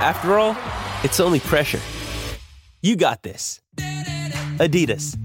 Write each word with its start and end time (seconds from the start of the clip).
After 0.00 0.38
all, 0.38 0.56
it's 1.02 1.18
only 1.18 1.40
pressure. 1.40 1.80
You 2.82 2.94
got 2.94 3.24
this. 3.24 3.60
Adidas. 4.58 5.16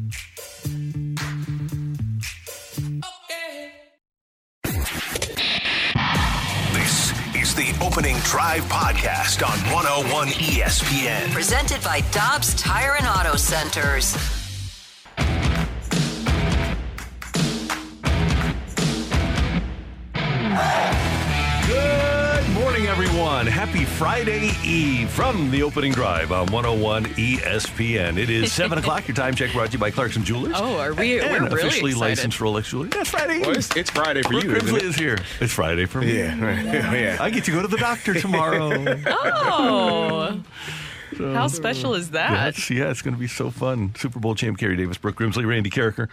This 6.74 7.14
is 7.36 7.54
the 7.56 7.78
Opening 7.86 8.18
Drive 8.24 8.64
Podcast 8.64 9.48
on 9.48 9.58
101 9.72 10.30
ESPN. 10.30 11.32
Presented 11.32 11.84
by 11.84 12.02
Dobbs 12.12 12.56
Tire 12.56 12.96
and 12.98 13.08
Auto 13.08 13.36
Centers. 13.38 14.43
Everyone. 22.94 23.48
Happy 23.48 23.86
Friday 23.86 24.52
Eve 24.64 25.10
from 25.10 25.50
the 25.50 25.64
opening 25.64 25.92
drive 25.94 26.32
on 26.32 26.46
101 26.52 27.06
ESPN. 27.06 28.20
It 28.20 28.30
is 28.30 28.54
7 28.54 28.78
o'clock. 28.78 29.08
Your 29.08 29.16
time 29.16 29.34
check 29.34 29.52
brought 29.52 29.70
to 29.70 29.74
you 29.74 29.80
by 29.80 29.90
Clarkson 29.90 30.24
Jewelers. 30.24 30.54
Oh, 30.56 30.78
are 30.78 30.94
we? 30.94 31.20
And 31.20 31.32
we're 31.32 31.50
really 31.50 31.62
officially 31.70 31.92
excited. 31.94 32.18
licensed 32.20 32.38
Rolex 32.38 32.66
Jewelers. 32.70 32.92
That's 32.92 33.10
Friday 33.10 33.40
Well, 33.40 33.50
it's, 33.58 33.76
it's 33.76 33.90
Friday 33.90 34.22
for 34.22 34.30
Brooke 34.30 34.44
you, 34.44 34.56
isn't 34.56 34.70
Grimsley 34.70 34.78
it? 34.78 34.84
is 34.84 34.96
here. 34.96 35.18
It's 35.42 35.52
Friday 35.52 35.88
for 35.88 36.02
me. 36.02 36.16
Yeah, 36.20 36.40
right. 36.40 36.66
Oh, 36.86 36.94
yeah. 36.94 37.18
I 37.20 37.32
get 37.32 37.46
to 37.46 37.52
go 37.52 37.64
to 37.64 37.68
the 37.68 37.78
doctor 37.78 38.14
tomorrow. 38.14 38.70
Oh, 39.08 40.40
how 41.18 41.48
special 41.48 41.96
is 41.96 42.12
that? 42.12 42.30
That's, 42.30 42.70
yeah, 42.70 42.90
it's 42.92 43.02
going 43.02 43.14
to 43.16 43.20
be 43.20 43.28
so 43.28 43.50
fun. 43.50 43.94
Super 43.98 44.20
Bowl 44.20 44.36
champ 44.36 44.58
Carey 44.60 44.76
Davis, 44.76 44.98
Brooke 44.98 45.16
Grimsley, 45.16 45.48
Randy 45.48 45.70
Karraker. 45.72 46.10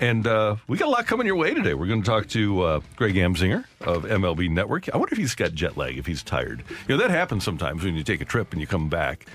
And 0.00 0.26
uh, 0.26 0.56
we 0.68 0.78
got 0.78 0.86
a 0.86 0.90
lot 0.90 1.06
coming 1.06 1.26
your 1.26 1.34
way 1.36 1.54
today. 1.54 1.74
We're 1.74 1.86
going 1.88 2.02
to 2.02 2.08
talk 2.08 2.28
to 2.28 2.62
uh, 2.62 2.80
Greg 2.96 3.14
Amsinger 3.16 3.64
of 3.80 4.04
MLB 4.04 4.48
Network. 4.48 4.88
I 4.94 4.96
wonder 4.96 5.12
if 5.12 5.18
he's 5.18 5.34
got 5.34 5.52
jet 5.54 5.76
lag, 5.76 5.98
if 5.98 6.06
he's 6.06 6.22
tired. 6.22 6.62
You 6.86 6.96
know, 6.96 7.02
that 7.02 7.10
happens 7.10 7.42
sometimes 7.44 7.82
when 7.82 7.96
you 7.96 8.04
take 8.04 8.20
a 8.20 8.24
trip 8.24 8.52
and 8.52 8.60
you 8.60 8.66
come 8.66 8.88
back. 8.88 9.26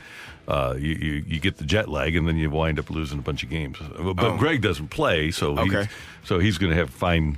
Uh, 0.48 0.76
you, 0.78 0.94
you, 0.94 1.24
you 1.28 1.40
get 1.40 1.58
the 1.58 1.64
jet 1.66 1.88
lag 1.90 2.16
and 2.16 2.28
then 2.28 2.38
you 2.38 2.50
wind 2.50 2.78
up 2.80 2.90
losing 2.90 3.20
a 3.20 3.22
bunch 3.22 3.44
of 3.44 3.50
games. 3.50 3.78
But 3.80 4.38
Greg 4.38 4.62
doesn't 4.62 4.90
play, 4.90 5.32
so 5.32 5.56
he's, 5.56 5.74
Okay. 5.74 5.90
so 6.24 6.40
he's 6.40 6.58
going 6.58 6.70
to 6.72 6.76
have 6.78 6.90
fine 6.90 7.38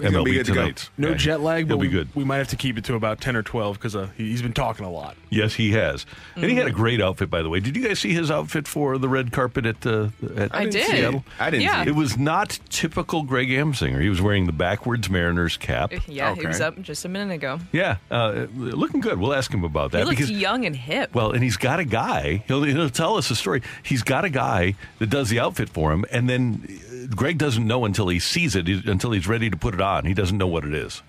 gonna 0.00 0.18
MLB 0.18 0.24
be 0.24 0.32
good 0.32 0.46
to 0.46 0.52
go. 0.52 0.60
tonight. 0.62 0.90
No 0.98 1.08
Yeah, 1.10 1.14
jet 1.14 1.40
lag, 1.40 1.66
He'll 1.66 1.76
but 1.76 1.82
be 1.82 1.88
we, 1.88 1.92
good. 1.92 2.08
we 2.14 2.24
might 2.24 2.38
have 2.38 2.48
to 2.48 2.56
keep 2.56 2.76
it 2.78 2.84
to 2.84 2.94
about 2.94 3.20
10 3.20 3.36
or 3.36 3.42
12 3.42 3.76
because 3.78 3.94
uh, 3.96 4.08
he- 4.16 4.30
he's 4.30 4.42
been 4.42 4.52
talking 4.52 4.84
a 4.86 4.90
lot. 4.90 5.16
Yes, 5.30 5.54
he 5.54 5.72
has. 5.72 6.06
And 6.36 6.44
he 6.46 6.54
had 6.56 6.66
a 6.66 6.70
great 6.72 7.00
outfit, 7.00 7.30
by 7.30 7.42
the 7.42 7.48
way. 7.48 7.60
Did 7.60 7.76
you 7.76 7.86
guys 7.86 7.98
see 8.00 8.12
his 8.12 8.30
outfit 8.30 8.66
for 8.66 8.98
the 8.98 9.08
red 9.08 9.30
carpet 9.32 9.64
at, 9.66 9.86
uh, 9.86 10.08
at 10.36 10.54
I 10.54 10.64
did. 10.66 10.86
Seattle? 10.86 11.24
I 11.38 11.50
didn't 11.50 11.62
Yeah. 11.64 11.84
see 11.84 11.90
It 11.90 11.94
was 11.94 12.18
not 12.18 12.58
typical 12.68 13.22
Greg 13.22 13.48
Amsinger. 13.48 14.00
He 14.00 14.08
was 14.08 14.20
wearing 14.20 14.46
the 14.46 14.52
backwards 14.52 15.08
Mariners 15.08 15.56
cap. 15.56 15.92
Yeah, 16.08 16.34
he 16.34 16.46
was 16.46 16.60
up 16.60 16.80
just 16.82 17.04
a 17.04 17.08
minute 17.08 17.34
ago. 17.34 17.60
Yeah, 17.72 17.96
uh, 18.10 18.46
looking 18.54 19.00
good. 19.00 19.18
We'll 19.18 19.34
ask 19.34 19.52
him 19.52 19.62
about 19.64 19.92
that. 19.92 19.98
He 20.00 20.04
looks 20.04 20.30
young 20.30 20.64
and 20.66 20.74
hip. 20.74 21.14
well, 21.14 21.30
and 21.32 21.42
he's 21.42 21.56
got 21.56 21.78
a 21.78 21.84
guy. 21.84 22.42
He'll, 22.48 22.62
he'll 22.64 22.90
tell 22.90 23.16
us 23.16 23.30
a 23.30 23.36
story. 23.36 23.62
He's 23.82 24.02
got 24.02 24.24
a 24.24 24.30
guy 24.30 24.74
that 24.98 25.10
does 25.10 25.28
the 25.28 25.38
outfit 25.38 25.68
for 25.68 25.92
him, 25.92 26.04
and 26.10 26.28
then 26.28 26.66
uh, 26.68 26.89
Greg 27.08 27.38
doesn't 27.38 27.66
know 27.66 27.84
until 27.84 28.08
he 28.08 28.18
sees 28.18 28.54
it, 28.56 28.66
he- 28.66 28.82
until 28.86 29.12
he's 29.12 29.26
ready 29.26 29.48
to 29.50 29.56
put 29.56 29.74
it 29.74 29.80
on. 29.80 30.04
He 30.04 30.14
doesn't 30.14 30.36
know 30.36 30.46
what 30.46 30.64
it 30.64 30.74
is. 30.74 31.02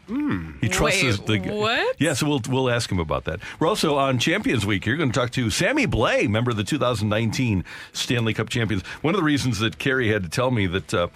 He 0.62 0.69
trusts 0.69 1.03
Wait, 1.03 1.25
the 1.25 1.40
what? 1.52 1.96
Yeah, 2.00 2.13
so 2.13 2.28
we'll 2.28 2.41
we'll 2.50 2.69
ask 2.69 2.91
him 2.91 3.00
about 3.00 3.25
that. 3.25 3.40
We're 3.59 3.68
also 3.68 3.97
on 3.97 4.19
Champions 4.19 4.66
Week. 4.66 4.85
You're 4.85 4.97
going 4.97 5.12
to 5.12 5.19
talk 5.19 5.31
to 5.31 5.50
Sammy 5.50 5.88
Blais, 5.88 6.28
member 6.29 6.52
of 6.52 6.57
the 6.57 6.63
2019 6.63 7.63
Stanley 7.94 8.34
Cup 8.34 8.50
champions. 8.50 8.84
One 9.02 9.13
of 9.13 9.19
the 9.19 9.25
reasons 9.25 9.59
that 9.59 9.78
Carey 9.79 10.09
had 10.09 10.24
to 10.24 10.29
tell 10.29 10.52
me 10.52 10.68
that. 10.68 10.94
Uh, 10.94 11.07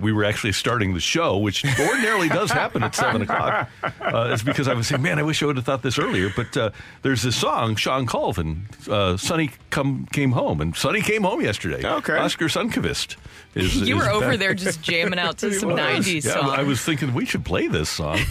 we 0.00 0.12
were 0.12 0.24
actually 0.24 0.52
starting 0.52 0.94
the 0.94 1.00
show, 1.00 1.38
which 1.38 1.64
ordinarily 1.64 2.28
does 2.40 2.50
happen 2.50 2.82
at 2.82 2.94
seven 2.94 3.22
o'clock. 3.22 3.68
Uh, 4.00 4.30
is 4.32 4.42
because 4.42 4.68
I 4.68 4.74
was 4.74 4.88
saying, 4.88 5.02
man, 5.02 5.18
I 5.18 5.22
wish 5.22 5.42
I 5.42 5.46
would 5.46 5.56
have 5.56 5.64
thought 5.64 5.82
this 5.82 5.98
earlier. 5.98 6.30
But 6.34 6.56
uh, 6.56 6.70
there's 7.02 7.22
this 7.22 7.36
song, 7.36 7.76
Shawn 7.76 8.06
Colvin, 8.06 8.66
uh, 8.88 9.16
"Sonny 9.16 9.50
come 9.70 10.06
came 10.12 10.32
home," 10.32 10.60
and 10.60 10.76
Sonny 10.76 11.02
came 11.02 11.22
home 11.22 11.40
yesterday. 11.40 11.86
Okay. 11.86 12.16
Oscar 12.16 12.46
Sundqvist. 12.46 13.16
Is, 13.54 13.80
you 13.80 13.96
is 13.96 14.04
were 14.04 14.10
over 14.10 14.30
back. 14.30 14.38
there 14.38 14.54
just 14.54 14.80
jamming 14.80 15.18
out 15.18 15.38
to 15.38 15.52
some 15.58 15.70
was. 15.70 15.80
90s 15.80 16.24
yeah, 16.24 16.34
songs. 16.34 16.52
I 16.52 16.62
was 16.62 16.80
thinking 16.82 17.12
we 17.14 17.24
should 17.24 17.44
play 17.44 17.66
this 17.66 17.88
song, 17.88 18.18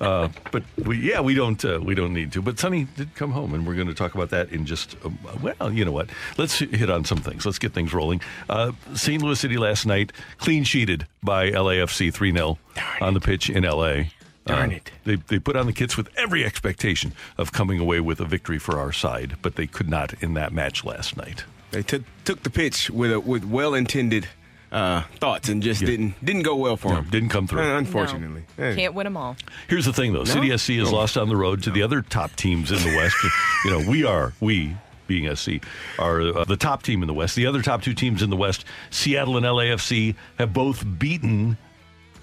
uh, 0.00 0.28
but 0.52 0.62
we, 0.84 0.98
yeah, 0.98 1.20
we 1.20 1.34
don't 1.34 1.64
uh, 1.64 1.80
we 1.82 1.94
don't 1.94 2.12
need 2.12 2.30
to. 2.32 2.42
But 2.42 2.58
Sonny 2.58 2.86
did 2.96 3.14
come 3.16 3.32
home, 3.32 3.54
and 3.54 3.66
we're 3.66 3.74
going 3.74 3.88
to 3.88 3.94
talk 3.94 4.14
about 4.14 4.30
that 4.30 4.50
in 4.50 4.64
just 4.64 4.96
um, 5.04 5.18
well, 5.42 5.72
you 5.72 5.84
know 5.84 5.92
what? 5.92 6.08
Let's 6.36 6.58
hit 6.58 6.88
on 6.88 7.04
some 7.04 7.18
things. 7.18 7.44
Let's 7.44 7.58
get 7.58 7.72
things 7.72 7.92
rolling. 7.92 8.20
Uh, 8.48 8.72
St. 8.94 9.22
Louis 9.22 9.38
City 9.38 9.56
last 9.56 9.86
night 9.86 10.12
clean 10.38 10.63
sheeted 10.64 11.06
by 11.22 11.50
LAFC 11.50 12.12
three 12.12 12.32
0 12.32 12.58
on 13.00 13.14
the 13.14 13.20
pitch 13.20 13.48
in 13.50 13.64
LA. 13.64 14.04
Darn 14.46 14.70
Uh, 14.72 14.74
it. 14.74 14.90
They, 15.04 15.14
they 15.16 15.38
put 15.38 15.56
on 15.56 15.66
the 15.66 15.72
kits 15.72 15.96
with 15.96 16.08
every 16.18 16.44
expectation 16.44 17.12
of 17.38 17.52
coming 17.52 17.78
away 17.78 18.00
with 18.00 18.20
a 18.20 18.26
victory 18.26 18.58
for 18.58 18.78
our 18.78 18.92
side, 18.92 19.36
but 19.40 19.56
they 19.56 19.66
could 19.66 19.88
not 19.88 20.12
in 20.22 20.34
that 20.34 20.52
match 20.52 20.84
last 20.84 21.16
night. 21.16 21.44
They 21.70 21.82
took 21.82 22.02
took 22.24 22.42
the 22.42 22.50
pitch 22.50 22.90
with 22.90 23.10
a, 23.12 23.18
with 23.20 23.44
well 23.44 23.72
intended 23.74 24.28
uh, 24.70 25.02
thoughts 25.20 25.48
and 25.48 25.62
just 25.62 25.80
Yeah. 25.80 25.86
didn't 25.86 26.24
didn't 26.24 26.42
go 26.42 26.56
well 26.56 26.76
for 26.76 26.88
No, 26.88 26.94
them. 26.96 27.08
didn't 27.10 27.28
come 27.30 27.46
through. 27.46 27.62
unfortunately. 27.62 28.42
Hey. 28.56 28.74
Can't 28.76 28.92
win 28.94 29.04
them 29.04 29.16
all. 29.16 29.36
Here's 29.68 29.84
the 29.86 29.92
thing, 29.92 30.12
though. 30.12 30.24
City 30.24 30.50
SC 30.56 30.74
has 30.74 30.90
No. 30.90 30.96
lost 30.98 31.16
on 31.16 31.28
the 31.28 31.36
road 31.36 31.62
to 31.62 31.70
the 31.70 31.82
other 31.82 32.02
top 32.02 32.34
teams 32.36 32.70
in 32.70 32.78
the 32.78 32.96
West. 32.96 33.16
you 33.64 33.70
know, 33.70 33.88
we 33.88 34.04
are 34.04 34.34
we 34.40 34.76
being 35.06 35.34
SC 35.34 35.52
are 35.98 36.20
uh, 36.20 36.44
the 36.44 36.56
top 36.56 36.82
team 36.82 37.02
in 37.02 37.06
the 37.06 37.14
West. 37.14 37.36
The 37.36 37.46
other 37.46 37.62
top 37.62 37.82
two 37.82 37.94
teams 37.94 38.22
in 38.22 38.30
the 38.30 38.36
West, 38.36 38.64
Seattle 38.90 39.36
and 39.36 39.46
LAFC, 39.46 40.14
have 40.38 40.52
both 40.52 40.84
beaten. 40.98 41.56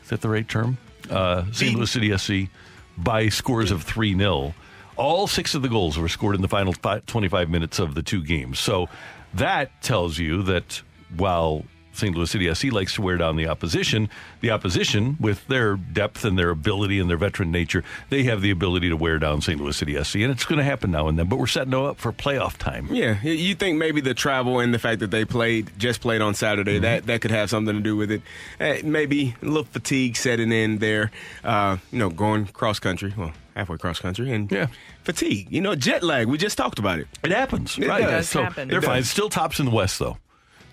Is 0.03 0.09
that 0.09 0.21
the 0.21 0.29
right 0.29 0.47
term? 0.47 0.77
Uh, 1.09 1.45
St. 1.51 1.75
Louis 1.75 1.89
City 1.89 2.17
SC 2.17 2.51
by 2.97 3.29
scores 3.29 3.71
of 3.71 3.83
three 3.83 4.15
0 4.15 4.53
All 4.97 5.27
six 5.27 5.55
of 5.55 5.61
the 5.61 5.69
goals 5.69 5.97
were 5.97 6.09
scored 6.09 6.35
in 6.35 6.41
the 6.41 6.47
final 6.47 6.73
25 6.73 7.49
minutes 7.49 7.79
of 7.79 7.95
the 7.95 8.03
two 8.03 8.23
games. 8.23 8.59
So 8.59 8.87
that 9.33 9.81
tells 9.81 10.17
you 10.17 10.43
that 10.43 10.81
while 11.15 11.65
St. 11.93 12.15
Louis 12.15 12.29
City 12.31 12.53
SC 12.53 12.65
likes 12.71 12.95
to 12.95 13.01
wear 13.01 13.17
down 13.17 13.35
the 13.35 13.47
opposition, 13.47 14.09
the 14.39 14.51
opposition, 14.51 15.17
with 15.19 15.45
their 15.47 15.75
depth 15.75 16.23
and 16.25 16.37
their 16.39 16.49
ability 16.49 16.99
and 16.99 17.09
their 17.09 17.17
veteran 17.17 17.51
nature, 17.51 17.83
they 18.09 18.23
have 18.23 18.41
the 18.41 18.49
ability 18.51 18.89
to 18.89 18.95
wear 18.95 19.19
down 19.19 19.41
St. 19.41 19.59
Louis 19.59 19.75
City 19.75 20.01
SC. 20.03 20.15
And 20.17 20.31
it's 20.31 20.45
going 20.45 20.57
to 20.57 20.63
happen 20.63 20.91
now 20.91 21.07
and 21.07 21.19
then, 21.19 21.27
but 21.27 21.37
we're 21.37 21.47
setting 21.47 21.71
them 21.71 21.83
up 21.83 21.97
for 21.97 22.11
playoff 22.11 22.57
time. 22.57 22.87
Yeah, 22.91 23.21
you 23.23 23.55
think 23.55 23.77
maybe 23.77 24.01
the 24.01 24.13
travel 24.13 24.59
and 24.59 24.73
the 24.73 24.79
fact 24.79 24.99
that 25.01 25.11
they 25.11 25.25
played 25.25 25.69
just 25.77 26.01
played 26.01 26.21
on 26.21 26.33
Saturday 26.33 26.75
Mm-hmm. 26.75 26.81
that 26.83 27.05
that 27.07 27.21
could 27.21 27.31
have 27.31 27.49
something 27.49 27.75
to 27.75 27.81
do 27.81 27.95
with 27.97 28.11
it. 28.11 28.21
Eh, 28.59 28.81
maybe 28.83 29.35
a 29.41 29.45
little 29.45 29.63
fatigue 29.63 30.15
setting 30.15 30.51
in 30.51 30.77
there. 30.77 31.11
Uh, 31.43 31.77
you 31.91 31.99
know, 31.99 32.09
going 32.09 32.45
cross 32.45 32.79
country, 32.79 33.13
well, 33.17 33.31
halfway 33.55 33.77
cross 33.77 33.99
country, 33.99 34.31
and 34.31 34.49
Yeah. 34.51 34.67
fatigue. 35.03 35.47
You 35.51 35.59
know, 35.61 35.75
jet 35.75 36.03
lag. 36.03 36.27
We 36.27 36.37
just 36.37 36.57
talked 36.57 36.79
about 36.79 36.99
it. 36.99 37.07
It 37.23 37.31
happens, 37.31 37.77
It 37.77 37.87
right? 37.87 38.01
does 38.03 38.29
so 38.29 38.43
happen. 38.43 38.67
They're 38.69 38.79
It 38.79 38.83
fine. 38.85 38.97
does. 38.99 39.09
Still 39.09 39.29
tops 39.29 39.59
in 39.59 39.65
the 39.65 39.71
West, 39.71 39.99
though. 39.99 40.17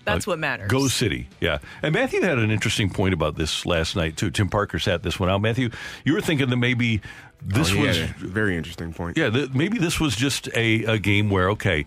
That's 0.05 0.27
uh, 0.27 0.31
what 0.31 0.39
matters. 0.39 0.69
Go 0.69 0.87
City, 0.87 1.27
yeah. 1.39 1.59
And 1.83 1.93
Matthew 1.93 2.21
had 2.21 2.37
an 2.37 2.51
interesting 2.51 2.89
point 2.89 3.13
about 3.13 3.35
this 3.35 3.65
last 3.65 3.95
night 3.95 4.17
too. 4.17 4.31
Tim 4.31 4.49
Parker 4.49 4.79
sat 4.79 5.03
this 5.03 5.19
one 5.19 5.29
out. 5.29 5.41
Matthew, 5.41 5.69
you 6.03 6.13
were 6.13 6.21
thinking 6.21 6.49
that 6.49 6.57
maybe 6.57 7.01
this 7.41 7.71
Oh, 7.71 7.75
he 7.75 7.81
was, 7.87 7.97
had 7.97 8.15
very 8.17 8.57
interesting 8.57 8.93
point. 8.93 9.17
yeah, 9.17 9.29
th- 9.29 9.51
maybe 9.53 9.77
this 9.77 9.99
was 9.99 10.15
just 10.15 10.47
a, 10.55 10.83
a 10.85 10.97
game 10.99 11.29
where 11.29 11.49
okay, 11.51 11.85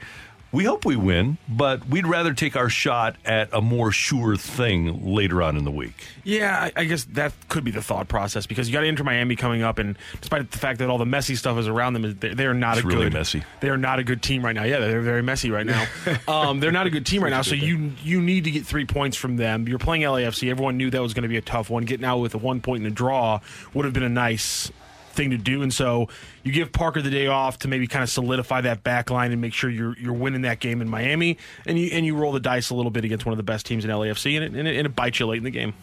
we 0.52 0.64
hope 0.64 0.84
we 0.84 0.96
win, 0.96 1.38
but 1.48 1.88
we'd 1.88 2.06
rather 2.06 2.34
take 2.34 2.56
our 2.56 2.68
shot 2.68 3.16
at 3.24 3.48
a 3.52 3.60
more 3.62 3.90
sure 3.90 4.36
thing 4.36 5.14
later 5.14 5.42
on 5.42 5.56
in 5.56 5.64
the 5.64 5.70
week. 5.70 6.06
Yeah, 6.24 6.70
I, 6.76 6.82
I 6.82 6.84
guess 6.84 7.04
that 7.12 7.32
could 7.48 7.64
be 7.64 7.70
the 7.70 7.80
thought 7.82 8.08
process 8.08 8.46
because 8.46 8.68
you 8.68 8.72
got 8.74 8.84
Inter 8.84 9.02
Miami 9.02 9.34
coming 9.34 9.62
up, 9.62 9.78
and 9.78 9.96
despite 10.20 10.50
the 10.50 10.58
fact 10.58 10.78
that 10.80 10.90
all 10.90 10.98
the 10.98 11.06
messy 11.06 11.34
stuff 11.36 11.56
is 11.58 11.68
around 11.68 11.94
them, 11.94 12.16
they're, 12.20 12.34
they're 12.34 12.54
not 12.54 12.76
It's 12.76 12.84
a 12.84 12.88
really 12.88 13.04
good. 13.04 13.14
messy. 13.14 13.42
They 13.60 13.70
are 13.70 13.78
not 13.78 13.98
a 13.98 14.04
good 14.04 14.22
team 14.22 14.44
right 14.44 14.54
now. 14.54 14.64
Yeah, 14.64 14.78
they're 14.78 15.00
very 15.00 15.22
messy 15.22 15.50
right 15.50 15.66
now. 15.66 15.86
um, 16.28 16.60
they're 16.60 16.70
not 16.70 16.86
a 16.86 16.90
good 16.90 17.06
team 17.06 17.22
right 17.24 17.30
now. 17.30 17.42
So 17.42 17.54
you 17.54 17.92
you 18.02 18.20
need 18.20 18.44
to 18.44 18.50
get 18.50 18.66
three 18.66 18.84
points 18.84 19.16
from 19.16 19.36
them. 19.36 19.66
You're 19.66 19.78
playing 19.78 20.02
LAFC. 20.02 20.50
Everyone 20.50 20.76
knew 20.76 20.90
that 20.90 21.00
was 21.00 21.14
going 21.14 21.22
to 21.22 21.28
be 21.28 21.38
a 21.38 21.42
tough 21.42 21.70
one. 21.70 21.84
Getting 21.84 22.04
out 22.04 22.18
with 22.18 22.34
a 22.34 22.38
one 22.38 22.60
point 22.60 22.82
and 22.84 22.92
a 22.92 22.94
draw 22.94 23.40
would 23.74 23.84
have 23.84 23.94
been 23.94 24.02
a 24.02 24.08
nice 24.08 24.70
thing 25.12 25.30
to 25.30 25.38
do. 25.38 25.62
And 25.62 25.72
so 25.72 26.08
you 26.42 26.52
give 26.52 26.72
Parker 26.72 27.02
the 27.02 27.10
day 27.10 27.26
off 27.26 27.58
to 27.60 27.68
maybe 27.68 27.86
kind 27.86 28.02
of 28.02 28.08
solidify 28.10 28.62
that 28.62 28.82
back 28.82 29.10
line 29.10 29.32
and 29.32 29.40
make 29.40 29.54
sure 29.54 29.70
you're 29.70 29.96
you're 29.98 30.12
winning 30.12 30.42
that 30.42 30.60
game 30.60 30.80
in 30.80 30.88
Miami. 30.88 31.38
And 31.66 31.78
you 31.78 31.90
and 31.92 32.04
you 32.04 32.16
roll 32.16 32.32
the 32.32 32.40
dice 32.40 32.70
a 32.70 32.74
little 32.74 32.90
bit 32.90 33.04
against 33.04 33.24
one 33.26 33.32
of 33.32 33.36
the 33.36 33.42
best 33.42 33.66
teams 33.66 33.84
in 33.84 33.90
LAFC, 33.90 34.36
and 34.36 34.44
it, 34.44 34.58
and 34.58 34.68
it, 34.68 34.76
and 34.76 34.86
it 34.86 34.96
bites 34.96 35.20
you 35.20 35.26
late 35.26 35.38
in 35.38 35.44
the 35.44 35.50
game. 35.50 35.74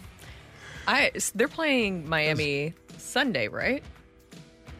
I 0.87 1.11
they're 1.35 1.47
playing 1.47 2.09
Miami 2.09 2.73
Sunday, 2.97 3.47
right? 3.47 3.83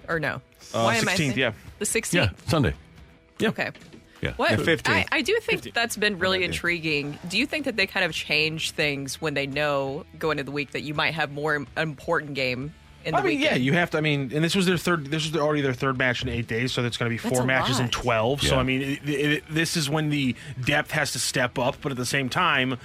Or 0.08 0.20
no? 0.20 0.42
Why 0.72 0.96
am 0.96 1.08
I 1.08 1.14
16th, 1.14 1.18
saying- 1.18 1.38
yeah. 1.38 1.54
The 1.78 1.86
16th. 1.86 2.14
Yeah, 2.14 2.30
Sunday. 2.48 2.74
Yeah. 3.38 3.50
Okay. 3.50 3.72
Yeah. 4.22 4.34
What? 4.36 4.52
Yeah, 4.52 4.58
15th. 4.58 4.90
I, 4.90 5.06
I 5.12 5.22
do 5.22 5.40
think 5.40 5.62
15th. 5.64 5.74
that's 5.74 5.96
been 5.96 6.20
really 6.20 6.44
intriguing. 6.44 7.18
Do 7.30 7.38
you 7.38 7.46
think 7.46 7.66
that 7.66 7.78
they 7.78 7.88
kind 7.88 8.06
of 8.06 8.12
change 8.12 8.72
things 8.72 9.22
when 9.22 9.34
they 9.34 9.48
know 9.48 10.06
going 10.18 10.40
into 10.40 10.44
the 10.50 10.52
week 10.52 10.72
that 10.72 10.82
you 10.82 10.94
might 10.94 11.14
have 11.14 11.32
more 11.32 11.66
important 11.78 12.34
game 12.34 12.64
in 12.64 12.66
the 12.66 12.74
I 13.06 13.12
mean, 13.12 13.24
weekend? 13.24 13.42
yeah, 13.44 13.56
you 13.56 13.74
have 13.74 13.90
to. 13.92 13.98
I 13.98 14.02
mean, 14.02 14.32
and 14.34 14.44
this 14.44 14.56
was 14.56 14.66
their 14.66 14.78
third. 14.78 15.06
This 15.08 15.26
was 15.32 15.40
already 15.42 15.62
their 15.62 15.74
third 15.74 15.98
match 15.98 16.22
in 16.22 16.30
eight 16.30 16.48
days, 16.48 16.72
so 16.74 16.82
that's 16.84 16.98
going 16.98 17.10
to 17.10 17.16
be 17.16 17.22
That's 17.22 17.36
four 17.36 17.44
a 17.44 17.48
matches 17.48 17.80
in 17.80 17.86
lot. 17.86 17.92
twelve. 17.94 18.42
So 18.42 18.58
I 18.60 18.64
mean, 18.64 18.82
it, 18.82 19.00
it, 19.10 19.44
this 19.50 19.78
is 19.78 19.90
when 19.90 20.10
the 20.10 20.36
depth 20.64 20.92
has 20.92 21.14
to 21.14 21.20
step 21.20 21.58
up, 21.58 21.78
but 21.82 21.92
at 21.92 21.98
the 21.98 22.06
same 22.06 22.28
time, 22.30 22.78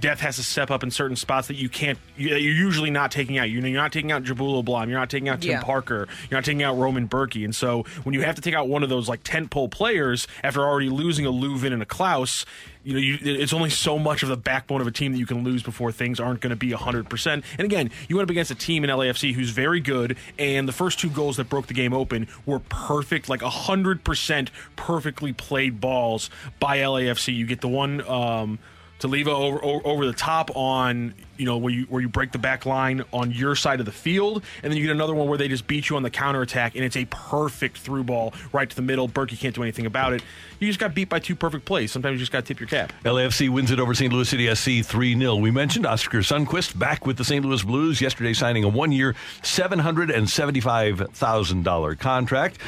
depth 0.00 0.20
has 0.22 0.36
to 0.36 0.42
step 0.42 0.70
up 0.70 0.82
in 0.82 0.90
certain 0.90 1.16
spots 1.16 1.48
that 1.48 1.54
you 1.54 1.68
can't. 1.68 1.98
You, 2.16 2.30
you're 2.30 2.38
usually 2.54 2.90
not 2.90 3.10
taking 3.12 3.38
out. 3.38 3.48
You 3.48 3.60
know, 3.60 3.68
you're 3.68 3.80
not 3.80 3.92
taking 3.92 4.10
out 4.12 4.24
Njabulo 4.24 4.64
Blom. 4.64 4.90
You're 4.90 4.98
not 4.98 5.08
taking 5.10 5.28
out 5.28 5.40
Tim 5.40 5.52
Yeah. 5.52 5.62
Parker. 5.62 6.08
You're 6.30 6.38
not 6.38 6.44
taking 6.44 6.62
out 6.62 6.76
Roman 6.76 7.08
Bürki. 7.08 7.44
And 7.44 7.54
so 7.54 7.84
when 8.02 8.14
you 8.14 8.22
have 8.22 8.34
to 8.34 8.42
take 8.42 8.54
out 8.54 8.68
one 8.68 8.82
of 8.82 8.88
those 8.88 9.08
like 9.08 9.22
tentpole 9.22 9.70
players 9.70 10.26
after 10.42 10.62
already 10.62 10.88
losing 10.88 11.26
a 11.26 11.30
Löwen 11.32 11.72
and 11.72 11.82
a 11.82 11.86
Klauss. 11.86 12.44
You 12.82 12.94
know, 12.94 12.98
you, 12.98 13.18
it's 13.20 13.52
only 13.52 13.70
so 13.70 13.98
much 13.98 14.22
of 14.22 14.28
the 14.28 14.36
backbone 14.36 14.80
of 14.80 14.86
a 14.86 14.90
team 14.90 15.12
that 15.12 15.18
you 15.18 15.26
can 15.26 15.44
lose 15.44 15.62
before 15.62 15.92
things 15.92 16.18
aren't 16.18 16.40
going 16.40 16.50
to 16.50 16.56
be 16.56 16.70
100%. 16.70 17.26
And 17.26 17.44
again, 17.60 17.90
you 18.08 18.16
went 18.16 18.26
up 18.26 18.30
against 18.30 18.50
a 18.50 18.54
team 18.54 18.84
in 18.84 18.90
LAFC 18.90 19.34
who's 19.34 19.50
very 19.50 19.80
good, 19.80 20.16
and 20.38 20.66
the 20.66 20.72
first 20.72 20.98
two 20.98 21.10
goals 21.10 21.36
that 21.36 21.48
broke 21.48 21.66
the 21.66 21.74
game 21.74 21.92
open 21.92 22.28
were 22.46 22.58
perfect, 22.58 23.28
like 23.28 23.40
100% 23.40 24.48
perfectly 24.76 25.32
played 25.32 25.80
balls 25.80 26.30
by 26.58 26.78
LAFC. 26.78 27.34
You 27.34 27.46
get 27.46 27.60
the 27.60 27.68
one. 27.68 28.06
Um, 28.08 28.58
to 29.00 29.08
leave 29.08 29.28
over, 29.28 29.64
over 29.64 29.86
over 29.86 30.06
the 30.06 30.12
top 30.12 30.54
on 30.54 31.14
you 31.40 31.46
know 31.46 31.56
where 31.56 31.72
you 31.72 31.84
where 31.84 32.02
you 32.02 32.08
break 32.08 32.32
the 32.32 32.38
back 32.38 32.66
line 32.66 33.02
on 33.12 33.30
your 33.32 33.54
side 33.56 33.80
of 33.80 33.86
the 33.86 33.92
field, 33.92 34.44
and 34.62 34.70
then 34.70 34.76
you 34.78 34.84
get 34.84 34.92
another 34.92 35.14
one 35.14 35.26
where 35.26 35.38
they 35.38 35.48
just 35.48 35.66
beat 35.66 35.88
you 35.88 35.96
on 35.96 36.02
the 36.02 36.10
counter 36.10 36.42
attack, 36.42 36.76
and 36.76 36.84
it's 36.84 36.96
a 36.96 37.06
perfect 37.06 37.78
through 37.78 38.04
ball 38.04 38.34
right 38.52 38.68
to 38.68 38.76
the 38.76 38.82
middle. 38.82 39.08
Bürki 39.08 39.40
can't 39.40 39.54
do 39.54 39.62
anything 39.62 39.86
about 39.86 40.12
it. 40.12 40.22
You 40.58 40.66
just 40.66 40.78
got 40.78 40.94
beat 40.94 41.08
by 41.08 41.18
two 41.18 41.34
perfect 41.34 41.64
plays. 41.64 41.90
Sometimes 41.90 42.12
you 42.12 42.18
just 42.18 42.32
got 42.32 42.44
to 42.44 42.54
tip 42.54 42.60
your 42.60 42.68
cap. 42.68 42.92
LAFC 43.04 43.48
wins 43.48 43.70
it 43.70 43.80
over 43.80 43.94
St. 43.94 44.12
Louis 44.12 44.28
City 44.28 44.54
SC 44.54 44.84
3 44.86 45.18
0. 45.18 45.36
We 45.36 45.50
mentioned 45.50 45.86
Oscar 45.86 46.18
Sundqvist 46.18 46.78
back 46.78 47.06
with 47.06 47.16
the 47.16 47.24
St. 47.24 47.42
Louis 47.42 47.62
Blues 47.62 48.02
yesterday, 48.02 48.34
signing 48.34 48.64
a 48.64 48.68
one 48.68 48.92
year, 48.92 49.14
$775,000 49.42 51.98
contract. 51.98 52.58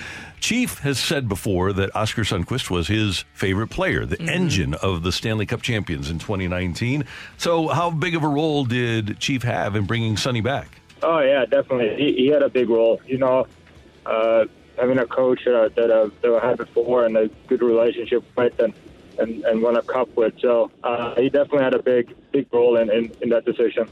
Chief 0.42 0.78
has 0.78 0.98
said 0.98 1.28
before 1.28 1.72
that 1.72 1.94
Oscar 1.94 2.22
Sundqvist 2.22 2.68
was 2.68 2.88
his 2.88 3.24
favorite 3.32 3.68
player, 3.68 4.04
the 4.04 4.16
mm-hmm. 4.16 4.28
engine 4.28 4.74
of 4.74 5.04
the 5.04 5.12
Stanley 5.12 5.46
Cup 5.46 5.62
champions 5.62 6.10
in 6.10 6.18
2019. 6.18 7.04
So, 7.38 7.68
how 7.68 7.90
big 7.90 8.16
of 8.16 8.24
a 8.24 8.28
role 8.28 8.61
did 8.64 9.18
Chief 9.18 9.42
have 9.42 9.76
in 9.76 9.84
bringing 9.84 10.16
Sonny 10.16 10.40
back? 10.40 10.80
Oh 11.02 11.20
yeah, 11.20 11.44
definitely. 11.44 11.96
He, 11.96 12.14
he 12.14 12.26
had 12.28 12.42
a 12.42 12.48
big 12.48 12.68
role. 12.68 13.00
You 13.06 13.18
know, 13.18 13.46
uh, 14.06 14.44
having 14.78 14.98
a 14.98 15.06
coach 15.06 15.46
uh, 15.46 15.68
that 15.74 15.90
uh, 15.90 16.10
that 16.22 16.40
I 16.42 16.48
had 16.48 16.58
before 16.58 17.04
and 17.04 17.16
a 17.16 17.28
good 17.48 17.62
relationship 17.62 18.24
with 18.36 18.58
and 18.58 18.72
and, 19.18 19.44
and 19.44 19.62
won 19.62 19.76
a 19.76 19.82
cup 19.82 20.14
with. 20.16 20.34
So 20.40 20.70
uh, 20.82 21.14
he 21.16 21.28
definitely 21.28 21.64
had 21.64 21.74
a 21.74 21.82
big 21.82 22.14
big 22.32 22.46
role 22.52 22.76
in, 22.76 22.90
in, 22.90 23.12
in 23.20 23.28
that 23.30 23.44
decision. 23.44 23.88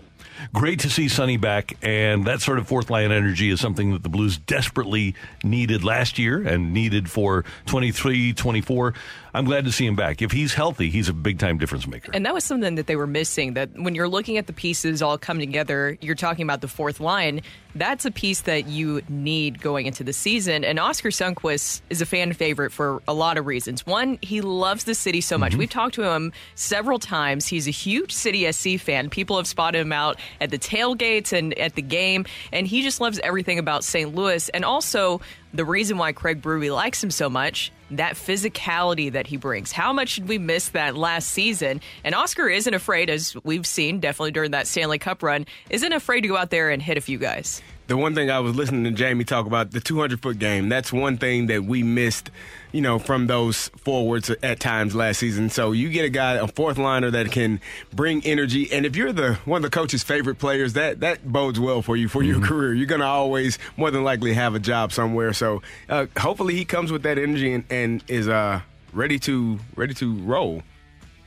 Great 0.55 0.81
to 0.81 0.88
see 0.88 1.08
Sonny 1.08 1.37
back, 1.37 1.76
and 1.82 2.25
that 2.25 2.40
sort 2.40 2.58
of 2.58 2.67
fourth 2.67 2.88
line 2.88 3.12
energy 3.12 3.50
is 3.50 3.61
something 3.61 3.93
that 3.93 4.02
the 4.02 4.08
Blues 4.08 4.38
desperately 4.38 5.14
needed 5.44 5.84
last 5.84 6.19
year 6.19 6.40
and 6.46 6.72
needed 6.72 7.11
for 7.11 7.44
23 7.67 8.32
24. 8.32 8.94
I'm 9.35 9.44
glad 9.44 9.65
to 9.65 9.73
see 9.73 9.87
him 9.87 9.97
back. 9.97 10.23
If 10.23 10.32
he's 10.32 10.55
healthy, 10.55 10.91
he's 10.91 11.09
a 11.09 11.12
big 11.12 11.38
time 11.38 11.59
difference 11.59 11.87
maker. 11.87 12.11
And 12.12 12.27
that 12.27 12.35
was 12.35 12.44
something 12.44 12.75
that 12.75 12.87
they 12.87 12.97
were 12.97 13.06
missing. 13.06 13.55
That 13.55 13.71
when 13.75 13.94
you're 13.94 14.09
looking 14.09 14.37
at 14.37 14.47
the 14.47 14.53
pieces 14.53 15.03
all 15.03 15.19
come 15.19 15.38
together, 15.38 15.97
you're 16.00 16.15
talking 16.15 16.43
about 16.43 16.61
the 16.61 16.69
fourth 16.69 17.00
line. 17.00 17.43
That's 17.75 18.05
a 18.05 18.11
piece 18.11 18.43
that 18.43 18.67
you 18.67 19.03
need 19.09 19.62
going 19.62 19.87
into 19.87 20.03
the 20.03 20.12
season. 20.12 20.65
And 20.65 20.79
Oscar 20.79 21.11
Sundqvist 21.11 21.82
is 21.88 22.00
a 22.00 22.06
fan 22.06 22.32
favorite 22.32 22.73
for 22.73 23.00
a 23.06 23.15
lot 23.15 23.38
of 23.38 23.47
reasons. 23.47 23.87
One, 23.87 24.19
he 24.23 24.41
loves 24.41 24.85
the 24.85 24.94
city 24.94 25.21
so 25.21 25.38
much. 25.38 25.53
Mm-hmm. 25.53 25.59
We've 25.59 25.71
talked 25.71 25.94
to 25.94 26.03
him 26.03 26.32
several 26.56 26.99
times. 26.99 27.47
He's 27.47 27.69
a 27.69 27.73
huge 27.73 28.12
City 28.12 28.50
SC 28.50 28.79
fan. 28.79 29.11
People 29.11 29.37
have 29.37 29.47
spotted 29.47 29.79
him 29.79 29.93
out 29.93 30.19
at 30.41 30.50
the 30.50 30.59
tailgates 30.59 31.32
and 31.32 31.56
at 31.59 31.77
the 31.77 31.82
game, 31.82 32.27
and 32.53 32.67
he 32.67 32.82
just 32.82 33.00
loves 33.00 33.21
everything 33.21 33.59
about 33.59 33.85
St. 33.85 34.15
Louis. 34.15 34.49
And 34.49 34.65
also, 34.65 35.21
the 35.52 35.64
reason 35.64 35.99
why 35.99 36.12
Craig 36.12 36.41
Brewery 36.41 36.70
likes 36.70 37.02
him 37.02 37.11
so 37.11 37.29
much, 37.29 37.73
that 37.91 38.14
physicality 38.14 39.11
that 39.12 39.26
he 39.26 39.37
brings. 39.37 39.73
How 39.73 39.93
much 39.93 40.17
did 40.17 40.29
we 40.29 40.38
miss 40.38 40.69
that 40.70 40.97
last 40.97 41.31
season? 41.31 41.81
And 42.05 42.14
Oscar 42.14 42.49
isn't 42.49 42.73
afraid, 42.73 43.11
as 43.11 43.37
we've 43.43 43.67
seen 43.67 44.00
definitely 44.00 44.31
during 44.31 44.52
that 44.52 44.67
Stanley 44.67 44.99
Cup 44.99 45.23
run, 45.23 45.47
isn't 45.70 45.93
afraid 45.93 46.20
to 46.23 46.29
go 46.29 46.37
out 46.37 46.50
there 46.50 46.70
and 46.70 46.81
hit 46.81 46.97
a 46.97 47.00
few 47.00 47.19
guys. 47.19 47.62
The 47.90 47.96
one 47.96 48.14
thing 48.14 48.31
I 48.31 48.38
was 48.38 48.54
listening 48.54 48.84
to 48.84 48.92
Jamie 48.92 49.25
talk 49.25 49.46
about 49.46 49.72
the 49.72 49.81
200 49.81 50.22
foot 50.22 50.38
game. 50.38 50.69
That's 50.69 50.92
one 50.92 51.19
thing 51.19 51.48
that 51.48 51.64
we 51.64 51.82
missed, 51.82 52.31
you 52.70 52.81
know, 52.81 53.00
from 53.00 53.26
those 53.26 53.66
forwards 53.78 54.31
at 54.44 54.60
times 54.60 54.94
last 54.94 55.19
season. 55.19 55.50
So 55.50 55.72
you 55.72 55.88
get 55.88 56.04
a 56.04 56.08
guy, 56.08 56.34
a 56.34 56.46
fourth 56.46 56.78
liner 56.78 57.10
that 57.10 57.32
can 57.32 57.60
bring 57.92 58.25
energy, 58.25 58.72
and 58.72 58.87
if 58.87 58.94
you're 58.94 59.12
the 59.12 59.34
one 59.44 59.64
of 59.64 59.69
the 59.69 59.75
coach's 59.76 60.04
favorite 60.04 60.37
players, 60.38 60.75
that 60.75 61.00
that 61.00 61.32
bodes 61.32 61.58
well 61.58 61.82
for 61.82 61.96
you 61.96 62.06
for 62.06 62.22
your 62.22 62.40
career. 62.40 62.75
You're 62.75 62.87
gonna 62.87 63.06
always 63.06 63.58
more 63.76 63.90
than 63.90 64.04
likely 64.04 64.34
have 64.34 64.54
a 64.54 64.60
job 64.60 64.93
somewhere. 64.93 65.32
So 65.32 65.60
uh, 65.88 66.06
hopefully 66.16 66.54
he 66.54 66.64
comes 66.64 66.93
with 66.93 67.02
that 67.02 67.19
energy 67.19 67.52
and, 67.52 67.64
and 67.70 68.04
is 68.06 68.28
uh, 68.28 68.60
ready 68.93 69.19
to 69.19 69.58
ready 69.75 69.94
to 69.94 70.14
roll. 70.20 70.62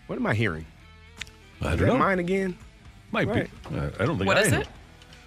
What 0.07 0.15
am 0.17 0.25
I 0.25 0.33
hearing? 0.33 0.65
I 1.61 1.73
Is 1.73 1.79
don't 1.79 1.79
that 1.79 1.85
know. 1.87 1.97
mine 1.97 2.19
again? 2.19 2.57
Might 3.11 3.27
Right. 3.27 3.49
be. 3.69 3.77
I 3.99 4.05
don't 4.05 4.17
think 4.17 4.27
What 4.27 4.37
I 4.37 4.43
is 4.43 4.53
am. 4.53 4.61
it? 4.61 4.67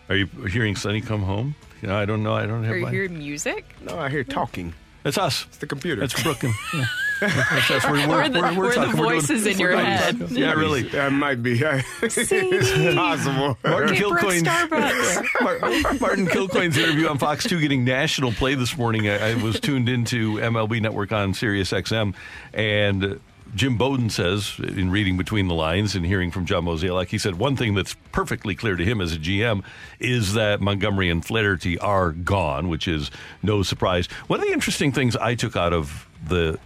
Are 0.09 0.17
you 0.17 0.27
hearing 0.27 0.77
Sonny 0.77 1.01
come 1.01 1.23
home? 1.23 1.55
Yeah, 1.83 1.97
I 1.97 2.05
don't 2.05 2.23
know. 2.23 2.35
I 2.35 2.47
don't 2.47 2.63
have 2.65 2.73
Are 2.73 2.77
you 2.77 2.85
mine. 2.85 2.95
hearing 2.95 3.19
music? 3.19 3.65
No, 3.83 3.99
I 3.99 4.09
hear 4.09 4.25
talking. 4.25 4.73
It's 5.05 5.19
us. 5.19 5.45
It's 5.49 5.59
the 5.59 5.67
computer. 5.67 6.03
It's 6.03 6.21
Brooklyn. 6.23 6.53
Yeah. 7.23 7.29
That's 7.51 7.71
us. 7.71 7.85
We're, 7.87 7.93
Or 7.93 8.07
the- 8.07 8.13
or 8.13 8.29
the 8.29 8.41
talking. 8.41 8.59
We're 8.59 8.75
doing- 8.75 8.93
voices 8.95 9.47
in 9.47 9.55
we're 9.57 9.71
your 9.71 9.73
doing- 9.73 9.87
head. 9.87 10.31
Yeah, 10.33 10.53
really. 10.53 10.83
That 10.83 11.11
might 11.13 11.43
be. 11.43 11.57
Sadie. 11.61 11.81
it's 12.03 12.95
possible. 12.95 13.57
Martin 13.65 13.95
Hey, 13.95 14.01
Brooke 14.03 14.19
Kilcoyne's, 14.21 14.43
Starbucks. 14.43 16.01
Martin 16.03 16.27
Kilcoyne's 16.27 16.77
interview 16.77 17.09
on 17.09 17.17
Fox 17.17 17.45
2 17.45 17.59
getting 17.59 17.85
national 17.87 18.33
play 18.33 18.55
this 18.55 18.77
morning. 18.77 19.09
I, 19.09 19.31
I 19.31 19.35
was 19.43 19.59
tuned 19.61 19.89
into 19.89 20.35
MLB 20.35 20.83
Network 20.83 21.11
on 21.13 21.33
Sirius 21.33 21.73
XM, 21.73 22.15
and 22.53 23.19
Jim 23.57 23.79
Bowden 23.79 24.11
says, 24.11 24.57
in 24.59 24.91
reading 24.91 25.17
between 25.17 25.49
the 25.49 25.55
lines 25.55 25.95
and 25.95 26.05
hearing 26.05 26.31
from 26.31 26.45
John 26.45 26.67
Mozeliak, 26.67 27.09
he 27.09 27.17
said 27.17 27.37
one 27.37 27.57
thing 27.57 27.75
that's 27.75 27.97
perfectly 28.13 28.55
clear 28.55 28.77
to 28.77 28.85
him 28.85 29.01
as 29.01 29.15
a 29.15 29.17
GM 29.17 29.65
is 29.99 30.35
that 30.35 30.61
Montgomery 30.61 31.09
and 31.09 31.25
Flaherty 31.25 31.79
are 31.79 32.13
gone, 32.13 32.69
which 32.69 32.87
is 32.87 33.11
no 33.43 33.63
surprise. 33.63 34.09
One 34.27 34.41
of 34.41 34.47
the 34.47 34.53
interesting 34.53 34.93
things 34.93 35.17
I 35.17 35.35
took 35.35 35.57
out 35.57 35.73
of 35.73 36.07
the 36.29 36.59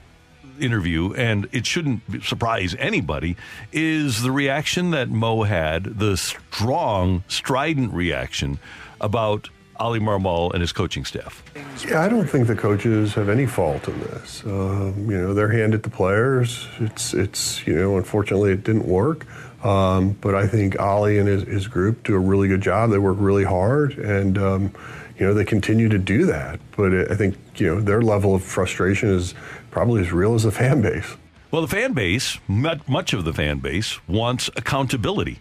interview, 0.59 1.15
and 1.15 1.49
it 1.53 1.65
shouldn't 1.65 2.25
surprise 2.25 2.75
anybody, 2.77 3.37
is 3.71 4.23
the 4.23 4.33
reaction 4.33 4.91
that 4.91 5.09
Mo 5.09 5.45
had, 5.45 5.85
the 5.85 6.17
strong, 6.17 7.23
strident 7.29 7.93
reaction 7.93 8.59
about 9.01 9.49
Oli 9.81 9.99
Marmol 10.01 10.53
and 10.53 10.61
his 10.61 10.73
coaching 10.73 11.05
staff. 11.05 11.43
Yeah, 11.87 12.03
I 12.03 12.09
don't 12.09 12.27
think 12.27 12.47
the 12.47 12.55
coaches 12.55 13.15
have 13.15 13.29
any 13.29 13.47
fault 13.47 13.89
in 13.89 13.99
this. 14.01 14.45
Um, 14.45 15.11
you 15.11 15.17
know, 15.17 15.35
they're 15.35 15.51
handed 15.51 15.83
the 15.83 15.91
players. 15.91 16.69
It's, 16.79 17.15
it's 17.15 17.67
you 17.67 17.75
know, 17.75 17.97
unfortunately 17.97 18.53
it 18.53 18.65
didn't 18.65 18.87
work. 18.87 19.27
Um, 19.65 20.13
but 20.21 20.35
I 20.35 20.47
think 20.47 20.81
Oli 20.81 21.19
and 21.19 21.29
his, 21.29 21.43
his 21.43 21.69
group 21.69 22.05
do 22.05 22.15
a 22.15 22.19
really 22.19 22.49
good 22.49 22.63
job. 22.63 22.91
They 22.91 22.99
work 22.99 23.17
really 23.21 23.45
hard, 23.45 23.99
and 23.99 24.39
um, 24.39 24.63
you 25.19 25.27
know 25.27 25.35
they 25.35 25.45
continue 25.45 25.89
to 25.91 25.99
do 25.99 26.25
that. 26.27 26.61
But 26.77 27.11
I 27.11 27.15
think 27.15 27.37
you 27.57 27.67
know 27.67 27.81
their 27.81 28.01
level 28.01 28.35
of 28.35 28.43
frustration 28.43 29.11
is 29.11 29.35
probably 29.71 30.01
as 30.01 30.13
real 30.13 30.35
as 30.35 30.45
the 30.45 30.51
fan 30.51 30.81
base. 30.81 31.17
Well, 31.51 31.63
the 31.63 31.69
fan 31.69 31.93
base, 31.93 32.39
much 32.49 33.13
of 33.13 33.25
the 33.25 33.33
fan 33.33 33.59
base, 33.59 33.99
wants 34.09 34.49
accountability. 34.57 35.41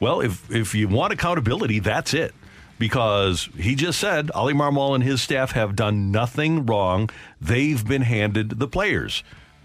Well, 0.00 0.20
if 0.20 0.50
if 0.50 0.74
you 0.74 0.88
want 0.88 1.12
accountability, 1.12 1.80
that's 1.80 2.14
it. 2.14 2.34
Because 2.78 3.48
he 3.56 3.74
just 3.74 3.98
said 3.98 4.30
Oli 4.34 4.54
Marmol 4.54 4.94
and 4.94 5.02
his 5.02 5.20
staff 5.20 5.52
have 5.52 5.74
done 5.74 6.10
nothing 6.10 6.64
wrong. 6.66 7.10
They've 7.40 7.86
been 7.86 8.02
handed 8.02 8.58
the 8.58 8.68
players. 8.68 9.24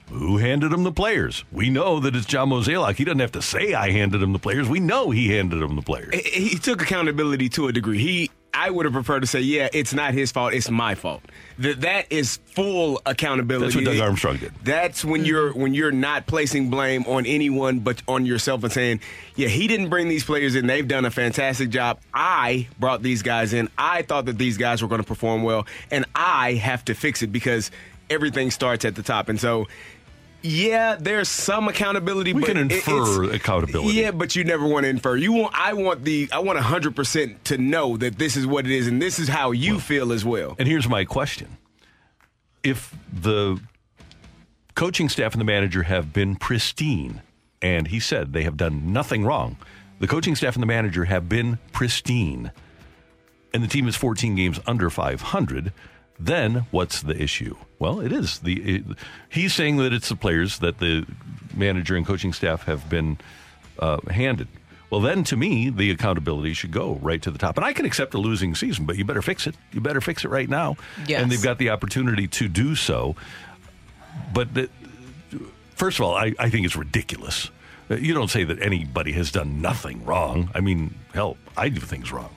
Who 0.10 0.38
handed 0.38 0.72
them 0.72 0.84
the 0.84 0.92
players? 0.92 1.44
We 1.52 1.70
know 1.70 2.00
that 2.00 2.16
it's 2.16 2.26
John 2.26 2.50
Mozeliak. 2.50 2.96
He 2.96 3.04
doesn't 3.04 3.20
have 3.20 3.32
to 3.34 3.42
say 3.42 3.74
I 3.74 3.92
handed 3.92 4.22
him 4.22 4.34
the 4.34 4.40
players. 4.40 4.68
We 4.68 4.80
know 4.80 5.12
he 5.12 5.30
handed 5.30 5.60
them 5.60 5.76
the 5.76 5.82
players. 5.82 6.14
he 6.14 6.58
took 6.58 6.82
accountability 6.82 7.50
to 7.50 7.68
a 7.68 7.72
degree. 7.72 8.00
He, 8.00 8.32
I 8.54 8.70
would 8.70 8.86
have 8.86 8.94
preferred 8.94 9.22
to 9.22 9.28
say, 9.28 9.42
yeah, 9.42 9.68
it's 9.74 9.94
not 9.94 10.14
his 10.14 10.32
fault, 10.32 10.54
it's 10.54 10.70
my 10.70 10.96
fault. 10.96 11.24
That 11.58 11.82
that 11.82 12.12
is 12.12 12.38
full 12.46 13.02
accountability. 13.06 13.66
That's 13.66 13.76
what 13.76 13.86
Doug 13.86 14.00
Armstrong 14.00 14.38
did. 14.38 14.54
That's 14.64 15.04
when 15.04 15.22
mm-hmm. 15.22 15.28
you're 15.28 15.54
when 15.54 15.74
you're 15.74 15.92
not 15.92 16.28
placing 16.28 16.70
blame 16.70 17.04
on 17.06 17.26
anyone 17.26 17.80
but 17.80 18.02
on 18.08 18.26
yourself 18.26 18.64
and 18.64 18.72
saying, 18.72 19.02
yeah, 19.36 19.48
he 19.48 19.68
didn't 19.68 19.90
bring 19.90 20.08
these 20.08 20.24
players 20.24 20.56
in. 20.56 20.68
They've 20.68 20.88
done 20.88 21.06
a 21.06 21.12
fantastic 21.12 21.70
job. 21.70 22.00
I 22.14 22.68
brought 22.80 23.02
these 23.02 23.24
guys 23.24 23.54
in. 23.54 23.70
I 23.78 24.04
thought 24.04 24.26
that 24.26 24.38
these 24.38 24.58
guys 24.58 24.82
were 24.82 24.88
going 24.88 25.02
to 25.02 25.08
perform 25.08 25.44
well, 25.44 25.66
and 25.90 26.06
I 26.16 26.54
have 26.54 26.86
to 26.86 26.94
fix 26.94 27.24
it 27.24 27.32
because 27.32 27.72
everything 28.10 28.52
starts 28.52 28.86
at 28.86 28.96
the 28.96 29.04
top. 29.04 29.30
And 29.30 29.40
so. 29.40 29.68
Yeah, 30.46 30.98
there's 31.00 31.30
some 31.30 31.70
accountability. 31.70 32.34
We 32.34 32.42
but 32.42 32.48
can 32.48 32.58
infer 32.58 33.24
it's- 33.24 33.36
accountability. 33.36 33.94
Yeah, 33.96 34.12
but 34.12 34.36
you 34.36 34.44
never 34.44 34.68
want 34.68 34.84
to 34.84 34.90
infer. 34.90 35.16
You 35.16 35.32
want. 35.32 35.56
I 35.58 35.72
want 35.74 36.04
the. 36.04 36.30
I 36.34 36.40
want 36.40 36.60
hundred 36.60 36.96
percent 36.98 37.46
to 37.46 37.58
know 37.58 37.96
that 37.98 38.20
this 38.20 38.36
is 38.36 38.46
what 38.46 38.66
it 38.66 38.72
is, 38.72 38.88
and 38.88 39.02
this 39.02 39.20
is 39.20 39.30
how 39.30 39.52
you 39.52 39.80
feel 39.80 40.12
as 40.12 40.26
well. 40.26 40.56
And 40.60 40.68
here's 40.68 40.88
my 40.90 41.06
question 41.06 41.58
if 42.62 42.94
the 43.12 43.60
coaching 44.76 45.08
staff 45.08 45.34
and 45.34 45.40
the 45.40 45.46
manager 45.46 45.84
have 45.84 46.12
been 46.12 46.36
pristine, 46.36 47.22
and 47.62 47.88
he 47.88 48.00
said 48.02 48.34
they 48.34 48.44
have 48.44 48.58
done 48.58 48.92
nothing 48.92 49.24
wrong. 49.24 49.58
The 50.00 50.08
coaching 50.08 50.36
staff 50.36 50.56
and 50.56 50.62
the 50.64 50.68
manager 50.68 51.06
have 51.06 51.30
been 51.30 51.58
pristine, 51.72 52.52
and 53.54 53.64
the 53.64 53.68
team 53.68 53.88
is 53.88 53.96
14 53.96 54.36
games 54.36 54.60
under 54.68 54.90
500. 54.90 55.72
Then 56.20 56.66
what's 56.72 57.02
the 57.02 57.22
issue? 57.22 57.56
Well, 57.80 58.00
it 58.00 58.12
is 58.12 58.40
the. 58.40 58.76
It, 58.76 58.84
he's 59.30 59.54
saying 59.54 59.78
that 59.78 59.94
it's 59.94 60.10
the 60.10 60.16
players 60.16 60.60
that 60.60 60.80
the 60.80 61.06
manager 61.54 61.96
and 61.96 62.06
coaching 62.06 62.34
staff 62.34 62.64
have 62.64 62.90
been 62.90 63.18
uh, 63.80 64.00
handed. 64.10 64.48
Well, 64.90 65.02
then 65.02 65.24
to 65.24 65.36
me, 65.36 65.72
the 65.72 65.90
accountability 65.90 66.54
should 66.54 66.72
go 66.72 67.00
right 67.02 67.20
to 67.24 67.32
the 67.32 67.40
top. 67.40 67.58
And 67.58 67.66
I 67.66 67.74
can 67.74 67.84
accept 67.86 68.14
a 68.14 68.20
losing 68.20 68.54
season, 68.54 68.86
but 68.86 68.96
you 68.96 69.04
better 69.04 69.24
fix 69.24 69.48
it. 69.48 69.56
You 69.72 69.82
better 69.82 70.02
fix 70.02 70.24
it 70.24 70.28
right 70.28 70.48
now. 70.48 70.78
Yes. 71.08 71.20
And 71.20 71.32
they've 71.32 71.42
got 71.42 71.58
the 71.58 71.72
opportunity 71.72 72.28
to 72.28 72.48
do 72.48 72.76
so. 72.76 73.16
But 74.36 74.54
the, 74.54 74.70
first 75.76 75.98
of 75.98 76.06
all, 76.06 76.14
I, 76.14 76.36
I 76.38 76.52
think 76.52 76.68
it's 76.68 76.76
ridiculous. 76.76 77.50
You 77.90 78.14
don't 78.14 78.30
say 78.30 78.44
that 78.44 78.62
anybody 78.62 79.14
has 79.14 79.32
done 79.32 79.62
nothing 79.62 80.06
wrong. 80.06 80.52
I 80.54 80.60
mean, 80.62 80.94
hell, 81.12 81.38
I 81.58 81.70
do 81.70 81.82
things 81.82 82.12
wrong. 82.12 82.30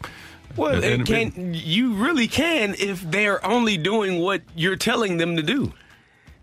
Well, 0.56 0.82
And- 0.82 1.02
it 1.02 1.06
can, 1.06 1.54
you 1.54 1.94
really 1.94 2.28
can 2.28 2.75
if 2.78 3.02
they're 3.10 3.44
only 3.46 3.76
doing 3.76 4.20
what 4.20 4.42
you're 4.54 4.76
telling 4.76 5.16
them 5.16 5.36
to 5.36 5.42
do. 5.42 5.72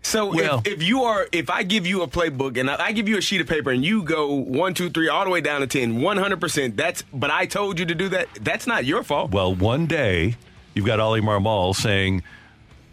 So 0.02 0.34
Well- 0.34 0.62
if, 0.64 0.74
if 0.74 0.82
you 0.82 1.04
are, 1.04 1.26
if 1.32 1.48
I 1.48 1.62
give 1.62 1.86
you 1.86 2.02
a 2.02 2.06
playbook 2.08 2.58
and 2.58 2.70
I, 2.70 2.86
I 2.86 2.92
give 2.92 3.08
you 3.08 3.16
a 3.16 3.20
sheet 3.22 3.40
of 3.40 3.46
paper 3.48 3.70
and 3.70 3.84
you 3.84 4.02
go 4.02 4.32
one, 4.34 4.74
two, 4.74 4.90
three, 4.90 5.08
all 5.08 5.24
the 5.24 5.30
way 5.30 5.40
down 5.40 5.60
to 5.62 5.66
10, 5.66 6.00
100%, 6.00 6.76
that's, 6.76 7.02
but 7.12 7.30
I 7.30 7.46
told 7.46 7.78
you 7.78 7.86
to 7.86 7.94
do 7.94 8.08
that, 8.10 8.28
that's 8.40 8.66
not 8.66 8.84
your 8.84 9.02
fault. 9.02 9.30
Well, 9.30 9.54
one 9.54 9.86
day 9.86 10.36
you've 10.74 10.86
got 10.86 11.00
Oli 11.00 11.20
Marmol 11.22 11.74
saying, 11.74 12.22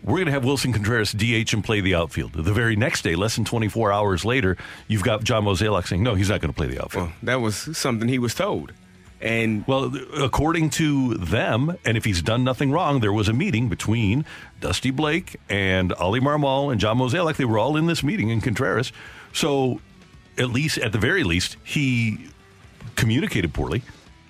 we're 0.04 0.16
going 0.16 0.26
to 0.28 0.32
have 0.32 0.44
Willson 0.44 0.74
Contreras 0.74 1.12
DH 1.12 1.54
and 1.54 1.64
play 1.64 1.80
the 1.82 1.94
outfield. 1.94 2.34
The 2.34 2.54
very 2.54 2.76
next 2.76 3.04
day, 3.04 3.16
less 3.16 3.36
than 3.36 3.46
24 3.46 3.92
hours 3.92 4.26
later, 4.26 4.58
you've 4.88 5.04
got 5.04 5.24
John 5.24 5.44
Mozeliak 5.44 5.88
saying, 5.88 6.02
no, 6.02 6.16
he's 6.16 6.30
not 6.30 6.42
going 6.42 6.52
to 6.52 6.58
play 6.58 6.66
the 6.68 6.82
outfield. 6.82 7.08
Well, 7.10 7.14
that 7.24 7.42
was 7.42 7.78
something 7.78 8.08
he 8.08 8.18
was 8.18 8.34
told. 8.34 8.72
And 9.22 9.66
Well, 9.68 9.94
according 10.18 10.72
to 10.72 11.14
them, 11.16 11.78
and 11.86 11.96
if 11.96 12.06
he's 12.06 12.22
done 12.22 12.44
nothing 12.44 12.72
wrong, 12.72 13.02
there 13.02 13.14
was 13.14 13.30
a 13.30 13.34
meeting 13.34 13.70
between 13.70 14.26
Dusty 14.60 14.90
Blake 14.92 15.36
and 15.50 15.94
Oli 16.00 16.20
Marmol 16.20 16.72
and 16.72 16.82
John 16.82 16.98
Mozeliak. 16.98 17.36
They 17.36 17.46
were 17.46 17.60
all 17.60 17.78
in 17.78 17.86
this 17.86 18.02
meeting 18.04 18.30
in 18.30 18.42
Contreras. 18.42 18.92
So, 19.34 19.80
at 20.38 20.50
least, 20.50 20.78
at 20.80 20.92
the 20.92 20.98
very 20.98 21.24
least, 21.24 21.58
he 21.64 22.30
communicated 22.96 23.54
poorly. 23.54 23.84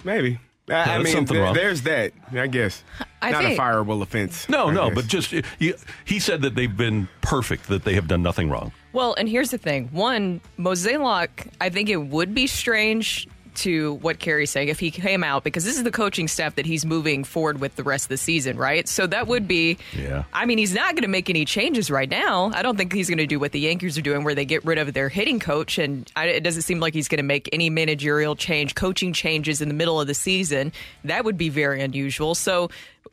maybe. 0.03 0.39
I, 0.69 0.73
I 0.73 0.85
that's 0.85 1.03
mean, 1.05 1.13
something 1.13 1.35
there- 1.35 1.43
wrong. 1.43 1.53
there's 1.53 1.81
that, 1.81 2.13
I 2.31 2.47
guess. 2.47 2.83
I 3.21 3.31
not 3.31 3.43
think- 3.43 3.57
a 3.59 3.61
fireable 3.61 4.01
offense. 4.01 4.47
No, 4.47 4.67
I 4.69 4.73
no, 4.73 4.85
guess. 4.87 4.95
but 4.95 5.07
just 5.07 5.31
he, 5.59 5.73
he 6.05 6.19
said 6.19 6.43
that 6.43 6.55
they've 6.55 6.75
been 6.75 7.09
perfect, 7.21 7.67
that 7.67 7.83
they 7.83 7.95
have 7.95 8.07
done 8.07 8.21
nothing 8.23 8.49
wrong. 8.49 8.71
Well, 8.93 9.13
and 9.17 9.27
here's 9.27 9.51
the 9.51 9.57
thing. 9.57 9.89
One, 9.91 10.39
Mosaic, 10.57 11.47
I 11.59 11.69
think 11.69 11.89
it 11.89 11.97
would 11.97 12.33
be 12.33 12.47
strange 12.47 13.27
to 13.55 13.95
what 13.95 14.19
Kerry's 14.19 14.49
saying 14.49 14.69
if 14.69 14.79
he 14.79 14.91
came 14.91 15.23
out 15.23 15.43
because 15.43 15.65
this 15.65 15.77
is 15.77 15.83
the 15.83 15.91
coaching 15.91 16.27
staff 16.27 16.55
that 16.55 16.65
he's 16.65 16.85
moving 16.85 17.23
forward 17.23 17.59
with 17.59 17.75
the 17.75 17.83
rest 17.83 18.05
of 18.05 18.09
the 18.09 18.17
season, 18.17 18.57
right? 18.57 18.87
So 18.87 19.07
that 19.07 19.27
would 19.27 19.47
be 19.47 19.77
Yeah. 19.97 20.23
I 20.33 20.45
mean, 20.45 20.57
he's 20.57 20.73
not 20.73 20.95
going 20.95 21.03
to 21.03 21.09
make 21.09 21.29
any 21.29 21.45
changes 21.45 21.91
right 21.91 22.09
now. 22.09 22.51
I 22.53 22.61
don't 22.61 22.77
think 22.77 22.93
he's 22.93 23.09
going 23.09 23.17
to 23.17 23.27
do 23.27 23.39
what 23.39 23.51
the 23.51 23.59
Yankees 23.59 23.97
are 23.97 24.01
doing 24.01 24.23
where 24.23 24.35
they 24.35 24.45
get 24.45 24.63
rid 24.65 24.77
of 24.77 24.93
their 24.93 25.09
hitting 25.09 25.39
coach 25.39 25.77
and 25.77 26.11
I, 26.15 26.27
it 26.27 26.43
doesn't 26.43 26.63
seem 26.63 26.79
like 26.79 26.93
he's 26.93 27.07
going 27.07 27.17
to 27.17 27.23
make 27.23 27.49
any 27.51 27.69
managerial 27.69 28.35
change, 28.35 28.75
coaching 28.75 29.13
changes 29.13 29.61
in 29.61 29.67
the 29.67 29.73
middle 29.73 29.99
of 29.99 30.07
the 30.07 30.13
season. 30.13 30.71
That 31.03 31.25
would 31.25 31.37
be 31.37 31.49
very 31.49 31.81
unusual. 31.81 32.35
So 32.35 32.69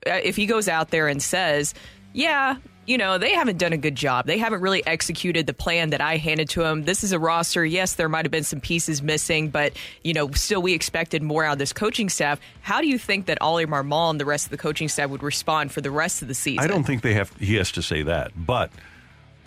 uh, 0.06 0.20
if 0.22 0.36
he 0.36 0.46
goes 0.46 0.68
out 0.68 0.90
there 0.90 1.08
and 1.08 1.22
says, 1.22 1.74
"Yeah, 2.12 2.56
you 2.88 2.96
know, 2.96 3.18
they 3.18 3.34
haven't 3.34 3.58
done 3.58 3.74
a 3.74 3.76
good 3.76 3.94
job. 3.94 4.26
They 4.26 4.38
haven't 4.38 4.62
really 4.62 4.84
executed 4.86 5.46
the 5.46 5.52
plan 5.52 5.90
that 5.90 6.00
I 6.00 6.16
handed 6.16 6.48
to 6.50 6.62
them. 6.62 6.84
This 6.84 7.04
is 7.04 7.12
a 7.12 7.18
roster. 7.18 7.64
Yes, 7.64 7.94
there 7.94 8.08
might 8.08 8.24
have 8.24 8.32
been 8.32 8.44
some 8.44 8.60
pieces 8.60 9.02
missing, 9.02 9.50
but, 9.50 9.74
you 10.02 10.14
know, 10.14 10.30
still 10.32 10.62
we 10.62 10.72
expected 10.72 11.22
more 11.22 11.44
out 11.44 11.52
of 11.52 11.58
this 11.58 11.74
coaching 11.74 12.08
staff. 12.08 12.40
How 12.62 12.80
do 12.80 12.86
you 12.86 12.98
think 12.98 13.26
that 13.26 13.36
Oli 13.42 13.66
Marmol 13.66 14.10
and 14.10 14.18
the 14.18 14.24
rest 14.24 14.46
of 14.46 14.50
the 14.50 14.56
coaching 14.56 14.88
staff 14.88 15.10
would 15.10 15.22
respond 15.22 15.70
for 15.70 15.82
the 15.82 15.90
rest 15.90 16.22
of 16.22 16.28
the 16.28 16.34
season? 16.34 16.64
I 16.64 16.66
don't 16.66 16.84
think 16.84 17.02
they 17.02 17.12
have. 17.12 17.30
He 17.36 17.56
has 17.56 17.70
to 17.72 17.82
say 17.82 18.02
that, 18.04 18.32
but 18.34 18.70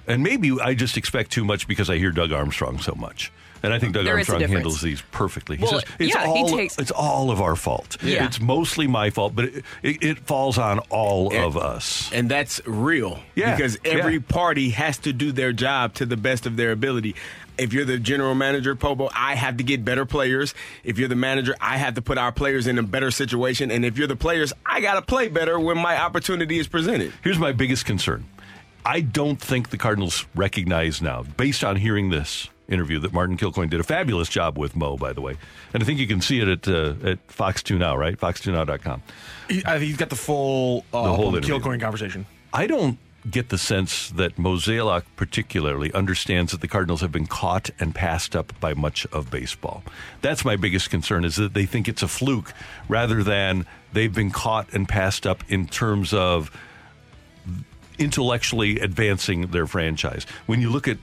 and 0.08 0.22
maybe 0.22 0.52
I 0.62 0.76
just 0.76 0.96
expect 0.96 1.32
too 1.32 1.44
much 1.44 1.68
because 1.68 1.90
I 1.90 1.98
hear 1.98 2.12
Doug 2.12 2.32
Armstrong 2.32 2.80
so 2.80 2.94
much, 2.94 3.32
and 3.64 3.74
I 3.74 3.80
think 3.80 3.94
Doug 3.94 4.06
There 4.06 4.18
is 4.20 4.28
a 4.28 4.34
Armstrong 4.34 4.52
handles 4.54 4.82
these 4.82 5.02
perfectly. 5.12 5.58
He 5.58 5.64
Well, 5.64 5.74
says 5.80 5.84
it's 6.00 6.14
yeah, 6.16 6.24
he 6.24 6.42
all 6.42 6.50
takes- 6.50 6.78
it's 6.78 6.92
all 6.92 7.32
of 7.32 7.42
our 7.42 7.56
fault. 7.56 7.98
Yeah. 8.02 8.26
It's 8.26 8.40
mostly 8.40 8.88
my 8.88 9.10
fault, 9.10 9.36
but 9.36 9.46
it, 9.46 9.66
it, 9.84 10.04
it 10.04 10.20
falls 10.20 10.58
on 10.58 10.80
all 10.90 11.36
of 11.36 11.58
us. 11.58 12.12
And 12.14 12.30
that's 12.30 12.60
real. 12.66 13.20
Yeah, 13.36 13.56
Because 13.56 13.78
every 13.86 14.16
yeah. 14.16 14.20
party 14.28 14.70
has 14.72 14.98
to 15.00 15.14
do 15.14 15.32
their 15.32 15.54
job 15.54 15.94
to 15.96 16.06
the 16.06 16.18
best 16.18 16.46
of 16.46 16.56
their 16.58 16.72
ability. 16.72 17.16
If 17.58 17.74
you're 17.74 17.86
the 17.86 18.00
general 18.00 18.34
manager, 18.34 18.76
Pobo, 18.76 19.10
I 19.14 19.36
have 19.36 19.58
to 19.58 19.64
get 19.64 19.86
better 19.86 20.06
players. 20.06 20.56
If 20.84 20.98
you're 20.98 21.10
the 21.10 21.16
manager, 21.16 21.56
I 21.62 21.78
have 21.78 21.94
to 21.96 22.02
put 22.02 22.18
our 22.18 22.32
players 22.32 22.66
in 22.66 22.80
a 22.80 22.84
better 22.84 23.12
situation. 23.12 23.70
And 23.70 23.86
if 23.86 23.98
you're 23.98 24.08
the 24.08 24.16
players, 24.16 24.52
I 24.66 24.82
got 24.82 24.96
to 24.96 25.02
play 25.04 25.28
better 25.28 25.60
when 25.60 25.78
my 25.78 26.02
opportunity 26.02 26.58
is 26.58 26.68
presented. 26.68 27.14
Here's 27.24 27.38
my 27.38 27.52
biggest 27.52 27.86
concern. 27.86 28.26
I 28.84 29.02
don't 29.02 29.40
think 29.40 29.70
the 29.70 29.78
Cardinals 29.78 30.26
recognize 30.34 31.04
now, 31.04 31.22
based 31.38 31.64
on 31.64 31.76
hearing 31.76 32.10
this 32.10 32.50
interview, 32.72 33.00
that 33.00 33.14
Martin 33.14 33.38
Kilcoyne 33.38 33.70
did 33.70 33.80
a 33.80 33.84
fabulous 33.84 34.30
job 34.30 34.58
with 34.58 34.76
Mo, 34.76 34.98
by 34.98 35.14
the 35.14 35.22
way. 35.22 35.38
And 35.74 35.84
I 35.84 35.86
think 35.86 36.00
you 36.00 36.08
can 36.08 36.22
see 36.22 36.40
it 36.40 36.48
at 36.48 36.68
uh, 36.68 36.96
at 37.04 37.32
Fox 37.32 37.62
2 37.64 37.78
Now, 37.78 37.96
right? 37.96 38.18
Fox2now.com. 38.18 39.04
He, 39.50 39.64
I, 39.66 39.80
he's 39.80 39.98
got 39.98 40.10
the 40.10 40.16
full 40.16 40.86
uh, 40.94 41.04
The 41.04 41.14
whole. 41.14 41.32
Kilcoyne 41.34 41.80
conversation. 41.80 42.26
I 42.54 42.68
don't 42.68 42.98
get 43.30 43.50
the 43.50 43.58
sense 43.58 44.10
that 44.10 44.36
Mozeliak 44.38 45.04
particularly 45.16 45.94
understands 45.94 46.52
that 46.52 46.62
the 46.62 46.68
Cardinals 46.68 47.02
have 47.02 47.12
been 47.12 47.28
caught 47.28 47.70
and 47.80 47.94
passed 47.94 48.36
up 48.36 48.60
by 48.60 48.74
much 48.74 49.06
of 49.08 49.30
baseball. 49.30 49.84
That's 50.22 50.44
my 50.44 50.56
biggest 50.56 50.90
concern 50.90 51.24
is 51.24 51.36
that 51.36 51.54
they 51.54 51.66
think 51.66 51.88
it's 51.88 52.02
a 52.02 52.08
fluke 52.08 52.54
rather 52.88 53.24
than 53.24 53.68
they've 53.94 54.14
been 54.14 54.32
caught 54.32 54.74
and 54.74 54.90
passed 54.90 55.28
up 55.28 55.44
in 55.50 55.68
terms 55.68 56.14
of 56.14 56.50
intellectually 58.00 58.80
advancing 58.80 59.48
their 59.48 59.68
franchise. 59.68 60.26
When 60.48 60.62
you 60.62 60.70
look 60.70 60.88
at 60.88 60.98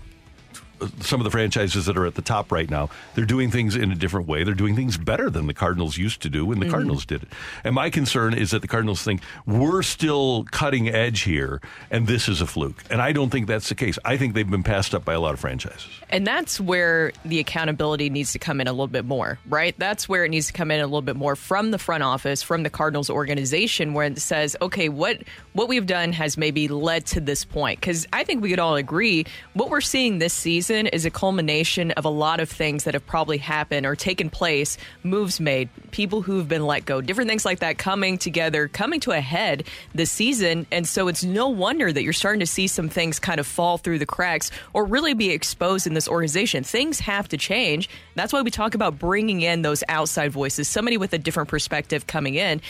some 1.01 1.21
of 1.21 1.25
the 1.25 1.31
franchises 1.31 1.87
that 1.87 1.97
are 1.97 2.07
at 2.07 2.15
the 2.15 2.23
top 2.23 2.53
right 2.53 2.71
now, 2.71 2.89
they're 3.15 3.25
doing 3.25 3.51
things 3.51 3.77
in 3.77 3.91
a 3.91 3.95
different 3.95 4.29
way. 4.29 4.45
They're 4.45 4.55
doing 4.55 4.77
things 4.77 4.97
better 4.97 5.31
than 5.31 5.47
the 5.47 5.55
Cardinals 5.55 5.97
used 5.97 6.23
to 6.23 6.31
do 6.31 6.45
when 6.47 6.59
the 6.59 6.67
mm-hmm. 6.67 6.73
Cardinals 6.73 7.05
did 7.05 7.23
it. 7.23 7.29
And 7.65 7.75
my 7.75 7.91
concern 7.91 8.35
is 8.35 8.51
that 8.53 8.63
the 8.63 8.69
Cardinals 8.69 9.03
think 9.03 9.23
we're 9.47 9.83
still 9.83 10.45
cutting 10.51 10.89
edge 10.89 11.23
here 11.23 11.61
and 11.91 12.07
this 12.07 12.29
is 12.29 12.41
a 12.41 12.47
fluke. 12.47 12.83
And 12.91 13.03
I 13.03 13.13
don't 13.13 13.31
think 13.31 13.47
that's 13.47 13.69
the 13.69 13.75
case. 13.75 13.99
I 14.05 14.17
think 14.17 14.35
they've 14.35 14.49
been 14.49 14.63
passed 14.63 14.95
up 14.95 15.05
by 15.05 15.15
a 15.15 15.21
lot 15.21 15.35
of 15.35 15.41
franchises. 15.41 15.91
And 16.11 16.27
that's 16.27 16.61
where 16.61 17.13
the 17.25 17.39
accountability 17.39 18.11
needs 18.11 18.33
to 18.33 18.39
come 18.39 18.61
in 18.61 18.69
a 18.69 18.73
little 18.73 18.87
bit 18.87 19.05
more, 19.05 19.39
right? 19.49 19.75
That's 19.79 20.09
where 20.09 20.25
it 20.25 20.29
needs 20.29 20.47
to 20.47 20.53
come 20.53 20.71
in 20.71 20.81
a 20.81 20.87
little 20.87 21.03
bit 21.03 21.17
more 21.17 21.37
from 21.37 21.71
the 21.71 21.79
front 21.79 22.03
office, 22.03 22.43
from 22.43 22.63
the 22.63 22.71
Cardinals 22.71 23.11
organization, 23.11 23.95
where 23.95 24.07
it 24.07 24.19
says, 24.21 24.57
okay, 24.63 24.89
what 24.89 25.19
what 25.53 25.69
we've 25.69 25.87
done 25.87 26.13
has 26.13 26.39
maybe 26.39 26.69
led 26.69 27.05
to 27.07 27.21
this 27.21 27.45
point. 27.45 27.81
Because 27.81 28.07
I 28.13 28.23
think 28.25 28.43
we 28.43 28.51
could 28.51 28.59
all 28.59 28.77
agree 28.77 29.27
what 29.55 29.71
we're 29.71 29.81
seeing 29.81 30.19
this 30.19 30.33
season 30.33 30.68
is 30.71 31.05
a 31.05 31.11
culmination 31.11 31.91
of 31.93 32.05
a 32.05 32.11
lot 32.11 32.41
of 32.41 32.51
things 32.51 32.85
that 32.85 32.95
have 32.95 33.07
probably 33.07 33.39
happened 33.39 33.87
or 33.87 33.97
taken 33.97 34.31
place, 34.31 34.77
moves 35.03 35.41
made, 35.41 35.69
people 35.91 36.23
who've 36.23 36.47
been 36.49 36.67
let 36.67 36.85
go, 36.85 37.01
different 37.01 37.29
things 37.29 37.45
like 37.45 37.61
that 37.61 37.79
coming 37.79 38.19
together, 38.19 38.69
coming 38.69 39.01
to 39.01 39.11
a 39.13 39.21
head 39.21 39.65
this 39.95 40.11
season. 40.11 40.67
And 40.71 40.87
so 40.87 41.09
it's 41.09 41.25
no 41.25 41.49
wonder 41.49 41.93
that 41.93 42.03
you're 42.03 42.13
starting 42.13 42.41
to 42.41 42.47
see 42.47 42.67
some 42.67 42.89
things 42.89 43.19
kind 43.19 43.41
of 43.41 43.47
fall 43.47 43.79
through 43.79 43.99
the 43.99 44.07
cracks 44.07 44.51
or 44.73 44.85
really 44.85 45.15
be 45.15 45.31
exposed 45.31 45.87
in 45.87 45.95
this 45.95 46.09
organization. 46.09 46.65
Things 46.65 47.01
have 47.01 47.29
to 47.29 47.37
change. 47.37 47.89
That's 48.15 48.33
why 48.33 48.43
we 48.43 48.51
talk 48.51 48.75
about 48.75 48.99
bringing 48.99 49.41
in 49.41 49.63
those 49.63 49.83
outside 49.89 50.33
voices, 50.33 50.69
somebody 50.69 50.97
with 50.97 51.13
a 51.13 51.19
different 51.19 51.49
perspective 51.49 52.07
coming 52.07 52.35
in. 52.35 52.61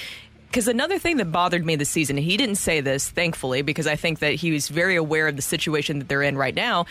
Because 0.49 0.67
another 0.67 0.99
thing 0.99 1.19
that 1.19 1.31
bothered 1.31 1.67
me 1.67 1.77
this 1.77 1.91
season, 1.91 2.17
he 2.17 2.39
didn't 2.39 2.55
say 2.55 2.81
this, 2.81 3.11
thankfully, 3.11 3.61
because 3.61 3.87
I 3.87 3.97
think 3.97 4.21
that 4.21 4.35
he 4.35 4.51
was 4.51 4.69
very 4.69 4.97
aware 4.97 5.29
of 5.29 5.37
the 5.37 5.43
situation 5.43 5.99
that 5.99 6.09
they're 6.09 6.23
in 6.23 6.39
right 6.39 6.55
now. 6.55 6.87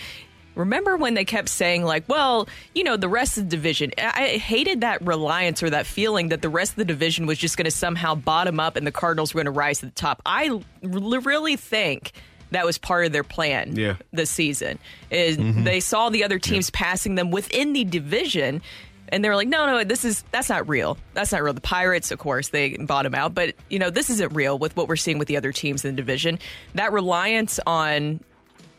Remember 0.57 0.97
when 0.97 1.13
they 1.13 1.25
kept 1.25 1.49
saying, 1.49 1.83
like, 1.83 2.07
well, 2.09 2.47
you 2.73 2.83
know, 2.83 2.97
the 2.97 3.07
rest 3.07 3.37
of 3.37 3.45
the 3.45 3.49
division? 3.49 3.91
I 3.97 4.37
hated 4.37 4.81
that 4.81 5.01
reliance 5.05 5.61
or 5.63 5.69
that 5.69 5.85
feeling 5.85 6.29
that 6.29 6.41
the 6.41 6.49
rest 6.49 6.71
of 6.71 6.77
the 6.77 6.85
division 6.85 7.25
was 7.27 7.37
just 7.37 7.57
going 7.57 7.65
to 7.65 7.71
somehow 7.71 8.15
bottom 8.15 8.59
up 8.59 8.75
and 8.75 8.85
the 8.85 8.91
Cardinals 8.91 9.33
were 9.33 9.39
going 9.39 9.53
to 9.53 9.57
rise 9.57 9.79
to 9.79 9.85
the 9.85 9.91
top. 9.91 10.21
I 10.25 10.47
l- 10.47 10.63
really 10.81 11.55
think 11.55 12.11
that 12.51 12.65
was 12.65 12.77
part 12.77 13.05
of 13.05 13.11
their 13.11 13.23
plan 13.23 13.75
Yeah. 13.75 13.95
this 14.11 14.29
season. 14.29 14.79
Is 15.11 15.37
mm-hmm. 15.37 15.63
they 15.63 15.79
saw 15.79 16.09
the 16.09 16.23
other 16.23 16.39
teams 16.39 16.69
passing 16.69 17.15
them 17.15 17.31
within 17.31 17.73
the 17.73 17.83
division. 17.83 18.61
And 19.09 19.23
they 19.23 19.29
were 19.29 19.35
like, 19.35 19.47
no, 19.47 19.65
no, 19.65 19.83
this 19.83 20.03
is 20.03 20.23
that's 20.31 20.49
not 20.49 20.67
real. 20.67 20.97
That's 21.13 21.31
not 21.31 21.41
real. 21.41 21.53
The 21.53 21.61
Pirates, 21.61 22.11
of 22.11 22.19
course, 22.19 22.49
they 22.49 22.75
bottom 22.77 23.15
out, 23.15 23.33
but 23.33 23.55
you 23.69 23.79
know, 23.79 23.89
this 23.89 24.09
isn't 24.09 24.33
real 24.33 24.57
with 24.57 24.75
what 24.75 24.87
we're 24.89 24.97
seeing 24.97 25.17
with 25.17 25.27
the 25.29 25.37
other 25.37 25.51
teams 25.53 25.85
in 25.85 25.95
the 25.95 26.01
division. 26.01 26.39
That 26.75 26.91
reliance 26.91 27.59
on 27.65 28.19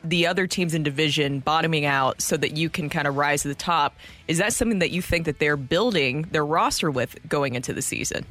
the 0.05 0.27
other 0.27 0.47
teams 0.47 0.75
in 0.75 0.83
division 0.83 1.41
bottoming 1.41 1.85
out 1.85 2.21
so 2.21 2.37
that 2.37 2.57
you 2.57 2.71
can 2.71 2.89
kind 2.89 3.09
of 3.09 3.17
rise 3.17 3.43
to 3.43 3.49
the 3.49 3.55
top 3.55 3.97
is 4.29 4.39
that 4.39 4.53
something 4.53 4.79
that 4.79 4.91
you 4.91 5.03
think 5.03 5.27
that 5.27 5.39
they're 5.39 5.57
building 5.57 6.23
their 6.31 6.47
roster 6.47 6.91
with 6.91 7.17
going 7.29 7.55
into 7.55 7.73
the 7.73 7.83
season 7.83 8.25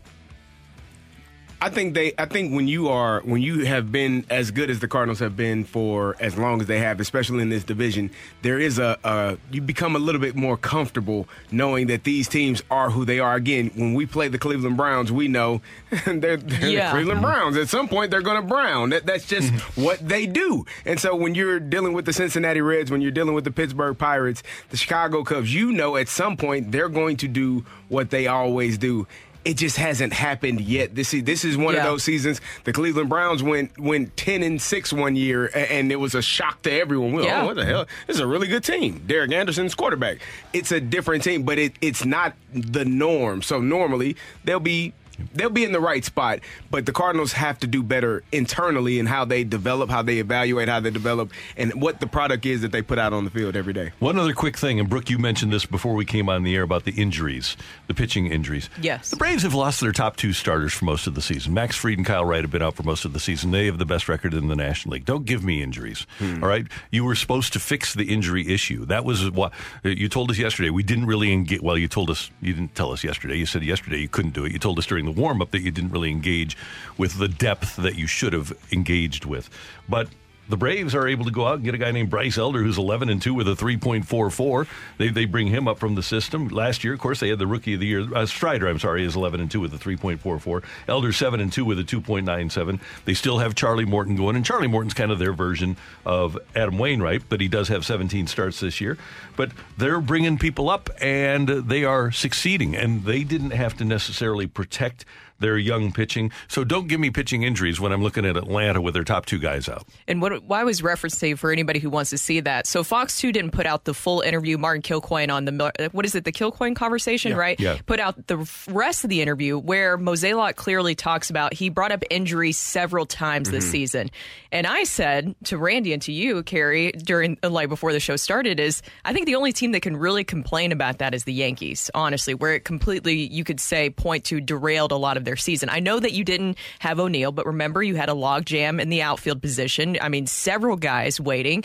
I 1.59 1.69
think 1.69 1.95
they. 1.95 2.13
I 2.19 2.25
think 2.25 2.53
when 2.53 2.67
you 2.67 2.89
are 2.89 3.21
when 3.21 3.41
you 3.41 3.65
have 3.65 3.91
been 3.91 4.25
as 4.29 4.51
good 4.51 4.69
as 4.69 4.79
the 4.79 4.87
Cardinals 4.87 5.19
have 5.19 5.35
been 5.35 5.63
for 5.63 6.15
as 6.19 6.37
long 6.37 6.61
as 6.61 6.67
they 6.67 6.79
have, 6.79 6.99
especially 6.99 7.41
in 7.41 7.49
this 7.49 7.63
division, 7.63 8.11
there 8.43 8.59
is 8.59 8.77
a, 8.77 8.97
a 9.03 9.37
you 9.51 9.61
become 9.61 9.95
a 9.95 9.99
little 9.99 10.21
bit 10.21 10.35
more 10.35 10.55
comfortable 10.55 11.27
knowing 11.51 11.87
that 11.87 12.03
these 12.03 12.27
teams 12.27 12.61
are 12.69 12.91
who 12.91 13.05
they 13.05 13.19
are. 13.19 13.33
Again, 13.33 13.71
when 13.75 13.95
we 13.95 14.05
play 14.05 14.27
the 14.27 14.37
Cleveland 14.37 14.77
Browns, 14.77 15.11
we 15.11 15.27
know 15.27 15.61
they're, 16.05 16.37
they're 16.37 16.69
Yeah. 16.69 16.87
the 16.87 16.91
Cleveland 16.91 17.21
mm-hmm. 17.21 17.21
Browns. 17.21 17.57
At 17.57 17.69
some 17.69 17.87
point, 17.87 18.11
they're 18.11 18.21
going 18.21 18.39
to 18.39 18.47
brown. 18.47 18.91
That, 18.91 19.07
that's 19.07 19.25
just 19.25 19.51
mm-hmm. 19.51 19.83
what 19.83 20.07
they 20.07 20.27
do. 20.27 20.65
And 20.85 20.99
so 20.99 21.15
when 21.15 21.33
you're 21.33 21.59
dealing 21.59 21.93
with 21.93 22.05
the 22.05 22.13
Cincinnati 22.13 22.61
Reds, 22.61 22.91
when 22.91 23.01
you're 23.01 23.11
dealing 23.11 23.33
with 23.33 23.45
the 23.45 23.51
Pittsburgh 23.51 23.97
Pirates, 23.97 24.43
the 24.69 24.77
Chicago 24.77 25.23
Cubs, 25.23 25.53
you 25.53 25.71
know 25.71 25.95
at 25.95 26.07
some 26.07 26.37
point 26.37 26.71
they're 26.71 26.89
going 26.89 27.17
to 27.17 27.27
do 27.27 27.65
what 27.89 28.11
they 28.11 28.27
always 28.27 28.77
do. 28.77 29.07
It 29.47 29.55
just 29.55 29.77
hasn't 29.77 30.11
happened 30.11 30.59
yet. 30.59 30.93
This 30.93 31.13
is 31.13 31.23
this 31.23 31.45
is 31.45 31.55
one 31.55 31.73
of 31.73 31.83
those 31.83 32.03
seasons. 32.03 32.41
The 32.65 32.73
Cleveland 32.73 33.07
Browns 33.07 33.41
went 33.41 33.79
went 33.79 34.17
ten 34.17 34.43
and 34.43 34.61
six 34.61 34.91
one 34.91 35.15
year, 35.15 35.49
and 35.55 35.89
it 35.89 35.95
was 35.95 36.15
a 36.15 36.21
shock 36.21 36.63
to 36.63 36.71
everyone. 36.71 37.13
We 37.13 37.23
Yeah. 37.23 37.43
Oh, 37.43 37.45
what 37.45 37.55
the 37.55 37.63
hell? 37.63 37.85
This 38.07 38.17
is 38.17 38.19
a 38.19 38.27
really 38.27 38.47
good 38.47 38.65
team. 38.65 39.03
Derek 39.07 39.31
Anderson's 39.31 39.73
quarterback. 39.73 40.17
It's 40.51 40.73
a 40.73 40.81
different 40.81 41.23
team, 41.23 41.43
but 41.43 41.57
it, 41.59 41.73
it's 41.79 42.03
not 42.03 42.35
the 42.53 42.83
norm. 42.83 43.41
So 43.41 43.61
normally 43.61 44.17
they'll 44.43 44.59
be 44.59 44.91
they'll 45.33 45.49
be 45.49 45.63
in 45.63 45.71
the 45.71 45.79
right 45.79 46.03
spot, 46.03 46.39
but 46.69 46.85
the 46.85 46.91
Cardinals 46.91 47.33
have 47.33 47.59
to 47.59 47.67
do 47.67 47.83
better 47.83 48.23
internally 48.31 48.99
in 48.99 49.05
how 49.05 49.25
they 49.25 49.43
develop, 49.43 49.89
how 49.89 50.01
they 50.01 50.19
evaluate, 50.19 50.69
how 50.69 50.79
they 50.79 50.91
develop, 50.91 51.31
and 51.55 51.81
what 51.81 51.99
the 51.99 52.07
product 52.07 52.45
is 52.45 52.61
that 52.61 52.71
they 52.71 52.81
put 52.81 52.99
out 52.99 53.13
on 53.13 53.25
the 53.25 53.31
field 53.31 53.55
every 53.55 53.73
day. 53.73 53.91
One 53.99 54.17
other 54.17 54.33
quick 54.33 54.57
thing, 54.57 54.79
and 54.79 54.89
Brooke, 54.89 55.09
you 55.09 55.17
mentioned 55.17 55.51
this 55.51 55.65
before 55.65 55.93
we 55.93 56.05
came 56.05 56.29
on 56.29 56.43
the 56.43 56.55
air 56.55 56.63
about 56.63 56.85
the 56.85 56.91
injuries, 56.91 57.57
the 57.87 57.93
pitching 57.93 58.27
injuries. 58.27 58.69
Yes. 58.81 59.09
The 59.09 59.17
Braves 59.17 59.43
have 59.43 59.53
lost 59.53 59.81
their 59.81 59.91
top 59.91 60.15
two 60.15 60.33
starters 60.33 60.73
for 60.73 60.85
most 60.85 61.07
of 61.07 61.15
the 61.15 61.21
season. 61.21 61.53
Max 61.53 61.75
Fried 61.75 61.97
and 61.97 62.05
Kyle 62.05 62.25
Wright 62.25 62.43
have 62.43 62.51
been 62.51 62.61
out 62.61 62.75
for 62.75 62.83
most 62.83 63.05
of 63.05 63.13
the 63.13 63.19
season. 63.19 63.51
They 63.51 63.65
have 63.65 63.77
the 63.77 63.85
best 63.85 64.07
record 64.07 64.33
in 64.33 64.47
the 64.47 64.55
National 64.55 64.93
League. 64.93 65.05
Don't 65.05 65.25
give 65.25 65.43
me 65.43 65.61
injuries. 65.63 66.05
Hmm. 66.19 66.43
All 66.43 66.49
right? 66.49 66.65
You 66.91 67.03
were 67.03 67.15
supposed 67.15 67.53
to 67.53 67.59
fix 67.59 67.93
the 67.93 68.13
injury 68.13 68.47
issue. 68.47 68.85
That 68.85 69.05
was 69.05 69.29
what 69.31 69.53
you 69.83 70.09
told 70.09 70.31
us 70.31 70.37
yesterday. 70.37 70.69
We 70.69 70.83
didn't 70.83 71.05
really 71.05 71.33
engage. 71.33 71.61
Well, 71.61 71.77
you 71.77 71.87
told 71.87 72.09
us, 72.09 72.29
you 72.41 72.53
didn't 72.53 72.75
tell 72.75 72.91
us 72.91 73.03
yesterday. 73.03 73.37
You 73.37 73.45
said 73.45 73.63
yesterday 73.63 73.99
you 73.99 74.09
couldn't 74.09 74.33
do 74.33 74.45
it. 74.45 74.51
You 74.51 74.59
told 74.59 74.77
us 74.79 74.85
during 74.85 75.06
the 75.07 75.21
warm 75.21 75.41
up 75.41 75.51
that 75.51 75.61
you 75.61 75.71
didn't 75.71 75.91
really 75.91 76.11
engage 76.11 76.57
with 76.97 77.17
the 77.17 77.27
depth 77.27 77.75
that 77.77 77.95
you 77.95 78.07
should 78.07 78.33
have 78.33 78.53
engaged 78.71 79.25
with. 79.25 79.49
But 79.89 80.09
the 80.49 80.57
Braves 80.57 80.95
are 80.95 81.07
able 81.07 81.25
to 81.25 81.31
go 81.31 81.45
out 81.45 81.55
and 81.55 81.63
get 81.63 81.75
a 81.75 81.77
guy 81.77 81.91
named 81.91 82.09
Bryce 82.09 82.37
Elder 82.37 82.61
who's 82.63 82.77
11 82.77 83.09
and 83.09 83.21
2 83.21 83.33
with 83.33 83.47
a 83.47 83.55
3.44. 83.55 84.67
They, 84.97 85.09
they 85.09 85.25
bring 85.25 85.47
him 85.47 85.67
up 85.67 85.79
from 85.79 85.95
the 85.95 86.03
system. 86.03 86.47
Last 86.47 86.83
year, 86.83 86.93
of 86.93 86.99
course, 86.99 87.19
they 87.19 87.29
had 87.29 87.39
the 87.39 87.47
rookie 87.47 87.73
of 87.73 87.79
the 87.79 87.87
year. 87.87 88.07
Uh, 88.13 88.25
Strider, 88.25 88.67
I'm 88.67 88.79
sorry, 88.79 89.03
is 89.03 89.15
11 89.15 89.41
and 89.41 89.51
2 89.51 89.59
with 89.59 89.73
a 89.73 89.77
3.44. 89.77 90.63
Elder 90.87 91.11
7 91.11 91.39
and 91.39 91.51
2 91.51 91.65
with 91.65 91.79
a 91.79 91.83
2.97. 91.83 92.79
They 93.05 93.13
still 93.13 93.39
have 93.39 93.55
Charlie 93.55 93.85
Morton 93.85 94.15
going, 94.15 94.35
and 94.35 94.45
Charlie 94.45 94.67
Morton's 94.67 94.93
kind 94.93 95.11
of 95.11 95.19
their 95.19 95.33
version 95.33 95.77
of 96.05 96.37
Adam 96.55 96.77
Wainwright, 96.77 97.23
but 97.29 97.41
he 97.41 97.47
does 97.47 97.67
have 97.67 97.85
17 97.85 98.27
starts 98.27 98.59
this 98.59 98.79
year. 98.79 98.97
But 99.35 99.51
they're 99.77 100.01
bringing 100.01 100.37
people 100.37 100.69
up, 100.69 100.89
and 101.01 101.47
they 101.47 101.83
are 101.83 102.11
succeeding, 102.11 102.75
and 102.75 103.03
they 103.03 103.23
didn't 103.23 103.51
have 103.51 103.77
to 103.77 103.85
necessarily 103.85 104.47
protect 104.47 105.05
their 105.39 105.57
young 105.57 105.91
pitching. 105.91 106.31
So 106.47 106.63
don't 106.63 106.87
give 106.87 106.99
me 106.99 107.09
pitching 107.09 107.43
injuries 107.43 107.79
when 107.79 107.91
I'm 107.91 108.03
looking 108.03 108.25
at 108.25 108.37
Atlanta 108.37 108.81
with 108.81 108.93
their 108.93 109.03
top 109.03 109.25
two 109.25 109.39
guys 109.39 109.69
out. 109.69 109.87
And 110.07 110.21
what, 110.21 110.43
what 110.43 110.59
I 110.59 110.63
was 110.63 110.81
referencing 110.81 111.37
for 111.37 111.51
anybody 111.51 111.79
who 111.79 111.89
wants 111.89 112.09
to 112.11 112.17
see 112.17 112.39
that. 112.41 112.67
So 112.67 112.83
Fox 112.83 113.19
2 113.19 113.31
didn't 113.31 113.51
put 113.51 113.65
out 113.65 113.85
the 113.85 113.93
full 113.93 114.21
interview. 114.21 114.57
Martin 114.57 114.81
Kilcoyne 114.81 115.31
on 115.31 115.45
the, 115.45 115.73
uh, 115.79 115.89
what 115.91 116.05
is 116.05 116.15
it, 116.15 116.23
the 116.23 116.31
Kilcoyne 116.31 116.75
conversation, 116.75 117.35
right? 117.35 117.59
Yeah. 117.59 117.77
Put 117.85 117.99
out 117.99 118.27
the 118.27 118.49
rest 118.69 119.03
of 119.03 119.09
the 119.09 119.21
interview 119.21 119.57
where 119.57 119.97
Mozeliak 119.97 120.55
clearly 120.55 120.95
talks 120.95 121.29
about 121.29 121.53
he 121.53 121.69
brought 121.69 121.91
up 121.91 122.03
injuries 122.09 122.57
several 122.57 123.05
times 123.05 123.49
this 123.49 123.65
mm-hmm. 123.65 123.71
season. 123.71 124.11
And 124.51 124.65
I 124.65 124.83
said 124.83 125.35
to 125.45 125.57
Randy 125.57 125.93
and 125.93 126.01
to 126.03 126.11
you, 126.11 126.43
Carey, 126.43 126.91
during, 126.91 127.37
uh, 127.43 127.49
like 127.49 127.69
before 127.69 127.93
the 127.93 127.99
show 127.99 128.15
started, 128.15 128.59
is 128.59 128.81
I 129.05 129.13
think 129.13 129.25
the 129.25 129.35
only 129.35 129.51
team 129.51 129.71
that 129.73 129.81
can 129.81 129.97
really 129.97 130.23
complain 130.23 130.71
about 130.71 130.99
that 130.99 131.13
is 131.13 131.25
the 131.25 131.33
Yankees, 131.33 131.91
honestly, 131.93 132.33
where 132.33 132.55
it 132.55 132.63
completely, 132.63 133.15
you 133.15 133.43
could 133.43 133.59
say, 133.59 133.89
point 133.89 134.23
to 134.25 134.39
derailed 134.39 134.91
a 134.91 134.95
lot 134.95 135.17
of 135.17 135.26
their 135.27 135.35
season. 135.35 135.69
I 135.69 135.79
know 135.79 135.99
that 135.99 136.13
you 136.13 136.23
didn't 136.23 136.57
have 136.79 136.99
O'Neill, 136.99 137.31
but 137.31 137.45
remember 137.45 137.83
you 137.83 137.95
had 137.95 138.09
a 138.09 138.13
logjam 138.13 138.81
in 138.81 138.89
the 138.89 139.03
outfield 139.03 139.41
position. 139.41 139.97
I 140.01 140.09
mean, 140.09 140.25
several 140.25 140.75
guys 140.77 141.19
waiting. 141.21 141.63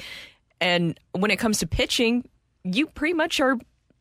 And 0.61 0.99
when 1.13 1.31
it 1.31 1.39
comes 1.39 1.59
to 1.61 1.67
pitching, 1.67 2.29
you 2.65 2.87
pretty 2.89 3.15
much 3.15 3.41
are 3.41 3.57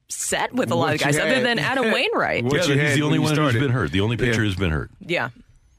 set 0.09 0.53
with 0.53 0.71
a 0.71 0.75
lot 0.75 0.87
What 0.87 0.95
of 0.95 0.99
guys, 1.01 1.15
you 1.15 1.21
other 1.21 1.41
than 1.41 1.57
Adam 1.57 1.85
Wainwright. 1.93 2.43
What 2.43 2.67
yeah, 2.67 2.75
he's 2.87 2.95
the 2.95 3.01
only 3.03 3.03
when 3.03 3.13
you 3.13 3.21
one 3.21 3.29
who's 3.29 3.35
started. 3.35 3.59
been 3.61 3.71
hurt. 3.71 3.91
The 3.91 4.01
only 4.01 4.17
pitcher 4.17 4.31
Yeah. 4.31 4.37
who's 4.37 4.55
been 4.55 4.71
hurt. 4.71 4.91
Yeah. 4.99 5.29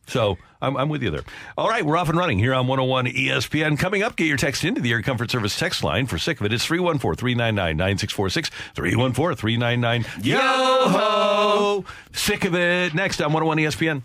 So 0.07 0.39
I'm, 0.63 0.77
I'm 0.77 0.89
with 0.89 1.03
you 1.03 1.11
there. 1.11 1.25
All 1.59 1.69
right, 1.69 1.85
we're 1.85 1.97
off 1.97 2.09
and 2.09 2.17
running 2.17 2.39
here 2.39 2.55
on 2.55 2.67
101 2.69 3.07
ESPN. 3.07 3.79
Coming 3.79 4.03
up, 4.03 4.17
get 4.17 4.29
your 4.29 4.37
text 4.37 4.65
into 4.65 4.81
the 4.81 4.93
Air 4.93 5.03
Comfort 5.03 5.31
Service 5.31 5.59
text 5.59 5.83
line. 5.83 6.07
For 6.07 6.19
sick 6.19 6.41
of 6.41 6.47
it, 6.47 6.53
it's 6.53 6.65
314 6.65 7.17
399 7.19 7.77
9646. 7.77 8.49
314 8.75 9.37
399 9.37 10.25
Yo 10.25 10.39
ho! 10.39 11.85
Sick 12.13 12.45
of 12.45 12.55
it. 12.55 12.95
Next 12.95 13.21
on 13.21 13.33
101 13.33 13.59
ESPN. 13.59 14.03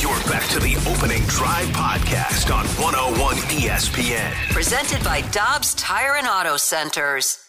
You're 0.00 0.32
back 0.32 0.48
to 0.50 0.60
the 0.60 0.76
opening 0.88 1.22
drive 1.24 1.66
podcast 1.68 2.54
on 2.54 2.66
101 2.80 3.36
ESPN. 3.36 4.32
Presented 4.52 5.02
by 5.02 5.22
Dobbs 5.32 5.74
Tire 5.74 6.16
and 6.16 6.28
Auto 6.28 6.56
Centers. 6.56 7.42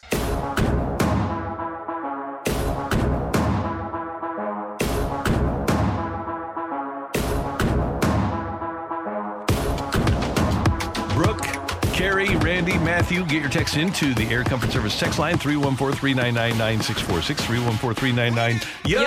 Carey, 12.78 12.86
Matthew, 12.86 13.26
get 13.26 13.42
your 13.42 13.50
text 13.50 13.76
into 13.78 14.14
the 14.14 14.24
Air 14.26 14.44
Comfort 14.44 14.72
Service 14.72 15.00
text 15.00 15.20
line 15.20 15.38
314 15.38 15.98
399 15.98 16.58
9646. 16.58 17.46
314 17.46 17.96
399 17.96 18.62
Yo 18.86 19.00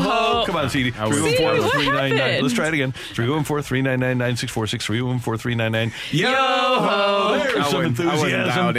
ho! 0.00 0.44
Come 0.46 0.56
on, 0.56 0.70
CD. 0.70 0.90
See, 0.92 0.98
what 0.98 1.12
399? 1.72 2.42
Let's 2.42 2.54
try 2.54 2.68
it 2.68 2.74
again. 2.74 2.92
314 2.92 3.62
399 3.62 4.18
9646. 4.18 4.86
314 4.86 5.38
399 5.38 5.92
Yo 6.12 6.28
ho! 6.32 7.38
There's 7.38 7.54
I 7.56 7.70
some 7.70 7.90
wasn't- 7.92 8.00
I 8.08 8.14
wasn't 8.14 8.32
enthusiasm. 8.32 8.74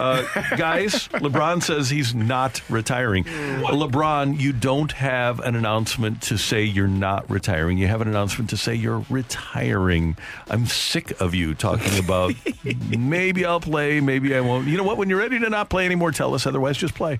Dialed 0.00 0.18
in. 0.36 0.42
Uh, 0.42 0.56
guys, 0.56 1.08
LeBron 1.08 1.62
says 1.62 1.90
he's 1.90 2.14
not 2.14 2.62
retiring. 2.70 3.24
LeBron, 3.24 4.40
you 4.40 4.52
don't 4.52 4.92
have 4.92 5.40
an 5.40 5.54
announcement 5.56 6.22
to 6.22 6.38
say 6.38 6.62
you're 6.64 6.88
not 6.88 7.28
retiring. 7.30 7.78
You 7.78 7.86
have 7.88 8.00
an 8.00 8.08
announcement 8.08 8.50
to 8.50 8.56
say 8.56 8.74
you're 8.74 9.04
retiring. 9.10 10.16
I'm 10.48 10.66
sick 10.66 11.20
of 11.20 11.34
you 11.34 11.54
talking 11.54 11.98
about 11.98 12.34
maybe 12.98 13.44
I'll 13.44 13.60
play, 13.60 14.00
maybe 14.00 14.34
I 14.34 14.40
won't. 14.40 14.66
You 14.66 14.76
know 14.76 14.84
what? 14.84 14.96
When 14.96 15.08
you're 15.08 15.18
ready 15.18 15.38
to 15.38 15.50
not 15.50 15.70
play 15.70 15.86
anymore, 15.86 16.12
tell 16.12 16.34
us. 16.34 16.46
Otherwise, 16.46 16.76
just 16.76 16.94
play. 16.94 17.18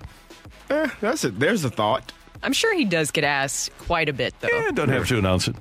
Eh, 0.69 0.87
that's 1.01 1.23
it. 1.23 1.39
There's 1.39 1.63
a 1.65 1.69
thought. 1.69 2.11
I'm 2.43 2.53
sure 2.53 2.73
he 2.75 2.85
does 2.85 3.11
get 3.11 3.23
asked 3.23 3.77
quite 3.77 4.09
a 4.09 4.13
bit, 4.13 4.33
though. 4.39 4.47
Eh, 4.47 4.71
don't 4.71 4.89
have 4.89 5.07
to 5.09 5.17
announce 5.17 5.47
it. 5.47 5.55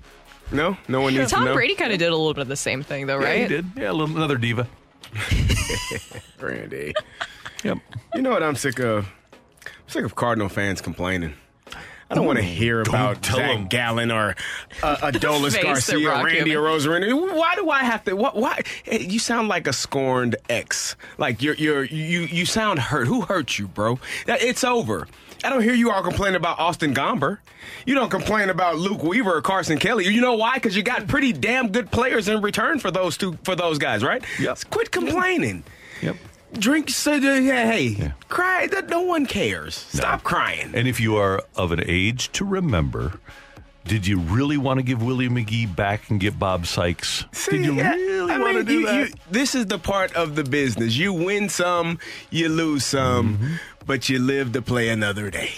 No, 0.52 0.76
no 0.88 1.00
one 1.00 1.14
needs 1.14 1.30
Tom 1.30 1.40
to 1.40 1.50
know. 1.50 1.54
Brady 1.54 1.74
kind 1.74 1.92
of 1.92 1.98
did 1.98 2.08
a 2.08 2.16
little 2.16 2.34
bit 2.34 2.42
of 2.42 2.48
the 2.48 2.56
same 2.56 2.82
thing, 2.82 3.06
though, 3.06 3.16
right? 3.16 3.24
Yeah, 3.24 3.30
right? 3.30 3.50
he 3.50 3.56
did. 3.56 3.66
Yeah, 3.76 3.90
a 3.90 3.92
little, 3.92 4.16
another 4.16 4.36
diva. 4.36 4.66
Randy. 6.40 6.94
Yep. 7.64 7.78
You 8.14 8.22
know 8.22 8.30
what 8.30 8.42
I'm 8.42 8.56
sick 8.56 8.78
of? 8.80 9.06
I'm 9.66 9.70
sick 9.88 10.04
of 10.04 10.14
Cardinal 10.14 10.48
fans 10.48 10.80
complaining. 10.80 11.34
I 12.12 12.16
don't 12.16 12.26
want 12.26 12.38
to 12.38 12.44
hear 12.44 12.80
about 12.80 13.24
Zach 13.24 13.38
'em. 13.38 13.68
Gallen 13.68 14.10
or 14.10 14.34
uh, 14.82 14.96
Adolis 15.12 15.60
Garcia, 15.62 16.08
Brock 16.08 16.24
Randy 16.24 16.50
Human. 16.50 16.56
Arozarena. 16.70 17.36
Why 17.36 17.54
do 17.54 17.70
I 17.70 17.84
have 17.84 18.02
to? 18.04 18.14
What, 18.16 18.34
why? 18.34 18.62
You 18.90 19.20
sound 19.20 19.46
like 19.46 19.68
a 19.68 19.72
scorned 19.72 20.34
ex. 20.48 20.96
Like 21.18 21.40
you're, 21.40 21.54
you're, 21.54 21.84
you, 21.84 22.22
you 22.22 22.46
sound 22.46 22.80
hurt. 22.80 23.06
Who 23.06 23.20
hurt 23.20 23.60
you, 23.60 23.68
bro? 23.68 24.00
It's 24.26 24.64
over. 24.64 25.06
I 25.42 25.48
don't 25.48 25.62
hear 25.62 25.74
you 25.74 25.90
all 25.90 26.02
complaining 26.02 26.36
about 26.36 26.58
Austin 26.58 26.94
Gomber. 26.94 27.38
You 27.86 27.94
don't 27.94 28.10
complain 28.10 28.50
about 28.50 28.76
Luke 28.76 29.02
Weaver 29.02 29.36
or 29.36 29.42
Carson 29.42 29.78
Kelly. 29.78 30.06
You 30.06 30.20
know 30.20 30.34
why? 30.34 30.54
Because 30.54 30.76
you 30.76 30.82
got 30.82 31.06
pretty 31.08 31.32
damn 31.32 31.72
good 31.72 31.90
players 31.90 32.28
in 32.28 32.42
return 32.42 32.78
for 32.78 32.90
those 32.90 33.16
two, 33.16 33.38
for 33.44 33.56
those 33.56 33.78
guys, 33.78 34.02
right? 34.04 34.22
Yep. 34.38 34.58
Quit 34.70 34.90
complaining. 34.90 35.64
Yep. 36.02 36.16
Drink, 36.52 36.90
so, 36.90 37.14
yeah, 37.14 37.70
hey, 37.70 37.84
yeah. 37.84 38.12
cry. 38.28 38.66
That 38.66 38.88
no 38.88 39.02
one 39.02 39.24
cares. 39.24 39.76
Stop 39.76 40.24
crying. 40.24 40.72
And 40.74 40.88
if 40.88 40.98
you 40.98 41.16
are 41.16 41.42
of 41.56 41.70
an 41.72 41.82
age 41.86 42.32
to 42.32 42.44
remember, 42.44 43.20
did 43.90 44.06
you 44.06 44.20
really 44.20 44.56
want 44.56 44.78
to 44.78 44.84
give 44.84 45.02
Willie 45.02 45.28
McGee 45.28 45.74
back 45.74 46.10
and 46.10 46.20
get 46.20 46.38
Bob 46.38 46.64
Sykes? 46.64 47.24
did 47.50 47.64
you 47.64 47.74
Yeah, 47.74 47.90
really 47.94 48.32
I 48.32 48.38
want 48.38 48.56
to 48.58 48.62
do 48.62 48.78
you- 48.80 48.86
that? 48.86 49.08
you- 49.08 49.14
this 49.32 49.56
is 49.56 49.66
the 49.66 49.78
part 49.80 50.14
of 50.14 50.36
the 50.36 50.44
business. 50.44 50.94
You 50.96 51.12
win 51.12 51.48
some, 51.48 51.98
you 52.30 52.48
lose 52.48 52.84
some, 52.86 53.34
Mm-hmm. 53.34 53.54
but 53.86 54.08
you 54.08 54.20
live 54.20 54.52
to 54.52 54.62
play 54.62 54.90
another 54.90 55.28
day. 55.28 55.50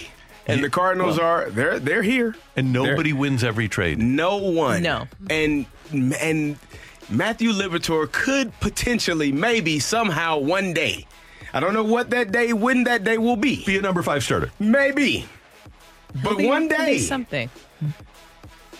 And 0.47 0.63
the 0.63 0.69
Cardinals 0.71 1.19
are 1.19 1.49
they're 1.51 1.77
they're 1.79 2.01
here. 2.01 2.35
and 2.57 2.73
nobody 2.73 3.11
They're- 3.11 3.19
wins 3.21 3.43
every 3.43 3.67
trade. 3.69 3.99
no 3.99 4.37
one. 4.37 4.81
No. 4.81 5.07
And 5.29 5.67
and 5.91 6.57
Matthew 7.09 7.51
Liberatore 7.51 8.11
could 8.11 8.51
potentially, 8.61 9.31
maybe, 9.31 9.77
somehow, 9.77 10.39
one 10.39 10.73
day. 10.73 11.05
I 11.53 11.59
don't 11.59 11.73
know 11.75 11.83
what 11.83 12.09
that 12.09 12.31
day, 12.31 12.51
when 12.51 12.85
that 12.85 13.03
day 13.03 13.19
will 13.19 13.35
be. 13.35 13.63
Be 13.63 13.77
a 13.77 13.81
number 13.81 14.01
five 14.01 14.23
starter. 14.23 14.49
Maybe. 14.59 15.27
But 16.23 16.37
be- 16.39 16.47
one 16.47 16.63
he'll 16.63 16.69
be 16.79 16.85
day. 16.85 16.97
something. 16.97 17.49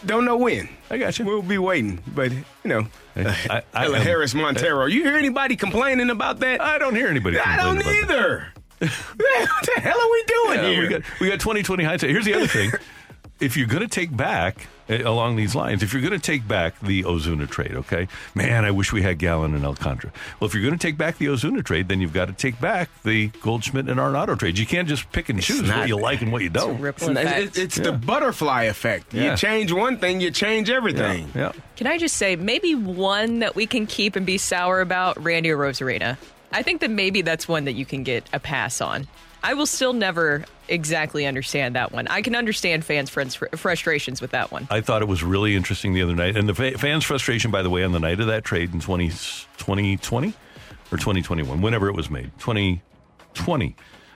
Don't 0.05 0.25
know 0.25 0.37
when. 0.37 0.69
I 0.89 0.97
got 0.97 1.17
you. 1.19 1.25
We'll 1.25 1.41
be 1.41 1.57
waiting, 1.57 2.01
but 2.13 2.31
you 2.31 2.43
know, 2.65 2.87
I, 3.15 3.63
I, 3.73 3.85
Ella 3.85 3.97
am- 3.97 4.03
Harris 4.03 4.33
Montero. 4.33 4.85
You 4.85 5.03
hear 5.03 5.17
anybody 5.17 5.55
complaining 5.55 6.09
about 6.09 6.39
that? 6.39 6.61
I 6.61 6.77
don't 6.77 6.95
hear 6.95 7.07
anybody. 7.07 7.39
I 7.39 7.57
don't 7.57 7.75
complaining 7.77 8.03
about 8.03 8.07
that. 8.09 8.19
either. 8.19 8.47
what 8.79 9.65
the 9.75 9.81
hell 9.81 9.99
are 9.99 10.11
we 10.11 10.23
doing 10.23 10.59
Yeah, 10.59 10.69
here? 10.69 10.81
we 10.81 10.87
got 10.89 11.01
we 11.21 11.29
got 11.29 11.39
2020 11.39 11.83
hindsight. 11.83 12.09
Here's 12.09 12.25
the 12.25 12.33
other 12.33 12.47
thing: 12.47 12.71
if 13.39 13.55
you're 13.57 13.67
going 13.67 13.83
to 13.83 13.87
take 13.87 14.15
back 14.15 14.67
Uh, 14.89 14.97
along 15.05 15.37
these 15.37 15.55
lines, 15.55 15.81
if 15.81 15.93
you're 15.93 16.01
going 16.01 16.11
to 16.11 16.19
take 16.19 16.45
back 16.45 16.77
the 16.81 17.03
Ozuna 17.03 17.49
trade, 17.49 17.71
okay, 17.73 18.07
man, 18.35 18.65
I 18.65 18.71
wish 18.71 18.91
we 18.91 19.01
had 19.01 19.17
Gallen 19.17 19.55
and 19.55 19.65
Alcantara. 19.65 20.11
Well, 20.39 20.47
if 20.47 20.53
you're 20.53 20.63
going 20.63 20.77
to 20.77 20.87
take 20.87 20.97
back 20.97 21.17
the 21.17 21.27
Ozuna 21.27 21.63
trade, 21.63 21.87
then 21.87 22.01
you've 22.01 22.11
got 22.11 22.25
to 22.25 22.33
take 22.33 22.59
back 22.59 22.89
the 23.03 23.27
Goldschmidt 23.41 23.87
and 23.87 23.97
Arenado 23.97 24.37
trades. 24.37 24.59
You 24.59 24.65
can't 24.65 24.87
just 24.87 25.09
pick 25.13 25.29
and 25.29 25.41
choose 25.41 25.69
what 25.69 25.87
you 25.87 25.95
like 25.97 26.21
and 26.21 26.33
what 26.33 26.41
you 26.41 26.49
don't. 26.49 26.81
Ripple 26.81 27.11
It's, 27.11 27.19
effect. 27.21 27.39
it's- 27.39 27.57
it's 27.63 27.75
the 27.77 27.93
butterfly 27.93 28.63
effect. 28.63 29.13
Yeah. 29.13 29.31
You 29.31 29.37
change 29.37 29.71
one 29.71 29.97
thing, 29.99 30.19
you 30.19 30.31
change 30.31 30.69
everything. 30.69 31.29
Yeah. 31.33 31.53
Can 31.77 31.87
I 31.87 31.97
just 31.97 32.17
say 32.17 32.35
maybe 32.35 32.75
one 32.75 33.39
that 33.39 33.55
we 33.55 33.65
can 33.65 33.87
keep 33.87 34.15
and 34.17 34.25
be 34.25 34.37
sour 34.37 34.81
about? 34.81 35.21
Randy 35.23 35.49
Arozarena. 35.49 36.17
I 36.51 36.61
think 36.61 36.81
that 36.81 36.89
maybe 36.91 37.21
that's 37.21 37.47
one 37.47 37.63
that 37.65 37.73
you 37.73 37.85
can 37.85 38.03
get 38.03 38.25
a 38.33 38.39
pass 38.39 38.81
on. 38.81 39.07
I 39.43 39.53
will 39.53 39.65
still 39.65 39.93
never 39.93 40.45
exactly 40.69 41.25
understand 41.25 41.75
that 41.75 41.91
one. 41.91 42.07
I 42.07 42.21
can 42.21 42.35
understand 42.35 42.85
fans' 42.85 43.09
friends 43.09 43.35
frustrations 43.35 44.21
with 44.21 44.31
that 44.31 44.51
one. 44.51 44.67
I 44.71 44.79
thought 44.79 45.01
it 45.01 45.07
was 45.07 45.21
really 45.21 45.55
interesting 45.55 45.93
the 45.93 46.01
other 46.01 46.15
night. 46.15 46.37
And 46.37 46.47
the 46.47 46.55
fa- 46.55 46.77
fans' 46.77 47.03
frustration, 47.03 47.51
by 47.51 47.61
the 47.61 47.69
way, 47.69 47.83
on 47.83 47.91
the 47.91 47.99
night 47.99 48.21
of 48.21 48.27
that 48.27 48.45
trade 48.45 48.73
in 48.73 48.79
20, 48.79 49.09
2020 49.09 50.29
or 50.91 50.97
2021, 50.97 51.61
whenever 51.61 51.89
it 51.89 51.95
was 51.95 52.09
made, 52.09 52.31
2020, 52.39 53.75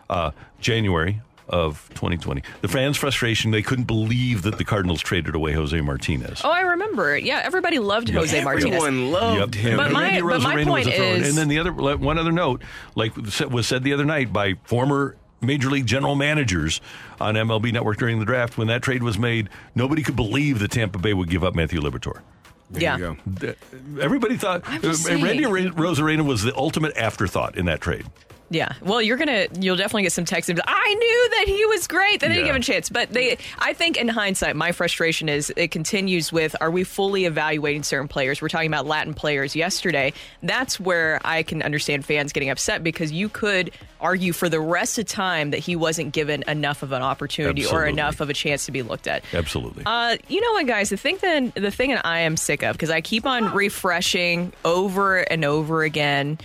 uh, 0.10 0.32
January 0.62 1.22
of 1.50 1.88
2020. 1.90 2.42
The 2.62 2.68
fans' 2.68 2.98
frustration, 2.98 3.52
they 3.52 3.62
couldn't 3.62 3.86
believe 3.86 4.42
that 4.44 4.58
the 4.58 4.64
Cardinals 4.64 5.02
traded 5.02 5.36
away 5.36 5.54
Jose 5.54 5.80
Martinez. 5.82 6.42
Oh, 6.44 6.52
I 6.52 6.62
remember 6.62 7.16
it. 7.16 7.24
Yeah, 7.24 7.42
everybody 7.44 7.80
loved 7.80 8.10
Jose 8.10 8.44
Martinez. 8.44 8.66
Everyone 8.74 9.12
loved 9.12 9.56
Yep. 9.56 9.64
him. 9.64 9.78
But 9.78 9.86
And 9.86 9.94
my- 9.94 10.02
Randy 10.04 10.22
but 10.22 10.42
my 10.42 10.54
Arozarena 10.56 10.58
was 10.58 10.66
point 10.68 10.88
a 10.88 11.04
is- 11.04 11.30
and 11.30 11.38
then 11.38 11.48
the 11.48 11.60
other 11.60 11.72
one 11.72 12.18
other 12.18 12.32
note, 12.32 12.62
like 12.96 13.14
was 13.50 13.68
said 13.68 13.84
the 13.84 13.94
other 13.94 14.06
night 14.06 14.32
by 14.34 14.56
former 14.64 15.16
Major 15.42 15.70
League 15.70 15.86
general 15.86 16.16
managers 16.16 16.82
on 17.22 17.36
MLB 17.38 17.72
Network 17.72 17.98
during 17.98 18.20
the 18.20 18.26
draft, 18.26 18.58
when 18.58 18.68
that 18.68 18.82
trade 18.82 19.04
was 19.04 19.20
made, 19.20 19.50
nobody 19.76 20.02
could 20.02 20.16
believe 20.16 20.60
that 20.60 20.72
Tampa 20.72 20.98
Bay 20.98 21.14
would 21.14 21.30
give 21.30 21.44
up 21.44 21.54
Matthew 21.56 21.80
Liberatore. 21.80 22.22
There 22.70 22.82
yeah. 22.82 22.98
you 22.98 23.18
go. 23.40 23.54
Everybody 24.02 24.36
thought 24.36 24.64
I'm 24.66 24.82
just 24.82 25.08
uh, 25.10 25.14
Randy 25.14 25.44
saying. 25.44 25.72
Rosarena 25.74 26.26
was 26.26 26.44
the 26.44 26.56
ultimate 26.58 26.98
afterthought 26.98 27.56
in 27.58 27.66
that 27.68 27.80
trade. 27.82 28.06
Yeah. 28.50 28.72
Well, 28.82 29.02
you're 29.02 29.18
gonna 29.18 29.48
you'll 29.60 29.76
definitely 29.76 30.04
get 30.04 30.14
some 30.14 30.24
texts. 30.26 30.50
I 30.66 30.94
knew 30.94 31.30
that 31.38 31.46
he 31.48 31.66
was 31.66 31.86
great. 31.88 32.22
They 32.22 32.28
didn't 32.30 32.40
Yeah. 32.40 32.46
give 32.46 32.56
him 32.56 32.62
a 32.62 32.64
chance. 32.64 32.90
But 32.90 33.12
they 33.12 33.38
I 33.60 33.74
think 33.74 33.98
in 33.98 34.08
hindsight, 34.08 34.56
my 34.56 34.72
frustration 34.72 35.28
is 35.28 35.52
it 35.58 35.72
continues 35.72 36.32
with 36.32 36.56
are 36.62 36.72
we 36.72 36.84
fully 36.86 37.26
evaluating 37.26 37.84
certain 37.84 38.08
players? 38.08 38.42
We're 38.42 38.48
talking 38.48 38.68
about 38.72 38.86
Latin 38.86 39.14
players 39.14 39.56
yesterday. 39.56 40.14
That's 40.44 40.80
where 40.80 41.20
I 41.26 41.44
can 41.44 41.62
understand 41.62 42.06
fans 42.06 42.32
getting 42.32 42.50
upset 42.50 42.84
because 42.84 43.12
you 43.12 43.28
could 43.28 43.72
argue 44.00 44.32
for 44.32 44.48
the 44.48 44.60
rest 44.62 44.98
of 45.00 45.06
time 45.08 45.52
that 45.52 45.58
he 45.60 45.76
wasn't 45.76 46.14
given 46.14 46.44
enough 46.48 46.84
of 46.84 46.92
an 46.94 47.02
opportunity 47.02 47.66
or 47.66 47.86
enough 47.86 48.22
of 48.22 48.30
a 48.30 48.34
chance 48.34 48.66
to 48.68 48.72
be 48.72 48.82
looked 48.84 49.08
at. 49.08 49.24
Absolutely. 49.34 49.84
Uh, 49.86 50.16
you 50.30 50.40
know 50.40 50.52
what, 50.54 50.68
guys? 50.68 50.90
The 50.90 50.98
thing 50.98 51.18
that 51.22 51.56
the 51.56 51.72
thing 51.72 51.90
that 51.90 52.06
I 52.06 52.20
am 52.20 52.38
sick 52.38 52.64
of 52.64 52.74
because 52.76 52.92
I 52.92 53.02
keep 53.02 53.26
on 53.26 53.54
refreshing 53.54 54.54
over 54.64 55.18
and 55.18 55.44
over 55.44 55.84
again. 55.84 56.38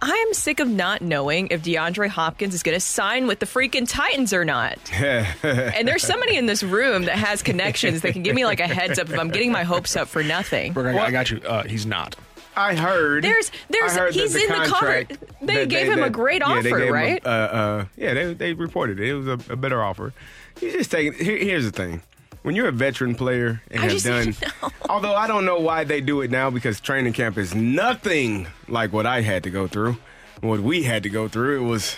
I 0.00 0.10
am 0.28 0.32
sick 0.34 0.60
of 0.60 0.68
not 0.68 1.02
knowing 1.02 1.48
if 1.50 1.62
DeAndre 1.62 2.08
Hopkins 2.08 2.54
is 2.54 2.62
going 2.62 2.76
to 2.76 2.80
sign 2.80 3.26
with 3.26 3.40
the 3.40 3.46
freaking 3.46 3.88
Titans 3.88 4.32
or 4.32 4.44
not. 4.44 4.78
and 4.94 5.88
there's 5.88 6.02
somebody 6.04 6.36
in 6.36 6.46
this 6.46 6.62
room 6.62 7.04
that 7.06 7.16
has 7.18 7.42
connections 7.42 8.02
that 8.02 8.12
can 8.12 8.22
give 8.22 8.36
me 8.36 8.44
like 8.44 8.60
a 8.60 8.68
heads 8.68 8.98
up 8.98 9.10
if 9.10 9.18
I'm 9.18 9.30
getting 9.30 9.50
my 9.50 9.64
hopes 9.64 9.96
up 9.96 10.06
for 10.08 10.22
nothing. 10.22 10.72
Brooke, 10.72 10.94
I, 10.96 11.06
I 11.06 11.10
got 11.10 11.30
you. 11.30 11.40
Uh, 11.40 11.64
he's 11.64 11.84
not. 11.84 12.14
I 12.56 12.74
heard. 12.76 13.24
There's- 13.24 13.50
there's- 13.70 13.96
heard 13.96 14.14
he's 14.14 14.34
the 14.34 14.42
in 14.42 14.48
the 14.48 14.54
cover. 14.54 14.68
contract 14.68 15.16
They 15.42 15.54
that 15.58 15.68
gave 15.68 15.90
him 15.90 16.02
a 16.02 16.10
great 16.10 16.42
yeah, 16.42 16.60
they 16.62 16.68
offer, 16.70 16.78
gave 16.78 16.88
him 16.88 16.88
a- 16.88 16.92
right? 16.92 17.26
uh, 17.26 17.28
uh, 17.28 17.84
yeah, 17.96 18.14
they, 18.14 18.34
they 18.34 18.52
reported 18.52 19.00
it. 19.00 19.08
It 19.08 19.14
was 19.14 19.26
a, 19.26 19.52
a 19.52 19.56
better 19.56 19.82
offer. 19.82 20.12
You 20.60 20.72
just 20.72 20.90
taking. 20.90 21.12
Here, 21.24 21.36
here's 21.38 21.64
the 21.64 21.70
thing: 21.70 22.02
when 22.48 22.56
you're 22.56 22.68
a 22.68 22.72
veteran 22.72 23.14
player 23.14 23.60
and 23.70 23.80
I 23.80 23.82
have 23.82 23.92
just 23.92 24.06
done, 24.12 24.24
didn't 24.32 24.42
although 24.88 25.14
I 25.14 25.26
don't 25.26 25.44
know 25.44 25.60
why 25.60 25.84
they 25.84 26.00
do 26.00 26.22
it 26.22 26.30
now 26.30 26.48
because 26.48 26.80
training 26.80 27.12
camp 27.12 27.36
is 27.36 27.54
nothing 27.54 28.46
like 28.68 28.90
what 28.90 29.04
I 29.04 29.20
had 29.20 29.42
to 29.42 29.50
go 29.50 29.66
through, 29.68 29.98
what 30.40 30.60
we 30.60 30.82
had 30.84 31.02
to 31.02 31.10
go 31.10 31.28
through. 31.28 31.62
It 31.62 31.68
was, 31.68 31.96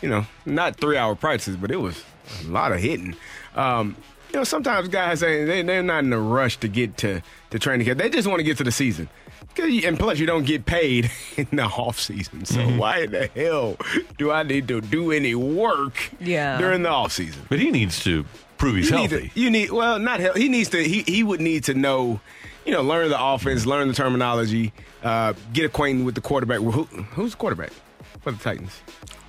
you 0.00 0.08
know, 0.08 0.24
not 0.46 0.76
three 0.76 0.96
hour 0.96 1.16
practices, 1.16 1.56
but 1.56 1.72
it 1.72 1.78
was 1.80 2.00
a 2.44 2.48
lot 2.48 2.70
of 2.70 2.78
hitting. 2.78 3.16
Um, 3.56 3.96
you 4.32 4.38
know, 4.38 4.44
sometimes 4.44 4.86
guys 4.86 5.18
say 5.18 5.44
they, 5.44 5.62
they're 5.62 5.82
not 5.82 6.04
in 6.04 6.12
a 6.12 6.20
rush 6.20 6.58
to 6.58 6.68
get 6.68 6.96
to, 6.98 7.20
to 7.50 7.58
training 7.58 7.84
camp. 7.84 7.98
They 7.98 8.08
just 8.08 8.28
want 8.28 8.38
to 8.38 8.44
get 8.44 8.58
to 8.58 8.64
the 8.64 8.70
season. 8.72 9.08
'Cause 9.56 9.68
you- 9.68 9.82
And 9.88 9.98
plus, 9.98 10.18
you 10.20 10.26
don't 10.26 10.46
get 10.46 10.64
paid 10.64 11.10
in 11.36 11.48
the 11.50 11.64
off 11.64 11.98
season. 11.98 12.44
So 12.46 12.60
why 12.78 13.00
in 13.00 13.10
the 13.10 13.26
hell 13.34 13.76
do 14.16 14.30
I 14.30 14.44
need 14.44 14.68
to 14.68 14.80
do 14.80 15.10
any 15.10 15.34
work 15.34 16.10
Yeah. 16.20 16.56
during 16.58 16.82
the 16.84 16.88
off 16.88 17.12
season? 17.12 17.42
but 17.48 17.58
he 17.58 17.70
needs 17.72 18.02
to 18.04 18.24
prove 18.62 18.76
he's 18.76 18.90
You 18.90 18.96
need, 18.96 19.10
to, 19.10 19.28
you 19.34 19.50
need 19.50 19.70
well, 19.72 19.98
not 19.98 20.20
health. 20.20 20.36
He 20.36 20.48
needs 20.48 20.68
to. 20.70 20.82
He 20.82 21.02
he 21.02 21.24
would 21.24 21.40
need 21.40 21.64
to 21.64 21.74
know, 21.74 22.20
you 22.64 22.70
know, 22.72 22.80
learn 22.82 23.08
the 23.10 23.20
offense, 23.20 23.66
learn 23.66 23.88
the 23.88 23.94
terminology, 23.94 24.72
uh, 25.02 25.32
get 25.52 25.64
acquainted 25.64 26.06
with 26.06 26.14
the 26.14 26.20
quarterback. 26.20 26.60
Who, 26.60 26.84
who's 26.84 27.32
the 27.32 27.36
quarterback 27.38 27.72
for 28.20 28.30
the 28.30 28.38
Titans? 28.38 28.80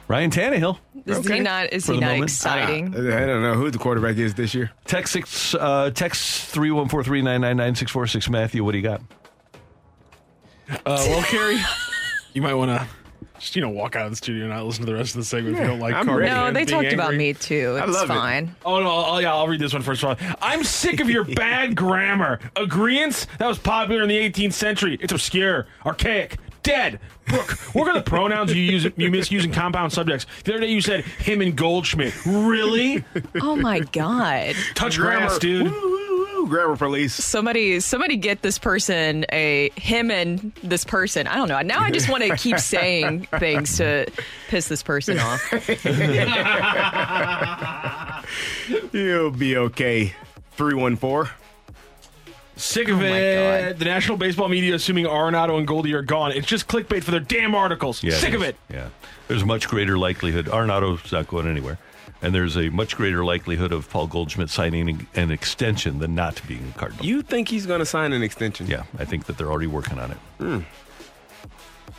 Ryan 0.08 0.30
Tannehill. 0.30 0.78
Is 1.08 1.17
Okay. 1.17 1.36
he 1.36 1.39
not? 1.39 1.74
Is 1.74 1.88
For 1.88 1.93
he 1.93 2.00
not 2.00 2.12
moment. 2.12 2.30
exciting? 2.30 2.88
I 2.96 3.26
don't 3.26 3.41
know 3.41 3.56
who 3.56 3.72
the 3.72 3.80
quarterback 3.80 4.17
is 4.17 4.36
this 4.36 4.54
year. 4.54 4.69
Text 4.86 5.13
six 5.13 5.56
uh, 5.56 5.89
text 5.89 6.46
three 6.46 6.69
one 6.69 6.88
four 6.88 7.04
three 7.04 7.24
nine 7.24 7.41
nine 7.41 7.58
nine 7.58 7.74
six 7.74 7.89
four 7.89 8.06
six. 8.06 8.30
Matthew, 8.30 8.63
what 8.63 8.74
do 8.74 8.78
you 8.78 8.84
got? 8.84 9.02
Uh, 10.69 10.76
well, 10.86 11.24
Carey, 11.24 11.58
you 12.34 12.41
might 12.43 12.54
want 12.54 12.69
to 12.69 12.88
just 13.43 13.56
you 13.56 13.62
know 13.62 13.69
walk 13.69 13.95
out 13.95 14.06
of 14.06 14.12
the 14.12 14.15
studio 14.15 14.45
and 14.45 14.53
not 14.53 14.65
listen 14.65 14.86
to 14.86 14.91
the 14.91 14.97
rest 14.97 15.13
of 15.15 15.19
the 15.21 15.25
segment 15.25 15.56
if 15.58 15.62
you 15.62 15.67
don't 15.67 15.79
like. 15.79 15.93
I'm 15.93 16.06
Cardi 16.06 16.21
ready. 16.23 16.34
no, 16.34 16.45
and 16.47 16.56
they 16.56 16.65
being 16.65 16.82
talked 16.82 16.93
about 16.93 17.10
angry. 17.12 17.17
me 17.17 17.34
too. 17.34 17.77
I 17.79 17.84
It's 17.86 17.93
love 17.93 18.06
it. 18.06 18.08
fine. 18.13 18.56
Oh 18.65 18.79
no! 18.79 18.89
Oh 19.08 19.17
yeah, 19.19 19.34
I'll 19.34 19.47
read 19.47 19.60
this 19.60 19.73
one 19.73 19.82
first 19.82 20.03
of 20.03 20.10
all. 20.21 20.36
I'm 20.41 20.63
sick 20.63 20.99
of 20.99 21.10
your 21.10 21.23
bad 21.36 21.75
grammar. 21.75 22.39
Agreements 22.56 23.27
that 23.39 23.47
was 23.47 23.58
popular 23.60 24.03
in 24.03 24.10
the 24.10 24.17
18th 24.17 24.53
century. 24.53 24.97
It's 25.01 25.12
obscure, 25.13 25.67
archaic, 25.86 26.38
dead. 26.63 26.99
Brooke, 27.25 27.51
what 27.73 27.88
are 27.88 27.93
the 27.93 28.01
pronouns 28.01 28.53
you 28.53 28.62
use? 28.62 28.86
You 28.97 29.10
misuse 29.12 29.45
in 29.45 29.51
compound 29.53 29.93
subjects. 29.93 30.25
The 30.43 30.53
other 30.53 30.62
day 30.62 30.71
you 30.71 30.82
said 30.82 31.06
him 31.06 31.41
and 31.41 31.56
Goldschmidt. 31.56 32.13
Really? 32.25 33.03
Oh 33.41 33.56
my 33.56 33.79
god. 33.79 34.56
Touch 34.75 34.97
grass, 34.97 35.38
dude. 35.39 35.67
Woo, 36.43 36.49
grammar 36.49 36.75
police. 36.75 37.13
somebody 37.13 37.79
somebody 37.79 38.17
get 38.17 38.41
this 38.41 38.58
person 38.60 39.25
a 39.32 39.69
him 39.75 40.12
and 40.12 40.51
this 40.63 40.84
person 40.84 41.27
i 41.27 41.36
don't 41.36 41.47
know 41.47 41.62
now 41.62 41.79
i 41.82 41.91
just 41.91 42.10
want 42.10 42.23
to 42.23 42.36
keep 42.36 42.60
saying 42.73 43.27
things 43.39 43.77
to 43.77 44.06
piss 44.49 44.67
this 44.67 44.84
person 44.84 45.17
off 45.19 45.41
You'll 48.93 49.32
be 49.32 49.58
okay. 49.58 50.13
Three 50.51 50.75
one 50.75 50.95
four. 50.95 51.29
Sick 52.56 52.88
of 52.88 53.01
Oh 53.01 53.06
it. 53.06 53.62
God. 53.71 53.79
The 53.79 53.86
national 53.86 54.17
baseball 54.17 54.47
media 54.47 54.75
assuming 54.75 55.06
Arenado 55.06 55.58
and 55.58 55.67
Goldie 55.67 55.93
are 55.93 56.03
gone. 56.03 56.32
It's 56.32 56.47
just 56.47 56.67
clickbait 56.67 57.03
for 57.03 57.12
their 57.12 57.19
damn 57.19 57.56
articles. 57.56 58.03
Yeah, 58.03 58.17
Sick 58.17 58.34
of 58.34 58.43
it. 58.43 58.56
Yeah, 58.71 58.89
there's 59.27 59.41
a 59.41 59.45
much 59.45 59.67
greater 59.67 59.97
likelihood. 59.97 60.45
Arenado's 60.45 61.12
not 61.12 61.27
going 61.27 61.47
anywhere, 61.47 61.79
and 62.23 62.33
there's 62.33 62.55
a 62.57 62.69
much 62.69 62.95
greater 62.95 63.23
likelihood 63.23 63.71
of 63.71 63.89
Paul 63.89 64.07
Goldschmidt 64.07 64.49
signing 64.49 65.05
an 65.13 65.29
extension 65.29 65.99
than 65.99 66.15
not 66.15 66.41
being 66.47 66.73
a 66.75 66.79
Cardinal. 66.79 67.05
You 67.05 67.21
think 67.21 67.49
he's 67.49 67.65
going 67.65 67.79
to 67.79 67.86
sign 67.86 68.13
an 68.13 68.23
extension? 68.23 68.65
yeah, 68.67 68.83
I 68.97 69.05
think 69.05 69.25
that 69.25 69.38
they're 69.38 69.51
already 69.51 69.67
working 69.67 69.99
on 69.99 70.12
it. 70.12 70.63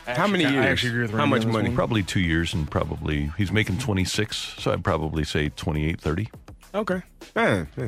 How 0.07 0.27
many 0.27 0.45
I 0.45 0.51
years? 0.51 0.65
actually 0.65 0.89
agree 0.89 1.01
with 1.03 1.11
How 1.11 1.25
much 1.25 1.45
money? 1.45 1.69
one. 1.69 1.75
Probably 1.75 2.03
two 2.03 2.19
years, 2.19 2.53
and 2.53 2.69
probably 2.69 3.31
he's 3.37 3.51
making 3.51 3.77
26, 3.77 4.55
so 4.59 4.71
I'd 4.73 4.83
probably 4.83 5.23
say 5.23 5.49
28, 5.49 6.01
30. 6.01 6.29
Okay. 6.73 7.01
Eh, 7.35 7.65
eh, 7.77 7.87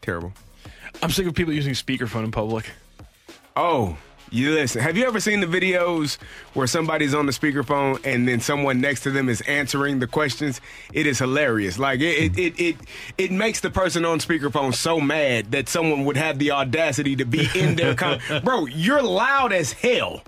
terrible. 0.00 0.32
I'm 1.02 1.10
sick 1.10 1.26
of 1.26 1.34
people 1.34 1.52
using 1.52 1.74
speakerphone 1.74 2.24
in 2.24 2.30
public. 2.30 2.70
Oh, 3.56 3.96
you 4.30 4.52
listen. 4.52 4.80
Have 4.80 4.96
you 4.96 5.06
ever 5.06 5.20
seen 5.20 5.40
the 5.40 5.46
videos 5.46 6.18
where 6.54 6.66
somebody's 6.66 7.14
on 7.14 7.26
the 7.26 7.32
speakerphone 7.32 8.04
and 8.04 8.26
then 8.26 8.40
someone 8.40 8.80
next 8.80 9.02
to 9.02 9.10
them 9.10 9.28
is 9.28 9.40
answering 9.42 9.98
the 10.00 10.06
questions? 10.06 10.60
It 10.92 11.06
is 11.06 11.18
hilarious. 11.18 11.78
Like 11.78 12.00
it, 12.00 12.36
it, 12.36 12.38
it, 12.38 12.60
it, 12.60 12.76
it 13.18 13.30
makes 13.30 13.60
the 13.60 13.70
person 13.70 14.04
on 14.04 14.18
speakerphone 14.18 14.74
so 14.74 15.00
mad 15.00 15.52
that 15.52 15.68
someone 15.68 16.04
would 16.04 16.16
have 16.16 16.38
the 16.38 16.50
audacity 16.52 17.16
to 17.16 17.24
be 17.24 17.48
in 17.54 17.76
their 17.76 17.94
con- 17.96 18.20
bro. 18.42 18.66
You're 18.66 19.02
loud 19.02 19.52
as 19.52 19.72
hell. 19.72 20.22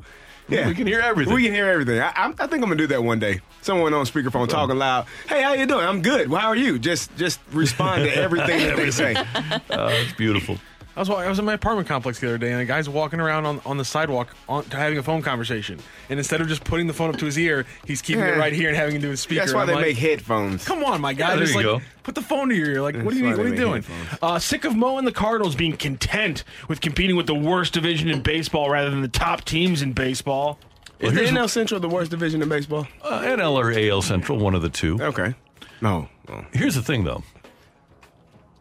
Yeah, 0.48 0.68
We 0.68 0.74
can 0.76 0.86
hear 0.86 1.00
everything. 1.00 1.34
We 1.34 1.42
can 1.42 1.52
hear 1.54 1.68
everything. 1.68 1.98
I, 2.00 2.12
I, 2.14 2.26
I 2.28 2.46
think 2.46 2.52
I'm 2.54 2.60
gonna 2.68 2.76
do 2.76 2.86
that 2.86 3.02
one 3.02 3.18
day. 3.18 3.40
Someone 3.62 3.92
on 3.94 4.06
speakerphone 4.06 4.48
talking 4.48 4.76
loud. 4.76 5.06
Hey, 5.28 5.42
how 5.42 5.54
you 5.54 5.66
doing? 5.66 5.84
I'm 5.84 6.02
good. 6.02 6.28
Well, 6.28 6.40
how 6.40 6.46
are 6.48 6.54
you? 6.56 6.78
Just, 6.78 7.16
just 7.16 7.40
respond 7.50 8.04
to 8.04 8.16
everything 8.16 8.60
that 8.60 8.76
they 8.76 8.92
say. 8.92 9.16
Uh, 9.16 9.58
it's 9.70 10.12
beautiful. 10.12 10.58
I 10.96 11.00
was, 11.00 11.10
I 11.10 11.28
was 11.28 11.38
in 11.38 11.44
my 11.44 11.52
apartment 11.52 11.86
complex 11.86 12.20
the 12.20 12.26
other 12.26 12.38
day, 12.38 12.52
and 12.52 12.60
a 12.60 12.64
guy's 12.64 12.88
walking 12.88 13.20
around 13.20 13.44
on, 13.44 13.60
on 13.66 13.76
the 13.76 13.84
sidewalk 13.84 14.34
on, 14.48 14.64
having 14.64 14.96
a 14.96 15.02
phone 15.02 15.20
conversation. 15.20 15.78
And 16.08 16.18
instead 16.18 16.40
of 16.40 16.48
just 16.48 16.64
putting 16.64 16.86
the 16.86 16.94
phone 16.94 17.10
up 17.10 17.18
to 17.18 17.26
his 17.26 17.38
ear, 17.38 17.66
he's 17.84 18.00
keeping 18.00 18.24
it 18.24 18.38
right 18.38 18.52
here 18.52 18.68
and 18.68 18.76
having 18.76 18.96
it 18.96 19.00
to 19.02 19.10
his 19.10 19.20
speaker. 19.20 19.42
That's 19.42 19.52
why 19.52 19.60
I'm 19.60 19.66
they 19.66 19.74
like, 19.74 19.84
make 19.84 19.98
headphones. 19.98 20.64
Come 20.64 20.82
on, 20.84 21.02
my 21.02 21.12
guy. 21.12 21.28
Yeah, 21.28 21.36
there 21.36 21.44
just 21.44 21.52
you 21.52 21.70
like 21.70 21.82
go. 21.82 21.86
put 22.02 22.14
the 22.14 22.22
phone 22.22 22.48
to 22.48 22.54
your 22.54 22.70
ear. 22.70 22.80
Like, 22.80 22.96
what 22.96 23.12
are 23.12 23.16
you, 23.18 23.28
what 23.28 23.40
are 23.40 23.48
you 23.48 23.56
doing? 23.56 23.84
Uh, 24.22 24.38
sick 24.38 24.64
of 24.64 24.74
Mo 24.74 24.96
and 24.96 25.06
the 25.06 25.12
Cardinals 25.12 25.54
being 25.54 25.76
content 25.76 26.44
with 26.66 26.80
competing 26.80 27.14
with 27.14 27.26
the 27.26 27.34
worst 27.34 27.74
division 27.74 28.08
in 28.08 28.22
baseball 28.22 28.70
rather 28.70 28.88
than 28.88 29.02
the 29.02 29.08
top 29.08 29.44
teams 29.44 29.82
in 29.82 29.92
baseball. 29.92 30.58
Is 30.98 31.12
the 31.12 31.20
NL 31.20 31.50
Central 31.50 31.78
the 31.78 31.90
worst 31.90 32.10
division 32.10 32.40
in 32.40 32.48
baseball? 32.48 32.86
Uh, 33.02 33.20
NL 33.20 33.52
or 33.52 33.70
AL 33.70 34.00
Central, 34.00 34.38
one 34.38 34.54
of 34.54 34.62
the 34.62 34.70
two. 34.70 34.98
Okay. 35.02 35.34
No. 35.82 36.08
no. 36.26 36.44
Here's 36.52 36.74
the 36.74 36.82
thing, 36.82 37.04
though. 37.04 37.22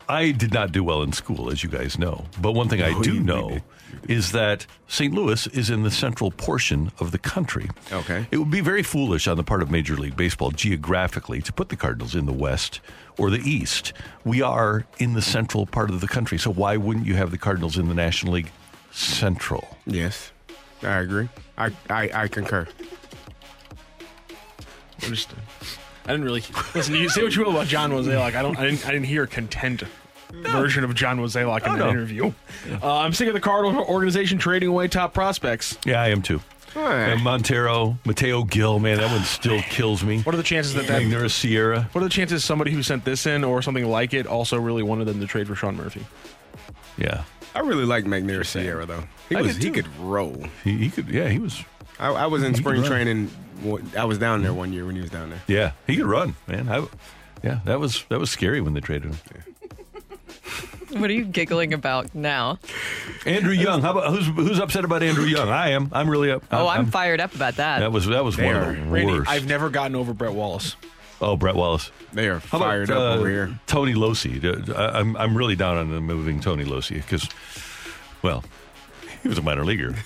I 0.08 0.32
did 0.32 0.54
not 0.54 0.72
do 0.72 0.84
well 0.84 1.02
in 1.02 1.12
school, 1.12 1.50
as 1.50 1.64
you 1.64 1.70
guys 1.70 1.98
know. 1.98 2.26
But 2.40 2.52
one 2.52 2.70
thing 2.70 2.82
I 2.82 3.00
do 3.02 3.20
know 3.20 3.60
is 4.08 4.32
that 4.34 4.66
St. 4.88 5.14
Louis 5.14 5.48
is 5.48 5.70
in 5.70 5.84
the 5.84 5.92
central 5.92 6.32
portion 6.32 6.92
of 7.00 7.12
the 7.12 7.18
country. 7.18 7.70
Okay. 7.92 8.28
It 8.32 8.38
would 8.38 8.52
be 8.52 8.62
very 8.62 8.84
foolish 8.84 9.28
on 9.28 9.38
the 9.38 9.44
part 9.44 9.62
of 9.62 9.72
Major 9.72 9.96
League 9.96 10.16
Baseball 10.16 10.52
geographically 10.52 11.42
to 11.42 11.52
put 11.52 11.70
the 11.70 11.76
Cardinals 11.76 12.14
in 12.16 12.26
the 12.26 12.34
West 12.34 12.82
or 13.18 13.30
the 13.30 13.40
East. 13.40 13.94
We 14.24 14.42
are 14.42 14.86
in 15.00 15.14
the 15.14 15.22
central 15.22 15.66
part 15.66 15.90
of 15.90 16.02
the 16.02 16.08
country. 16.08 16.38
So 16.38 16.52
why 16.52 16.78
wouldn't 16.78 17.06
you 17.06 17.16
have 17.16 17.32
the 17.32 17.38
Cardinals 17.38 17.78
in 17.78 17.88
the 17.88 17.96
National 17.96 18.34
League 18.34 18.52
Central? 18.92 19.78
Yes. 19.86 20.32
I 20.84 21.00
agree. 21.00 21.30
I, 21.58 21.72
I, 21.90 22.12
I 22.14 22.28
concur. 22.28 22.68
Just, 25.00 25.34
I 26.06 26.12
didn't 26.12 26.26
really 26.26 26.44
listen. 26.74 26.96
You 26.96 27.10
say 27.10 27.24
what 27.24 27.36
you 27.36 27.44
will 27.44 27.52
about 27.52 27.68
John 27.68 27.92
Mozeliak. 27.92 28.36
I 28.36 28.42
don't. 28.42 28.58
I 28.58 28.64
didn't. 28.66 28.88
I 28.88 28.92
didn't 28.92 29.08
hear 29.08 29.24
a 29.24 29.28
content 29.28 29.84
version 30.32 30.84
of 30.84 30.94
John 30.96 31.18
Mozeliak 31.20 31.66
in 31.66 31.72
Oh, 31.72 31.78
the 31.78 31.84
no. 31.86 31.90
interview. 31.90 32.34
Uh, 32.82 32.98
I'm 33.00 33.14
sick 33.14 33.28
of 33.28 33.34
the 33.34 33.40
Cardinal 33.40 33.84
organization 33.86 34.38
trading 34.38 34.70
away 34.70 34.88
top 34.88 35.14
prospects. 35.14 35.78
Yeah, 35.86 36.02
I 36.02 36.10
am 36.10 36.22
too. 36.22 36.42
Alright. 36.76 37.10
And 37.14 37.24
Montero, 37.24 37.98
Mateo 38.06 38.44
Gil, 38.44 38.80
man, 38.80 38.98
that 38.98 39.10
one 39.10 39.24
still 39.24 39.62
kills 39.62 40.04
me. 40.04 40.20
What 40.24 40.36
are 40.36 40.38
the 40.38 40.44
chances 40.44 40.74
that 40.74 40.88
that? 40.88 41.02
Magneuris 41.04 41.32
Sierra. 41.32 41.88
What 41.94 42.02
are 42.02 42.04
the 42.04 42.10
chances 42.10 42.44
somebody 42.44 42.72
who 42.72 42.84
sent 42.84 43.06
this 43.06 43.26
in 43.26 43.46
or 43.46 43.62
something 43.62 43.86
like 43.86 44.14
it 44.14 44.28
also 44.28 44.60
really 44.60 44.84
wanted 44.84 45.06
them 45.06 45.22
to 45.22 45.26
trade 45.28 45.48
for 45.48 45.56
Sean 45.56 45.78
Murphy? 45.78 46.06
Yeah. 46.98 47.24
I 47.54 47.60
really 47.60 47.86
like 47.86 48.04
Magneuris 48.04 48.48
Sierra 48.48 48.86
though. 48.86 49.06
He 49.30 49.38
I 49.38 49.42
was 49.42 49.56
he 49.56 49.64
too. 49.66 49.72
could 49.72 49.98
roll. 50.00 50.44
He, 50.66 50.78
he 50.78 50.90
could, 50.90 51.08
yeah, 51.08 51.30
he 51.30 51.40
was, 51.40 51.64
I, 52.00 52.08
I 52.10 52.26
was 52.28 52.44
in 52.44 52.54
He 52.54 52.60
spring 52.60 52.84
training. 52.84 53.32
I 53.98 54.06
was 54.06 54.18
down 54.18 54.44
there 54.44 54.54
one 54.54 54.74
year 54.74 54.86
when 54.86 54.96
he 54.96 55.02
was 55.02 55.10
down 55.10 55.30
there. 55.30 55.42
yeah, 55.48 55.72
he 55.88 55.96
could 55.96 56.06
run, 56.06 56.36
man. 56.48 56.68
I, 56.70 56.86
yeah, 57.44 57.60
that 57.66 57.80
was 57.80 58.04
that 58.10 58.20
was 58.20 58.30
scary 58.30 58.62
when 58.62 58.74
they 58.74 58.82
traded 58.82 59.14
him. 59.14 59.18
What 60.92 61.10
are 61.10 61.14
you 61.14 61.26
giggling 61.26 61.74
about 61.74 62.14
now? 62.16 62.58
Andrew 63.26 63.52
Young, 63.54 63.82
how 63.82 63.92
about 63.92 64.14
who's 64.14 64.28
who's 64.28 64.60
upset 64.60 64.86
about 64.86 65.04
Andrew 65.04 65.26
Young? 65.26 65.50
I 65.50 65.72
am. 65.72 65.90
I'm 65.92 66.10
really 66.10 66.32
up. 66.32 66.44
Oh, 66.52 66.68
I'm 66.68 66.86
fired 66.86 67.20
up 67.20 67.34
about 67.36 67.56
that. 67.56 67.80
That 67.80 67.92
was 67.92 68.06
that 68.06 68.24
was 68.24 68.38
one 68.38 68.56
of 68.56 68.76
the 68.78 68.82
Randy, 68.84 69.12
worst. 69.12 69.30
I've 69.30 69.46
never 69.48 69.70
gotten 69.70 69.96
over 69.96 70.14
Brett 70.14 70.34
Wallace. 70.34 70.76
oh, 71.20 71.36
Brett 71.36 71.56
Wallace. 71.56 71.92
They 72.14 72.30
are 72.30 72.40
How 72.40 72.58
about 72.60 72.68
fired 72.68 72.92
up 72.92 72.98
uh, 72.98 73.16
over 73.18 73.28
here. 73.30 73.60
Tony 73.68 73.94
Losi? 73.94 74.74
I, 74.74 75.00
I'm 75.00 75.18
I'm 75.18 75.36
really 75.36 75.56
down 75.58 75.76
on 75.78 75.90
the 75.92 76.00
moving 76.00 76.40
Tony 76.40 76.64
Losi 76.64 76.96
because, 76.96 77.28
well, 78.22 78.44
he 79.26 79.30
was 79.30 79.40
a 79.40 79.42
minor 79.42 79.66
leaguer. 79.66 79.96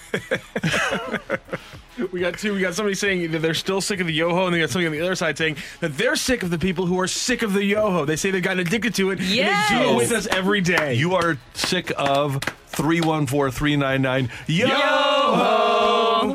We 2.13 2.21
got 2.21 2.39
two. 2.39 2.53
We 2.53 2.61
got 2.61 2.75
somebody 2.75 2.95
saying 2.95 3.29
that 3.31 3.39
they're 3.39 3.53
still 3.53 3.81
sick 3.81 3.99
of 3.99 4.07
the 4.07 4.13
yoho, 4.13 4.45
and 4.45 4.55
they 4.55 4.59
got 4.61 4.69
somebody 4.69 4.85
on 4.87 4.93
the 4.93 5.01
other 5.01 5.15
side 5.15 5.37
saying 5.37 5.57
that 5.81 5.97
they're 5.97 6.15
sick 6.15 6.43
of 6.43 6.49
the 6.49 6.57
people 6.57 6.85
who 6.85 6.97
are 6.97 7.07
sick 7.07 7.41
of 7.41 7.51
the 7.51 7.61
yoho. 7.61 8.05
They 8.05 8.15
say 8.15 8.31
they've 8.31 8.41
gotten 8.41 8.59
addicted 8.59 8.95
to 8.95 9.09
it. 9.09 9.19
And 9.19 9.27
they 9.27 9.35
do 9.35 9.41
it 9.41 9.45
Yes. 9.45 9.97
with 9.97 10.11
us 10.13 10.25
every 10.27 10.61
day. 10.61 10.93
You 10.93 11.15
are 11.15 11.37
sick 11.55 11.91
of 11.97 12.39
three 12.67 13.01
one 13.01 13.27
four 13.27 13.51
three 13.51 13.75
nine 13.75 14.01
nine. 14.01 14.29
Yo. 14.47 14.65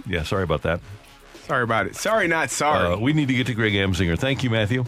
Yeah, 0.06 0.22
sorry 0.24 0.42
about 0.44 0.60
that. 0.64 0.80
Sorry 1.46 1.62
about 1.62 1.86
it. 1.86 1.96
Sorry, 1.96 2.28
not 2.28 2.50
sorry. 2.50 2.92
Uh, 2.92 2.98
we 2.98 3.14
need 3.14 3.28
to 3.28 3.34
get 3.34 3.46
to 3.46 3.54
Greg 3.54 3.72
Amsinger. 3.72 4.18
Thank 4.18 4.44
you, 4.44 4.50
Matthew. 4.50 4.84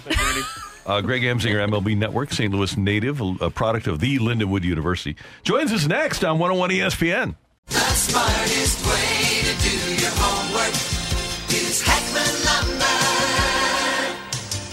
Uh, 0.85 1.01
Greg 1.01 1.23
Amsinger, 1.23 1.67
MLB 1.71 1.97
Network, 1.97 2.33
St. 2.35 2.53
Louis 2.53 2.77
native, 2.77 3.23
a 3.23 3.35
a 3.41 3.51
product 3.51 3.87
of 3.87 3.99
the 4.01 4.19
Lindenwood 4.19 4.63
University, 4.63 5.17
joins 5.43 5.73
us 5.73 5.87
next 5.87 6.23
on 6.23 6.39
101 6.39 6.69
ESPN. 6.71 7.35
The 7.69 7.81
smartest 7.95 8.87
way 8.87 9.43
to 9.43 9.55
do 9.63 9.66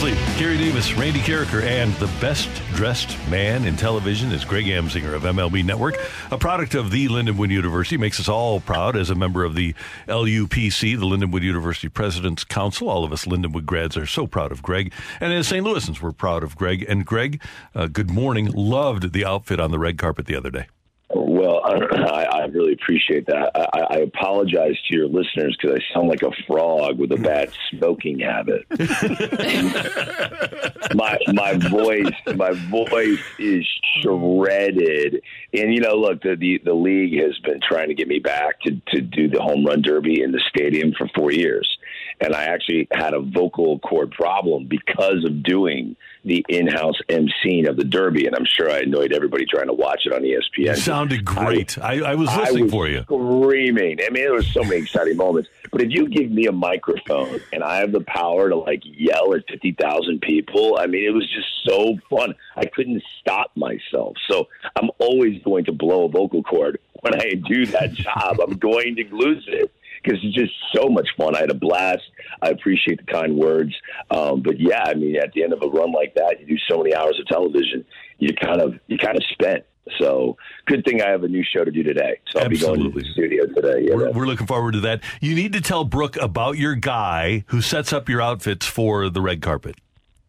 Grimsley, 0.00 0.38
Carey 0.38 0.56
Davis, 0.56 0.94
Randy 0.94 1.20
Karraker, 1.20 1.62
and 1.62 1.92
the 1.96 2.06
best 2.22 2.48
dressed 2.72 3.18
man 3.28 3.66
in 3.66 3.76
television 3.76 4.32
is 4.32 4.46
Greg 4.46 4.64
Amsinger 4.64 5.12
of 5.12 5.24
MLB 5.24 5.62
Network, 5.62 5.96
a 6.30 6.38
product 6.38 6.74
of 6.74 6.90
the 6.90 7.08
Lindenwood 7.08 7.50
University. 7.50 7.98
Makes 7.98 8.18
us 8.18 8.26
all 8.26 8.60
proud 8.60 8.96
as 8.96 9.10
a 9.10 9.14
member 9.14 9.44
of 9.44 9.54
the 9.54 9.74
LUPC, 10.08 10.98
the 10.98 11.04
Lindenwood 11.04 11.42
University 11.42 11.90
President's 11.90 12.44
Council. 12.44 12.88
All 12.88 13.04
of 13.04 13.12
us 13.12 13.26
Lindenwood 13.26 13.66
grads 13.66 13.94
are 13.98 14.06
so 14.06 14.26
proud 14.26 14.52
of 14.52 14.62
Greg. 14.62 14.90
And 15.20 15.34
as 15.34 15.48
St. 15.48 15.66
Louisans, 15.66 16.00
we're 16.00 16.12
proud 16.12 16.44
of 16.44 16.56
Greg. 16.56 16.82
And 16.88 17.04
Greg, 17.04 17.42
uh, 17.74 17.86
good 17.88 18.10
morning. 18.10 18.46
Loved 18.46 19.12
the 19.12 19.26
outfit 19.26 19.60
on 19.60 19.70
the 19.70 19.78
red 19.78 19.98
carpet 19.98 20.24
the 20.24 20.36
other 20.36 20.50
day. 20.50 20.66
Well, 21.14 21.59
I, 21.70 22.24
I 22.24 22.44
really 22.46 22.72
appreciate 22.72 23.26
that. 23.26 23.50
I, 23.54 23.96
I 23.96 23.98
apologize 23.98 24.76
to 24.88 24.96
your 24.96 25.08
listeners 25.08 25.56
because 25.60 25.78
I 25.78 25.94
sound 25.94 26.08
like 26.08 26.22
a 26.22 26.32
frog 26.46 26.98
with 26.98 27.12
a 27.12 27.16
bad 27.16 27.52
smoking 27.70 28.18
habit. 28.18 28.66
my 30.94 31.18
my 31.28 31.54
voice, 31.54 32.36
my 32.36 32.52
voice 32.70 33.20
is 33.38 33.66
shredded. 34.00 35.22
And 35.52 35.74
you 35.74 35.80
know, 35.80 35.94
look, 35.94 36.22
the, 36.22 36.36
the 36.36 36.60
the 36.64 36.74
league 36.74 37.18
has 37.20 37.38
been 37.38 37.60
trying 37.60 37.88
to 37.88 37.94
get 37.94 38.08
me 38.08 38.18
back 38.18 38.60
to 38.62 38.80
to 38.88 39.00
do 39.00 39.28
the 39.28 39.40
home 39.40 39.64
run 39.64 39.82
derby 39.82 40.22
in 40.22 40.32
the 40.32 40.42
stadium 40.48 40.92
for 40.96 41.08
four 41.14 41.32
years. 41.32 41.78
And 42.20 42.34
I 42.34 42.44
actually 42.44 42.86
had 42.90 43.14
a 43.14 43.20
vocal 43.20 43.78
cord 43.78 44.10
problem 44.10 44.66
because 44.66 45.24
of 45.24 45.42
doing 45.42 45.96
the 46.24 46.44
in-house 46.48 47.00
emceeing 47.08 47.66
of 47.66 47.76
the 47.76 47.84
Derby, 47.84 48.26
and 48.26 48.36
I'm 48.36 48.44
sure 48.44 48.70
I 48.70 48.80
annoyed 48.80 49.12
everybody 49.12 49.46
trying 49.46 49.68
to 49.68 49.72
watch 49.72 50.02
it 50.04 50.12
on 50.12 50.20
ESPN. 50.20 50.66
You 50.66 50.76
sounded 50.76 51.24
great. 51.24 51.78
I, 51.78 52.00
I 52.00 52.14
was 52.14 52.34
listening 52.36 52.64
was 52.64 52.72
for 52.72 52.88
you. 52.88 53.02
Screaming. 53.02 54.00
I 54.06 54.10
mean, 54.10 54.24
there 54.24 54.34
was 54.34 54.46
so 54.52 54.62
many 54.62 54.76
exciting 54.76 55.16
moments. 55.16 55.48
But 55.72 55.80
if 55.80 55.90
you 55.90 56.08
give 56.08 56.30
me 56.30 56.46
a 56.46 56.52
microphone 56.52 57.40
and 57.52 57.62
I 57.62 57.76
have 57.76 57.92
the 57.92 58.00
power 58.00 58.50
to 58.50 58.56
like 58.56 58.82
yell 58.84 59.34
at 59.34 59.48
fifty 59.48 59.72
thousand 59.72 60.20
people, 60.20 60.78
I 60.78 60.86
mean, 60.86 61.06
it 61.06 61.14
was 61.14 61.30
just 61.32 61.48
so 61.64 61.96
fun. 62.10 62.34
I 62.56 62.66
couldn't 62.66 63.02
stop 63.20 63.52
myself. 63.56 64.16
So 64.28 64.48
I'm 64.76 64.90
always 64.98 65.40
going 65.42 65.64
to 65.66 65.72
blow 65.72 66.04
a 66.04 66.08
vocal 66.08 66.42
cord 66.42 66.80
when 67.00 67.14
I 67.14 67.34
do 67.34 67.66
that 67.66 67.92
job. 67.94 68.40
I'm 68.40 68.58
going 68.58 68.96
to 68.96 69.04
lose 69.10 69.44
it 69.48 69.72
because 70.02 70.18
it's 70.22 70.34
just 70.34 70.52
so 70.74 70.88
much 70.88 71.08
fun. 71.16 71.36
I 71.36 71.40
had 71.40 71.50
a 71.50 71.54
blast. 71.54 72.02
I 72.42 72.50
appreciate 72.50 73.04
the 73.04 73.12
kind 73.12 73.36
words. 73.36 73.74
Um, 74.10 74.42
but 74.42 74.60
yeah, 74.60 74.84
I 74.86 74.94
mean, 74.94 75.16
at 75.16 75.32
the 75.32 75.42
end 75.42 75.52
of 75.52 75.62
a 75.62 75.68
run 75.68 75.92
like 75.92 76.14
that, 76.14 76.40
you 76.40 76.46
do 76.46 76.58
so 76.70 76.78
many 76.78 76.94
hours 76.94 77.18
of 77.20 77.26
television, 77.26 77.84
you 78.18 78.34
kind 78.34 78.60
of 78.60 78.74
you 78.86 78.98
kind 78.98 79.16
of 79.16 79.24
spent. 79.32 79.64
So 79.98 80.36
good 80.66 80.84
thing 80.84 81.02
I 81.02 81.10
have 81.10 81.24
a 81.24 81.28
new 81.28 81.42
show 81.42 81.64
to 81.64 81.70
do 81.70 81.82
today. 81.82 82.20
So 82.30 82.40
I'll 82.40 82.48
be 82.48 82.58
going 82.58 82.80
to 82.80 82.90
the 82.90 83.04
studio 83.12 83.46
today. 83.46 83.86
Yeah, 83.88 83.94
We're, 83.96 84.12
we're 84.12 84.26
looking 84.26 84.46
forward 84.46 84.72
to 84.72 84.80
that. 84.80 85.02
You 85.20 85.34
need 85.34 85.52
to 85.54 85.60
tell 85.60 85.84
Brooke 85.84 86.16
about 86.16 86.58
your 86.58 86.74
guy 86.74 87.44
who 87.48 87.60
sets 87.60 87.92
up 87.92 88.08
your 88.08 88.22
outfits 88.22 88.66
for 88.66 89.08
the 89.08 89.20
red 89.20 89.42
carpet. 89.42 89.76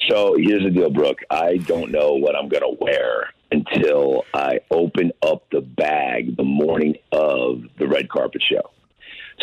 So 0.10 0.36
here's 0.38 0.64
the 0.64 0.72
deal, 0.72 0.90
Brooke. 0.90 1.20
I 1.30 1.58
don't 1.58 1.92
know 1.92 2.14
what 2.14 2.36
I'm 2.36 2.50
going 2.50 2.64
to 2.64 2.76
wear 2.84 3.30
until 3.52 4.24
I 4.34 4.60
open 4.72 5.12
up 5.22 5.44
the 5.52 5.62
bag 5.62 6.38
the 6.38 6.44
morning 6.44 6.96
of 7.12 7.62
the 7.78 7.88
red 7.88 8.10
carpet 8.10 8.42
show. 8.50 8.72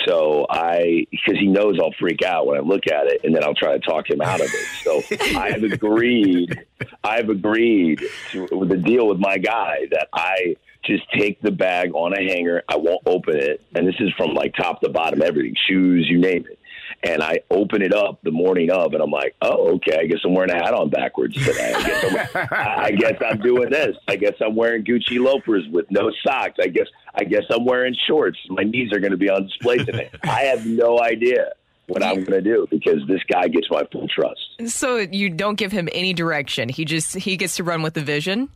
So 0.06 0.46
I, 0.48 1.06
because 1.10 1.38
he 1.38 1.46
knows 1.46 1.78
I'll 1.80 1.94
freak 1.98 2.22
out 2.22 2.46
when 2.46 2.56
I 2.56 2.60
look 2.60 2.86
at 2.86 3.06
it, 3.06 3.20
and 3.24 3.34
then 3.34 3.44
I'll 3.44 3.54
try 3.54 3.72
to 3.72 3.80
talk 3.80 4.08
him 4.10 4.20
out 4.20 4.40
of 4.40 4.46
it. 4.46 4.66
So 4.82 5.02
I've 5.38 5.62
agreed. 5.62 6.64
I've 7.02 7.28
agreed 7.28 8.02
to 8.32 8.48
with 8.52 8.68
the 8.68 8.76
deal 8.76 9.08
with 9.08 9.18
my 9.18 9.38
guy 9.38 9.86
that 9.90 10.08
I 10.12 10.56
just 10.84 11.04
take 11.12 11.40
the 11.42 11.50
bag 11.50 11.92
on 11.94 12.12
a 12.12 12.22
hanger. 12.22 12.62
I 12.68 12.76
won't 12.76 13.02
open 13.06 13.36
it, 13.36 13.60
and 13.74 13.86
this 13.86 13.96
is 14.00 14.10
from 14.16 14.34
like 14.34 14.54
top 14.54 14.80
to 14.82 14.88
bottom, 14.88 15.22
everything, 15.22 15.54
shoes, 15.68 16.06
you 16.08 16.18
name 16.18 16.46
it. 16.50 16.58
And 17.02 17.22
I 17.22 17.40
open 17.50 17.80
it 17.80 17.94
up 17.94 18.20
the 18.22 18.32
morning 18.32 18.70
of, 18.70 18.92
and 18.92 19.02
I'm 19.02 19.10
like, 19.10 19.36
oh, 19.40 19.74
okay. 19.74 19.98
I 20.00 20.06
guess 20.06 20.18
I'm 20.24 20.34
wearing 20.34 20.50
a 20.50 20.56
hat 20.56 20.74
on 20.74 20.90
backwards 20.90 21.34
today. 21.34 21.72
I 21.74 21.82
guess 21.82 22.30
I'm, 22.34 22.48
I 22.52 22.90
guess 22.90 23.14
I'm 23.24 23.38
doing 23.40 23.70
this. 23.70 23.96
I 24.08 24.16
guess 24.16 24.34
I'm 24.44 24.56
wearing 24.56 24.84
Gucci 24.84 25.20
loafers 25.20 25.64
with 25.70 25.86
no 25.90 26.10
socks. 26.26 26.56
I 26.60 26.66
guess 26.66 26.88
I 27.14 27.24
guess 27.24 27.44
I'm 27.50 27.64
wearing 27.64 27.96
shorts. 28.06 28.38
My 28.48 28.64
knees 28.64 28.92
are 28.92 28.98
going 28.98 29.12
to 29.12 29.16
be 29.16 29.30
on 29.30 29.44
display 29.44 29.78
today. 29.78 30.10
I 30.24 30.42
have 30.42 30.66
no 30.66 31.00
idea 31.00 31.52
what 31.86 32.02
I'm 32.02 32.22
going 32.24 32.42
to 32.42 32.42
do 32.42 32.66
because 32.70 33.00
this 33.08 33.22
guy 33.30 33.48
gets 33.48 33.68
my 33.70 33.82
full 33.90 34.06
trust. 34.08 34.40
So 34.66 34.98
you 34.98 35.30
don't 35.30 35.56
give 35.56 35.72
him 35.72 35.88
any 35.92 36.12
direction. 36.12 36.68
He 36.68 36.84
just 36.84 37.14
he 37.16 37.36
gets 37.36 37.56
to 37.56 37.64
run 37.64 37.82
with 37.82 37.94
the 37.94 38.02
vision. 38.02 38.50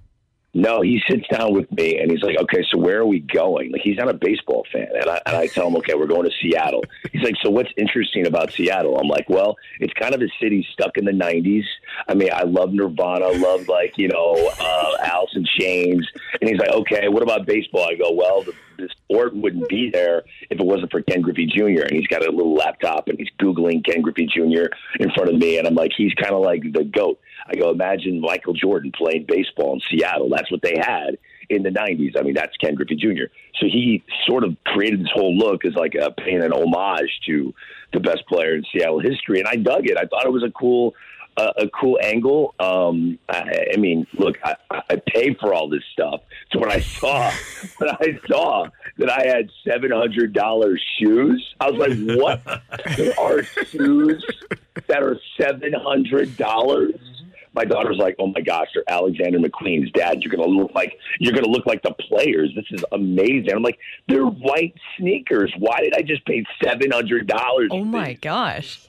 No, 0.54 0.82
he 0.82 1.00
sits 1.08 1.26
down 1.28 1.54
with 1.54 1.70
me 1.72 1.98
and 1.98 2.10
he's 2.10 2.22
like, 2.22 2.36
"Okay, 2.38 2.62
so 2.70 2.78
where 2.78 3.00
are 3.00 3.06
we 3.06 3.20
going?" 3.20 3.72
Like 3.72 3.80
he's 3.80 3.96
not 3.96 4.10
a 4.10 4.14
baseball 4.14 4.66
fan, 4.70 4.88
and 4.94 5.08
I, 5.08 5.20
and 5.24 5.36
I 5.36 5.46
tell 5.46 5.66
him, 5.66 5.76
"Okay, 5.76 5.94
we're 5.94 6.06
going 6.06 6.28
to 6.28 6.36
Seattle." 6.42 6.84
He's 7.10 7.22
like, 7.22 7.36
"So 7.42 7.48
what's 7.50 7.70
interesting 7.78 8.26
about 8.26 8.52
Seattle?" 8.52 8.98
I'm 8.98 9.08
like, 9.08 9.30
"Well, 9.30 9.56
it's 9.80 9.94
kind 9.94 10.14
of 10.14 10.20
a 10.20 10.28
city 10.42 10.66
stuck 10.70 10.98
in 10.98 11.06
the 11.06 11.12
'90s. 11.12 11.64
I 12.06 12.12
mean, 12.12 12.28
I 12.34 12.42
love 12.42 12.74
Nirvana, 12.74 13.28
love 13.28 13.66
like 13.68 13.96
you 13.96 14.08
know 14.08 14.52
uh, 14.60 14.96
Alice 15.02 15.30
in 15.34 15.46
Chains." 15.58 16.06
And 16.38 16.50
he's 16.50 16.58
like, 16.58 16.70
"Okay, 16.70 17.08
what 17.08 17.22
about 17.22 17.46
baseball?" 17.46 17.88
I 17.88 17.94
go, 17.94 18.12
"Well, 18.12 18.42
the, 18.42 18.52
the 18.76 18.90
sport 18.90 19.34
wouldn't 19.34 19.70
be 19.70 19.88
there 19.90 20.22
if 20.50 20.60
it 20.60 20.66
wasn't 20.66 20.90
for 20.90 21.00
Ken 21.00 21.22
Griffey 21.22 21.46
Jr." 21.46 21.84
And 21.84 21.92
he's 21.92 22.08
got 22.08 22.26
a 22.26 22.30
little 22.30 22.54
laptop 22.54 23.08
and 23.08 23.18
he's 23.18 23.30
googling 23.40 23.82
Ken 23.86 24.02
Griffey 24.02 24.26
Jr. 24.26 24.66
in 25.00 25.10
front 25.14 25.30
of 25.30 25.36
me, 25.36 25.56
and 25.56 25.66
I'm 25.66 25.74
like, 25.74 25.92
"He's 25.96 26.12
kind 26.12 26.34
of 26.34 26.42
like 26.42 26.62
the 26.74 26.84
goat." 26.84 27.18
I 27.46 27.54
go, 27.54 27.70
imagine 27.70 28.20
Michael 28.20 28.54
Jordan 28.54 28.92
playing 28.96 29.26
baseball 29.28 29.74
in 29.74 29.80
Seattle. 29.90 30.28
That's 30.30 30.50
what 30.50 30.62
they 30.62 30.76
had 30.78 31.18
in 31.50 31.62
the 31.62 31.70
90s. 31.70 32.18
I 32.18 32.22
mean, 32.22 32.34
that's 32.34 32.56
Ken 32.56 32.74
Griffey 32.74 32.96
Jr. 32.96 33.32
So 33.60 33.66
he 33.66 34.02
sort 34.26 34.44
of 34.44 34.56
created 34.64 35.00
this 35.00 35.10
whole 35.12 35.36
look 35.36 35.64
as 35.64 35.74
like 35.74 35.94
a, 35.94 36.10
paying 36.10 36.42
an 36.42 36.52
homage 36.52 37.20
to 37.26 37.54
the 37.92 38.00
best 38.00 38.26
player 38.28 38.54
in 38.54 38.64
Seattle 38.72 39.00
history. 39.00 39.40
And 39.40 39.48
I 39.48 39.56
dug 39.56 39.86
it. 39.86 39.96
I 39.98 40.06
thought 40.06 40.24
it 40.24 40.32
was 40.32 40.44
a 40.44 40.50
cool, 40.50 40.94
uh, 41.36 41.52
a 41.58 41.68
cool 41.68 41.98
angle. 42.02 42.54
Um, 42.58 43.18
I, 43.28 43.66
I 43.74 43.76
mean, 43.76 44.06
look, 44.14 44.38
I, 44.44 44.56
I 44.70 44.96
pay 45.06 45.34
for 45.34 45.54
all 45.54 45.68
this 45.68 45.82
stuff. 45.92 46.20
So 46.52 46.60
when 46.60 46.70
I 46.70 46.80
saw, 46.80 47.30
when 47.78 47.90
I 47.90 48.18
saw 48.28 48.66
that 48.98 49.10
I 49.10 49.26
had 49.26 49.50
seven 49.66 49.90
hundred 49.90 50.32
dollars 50.32 50.82
shoes, 50.98 51.54
I 51.60 51.70
was 51.70 51.88
like, 51.88 52.18
"What? 52.18 52.42
there 52.96 53.18
are 53.18 53.42
shoes 53.42 54.24
that 54.86 55.02
are 55.02 55.18
seven 55.38 55.72
hundred 55.72 56.36
dollars?" 56.36 56.94
My 57.54 57.64
daughter's 57.64 57.98
like, 57.98 58.16
"Oh 58.18 58.28
my 58.28 58.40
gosh, 58.40 58.68
they're 58.74 58.84
Alexander 58.88 59.38
McQueen's 59.38 59.90
dad. 59.92 60.22
You're 60.22 60.34
gonna 60.34 60.48
look 60.48 60.72
like 60.74 60.98
you're 61.18 61.34
gonna 61.34 61.48
look 61.48 61.66
like 61.66 61.82
the 61.82 61.94
players. 61.94 62.50
This 62.54 62.66
is 62.70 62.84
amazing." 62.92 63.52
I'm 63.52 63.62
like, 63.62 63.78
"They're 64.08 64.26
white 64.26 64.74
sneakers. 64.98 65.52
Why 65.58 65.80
did 65.80 65.94
I 65.94 66.02
just 66.02 66.24
pay 66.24 66.44
seven 66.62 66.90
hundred 66.90 67.26
dollars?" 67.26 67.68
Oh 67.70 67.84
my 67.84 68.14
gosh. 68.14 68.80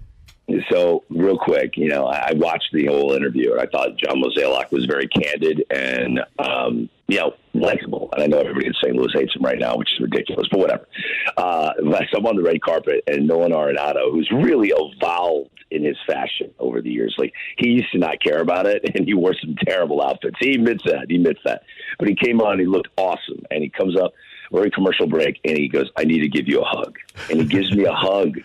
So, 0.71 1.05
real 1.11 1.37
quick, 1.37 1.77
you 1.77 1.89
know, 1.89 2.07
I 2.07 2.33
watched 2.35 2.71
the 2.73 2.87
whole 2.87 3.13
interview 3.13 3.53
and 3.53 3.61
I 3.61 3.67
thought 3.67 3.99
John 3.99 4.23
Mozeliak 4.23 4.71
was 4.71 4.87
very 4.87 5.07
candid 5.07 5.63
and, 5.71 6.21
um, 6.39 6.89
you 7.07 7.19
know, 7.19 7.35
likable. 7.53 8.09
And 8.13 8.23
I 8.23 8.27
know 8.27 8.39
everybody 8.39 8.67
in 8.67 8.73
St. 8.83 8.97
Louis 8.97 9.13
hates 9.13 9.37
him 9.37 9.43
right 9.43 9.59
now, 9.59 9.77
which 9.77 9.93
is 9.93 10.01
ridiculous, 10.01 10.49
but 10.51 10.59
whatever. 10.59 10.89
Uh, 11.37 11.73
I'm 11.79 12.27
on 12.27 12.37
the 12.37 12.43
red 12.43 12.63
carpet 12.63 13.05
and 13.07 13.27
Nolan 13.27 13.53
Arenado, 13.53 14.11
who's 14.11 14.31
really 14.31 14.73
evolved 14.75 15.51
in 15.71 15.85
his 15.85 15.99
fashion 16.07 16.51
over 16.59 16.81
the 16.81 16.91
years. 16.91 17.15
Like, 17.19 17.35
he 17.59 17.69
used 17.69 17.93
to 17.93 17.99
not 17.99 18.23
care 18.23 18.41
about 18.41 18.67
it 18.67 18.91
and 18.95 19.05
he 19.05 19.13
wore 19.13 19.35
some 19.35 19.55
terrible 19.67 20.03
outfits. 20.03 20.37
He 20.41 20.55
admits 20.55 20.83
that. 20.85 21.07
He 21.11 21.17
admits 21.17 21.41
that. 21.45 21.63
But 21.99 22.09
he 22.09 22.15
came 22.15 22.41
on, 22.41 22.59
he 22.59 22.65
looked 22.65 22.89
awesome. 22.97 23.43
And 23.51 23.63
he 23.63 23.69
comes 23.69 24.01
up, 24.01 24.15
we're 24.51 24.65
in 24.65 24.71
commercial 24.71 25.07
break, 25.07 25.41
and 25.45 25.59
he 25.59 25.69
goes, 25.69 25.91
I 25.97 26.05
need 26.05 26.21
to 26.21 26.29
give 26.29 26.49
you 26.49 26.61
a 26.61 26.65
hug. 26.65 26.97
And 27.31 27.41
he 27.41 27.47
gives 27.47 27.71
me 27.71 27.85
a 27.85 27.93
hug. 27.93 28.39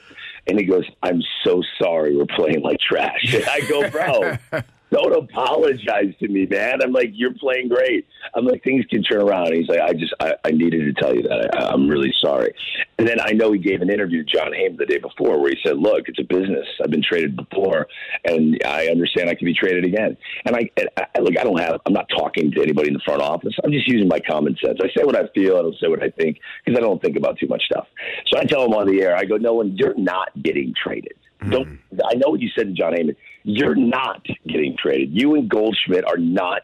And 0.48 0.60
he 0.60 0.66
goes, 0.66 0.86
I'm 1.02 1.22
so 1.44 1.62
sorry 1.82 2.16
we're 2.16 2.26
playing 2.26 2.62
like 2.62 2.80
trash. 2.80 3.34
And 3.34 3.46
I 3.50 3.62
go, 3.62 3.90
bro, 3.90 4.38
don't 4.94 5.24
apologize 5.24 6.14
to 6.20 6.28
me, 6.28 6.46
man. 6.46 6.82
I'm 6.82 6.92
like, 6.92 7.10
you're 7.14 7.34
playing 7.34 7.70
great. 7.70 8.08
I'm 8.36 8.46
like, 8.46 8.64
things 8.64 8.86
can 8.90 9.04
turn 9.04 9.22
around. 9.22 9.48
And 9.48 9.58
he's 9.58 9.68
like, 9.68 9.80
I 9.80 9.94
just, 9.94 10.14
I, 10.20 10.34
I 10.46 10.52
needed 10.52 10.96
to 10.96 11.02
tell 11.02 11.16
you 11.16 11.24
that. 11.24 11.50
I, 11.58 11.68
I'm 11.70 11.88
really 11.88 12.14
sorry. 12.22 12.54
And 12.98 13.08
then 13.08 13.18
I 13.20 13.32
know 13.32 13.52
he 13.52 13.60
gave 13.60 13.82
an 13.82 13.90
interview 13.90 14.24
to 14.24 14.32
John 14.32 14.52
Heyman 14.52 14.78
the 14.78 14.86
day 14.86 15.00
before 15.00 15.40
where 15.40 15.50
he 15.50 15.58
said, 15.66 15.78
look, 15.78 16.08
it's 16.08 16.20
a 16.20 16.24
business. 16.24 16.66
I've 16.84 16.92
been 16.92 17.04
traded 17.04 17.36
before 17.36 17.88
and 18.24 18.60
I 18.66 18.88
understand 18.88 19.30
I 19.30 19.36
can 19.36 19.46
be 19.46 19.54
traded 19.54 19.86
again. 19.86 20.16
And 20.46 20.56
I, 20.56 20.70
and 20.78 20.90
I 20.98 21.20
look, 21.20 21.38
I 21.38 21.44
don't 21.44 21.60
have, 21.60 21.82
I'm 21.86 21.94
not 21.94 22.08
talking 22.10 22.52
to 22.52 22.62
anybody 22.62 22.90
in 22.90 22.94
the 22.94 23.02
front 23.04 23.22
office. 23.22 23.54
I'm 23.64 23.72
just 23.72 23.88
using 23.88 24.08
my 24.08 24.20
common 24.20 24.56
sense. 24.64 24.80
I 24.82 24.88
say 24.96 25.04
what 25.04 25.16
I 25.16 25.28
feel. 25.34 25.58
I 25.58 25.64
don't 25.64 25.76
say 25.82 25.88
what 25.88 26.04
I 26.04 26.10
think 26.10 26.40
because 26.64 26.78
I 26.78 26.82
don't 26.82 27.02
think 27.02 27.18
about 27.18 27.40
too 27.40 27.48
much 27.48 27.64
stuff. 27.64 27.88
So 28.28 28.40
I 28.40 28.44
tell 28.44 28.64
him 28.66 28.74
on 28.74 28.88
the 28.88 29.02
air, 29.02 29.16
I 29.16 29.26
go, 29.26 29.38
no 29.38 29.54
one, 29.54 29.76
you're 29.76 29.98
not 29.98 30.30
getting 30.42 30.74
traded. 30.82 31.14
Mm-hmm. 31.42 31.52
Don't. 31.52 31.80
I 32.06 32.16
know 32.16 32.30
what 32.30 32.40
you 32.40 32.50
said 32.56 32.68
to 32.68 32.74
John 32.74 32.94
Heyman. 32.94 33.16
You're 33.44 33.76
not 33.76 34.26
getting 34.48 34.76
traded. 34.78 35.10
You 35.12 35.36
and 35.36 35.50
Goldschmidt 35.50 36.06
are 36.08 36.18
not 36.18 36.62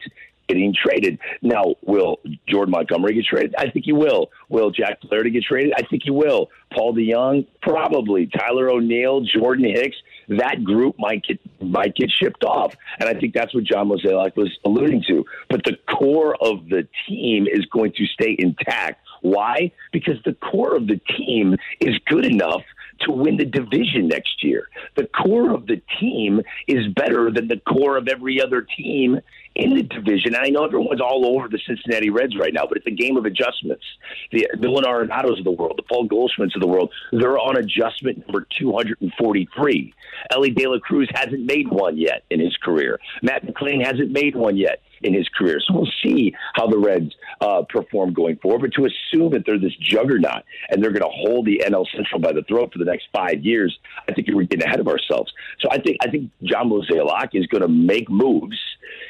getting 0.50 0.74
traded. 0.74 1.20
Now, 1.42 1.76
will 1.84 2.20
Jordan 2.48 2.72
Montgomery 2.72 3.14
get 3.14 3.26
traded? 3.26 3.56
I 3.58 3.70
think 3.70 3.86
he 3.86 3.94
will. 3.94 4.32
Will 4.50 4.72
Jack 4.72 5.00
Flaherty 5.02 5.30
get 5.30 5.44
traded? 5.44 5.74
I 5.78 5.84
think 5.84 6.04
he 6.04 6.12
will. 6.12 6.50
Paul 6.74 6.94
DeJong, 6.94 7.46
probably. 7.62 8.28
Tyler 8.28 8.70
O'Neill, 8.70 9.22
Jordan 9.22 9.66
Hicks. 9.66 9.96
That 10.30 10.64
group 10.64 10.96
might 11.00 11.24
get 11.24 11.40
might 11.60 11.96
get 11.96 12.12
shipped 12.12 12.44
off, 12.44 12.76
and 13.00 13.10
I 13.10 13.20
think 13.20 13.34
that's 13.34 13.54
what 13.56 13.64
John 13.64 13.90
Mozeliak 13.90 14.36
was 14.36 14.56
alluding 14.64 15.04
to. 15.08 15.26
But 15.50 15.64
the 15.64 15.76
core 15.92 16.36
of 16.40 16.70
the 16.70 16.88
team 17.08 17.48
is 17.48 17.66
going 17.66 17.94
to 17.94 18.06
stay 18.06 18.36
intact. 18.38 19.02
Why? 19.22 19.72
Because 19.92 20.18
the 20.26 20.34
core 20.34 20.76
of 20.76 20.86
the 20.86 21.02
team 21.18 21.56
is 21.80 21.96
good 22.06 22.26
enough 22.26 22.62
to 23.02 23.12
win 23.12 23.38
the 23.38 23.46
division 23.46 24.08
next 24.08 24.44
year. 24.44 24.70
The 24.96 25.06
core 25.08 25.52
of 25.52 25.68
the 25.68 25.82
team 26.00 26.42
is 26.68 26.88
better 26.96 27.32
than 27.32 27.48
the 27.48 27.60
core 27.60 27.98
of 27.98 28.08
every 28.08 28.42
other 28.42 28.62
team 28.62 29.20
in 29.56 29.76
the 29.76 29.84
division. 29.84 30.36
And 30.36 30.46
I 30.46 30.50
know 30.50 30.66
everyone's 30.66 31.02
all 31.02 31.26
over 31.26 31.48
the 31.48 31.60
Cincinnati 31.66 32.10
Reds 32.10 32.38
right 32.38 32.54
now, 32.54 32.66
but 32.68 32.78
it's 32.78 32.88
a 32.88 32.92
game 32.92 33.18
of 33.18 33.26
adjustments. 33.26 33.84
The 34.32 34.48
Dylan 34.56 34.84
Arenados 34.84 35.40
of 35.40 35.44
the 35.44 35.52
world, 35.52 35.76
the 35.78 35.84
Paul 35.84 36.08
Goldschmidts 36.08 36.56
of 36.56 36.62
the 36.62 36.68
world, 36.68 36.92
they're 37.12 37.40
on 37.40 37.58
adjustment 37.58 38.20
number 38.28 38.48
243. 38.58 39.94
Elly 40.32 40.52
De 40.52 40.68
La 40.68 40.80
Cruz 40.80 41.10
hasn't 41.14 41.46
made 41.46 41.68
one 41.70 41.98
yet 41.98 42.24
in 42.30 42.40
his 42.40 42.56
career. 42.58 43.00
Matt 43.22 43.46
McLain 43.46 43.86
hasn't 43.86 44.12
made 44.12 44.36
one 44.36 44.58
yet 44.58 44.82
in 45.02 45.14
his 45.14 45.28
career. 45.30 45.60
So 45.66 45.74
we'll 45.74 45.92
see 46.04 46.34
how 46.54 46.68
the 46.68 46.78
Reds 46.78 47.16
uh, 47.42 47.64
perform 47.70 48.14
going 48.14 48.38
forward. 48.38 48.62
But 48.62 48.74
to 48.74 48.86
assume 48.86 49.32
that 49.32 49.46
they're 49.46 49.60
this 49.60 49.76
juggernaut 49.76 50.44
and 50.70 50.84
they're 50.84 50.92
going 50.92 51.02
to 51.02 51.10
hold 51.10 51.46
the 51.46 51.64
NL 51.66 51.86
Central 51.96 52.20
by 52.20 52.34
the 52.34 52.44
throat 52.44 52.74
for 52.74 52.80
the 52.80 52.86
next 52.86 53.08
five 53.14 53.44
years, 53.44 53.78
I 54.08 54.14
think 54.14 54.28
we're 54.32 54.44
getting 54.44 54.68
ahead 54.68 54.80
of 54.80 54.88
ourselves. 54.88 55.32
So 55.60 55.70
I 55.72 55.80
think 55.80 55.98
I 56.02 56.10
think 56.10 56.32
John 56.44 56.70
Mozeliak 56.70 57.30
is 57.34 57.48
going 57.48 57.62
to 57.62 57.68
make 57.68 58.10
moves. 58.10 58.58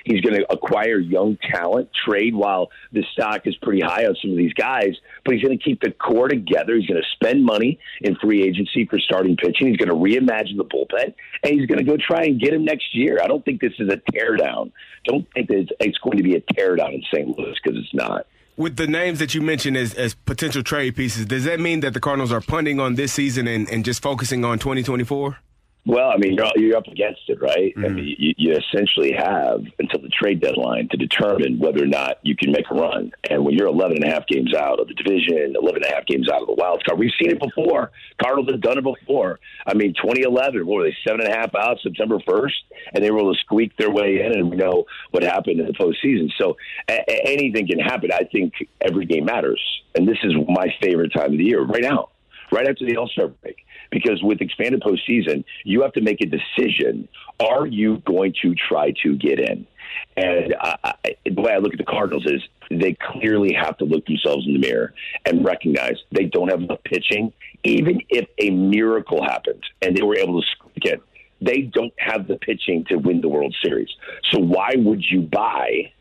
He's 0.06 0.22
going 0.22 0.29
to 0.34 0.52
acquire 0.52 1.00
young 1.00 1.38
talent, 1.54 1.90
trade 2.06 2.36
while 2.36 2.70
the 2.92 3.04
stock 3.14 3.42
is 3.46 3.56
pretty 3.62 3.82
high 3.82 4.06
on 4.06 4.16
some 4.22 4.32
of 4.32 4.38
these 4.38 4.54
guys, 4.54 4.96
but 5.26 5.34
he's 5.34 5.44
going 5.44 5.58
to 5.58 5.64
keep 5.64 5.82
the 5.82 5.92
core 5.92 6.28
together. 6.28 6.76
He's 6.76 6.88
going 6.88 7.02
to 7.02 7.08
spend 7.14 7.44
money 7.44 7.80
in 8.02 8.16
free 8.16 8.44
agency 8.44 8.86
for 8.86 9.00
starting 9.00 9.36
pitching. 9.38 9.68
He's 9.68 9.78
going 9.78 9.90
to 9.90 9.96
reimagine 9.96 10.58
the 10.58 10.66
bullpen, 10.66 11.14
and 11.44 11.54
he's 11.54 11.68
going 11.68 11.80
to 11.80 11.84
go 11.84 11.98
try 11.98 12.24
and 12.24 12.40
get 12.40 12.54
him 12.54 12.66
next 12.66 12.96
year. 12.96 13.20
I 13.24 13.28
don't 13.28 13.44
think 13.44 13.62
this 13.62 13.74
is 13.80 13.90
a 13.90 13.98
teardown. 14.12 14.72
Don't 15.06 15.28
think 15.34 15.48
that 15.50 15.58
it's, 15.58 15.72
it's 15.80 15.98
going 16.00 16.18
to 16.18 16.24
be 16.24 16.36
a 16.36 16.42
teardown 16.42 16.94
in 16.94 17.04
St. 17.14 17.28
Louis 17.38 17.56
because 17.64 17.78
it's 17.78 17.94
not. 17.94 18.26
With 18.58 18.76
the 18.76 18.88
names 18.88 19.20
that 19.20 19.34
you 19.34 19.42
mentioned 19.42 19.78
as, 19.78 19.94
as 19.94 20.14
potential 20.14 20.64
trade 20.64 20.96
pieces, 20.98 21.26
does 21.26 21.46
that 21.46 21.62
mean 21.62 21.80
that 21.80 21.94
the 21.94 22.02
Cardinals 22.02 22.34
are 22.34 22.42
punting 22.42 22.80
on 22.80 22.96
this 22.96 23.14
season 23.14 23.48
and, 23.48 23.70
and 23.70 23.86
just 23.86 24.02
focusing 24.02 24.44
on 24.44 24.60
2024? 24.60 25.38
Well, 25.86 26.10
I 26.10 26.18
mean, 26.18 26.34
you're, 26.34 26.52
you're 26.56 26.78
up 26.78 26.88
against 26.88 27.22
it, 27.30 27.42
right? 27.42 27.74
I 27.76 27.80
mm-hmm. 27.80 27.96
mean, 27.96 28.16
you, 28.18 28.34
you 28.38 28.54
essentially 28.54 29.14
have 29.14 29.64
until 29.80 30.02
the 30.02 30.10
trade 30.10 30.42
deadline 30.42 30.90
to 30.90 30.98
determine 30.98 31.58
whether 31.58 31.82
or 31.82 31.88
not 31.88 32.20
you 32.22 32.36
can 32.36 32.52
make 32.52 32.70
a 32.70 32.76
run. 32.76 33.12
And 33.30 33.46
when 33.46 33.56
you're 33.56 33.68
11 33.68 33.98
and 33.98 34.06
a 34.06 34.14
half 34.14 34.28
games 34.28 34.54
out 34.54 34.80
of 34.80 34.88
the 34.88 34.94
division, 34.94 35.56
11 35.60 35.84
and 35.84 35.92
a 35.92 35.96
half 35.96 36.06
games 36.06 36.30
out 36.30 36.42
of 36.42 36.48
the 36.48 36.54
wild 36.54 36.84
card, 36.86 37.00
we've 37.00 37.14
seen 37.20 37.32
it 37.32 37.40
before. 37.40 37.92
Cardinals 38.22 38.52
have 38.52 38.62
done 38.62 38.78
it 38.78 38.84
before. 38.84 39.40
I 39.66 39.74
mean, 39.74 39.94
2011, 39.96 40.66
what 40.68 40.76
were 40.76 40.84
they, 40.84 40.98
seven 41.08 41.22
and 41.22 41.34
a 41.34 41.38
half 41.38 41.56
out 41.56 41.80
September 41.82 42.20
1st? 42.20 42.54
And 42.94 43.04
they 43.04 43.10
were 43.10 43.20
able 43.20 43.34
to 43.34 43.40
squeak 43.40 43.76
their 43.78 43.90
way 43.90 44.22
in, 44.22 44.34
and 44.34 44.52
we 44.52 44.58
know 44.58 44.86
what 45.12 45.24
happened 45.24 45.60
in 45.60 45.66
the 45.66 45.74
postseason. 45.74 46.30
So 46.38 46.58
a- 46.90 47.04
a- 47.08 47.28
anything 47.30 47.68
can 47.68 47.80
happen. 47.80 48.12
I 48.12 48.26
think 48.32 48.54
every 48.82 49.06
game 49.06 49.26
matters. 49.26 49.62
And 49.96 50.08
this 50.08 50.18
is 50.24 50.34
my 50.48 50.74
favorite 50.82 51.14
time 51.14 51.32
of 51.32 51.38
the 51.38 51.46
year 51.46 51.64
right 51.64 51.82
now 51.82 52.10
right 52.52 52.68
after 52.68 52.86
the 52.86 52.98
All 52.98 53.08
Star 53.08 53.28
break. 53.28 53.66
Because 53.92 54.22
with 54.22 54.42
expanded 54.42 54.82
postseason, 54.82 55.44
you 55.64 55.82
have 55.82 55.94
to 55.94 56.02
make 56.02 56.22
a 56.22 56.28
decision. 56.28 57.08
Are 57.40 57.66
you 57.66 57.98
going 58.06 58.34
to 58.42 58.54
try 58.56 58.94
to 59.04 59.16
get 59.16 59.40
in? 59.40 59.66
And 60.16 60.56
I, 60.60 60.94
the 61.26 61.42
way 61.42 61.54
I 61.54 61.58
look 61.58 61.74
at 61.74 61.80
the 61.80 61.86
Cardinals 61.86 62.26
is 62.26 62.42
they 62.70 62.94
clearly 62.94 63.54
have 63.54 63.78
to 63.78 63.86
look 63.86 64.06
themselves 64.06 64.46
in 64.46 64.54
the 64.54 64.60
mirror 64.60 64.94
and 65.26 65.44
recognize 65.44 65.96
they 66.12 66.26
don't 66.26 66.50
have 66.50 66.62
enough 66.62 66.84
pitching. 66.84 67.34
Even 67.64 68.02
if 68.10 68.28
a 68.38 68.52
miracle 68.52 69.24
happened 69.24 69.64
and 69.82 69.96
they 69.96 70.04
were 70.04 70.18
able 70.18 70.42
to 70.42 70.48
squeak 70.48 70.86
it, 70.86 71.02
they 71.42 71.62
don't 71.62 71.94
have 71.98 72.28
the 72.28 72.36
pitching 72.36 72.86
to 72.90 72.98
win 72.98 73.22
the 73.22 73.30
World 73.30 73.56
Series. 73.64 73.90
So 74.32 74.40
why 74.40 74.72
would 74.76 75.04
you 75.04 75.22
buy? 75.22 75.92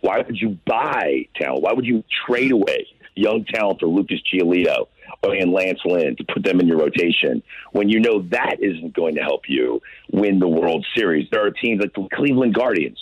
Why 0.00 0.18
would 0.18 0.36
you 0.36 0.58
buy 0.66 1.28
talent? 1.36 1.62
Why 1.62 1.72
would 1.72 1.86
you 1.86 2.02
trade 2.26 2.52
away 2.52 2.86
young 3.14 3.44
talent 3.44 3.80
for 3.80 3.86
Lucas 3.86 4.20
Giolito 4.32 4.88
and 5.22 5.52
Lance 5.52 5.80
Lynn 5.84 6.16
to 6.16 6.24
put 6.24 6.44
them 6.44 6.60
in 6.60 6.68
your 6.68 6.78
rotation 6.78 7.42
when 7.72 7.88
you 7.88 8.00
know 8.00 8.22
that 8.30 8.56
isn't 8.60 8.94
going 8.94 9.14
to 9.16 9.22
help 9.22 9.42
you 9.48 9.80
win 10.12 10.38
the 10.38 10.48
World 10.48 10.86
Series? 10.96 11.28
There 11.30 11.44
are 11.44 11.50
teams 11.50 11.80
like 11.80 11.94
the 11.94 12.08
Cleveland 12.14 12.54
Guardians. 12.54 12.98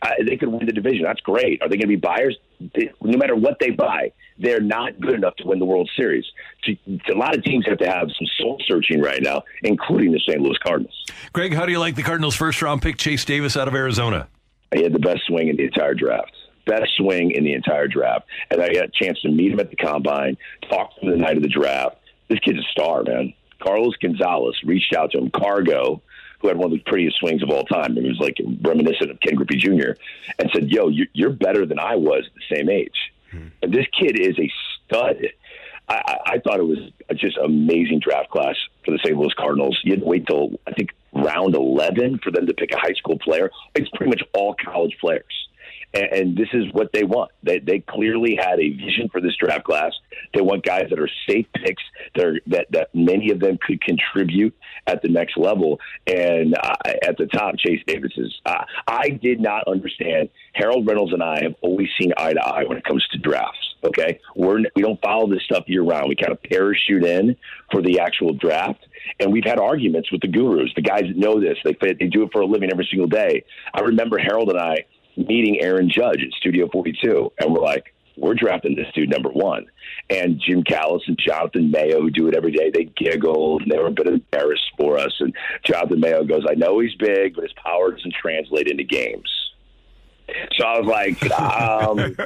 Uh, 0.00 0.10
they 0.24 0.36
could 0.36 0.48
win 0.48 0.64
the 0.64 0.72
division. 0.72 1.02
That's 1.02 1.20
great. 1.20 1.60
Are 1.60 1.68
they 1.68 1.76
going 1.76 1.80
to 1.82 1.86
be 1.88 1.96
buyers? 1.96 2.36
They, 2.60 2.90
no 3.02 3.18
matter 3.18 3.34
what 3.34 3.58
they 3.58 3.70
buy, 3.70 4.12
they're 4.38 4.60
not 4.60 5.00
good 5.00 5.14
enough 5.14 5.34
to 5.36 5.46
win 5.46 5.58
the 5.58 5.64
World 5.64 5.90
Series. 5.96 6.24
So, 6.64 6.72
a 7.12 7.18
lot 7.18 7.36
of 7.36 7.42
teams 7.42 7.66
have 7.66 7.78
to 7.78 7.86
have 7.88 8.08
some 8.16 8.26
soul 8.38 8.62
searching 8.66 9.00
right 9.00 9.20
now, 9.20 9.42
including 9.64 10.12
the 10.12 10.20
St. 10.20 10.40
Louis 10.40 10.56
Cardinals. 10.62 10.94
Greg, 11.32 11.52
how 11.52 11.66
do 11.66 11.72
you 11.72 11.80
like 11.80 11.96
the 11.96 12.04
Cardinals' 12.04 12.36
first 12.36 12.62
round 12.62 12.80
pick, 12.80 12.96
Chase 12.96 13.24
Davis 13.24 13.56
out 13.56 13.66
of 13.66 13.74
Arizona? 13.74 14.28
He 14.72 14.82
had 14.82 14.92
the 14.92 15.00
best 15.00 15.22
swing 15.26 15.48
in 15.48 15.56
the 15.56 15.64
entire 15.64 15.94
draft. 15.94 16.32
Best 16.68 16.94
swing 16.96 17.30
in 17.32 17.44
the 17.44 17.54
entire 17.54 17.88
draft. 17.88 18.26
And 18.50 18.60
I 18.62 18.68
got 18.72 18.84
a 18.84 18.88
chance 18.92 19.20
to 19.22 19.28
meet 19.30 19.52
him 19.52 19.60
at 19.60 19.70
the 19.70 19.76
combine, 19.76 20.36
talk 20.70 20.94
to 20.96 21.00
him 21.00 21.10
the 21.10 21.16
night 21.16 21.36
of 21.36 21.42
the 21.42 21.48
draft. 21.48 21.96
This 22.28 22.38
kid's 22.40 22.58
a 22.58 22.70
star, 22.70 23.02
man. 23.02 23.32
Carlos 23.60 23.96
Gonzalez 24.00 24.54
reached 24.64 24.94
out 24.94 25.10
to 25.12 25.18
him, 25.18 25.30
Cargo, 25.30 26.00
who 26.40 26.48
had 26.48 26.56
one 26.56 26.66
of 26.66 26.72
the 26.72 26.78
prettiest 26.90 27.16
swings 27.18 27.42
of 27.42 27.50
all 27.50 27.64
time. 27.64 27.96
And 27.96 28.04
he 28.04 28.08
was 28.08 28.20
like 28.20 28.36
reminiscent 28.62 29.10
of 29.10 29.18
Ken 29.20 29.34
Griffey 29.34 29.56
Jr. 29.56 29.92
and 30.38 30.50
said, 30.54 30.70
Yo, 30.70 30.88
you- 30.88 31.08
you're 31.12 31.30
better 31.30 31.66
than 31.66 31.78
I 31.80 31.96
was 31.96 32.24
at 32.26 32.34
the 32.34 32.56
same 32.56 32.68
age. 32.70 33.12
Hmm. 33.32 33.48
And 33.62 33.72
this 33.72 33.86
kid 33.98 34.18
is 34.20 34.38
a 34.38 34.50
stud. 34.86 35.26
I, 35.88 35.94
I 35.94 36.16
I 36.34 36.38
thought 36.38 36.60
it 36.60 36.66
was 36.66 36.78
just 37.16 37.38
amazing 37.38 38.00
draft 38.00 38.30
class 38.30 38.56
for 38.84 38.90
the 38.92 38.98
St. 39.04 39.16
Louis 39.18 39.32
Cardinals. 39.34 39.78
You 39.84 39.92
had 39.92 40.00
to 40.00 40.06
wait 40.06 40.26
till 40.26 40.60
I 40.66 40.72
think 40.72 40.90
round 41.14 41.54
eleven 41.54 42.18
for 42.22 42.30
them 42.30 42.46
to 42.46 42.52
pick 42.54 42.72
a 42.72 42.78
high 42.78 42.92
school 42.92 43.18
player. 43.18 43.50
It's 43.74 43.88
pretty 43.94 44.10
much 44.10 44.22
all 44.34 44.54
college 44.62 44.96
players, 45.00 45.47
and, 45.94 46.04
and 46.12 46.36
this 46.36 46.48
is 46.52 46.64
what 46.72 46.92
they 46.92 47.04
want. 47.04 47.30
They 47.42 47.58
they 47.58 47.80
clearly 47.80 48.36
had 48.36 48.60
a 48.60 48.70
vision 48.70 49.08
for 49.10 49.20
this 49.20 49.36
draft 49.36 49.64
class. 49.64 49.92
They 50.34 50.40
want 50.40 50.64
guys 50.64 50.86
that 50.90 50.98
are 50.98 51.10
safe 51.28 51.46
picks. 51.54 51.82
That 52.14 52.24
are, 52.26 52.40
that 52.48 52.66
that 52.70 52.94
many 52.94 53.30
of 53.30 53.40
them 53.40 53.58
could 53.58 53.80
contribute 53.80 54.54
at 54.86 55.02
the 55.02 55.08
next 55.08 55.36
level. 55.36 55.80
And 56.06 56.54
uh, 56.54 56.74
at 57.02 57.16
the 57.16 57.26
top, 57.26 57.56
Chase 57.58 57.82
Davis 57.86 58.12
is. 58.16 58.34
Uh, 58.44 58.64
I 58.86 59.10
did 59.10 59.40
not 59.40 59.66
understand. 59.66 60.28
Harold 60.54 60.86
Reynolds 60.86 61.12
and 61.12 61.22
I 61.22 61.42
have 61.42 61.54
always 61.60 61.88
seen 62.00 62.12
eye 62.16 62.32
to 62.32 62.40
eye 62.40 62.64
when 62.64 62.78
it 62.78 62.84
comes 62.84 63.06
to 63.12 63.18
drafts. 63.18 63.58
Okay, 63.84 64.18
we're 64.34 64.58
we 64.74 64.82
don't 64.82 65.00
follow 65.00 65.28
this 65.30 65.42
stuff 65.44 65.64
year 65.68 65.82
round. 65.82 66.08
We 66.08 66.16
kind 66.16 66.32
of 66.32 66.42
parachute 66.42 67.04
in 67.04 67.36
for 67.70 67.80
the 67.80 68.00
actual 68.00 68.34
draft, 68.34 68.84
and 69.20 69.32
we've 69.32 69.44
had 69.44 69.60
arguments 69.60 70.10
with 70.10 70.20
the 70.20 70.26
gurus, 70.26 70.70
the 70.74 70.82
guys 70.82 71.02
that 71.02 71.16
know 71.16 71.40
this. 71.40 71.56
They 71.64 71.76
they 71.80 72.06
do 72.06 72.24
it 72.24 72.30
for 72.32 72.40
a 72.40 72.46
living 72.46 72.70
every 72.72 72.88
single 72.90 73.06
day. 73.06 73.44
I 73.72 73.80
remember 73.80 74.18
Harold 74.18 74.50
and 74.50 74.58
I 74.58 74.84
meeting 75.18 75.60
Aaron 75.60 75.90
Judge 75.90 76.22
at 76.22 76.32
Studio 76.38 76.68
42, 76.72 77.32
and 77.40 77.52
we're 77.52 77.60
like, 77.60 77.94
we're 78.16 78.34
drafting 78.34 78.74
this 78.74 78.86
dude 78.94 79.10
number 79.10 79.30
one. 79.30 79.66
And 80.10 80.40
Jim 80.44 80.62
Callis 80.64 81.02
and 81.06 81.18
Jonathan 81.18 81.70
Mayo, 81.70 82.00
who 82.00 82.10
do 82.10 82.26
it 82.28 82.34
every 82.34 82.52
day, 82.52 82.70
they 82.70 82.84
giggled 82.84 83.62
and 83.62 83.70
they 83.70 83.78
were 83.78 83.86
a 83.86 83.92
bit 83.92 84.06
embarrassed 84.06 84.70
for 84.76 84.98
us. 84.98 85.14
And 85.20 85.34
Jonathan 85.64 86.00
Mayo 86.00 86.24
goes, 86.24 86.44
I 86.48 86.54
know 86.54 86.80
he's 86.80 86.94
big, 86.96 87.34
but 87.34 87.44
his 87.44 87.52
power 87.64 87.92
doesn't 87.92 88.14
translate 88.20 88.68
into 88.68 88.84
games. 88.84 89.30
So 90.56 90.66
I 90.66 90.80
was 90.80 90.86
like, 90.86 91.22
um, 91.40 92.16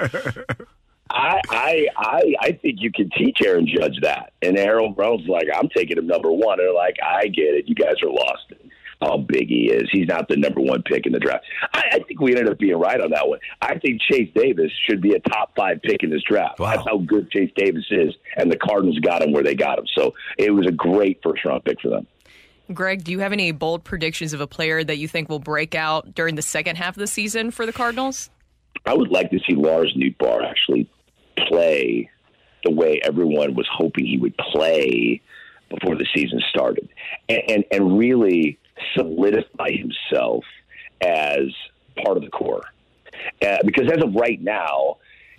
I, 1.11 1.41
I, 1.51 1.87
I, 1.97 2.35
I 2.41 2.53
think 2.53 2.81
you 2.81 2.91
can 2.91 3.11
teach 3.11 3.39
Aaron 3.45 3.67
Judge 3.67 3.99
that. 4.03 4.33
And 4.41 4.57
Harold 4.57 4.99
is 4.99 5.29
like, 5.29 5.49
I'm 5.55 5.69
taking 5.69 5.99
him 5.99 6.07
number 6.07 6.31
one. 6.31 6.59
And 6.59 6.69
they're 6.69 6.75
like, 6.75 6.97
I 7.05 7.27
get 7.27 7.55
it. 7.55 7.69
You 7.69 7.75
guys 7.75 7.97
are 8.03 8.11
lost 8.11 8.53
how 9.03 9.19
big 9.19 9.49
he 9.49 9.71
is. 9.71 9.89
He's 9.93 10.09
not 10.09 10.29
the 10.29 10.37
number 10.37 10.61
one 10.61 10.83
pick 10.83 11.07
in 11.07 11.13
the 11.13 11.19
draft. 11.19 11.45
I, 11.73 11.83
I 11.93 11.99
think 12.01 12.21
we 12.21 12.33
ended 12.33 12.51
up 12.51 12.59
being 12.59 12.79
right 12.79 13.01
on 13.01 13.11
that 13.11 13.29
one. 13.29 13.39
I 13.61 13.79
think 13.79 14.01
Chase 14.03 14.31
Davis 14.35 14.71
should 14.89 15.01
be 15.01 15.15
a 15.15 15.21
top 15.21 15.55
five 15.57 15.83
pick 15.83 16.03
in 16.03 16.11
this 16.11 16.23
draft. 16.23 16.59
That's 16.59 16.85
how 16.87 16.99
good 16.99 17.31
Chase 17.31 17.51
Davis 17.57 17.85
is. 17.91 18.15
And 18.37 18.51
the 18.51 18.57
Cardinals 18.57 18.99
got 19.01 19.23
him 19.23 19.33
where 19.33 19.43
they 19.43 19.55
got 19.55 19.79
him. 19.79 19.87
So 19.95 20.15
it 20.39 20.51
was 20.51 20.67
a 20.67 20.73
great 20.73 21.21
first 21.23 21.45
round 21.45 21.65
pick 21.65 21.81
for 21.81 21.89
them. 21.89 22.07
Greg, 22.73 23.05
do 23.05 23.13
you 23.13 23.19
have 23.19 23.33
any 23.33 23.53
bold 23.53 23.85
predictions 23.85 24.33
of 24.33 24.41
a 24.41 24.47
player 24.47 24.83
that 24.83 24.97
you 24.97 25.09
think 25.09 25.29
will 25.29 25.39
break 25.39 25.75
out 25.75 26.15
during 26.15 26.37
the 26.37 26.43
second 26.43 26.77
half 26.77 26.97
of 26.97 27.01
the 27.01 27.07
season 27.07 27.51
for 27.51 27.67
the 27.67 27.73
Cardinals? 27.73 28.31
I 28.87 28.95
would 28.95 29.11
like 29.11 29.31
to 29.31 29.39
see 29.47 29.55
Lars 29.55 29.95
Nootbaar 29.97 30.49
actually 30.49 30.89
play 31.49 32.09
the 32.65 32.71
way 32.71 33.01
everyone 33.03 33.55
was 33.55 33.69
hoping 33.73 34.07
he 34.07 34.19
would 34.19 34.37
play 34.37 35.21
before 35.69 35.97
the 35.97 36.07
season 36.15 36.41
started, 36.51 36.89
and 37.29 37.43
and, 37.49 37.65
and 37.71 37.99
really 37.99 38.59
solidify 38.95 39.71
himself 39.71 40.45
as 41.01 41.49
part 42.03 42.17
of 42.17 42.23
the 42.23 42.31
core. 42.31 42.63
Uh, 43.45 43.59
because 43.65 43.91
as 43.91 44.03
of 44.03 44.15
right 44.15 44.41
now, 44.41 44.97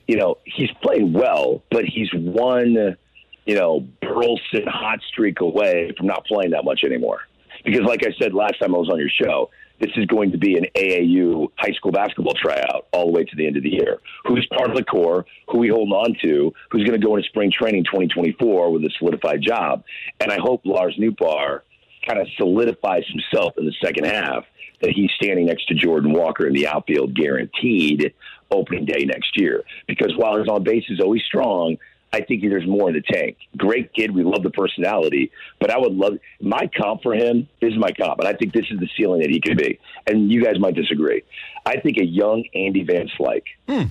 you 0.07 0.17
know 0.17 0.37
he's 0.43 0.69
playing 0.81 1.13
well, 1.13 1.63
but 1.71 1.85
he's 1.85 2.09
one, 2.13 2.97
you 3.45 3.55
know, 3.55 3.87
Burleson 4.01 4.67
hot 4.67 4.99
streak 5.07 5.41
away 5.41 5.93
from 5.97 6.07
not 6.07 6.25
playing 6.25 6.51
that 6.51 6.63
much 6.63 6.83
anymore. 6.83 7.21
Because, 7.63 7.81
like 7.81 8.05
I 8.05 8.11
said 8.19 8.33
last 8.33 8.59
time 8.59 8.75
I 8.75 8.77
was 8.77 8.89
on 8.89 8.99
your 8.99 9.09
show, 9.09 9.49
this 9.79 9.91
is 9.95 10.05
going 10.05 10.31
to 10.31 10.37
be 10.37 10.57
an 10.57 10.65
AAU 10.75 11.49
high 11.57 11.73
school 11.73 11.91
basketball 11.91 12.33
tryout 12.33 12.87
all 12.91 13.07
the 13.07 13.11
way 13.11 13.23
to 13.23 13.35
the 13.35 13.47
end 13.47 13.57
of 13.57 13.63
the 13.63 13.69
year. 13.69 13.99
Who's 14.25 14.47
part 14.47 14.69
of 14.69 14.75
the 14.75 14.83
core? 14.83 15.25
Who 15.49 15.59
we 15.59 15.69
hold 15.69 15.91
on 15.91 16.15
to? 16.21 16.53
Who's 16.71 16.83
going 16.87 16.99
to 16.99 17.05
go 17.05 17.15
into 17.15 17.27
spring 17.27 17.51
training 17.51 17.85
2024 17.85 18.71
with 18.71 18.83
a 18.83 18.89
solidified 18.97 19.41
job? 19.41 19.83
And 20.19 20.31
I 20.31 20.37
hope 20.39 20.61
Lars 20.65 20.95
Nootbaar 20.97 21.61
kind 22.05 22.19
of 22.19 22.27
solidifies 22.37 23.03
himself 23.07 23.57
in 23.57 23.65
the 23.65 23.73
second 23.83 24.05
half 24.05 24.45
that 24.81 24.91
he's 24.91 25.11
standing 25.15 25.45
next 25.45 25.67
to 25.67 25.73
Jordan 25.73 26.13
Walker 26.13 26.45
in 26.45 26.53
the 26.53 26.67
outfield 26.67 27.13
guaranteed 27.15 28.13
opening 28.51 28.85
day 28.85 29.05
next 29.05 29.37
year. 29.39 29.63
Because 29.87 30.13
while 30.15 30.37
his 30.37 30.47
on 30.47 30.63
base 30.63 30.85
is 30.89 30.99
always 30.99 31.23
strong, 31.23 31.77
I 32.11 32.21
think 32.21 32.43
there's 32.43 32.67
more 32.67 32.89
in 32.89 32.95
the 32.95 33.01
tank. 33.01 33.37
Great 33.57 33.91
kid. 33.93 34.11
We 34.11 34.23
love 34.23 34.43
the 34.43 34.51
personality. 34.51 35.31
But 35.59 35.71
I 35.71 35.79
would 35.79 35.93
love 35.93 36.19
my 36.39 36.69
comp 36.79 37.01
for 37.01 37.15
him. 37.15 37.47
This 37.59 37.71
is 37.73 37.79
my 37.79 37.91
comp. 37.91 38.19
And 38.19 38.27
I 38.27 38.33
think 38.33 38.53
this 38.53 38.65
is 38.69 38.79
the 38.79 38.89
ceiling 38.95 39.21
that 39.21 39.31
he 39.31 39.41
could 39.41 39.57
be. 39.57 39.79
And 40.05 40.31
you 40.31 40.43
guys 40.43 40.59
might 40.59 40.75
disagree. 40.75 41.23
I 41.65 41.79
think 41.79 41.97
a 41.97 42.05
young 42.05 42.43
Andy 42.53 42.83
Van 42.83 43.09
Slyke. 43.17 43.47
Hmm. 43.67 43.87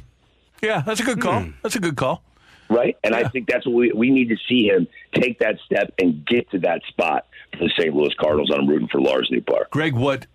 Yeah, 0.62 0.82
that's 0.86 1.00
a 1.00 1.04
good 1.04 1.20
call. 1.20 1.40
Hmm. 1.40 1.50
That's 1.62 1.74
a 1.74 1.80
good 1.80 1.96
call. 1.96 2.22
Right? 2.68 2.96
And 3.02 3.14
I 3.14 3.28
think 3.28 3.48
that's 3.48 3.66
what 3.66 3.74
we, 3.74 3.92
we 3.92 4.10
need 4.10 4.28
to 4.28 4.36
see 4.48 4.68
him 4.68 4.86
take 5.14 5.40
that 5.40 5.58
step 5.66 5.92
and 5.98 6.24
get 6.24 6.48
to 6.52 6.60
that 6.60 6.82
spot 6.88 7.26
for 7.31 7.31
the 7.58 7.70
St. 7.78 7.94
Louis 7.94 8.14
Cardinals. 8.20 8.50
I'm 8.54 8.66
rooting 8.66 8.88
for 8.88 9.00
Lars 9.00 9.30
Nootbaar. 9.32 9.68
Greg, 9.70 9.94
what 9.94 10.26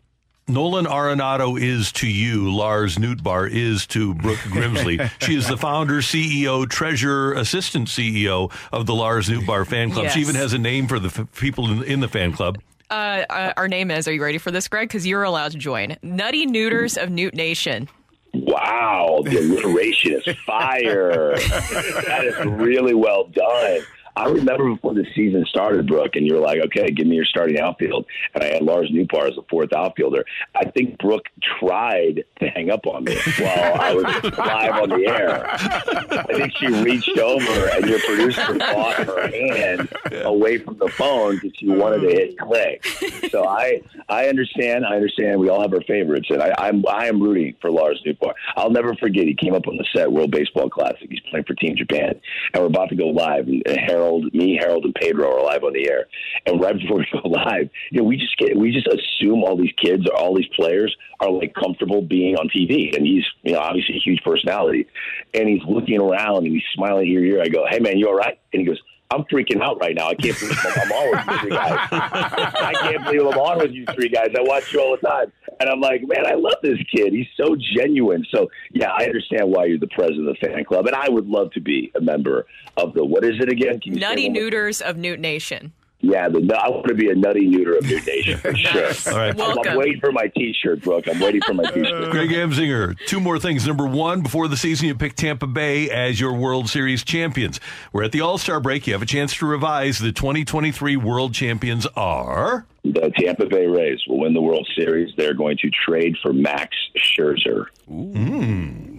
Nolan 0.48 0.86
Arenado 0.86 1.60
is 1.62 1.92
to 1.94 2.08
you, 2.08 2.54
Lars 2.54 2.98
Nootbaar 2.98 3.50
is 3.52 3.86
to 3.88 4.14
Brooke 4.14 4.38
Grimsley. 4.46 5.12
she 5.22 5.36
is 5.36 5.48
the 5.48 5.58
founder, 5.58 5.96
CEO, 6.02 6.70
treasurer, 6.70 7.34
assistant 7.34 7.90
CEO 7.90 8.52
of 8.72 8.86
the 8.86 8.96
Lars 8.96 9.28
Nootbaar 9.30 9.68
fan 9.68 9.92
club. 9.92 10.10
She 10.12 10.22
even 10.22 10.36
has 10.36 10.54
a 10.54 10.58
name 10.58 10.88
for 10.88 11.00
the 11.00 11.08
f- 11.10 11.28
people 11.36 11.70
in, 11.70 11.84
in 11.84 12.00
the 12.00 12.08
fan 12.08 12.32
club. 12.32 12.60
Uh, 12.90 13.26
uh, 13.30 13.54
our 13.58 13.68
name 13.68 13.92
is. 13.92 14.08
Are 14.08 14.14
you 14.14 14.24
ready 14.24 14.38
for 14.38 14.50
this, 14.52 14.70
Greg? 14.70 14.88
Because 14.88 15.06
you're 15.06 15.24
allowed 15.24 15.52
to 15.52 15.58
join. 15.58 15.98
Nutty 16.02 16.46
Neuters 16.46 16.98
of 16.98 17.10
Newt 17.10 17.34
Nation. 17.34 17.90
Wow, 18.34 19.24
the 19.26 19.38
alliteration 19.38 20.22
is 20.26 20.38
fire. 20.46 21.36
that 21.38 22.22
is 22.24 22.46
really 22.46 22.94
well 22.94 23.26
done. 23.26 23.82
I 24.18 24.30
remember 24.30 24.74
before 24.74 24.96
the 24.96 25.06
season 25.16 25.46
started, 25.48 25.88
Brooke, 25.88 26.16
and 26.16 26.26
you're 26.26 26.40
like, 26.40 26.60
okay, 26.66 26.90
give 26.90 27.06
me 27.06 27.16
your 27.16 27.26
starting 27.26 27.60
outfield. 27.60 28.08
And 28.34 28.44
I 28.44 28.48
had 28.48 28.64
Lars 28.64 28.90
Nootbaar 28.92 29.30
as 29.30 29.36
the 29.36 29.44
fourth 29.48 29.72
outfielder. 29.74 30.26
I 30.56 30.66
think 30.72 30.98
Brooke 30.98 31.28
tried 31.60 32.24
to 32.40 32.48
hang 32.48 32.72
up 32.72 32.88
on 32.88 33.04
me 33.04 33.16
while 33.38 33.80
I 33.80 33.94
was 33.94 34.04
live 34.38 34.82
on 34.82 34.90
the 34.90 35.06
air. 35.08 35.46
I 35.48 36.34
think 36.34 36.58
she 36.58 36.68
reached 36.68 37.18
over 37.20 37.70
and 37.70 37.86
your 37.86 38.00
producer 38.00 38.58
caught 38.58 39.06
her 39.06 39.28
hand 39.28 39.94
away 40.24 40.58
from 40.58 40.80
the 40.80 40.88
phone 40.90 41.36
because 41.36 41.52
she 41.56 41.68
wanted 41.68 42.00
to 42.00 42.10
hit 42.10 42.40
click. 42.40 42.86
So 43.30 43.48
I 43.48 43.82
I 44.10 44.28
understand. 44.28 44.86
I 44.86 44.96
understand. 44.96 45.40
We 45.40 45.50
all 45.50 45.62
have 45.62 45.74
our 45.74 45.82
favorites, 45.82 46.28
and 46.30 46.42
I, 46.42 46.54
I'm 46.58 46.84
I 46.88 47.06
am 47.06 47.22
rooting 47.22 47.56
for 47.62 47.70
Lars 47.70 48.02
Nootbaar. 48.06 48.34
I'll 48.56 48.72
never 48.72 48.96
forget. 48.96 49.26
He 49.26 49.36
came 49.36 49.54
up 49.54 49.68
on 49.68 49.78
the 49.78 49.86
set 49.96 50.12
World 50.12 50.32
Baseball 50.32 50.70
Classic. 50.70 51.08
He's 51.10 51.20
playing 51.30 51.46
for 51.46 51.54
Team 51.54 51.76
Japan, 51.76 52.20
and 52.54 52.64
we're 52.64 52.68
about 52.68 52.90
to 52.90 52.96
go 52.96 53.08
live. 53.08 53.48
And 53.48 53.64
Harold, 53.68 54.07
me, 54.34 54.58
Harold, 54.60 54.86
and 54.86 54.96
Pedro 54.96 55.38
are 55.38 55.44
live 55.44 55.64
on 55.64 55.74
the 55.74 55.90
air. 55.90 56.08
And 56.46 56.62
right 56.62 56.78
before 56.78 56.98
we 56.98 57.08
go 57.12 57.28
live, 57.28 57.70
you 57.92 58.00
know, 58.00 58.04
we 58.04 58.18
just 58.18 58.38
get 58.38 58.56
we 58.58 58.72
just 58.72 58.88
assume 58.88 59.44
all 59.44 59.56
these 59.56 59.74
kids 59.82 60.08
or 60.08 60.16
all 60.18 60.36
these 60.36 60.50
players 60.56 60.96
are 61.20 61.32
like 61.32 61.54
comfortable 61.54 62.02
being 62.02 62.36
on 62.36 62.50
TV, 62.50 62.96
and 62.96 63.06
he's 63.06 63.26
you 63.44 63.54
know 63.54 63.60
obviously 63.60 63.96
a 63.96 64.00
huge 64.00 64.22
personality, 64.24 64.88
and 65.34 65.48
he's 65.48 65.64
looking 65.68 66.00
around 66.00 66.46
and 66.46 66.48
he's 66.48 66.64
smiling 66.74 67.06
to 67.06 67.12
ear. 67.12 67.42
I 67.42 67.48
go, 67.48 67.66
"Hey 67.70 67.80
man, 67.80 67.98
you 67.98 68.08
all 68.08 68.16
right?" 68.16 68.40
And 68.54 68.62
he 68.62 68.68
goes. 68.68 68.82
I'm 69.10 69.24
freaking 69.24 69.62
out 69.62 69.80
right 69.80 69.96
now. 69.96 70.10
I 70.10 70.16
can't 70.16 70.38
believe 70.38 70.58
I'm 70.66 70.92
on 70.92 71.12
with 71.12 71.28
you 71.28 71.40
three 71.40 71.50
guys. 71.52 71.88
I 71.92 72.74
can't 72.82 73.04
believe 73.06 73.22
I'm 73.22 73.40
on 73.40 73.58
with 73.60 73.72
you 73.72 73.86
three 73.94 74.10
guys. 74.10 74.30
I 74.38 74.42
watch 74.42 74.74
you 74.74 74.82
all 74.82 74.98
the 75.00 75.08
time. 75.08 75.32
And 75.60 75.70
I'm 75.70 75.80
like, 75.80 76.02
man, 76.06 76.28
I 76.28 76.34
love 76.34 76.58
this 76.62 76.78
kid. 76.94 77.14
He's 77.14 77.28
so 77.36 77.56
genuine. 77.56 78.26
So, 78.32 78.50
yeah, 78.74 78.92
I 78.92 79.06
understand 79.06 79.50
why 79.50 79.66
you're 79.66 79.80
the 79.80 79.88
president 79.88 80.28
of 80.28 80.36
the 80.40 80.48
fan 80.48 80.64
club. 80.66 80.88
And 80.88 80.96
I 80.96 81.10
would 81.10 81.28
love 81.28 81.52
to 81.54 81.62
be 81.62 81.92
a 81.96 82.02
member 82.02 82.46
of 82.76 82.94
the, 82.94 83.04
what 83.04 83.24
is 83.24 83.40
it 83.40 83.50
again? 83.50 83.80
Nutty 83.86 84.30
Neuters 84.30 84.82
of 84.82 84.98
Newt 84.98 85.20
Nation. 85.20 85.72
Yeah, 86.00 86.30
the, 86.30 86.40
I 86.56 86.70
want 86.70 86.88
to 86.88 86.94
be 86.94 87.10
a 87.10 87.16
nutty 87.16 87.48
neuter 87.48 87.76
of 87.76 87.84
Newt 87.84 88.06
Nation 88.06 88.38
for 88.38 88.56
sure. 88.56 88.92
All 89.12 89.18
right. 89.18 89.40
I'm, 89.40 89.60
I'm 89.68 89.78
waiting 89.78 90.00
for 90.00 90.12
my 90.12 90.28
T-shirt, 90.28 90.84
Brooke. 90.84 91.08
I'm 91.08 91.20
waiting 91.20 91.42
for 91.42 91.56
my 91.56 91.64
uh, 91.64 91.72
T-shirt. 91.72 92.12
Greg 92.12 92.30
Amsinger, 92.30 92.96
two 93.08 93.20
more 93.20 93.40
things. 93.40 93.66
Number 93.66 93.88
one, 93.88 94.22
before 94.22 94.48
the 94.48 94.58
season, 94.58 94.88
you 94.88 94.96
picked 94.96 95.18
Tampa 95.18 95.48
Bay 95.48 95.90
as 95.90 96.20
your 96.20 96.34
World 96.34 96.70
Series 96.70 97.04
champions. 97.04 97.60
We're 97.92 98.04
at 98.04 98.12
the 98.12 98.22
All 98.22 98.38
Star 98.38 98.60
break. 98.60 98.86
You 98.86 98.94
have 98.94 99.02
a 99.02 99.08
chance 99.08 99.36
to 99.38 99.48
revise. 99.48 99.98
The 99.98 100.12
2023 100.12 100.98
World 100.98 101.34
Champions 101.34 101.88
are. 101.96 102.66
The 102.84 103.12
Tampa 103.18 103.48
Bay 103.48 103.66
Rays 103.66 104.00
will 104.08 104.20
win 104.20 104.34
the 104.34 104.42
World 104.42 104.70
Series. 104.78 105.14
They're 105.18 105.34
going 105.34 105.58
to 105.58 105.70
trade 105.72 106.16
for 106.22 106.32
Max 106.32 106.78
Scherzer. 106.96 107.66
Hmm. 107.88 108.97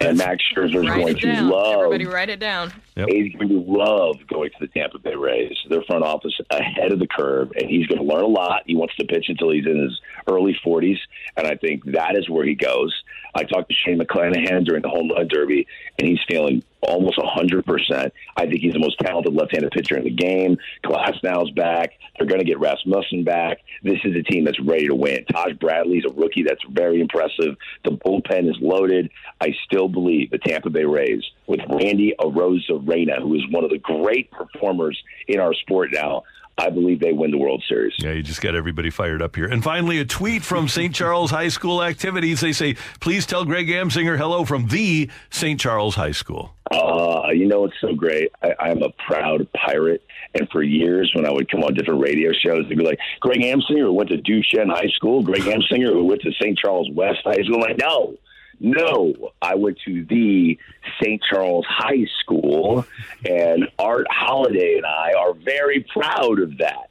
And 0.00 0.16
Max 0.16 0.42
Scherzer 0.50 0.82
is 0.82 0.90
going 0.90 1.14
to 1.14 1.26
down. 1.26 1.50
love 1.50 1.74
Everybody 1.74 2.06
write 2.06 2.30
it 2.30 2.40
down. 2.40 2.72
He's 2.94 3.34
going 3.34 3.48
to 3.48 3.64
love 3.66 4.16
going 4.28 4.50
to 4.50 4.56
the 4.60 4.68
Tampa 4.68 4.98
Bay 4.98 5.14
Rays. 5.14 5.56
Their 5.68 5.82
front 5.82 6.04
office 6.04 6.38
ahead 6.50 6.92
of 6.92 6.98
the 6.98 7.06
curve, 7.06 7.52
and 7.54 7.68
he's 7.68 7.86
going 7.86 8.00
to 8.00 8.04
learn 8.04 8.24
a 8.24 8.28
lot. 8.28 8.62
He 8.66 8.74
wants 8.74 8.96
to 8.96 9.04
pitch 9.04 9.26
until 9.28 9.50
he's 9.50 9.66
in 9.66 9.78
his 9.82 10.00
early 10.26 10.56
40s, 10.64 10.98
and 11.36 11.46
I 11.46 11.56
think 11.56 11.84
that 11.92 12.16
is 12.16 12.28
where 12.30 12.46
he 12.46 12.54
goes. 12.54 12.94
I 13.34 13.44
talked 13.44 13.68
to 13.68 13.74
Shane 13.74 13.98
McClanahan 13.98 14.64
during 14.64 14.82
the 14.82 14.88
home 14.88 15.10
run 15.10 15.28
derby, 15.28 15.66
and 15.98 16.08
he's 16.08 16.20
feeling 16.28 16.62
almost 16.82 17.18
100%. 17.18 18.10
I 18.36 18.46
think 18.46 18.60
he's 18.60 18.72
the 18.72 18.78
most 18.78 18.98
talented 19.00 19.34
left-handed 19.34 19.70
pitcher 19.70 19.96
in 19.96 20.04
the 20.04 20.10
game. 20.10 20.56
Glasnow's 20.84 21.50
back. 21.52 21.92
They're 22.18 22.26
going 22.26 22.40
to 22.40 22.46
get 22.46 22.58
Rasmussen 22.58 23.24
back. 23.24 23.58
This 23.82 23.98
is 24.04 24.16
a 24.16 24.22
team 24.22 24.44
that's 24.44 24.60
ready 24.60 24.88
to 24.88 24.94
win. 24.94 25.24
Taj 25.26 25.54
Bradley's 25.54 26.04
a 26.08 26.12
rookie 26.12 26.42
that's 26.42 26.62
very 26.70 27.00
impressive. 27.00 27.56
The 27.84 27.92
bullpen 27.92 28.48
is 28.48 28.56
loaded. 28.60 29.10
I 29.40 29.54
still 29.64 29.88
believe 29.88 30.30
the 30.30 30.38
Tampa 30.38 30.70
Bay 30.70 30.84
Rays 30.84 31.22
with 31.46 31.60
Randy 31.68 32.14
Arozarena, 32.18 33.20
who 33.20 33.34
is 33.34 33.42
one 33.50 33.64
of 33.64 33.70
the 33.70 33.78
great 33.78 34.30
performers 34.30 35.02
in 35.28 35.40
our 35.40 35.54
sport 35.54 35.90
now. 35.92 36.24
I 36.60 36.68
believe 36.68 37.00
they 37.00 37.12
win 37.12 37.30
the 37.30 37.38
World 37.38 37.64
Series. 37.66 37.94
Yeah, 37.98 38.12
you 38.12 38.22
just 38.22 38.42
got 38.42 38.54
everybody 38.54 38.90
fired 38.90 39.22
up 39.22 39.34
here. 39.34 39.46
And 39.46 39.64
finally, 39.64 39.98
a 39.98 40.04
tweet 40.04 40.42
from 40.44 40.68
St. 40.68 40.94
Charles 40.94 41.30
High 41.30 41.48
School 41.48 41.82
activities. 41.82 42.40
They 42.40 42.52
say, 42.52 42.76
please 43.00 43.24
tell 43.24 43.46
Greg 43.46 43.68
Amsinger 43.68 44.18
hello 44.18 44.44
from 44.44 44.66
the 44.68 45.08
St. 45.30 45.58
Charles 45.58 45.94
High 45.94 46.12
School. 46.12 46.52
Uh, 46.70 47.28
you 47.32 47.46
know, 47.46 47.64
it's 47.64 47.74
so 47.80 47.94
great. 47.94 48.30
I, 48.42 48.54
I'm 48.60 48.82
a 48.82 48.90
proud 49.08 49.48
pirate. 49.54 50.02
And 50.34 50.46
for 50.50 50.62
years, 50.62 51.10
when 51.14 51.24
I 51.24 51.32
would 51.32 51.50
come 51.50 51.64
on 51.64 51.72
different 51.72 52.02
radio 52.02 52.30
shows, 52.32 52.68
they'd 52.68 52.76
be 52.76 52.84
like, 52.84 52.98
Greg 53.20 53.40
Amsinger, 53.40 53.86
who 53.86 53.94
went 53.94 54.10
to 54.10 54.18
Duchesne 54.18 54.68
High 54.68 54.90
School. 54.94 55.22
Greg 55.22 55.42
Amsinger, 55.42 55.94
who 55.94 56.04
went 56.04 56.20
to 56.22 56.32
St. 56.40 56.58
Charles 56.58 56.90
West 56.92 57.20
High 57.24 57.42
School. 57.42 57.54
I'm 57.56 57.62
like, 57.62 57.78
no, 57.78 58.16
no. 58.60 59.32
I 59.40 59.54
went 59.54 59.78
to 59.86 60.04
the 60.04 60.58
St. 61.02 61.22
Charles 61.28 61.66
High 61.68 62.06
School. 62.20 62.86
And 63.28 63.68
Art 63.78 64.06
Holliday 64.10 64.76
and 64.76 64.86
I 64.86 65.12
are 65.18 65.34
very 65.34 65.84
proud 65.92 66.40
of 66.40 66.58
that 66.58 66.90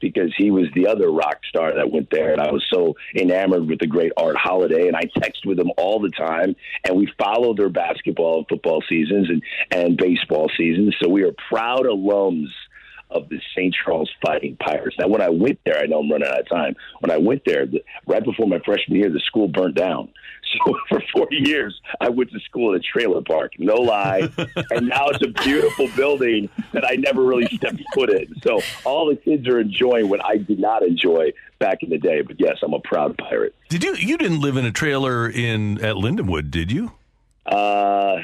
because 0.00 0.32
he 0.36 0.50
was 0.50 0.66
the 0.74 0.86
other 0.86 1.10
rock 1.10 1.40
star 1.46 1.74
that 1.74 1.92
went 1.92 2.08
there. 2.10 2.32
And 2.32 2.40
I 2.40 2.50
was 2.50 2.64
so 2.72 2.96
enamored 3.14 3.68
with 3.68 3.80
the 3.80 3.86
great 3.86 4.12
Art 4.16 4.36
Holliday. 4.36 4.88
And 4.88 4.96
I 4.96 5.02
text 5.18 5.44
with 5.44 5.60
him 5.60 5.70
all 5.76 6.00
the 6.00 6.10
time. 6.10 6.56
And 6.84 6.96
we 6.96 7.12
follow 7.18 7.54
their 7.54 7.68
basketball 7.68 8.38
and 8.38 8.48
football 8.48 8.82
seasons 8.88 9.28
and, 9.28 9.42
and 9.70 9.96
baseball 9.96 10.50
seasons. 10.56 10.96
So 11.00 11.08
we 11.08 11.22
are 11.22 11.32
proud 11.50 11.84
alums 11.84 12.48
of 13.10 13.28
the 13.28 13.40
St. 13.54 13.74
Charles 13.74 14.10
Fighting 14.24 14.56
Pirates. 14.56 14.96
Now, 14.98 15.08
when 15.08 15.20
I 15.20 15.30
went 15.30 15.58
there, 15.64 15.78
I 15.78 15.86
know 15.86 16.00
I'm 16.00 16.10
running 16.10 16.28
out 16.28 16.40
of 16.40 16.48
time. 16.48 16.76
When 17.00 17.10
I 17.10 17.18
went 17.18 17.42
there, 17.44 17.66
the, 17.66 17.82
right 18.06 18.24
before 18.24 18.46
my 18.46 18.60
freshman 18.64 18.98
year, 18.98 19.10
the 19.10 19.20
school 19.20 19.48
burnt 19.48 19.74
down. 19.74 20.10
So 20.66 20.76
for 20.88 21.02
four 21.12 21.28
years, 21.30 21.80
I 22.00 22.08
went 22.08 22.32
to 22.32 22.40
school 22.40 22.74
at 22.74 22.80
a 22.80 22.82
trailer 22.82 23.22
park. 23.22 23.52
No 23.58 23.76
lie. 23.76 24.28
and 24.70 24.88
now 24.88 25.08
it's 25.08 25.22
a 25.24 25.28
beautiful 25.44 25.88
building 25.96 26.48
that 26.72 26.84
I 26.84 26.96
never 26.96 27.22
really 27.22 27.46
stepped 27.46 27.82
foot 27.94 28.10
in. 28.10 28.34
So 28.42 28.60
all 28.84 29.08
the 29.08 29.16
kids 29.16 29.46
are 29.48 29.60
enjoying 29.60 30.08
what 30.08 30.24
I 30.24 30.38
did 30.38 30.58
not 30.58 30.82
enjoy 30.82 31.32
back 31.58 31.82
in 31.82 31.90
the 31.90 31.98
day. 31.98 32.22
But 32.22 32.40
yes, 32.40 32.58
I'm 32.62 32.74
a 32.74 32.80
proud 32.80 33.16
pirate. 33.18 33.54
Did 33.68 33.84
you? 33.84 33.94
You 33.94 34.18
didn't 34.18 34.40
live 34.40 34.56
in 34.56 34.64
a 34.64 34.72
trailer 34.72 35.28
in 35.28 35.82
at 35.84 35.94
Lindenwood, 35.94 36.50
did 36.50 36.72
you? 36.72 36.92
Uh, 37.46 38.18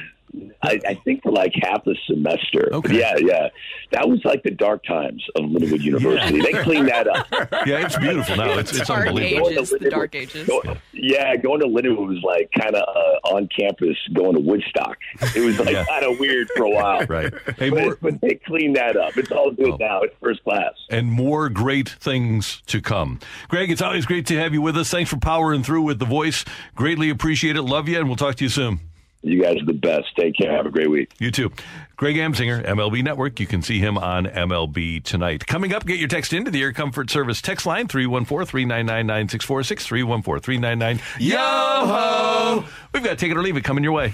I, 0.62 0.80
I 0.86 0.94
think 1.04 1.22
for 1.22 1.32
like 1.32 1.52
half 1.62 1.84
the 1.84 1.96
semester. 2.06 2.68
Okay. 2.72 2.98
Yeah, 2.98 3.14
yeah. 3.18 3.48
That 3.92 4.08
was 4.08 4.20
like 4.24 4.42
the 4.42 4.50
dark 4.50 4.84
times 4.84 5.24
of 5.36 5.44
Lindenwood 5.44 5.80
University. 5.80 6.40
They 6.40 6.52
cleaned 6.62 6.88
that 6.88 7.06
up. 7.08 7.26
Yeah, 7.66 7.84
it's 7.84 7.96
beautiful 7.98 8.36
now. 8.36 8.58
It's, 8.58 8.76
it's 8.76 8.86
dark 8.88 9.08
unbelievable. 9.08 9.48
ages, 9.50 9.70
the 9.70 9.90
dark 9.90 10.14
ages. 10.14 10.46
Go- 10.46 10.62
yeah, 10.92 11.36
going 11.36 11.60
to 11.60 11.66
Lindenwood 11.66 12.08
was 12.08 12.22
like 12.22 12.50
kind 12.58 12.74
of 12.74 12.82
uh, 12.82 13.34
on 13.34 13.48
campus 13.48 13.96
going 14.14 14.34
to 14.34 14.40
Woodstock. 14.40 14.96
It 15.34 15.44
was 15.44 15.58
like 15.58 15.70
Yeah. 15.70 15.84
kind 15.88 16.04
of 16.04 16.18
weird 16.18 16.48
for 16.56 16.64
a 16.64 16.70
while. 16.70 17.06
Right. 17.08 17.32
Hey, 17.56 17.70
but, 17.70 17.80
more, 17.82 17.98
but 18.00 18.20
they 18.20 18.34
cleaned 18.46 18.76
that 18.76 18.96
up. 18.96 19.16
It's 19.16 19.30
all 19.32 19.50
good 19.52 19.78
now. 19.78 20.00
It's 20.02 20.14
first 20.20 20.42
class. 20.44 20.72
and 20.90 21.10
more 21.10 21.48
great 21.48 21.88
things 21.88 22.62
to 22.66 22.80
come. 22.80 23.20
Greg, 23.48 23.70
it's 23.70 23.82
always 23.82 24.06
great 24.06 24.26
to 24.26 24.36
have 24.38 24.52
you 24.52 24.60
with 24.62 24.76
us. 24.76 24.90
Thanks 24.90 25.10
for 25.10 25.18
powering 25.18 25.62
through 25.62 25.82
with 25.82 25.98
the 25.98 26.04
voice. 26.06 26.44
Greatly 26.74 27.10
appreciate 27.10 27.56
it. 27.56 27.62
Love 27.62 27.88
you, 27.88 27.98
and 27.98 28.06
we'll 28.08 28.16
talk 28.16 28.34
to 28.36 28.44
you 28.44 28.50
soon. 28.50 28.80
You 29.26 29.42
guys 29.42 29.60
are 29.60 29.64
the 29.66 29.72
best. 29.72 30.14
Take 30.16 30.36
care. 30.36 30.52
Have 30.54 30.66
a 30.66 30.70
great 30.70 30.90
week. 30.90 31.12
You 31.18 31.30
too. 31.30 31.50
Greg 31.96 32.16
Amsinger, 32.16 32.64
MLB 32.64 33.02
Network. 33.02 33.40
You 33.40 33.46
can 33.46 33.62
see 33.62 33.78
him 33.78 33.96
on 33.98 34.26
MLB 34.26 35.02
tonight. 35.02 35.46
Coming 35.46 35.72
up, 35.72 35.86
get 35.86 35.98
your 35.98 36.08
text 36.08 36.32
into 36.32 36.50
the 36.50 36.62
Air 36.62 36.72
Comfort 36.72 37.10
Service 37.10 37.40
text 37.40 37.66
line 37.66 37.88
314 37.88 38.46
399 38.46 39.06
9646 39.06 39.86
314 39.86 40.42
399 40.42 41.00
Yo 41.18 41.36
ho! 41.38 42.64
We've 42.92 43.02
got 43.02 43.18
Take 43.18 43.30
It 43.30 43.36
or 43.36 43.42
Leave 43.42 43.56
It 43.56 43.64
coming 43.64 43.82
your 43.82 43.92
way. 43.92 44.12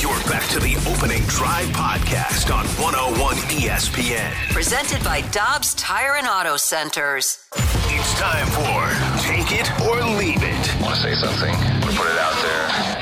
You're 0.00 0.18
back 0.24 0.46
to 0.50 0.58
the 0.58 0.74
opening 0.90 1.22
drive 1.28 1.66
podcast 1.68 2.52
on 2.54 2.66
101 2.82 3.36
ESPN. 3.56 4.32
Presented 4.52 5.02
by 5.04 5.20
Dobbs 5.30 5.74
Tire 5.74 6.16
and 6.16 6.26
Auto 6.26 6.56
Centers. 6.56 7.46
It's 7.54 8.14
time 8.18 8.46
for 8.48 9.22
Take 9.22 9.52
It 9.52 9.70
or 9.82 10.02
Leave 10.18 10.42
It. 10.42 10.82
Want 10.82 10.96
to 10.96 11.00
say 11.00 11.14
something? 11.14 11.52
Want 11.54 11.84
to 11.84 11.96
put 11.96 12.10
it 12.10 12.18
out 12.18 12.42
there? 12.42 13.01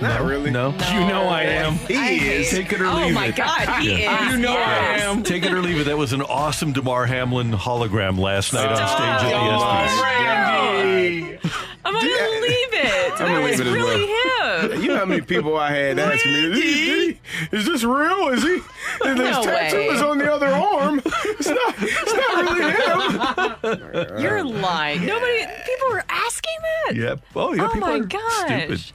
Not 0.00 0.20
no? 0.22 0.26
really. 0.28 0.50
No? 0.50 0.70
You 0.92 1.00
know 1.06 1.22
I 1.28 1.42
am. 1.42 1.74
He 1.74 1.94
is. 1.94 2.50
Take 2.50 2.72
it 2.72 2.80
or 2.80 2.86
leave 2.88 2.94
it. 2.94 3.02
Oh 3.02 3.06
leave 3.06 3.14
my 3.14 3.26
it. 3.26 3.36
God, 3.36 3.68
he 3.80 4.02
Yeah. 4.02 4.26
is. 4.28 4.32
You 4.32 4.38
know 4.40 4.52
yes. 4.52 5.02
I 5.02 5.04
am. 5.04 5.22
Take 5.22 5.44
it 5.44 5.52
or 5.52 5.60
leave 5.62 5.78
it. 5.80 5.84
That 5.84 5.96
was 5.98 6.12
an 6.12 6.22
awesome 6.22 6.72
Damar 6.72 7.06
Hamlin 7.06 7.52
hologram 7.52 8.18
last 8.18 8.52
night 8.52 8.66
on 8.68 8.76
stage 8.76 9.00
at 9.00 9.22
the 9.22 9.34
ESPYs. 9.34 10.02
Randy. 10.02 11.38
I'm 11.84 11.94
gonna 11.94 12.02
leave 12.02 12.72
it. 12.72 13.12
I'm 13.12 13.18
gonna 13.18 13.34
that 13.34 13.42
was 13.50 13.60
it 13.60 13.66
as 13.66 13.72
really 13.72 14.06
well. 14.06 14.70
him. 14.70 14.82
You 14.82 14.88
know 14.88 14.96
how 14.96 15.04
many 15.04 15.20
people 15.22 15.56
I 15.56 15.70
had 15.70 15.98
asking 15.98 16.32
me, 16.32 16.38
is, 16.52 16.58
he, 16.58 17.20
is 17.56 17.66
this 17.66 17.84
real? 17.84 18.28
Is 18.28 18.42
he? 18.42 18.48
Is 18.54 18.62
this 19.00 19.18
No 19.18 19.42
tattoo 19.44 19.76
way. 19.76 19.86
is 19.86 20.02
on 20.02 20.18
the 20.18 20.32
other 20.32 20.48
arm. 20.48 21.00
It's 21.04 21.48
not, 21.48 21.74
it's 21.78 22.14
not 22.14 23.62
really 23.62 24.08
him. 24.12 24.20
You're 24.20 24.42
lying. 24.44 25.06
Nobody. 25.06 25.44
People 25.64 25.90
were 25.90 26.04
asking 26.08 26.54
that. 26.86 26.96
Yep. 26.96 27.20
Oh, 27.36 27.52
yeah. 27.54 27.64
Oh 27.66 27.72
people 27.72 27.88
my 27.88 27.94
are 27.94 28.00
gosh. 28.00 28.46
stupid. 28.46 28.92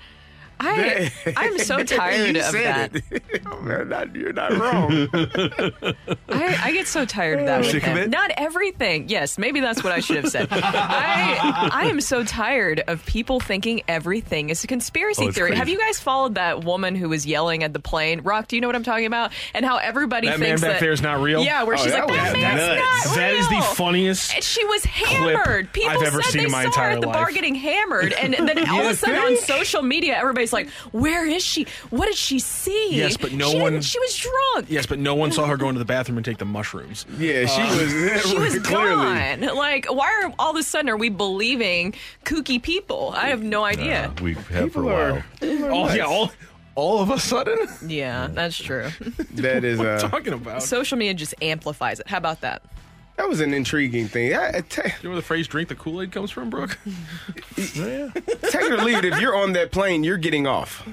I 0.64 1.12
I'm 1.36 1.58
so 1.60 1.84
tired 1.84 2.36
You 2.36 2.42
of 2.42 2.48
said 2.48 2.94
that. 2.94 3.04
it. 3.12 3.42
Oh, 3.52 3.60
man, 3.62 3.90
not- 3.90 4.16
you're 4.16 4.34
not 4.34 4.52
wrong. 4.54 5.08
I, 6.30 6.58
I 6.64 6.72
get 6.72 6.88
so 6.88 7.06
tired 7.06 7.40
of 7.40 7.46
that. 7.48 7.60
with 7.62 7.76
of 7.76 7.82
him. 7.84 7.98
it? 7.98 8.10
Not 8.10 8.32
everything. 8.38 9.10
Yes, 9.10 9.38
maybe 9.38 9.60
that's 9.60 9.84
what 9.84 9.92
I 9.94 10.00
should 10.00 10.18
have 10.18 10.30
said. 10.30 10.48
I 10.52 11.70
I 11.72 11.86
am 11.86 12.02
so 12.02 12.24
tired 12.24 12.82
of 12.88 13.06
people 13.06 13.40
thinking 13.40 13.82
everything 13.88 14.50
is 14.50 14.64
a 14.64 14.68
conspiracy 14.68 15.26
Oh, 15.26 15.28
it's 15.30 15.38
theory. 15.38 15.50
crazy. 15.50 15.60
Have 15.60 15.70
you 15.70 15.78
guys 15.78 16.00
followed 16.00 16.36
that 16.36 16.64
woman 16.64 16.96
who 16.96 17.10
was 17.10 17.26
yelling 17.26 17.64
at 17.64 17.74
the 17.74 17.80
plane? 17.80 18.22
Rock, 18.22 18.48
do 18.48 18.56
you 18.56 18.62
know 18.62 18.68
what 18.68 18.76
I'm 18.76 18.84
talking 18.84 19.06
about? 19.06 19.32
And 19.54 19.66
how 19.66 19.78
everybody 19.78 20.28
That 20.28 20.40
man 20.40 20.50
thinks 20.50 20.62
back 20.62 20.72
that 20.74 20.80
there 20.80 20.92
is 20.92 21.02
not 21.02 21.20
real? 21.22 21.44
Yeah, 21.44 21.64
where 21.64 21.76
Oh, 21.76 21.84
she's 21.84 21.94
oh, 21.94 21.98
that 21.98 22.08
like, 22.10 22.18
that 22.20 22.34
man's 22.34 22.80
nuts. 22.80 23.06
not 23.08 23.16
That 23.16 23.34
is 23.34 23.48
the 23.50 23.54
real." 23.56 23.62
funniest 23.64 24.36
And 24.36 24.44
she 24.44 24.64
was 24.66 24.84
hammered. 24.86 25.72
People 25.74 25.90
I've 25.92 26.02
ever 26.04 26.22
said 26.22 26.32
seen 26.32 26.40
they 26.42 26.46
in 26.46 26.52
my 26.52 26.64
saw 26.66 26.70
her 26.82 26.90
entire 26.90 26.92
at 26.92 27.02
the 27.02 27.08
bar 27.08 27.26
life. 27.26 27.34
getting 27.34 27.56
hammered, 27.56 28.14
and 28.14 28.34
then 28.34 28.70
all 28.70 28.82
of 28.82 28.92
a 28.92 28.96
sudden 28.96 29.18
on 29.18 29.28
think? 29.36 29.40
social 29.46 29.82
media, 29.82 30.16
everybody's 30.18 30.51
like, 30.54 30.70
"Where 30.92 31.26
is 31.26 31.44
she? 31.44 31.66
What 31.90 32.06
did 32.08 32.16
she 32.16 32.40
see?" 32.40 32.90
Yes, 32.92 33.18
but 33.18 33.32
no 33.34 33.52
She 33.52 33.60
one- 33.60 33.82
She 33.82 34.00
was 34.00 34.16
drunk. 34.18 34.68
Yes, 34.70 34.86
but 34.86 35.00
no 35.00 35.16
one 35.16 35.32
saw 35.32 35.46
her 35.48 35.58
go 35.58 35.70
into 35.70 35.80
the 35.80 35.86
bathroom 35.86 36.18
and 36.18 36.26
take 36.26 36.38
the 36.38 36.46
mushrooms. 36.46 37.06
Yeah, 37.18 37.46
she 37.46 37.62
was. 37.62 37.92
She 38.32 38.38
was 38.38 38.60
clearly. 38.64 38.96
gone. 39.46 39.56
Like, 39.56 39.86
why 39.92 40.22
are 40.24 40.34
all 40.40 40.52
of 40.52 40.58
a 40.58 40.64
sudden 40.64 40.90
are 40.90 40.98
we 40.98 41.10
believing 41.10 41.94
kooky 42.26 42.62
people? 42.62 43.14
I 43.16 43.28
have 43.30 43.42
no 43.44 43.64
idea. 43.64 44.08
Uh, 44.18 44.22
we 44.24 44.34
have 44.34 44.44
for 44.46 44.58
a 44.60 44.64
People 44.64 44.84
while. 44.84 45.16
are. 45.16 45.26
Oh 45.42 45.94
yeah, 45.94 46.06
all, 46.06 46.32
all 46.76 47.02
of 47.02 47.10
a 47.10 47.20
sudden. 47.20 47.68
yeah, 47.88 48.28
that's 48.32 48.58
true. 48.58 48.90
That 49.36 49.64
is. 49.64 49.80
Uh, 49.82 50.00
talking 50.00 50.34
about? 50.34 50.62
Social 50.64 50.98
media 50.98 51.14
just 51.14 51.34
amplifies 51.42 52.00
it. 52.00 52.08
How 52.08 52.18
about 52.18 52.42
that? 52.42 52.62
That 53.18 53.28
was 53.30 53.40
an 53.42 53.54
intriguing 53.54 54.08
thing. 54.08 54.34
I, 54.34 54.58
I 54.58 54.62
ta- 54.62 54.84
You 54.86 54.92
know 55.04 55.10
where 55.12 55.16
the 55.16 55.22
phrase 55.22 55.48
"drink 55.48 55.70
the 55.70 55.76
Kool 55.76 56.02
Aid" 56.02 56.12
comes 56.12 56.32
from, 56.32 56.50
Brooke? 56.50 56.78
take 57.56 57.76
it 57.76 58.72
or 58.72 58.78
leave 58.84 58.98
it. 59.00 59.06
If 59.06 59.20
you're 59.20 59.36
on 59.36 59.54
that 59.54 59.72
plane, 59.72 60.04
you're 60.04 60.18
getting 60.18 60.48
off. 60.48 60.88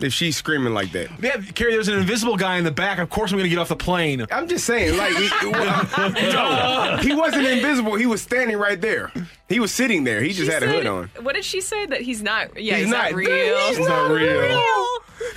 If 0.00 0.12
she's 0.12 0.36
screaming 0.36 0.74
like 0.74 0.90
that. 0.92 1.08
Yeah, 1.22 1.36
Carrie, 1.54 1.72
there's 1.72 1.86
an 1.86 1.96
invisible 1.98 2.36
guy 2.36 2.56
in 2.56 2.64
the 2.64 2.72
back. 2.72 2.98
Of 2.98 3.08
course, 3.10 3.30
I'm 3.30 3.38
going 3.38 3.48
to 3.48 3.48
get 3.48 3.60
off 3.60 3.68
the 3.68 3.76
plane. 3.76 4.26
I'm 4.30 4.48
just 4.48 4.64
saying, 4.66 4.98
like, 4.98 5.14
he, 5.14 5.28
no, 5.50 6.96
he 7.00 7.14
wasn't 7.14 7.46
invisible. 7.46 7.94
He 7.94 8.04
was 8.04 8.20
standing 8.20 8.56
right 8.58 8.78
there. 8.80 9.12
He 9.48 9.60
was 9.60 9.70
sitting 9.72 10.02
there. 10.02 10.20
He 10.20 10.30
just 10.32 10.46
She 10.48 10.52
had 10.52 10.64
a 10.64 10.66
hood 10.66 10.78
said- 10.82 10.86
on. 10.88 11.10
What 11.22 11.36
did 11.36 11.44
she 11.44 11.60
say? 11.60 11.86
That 11.86 12.00
he's 12.00 12.22
not. 12.22 12.60
Yeah, 12.60 12.74
he's, 12.74 12.86
He's 12.86 12.92
not, 12.92 13.12
not- 13.12 13.14
real. 13.14 13.58
he's 13.68 13.78
not 13.78 14.10
real. 14.10 14.98
He's 15.18 15.36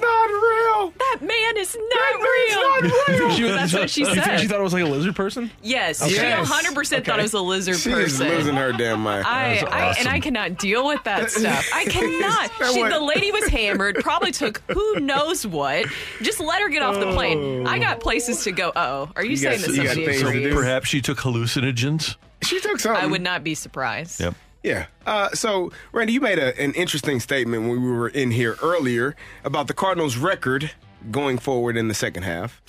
not 0.00 0.28
real. 0.28 0.92
That 0.98 1.18
man 1.20 1.56
is 1.56 1.74
not 1.76 1.90
That 1.90 2.18
man's 2.20 2.56
real. 2.56 2.90
not 2.90 3.08
real. 3.20 3.30
She 3.36 3.42
That's 3.56 3.72
what 3.72 3.90
she 3.90 4.00
You 4.00 4.06
think 4.06 4.24
said. 4.24 4.40
she 4.40 4.46
thought 4.48 4.60
it 4.60 4.62
was 4.62 4.72
like 4.72 4.82
a 4.84 4.86
lizard 4.86 5.14
person? 5.16 5.50
Yes, 5.62 6.00
Okay. 6.02 6.10
she 6.10 6.16
Yes. 6.16 6.48
100 6.50 6.74
percent 6.74 7.06
thought 7.06 7.18
it 7.18 7.22
was 7.22 7.34
a 7.34 7.40
lizard 7.40 7.76
She's 7.76 7.92
person. 7.92 8.08
She's 8.26 8.36
losing 8.36 8.56
her 8.56 8.72
damn 8.72 9.00
mind. 9.02 9.26
I, 9.26 9.54
That's 9.60 9.72
I 9.72 9.94
and. 10.00 10.08
I 10.08 10.20
cannot 10.20 10.58
deal 10.58 10.86
with 10.86 11.02
that 11.04 11.30
stuff. 11.30 11.68
I 11.74 11.84
cannot. 11.84 12.50
She, 12.72 12.82
the 12.82 13.00
lady 13.00 13.30
was 13.32 13.46
hammered. 13.48 13.96
Probably 13.96 14.32
took 14.32 14.62
who 14.70 15.00
knows 15.00 15.46
what. 15.46 15.86
Just 16.22 16.40
let 16.40 16.60
her 16.62 16.68
get 16.68 16.82
off 16.82 16.98
the 16.98 17.12
plane. 17.12 17.66
I 17.66 17.76
oh. 17.76 17.80
got 17.80 18.00
places 18.00 18.44
to 18.44 18.52
go. 18.52 18.72
Oh, 18.74 19.10
are 19.16 19.24
you, 19.24 19.30
You 19.32 19.36
saying 19.36 19.60
got- 19.60 19.66
that 19.68 19.74
you 19.76 19.82
got 19.82 19.88
somebody 19.94 20.06
things 20.06 20.20
to 20.22 20.28
agrees? 20.28 20.44
do. 20.48 20.54
Perhaps 20.54 20.88
she 20.88 21.00
took 21.00 21.18
hallucinogens. 21.18 22.16
she 22.42 22.60
took 22.60 22.78
something. 22.80 23.02
I 23.02 23.06
would 23.06 23.22
not 23.22 23.42
be 23.44 23.54
surprised. 23.54 24.20
Yep. 24.20 24.34
Yeah. 24.62 24.86
Uh, 25.06 25.30
so, 25.30 25.70
Randy, 25.92 26.12
you 26.14 26.20
made 26.20 26.38
a, 26.38 26.58
an 26.60 26.72
interesting 26.74 27.20
statement 27.20 27.62
when 27.68 27.80
we 27.82 27.90
were 27.90 28.08
in 28.08 28.30
here 28.32 28.56
earlier 28.62 29.14
about 29.44 29.68
the 29.68 29.74
Cardinals' 29.74 30.16
record 30.16 30.70
going 31.10 31.38
forward 31.38 31.76
in 31.76 31.88
the 31.88 31.94
second 31.94 32.24
half. 32.24 32.60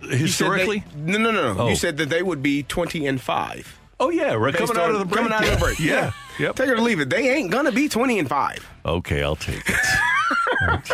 Said 0.00 0.10
they- 0.10 0.16
Historically? 0.18 0.84
no, 0.96 1.18
no, 1.18 1.30
no, 1.30 1.54
no. 1.54 1.62
Oh. 1.64 1.68
You 1.68 1.76
said 1.76 1.96
that 1.98 2.08
they 2.08 2.22
would 2.22 2.42
be 2.42 2.62
twenty 2.62 3.06
and 3.06 3.20
five. 3.20 3.78
Oh, 4.00 4.10
yeah. 4.10 4.34
Right. 4.34 4.54
Coming 4.54 4.76
out 4.76 4.90
of 4.90 4.98
the 4.98 5.04
break. 5.04 5.16
Coming 5.22 5.32
out 5.32 5.44
of 5.44 5.50
the 5.50 5.56
break. 5.64 5.78
Yeah. 5.78 6.12
Yep. 6.38 6.56
Take 6.56 6.68
it 6.68 6.72
or 6.72 6.80
leave 6.80 7.00
it. 7.00 7.10
They 7.10 7.30
ain't 7.34 7.50
gonna 7.50 7.72
be 7.72 7.88
twenty 7.88 8.18
and 8.18 8.28
five. 8.28 8.66
Okay, 8.84 9.22
I'll 9.22 9.36
take 9.36 9.62
it. 9.68 9.76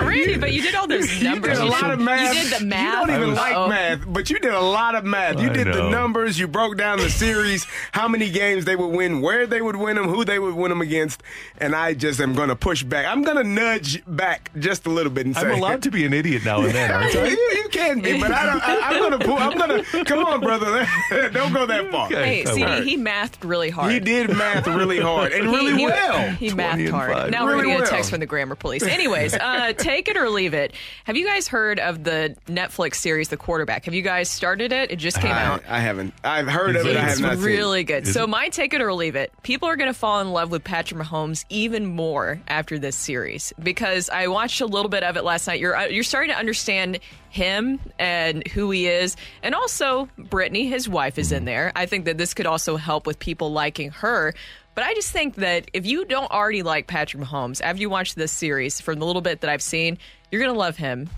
Randy, 0.00 0.36
but 0.38 0.52
you 0.52 0.62
did 0.62 0.74
all 0.74 0.86
those 0.86 1.22
numbers. 1.22 1.58
You 1.60 1.64
did 1.64 1.68
a 1.68 1.70
lot 1.70 1.90
of 1.90 2.00
math. 2.00 2.34
You 2.34 2.42
did 2.50 2.60
the 2.60 2.64
math. 2.64 3.00
You 3.02 3.06
don't 3.06 3.16
even 3.16 3.28
was- 3.30 3.38
like 3.38 3.54
Uh-oh. 3.54 3.68
math, 3.68 4.00
but 4.06 4.30
you 4.30 4.38
did 4.38 4.52
a 4.54 4.60
lot 4.60 4.94
of 4.94 5.04
math. 5.04 5.40
You 5.40 5.50
I 5.50 5.52
did 5.52 5.66
the 5.68 5.82
know. 5.82 5.90
numbers. 5.90 6.38
You 6.38 6.46
broke 6.48 6.76
down 6.76 6.98
the 6.98 7.10
series, 7.10 7.66
how 7.92 8.08
many 8.08 8.30
games 8.30 8.64
they 8.64 8.76
would 8.76 8.88
win, 8.88 9.20
where 9.20 9.46
they 9.46 9.60
would 9.62 9.76
win 9.76 9.96
them, 9.96 10.08
who 10.08 10.24
they 10.24 10.38
would 10.38 10.54
win 10.54 10.68
them 10.70 10.80
against, 10.80 11.22
and 11.58 11.74
I 11.74 11.94
just 11.94 12.20
am 12.20 12.34
going 12.34 12.48
to 12.48 12.56
push 12.56 12.82
back. 12.82 13.06
I'm 13.06 13.22
going 13.22 13.36
to 13.36 13.44
nudge 13.44 14.02
back 14.06 14.50
just 14.58 14.86
a 14.86 14.90
little 14.90 15.12
bit 15.12 15.26
and 15.26 15.34
say, 15.36 15.46
I'm 15.50 15.58
allowed 15.58 15.82
to 15.84 15.90
be 15.90 16.04
an 16.04 16.12
idiot 16.12 16.44
now 16.44 16.60
and 16.62 16.70
then, 16.72 16.90
aren't 16.90 17.14
you, 17.14 17.20
I? 17.20 17.26
you 17.64 17.68
can 17.70 18.00
be, 18.00 18.20
but 18.20 18.30
I 18.32 18.46
don't, 18.46 18.62
I, 18.62 18.80
I'm 18.80 18.98
going 18.98 19.18
to 19.18 19.24
pull. 19.26 19.36
I'm 19.36 19.56
going 19.58 19.84
to 19.84 20.04
come 20.04 20.24
on, 20.24 20.40
brother. 20.40 20.86
don't 21.32 21.52
go 21.52 21.66
that 21.66 21.90
far. 21.90 22.08
Hey, 22.08 22.44
I 22.44 22.52
CD, 22.52 22.90
he 22.90 22.96
mathed 22.96 23.44
really 23.44 23.70
hard. 23.70 23.92
He 23.92 24.00
did 24.00 24.30
math 24.36 24.66
really 24.66 25.00
hard 25.00 25.32
and 25.32 25.48
He- 25.48 25.54
really 25.56 25.76
he, 25.78 25.86
well. 25.86 26.30
He 26.30 26.52
mathed 26.52 26.88
hard. 26.90 27.12
five. 27.12 27.30
Now 27.30 27.44
we're 27.44 27.52
Really 27.52 27.62
gonna 27.64 27.74
get 27.74 27.78
a 27.80 27.82
well. 27.82 27.90
text 27.90 28.10
from 28.10 28.20
the 28.20 28.26
grammar 28.26 28.54
police. 28.54 28.82
Anyways, 28.82 29.34
uh, 29.60 29.72
take 29.74 30.08
it 30.08 30.16
or 30.16 30.28
leave 30.30 30.54
it. 30.54 30.72
Have 31.04 31.16
you 31.16 31.26
guys 31.26 31.46
heard 31.46 31.78
of 31.78 32.02
the 32.04 32.36
Netflix 32.46 32.96
series, 32.96 33.28
The 33.28 33.36
Quarterback? 33.36 33.84
Have 33.84 33.94
you 33.94 34.02
guys 34.02 34.28
started 34.28 34.72
it? 34.72 34.90
It 34.90 34.96
just 34.96 35.20
came 35.20 35.30
out. 35.30 35.62
I, 35.68 35.76
I 35.76 35.80
haven't. 35.80 36.14
I've 36.24 36.48
heard 36.48 36.76
of 36.76 36.86
it. 36.86 36.96
I 36.96 37.00
have 37.00 37.10
It's 37.12 37.20
not 37.20 37.34
seen. 37.38 37.42
it. 37.44 37.46
really 37.46 37.84
good. 37.84 38.06
Is 38.08 38.14
So 38.14 38.24
it? 38.24 38.28
my 38.28 38.48
take 38.48 38.74
it 38.74 38.80
or 38.80 38.92
leave 38.94 39.14
it. 39.16 39.32
People 39.42 39.68
are 39.68 39.76
going 39.76 39.90
to 39.92 39.98
fall 39.98 40.20
in 40.20 40.32
love 40.32 40.50
with 40.50 40.64
Patrick 40.64 41.00
Mahomes 41.00 41.44
even 41.50 41.86
more 41.86 42.40
after 42.48 42.78
this 42.78 42.96
series 42.96 43.52
because 43.62 44.08
I 44.10 44.28
watched 44.28 44.60
a 44.60 44.66
little 44.66 44.88
bit 44.88 45.02
of 45.02 45.16
it 45.16 45.24
last 45.24 45.46
night. 45.46 45.60
You're 45.60 45.76
uh, 45.76 45.86
you're 45.86 46.02
starting 46.04 46.30
to 46.30 46.38
understand 46.38 46.98
him 47.28 47.78
and 47.98 48.46
who 48.48 48.70
he 48.72 48.88
is, 48.88 49.16
and 49.42 49.54
also 49.54 50.08
Brittany, 50.18 50.66
his 50.66 50.88
wife, 50.88 51.18
is 51.18 51.30
in 51.30 51.44
there. 51.44 51.70
I 51.76 51.86
think 51.86 52.06
that 52.06 52.18
this 52.18 52.34
could 52.34 52.46
also 52.46 52.76
help 52.76 53.06
with 53.06 53.18
people 53.20 53.52
liking 53.52 53.90
her. 53.90 54.34
But 54.80 54.86
I 54.86 54.94
just 54.94 55.12
think 55.12 55.34
that 55.34 55.70
if 55.74 55.84
you 55.84 56.06
don't 56.06 56.30
already 56.30 56.62
like 56.62 56.86
Patrick 56.86 57.22
Mahomes 57.22 57.60
after 57.62 57.82
you 57.82 57.90
watch 57.90 58.14
this 58.14 58.32
series, 58.32 58.80
from 58.80 58.98
the 58.98 59.04
little 59.04 59.20
bit 59.20 59.42
that 59.42 59.50
I've 59.50 59.60
seen, 59.60 59.98
you're 60.32 60.40
going 60.40 60.54
to 60.54 60.58
love 60.58 60.78
him 60.78 61.10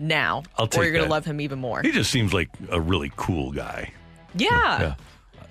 now, 0.00 0.42
I'll 0.58 0.68
or 0.76 0.82
you're 0.82 0.90
going 0.90 1.04
to 1.04 1.10
love 1.10 1.24
him 1.24 1.40
even 1.40 1.60
more. 1.60 1.80
He 1.82 1.92
just 1.92 2.10
seems 2.10 2.34
like 2.34 2.48
a 2.72 2.80
really 2.80 3.12
cool 3.14 3.52
guy. 3.52 3.92
yeah. 4.34 4.48
Yeah. 4.80 4.94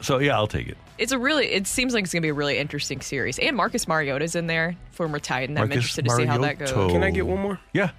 So, 0.01 0.19
yeah, 0.19 0.35
I'll 0.35 0.45
take 0.47 0.67
it. 0.67 0.77
It's 0.97 1.13
a 1.13 1.17
really. 1.17 1.53
It 1.53 1.65
seems 1.65 1.93
like 1.93 2.03
it's 2.03 2.11
gonna 2.11 2.21
be 2.21 2.27
a 2.27 2.33
really 2.33 2.57
interesting 2.57 2.99
series, 2.99 3.39
and 3.39 3.55
Marcus 3.55 3.87
Mariota's 3.87 4.35
in 4.35 4.47
there, 4.47 4.75
former 4.91 5.17
Titan. 5.19 5.55
I'm 5.57 5.61
Marcus 5.69 5.77
interested 5.77 6.03
to 6.03 6.11
see 6.11 6.25
how 6.25 6.39
that 6.39 6.59
goes. 6.59 6.69
Can 6.73 7.01
I 7.01 7.11
get 7.11 7.25
one 7.25 7.39
more? 7.39 7.59
Yeah. 7.73 7.91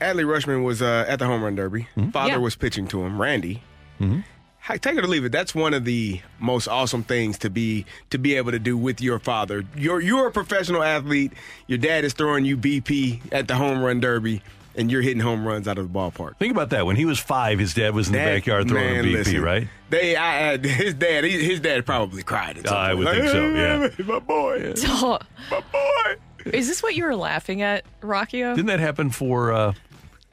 Adley 0.00 0.24
Rutschman 0.24 0.64
was 0.64 0.80
uh, 0.80 1.04
at 1.06 1.18
the 1.18 1.26
home 1.26 1.42
run 1.44 1.54
derby. 1.56 1.88
Father 2.10 2.30
Yeah. 2.30 2.36
was 2.38 2.56
pitching 2.56 2.88
to 2.88 3.04
him. 3.04 3.20
Randy. 3.20 3.62
Hi- 4.64 4.78
Take 4.78 4.96
it 4.96 5.04
or 5.04 5.08
leave 5.08 5.24
it. 5.24 5.32
That's 5.32 5.54
one 5.54 5.74
of 5.74 5.84
the 5.84 6.20
most 6.38 6.68
awesome 6.68 7.02
things 7.02 7.38
to 7.38 7.50
be 7.50 7.84
to 8.10 8.18
be 8.18 8.34
able 8.36 8.50
to 8.52 8.58
do 8.58 8.76
with 8.76 9.00
your 9.00 9.18
father. 9.18 9.64
You're 9.76 10.00
you're 10.00 10.26
a 10.28 10.32
professional 10.32 10.82
athlete. 10.82 11.32
Your 11.66 11.78
dad 11.78 12.04
is 12.04 12.12
throwing 12.14 12.44
you 12.44 12.56
BP 12.56 13.20
at 13.32 13.46
the 13.48 13.56
home 13.56 13.82
run 13.82 14.00
derby, 14.00 14.40
and 14.74 14.90
you're 14.90 15.02
hitting 15.02 15.20
home 15.20 15.46
runs 15.46 15.68
out 15.68 15.76
of 15.76 15.92
the 15.92 15.98
ballpark. 15.98 16.36
Think 16.38 16.50
about 16.52 16.70
that. 16.70 16.86
When 16.86 16.96
he 16.96 17.04
was 17.04 17.18
five, 17.18 17.58
his 17.58 17.74
dad 17.74 17.94
was 17.94 18.06
in 18.06 18.12
the 18.14 18.18
backyard 18.20 18.68
throwing 18.68 18.86
man, 18.94 19.04
a 19.04 19.08
BP, 19.08 19.12
listen, 19.12 19.42
right? 19.42 19.68
They, 19.90 20.16
I, 20.16 20.52
I, 20.52 20.56
his 20.56 20.94
dad, 20.94 21.24
he, 21.24 21.44
his 21.44 21.60
dad 21.60 21.84
probably 21.84 22.22
cried. 22.22 22.56
At 22.58 22.66
some 22.68 22.76
I 22.76 22.94
would 22.94 23.04
Like, 23.04 23.18
think 23.18 23.30
so, 23.30 23.48
yeah. 23.50 23.88
my 24.06 24.18
boy, 24.18 24.72
Oh, 24.86 25.18
my 25.50 25.60
boy. 25.70 26.50
is 26.52 26.66
this 26.68 26.82
what 26.82 26.94
you 26.94 27.04
were 27.04 27.14
laughing 27.14 27.60
at, 27.62 27.84
Rocchio? 28.00 28.54
Didn't 28.56 28.66
that 28.68 28.80
happen 28.80 29.10
for 29.10 29.52
uh, 29.52 29.72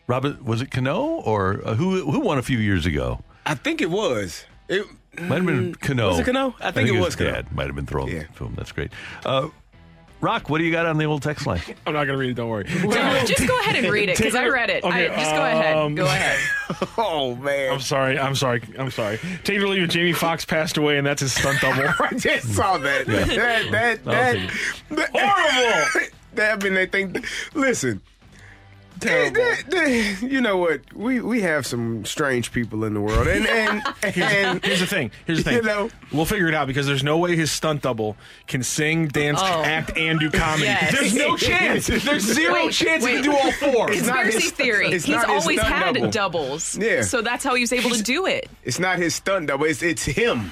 Robert? 0.07 0.41
Was 0.43 0.61
it 0.61 0.71
Cano 0.71 1.01
or 1.03 1.61
uh, 1.65 1.75
who? 1.75 2.09
Who 2.09 2.21
won 2.21 2.37
a 2.37 2.41
few 2.41 2.57
years 2.59 2.85
ago? 2.85 3.21
I 3.45 3.55
think 3.55 3.81
it 3.81 3.89
was. 3.89 4.45
It 4.69 4.85
Might 5.19 5.37
have 5.37 5.45
been 5.45 5.75
Cano. 5.75 6.09
Was 6.09 6.19
it 6.19 6.25
Cano? 6.25 6.55
I 6.61 6.71
think 6.71 6.87
it 6.89 6.99
was 6.99 7.15
Cano. 7.15 7.31
dad. 7.31 7.51
Might 7.51 7.67
have 7.67 7.75
been 7.75 7.85
throwing 7.85 8.13
Yeah. 8.13 8.23
to 8.37 8.45
him. 8.45 8.53
That's 8.55 8.71
great. 8.71 8.91
Uh, 9.25 9.49
Rock, 10.21 10.49
what 10.51 10.59
do 10.59 10.63
you 10.63 10.71
got 10.71 10.85
on 10.85 10.99
the 10.99 11.05
old 11.05 11.23
text 11.23 11.47
line? 11.47 11.61
I'm 11.87 11.93
not 11.93 12.05
going 12.05 12.09
to 12.09 12.17
read 12.17 12.29
it. 12.29 12.33
Don't 12.35 12.47
worry. 12.49 12.63
just 13.25 13.47
go 13.47 13.59
ahead 13.61 13.75
and 13.83 13.91
read 13.91 14.07
it 14.07 14.17
because 14.17 14.35
I 14.35 14.47
read 14.49 14.69
it. 14.69 14.85
I, 14.85 15.07
just 15.07 15.31
go 15.31 15.43
ahead. 15.43 15.75
um, 15.75 15.95
Go 16.01 16.05
ahead. 16.05 16.39
Oh 16.95 17.35
man, 17.35 17.73
I'm 17.73 17.79
sorry. 17.79 18.19
I'm 18.19 18.35
sorry. 18.35 18.61
I'm 18.77 18.91
sorry. 18.91 19.17
Take 19.43 19.57
it 19.57 19.63
or 19.63 19.67
leave 19.67 19.81
it. 19.83 19.89
Jamie 19.89 20.13
Foxx 20.13 20.45
passed 20.45 20.77
away, 20.77 20.99
and 20.99 21.07
that's 21.07 21.21
his 21.21 21.33
stunt 21.33 21.59
double. 21.59 21.81
I 21.99 22.13
just 22.15 22.53
saw 22.53 22.77
that. 22.77 23.07
Yeah. 23.07 23.25
That 23.71 24.03
that 24.05 24.07
I'll 24.07 24.95
that, 24.95 25.11
that 25.11 25.11
Horrible. 25.11 26.07
That 26.35 26.59
I 26.59 26.63
mean, 26.63 26.75
they 26.75 26.85
think. 26.85 27.25
Listen. 27.55 27.99
They- 29.01 29.29
they- 29.29 29.55
they- 29.67 30.15
you 30.27 30.41
know 30.41 30.57
what? 30.57 30.81
We 30.95 31.19
we 31.21 31.41
have 31.41 31.65
some 31.65 32.05
strange 32.05 32.51
people 32.51 32.83
in 32.85 32.93
the 32.93 33.01
world, 33.01 33.27
and 33.27 33.45
and, 33.47 33.81
and 34.03 34.63
Here's 34.65 34.79
the 34.79 34.85
thing. 34.87 35.11
Here's 35.25 35.39
the 35.39 35.43
thing. 35.49 35.55
You 35.57 35.61
know, 35.63 35.89
we'll 36.11 36.25
figure 36.25 36.47
it 36.47 36.53
out 36.53 36.67
because 36.67 36.85
there's 36.87 37.03
no 37.03 37.17
way 37.17 37.35
his 37.35 37.51
stunt 37.51 37.81
double 37.81 38.15
can 38.47 38.63
sing, 38.63 39.07
dance, 39.07 39.39
Oh. 39.41 39.63
act, 39.63 39.97
and 39.97 40.19
do 40.19 40.29
comedy. 40.29 40.63
Yes. 40.65 40.91
There's 40.99 41.15
no 41.15 41.35
chance. 41.49 41.87
There's 41.87 42.23
zero 42.23 42.53
Wait, 42.53 42.71
chance 42.73 43.03
he 43.05 43.13
wait. 43.15 43.23
can 43.23 43.31
do 43.31 43.35
all 43.37 43.51
four. 43.53 43.91
It's 43.91 44.07
not 44.07 44.21
Conspiracy 44.21 44.41
his- 44.43 44.51
theory. 44.51 44.87
it's 44.91 45.05
He's 45.05 45.15
not 45.15 45.29
his 45.29 45.43
always 45.43 45.59
stunt 45.59 45.73
had 45.75 45.95
double. 45.95 46.11
doubles. 46.11 46.77
Yeah. 46.77 47.01
So 47.01 47.21
that's 47.21 47.43
how 47.43 47.55
he 47.55 47.61
was 47.61 47.73
able 47.73 47.89
to 47.91 48.03
do 48.03 48.25
it. 48.27 48.49
it's 48.63 48.79
not 48.79 48.97
his 48.99 49.15
stunt 49.15 49.47
double. 49.47 49.65
It's 49.65 49.81
it's 49.83 50.05
him. 50.05 50.51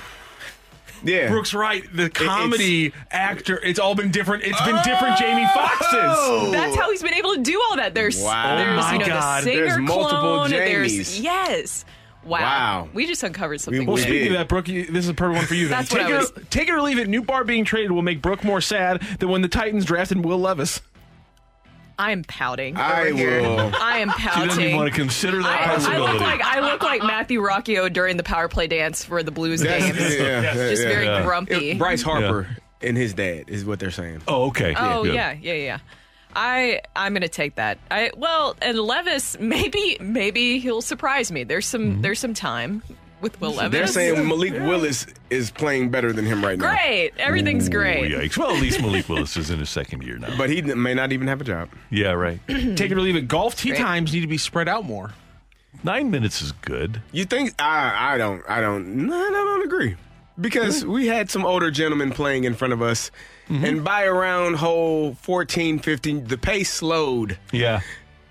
Yeah, 1.04 1.30
Brooks 1.30 1.54
right. 1.54 1.84
The 1.95 2.10
comedy 2.10 2.93
actor. 3.12 3.60
It's 3.64 3.80
all 3.80 3.95
been 3.95 4.12
different. 4.12 4.43
It's 4.43 4.62
been 4.62 4.78
different. 4.84 5.18
Jamie 5.18 5.45
oh! 5.45 5.54
Foxx's. 5.54 6.52
That's 6.52 6.76
how 6.76 6.89
he's 6.91 7.02
been 7.04 7.14
able 7.14 7.36
to 7.36 7.41
do 7.41 7.62
all 7.70 7.78
that. 7.78 7.93
There's, 7.93 8.22
Wow. 8.22 8.56
there's 8.58 8.70
Oh 8.70 8.76
my 8.82 8.93
you 8.93 9.00
know, 9.00 9.06
God. 9.08 9.39
the 9.43 9.43
singer 9.52 9.66
There's 9.66 9.78
multiple 9.80 10.20
clone. 10.22 10.50
Jamies. 10.52 10.95
There's 10.95 11.20
yes. 11.20 11.86
Wow. 12.26 12.39
Wow. 12.41 12.89
We 12.93 13.06
just 13.08 13.24
uncovered 13.24 13.62
something. 13.62 13.86
Well, 13.86 13.95
We 13.95 14.02
speaking 14.02 14.20
did. 14.24 14.32
of 14.34 14.38
that, 14.39 14.47
Brooke, 14.50 14.68
you- 14.68 14.86
this 14.86 15.06
is 15.06 15.10
a 15.10 15.14
perfect 15.14 15.38
one 15.38 15.45
for 15.47 15.56
you. 15.56 15.68
Then. 15.70 15.78
That's 15.80 15.91
what 15.91 16.00
take, 16.00 16.08
I 16.08 16.16
it, 16.16 16.18
was- 16.20 16.32
or- 16.32 16.41
take 16.50 16.68
it 16.68 16.72
or 16.74 16.82
leave 16.82 17.00
it. 17.00 17.08
Nootbaar 17.08 17.45
being 17.45 17.64
traded 17.64 17.91
will 17.91 18.02
make 18.02 18.22
Brooke 18.22 18.43
more 18.43 18.60
sad 18.62 19.02
than 19.20 19.30
when 19.30 19.41
the 19.41 19.47
Titans 19.47 19.86
drafted 19.86 20.24
Will 20.26 20.38
Levis. 20.38 20.82
I'm 22.00 22.24
pouting. 22.24 22.78
I 22.78 23.12
here. 23.12 23.41
will. 23.41 23.72
I 23.80 23.97
am 24.00 24.08
pouting. 24.10 24.41
She 24.43 24.47
doesn't 24.47 24.64
even 24.64 24.76
want 24.78 24.89
to 24.89 24.95
consider 24.95 25.43
that 25.43 25.86
I, 25.86 25.95
I 25.95 25.97
look 26.00 26.22
like 26.22 26.41
I 26.41 26.60
look 26.62 26.82
like 26.82 27.04
Matthew 27.04 27.41
Rocchio 27.41 27.91
during 27.91 28.16
the 28.18 28.24
power 28.24 28.47
play 28.47 28.68
dance 28.68 29.04
for 29.04 29.22
the 29.22 29.32
Blues 29.32 29.62
game. 29.62 29.82
games. 29.82 29.97
yeah, 30.16 30.41
yeah, 30.41 30.54
Just 30.54 30.82
yeah. 30.84 30.89
very 30.89 31.06
Yeah. 31.06 31.24
grumpy. 31.24 31.72
It- 31.72 31.78
Bryce 31.78 32.02
Harper 32.02 32.47
and 32.82 32.95
his 32.95 33.14
dad 33.14 33.50
is 33.50 33.66
what 33.66 33.80
they're 33.80 33.91
saying. 33.91 34.22
oh, 34.28 34.47
okay. 34.47 34.74
Oh 34.78 35.04
Good. 35.04 35.14
yeah, 35.14 35.34
yeah, 35.39 35.54
yeah. 35.54 35.80
I 36.36 36.82
I'm 36.95 37.14
gonna 37.14 37.28
take 37.28 37.56
that. 37.56 37.80
I 37.91 38.12
well, 38.16 38.56
and 38.62 38.80
Levis 38.80 39.38
maybe 39.39 39.97
maybe 40.00 40.60
he'll 40.60 40.82
surprise 40.82 41.32
me. 41.32 41.43
There's 41.43 41.66
some 41.66 41.82
Mm-hmm. 41.93 42.02
there's 42.02 42.20
some 42.20 42.34
time 42.34 42.82
with 43.22 43.39
Will 43.41 43.53
Levis. 43.53 43.72
They're 43.72 43.88
saying 43.88 44.28
Malik 44.28 44.53
Willis 44.53 45.05
is 45.30 45.51
playing 45.51 45.89
better 45.89 46.11
than 46.13 46.26
him 46.26 46.43
right 46.43 46.57
now. 46.57 46.70
great, 46.70 47.11
everything's 47.17 47.67
Ooh, 47.67 47.72
great. 47.72 48.11
Yikes. 48.11 48.38
Well, 48.38 48.51
at 48.51 48.61
least 48.61 48.82
Malik 48.82 49.07
Willis 49.09 49.38
is 49.38 49.49
in 49.49 49.59
his 49.59 49.70
second 49.70 50.03
year 50.03 50.17
now. 50.17 50.36
But 50.38 50.49
he 50.49 50.61
may 50.61 50.93
not 50.93 51.11
even 51.11 51.28
have 51.28 51.41
a 51.41 51.43
job. 51.43 51.70
yeah, 51.89 52.11
right. 52.11 52.39
Take 52.47 52.91
it 52.91 52.93
or 52.93 53.01
leave 53.01 53.15
it. 53.15 53.28
Golf 53.28 53.55
tee 53.55 53.70
Great. 53.70 53.82
times 53.82 54.13
need 54.13 54.22
to 54.22 54.28
be 54.28 54.38
spread 54.38 54.67
out 54.67 54.86
more. 54.86 55.13
Nine 55.84 56.11
minutes 56.11 56.41
is 56.41 56.51
good. 56.51 57.01
You 57.11 57.26
think 57.26 57.53
I 57.59 58.13
I 58.13 58.17
don't 58.17 58.43
I 58.49 58.59
don't 58.61 59.07
no, 59.07 59.15
I 59.15 59.30
don't 59.30 59.65
agree. 59.65 59.95
Because 60.39 60.86
we 60.86 61.07
had 61.07 61.30
some 61.30 61.45
older 61.45 61.70
gentlemen 61.70 62.11
playing 62.11 62.45
in 62.45 62.55
front 62.55 62.74
of 62.74 62.82
us 62.82 63.11
mm-hmm. 63.49 63.65
and 63.65 63.84
by 63.84 64.05
around 64.05 64.55
hole 64.55 65.15
14 65.15 65.80
15 65.80 66.28
the 66.28 66.38
pace 66.38 66.72
slowed 66.72 67.38
Yeah. 67.51 67.82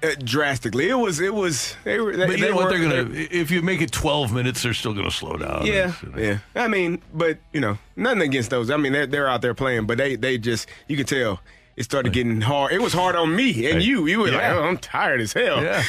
Uh, 0.03 0.11
drastically. 0.23 0.89
It 0.89 0.95
was 0.95 1.21
it 1.21 1.35
was 1.35 1.75
they 1.85 1.99
were 2.01 2.17
they, 2.17 2.27
But 2.27 2.39
you 2.39 2.45
they 2.45 2.51
know 2.51 2.57
what? 2.57 2.69
They're 2.71 2.79
going 2.79 3.13
to, 3.13 3.21
if 3.37 3.51
you 3.51 3.63
make 3.63 3.81
it 3.81 3.91
12 3.93 4.33
minutes, 4.33 4.63
they're 4.63 4.75
still 4.75 4.93
going 4.95 5.07
to 5.09 5.15
slow 5.15 5.37
down. 5.37 5.67
Yeah, 5.67 5.93
yeah. 6.17 6.39
I 6.55 6.69
mean, 6.69 7.03
but 7.13 7.39
you 7.53 7.61
know, 7.61 7.79
nothing 7.97 8.23
against 8.23 8.51
those. 8.51 8.71
I 8.71 8.77
mean, 8.77 8.93
they're 8.93 9.07
they're 9.07 9.29
out 9.29 9.43
there 9.43 9.55
playing, 9.55 9.87
but 9.87 9.99
they 9.99 10.17
they 10.17 10.39
just 10.39 10.69
you 10.87 10.97
can 10.97 11.07
tell 11.07 11.41
it 11.77 11.85
started 11.85 12.13
getting 12.13 12.41
hard. 12.41 12.73
It 12.73 12.83
was 12.83 12.93
hard 12.93 13.15
on 13.17 13.35
me 13.37 13.67
and 13.67 13.77
Right. 13.77 13.85
you. 13.85 14.07
You 14.07 14.21
were 14.21 14.29
Yeah. 14.29 14.37
like, 14.37 14.57
oh, 14.57 14.63
I'm 14.65 14.79
tired 14.79 15.21
as 15.21 15.33
hell. 15.33 15.63
Yeah. 15.63 15.83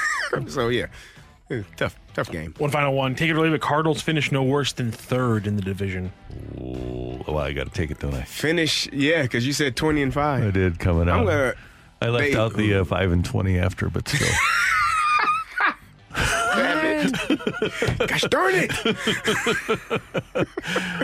so 0.48 0.68
yeah, 0.68 0.86
tough 1.76 1.96
tough 2.14 2.30
game. 2.30 2.54
One 2.58 2.70
final 2.70 2.94
one. 2.94 3.14
Take 3.14 3.30
it 3.30 3.36
or 3.36 3.40
leave 3.40 3.52
it. 3.54 3.60
Cardinals 3.60 4.00
finish 4.02 4.32
no 4.32 4.42
worse 4.42 4.72
than 4.72 4.90
third 4.90 5.46
in 5.46 5.56
the 5.56 5.62
division. 5.62 6.12
Oh, 6.60 7.22
well, 7.28 7.38
I 7.38 7.52
got 7.52 7.64
to 7.66 7.72
take 7.72 7.90
it, 7.90 7.98
don't 7.98 8.14
I? 8.14 8.22
Finish, 8.22 8.88
yeah, 8.92 9.22
because 9.22 9.46
you 9.46 9.52
said 9.52 9.76
20 9.76 10.02
and 10.02 10.12
five. 10.14 10.44
I 10.44 10.50
did 10.50 10.78
coming 10.78 11.08
out. 11.08 11.18
I'm 11.20 11.26
gonna. 11.26 11.54
I 12.06 12.10
left 12.10 12.32
They- 12.32 12.36
out 12.38 12.54
the 12.54 12.74
uh, 12.74 12.84
5 12.84 13.10
and 13.12 13.24
20 13.24 13.58
after, 13.58 13.88
but 13.90 14.06
still. 14.08 14.28
Damn 16.54 17.08
it. 17.08 17.98
Gosh 18.08 18.22
darn 18.22 18.54
it. 18.54 18.70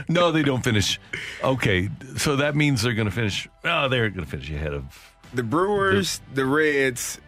no, 0.08 0.30
they 0.32 0.42
don't 0.42 0.62
finish. 0.62 0.98
Okay, 1.42 1.90
so 2.16 2.36
that 2.36 2.54
means 2.56 2.82
they're 2.82 2.94
going 2.94 3.08
to 3.08 3.14
finish. 3.14 3.48
Oh, 3.64 3.88
they're 3.88 4.08
going 4.10 4.24
to 4.24 4.30
finish 4.30 4.48
ahead 4.50 4.72
of. 4.72 5.12
The 5.34 5.42
Brewers, 5.42 6.20
the 6.32 6.46
Reds, 6.46 7.18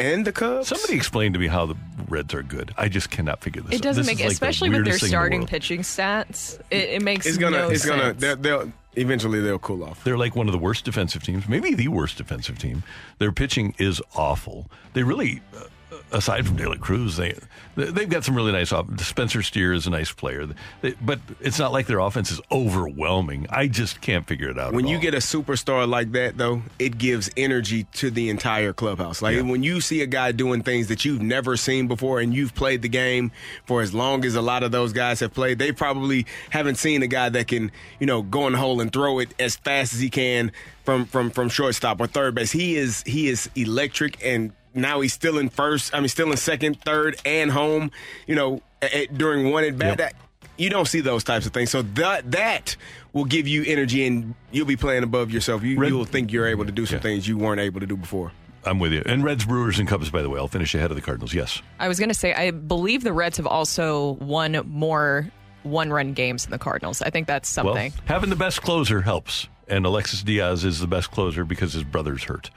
and 0.00 0.24
the 0.24 0.32
Cubs. 0.32 0.68
Somebody 0.68 0.94
explain 0.94 1.32
to 1.34 1.38
me 1.38 1.46
how 1.46 1.66
the 1.66 1.76
Reds 2.08 2.32
are 2.34 2.42
good. 2.42 2.72
I 2.76 2.88
just 2.88 3.10
cannot 3.10 3.42
figure 3.42 3.62
this 3.62 3.72
out. 3.74 3.74
It 3.74 3.82
doesn't 3.82 4.00
This 4.02 4.06
make, 4.06 4.14
is 4.16 4.20
like 4.20 4.28
the 4.28 4.32
especially 4.32 4.70
with 4.70 4.76
their 4.78 4.82
weirdest 4.84 5.00
thing 5.02 5.08
in 5.08 5.10
the 5.10 5.16
starting 5.16 5.46
pitching 5.46 5.80
stats. 5.82 6.58
It, 6.70 6.88
it 6.90 7.02
makes 7.02 7.26
It's 7.26 7.36
gonna. 7.38 7.58
no 7.58 7.70
it's 7.70 7.84
gonna. 7.86 8.14
They'll, 8.14 8.36
they'll 8.36 8.72
eventually 8.94 9.40
they'll 9.40 9.58
cool 9.58 9.84
off. 9.84 10.04
They're 10.04 10.18
like 10.18 10.36
one 10.36 10.48
of 10.48 10.52
the 10.52 10.58
worst 10.58 10.84
defensive 10.84 11.22
teams, 11.22 11.48
maybe 11.48 11.74
the 11.74 11.88
worst 11.88 12.16
defensive 12.18 12.58
team. 12.58 12.82
Their 13.18 13.32
pitching 13.32 13.74
is 13.78 14.00
awful. 14.14 14.70
They 14.92 15.02
really, 15.02 15.42
uh, 15.56 15.64
aside 16.12 16.46
from 16.46 16.56
De 16.56 16.68
La 16.68 16.76
Cruz, 16.76 17.16
they 17.16 17.34
they've 17.76 18.08
got 18.08 18.24
some 18.24 18.34
really 18.34 18.52
nice. 18.52 18.72
Off- 18.72 18.86
Spencer 19.00 19.42
Steer 19.42 19.72
is 19.72 19.86
a 19.86 19.90
nice 19.90 20.12
player, 20.12 20.46
They- 20.82 20.94
but 21.00 21.20
it's 21.40 21.58
not 21.58 21.72
like 21.72 21.86
their 21.86 22.00
offense 22.00 22.30
is 22.30 22.40
overwhelming. 22.52 23.46
I 23.50 23.68
just 23.68 24.00
can't 24.00 24.26
figure 24.26 24.48
it 24.50 24.58
out. 24.58 24.72
When 24.72 24.86
you 24.86 24.96
all. 24.96 25.02
get 25.02 25.14
a 25.14 25.18
superstar 25.18 25.88
like 25.88 26.12
that, 26.12 26.36
though, 26.36 26.62
it 26.78 26.98
gives 26.98 27.30
energy 27.36 27.84
to 27.94 28.10
the 28.10 28.28
entire 28.28 28.72
clubhouse. 28.72 29.22
Like 29.22 29.36
Yeah. 29.36 29.42
when 29.42 29.62
you 29.62 29.80
see 29.80 30.02
a 30.02 30.06
guy 30.06 30.32
doing 30.32 30.62
things 30.62 30.88
that 30.88 31.04
you've 31.04 31.22
never 31.22 31.56
seen 31.56 31.86
before 31.88 32.20
and 32.20 32.34
you've 32.34 32.54
played 32.54 32.82
the 32.82 32.88
game 32.88 33.30
for 33.66 33.80
as 33.82 33.94
long 33.94 34.24
as 34.24 34.34
a 34.34 34.42
lot 34.42 34.62
of 34.62 34.72
those 34.72 34.92
guys 34.92 35.20
have 35.20 35.32
played, 35.32 35.58
they 35.58 35.72
probably 35.72 36.26
haven't 36.50 36.76
seen 36.76 37.02
a 37.02 37.06
guy 37.06 37.28
that 37.28 37.46
can, 37.48 37.70
you 37.98 38.06
know, 38.06 38.22
go 38.22 38.46
in 38.46 38.52
the 38.52 38.58
hole 38.58 38.80
and 38.80 38.92
throw 38.92 39.18
it 39.20 39.32
as 39.38 39.56
fast 39.56 39.94
as 39.94 40.00
he 40.00 40.10
can 40.10 40.52
from 40.84 41.04
from 41.06 41.30
from 41.30 41.48
shortstop 41.48 42.00
or 42.00 42.06
third 42.06 42.34
base. 42.34 42.50
He 42.52 42.76
is 42.76 43.02
he 43.06 43.28
is 43.28 43.48
electric 43.54 44.18
and 44.24 44.52
now 44.74 45.00
he's 45.00 45.12
still 45.12 45.38
in 45.38 45.48
first, 45.48 45.94
I 45.94 46.00
mean 46.00 46.08
still 46.08 46.30
in 46.30 46.36
second, 46.36 46.80
third 46.82 47.16
and 47.24 47.50
home, 47.50 47.90
you 48.26 48.34
know, 48.34 48.62
a- 48.82 49.02
a- 49.02 49.06
during 49.06 49.50
one 49.52 49.64
at 49.64 49.76
bat. 49.78 49.88
Yep. 49.88 49.98
That 49.98 50.14
you 50.56 50.68
don't 50.70 50.86
see 50.86 51.00
those 51.00 51.24
types 51.24 51.46
of 51.46 51.52
things. 51.52 51.70
So 51.70 51.82
that 51.82 52.30
that 52.32 52.76
will 53.12 53.24
give 53.24 53.48
you 53.48 53.64
energy, 53.66 54.06
and 54.06 54.34
you'll 54.52 54.66
be 54.66 54.76
playing 54.76 55.02
above 55.02 55.30
yourself. 55.30 55.62
You, 55.62 55.78
Red- 55.78 55.88
you'll 55.88 56.04
think 56.04 56.32
you're 56.32 56.46
able 56.46 56.64
to 56.66 56.72
do 56.72 56.86
some 56.86 56.96
Yeah. 56.96 57.02
things 57.02 57.26
you 57.26 57.38
weren't 57.38 57.60
able 57.60 57.80
to 57.80 57.86
do 57.86 57.96
before. 57.96 58.32
I'm 58.64 58.78
with 58.78 58.92
you. 58.92 59.02
And 59.06 59.24
Reds, 59.24 59.46
Brewers, 59.46 59.78
and 59.78 59.88
Cubs, 59.88 60.10
by 60.10 60.20
the 60.20 60.28
way, 60.28 60.38
I'll 60.38 60.46
finish 60.46 60.74
ahead 60.74 60.90
of 60.90 60.94
the 60.96 61.00
Cardinals. 61.00 61.32
Yes. 61.32 61.62
I 61.78 61.88
was 61.88 61.98
going 61.98 62.10
to 62.10 62.14
say, 62.14 62.34
I 62.34 62.50
believe 62.50 63.02
the 63.04 63.12
Reds 63.12 63.38
have 63.38 63.46
also 63.46 64.18
won 64.20 64.60
more 64.66 65.30
one 65.62 65.90
run 65.90 66.12
games 66.12 66.44
than 66.44 66.50
the 66.52 66.58
Cardinals. 66.58 67.00
I 67.00 67.08
think 67.08 67.26
that's 67.26 67.48
something. 67.48 67.92
Well, 67.92 68.02
having 68.04 68.28
the 68.28 68.36
best 68.36 68.60
closer 68.60 69.00
helps, 69.00 69.48
and 69.66 69.86
Alexis 69.86 70.22
Diaz 70.22 70.64
is 70.64 70.78
the 70.78 70.86
best 70.86 71.10
closer 71.10 71.42
because 71.44 71.72
his 71.72 71.84
brother's 71.84 72.24
hurt. 72.24 72.50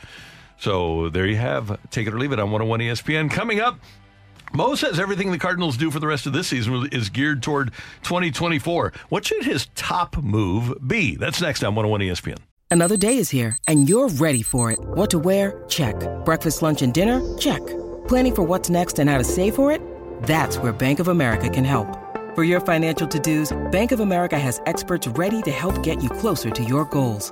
So 0.64 1.09
there 1.09 1.26
you 1.26 1.36
have. 1.36 1.78
Take 1.89 2.07
it 2.07 2.14
or 2.14 2.18
leave 2.18 2.32
it 2.32 2.39
on 2.39 2.49
101 2.49 2.80
ESPN. 2.80 3.30
Coming 3.30 3.59
up, 3.59 3.82
Mo 4.53 4.76
says 4.76 4.97
everything 4.97 5.30
the 5.30 5.38
Cardinals 5.38 5.76
do 5.76 5.91
for 5.91 5.99
the 5.99 6.07
rest 6.07 6.26
of 6.26 6.32
this 6.32 6.47
season 6.47 6.88
is 6.93 7.09
geared 7.09 7.43
toward 7.43 7.74
2024. 8.03 8.93
What 9.09 9.26
should 9.26 9.43
his 9.43 9.68
top 9.76 10.16
move 10.16 10.74
be? 10.88 11.18
That's 11.18 11.41
next 11.41 11.66
on 11.66 11.76
101 11.76 11.99
ESPN. 11.99 12.38
Another 12.72 12.95
day 12.95 13.18
is 13.18 13.30
here, 13.30 13.57
and 13.68 13.89
you're 13.89 14.07
ready 14.07 14.41
for 14.41 14.72
it. 14.72 14.80
What 14.80 15.09
to 15.09 15.20
wear? 15.20 15.66
Check. 15.68 15.95
Breakfast, 16.24 16.61
lunch, 16.61 16.82
and 16.82 16.93
dinner? 16.93 17.20
Check. 17.38 17.61
Planning 18.07 18.36
for 18.36 18.43
what's 18.43 18.70
next 18.70 18.99
and 18.99 19.09
how 19.09 19.18
to 19.18 19.26
save 19.26 19.55
for 19.55 19.70
it? 19.70 19.82
That's 20.24 20.57
where 20.57 20.72
Bank 20.72 20.99
of 20.99 21.09
America 21.09 21.49
can 21.49 21.66
help. 21.66 21.89
For 22.36 22.45
your 22.45 22.61
financial 22.61 23.05
to-dos, 23.05 23.51
Bank 23.70 23.91
of 23.91 23.99
America 23.99 24.39
has 24.39 24.61
experts 24.66 25.09
ready 25.09 25.41
to 25.41 25.51
help 25.51 25.84
get 25.84 26.01
you 26.01 26.09
closer 26.09 26.49
to 26.51 26.64
your 26.64 26.86
goals. 26.86 27.32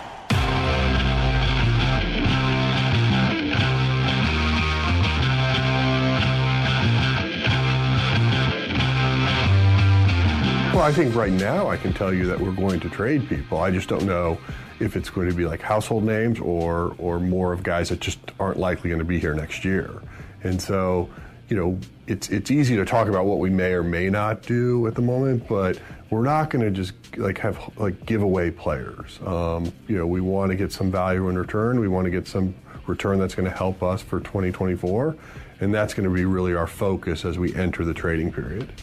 Well, 10.81 10.89
I 10.89 10.93
think 10.93 11.13
right 11.13 11.31
now 11.31 11.67
I 11.67 11.77
can 11.77 11.93
tell 11.93 12.11
you 12.11 12.25
that 12.25 12.39
we're 12.39 12.53
going 12.53 12.79
to 12.79 12.89
trade 12.89 13.29
people. 13.29 13.59
I 13.59 13.69
just 13.69 13.87
don't 13.87 14.03
know 14.03 14.39
if 14.79 14.95
it's 14.95 15.11
going 15.11 15.29
to 15.29 15.35
be 15.35 15.45
like 15.45 15.61
household 15.61 16.03
names 16.03 16.39
or 16.39 16.95
or 16.97 17.19
more 17.19 17.53
of 17.53 17.61
guys 17.61 17.89
that 17.89 17.99
just 17.99 18.17
aren't 18.39 18.57
likely 18.57 18.89
going 18.89 18.97
to 18.97 19.05
be 19.05 19.19
here 19.19 19.35
next 19.35 19.63
year. 19.63 20.01
And 20.41 20.59
so, 20.59 21.07
you 21.49 21.55
know, 21.55 21.79
it's 22.07 22.29
it's 22.29 22.49
easy 22.49 22.75
to 22.77 22.83
talk 22.83 23.07
about 23.07 23.27
what 23.27 23.37
we 23.37 23.51
may 23.51 23.73
or 23.73 23.83
may 23.83 24.09
not 24.09 24.41
do 24.41 24.87
at 24.87 24.95
the 24.95 25.03
moment, 25.03 25.47
but 25.47 25.79
we're 26.09 26.23
not 26.23 26.49
going 26.49 26.65
to 26.65 26.71
just 26.71 26.93
like 27.15 27.37
have 27.37 27.59
like 27.77 28.03
give 28.07 28.23
away 28.23 28.49
players. 28.49 29.19
Um, 29.23 29.71
you 29.87 29.99
know, 29.99 30.07
we 30.07 30.19
want 30.19 30.49
to 30.49 30.55
get 30.55 30.71
some 30.71 30.89
value 30.89 31.29
in 31.29 31.37
return. 31.37 31.79
We 31.79 31.89
want 31.89 32.05
to 32.05 32.11
get 32.11 32.27
some 32.27 32.55
return 32.87 33.19
that's 33.19 33.35
going 33.35 33.47
to 33.47 33.55
help 33.55 33.83
us 33.83 34.01
for 34.01 34.19
2024, 34.19 35.15
and 35.59 35.71
that's 35.71 35.93
going 35.93 36.09
to 36.09 36.15
be 36.15 36.25
really 36.25 36.55
our 36.55 36.65
focus 36.65 37.23
as 37.23 37.37
we 37.37 37.53
enter 37.53 37.85
the 37.85 37.93
trading 37.93 38.33
period. 38.33 38.73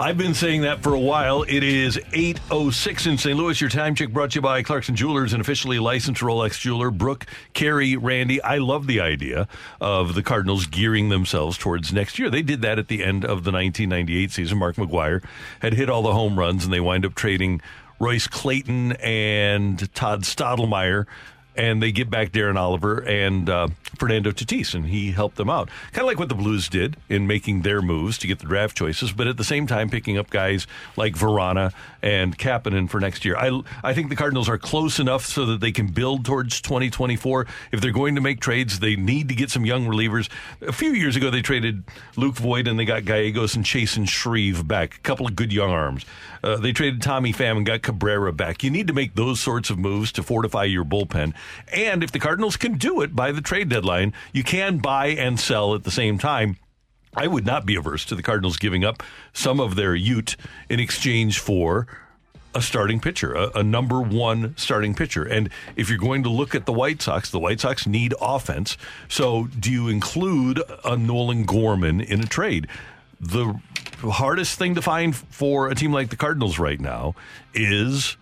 I've 0.00 0.16
been 0.16 0.34
saying 0.34 0.62
that 0.62 0.82
for 0.82 0.94
a 0.94 1.00
while. 1.00 1.42
It 1.42 1.62
is 1.62 1.96
8.06 1.96 3.06
in 3.06 3.18
St. 3.18 3.36
Louis. 3.38 3.60
Your 3.60 3.68
time 3.68 3.94
check 3.94 4.10
brought 4.10 4.30
to 4.30 4.36
you 4.36 4.40
by 4.40 4.62
Clarkson 4.62 4.96
Jewelers, 4.96 5.34
an 5.34 5.40
officially 5.40 5.78
licensed 5.78 6.22
Rolex 6.22 6.58
jeweler. 6.58 6.90
Brooke, 6.90 7.26
Carrie, 7.52 7.96
Randy. 7.96 8.42
I 8.42 8.56
love 8.56 8.86
the 8.86 9.00
idea 9.00 9.46
of 9.80 10.14
the 10.14 10.22
Cardinals 10.22 10.66
gearing 10.66 11.10
themselves 11.10 11.58
towards 11.58 11.92
next 11.92 12.18
year. 12.18 12.30
They 12.30 12.42
did 12.42 12.62
that 12.62 12.78
at 12.78 12.88
the 12.88 13.04
end 13.04 13.24
of 13.24 13.44
the 13.44 13.52
1998 13.52 14.30
season. 14.32 14.58
Mark 14.58 14.76
McGwire 14.76 15.22
had 15.60 15.74
hit 15.74 15.90
all 15.90 16.02
the 16.02 16.14
home 16.14 16.38
runs, 16.38 16.64
and 16.64 16.72
they 16.72 16.80
wind 16.80 17.04
up 17.04 17.14
trading 17.14 17.60
Royce 18.00 18.26
Clayton 18.26 18.92
and 18.92 19.94
Todd 19.94 20.22
Stottlemyre 20.22 21.06
and 21.56 21.82
they 21.82 21.92
get 21.92 22.10
back 22.10 22.32
Darren 22.32 22.56
Oliver 22.56 22.98
and 23.00 23.48
uh, 23.48 23.68
Fernando 23.98 24.30
Tatis, 24.30 24.74
and 24.74 24.86
he 24.86 25.12
helped 25.12 25.36
them 25.36 25.50
out. 25.50 25.68
Kind 25.92 26.02
of 26.02 26.06
like 26.06 26.18
what 26.18 26.28
the 26.28 26.34
Blues 26.34 26.68
did 26.68 26.96
in 27.08 27.26
making 27.26 27.62
their 27.62 27.82
moves 27.82 28.18
to 28.18 28.26
get 28.26 28.38
the 28.38 28.46
draft 28.46 28.76
choices, 28.76 29.12
but 29.12 29.26
at 29.26 29.36
the 29.36 29.44
same 29.44 29.66
time 29.66 29.90
picking 29.90 30.18
up 30.18 30.30
guys 30.30 30.66
like 30.96 31.14
Vrana 31.14 31.72
and 32.02 32.38
Kapanen 32.38 32.88
for 32.88 33.00
next 33.00 33.24
year. 33.24 33.36
I, 33.36 33.60
I 33.84 33.94
think 33.94 34.08
the 34.08 34.16
Cardinals 34.16 34.48
are 34.48 34.58
close 34.58 34.98
enough 34.98 35.24
so 35.24 35.46
that 35.46 35.60
they 35.60 35.72
can 35.72 35.88
build 35.88 36.24
towards 36.24 36.60
2024. 36.60 37.46
If 37.70 37.80
they're 37.80 37.92
going 37.92 38.14
to 38.14 38.20
make 38.20 38.40
trades, 38.40 38.80
they 38.80 38.96
need 38.96 39.28
to 39.28 39.34
get 39.34 39.50
some 39.50 39.64
young 39.64 39.86
relievers. 39.86 40.28
A 40.60 40.72
few 40.72 40.92
years 40.92 41.16
ago, 41.16 41.30
they 41.30 41.42
traded 41.42 41.84
Luke 42.16 42.36
Voit 42.36 42.66
and 42.66 42.78
they 42.78 42.84
got 42.84 43.04
Gallegos 43.04 43.54
and 43.54 43.64
Chasen 43.64 44.08
Shreve 44.08 44.66
back. 44.66 44.96
A 44.96 45.00
couple 45.00 45.26
of 45.26 45.36
good 45.36 45.52
young 45.52 45.70
arms. 45.70 46.04
Uh, 46.42 46.56
they 46.56 46.72
traded 46.72 47.02
Tommy 47.02 47.32
Pham 47.32 47.58
and 47.58 47.66
got 47.66 47.82
Cabrera 47.82 48.32
back. 48.32 48.62
You 48.62 48.70
need 48.70 48.88
to 48.88 48.92
make 48.92 49.14
those 49.14 49.40
sorts 49.40 49.70
of 49.70 49.78
moves 49.78 50.12
to 50.12 50.22
fortify 50.22 50.64
your 50.64 50.84
bullpen. 50.84 51.34
And 51.72 52.02
if 52.02 52.10
the 52.10 52.18
Cardinals 52.18 52.56
can 52.56 52.78
do 52.78 53.00
it 53.00 53.14
by 53.14 53.32
the 53.32 53.40
trade 53.40 53.68
deadline, 53.68 54.12
you 54.32 54.42
can 54.42 54.78
buy 54.78 55.08
and 55.08 55.38
sell 55.38 55.74
at 55.74 55.84
the 55.84 55.90
same 55.90 56.18
time. 56.18 56.56
I 57.14 57.26
would 57.26 57.44
not 57.44 57.66
be 57.66 57.76
averse 57.76 58.04
to 58.06 58.14
the 58.14 58.22
Cardinals 58.22 58.56
giving 58.56 58.84
up 58.84 59.02
some 59.32 59.60
of 59.60 59.76
their 59.76 59.94
Ute 59.94 60.36
in 60.68 60.80
exchange 60.80 61.38
for 61.38 61.86
a 62.54 62.62
starting 62.62 63.00
pitcher, 63.00 63.34
a, 63.34 63.50
a, 63.58 63.62
number 63.62 64.00
one 64.00 64.54
starting 64.56 64.94
pitcher. 64.94 65.24
And 65.24 65.48
if 65.76 65.88
you're 65.88 65.98
going 65.98 66.22
to 66.24 66.28
look 66.28 66.54
at 66.54 66.66
the 66.66 66.72
White 66.72 67.00
Sox, 67.00 67.30
the 67.30 67.38
White 67.38 67.60
Sox 67.60 67.86
need 67.86 68.14
offense. 68.20 68.76
So 69.08 69.48
do 69.58 69.70
you 69.70 69.88
include 69.88 70.62
a 70.84 70.96
Nolan 70.96 71.44
Gorman 71.44 72.00
in 72.00 72.20
a 72.20 72.26
trade? 72.26 72.66
The 73.20 73.58
hardest 74.10 74.58
thing 74.58 74.74
to 74.74 74.82
find 74.82 75.14
for 75.14 75.68
a 75.68 75.74
team 75.74 75.92
like 75.92 76.10
the 76.10 76.16
Cardinals 76.16 76.58
right 76.58 76.80
now 76.80 77.14
is 77.54 78.16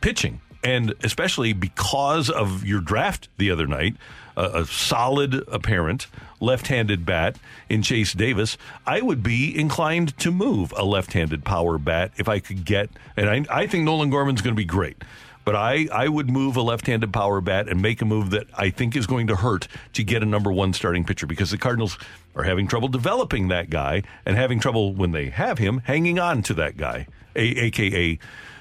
pitching. 0.00 0.40
And 0.62 0.94
especially 1.02 1.52
because 1.52 2.28
of 2.28 2.66
your 2.66 2.80
draft 2.80 3.28
the 3.38 3.50
other 3.50 3.66
night, 3.66 3.96
a, 4.36 4.60
a 4.60 4.66
solid 4.66 5.34
apparent 5.48 6.06
left 6.40 6.66
handed 6.66 7.06
bat 7.06 7.36
in 7.68 7.82
Chase 7.82 8.12
Davis, 8.12 8.58
I 8.86 9.00
would 9.00 9.22
be 9.22 9.56
inclined 9.58 10.16
to 10.18 10.30
move 10.30 10.72
a 10.76 10.84
left 10.84 11.12
handed 11.12 11.44
power 11.44 11.78
bat 11.78 12.12
if 12.16 12.28
I 12.28 12.40
could 12.40 12.64
get, 12.64 12.90
and 13.16 13.28
I, 13.28 13.62
I 13.62 13.66
think 13.66 13.84
Nolan 13.84 14.10
Gorman's 14.10 14.42
going 14.42 14.54
to 14.54 14.60
be 14.60 14.64
great. 14.64 15.02
But 15.50 15.58
I, 15.58 15.88
I 15.92 16.06
would 16.06 16.30
move 16.30 16.56
a 16.56 16.62
left 16.62 16.86
handed 16.86 17.12
power 17.12 17.40
bat 17.40 17.68
and 17.68 17.82
make 17.82 18.00
a 18.00 18.04
move 18.04 18.30
that 18.30 18.46
I 18.56 18.70
think 18.70 18.94
is 18.94 19.08
going 19.08 19.26
to 19.26 19.34
hurt 19.34 19.66
to 19.94 20.04
get 20.04 20.22
a 20.22 20.24
number 20.24 20.52
one 20.52 20.72
starting 20.72 21.02
pitcher 21.02 21.26
because 21.26 21.50
the 21.50 21.58
Cardinals 21.58 21.98
are 22.36 22.44
having 22.44 22.68
trouble 22.68 22.86
developing 22.86 23.48
that 23.48 23.68
guy 23.68 24.04
and 24.24 24.36
having 24.36 24.60
trouble 24.60 24.94
when 24.94 25.10
they 25.10 25.28
have 25.30 25.58
him 25.58 25.82
hanging 25.86 26.20
on 26.20 26.44
to 26.44 26.54
that 26.54 26.76
guy, 26.76 27.08
a, 27.34 27.42
aka 27.64 28.16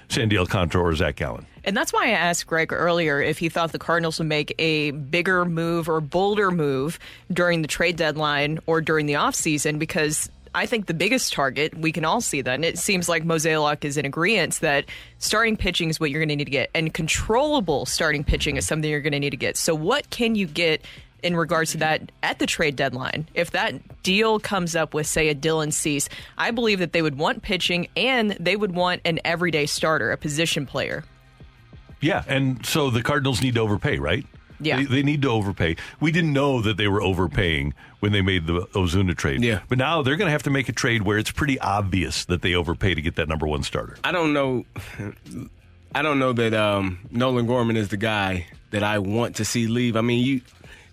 Sandy 0.08 0.36
Alcantara 0.36 0.84
or 0.84 0.96
Zach 0.96 1.18
Gallen. 1.18 1.46
And 1.64 1.78
that's 1.78 1.94
why 1.94 2.08
I 2.08 2.10
asked 2.10 2.48
Greg 2.48 2.74
earlier 2.74 3.22
if 3.22 3.38
he 3.38 3.50
thought 3.50 3.72
the 3.72 3.78
Cardinals 3.78 4.18
would 4.18 4.28
make 4.28 4.56
a 4.58 4.90
bigger 4.90 5.46
move 5.46 5.88
or 5.88 6.02
bolder 6.02 6.50
move 6.50 6.98
during 7.32 7.62
the 7.62 7.68
trade 7.68 7.98
deadline 7.98 8.58
or 8.66 8.82
during 8.82 9.06
the 9.06 9.14
offseason 9.14 9.78
because 9.78 10.32
I 10.54 10.66
think 10.66 10.88
the 10.88 10.94
biggest 10.94 11.34
target, 11.34 11.78
we 11.78 11.92
can 11.92 12.06
all 12.06 12.22
see 12.22 12.42
that. 12.42 12.56
And 12.56 12.66
it 12.66 12.78
seems 12.78 13.08
like 13.08 13.24
Mozeliak 13.24 13.86
is 13.86 13.98
in 13.98 14.06
agreement 14.06 14.56
that 14.62 14.86
starting 15.18 15.56
pitching 15.58 15.90
is 15.90 16.00
what 16.00 16.10
you're 16.10 16.20
going 16.20 16.30
to 16.30 16.36
need 16.36 16.46
to 16.46 16.52
get. 16.52 16.70
And 16.74 16.94
controllable 16.94 17.86
starting 17.86 18.24
pitching 18.24 18.58
is 18.58 18.66
something 18.66 18.90
you're 18.90 19.02
going 19.02 19.14
to 19.14 19.20
need 19.20 19.32
to 19.32 19.38
get. 19.38 19.58
So, 19.58 19.76
what 19.76 20.10
can 20.10 20.36
you 20.36 20.48
get 20.48 20.84
in 21.22 21.36
regards 21.36 21.72
to 21.72 21.78
that 21.78 22.12
at 22.24 22.40
the 22.40 22.46
trade 22.46 22.76
deadline? 22.76 23.28
If 23.34 23.52
that 23.52 24.04
deal 24.04 24.40
comes 24.40 24.76
up 24.76 24.94
with, 24.94 25.08
say, 25.08 25.30
a 25.30 25.36
Dylan 25.36 25.72
Cease, 25.72 26.10
I 26.38 26.52
believe 26.52 26.80
that 26.80 26.94
they 26.94 27.02
would 27.02 27.18
want 27.18 27.42
pitching 27.42 27.88
and 27.96 28.32
they 28.32 28.56
would 28.56 28.74
want 28.74 29.02
an 29.06 29.20
everyday 29.26 29.66
starter, 29.66 30.12
a 30.12 30.18
position 30.18 30.66
player. 30.66 31.04
Yeah. 32.02 32.24
And 32.28 32.66
so 32.66 32.90
the 32.90 33.04
Cardinals 33.04 33.42
need 33.42 33.56
to 33.56 33.62
overpay, 33.62 33.98
right? 33.98 34.26
Yeah. 34.60 34.78
They, 34.78 34.86
they, 34.86 35.04
need 35.04 35.22
to 35.24 35.30
overpay. 35.30 35.78
We 36.00 36.12
didn't 36.12 36.34
know 36.34 36.62
that 36.62 36.78
they 36.78 36.88
were 36.88 37.02
overpaying 37.02 37.74
when 38.00 38.12
they 38.12 38.22
made 38.22 38.46
the 38.48 38.62
Ozuna 38.74 39.16
trade. 39.16 39.42
Yeah. 39.42 39.62
But 39.70 39.78
now 39.78 40.02
they're 40.02 40.18
going 40.18 40.28
to 40.28 40.32
have 40.32 40.44
to 40.44 40.50
make 40.50 40.70
a 40.70 40.74
trade 40.74 41.04
where 41.04 41.18
it's 41.18 41.32
pretty 41.32 41.60
obvious 41.60 42.26
that 42.26 42.42
they 42.42 42.56
overpay 42.56 42.96
to 42.96 43.02
get 43.02 43.16
that 43.16 43.28
number 43.28 43.48
one 43.48 43.64
starter. 43.64 43.98
I 44.04 44.12
don't 44.12 44.34
know. 44.34 44.66
I 45.94 46.02
don't 46.02 46.20
know 46.20 46.34
that 46.34 46.54
um, 46.54 47.00
Nolan 47.12 47.48
Gorman 47.48 47.78
is 47.78 47.90
the 47.90 47.98
guy 47.98 48.48
that 48.72 48.84
I 48.84 49.00
want 49.00 49.38
to 49.38 49.46
see 49.46 49.68
leave. 49.68 49.96
I 49.96 50.02
mean, 50.02 50.26
you 50.26 50.42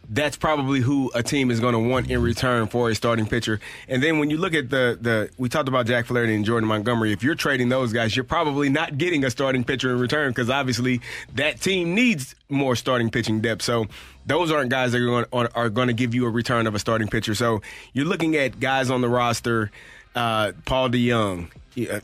that's 0.09 0.36
probably 0.36 0.80
who 0.80 1.11
a 1.14 1.22
team 1.22 1.50
is 1.50 1.61
going 1.61 1.72
to 1.72 1.78
want 1.78 2.11
in 2.11 2.22
return 2.22 2.68
for 2.68 2.90
a 2.90 2.94
starting 2.94 3.26
pitcher. 3.26 3.61
And 3.88 4.02
then 4.02 4.18
when 4.18 4.30
you 4.30 4.36
look 4.36 4.54
at 4.54 4.70
the 4.70 4.98
the 5.00 5.30
we 5.38 5.48
talked 5.48 5.68
about 5.68 5.86
Jack 5.86 6.07
Flaherty 6.07 6.34
and 6.34 6.44
Jordan 6.44 6.68
Montgomery. 6.68 7.12
If 7.12 7.22
you're 7.22 7.34
trading 7.34 7.68
those 7.68 7.92
guys, 7.92 8.14
you're 8.14 8.24
probably 8.24 8.68
not 8.68 8.98
getting 8.98 9.24
a 9.24 9.30
starting 9.30 9.64
pitcher 9.64 9.90
in 9.92 9.98
return 9.98 10.30
because 10.30 10.50
obviously 10.50 11.00
that 11.34 11.61
team 11.61 11.94
needs 11.94 12.34
more 12.48 12.76
starting 12.76 13.11
pitching 13.11 13.40
depth. 13.40 13.62
So 13.62 13.86
those 14.26 14.50
aren't 14.50 14.70
guys 14.70 14.92
that 14.92 15.00
are 15.00 15.24
going, 15.24 15.48
are 15.54 15.70
going 15.70 15.88
to 15.88 15.94
give 15.94 16.14
you 16.14 16.26
a 16.26 16.30
return 16.30 16.66
of 16.66 16.74
a 16.74 16.78
starting 16.78 17.09
pitcher. 17.09 17.34
So 17.34 17.62
you're 17.92 18.07
looking 18.07 18.36
at 18.36 18.61
guys 18.61 18.90
on 18.90 19.00
the 19.00 19.09
roster, 19.09 19.70
uh, 20.14 20.52
Paul 20.64 20.90
DeJong. 20.90 21.50
Uh, 21.90 22.00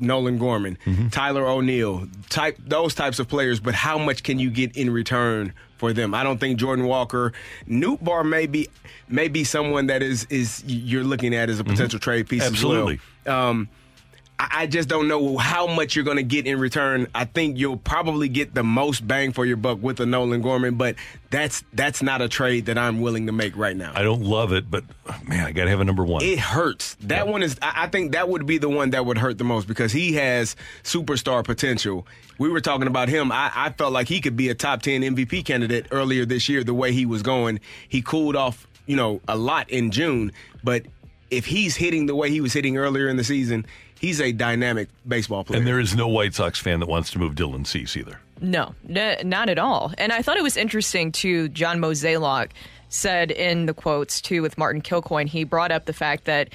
Nolan 0.00 0.38
Gorman, 0.38 0.78
mm-hmm. 0.84 1.08
Tyler 1.08 1.46
O'Neill, 1.46 2.08
type 2.28 2.58
those 2.58 2.94
types 2.94 3.18
of 3.18 3.28
players, 3.28 3.60
but 3.60 3.74
how 3.74 3.98
much 3.98 4.22
can 4.22 4.38
you 4.38 4.50
get 4.50 4.76
in 4.76 4.90
return 4.90 5.52
for 5.76 5.92
them. 5.92 6.14
I 6.14 6.22
don't 6.22 6.38
think 6.38 6.58
Jordan 6.58 6.86
Walker, 6.86 7.32
Nootbaar 7.68 8.26
may 8.28 8.46
be 8.46 8.68
may 9.08 9.28
be 9.28 9.44
someone 9.44 9.86
that 9.86 10.02
is 10.02 10.26
is 10.30 10.62
you're 10.66 11.04
looking 11.04 11.34
at 11.34 11.48
as 11.48 11.60
a 11.60 11.64
potential 11.64 11.98
mm-hmm. 11.98 12.10
trade 12.10 12.28
piece. 12.28 12.42
Absolutely. 12.42 13.00
Well. 13.24 13.48
Um, 13.48 13.68
I 14.38 14.66
just 14.66 14.88
don't 14.88 15.08
know 15.08 15.38
how 15.38 15.66
much 15.66 15.96
you're 15.96 16.04
going 16.04 16.18
to 16.18 16.22
get 16.22 16.46
in 16.46 16.58
return. 16.58 17.06
I 17.14 17.24
think 17.24 17.56
you'll 17.56 17.78
probably 17.78 18.28
get 18.28 18.54
the 18.54 18.62
most 18.62 19.06
bang 19.06 19.32
for 19.32 19.46
your 19.46 19.56
buck 19.56 19.82
with 19.82 19.98
a 20.00 20.06
Nolan 20.06 20.42
Gorman, 20.42 20.74
but 20.74 20.96
that's 21.30 21.64
that's 21.72 22.02
not 22.02 22.20
a 22.20 22.28
trade 22.28 22.66
that 22.66 22.76
I'm 22.76 23.00
willing 23.00 23.26
to 23.26 23.32
make 23.32 23.56
right 23.56 23.76
now. 23.76 23.92
I 23.94 24.02
don't 24.02 24.22
love 24.22 24.52
it, 24.52 24.70
but 24.70 24.84
man, 25.26 25.46
I 25.46 25.52
got 25.52 25.64
to 25.64 25.70
have 25.70 25.80
a 25.80 25.84
number 25.84 26.04
one. 26.04 26.22
It 26.22 26.38
hurts. 26.38 26.96
That 27.00 27.24
yep. 27.24 27.28
one 27.28 27.42
is. 27.42 27.56
I 27.62 27.86
think 27.88 28.12
that 28.12 28.28
would 28.28 28.44
be 28.44 28.58
the 28.58 28.68
one 28.68 28.90
that 28.90 29.06
would 29.06 29.16
hurt 29.16 29.38
the 29.38 29.44
most 29.44 29.66
because 29.66 29.90
he 29.90 30.14
has 30.14 30.54
superstar 30.82 31.42
potential. 31.42 32.06
We 32.38 32.50
were 32.50 32.60
talking 32.60 32.88
about 32.88 33.08
him. 33.08 33.32
I, 33.32 33.50
I 33.54 33.70
felt 33.70 33.94
like 33.94 34.08
he 34.08 34.20
could 34.20 34.36
be 34.36 34.50
a 34.50 34.54
top 34.54 34.82
ten 34.82 35.00
MVP 35.00 35.46
candidate 35.46 35.86
earlier 35.90 36.26
this 36.26 36.46
year. 36.48 36.62
The 36.62 36.74
way 36.74 36.92
he 36.92 37.06
was 37.06 37.22
going, 37.22 37.60
he 37.88 38.02
cooled 38.02 38.36
off, 38.36 38.66
you 38.84 38.96
know, 38.96 39.22
a 39.28 39.36
lot 39.36 39.70
in 39.70 39.90
June, 39.90 40.32
but 40.62 40.84
if 41.30 41.46
he's 41.46 41.76
hitting 41.76 42.06
the 42.06 42.14
way 42.14 42.30
he 42.30 42.40
was 42.40 42.52
hitting 42.52 42.76
earlier 42.76 43.08
in 43.08 43.16
the 43.16 43.24
season, 43.24 43.66
he's 44.00 44.20
a 44.20 44.32
dynamic 44.32 44.88
baseball 45.06 45.44
player. 45.44 45.58
And 45.58 45.66
there 45.66 45.80
is 45.80 45.94
no 45.94 46.08
White 46.08 46.34
Sox 46.34 46.58
fan 46.60 46.80
that 46.80 46.88
wants 46.88 47.10
to 47.12 47.18
move 47.18 47.34
Dylan 47.34 47.66
Cease 47.66 47.96
either. 47.96 48.20
No, 48.40 48.74
n- 48.88 49.28
not 49.28 49.48
at 49.48 49.58
all. 49.58 49.92
And 49.98 50.12
I 50.12 50.22
thought 50.22 50.36
it 50.36 50.42
was 50.42 50.56
interesting 50.56 51.12
too. 51.12 51.48
John 51.48 51.78
Mozeliak 51.78 52.50
said 52.88 53.30
in 53.30 53.66
the 53.66 53.74
quotes 53.74 54.20
too 54.20 54.42
with 54.42 54.58
Martin 54.58 54.82
Kilcoyne, 54.82 55.26
he 55.28 55.44
brought 55.44 55.72
up 55.72 55.86
the 55.86 55.92
fact 55.92 56.24
that 56.24 56.50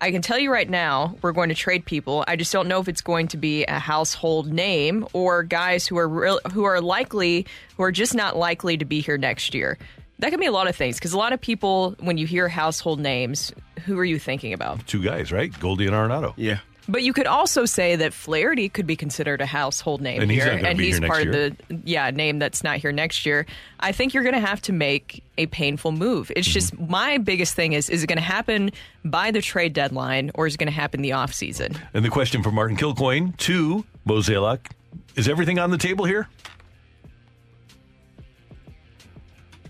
I 0.00 0.10
can 0.10 0.20
tell 0.20 0.36
you 0.38 0.52
right 0.52 0.68
now, 0.68 1.14
we're 1.22 1.30
going 1.30 1.48
to 1.48 1.54
trade 1.54 1.84
people. 1.86 2.24
I 2.26 2.34
just 2.34 2.52
don't 2.52 2.66
know 2.66 2.80
if 2.80 2.88
it's 2.88 3.00
going 3.00 3.28
to 3.28 3.36
be 3.36 3.64
a 3.66 3.78
household 3.78 4.52
name 4.52 5.06
or 5.12 5.44
guys 5.44 5.86
who 5.86 5.96
are 5.96 6.08
real, 6.08 6.40
who 6.52 6.64
are 6.64 6.80
likely, 6.80 7.46
who 7.76 7.84
are 7.84 7.92
just 7.92 8.12
not 8.12 8.36
likely 8.36 8.76
to 8.76 8.84
be 8.84 9.00
here 9.00 9.16
next 9.16 9.54
year. 9.54 9.78
That 10.18 10.30
can 10.30 10.40
be 10.40 10.46
a 10.46 10.52
lot 10.52 10.66
of 10.68 10.74
things 10.74 10.96
because 10.96 11.12
a 11.12 11.18
lot 11.18 11.32
of 11.32 11.40
people, 11.40 11.94
when 12.00 12.18
you 12.18 12.26
hear 12.26 12.48
household 12.48 12.98
names, 12.98 13.52
who 13.86 13.96
are 13.96 14.04
you 14.04 14.18
thinking 14.18 14.52
about? 14.52 14.84
Two 14.88 15.02
guys, 15.04 15.30
right? 15.30 15.56
Goldie 15.60 15.86
and 15.86 15.94
Arenado. 15.94 16.34
Yeah. 16.36 16.58
But 16.88 17.02
you 17.02 17.12
could 17.12 17.26
also 17.26 17.64
say 17.64 17.96
that 17.96 18.12
Flaherty 18.12 18.68
could 18.68 18.86
be 18.86 18.96
considered 18.96 19.40
a 19.40 19.46
household 19.46 20.00
name 20.00 20.20
And 20.20 20.30
he's 20.30 20.42
here, 20.42 20.56
not 20.56 20.64
and 20.64 20.80
he's 20.80 20.98
here 20.98 21.08
part 21.08 21.26
of 21.26 21.32
the 21.32 21.56
yeah 21.84 22.10
name 22.10 22.38
that's 22.38 22.64
not 22.64 22.78
here 22.78 22.92
next 22.92 23.24
year. 23.24 23.46
I 23.80 23.92
think 23.92 24.14
you're 24.14 24.24
going 24.24 24.34
to 24.34 24.40
have 24.40 24.60
to 24.62 24.72
make 24.72 25.22
a 25.38 25.46
painful 25.46 25.92
move. 25.92 26.30
It's 26.34 26.48
just 26.48 26.74
Mm-hmm. 26.74 26.90
my 26.90 27.18
biggest 27.18 27.54
thing 27.54 27.72
is: 27.72 27.88
is 27.88 28.02
it 28.02 28.06
going 28.06 28.16
to 28.18 28.22
happen 28.22 28.70
by 29.04 29.30
the 29.30 29.40
trade 29.40 29.72
deadline, 29.72 30.30
or 30.34 30.46
is 30.46 30.54
it 30.54 30.58
going 30.58 30.66
to 30.66 30.72
happen 30.72 31.02
the 31.02 31.10
offseason? 31.10 31.76
And 31.94 32.04
the 32.04 32.08
question 32.10 32.42
from 32.42 32.54
Martin 32.54 32.76
Kilcoyne 32.76 33.36
to 33.38 33.84
Mozeliak 34.06 34.72
is 35.16 35.28
everything 35.28 35.58
on 35.58 35.70
the 35.70 35.78
table 35.78 36.04
here? 36.04 36.28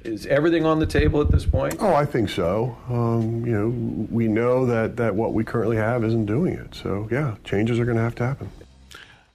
Is 0.04 0.26
everything 0.26 0.66
on 0.66 0.80
the 0.80 0.86
table 0.86 1.20
at 1.20 1.30
this 1.30 1.46
point? 1.46 1.76
Oh, 1.78 1.94
I 1.94 2.04
think 2.04 2.28
so. 2.28 2.76
Um, 2.88 3.46
you 3.46 3.52
know, 3.52 3.68
we 4.10 4.26
know 4.26 4.66
that, 4.66 4.96
that 4.96 5.14
what 5.14 5.32
we 5.32 5.44
currently 5.44 5.76
have 5.76 6.04
isn't 6.04 6.26
doing 6.26 6.54
it. 6.54 6.74
So, 6.74 7.08
yeah, 7.10 7.36
changes 7.44 7.78
are 7.78 7.84
going 7.84 7.96
to 7.96 8.02
have 8.02 8.16
to 8.16 8.26
happen. 8.26 8.50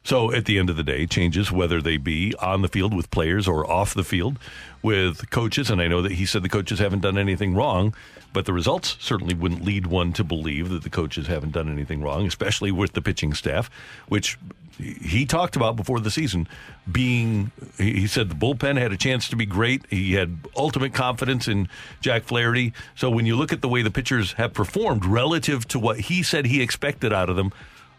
So 0.04 0.32
at 0.32 0.46
the 0.46 0.58
end 0.58 0.70
of 0.70 0.78
the 0.78 0.84
day, 0.84 1.06
changes, 1.06 1.52
whether 1.52 1.82
they 1.82 1.98
be 1.98 2.34
on 2.36 2.62
the 2.62 2.70
field 2.70 2.94
with 2.94 3.12
players 3.12 3.46
or 3.46 3.70
off 3.70 3.94
the 3.94 4.06
field 4.06 4.40
with 4.82 5.30
coaches. 5.32 5.70
And 5.70 5.82
I 5.82 5.90
know 5.90 6.02
that 6.02 6.14
he 6.14 6.26
said 6.26 6.44
the 6.44 6.50
coaches 6.50 6.80
haven't 6.80 7.02
done 7.02 7.18
anything 7.18 7.56
wrong, 7.56 7.94
but 8.32 8.46
the 8.46 8.54
results 8.54 8.96
certainly 9.02 9.34
wouldn't 9.34 9.66
lead 9.66 9.88
one 9.88 10.14
to 10.14 10.24
believe 10.24 10.70
that 10.70 10.84
the 10.84 10.90
coaches 10.90 11.28
haven't 11.28 11.52
done 11.52 11.70
anything 11.70 12.02
wrong, 12.02 12.26
especially 12.26 12.72
with 12.72 12.94
the 12.94 13.02
pitching 13.02 13.34
staff, 13.34 13.70
which 14.08 14.38
he 14.78 15.26
talked 15.26 15.56
about 15.56 15.76
before 15.76 16.00
the 16.00 16.12
season 16.12 16.48
being 16.92 17.52
he 17.78 18.08
said 18.08 18.30
the 18.30 18.36
bullpen 18.36 18.78
had 18.78 18.92
a 18.92 18.98
chance 18.98 19.28
to 19.30 19.36
be 19.36 19.46
great. 19.46 19.84
He 19.90 20.14
had 20.14 20.38
ultimate 20.56 20.94
confidence 20.94 21.48
in 21.48 21.68
jack 22.02 22.24
flaherty. 22.24 22.74
So 22.96 23.10
when 23.10 23.26
you 23.26 23.36
look 23.36 23.52
at 23.52 23.62
the 23.62 23.68
way 23.68 23.82
the 23.82 23.92
pitchers 23.92 24.34
have 24.34 24.54
performed 24.54 25.06
relative 25.06 25.68
to 25.70 25.80
what 25.80 26.00
he 26.02 26.24
said 26.24 26.46
he 26.46 26.62
expected 26.62 27.12
out 27.14 27.30
of 27.30 27.36
them 27.36 27.52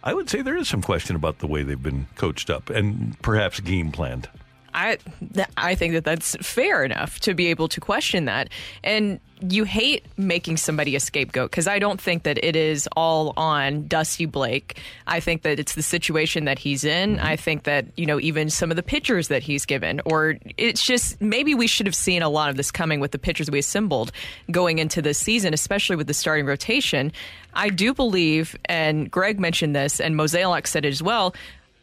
i 0.03 0.15
would 0.15 0.31
say 0.31 0.43
there 0.43 0.57
is 0.57 0.69
some 0.69 0.83
question 0.83 1.17
about 1.17 1.39
the 1.39 1.47
way 1.47 1.63
they've 1.63 1.83
been 1.83 2.07
coached 2.15 2.51
up 2.51 2.71
and 2.71 3.21
perhaps 3.23 3.61
game 3.61 3.91
planned 3.91 4.29
I 4.75 4.99
th- 5.35 5.49
I 5.57 5.75
think 5.75 5.95
that 5.95 6.05
that's 6.05 6.37
fair 6.37 6.85
enough 6.85 7.21
to 7.21 7.35
be 7.35 7.47
able 7.47 7.69
to 7.69 7.81
question 7.81 8.27
that. 8.27 8.49
And 8.85 9.21
you 9.41 9.65
hate 9.65 10.05
making 10.17 10.57
somebody 10.57 10.97
a 10.97 11.01
scapegoat 11.01 11.51
because 11.51 11.69
I 11.69 11.79
don't 11.79 12.01
think 12.01 12.25
that 12.25 12.43
it 12.45 12.57
is 12.57 12.89
all 12.97 13.33
on 13.37 13.87
Dusty 13.87 14.27
Blake. 14.27 14.81
I 15.07 15.21
think 15.21 15.43
that 15.43 15.61
it's 15.61 15.75
the 15.75 15.83
situation 15.83 16.45
that 16.47 16.59
he's 16.59 16.85
in. 16.85 17.17
Mm-hmm. 17.17 17.27
I 17.27 17.37
think 17.37 17.63
that, 17.65 17.87
you 17.97 18.07
know, 18.07 18.19
even 18.21 18.51
some 18.51 18.71
of 18.71 18.77
the 18.77 18.83
pitchers 18.83 19.29
that 19.29 19.43
he's 19.43 19.65
given, 19.65 20.01
or 20.05 20.37
it's 20.57 20.85
just 20.85 21.21
maybe 21.21 21.55
we 21.55 21.67
should 21.67 21.87
have 21.87 21.95
seen 21.95 22.23
a 22.23 22.29
lot 22.29 22.51
of 22.51 22.57
this 22.57 22.71
coming 22.71 23.01
with 23.01 23.13
the 23.13 23.19
pitchers 23.19 23.51
we 23.51 23.61
assembled 23.61 24.13
going 24.51 24.79
into 24.79 25.01
this 25.01 25.19
season, 25.19 25.55
especially 25.55 25.97
with 25.97 26.09
the 26.09 26.15
starting 26.15 26.47
rotation. 26.47 27.13
I 27.55 27.71
do 27.71 27.95
believe, 27.95 28.57
and 28.67 29.11
Greg 29.11 29.41
mentioned 29.41 29.75
this, 29.75 30.01
and 30.01 30.15
Mozeliak 30.15 30.67
said 30.67 30.85
it 30.85 30.89
as 30.89 31.03
well. 31.03 31.35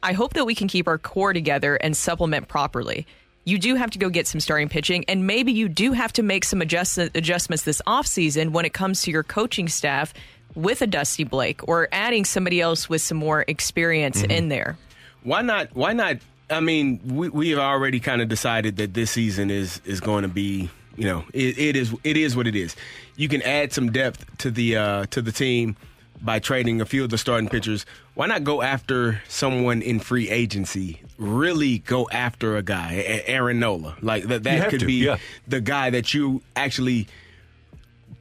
I 0.05 0.13
hope 0.13 0.35
that 0.35 0.45
we 0.45 0.53
can 0.53 0.67
keep 0.67 0.87
our 0.87 0.99
core 0.99 1.33
together 1.33 1.77
and 1.77 1.97
supplement 1.97 2.47
properly. 2.47 3.07
You 3.43 3.57
do 3.57 3.73
have 3.73 3.89
to 3.89 3.97
go 3.97 4.09
get 4.09 4.27
some 4.27 4.39
starting 4.39 4.69
pitching, 4.69 5.03
and 5.07 5.25
maybe 5.25 5.51
you 5.51 5.67
do 5.67 5.93
have 5.93 6.13
to 6.13 6.21
make 6.21 6.45
some 6.45 6.61
adjust- 6.61 6.99
adjustments 6.99 7.63
this 7.63 7.81
offseason 7.87 8.51
when 8.51 8.65
it 8.65 8.73
comes 8.73 9.01
to 9.03 9.11
your 9.11 9.23
coaching 9.23 9.67
staff 9.67 10.13
with 10.53 10.83
a 10.83 10.87
Dusty 10.87 11.23
Blake 11.23 11.67
or 11.67 11.87
adding 11.91 12.23
somebody 12.23 12.61
else 12.61 12.87
with 12.87 13.01
some 13.01 13.17
more 13.17 13.45
experience 13.47 14.21
in 14.21 14.49
there. 14.49 14.77
Why 15.23 15.41
not? 15.41 15.75
Why 15.75 15.93
not? 15.93 16.17
I 16.51 16.59
mean, 16.59 16.99
we 17.03 17.29
we 17.29 17.49
have 17.49 17.59
already 17.59 17.99
kind 17.99 18.21
of 18.21 18.29
decided 18.29 18.77
that 18.77 18.93
this 18.93 19.09
season 19.09 19.49
is 19.49 19.81
is 19.85 20.01
going 20.01 20.21
to 20.21 20.27
be, 20.27 20.69
you 20.95 21.05
know, 21.05 21.25
it, 21.33 21.57
it 21.57 21.75
is 21.75 21.95
it 22.03 22.15
is 22.15 22.35
what 22.35 22.45
it 22.45 22.55
is. 22.55 22.75
You 23.15 23.27
can 23.27 23.41
add 23.41 23.73
some 23.73 23.91
depth 23.91 24.37
to 24.37 24.51
the 24.51 24.77
uh, 24.77 25.05
to 25.07 25.23
the 25.23 25.31
team 25.31 25.75
by 26.21 26.39
trading 26.39 26.81
a 26.81 26.85
few 26.85 27.03
of 27.03 27.09
the 27.09 27.17
starting 27.17 27.49
pitchers. 27.49 27.85
Why 28.13 28.27
not 28.27 28.43
go 28.43 28.61
after 28.61 29.21
someone 29.27 29.81
in 29.81 29.99
free 29.99 30.29
agency? 30.29 31.01
Really 31.17 31.79
go 31.79 32.09
after 32.11 32.57
a 32.57 32.63
guy, 32.63 33.23
Aaron 33.25 33.59
Nola. 33.59 33.95
Like 34.01 34.25
that, 34.25 34.43
that 34.43 34.69
could 34.69 34.81
to, 34.81 34.85
be 34.85 35.05
yeah. 35.05 35.17
the 35.47 35.61
guy 35.61 35.89
that 35.89 36.13
you 36.13 36.41
actually 36.55 37.07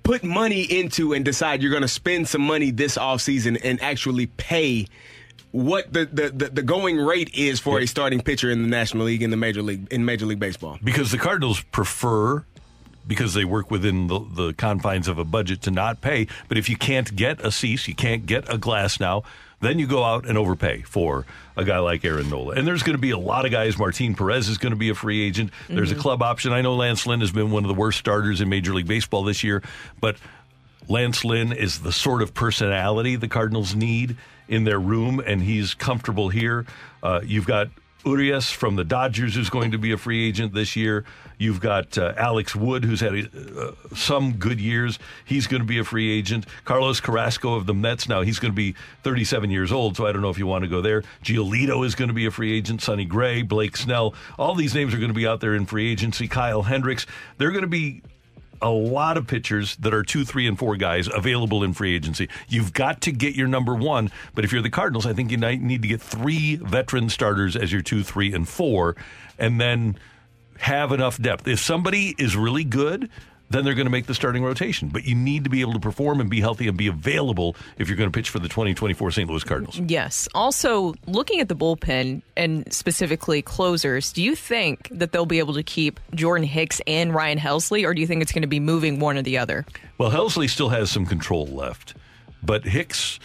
put 0.02 0.22
money 0.22 0.62
into 0.62 1.12
and 1.14 1.24
decide 1.24 1.62
you're 1.62 1.70
going 1.70 1.82
to 1.82 1.88
spend 1.88 2.28
some 2.28 2.42
money 2.42 2.70
this 2.70 2.96
offseason 2.96 3.58
and 3.64 3.82
actually 3.82 4.26
pay 4.26 4.86
what 5.50 5.92
the, 5.92 6.04
the, 6.06 6.30
the, 6.30 6.48
the 6.50 6.62
going 6.62 6.98
rate 6.98 7.32
is 7.32 7.60
for 7.60 7.78
a 7.78 7.86
starting 7.86 8.20
pitcher 8.20 8.50
in 8.50 8.62
the 8.62 8.68
National 8.68 9.04
League 9.04 9.22
in 9.22 9.30
the 9.30 9.36
Major 9.36 9.62
League 9.62 9.86
in 9.92 10.04
Major 10.04 10.26
League 10.26 10.40
Baseball. 10.40 10.78
because 10.82 11.10
the 11.10 11.18
Cardinals 11.18 11.60
prefer 11.62 12.44
because 13.06 13.34
they 13.34 13.44
work 13.44 13.70
within 13.70 14.06
the, 14.06 14.18
the 14.18 14.52
confines 14.54 15.08
of 15.08 15.18
a 15.18 15.24
budget 15.24 15.62
to 15.62 15.70
not 15.70 16.00
pay. 16.00 16.26
But 16.48 16.58
if 16.58 16.68
you 16.68 16.76
can't 16.76 17.14
get 17.14 17.44
a 17.44 17.50
Cease, 17.50 17.88
you 17.88 17.94
can't 17.94 18.26
get 18.26 18.48
a 18.48 18.58
Glasnow, 18.58 19.24
then 19.60 19.78
you 19.78 19.86
go 19.86 20.04
out 20.04 20.26
and 20.26 20.36
overpay 20.36 20.82
for 20.82 21.24
a 21.56 21.64
guy 21.64 21.78
like 21.78 22.04
Aaron 22.04 22.28
Nola. 22.28 22.54
And 22.54 22.66
there's 22.66 22.82
going 22.82 22.96
to 22.96 23.00
be 23.00 23.10
a 23.10 23.18
lot 23.18 23.44
of 23.44 23.50
guys. 23.50 23.78
Martin 23.78 24.14
Perez 24.14 24.48
is 24.48 24.58
going 24.58 24.72
to 24.72 24.76
be 24.76 24.90
a 24.90 24.94
free 24.94 25.22
agent. 25.22 25.50
There's 25.68 25.92
a 25.92 25.94
club 25.94 26.22
option. 26.22 26.52
I 26.52 26.60
know 26.60 26.74
Lance 26.74 27.06
Lynn 27.06 27.20
has 27.20 27.32
been 27.32 27.50
one 27.50 27.64
of 27.64 27.68
the 27.68 27.74
worst 27.74 27.98
starters 27.98 28.40
in 28.40 28.48
Major 28.48 28.74
League 28.74 28.88
Baseball 28.88 29.24
this 29.24 29.42
year, 29.42 29.62
but 30.00 30.16
Lance 30.88 31.24
Lynn 31.24 31.52
is 31.52 31.80
the 31.80 31.92
sort 31.92 32.20
of 32.20 32.34
personality 32.34 33.16
the 33.16 33.28
Cardinals 33.28 33.74
need 33.74 34.16
in 34.48 34.64
their 34.64 34.78
room, 34.78 35.22
and 35.24 35.42
he's 35.42 35.72
comfortable 35.72 36.28
here. 36.28 36.66
Uh, 37.02 37.20
you've 37.24 37.46
got 37.46 37.68
Urias 38.04 38.50
from 38.50 38.76
the 38.76 38.84
Dodgers, 38.84 39.34
who's 39.34 39.50
going 39.50 39.70
to 39.72 39.78
be 39.78 39.92
a 39.92 39.96
free 39.96 40.26
agent 40.26 40.54
this 40.54 40.76
year. 40.76 41.04
You've 41.38 41.60
got 41.60 41.98
uh, 41.98 42.14
Alex 42.16 42.54
Wood, 42.54 42.84
who's 42.84 43.00
had 43.00 43.14
uh, 43.14 43.72
some 43.94 44.34
good 44.34 44.60
years. 44.60 44.98
He's 45.24 45.46
going 45.46 45.62
to 45.62 45.66
be 45.66 45.78
a 45.78 45.84
free 45.84 46.16
agent. 46.16 46.46
Carlos 46.64 47.00
Carrasco 47.00 47.54
of 47.54 47.66
the 47.66 47.74
Mets, 47.74 48.08
now 48.08 48.22
he's 48.22 48.38
going 48.38 48.52
to 48.52 48.56
be 48.56 48.74
37 49.02 49.50
years 49.50 49.72
old, 49.72 49.96
so 49.96 50.06
I 50.06 50.12
don't 50.12 50.22
know 50.22 50.30
if 50.30 50.38
you 50.38 50.46
want 50.46 50.64
to 50.64 50.70
go 50.70 50.80
there. 50.80 51.02
Giolito 51.22 51.84
is 51.84 51.94
going 51.94 52.08
to 52.08 52.14
be 52.14 52.26
a 52.26 52.30
free 52.30 52.56
agent. 52.56 52.82
Sonny 52.82 53.04
Gray, 53.04 53.42
Blake 53.42 53.76
Snell, 53.76 54.14
all 54.38 54.54
these 54.54 54.74
names 54.74 54.94
are 54.94 54.98
going 54.98 55.08
to 55.08 55.14
be 55.14 55.26
out 55.26 55.40
there 55.40 55.54
in 55.54 55.66
free 55.66 55.90
agency. 55.90 56.28
Kyle 56.28 56.62
Hendricks, 56.62 57.06
they're 57.38 57.50
going 57.50 57.62
to 57.62 57.68
be 57.68 58.02
a 58.64 58.70
lot 58.70 59.18
of 59.18 59.26
pitchers 59.26 59.76
that 59.76 59.92
are 59.92 60.02
two, 60.02 60.24
three, 60.24 60.48
and 60.48 60.58
four 60.58 60.74
guys 60.76 61.06
available 61.14 61.62
in 61.62 61.74
free 61.74 61.94
agency. 61.94 62.30
You've 62.48 62.72
got 62.72 63.02
to 63.02 63.12
get 63.12 63.34
your 63.34 63.46
number 63.46 63.74
one, 63.74 64.10
but 64.34 64.42
if 64.42 64.52
you're 64.52 64.62
the 64.62 64.70
Cardinals, 64.70 65.04
I 65.04 65.12
think 65.12 65.30
you 65.30 65.36
need 65.36 65.82
to 65.82 65.88
get 65.88 66.00
three 66.00 66.56
veteran 66.56 67.10
starters 67.10 67.56
as 67.56 67.70
your 67.70 67.82
two, 67.82 68.02
three, 68.02 68.32
and 68.32 68.48
four, 68.48 68.96
and 69.38 69.60
then 69.60 69.98
have 70.60 70.92
enough 70.92 71.20
depth. 71.20 71.46
If 71.46 71.60
somebody 71.60 72.14
is 72.18 72.36
really 72.36 72.64
good, 72.64 73.10
then 73.54 73.64
they're 73.64 73.74
going 73.74 73.86
to 73.86 73.90
make 73.90 74.06
the 74.06 74.14
starting 74.14 74.42
rotation. 74.42 74.88
But 74.88 75.04
you 75.04 75.14
need 75.14 75.44
to 75.44 75.50
be 75.50 75.60
able 75.60 75.74
to 75.74 75.80
perform 75.80 76.20
and 76.20 76.28
be 76.28 76.40
healthy 76.40 76.68
and 76.68 76.76
be 76.76 76.88
available 76.88 77.56
if 77.78 77.88
you're 77.88 77.96
going 77.96 78.10
to 78.10 78.16
pitch 78.16 78.30
for 78.30 78.38
the 78.38 78.48
2024 78.48 79.10
St. 79.12 79.28
Louis 79.28 79.44
Cardinals. 79.44 79.78
Yes. 79.78 80.28
Also, 80.34 80.94
looking 81.06 81.40
at 81.40 81.48
the 81.48 81.56
bullpen 81.56 82.22
and 82.36 82.70
specifically 82.72 83.42
closers, 83.42 84.12
do 84.12 84.22
you 84.22 84.34
think 84.34 84.88
that 84.90 85.12
they'll 85.12 85.26
be 85.26 85.38
able 85.38 85.54
to 85.54 85.62
keep 85.62 86.00
Jordan 86.14 86.46
Hicks 86.46 86.80
and 86.86 87.14
Ryan 87.14 87.38
Helsley, 87.38 87.86
or 87.86 87.94
do 87.94 88.00
you 88.00 88.06
think 88.06 88.22
it's 88.22 88.32
going 88.32 88.42
to 88.42 88.48
be 88.48 88.60
moving 88.60 88.98
one 88.98 89.16
or 89.16 89.22
the 89.22 89.38
other? 89.38 89.64
Well, 89.98 90.10
Helsley 90.10 90.50
still 90.50 90.70
has 90.70 90.90
some 90.90 91.06
control 91.06 91.46
left, 91.46 91.94
but 92.42 92.64
Hicks. 92.64 93.20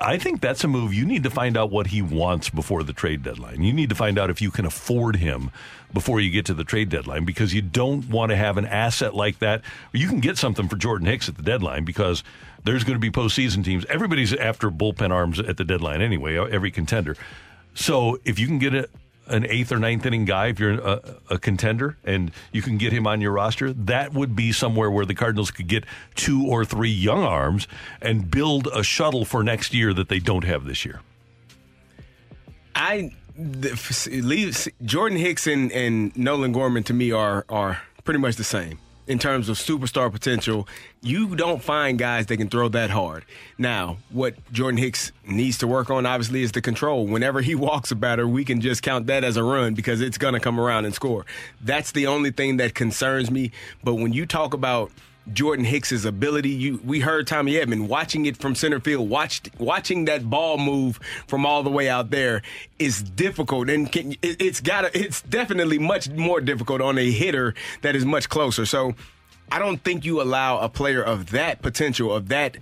I 0.00 0.18
think 0.18 0.40
that's 0.40 0.62
a 0.64 0.68
move. 0.68 0.92
You 0.92 1.04
need 1.04 1.22
to 1.22 1.30
find 1.30 1.56
out 1.56 1.70
what 1.70 1.88
he 1.88 2.02
wants 2.02 2.50
before 2.50 2.82
the 2.82 2.92
trade 2.92 3.22
deadline. 3.22 3.62
You 3.62 3.72
need 3.72 3.88
to 3.88 3.94
find 3.94 4.18
out 4.18 4.30
if 4.30 4.42
you 4.42 4.50
can 4.50 4.66
afford 4.66 5.16
him 5.16 5.50
before 5.92 6.20
you 6.20 6.30
get 6.30 6.44
to 6.46 6.54
the 6.54 6.64
trade 6.64 6.88
deadline 6.88 7.24
because 7.24 7.54
you 7.54 7.62
don't 7.62 8.08
want 8.08 8.30
to 8.30 8.36
have 8.36 8.58
an 8.58 8.66
asset 8.66 9.14
like 9.14 9.38
that. 9.38 9.62
You 9.92 10.08
can 10.08 10.20
get 10.20 10.36
something 10.36 10.68
for 10.68 10.76
Jordan 10.76 11.06
Hicks 11.06 11.28
at 11.28 11.36
the 11.36 11.42
deadline 11.42 11.84
because 11.84 12.22
there's 12.64 12.84
going 12.84 12.96
to 12.96 13.00
be 13.00 13.10
postseason 13.10 13.64
teams. 13.64 13.84
Everybody's 13.86 14.34
after 14.34 14.70
bullpen 14.70 15.10
arms 15.10 15.38
at 15.40 15.56
the 15.56 15.64
deadline 15.64 16.02
anyway, 16.02 16.36
every 16.36 16.70
contender. 16.70 17.16
So 17.74 18.18
if 18.24 18.38
you 18.38 18.46
can 18.46 18.58
get 18.58 18.74
a, 18.74 18.88
an 19.26 19.46
eighth 19.46 19.72
or 19.72 19.78
ninth 19.78 20.06
inning 20.06 20.24
guy, 20.24 20.48
if 20.48 20.60
you're 20.60 20.74
a, 20.74 21.00
a 21.30 21.38
contender 21.38 21.96
and 22.04 22.30
you 22.52 22.62
can 22.62 22.78
get 22.78 22.92
him 22.92 23.06
on 23.06 23.20
your 23.20 23.32
roster, 23.32 23.72
that 23.72 24.12
would 24.12 24.36
be 24.36 24.52
somewhere 24.52 24.90
where 24.90 25.04
the 25.06 25.14
Cardinals 25.14 25.50
could 25.50 25.68
get 25.68 25.84
two 26.14 26.46
or 26.46 26.64
three 26.64 26.90
young 26.90 27.22
arms 27.22 27.66
and 28.00 28.30
build 28.30 28.68
a 28.72 28.82
shuttle 28.82 29.24
for 29.24 29.42
next 29.42 29.74
year 29.74 29.92
that 29.92 30.08
they 30.08 30.18
don't 30.18 30.44
have 30.44 30.64
this 30.64 30.84
year. 30.84 31.00
I 32.74 33.12
leave 34.08 34.68
Jordan 34.84 35.18
Hicks 35.18 35.46
and, 35.46 35.72
and 35.72 36.16
Nolan 36.16 36.52
Gorman 36.52 36.82
to 36.84 36.94
me 36.94 37.12
are 37.12 37.44
are 37.48 37.82
pretty 38.04 38.20
much 38.20 38.36
the 38.36 38.44
same 38.44 38.78
in 39.06 39.18
terms 39.18 39.48
of 39.48 39.56
superstar 39.56 40.10
potential. 40.10 40.66
You 41.02 41.36
don't 41.36 41.62
find 41.62 41.98
guys 41.98 42.26
that 42.26 42.36
can 42.36 42.48
throw 42.48 42.68
that 42.70 42.90
hard. 42.90 43.24
Now, 43.58 43.98
what 44.10 44.34
Jordan 44.52 44.78
Hicks 44.78 45.12
needs 45.26 45.58
to 45.58 45.66
work 45.66 45.90
on 45.90 46.06
obviously 46.06 46.42
is 46.42 46.52
the 46.52 46.60
control. 46.60 47.06
Whenever 47.06 47.40
he 47.40 47.54
walks 47.66 47.90
a 47.90 47.94
batter, 47.94 48.26
we 48.26 48.44
can 48.44 48.60
just 48.60 48.82
count 48.82 49.06
that 49.06 49.24
as 49.24 49.36
a 49.36 49.44
run 49.44 49.74
because 49.74 50.00
it's 50.00 50.18
going 50.18 50.34
to 50.34 50.40
come 50.40 50.58
around 50.58 50.84
and 50.84 50.94
score. 50.94 51.24
That's 51.60 51.92
the 51.92 52.06
only 52.06 52.30
thing 52.30 52.56
that 52.56 52.74
concerns 52.74 53.30
me. 53.30 53.52
But 53.84 53.94
when 53.94 54.12
you 54.12 54.26
talk 54.26 54.54
about 54.54 54.90
Jordan 55.32 55.64
Hicks's 55.64 56.04
ability. 56.04 56.50
You, 56.50 56.80
we 56.84 57.00
heard 57.00 57.26
Tommy 57.26 57.54
Edman 57.54 57.88
watching 57.88 58.26
it 58.26 58.36
from 58.36 58.54
center 58.54 58.80
field, 58.80 59.08
watched 59.08 59.50
watching 59.58 60.04
that 60.06 60.28
ball 60.28 60.58
move 60.58 61.00
from 61.26 61.44
all 61.44 61.62
the 61.62 61.70
way 61.70 61.88
out 61.88 62.10
there 62.10 62.42
is 62.78 63.02
difficult, 63.02 63.68
and 63.68 63.90
can, 63.90 64.12
it, 64.22 64.40
it's 64.40 64.60
got 64.60 64.94
it's 64.94 65.22
definitely 65.22 65.78
much 65.78 66.08
more 66.10 66.40
difficult 66.40 66.80
on 66.80 66.98
a 66.98 67.10
hitter 67.10 67.54
that 67.82 67.96
is 67.96 68.04
much 68.04 68.28
closer. 68.28 68.66
So, 68.66 68.94
I 69.50 69.58
don't 69.58 69.82
think 69.82 70.04
you 70.04 70.20
allow 70.20 70.58
a 70.58 70.68
player 70.68 71.02
of 71.02 71.30
that 71.30 71.62
potential, 71.62 72.12
of 72.14 72.28
that 72.28 72.58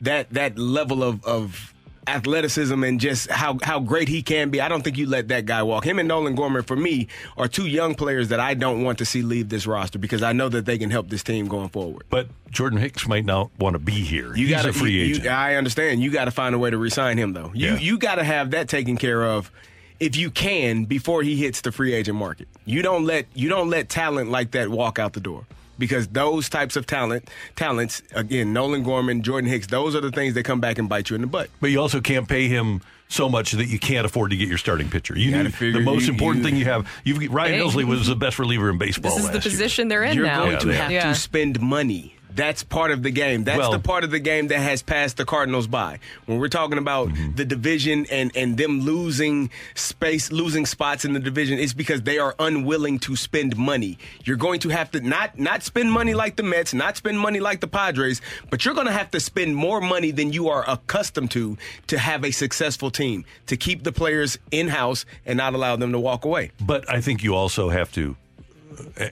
that 0.00 0.30
that 0.30 0.58
level 0.58 1.02
of 1.02 1.24
of 1.24 1.74
athleticism 2.16 2.82
and 2.84 3.00
just 3.00 3.30
how, 3.30 3.58
how 3.62 3.80
great 3.80 4.08
he 4.08 4.22
can 4.22 4.50
be. 4.50 4.60
I 4.60 4.68
don't 4.68 4.82
think 4.82 4.98
you 4.98 5.06
let 5.06 5.28
that 5.28 5.46
guy 5.46 5.62
walk. 5.62 5.84
Him 5.84 5.98
and 5.98 6.08
Nolan 6.08 6.34
Gorman, 6.34 6.62
for 6.62 6.76
me, 6.76 7.08
are 7.36 7.48
two 7.48 7.66
young 7.66 7.94
players 7.94 8.28
that 8.28 8.40
I 8.40 8.54
don't 8.54 8.82
want 8.82 8.98
to 8.98 9.04
see 9.04 9.22
leave 9.22 9.48
this 9.48 9.66
roster 9.66 9.98
because 9.98 10.22
I 10.22 10.32
know 10.32 10.48
that 10.48 10.66
they 10.66 10.78
can 10.78 10.90
help 10.90 11.08
this 11.08 11.22
team 11.22 11.48
going 11.48 11.68
forward. 11.70 12.04
But 12.10 12.28
Jordan 12.50 12.78
Hicks 12.78 13.06
might 13.08 13.24
not 13.24 13.50
want 13.58 13.74
to 13.74 13.78
be 13.78 13.92
here. 13.92 14.34
You 14.36 14.46
He's 14.48 14.50
got 14.56 14.66
a 14.66 14.72
free 14.72 14.92
you, 14.92 15.02
agent. 15.10 15.24
You, 15.24 15.30
I 15.30 15.54
understand. 15.54 16.02
You 16.02 16.10
got 16.10 16.26
to 16.26 16.30
find 16.30 16.54
a 16.54 16.58
way 16.58 16.70
to 16.70 16.78
resign 16.78 17.16
him, 17.18 17.32
though. 17.32 17.50
You 17.54 17.68
Yeah. 17.70 17.78
you 17.78 17.98
got 17.98 18.16
to 18.16 18.24
have 18.24 18.50
that 18.50 18.68
taken 18.68 18.96
care 18.96 19.24
of. 19.24 19.50
If 19.98 20.16
you 20.16 20.30
can, 20.30 20.86
before 20.86 21.22
he 21.22 21.36
hits 21.36 21.60
the 21.60 21.70
free 21.72 21.92
agent 21.92 22.16
market, 22.16 22.48
you 22.64 22.80
don't 22.80 23.04
let 23.04 23.26
you 23.34 23.48
don't 23.50 23.68
let 23.68 23.88
talent 23.90 24.30
like 24.30 24.52
that 24.52 24.70
walk 24.70 24.98
out 24.98 25.12
the 25.12 25.20
door 25.20 25.44
because 25.80 26.06
those 26.08 26.48
types 26.48 26.76
of 26.76 26.86
talent 26.86 27.28
talents 27.56 28.02
again, 28.14 28.52
Nolan 28.52 28.84
Gorman, 28.84 29.22
Jordan 29.22 29.50
Hicks, 29.50 29.66
those 29.66 29.96
are 29.96 30.00
the 30.00 30.12
things 30.12 30.34
that 30.34 30.44
come 30.44 30.60
back 30.60 30.78
and 30.78 30.88
bite 30.88 31.10
you 31.10 31.16
in 31.16 31.22
the 31.22 31.26
butt. 31.26 31.50
But 31.60 31.70
you 31.72 31.80
also 31.80 32.00
can't 32.00 32.28
pay 32.28 32.46
him 32.46 32.80
so 33.08 33.28
much 33.28 33.50
that 33.52 33.66
you 33.66 33.80
can't 33.80 34.06
afford 34.06 34.30
to 34.30 34.36
get 34.36 34.48
your 34.48 34.58
starting 34.58 34.88
pitcher. 34.88 35.18
You, 35.18 35.32
gotta 35.32 35.44
need 35.44 35.54
figure 35.54 35.80
the 35.80 35.84
most 35.84 36.06
you- 36.06 36.12
important 36.12 36.44
you- 36.44 36.50
thing 36.50 36.58
you 36.60 36.66
have. 36.66 36.86
You've 37.02 37.32
Ryan 37.32 37.68
Hey. 37.68 37.84
Was 37.84 38.06
the 38.06 38.14
best 38.14 38.38
reliever 38.38 38.70
in 38.70 38.78
baseball 38.78 39.10
This 39.10 39.18
is 39.18 39.24
last 39.24 39.32
the 39.42 39.48
year. 39.48 39.52
position 39.58 39.88
they're 39.88 40.04
in 40.04 40.16
You're 40.16 40.26
now. 40.26 40.44
going 40.44 40.58
to 40.60 40.74
have 40.76 40.92
yeah. 40.92 41.08
to 41.08 41.14
spend 41.16 41.60
money. 41.60 42.14
That's 42.34 42.62
part 42.62 42.90
of 42.90 43.02
the 43.02 43.10
game. 43.10 43.44
That's 43.44 43.58
Well- 43.58 43.72
the 43.72 43.78
part 43.78 44.04
of 44.04 44.10
the 44.10 44.18
game 44.20 44.48
that 44.48 44.58
has 44.58 44.82
passed 44.82 45.16
the 45.16 45.24
Cardinals 45.24 45.66
by. 45.66 45.98
When 46.26 46.38
we're 46.38 46.48
talking 46.48 46.78
about 46.78 47.08
Mm-hmm. 47.08 47.34
the 47.36 47.44
division 47.44 48.06
and, 48.10 48.30
and 48.36 48.56
them 48.56 48.80
losing 48.82 49.50
space, 49.74 50.30
losing 50.32 50.66
spots 50.66 51.04
in 51.04 51.12
the 51.12 51.20
division, 51.20 51.58
it's 51.58 51.72
because 51.72 52.02
they 52.02 52.18
are 52.18 52.34
unwilling 52.38 52.98
to 53.00 53.16
spend 53.16 53.56
money. 53.56 53.98
You're 54.24 54.36
going 54.36 54.60
to 54.60 54.68
have 54.68 54.90
to 54.92 55.00
not 55.00 55.38
not 55.38 55.62
spend 55.62 55.90
money 55.90 56.14
like 56.14 56.36
the 56.36 56.42
Mets, 56.42 56.74
not 56.74 56.96
spend 56.96 57.18
money 57.18 57.40
like 57.40 57.60
the 57.60 57.68
Padres, 57.68 58.20
but 58.50 58.64
you're 58.64 58.74
going 58.74 58.86
to 58.86 58.92
have 58.92 59.10
to 59.12 59.20
spend 59.20 59.56
more 59.56 59.80
money 59.80 60.10
than 60.10 60.32
you 60.32 60.48
are 60.48 60.64
accustomed 60.68 61.30
to 61.32 61.56
to 61.88 61.98
have 61.98 62.24
a 62.24 62.30
successful 62.30 62.90
team, 62.90 63.24
to 63.46 63.56
keep 63.56 63.82
the 63.82 63.92
players 63.92 64.38
in 64.50 64.68
house 64.68 65.04
and 65.26 65.36
not 65.36 65.54
allow 65.54 65.76
them 65.76 65.92
to 65.92 65.98
walk 65.98 66.24
away. 66.24 66.50
But 66.60 66.88
I 66.90 67.00
think 67.00 67.22
you 67.22 67.34
also 67.34 67.70
have 67.70 67.90
to, 67.92 68.16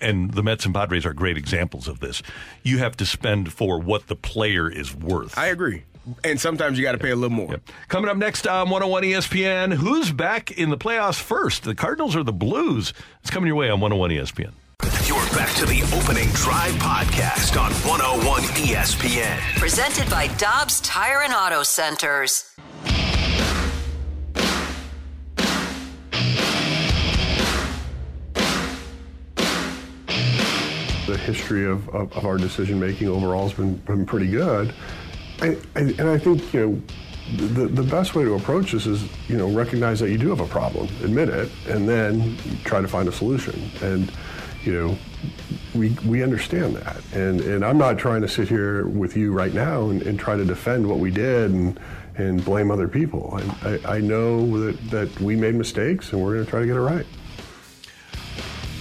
and 0.01 0.33
the 0.33 0.43
Mets 0.43 0.65
and 0.65 0.75
Padres 0.75 1.07
are 1.07 1.13
great 1.13 1.37
examples 1.37 1.89
of 1.89 2.01
this. 2.01 2.23
You 2.63 2.79
have 2.79 2.97
to 2.99 3.07
spend 3.07 3.53
for 3.53 3.79
what 3.79 4.07
the 4.07 4.17
player 4.17 4.71
is 4.71 4.95
worth. 4.95 5.37
I 5.39 5.47
agree. 5.47 5.85
And 6.25 6.41
sometimes 6.41 6.79
you 6.79 6.85
got 6.85 6.93
to 6.93 6.99
pay 6.99 7.11
a 7.11 7.17
little 7.17 7.37
more. 7.37 7.57
Coming 7.89 8.11
up 8.11 8.17
next 8.17 8.47
on 8.47 8.71
101 8.71 9.03
ESPN, 9.03 9.75
who's 9.75 10.11
back 10.11 10.51
in 10.51 10.71
the 10.71 10.79
playoffs 10.79 11.21
first, 11.21 11.65
the 11.65 11.75
Cardinals 11.75 12.17
or 12.17 12.23
the 12.23 12.33
Blues? 12.33 12.95
It's 13.21 13.31
coming 13.31 13.47
your 13.47 13.57
way 13.57 13.69
on 13.69 13.81
101 13.81 14.11
ESPN. 14.11 14.53
You're 15.07 15.19
back 15.37 15.55
to 15.57 15.67
the 15.67 15.83
opening 15.97 16.29
drive 16.31 16.73
podcast 16.75 17.61
on 17.61 17.73
101 17.73 18.43
ESPN. 18.43 19.39
Presented 19.59 20.09
by 20.11 20.29
Dobbs 20.37 20.81
Tire 20.81 21.23
and 21.23 21.35
Auto 21.35 21.63
Centers. 21.63 22.55
The 31.09 31.17
history 31.17 31.67
of, 31.67 31.89
of, 31.89 32.13
of 32.13 32.25
our 32.25 32.37
decision 32.37 32.79
making 32.79 33.09
overall 33.09 33.49
has 33.49 33.57
been, 33.57 33.77
been 33.77 34.07
pretty 34.07 34.29
good. 34.29 34.73
And 35.41 35.57
I 36.01 36.19
think, 36.19 36.53
you 36.53 36.61
know, 36.61 36.83
the, 37.37 37.67
the 37.67 37.83
best 37.83 38.15
way 38.15 38.25
to 38.25 38.35
approach 38.35 38.73
this 38.73 38.87
is, 38.87 39.09
you 39.29 39.37
know, 39.37 39.49
recognize 39.49 40.01
that 40.01 40.11
you 40.11 40.19
do 40.19 40.29
have 40.29 40.41
a 40.41 40.47
problem, 40.47 40.89
admit 41.03 41.29
it, 41.29 41.51
and 41.69 41.89
then 41.89 42.37
try 42.65 42.81
to 42.81 42.89
find 42.89 43.09
a 43.09 43.13
solution. 43.13 43.71
And, 43.83 44.13
you 44.65 44.73
know, 44.73 44.99
we, 45.75 45.91
we 46.07 46.23
understand 46.23 46.77
that. 46.77 47.01
And, 47.13 47.41
and 47.41 47.65
I'm 47.65 47.79
not 47.79 47.99
trying 47.99 48.23
to 48.23 48.29
sit 48.29 48.49
here 48.49 48.87
with 48.87 49.17
you 49.17 49.33
right 49.33 49.55
now 49.55 49.91
and, 49.91 50.03
and 50.03 50.19
try 50.19 50.37
to 50.37 50.45
defend 50.45 50.87
what 50.89 50.99
we 50.99 51.11
did 51.11 51.53
and, 51.53 51.79
and 52.17 52.45
blame 52.45 52.71
other 52.71 52.89
people. 52.89 53.39
I, 53.63 53.79
I, 53.87 53.97
I 53.97 54.01
know 54.01 54.59
that, 54.61 54.91
that 54.91 55.21
we 55.21 55.37
made 55.37 55.55
mistakes 55.55 56.13
and 56.13 56.23
we're 56.23 56.35
going 56.35 56.45
to 56.45 56.51
try 56.51 56.61
to 56.61 56.67
get 56.67 56.77
it 56.77 56.81
right. 56.81 57.07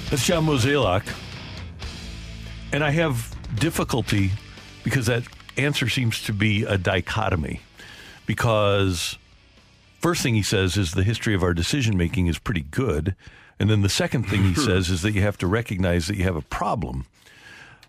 That's 0.10 0.26
John 0.26 0.46
Mozeliak. 0.46 1.08
And 2.72 2.84
I 2.84 2.92
have 2.92 3.36
difficulty 3.60 4.32
because 4.84 5.06
that 5.08 5.24
answer 5.58 5.90
seems 5.90 6.24
to 6.24 6.34
be 6.34 6.64
a 6.64 6.78
dichotomy. 6.78 7.62
Because 8.26 9.18
first 10.00 10.22
thing 10.22 10.36
he 10.36 10.44
says 10.44 10.78
is 10.78 10.94
the 10.94 11.04
history 11.04 11.34
of 11.34 11.44
our 11.44 11.54
decision 11.54 11.98
making 11.98 12.28
is 12.28 12.40
pretty 12.40 12.62
good. 12.62 13.16
And 13.60 13.70
then 13.70 13.82
the 13.82 13.90
second 13.90 14.24
thing 14.24 14.44
he 14.44 14.56
says 14.56 14.90
is 14.90 15.02
that 15.02 15.14
you 15.14 15.22
have 15.22 15.38
to 15.40 15.48
recognize 15.48 16.08
that 16.08 16.18
you 16.18 16.24
have 16.24 16.36
a 16.36 16.42
problem. 16.42 17.06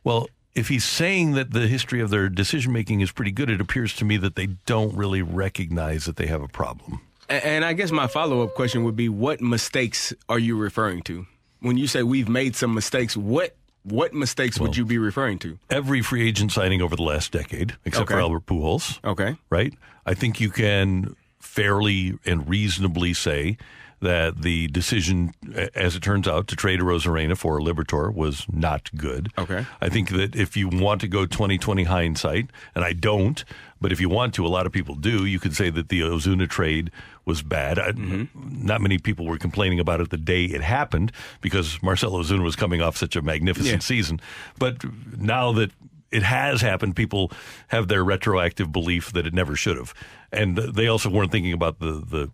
Well, 0.04 0.28
if 0.54 0.68
he's 0.68 0.84
saying 0.84 1.32
that 1.32 1.52
the 1.52 1.68
history 1.68 2.00
of 2.00 2.10
their 2.10 2.28
decision 2.28 2.72
making 2.72 3.00
is 3.00 3.12
pretty 3.12 3.30
good, 3.30 3.50
it 3.50 3.60
appears 3.60 3.94
to 3.94 4.04
me 4.04 4.16
that 4.18 4.34
they 4.34 4.46
don't 4.46 4.96
really 4.96 5.22
recognize 5.22 6.04
that 6.06 6.16
they 6.16 6.26
have 6.26 6.42
a 6.42 6.48
problem. 6.48 7.00
And 7.28 7.64
I 7.64 7.74
guess 7.74 7.90
my 7.90 8.06
follow 8.06 8.42
up 8.42 8.54
question 8.54 8.84
would 8.84 8.96
be 8.96 9.08
what 9.08 9.40
mistakes 9.40 10.14
are 10.28 10.38
you 10.38 10.56
referring 10.56 11.02
to? 11.02 11.26
When 11.60 11.76
you 11.76 11.86
say 11.86 12.02
we've 12.02 12.28
made 12.28 12.56
some 12.56 12.72
mistakes, 12.72 13.16
what 13.16 13.54
what 13.90 14.14
mistakes 14.14 14.58
would 14.60 14.76
you 14.76 14.84
be 14.84 14.98
referring 14.98 15.38
to? 15.40 15.58
every 15.70 16.02
free 16.02 16.26
agent 16.26 16.52
signing 16.52 16.82
over 16.82 16.96
the 16.96 17.02
last 17.02 17.32
decade, 17.32 17.76
except 17.84 18.08
for 18.08 18.18
Albert 18.18 18.46
Pujols. 18.46 18.98
Okay. 19.04 19.36
Right? 19.50 19.74
I 20.06 20.14
think 20.14 20.40
you 20.40 20.50
can 20.50 21.14
fairly 21.40 22.18
and 22.24 22.48
reasonably 22.48 23.14
say 23.14 23.56
that 24.00 24.42
the 24.42 24.68
decision, 24.68 25.32
as 25.74 25.96
it 25.96 26.02
turns 26.04 26.28
out, 26.28 26.46
to 26.46 26.54
trade 26.54 26.78
Arozarena 26.78 27.36
for 27.36 27.58
a 27.58 27.60
Liberatore 27.60 28.14
was 28.14 28.46
not 28.48 28.88
good. 28.96 29.32
Okay. 29.36 29.66
I 29.80 29.88
think 29.88 30.10
that 30.10 30.36
if 30.36 30.56
you 30.56 30.68
want 30.68 31.00
to 31.00 31.08
go 31.08 31.26
2020 31.26 31.82
hindsight, 31.82 32.50
and 32.76 32.84
I 32.84 32.92
don't, 32.92 33.44
but 33.80 33.90
if 33.90 34.00
you 34.00 34.08
want 34.08 34.34
to, 34.34 34.46
a 34.46 34.48
lot 34.48 34.66
of 34.66 34.72
people 34.72 34.94
do, 34.94 35.24
you 35.24 35.40
could 35.40 35.56
say 35.56 35.68
that 35.70 35.88
the 35.88 36.00
Ozuna 36.02 36.48
trade 36.48 36.92
was 37.24 37.42
bad. 37.42 37.78
I, 37.80 37.90
mm-hmm. 37.90 38.64
Not 38.64 38.80
many 38.80 38.98
people 38.98 39.26
were 39.26 39.36
complaining 39.36 39.80
about 39.80 40.00
it 40.00 40.10
the 40.10 40.16
day 40.16 40.44
it 40.44 40.62
happened 40.62 41.10
because 41.40 41.82
Marcelo 41.82 42.22
Ozuna 42.22 42.44
was 42.44 42.54
coming 42.54 42.80
off 42.80 42.96
such 42.96 43.16
a 43.16 43.22
magnificent 43.22 43.72
Yeah. 43.72 43.78
season. 43.80 44.20
But 44.60 44.84
now 45.18 45.50
that 45.52 45.72
it 46.10 46.22
has 46.22 46.60
happened, 46.60 46.96
people 46.96 47.30
have 47.68 47.88
their 47.88 48.04
retroactive 48.04 48.72
belief 48.72 49.12
that 49.12 49.26
it 49.26 49.34
never 49.34 49.56
should 49.56 49.76
have. 49.76 49.94
And 50.32 50.56
they 50.56 50.86
also 50.86 51.10
weren't 51.10 51.32
thinking 51.32 51.52
about 51.52 51.78
the, 51.80 51.92
the 51.92 52.30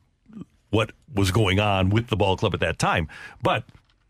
what 0.70 0.92
was 1.12 1.30
going 1.30 1.60
on 1.60 1.90
with 1.90 2.08
the 2.08 2.16
ball 2.16 2.36
club 2.36 2.54
at 2.54 2.60
that 2.60 2.78
time. 2.78 3.08
But 3.42 3.64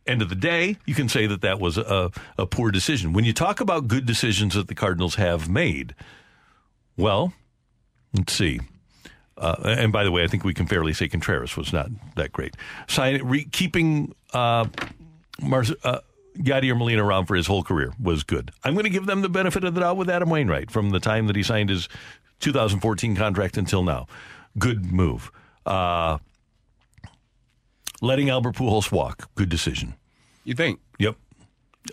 end 0.06 0.22
of 0.22 0.28
the 0.28 0.34
day, 0.34 0.76
you 0.86 0.94
can 0.94 1.08
say 1.08 1.26
that 1.26 1.42
that 1.42 1.60
was 1.60 1.76
a, 1.78 2.10
a 2.38 2.46
poor 2.46 2.70
decision. 2.70 3.12
When 3.12 3.24
you 3.24 3.32
talk 3.32 3.60
about 3.60 3.88
good 3.88 4.06
decisions 4.06 4.54
that 4.54 4.68
the 4.68 4.74
Cardinals 4.74 5.16
have 5.16 5.48
made, 5.48 5.94
well, 6.96 7.32
let's 8.14 8.32
see. 8.32 8.60
Uh, 9.36 9.56
and 9.64 9.92
by 9.92 10.04
the 10.04 10.12
way, 10.12 10.22
I 10.22 10.28
think 10.28 10.44
we 10.44 10.54
can 10.54 10.66
fairly 10.66 10.92
say 10.92 11.08
Contreras 11.08 11.56
was 11.56 11.72
not 11.72 11.88
that 12.16 12.32
great. 12.32 12.56
Sign, 12.86 13.22
re, 13.24 13.44
keeping 13.44 14.14
uh, 14.32 14.66
Mar- 15.42 15.64
uh, 15.82 15.98
Yadier 16.36 16.76
Molina 16.76 17.04
around 17.04 17.26
for 17.26 17.34
his 17.36 17.46
whole 17.46 17.62
career 17.62 17.92
was 18.00 18.22
good. 18.24 18.50
I'm 18.64 18.74
going 18.74 18.84
to 18.84 18.90
give 18.90 19.06
them 19.06 19.22
the 19.22 19.28
benefit 19.28 19.64
of 19.64 19.74
the 19.74 19.80
doubt 19.80 19.96
with 19.96 20.10
Adam 20.10 20.30
Wainwright 20.30 20.70
from 20.70 20.90
the 20.90 21.00
time 21.00 21.26
that 21.28 21.36
he 21.36 21.42
signed 21.42 21.70
his 21.70 21.88
2014 22.40 23.14
contract 23.16 23.56
until 23.56 23.82
now. 23.82 24.06
Good 24.58 24.92
move. 24.92 25.30
Uh, 25.64 26.18
letting 28.02 28.30
Albert 28.30 28.56
Pujols 28.56 28.90
walk, 28.92 29.30
good 29.34 29.48
decision. 29.48 29.94
You 30.44 30.54
think? 30.54 30.80
Yep. 30.98 31.16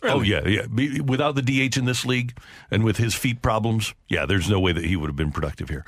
Oh 0.03 0.21
yeah, 0.21 0.47
yeah. 0.47 0.67
Be- 0.73 1.01
Without 1.01 1.35
the 1.35 1.41
DH 1.41 1.77
in 1.77 1.85
this 1.85 2.05
league 2.05 2.37
and 2.69 2.83
with 2.83 2.97
his 2.97 3.13
feet 3.13 3.41
problems, 3.41 3.93
yeah, 4.07 4.25
there's 4.25 4.49
no 4.49 4.59
way 4.59 4.71
that 4.71 4.85
he 4.85 4.95
would 4.95 5.07
have 5.07 5.15
been 5.17 5.31
productive 5.31 5.69
here. 5.69 5.85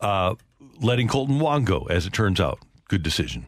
Uh, 0.00 0.34
letting 0.80 1.08
Kolten 1.08 1.38
Wong 1.38 1.64
go, 1.64 1.80
as 1.90 2.06
it 2.06 2.12
turns 2.12 2.40
out, 2.40 2.58
good 2.88 3.02
decision. 3.02 3.46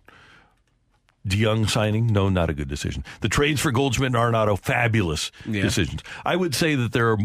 DeJong 1.26 1.68
signing, 1.68 2.06
no, 2.06 2.28
not 2.28 2.50
a 2.50 2.54
good 2.54 2.68
decision. 2.68 3.04
The 3.20 3.28
trades 3.28 3.60
for 3.60 3.72
Goldschmidt 3.72 4.06
and 4.08 4.16
Arenado, 4.16 4.58
fabulous 4.58 5.30
Yeah. 5.46 5.62
decisions. 5.62 6.02
I 6.24 6.36
would 6.36 6.54
say 6.54 6.74
that 6.74 6.92
there 6.92 7.10
are 7.12 7.18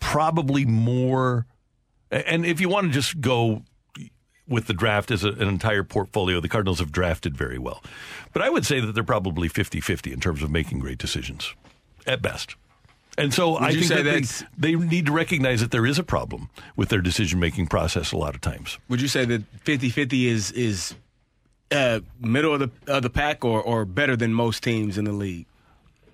probably 0.00 0.64
more, 0.64 1.46
and 2.10 2.44
if 2.44 2.60
you 2.60 2.68
want 2.68 2.86
to 2.88 2.92
just 2.92 3.20
go 3.20 3.62
with 4.46 4.66
the 4.66 4.74
draft 4.74 5.10
as 5.10 5.24
a, 5.24 5.28
an 5.30 5.48
entire 5.48 5.82
portfolio, 5.82 6.40
the 6.40 6.48
Cardinals 6.48 6.78
have 6.78 6.92
drafted 6.92 7.36
very 7.36 7.58
well. 7.58 7.82
But 8.32 8.42
I 8.42 8.50
would 8.50 8.66
say 8.66 8.78
that 8.80 8.92
they're 8.92 9.02
probably 9.02 9.48
50 9.48 9.80
50 9.80 10.12
in 10.12 10.20
terms 10.20 10.42
of 10.42 10.50
making 10.50 10.80
great 10.80 10.98
decisions, 10.98 11.54
at 12.06 12.20
best. 12.20 12.54
And 13.16 13.32
so 13.32 13.52
Would 13.52 13.62
I 13.62 13.72
think 13.72 13.84
say 13.84 14.02
that 14.02 14.44
they, 14.58 14.74
they 14.74 14.84
need 14.84 15.06
to 15.06 15.12
recognize 15.12 15.60
that 15.60 15.70
there 15.70 15.86
is 15.86 15.98
a 16.00 16.02
problem 16.02 16.50
with 16.76 16.88
their 16.88 17.00
decision 17.00 17.38
making 17.38 17.68
process 17.68 18.10
a 18.10 18.16
lot 18.16 18.34
of 18.34 18.40
times. 18.40 18.76
Would 18.88 19.00
you 19.00 19.06
say 19.08 19.24
that 19.24 19.64
50-50 19.64 20.24
is 20.26 20.50
is 20.50 20.94
uh, 21.72 22.00
middle 22.20 22.54
of 22.54 22.60
the 22.60 22.70
of 22.92 23.02
the 23.02 23.10
pack 23.10 23.44
or 23.44 23.60
or 23.62 23.84
better 23.84 24.16
than 24.16 24.32
most 24.34 24.62
teams 24.62 24.98
in 24.98 25.04
the 25.04 25.12
league? 25.12 25.46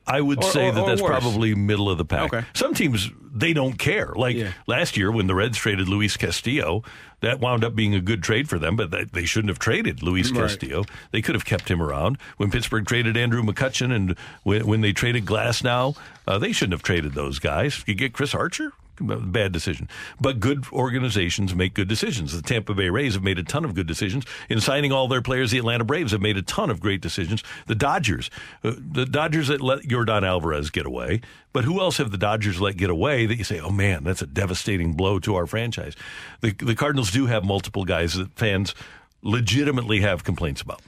I 0.07 0.21
would 0.21 0.39
Or- 0.43 0.51
say 0.51 0.69
or- 0.69 0.73
that 0.73 0.81
or 0.83 0.89
that's 0.89 1.03
worse. 1.03 1.11
probably 1.11 1.55
middle 1.55 1.89
of 1.91 1.99
the 1.99 2.05
pack. 2.05 2.33
Okay. 2.33 2.45
Some 2.55 2.75
teams 2.75 3.11
they 3.33 3.53
don't 3.53 3.79
care. 3.79 4.13
Like 4.17 4.35
Yeah. 4.35 4.53
last 4.67 4.97
year 4.97 5.13
when 5.13 5.29
the 5.29 5.35
Reds 5.37 5.57
traded 5.59 5.89
Luis 5.89 6.17
Castillo, 6.17 6.83
that 7.21 7.39
wound 7.39 7.63
up 7.63 7.77
being 7.77 7.95
a 7.95 8.01
good 8.01 8.23
trade 8.25 8.49
for 8.49 8.59
them, 8.59 8.75
but 8.75 8.91
that, 8.91 9.13
they 9.13 9.25
shouldn't 9.25 9.51
have 9.51 9.61
traded 9.61 10.03
Luis 10.03 10.33
Right. 10.33 10.41
Castillo. 10.49 10.85
They 11.13 11.23
could 11.23 11.37
have 11.37 11.45
kept 11.45 11.71
him 11.71 11.81
around. 11.81 12.19
When 12.39 12.51
Pittsburgh 12.51 12.87
traded 12.87 13.17
Andrew 13.17 13.43
McCutchen 13.45 13.95
and 13.95 14.17
when, 14.43 14.67
when 14.67 14.81
they 14.81 14.93
traded 14.93 15.27
Glasnow, 15.27 15.97
uh, 16.27 16.39
they 16.39 16.51
shouldn't 16.51 16.73
have 16.73 16.83
traded 16.83 17.13
those 17.15 17.39
guys. 17.39 17.85
You 17.87 17.95
get 17.95 18.13
Chris 18.15 18.35
Archer? 18.35 18.73
Bad 19.01 19.53
decision. 19.53 19.89
But 20.21 20.41
good 20.41 20.65
organizations 20.73 21.55
make 21.55 21.75
good 21.75 21.89
decisions. 21.89 22.33
The 22.33 22.43
Tampa 22.43 22.75
Bay 22.75 22.91
Rays 22.91 23.15
have 23.15 23.23
made 23.23 23.39
a 23.39 23.43
ton 23.43 23.65
of 23.65 23.75
good 23.75 23.87
decisions 23.87 24.25
in 24.49 24.61
signing 24.61 24.93
all 24.93 25.09
their 25.09 25.23
players. 25.23 25.51
The 25.51 25.59
Atlanta 25.59 25.85
Braves 25.85 26.13
have 26.13 26.21
made 26.21 26.37
a 26.37 26.43
ton 26.43 26.71
of 26.71 26.81
great 26.81 27.01
decisions. 27.01 27.43
The 27.67 27.75
Dodgers, 27.75 28.31
uh, 28.63 28.75
the 28.77 29.07
Dodgers 29.07 29.49
that 29.49 29.61
let 29.61 29.85
Yordan 29.85 30.27
Alvarez 30.27 30.71
get 30.71 30.87
away. 30.87 31.21
But 31.53 31.65
who 31.65 31.81
else 31.81 31.97
have 31.97 32.11
the 32.11 32.19
Dodgers 32.19 32.61
let 32.61 32.77
get 32.77 32.91
away 32.91 33.27
that 33.27 33.37
you 33.37 33.45
say, 33.45 33.59
oh 33.59 33.71
man, 33.71 34.05
that's 34.05 34.23
a 34.23 34.27
devastating 34.27 34.93
blow 34.93 35.19
to 35.21 35.35
our 35.35 35.47
franchise? 35.47 35.97
The, 36.43 36.53
the 36.53 36.75
Cardinals 36.75 37.11
do 37.11 37.27
have 37.27 37.45
multiple 37.45 37.85
guys 37.85 38.15
that 38.15 38.33
fans 38.37 38.75
legitimately 39.23 40.01
have 40.01 40.25
complaints 40.25 40.63
about. 40.63 40.81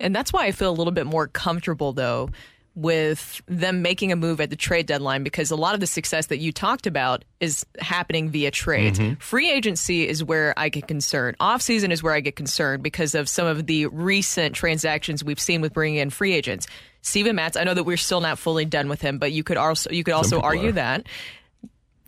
And 0.00 0.14
that's 0.14 0.32
why 0.32 0.46
I 0.46 0.52
feel 0.52 0.70
a 0.70 0.72
little 0.72 0.92
bit 0.92 1.06
more 1.06 1.26
comfortable, 1.26 1.92
though, 1.92 2.30
with 2.78 3.42
them 3.46 3.82
making 3.82 4.12
a 4.12 4.16
move 4.16 4.40
at 4.40 4.50
the 4.50 4.56
trade 4.56 4.86
deadline 4.86 5.24
because 5.24 5.50
a 5.50 5.56
lot 5.56 5.74
of 5.74 5.80
the 5.80 5.86
success 5.86 6.26
that 6.26 6.38
you 6.38 6.52
talked 6.52 6.86
about 6.86 7.24
is 7.40 7.66
happening 7.80 8.30
via 8.30 8.50
trades. 8.50 8.98
Mhm. 8.98 9.20
Free 9.20 9.50
agency 9.50 10.06
is 10.08 10.22
where 10.22 10.54
I 10.56 10.68
get 10.68 10.86
concerned. 10.86 11.36
Offseason 11.40 11.90
is 11.90 12.02
where 12.02 12.14
I 12.14 12.20
get 12.20 12.36
concerned 12.36 12.82
because 12.82 13.14
of 13.14 13.28
some 13.28 13.46
of 13.46 13.66
the 13.66 13.86
recent 13.86 14.54
transactions 14.54 15.24
we've 15.24 15.40
seen 15.40 15.60
with 15.60 15.72
bringing 15.72 15.98
in 15.98 16.10
free 16.10 16.34
agents. 16.34 16.66
Steven 17.02 17.36
Matz, 17.36 17.56
I 17.56 17.64
know 17.64 17.74
that 17.74 17.84
we're 17.84 17.96
still 17.96 18.20
not 18.20 18.38
fully 18.38 18.64
done 18.64 18.88
with 18.88 19.00
him, 19.00 19.18
but 19.18 19.32
you 19.32 19.42
could 19.42 19.56
also 19.56 19.90
you 19.90 20.04
could 20.04 20.14
also 20.14 20.40
argue 20.40 20.70
are. 20.70 20.72
that. 20.72 21.06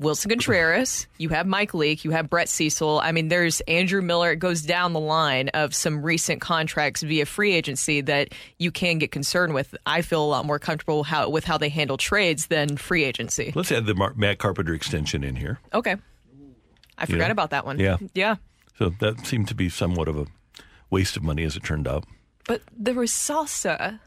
Willson 0.00 0.30
Contreras, 0.30 1.06
you 1.18 1.28
have 1.28 1.46
Mike 1.46 1.74
Leake, 1.74 2.04
you 2.06 2.10
have 2.12 2.30
Brett 2.30 2.48
Cecil. 2.48 3.00
I 3.00 3.12
mean, 3.12 3.28
there's 3.28 3.60
Andrew 3.62 4.00
Miller. 4.00 4.32
It 4.32 4.36
goes 4.36 4.62
down 4.62 4.94
the 4.94 5.00
line 5.00 5.50
of 5.50 5.74
some 5.74 6.02
recent 6.02 6.40
contracts 6.40 7.02
via 7.02 7.26
free 7.26 7.52
agency 7.52 8.00
that 8.00 8.32
you 8.58 8.70
can 8.70 8.98
get 8.98 9.12
concerned 9.12 9.52
with. 9.52 9.76
I 9.84 10.00
feel 10.00 10.24
a 10.24 10.26
lot 10.26 10.46
more 10.46 10.58
comfortable 10.58 11.04
how, 11.04 11.28
with 11.28 11.44
how 11.44 11.58
they 11.58 11.68
handle 11.68 11.98
trades 11.98 12.46
than 12.46 12.78
free 12.78 13.04
agency. 13.04 13.52
Let's 13.54 13.70
add 13.70 13.84
the 13.84 13.94
Mar- 13.94 14.14
Matt 14.16 14.38
Carpenter 14.38 14.72
extension 14.72 15.22
in 15.22 15.36
here. 15.36 15.58
Okay. 15.74 15.96
I 16.96 17.04
forgot 17.04 17.28
know? 17.28 17.32
about 17.32 17.50
that 17.50 17.66
one. 17.66 17.78
Yeah. 17.78 17.98
Yeah. 18.14 18.36
So 18.78 18.88
that 19.00 19.26
seemed 19.26 19.48
to 19.48 19.54
be 19.54 19.68
somewhat 19.68 20.08
of 20.08 20.16
a 20.16 20.26
waste 20.88 21.18
of 21.18 21.22
money 21.22 21.44
as 21.44 21.56
it 21.56 21.62
turned 21.62 21.86
out. 21.86 22.04
But 22.46 22.62
there 22.74 22.94
was 22.94 23.10
salsa. 23.10 24.00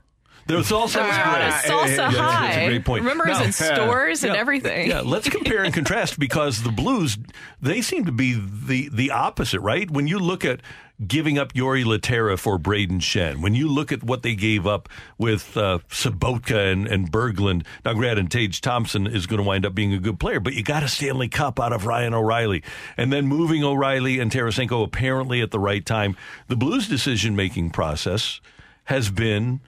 There 0.45 0.57
was 0.57 0.72
also 0.72 0.99
We're 0.99 1.07
on 1.07 1.52
salsa 1.52 1.98
Yeah, 1.98 2.10
high. 2.11 2.48
That's 2.48 2.57
a 2.57 2.68
great 2.68 2.86
point. 2.86 3.03
Remember, 3.03 3.28
it 3.28 3.30
was 3.30 3.41
in 3.41 3.52
stores 3.53 4.24
and 4.24 4.36
everything. 4.36 4.90
Yeah, 4.90 5.02
let's 5.02 5.30
compare 5.30 5.64
and 5.64 5.74
contrast 5.74 6.20
because 6.20 6.64
the 6.64 6.72
Blues 6.72 7.18
they 7.61 7.82
seem 7.82 8.06
to 8.06 8.11
be 8.11 8.34
the 8.34 8.90
the 8.90 9.11
opposite, 9.11 9.61
right? 9.61 9.90
When 9.90 10.07
you 10.07 10.20
look 10.20 10.44
at 10.44 10.61
giving 11.07 11.38
up 11.38 11.53
Jori 11.53 11.84
Lehtera 11.84 12.38
for 12.38 12.60
Brayden 12.60 12.99
Schenn, 12.99 13.41
when 13.41 13.56
you 13.56 13.68
look 13.68 13.91
at 13.91 14.03
what 14.03 14.22
they 14.22 14.36
gave 14.36 14.68
up 14.68 14.90
with 15.18 15.57
uh, 15.57 15.80
Sobotka 15.90 16.72
and, 16.72 16.88
and 16.88 17.11
Berglund, 17.11 17.65
now 17.84 17.94
granted, 17.94 18.30
Tage 18.30 18.61
Thompson 18.61 19.07
is 19.07 19.26
going 19.26 19.40
to 19.40 19.44
wind 19.44 19.65
up 19.65 19.74
being 19.74 19.94
a 19.94 19.99
good 19.99 20.20
player, 20.20 20.40
but 20.40 20.53
you 20.53 20.64
got 20.64 20.84
a 20.84 20.88
Stanley 20.88 21.28
Cup 21.28 21.60
out 21.60 21.74
of 21.74 21.86
Ryan 21.86 22.14
O'Reilly, 22.14 22.64
and 22.95 23.11
then 23.11 23.26
moving 23.28 23.64
O'Reilly 23.64 24.20
and 24.20 24.32
Tarasenko 24.32 24.84
apparently 24.84 25.41
at 25.41 25.52
the 25.52 25.60
right 25.60 25.86
time. 25.86 26.15
The 26.48 26.56
Blues 26.56 26.88
decision 26.88 27.36
making 27.36 27.72
process 27.72 28.40
has 28.86 29.10
been 29.10 29.61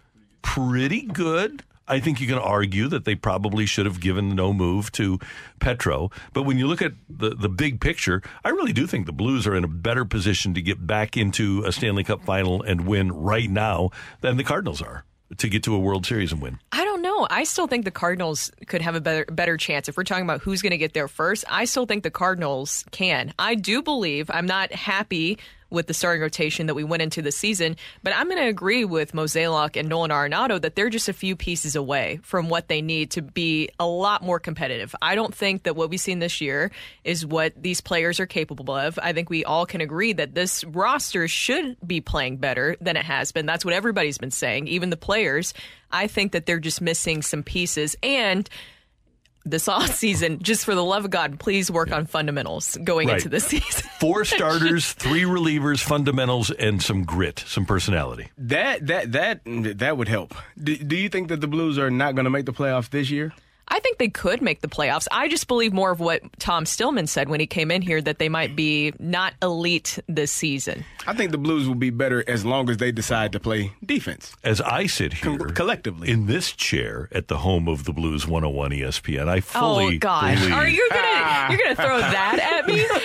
pretty 0.46 1.02
good. 1.02 1.64
I 1.88 2.00
think 2.00 2.22
you 2.22 2.28
can 2.28 2.38
argue 2.38 2.88
that 2.88 3.04
they 3.04 3.16
probably 3.16 3.66
should 3.66 3.86
have 3.86 4.00
given 4.00 4.36
no 4.36 4.54
move 4.54 4.92
to 4.94 5.20
Petro. 5.60 6.12
But 6.34 6.44
when 6.44 6.58
you 6.58 6.68
look 6.68 6.82
at 6.82 6.94
the, 7.10 7.36
the 7.36 7.50
big 7.50 7.82
picture, 7.82 8.22
I 8.44 8.50
really 8.50 8.74
do 8.74 8.88
think 8.88 9.06
the 9.06 9.12
Blues 9.12 9.46
are 9.46 9.56
in 9.56 9.64
a 9.64 9.68
better 9.68 10.06
position 10.06 10.54
to 10.54 10.62
get 10.62 10.86
back 10.86 11.18
into 11.18 11.64
a 11.66 11.72
Stanley 11.72 12.04
Cup 12.04 12.24
final 12.24 12.62
and 12.62 12.88
win 12.88 13.12
right 13.12 13.50
now 13.50 13.90
than 14.22 14.38
the 14.38 14.44
Cardinals 14.44 14.82
are 14.82 15.04
to 15.38 15.50
get 15.50 15.64
to 15.64 15.76
a 15.76 15.80
World 15.80 16.06
Series 16.06 16.32
and 16.32 16.42
win. 16.42 16.60
I 16.72 16.84
don't 16.86 17.02
know. 17.02 17.28
I 17.30 17.44
still 17.44 17.68
think 17.68 17.86
the 17.86 17.92
Cardinals 17.92 18.52
could 18.68 18.82
have 18.82 18.96
a 18.96 19.02
better 19.02 19.26
better 19.26 19.58
chance. 19.58 19.90
If 19.90 19.98
we're 19.98 20.04
talking 20.04 20.24
about 20.24 20.42
who's 20.42 20.62
going 20.62 20.72
to 20.72 20.78
get 20.78 20.94
there 20.94 21.08
first, 21.08 21.44
I 21.50 21.66
still 21.66 21.86
think 21.86 22.04
the 22.04 22.12
Cardinals 22.12 22.86
can. 22.92 23.34
I 23.38 23.56
do 23.56 23.82
believe 23.82 24.30
I'm 24.32 24.46
not 24.46 24.72
happy 24.72 25.40
with 25.70 25.88
the 25.88 25.94
starting 25.94 26.22
rotation 26.22 26.68
that 26.68 26.76
we 26.76 26.84
went 26.84 27.02
into 27.02 27.22
the 27.22 27.32
season, 27.32 27.76
but 28.04 28.16
I'm 28.16 28.28
going 28.28 28.42
to 28.42 28.48
agree 28.48 28.86
with 28.86 29.14
Mozeliak 29.14 29.78
and 29.78 29.90
Nolan 29.90 30.12
Arenado 30.12 30.62
that 30.62 30.76
they're 30.76 30.90
just 30.90 31.10
a 31.10 31.14
few 31.14 31.36
pieces 31.36 31.76
away 31.76 32.20
from 32.24 32.50
what 32.50 32.68
they 32.68 32.82
need 32.82 33.12
to 33.12 33.22
be 33.22 33.70
a 33.80 33.86
lot 33.86 34.22
more 34.22 34.40
competitive. 34.40 34.96
I 35.02 35.16
don't 35.16 35.34
think 35.34 35.64
that 35.64 35.76
what 35.76 35.90
we've 35.90 36.00
seen 36.00 36.20
this 36.20 36.40
year 36.42 36.72
is 37.04 37.26
what 37.26 37.54
these 37.62 37.82
players 37.82 38.20
are 38.20 38.26
capable 38.26 38.74
of. 38.74 39.00
I 39.02 39.14
think 39.14 39.30
we 39.30 39.44
all 39.44 39.66
can 39.66 39.82
agree 39.82 40.14
that 40.14 40.36
this 40.36 40.64
roster 40.64 41.28
should 41.28 41.78
be 41.86 42.02
playing 42.02 42.38
better 42.38 42.76
than 42.80 42.98
it 42.98 43.06
has 43.06 43.32
been. 43.32 43.46
That's 43.46 43.66
what 43.66 43.74
everybody's 43.74 44.18
been 44.18 44.32
saying, 44.32 44.68
even 44.68 44.90
the 44.90 44.98
players. 44.98 45.54
I 45.92 46.08
think 46.08 46.34
that 46.34 46.46
they're 46.46 46.60
just 46.60 46.82
missing 46.82 47.22
some 47.22 47.44
pieces 47.44 47.96
and 48.04 48.50
this 49.46 49.68
off 49.68 49.94
season, 49.96 50.40
just 50.42 50.66
for 50.66 50.74
the 50.76 50.84
love 50.84 51.06
of 51.06 51.12
God, 51.12 51.40
please 51.40 51.70
work 51.72 51.92
on 51.92 52.06
fundamentals 52.06 52.78
going 52.84 53.08
Right. 53.08 53.18
into 53.18 53.30
the 53.30 53.40
season. 53.40 53.90
Four 54.00 54.26
starters, 54.26 54.94
three 54.94 55.24
relievers, 55.24 55.82
fundamentals, 55.82 56.52
and 56.52 56.82
some 56.82 57.04
grit, 57.04 57.44
some 57.48 57.66
personality. 57.66 58.30
That 58.38 58.88
that 58.88 59.12
that 59.14 59.42
that 59.46 59.98
would 59.98 60.08
help. 60.08 60.34
Do, 60.62 60.76
do 60.76 60.96
you 60.96 61.10
think 61.10 61.30
that 61.30 61.42
the 61.42 61.48
Blues 61.48 61.78
are 61.78 61.92
not 61.92 62.16
going 62.16 62.26
to 62.26 62.30
make 62.32 62.46
the 62.46 62.54
playoffs 62.54 62.90
this 62.90 63.10
year? 63.10 63.34
I 63.68 63.80
think 63.80 63.98
they 63.98 64.10
could 64.10 64.42
make 64.42 64.62
the 64.62 64.68
playoffs. 64.68 65.08
I 65.12 65.28
just 65.28 65.48
believe 65.48 65.74
more 65.74 65.92
of 65.92 66.00
what 66.00 66.22
Tom 66.40 66.66
Stillman 66.66 67.08
said 67.08 67.30
when 67.30 67.40
he 67.40 67.48
came 67.48 67.72
in 67.72 67.82
here 67.82 68.02
that 68.02 68.20
they 68.20 68.30
might 68.30 68.56
be 68.56 68.94
not 69.00 69.34
elite 69.42 70.00
this 70.08 70.32
season. 70.32 70.86
I 71.08 71.14
think 71.14 71.32
the 71.32 71.38
Blues 71.38 71.68
will 71.68 71.76
be 71.76 71.90
better 71.90 72.24
as 72.28 72.46
long 72.46 72.70
as 72.70 72.78
they 72.78 72.92
decide 72.92 73.32
to 73.34 73.40
play 73.40 73.74
defense. 73.84 74.36
As 74.44 74.62
I 74.62 74.86
sit 74.88 75.14
here 75.14 75.38
collectively 75.38 76.10
in 76.12 76.28
this 76.28 76.52
chair 76.52 77.10
at 77.12 77.28
the 77.28 77.38
home 77.38 77.68
of 77.68 77.86
the 77.86 77.94
Blues 77.94 78.28
101 78.28 78.72
ESPN, 78.72 79.28
I 79.28 79.40
fully 79.42 79.96
oh 79.96 80.00
gosh, 80.00 80.40
believe 80.40 80.54
are 80.54 80.68
you 80.68 80.88
gonna 80.92 81.48
you're 81.50 81.60
gonna 81.64 81.76
throw 81.76 81.98
that 82.00 82.40
at 82.40 82.68
me? 82.68 82.86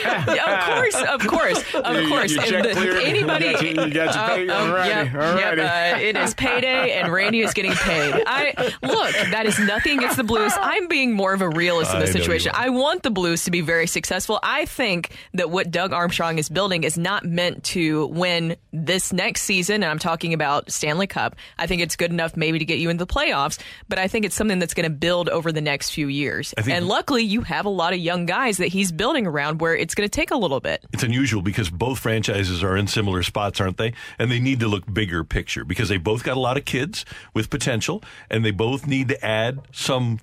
Of 0.51 0.61
course, 0.67 0.95
of 0.95 1.27
course, 1.27 1.75
of 1.75 1.97
You- 2.03 2.09
course. 2.09 2.33
you 2.33 2.41
the- 2.63 3.03
anybody, 3.05 3.47
You 3.47 3.53
got 3.53 3.63
your- 3.63 3.87
you 3.89 3.95
got 3.95 4.15
your 4.15 4.37
pay. 4.37 4.49
Oh, 4.51 4.55
oh, 4.55 4.73
Alrighty, 4.73 4.87
yep, 4.89 5.07
alrighty. 5.09 5.57
yep, 5.57 5.95
uh, 5.95 5.99
it 6.01 6.17
is 6.17 6.35
payday, 6.35 6.93
and 6.93 7.13
Randy 7.13 7.41
is 7.41 7.53
getting 7.55 7.73
paid. 7.73 8.23
I 8.27 8.73
look, 8.83 9.13
that 9.31 9.47
is 9.47 9.59
nothing 9.59 9.99
against 9.99 10.17
the 10.17 10.25
Blues. 10.25 10.50
I'm 10.61 10.89
being 10.89 11.13
more 11.13 11.33
of 11.33 11.43
a 11.43 11.49
realist 11.49 11.91
in 11.93 11.99
I 11.99 12.01
this 12.01 12.15
know 12.15 12.19
you 12.19 12.23
situation. 12.25 12.53
I 12.55 12.71
want 12.71 13.03
the 13.03 13.11
Blues 13.11 13.45
to 13.45 13.51
be 13.51 13.61
very 13.61 13.87
successful. 13.87 14.39
I 14.43 14.65
think 14.67 15.11
that 15.35 15.51
what 15.51 15.71
Doug 15.71 15.93
Armstrong 15.93 16.39
is 16.39 16.49
building 16.49 16.85
is 16.85 16.97
not 16.99 17.25
meant 17.25 17.65
to 17.65 18.07
win 18.07 18.57
this 18.73 19.13
next 19.13 19.43
season, 19.43 19.77
and 19.83 19.87
I'm 19.87 19.99
talking 19.99 20.33
about 20.35 20.71
Stanley 20.71 21.07
Cup. 21.07 21.37
I 21.59 21.67
think 21.67 21.83
it's 21.83 21.97
good 21.97 22.11
enough 22.11 22.37
maybe 22.37 22.59
to 22.59 22.65
get 22.65 22.79
you 22.79 22.91
into 22.91 23.05
the 23.05 23.13
playoffs, 23.13 23.59
but 23.89 23.99
I 23.99 24.09
think 24.09 24.25
it's 24.25 24.35
something 24.35 24.59
that's 24.59 24.75
going 24.75 24.85
to 24.85 24.91
build 24.95 25.29
over 25.29 25.53
the 25.53 25.61
next 25.61 25.91
few 25.91 26.09
years. 26.09 26.55
Think- 26.57 26.69
And 26.77 26.87
luckily, 26.87 27.23
you 27.23 27.43
have 27.43 27.67
a 27.67 27.71
lot 27.71 27.93
of 27.93 27.99
young 27.99 28.27
guys 28.27 28.59
that 28.59 28.69
he's 28.69 28.93
building 28.93 29.27
around 29.27 29.61
where 29.61 29.77
it's 29.77 29.95
going 29.95 30.09
to 30.09 30.11
take 30.15 30.31
a 30.31 30.37
little 30.37 30.61
bit. 30.61 30.85
It's 30.93 31.03
unusual 31.03 31.43
because 31.43 31.71
both 31.71 31.99
franchises 31.99 32.63
are 32.63 32.77
in 32.77 32.87
similar 32.87 33.23
spots, 33.23 33.61
aren't 33.61 33.77
they? 33.77 33.93
And 34.19 34.31
they 34.31 34.41
need 34.41 34.61
to 34.61 34.69
look 34.69 34.93
bigger 34.93 35.25
picture 35.25 35.65
because 35.65 35.89
they 35.89 35.97
both 35.97 36.23
got 36.25 36.37
a 36.37 36.41
lot 36.41 36.57
of 36.57 36.65
kids 36.65 37.05
with 37.35 37.51
potential 37.51 38.03
and 38.31 38.45
they 38.45 38.51
both 38.51 38.87
need 38.87 39.09
to 39.09 39.25
add 39.25 39.61
some 39.73 40.21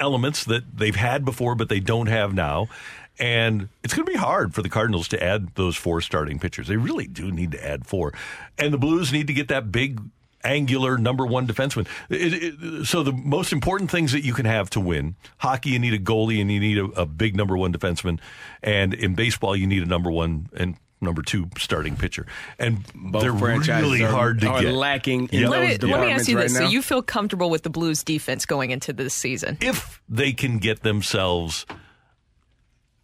elements 0.00 0.44
that 0.44 0.76
they've 0.78 0.96
had 0.96 1.24
before 1.24 1.54
but 1.54 1.68
they 1.68 1.80
don't 1.80 2.06
have 2.06 2.34
now. 2.34 2.68
And 3.20 3.68
it's 3.82 3.94
going 3.94 4.06
to 4.06 4.12
be 4.12 4.18
hard 4.18 4.54
for 4.54 4.62
the 4.62 4.68
Cardinals 4.68 5.08
to 5.08 5.20
add 5.22 5.48
those 5.56 5.76
four 5.76 6.00
starting 6.00 6.38
pitchers. 6.38 6.68
They 6.68 6.76
really 6.76 7.08
do 7.08 7.32
need 7.32 7.50
to 7.52 7.66
add 7.66 7.84
four. 7.84 8.14
And 8.56 8.72
the 8.72 8.78
Blues 8.78 9.12
need 9.12 9.26
to 9.26 9.32
get 9.32 9.48
that 9.48 9.72
big 9.72 10.00
angular 10.44 10.96
number 10.96 11.26
one 11.26 11.44
defenseman. 11.48 11.88
It- 12.08 12.54
it- 12.62 12.86
so 12.86 13.02
the 13.02 13.12
most 13.12 13.52
important 13.52 13.90
things 13.90 14.12
that 14.12 14.24
you 14.24 14.32
can 14.34 14.46
have 14.46 14.70
to 14.70 14.80
win 14.80 15.16
hockey, 15.38 15.70
you 15.70 15.80
need 15.80 15.94
a 15.94 15.98
goalie 15.98 16.40
and 16.40 16.50
you 16.50 16.60
need 16.60 16.78
a, 16.78 16.84
a 16.84 17.06
big 17.06 17.34
number 17.34 17.56
one 17.56 17.72
defenseman. 17.72 18.20
And 18.62 18.94
in 18.94 19.16
baseball, 19.16 19.56
you 19.56 19.66
need 19.66 19.82
a 19.82 19.86
number 19.86 20.12
one 20.12 20.48
and 20.56 20.76
number 21.00 21.22
two 21.22 21.48
starting 21.58 21.96
pitcher. 21.96 22.26
And 22.58 22.84
Both 22.94 23.22
they're 23.22 23.32
franchises 23.34 23.82
really 23.90 24.04
are- 24.04 24.10
hard 24.10 24.40
to 24.40 24.48
are 24.48 24.62
get. 24.62 24.72
lacking 24.74 25.28
in 25.32 25.40
Yep. 25.42 25.50
Let 25.50 25.82
me, 25.82 25.88
let 25.88 26.00
me 26.00 26.10
ask 26.12 26.28
you 26.28 26.36
right 26.36 26.42
this: 26.44 26.54
now. 26.54 26.66
So 26.66 26.68
you 26.72 26.82
feel 26.82 27.02
comfortable 27.02 27.50
with 27.50 27.62
the 27.62 27.70
Blues 27.70 28.02
defense 28.02 28.46
going 28.46 28.70
into 28.70 28.92
this 28.92 29.14
season? 29.14 29.58
if 29.60 30.00
they 30.08 30.32
can 30.32 30.58
get 30.58 30.82
themselves 30.82 31.66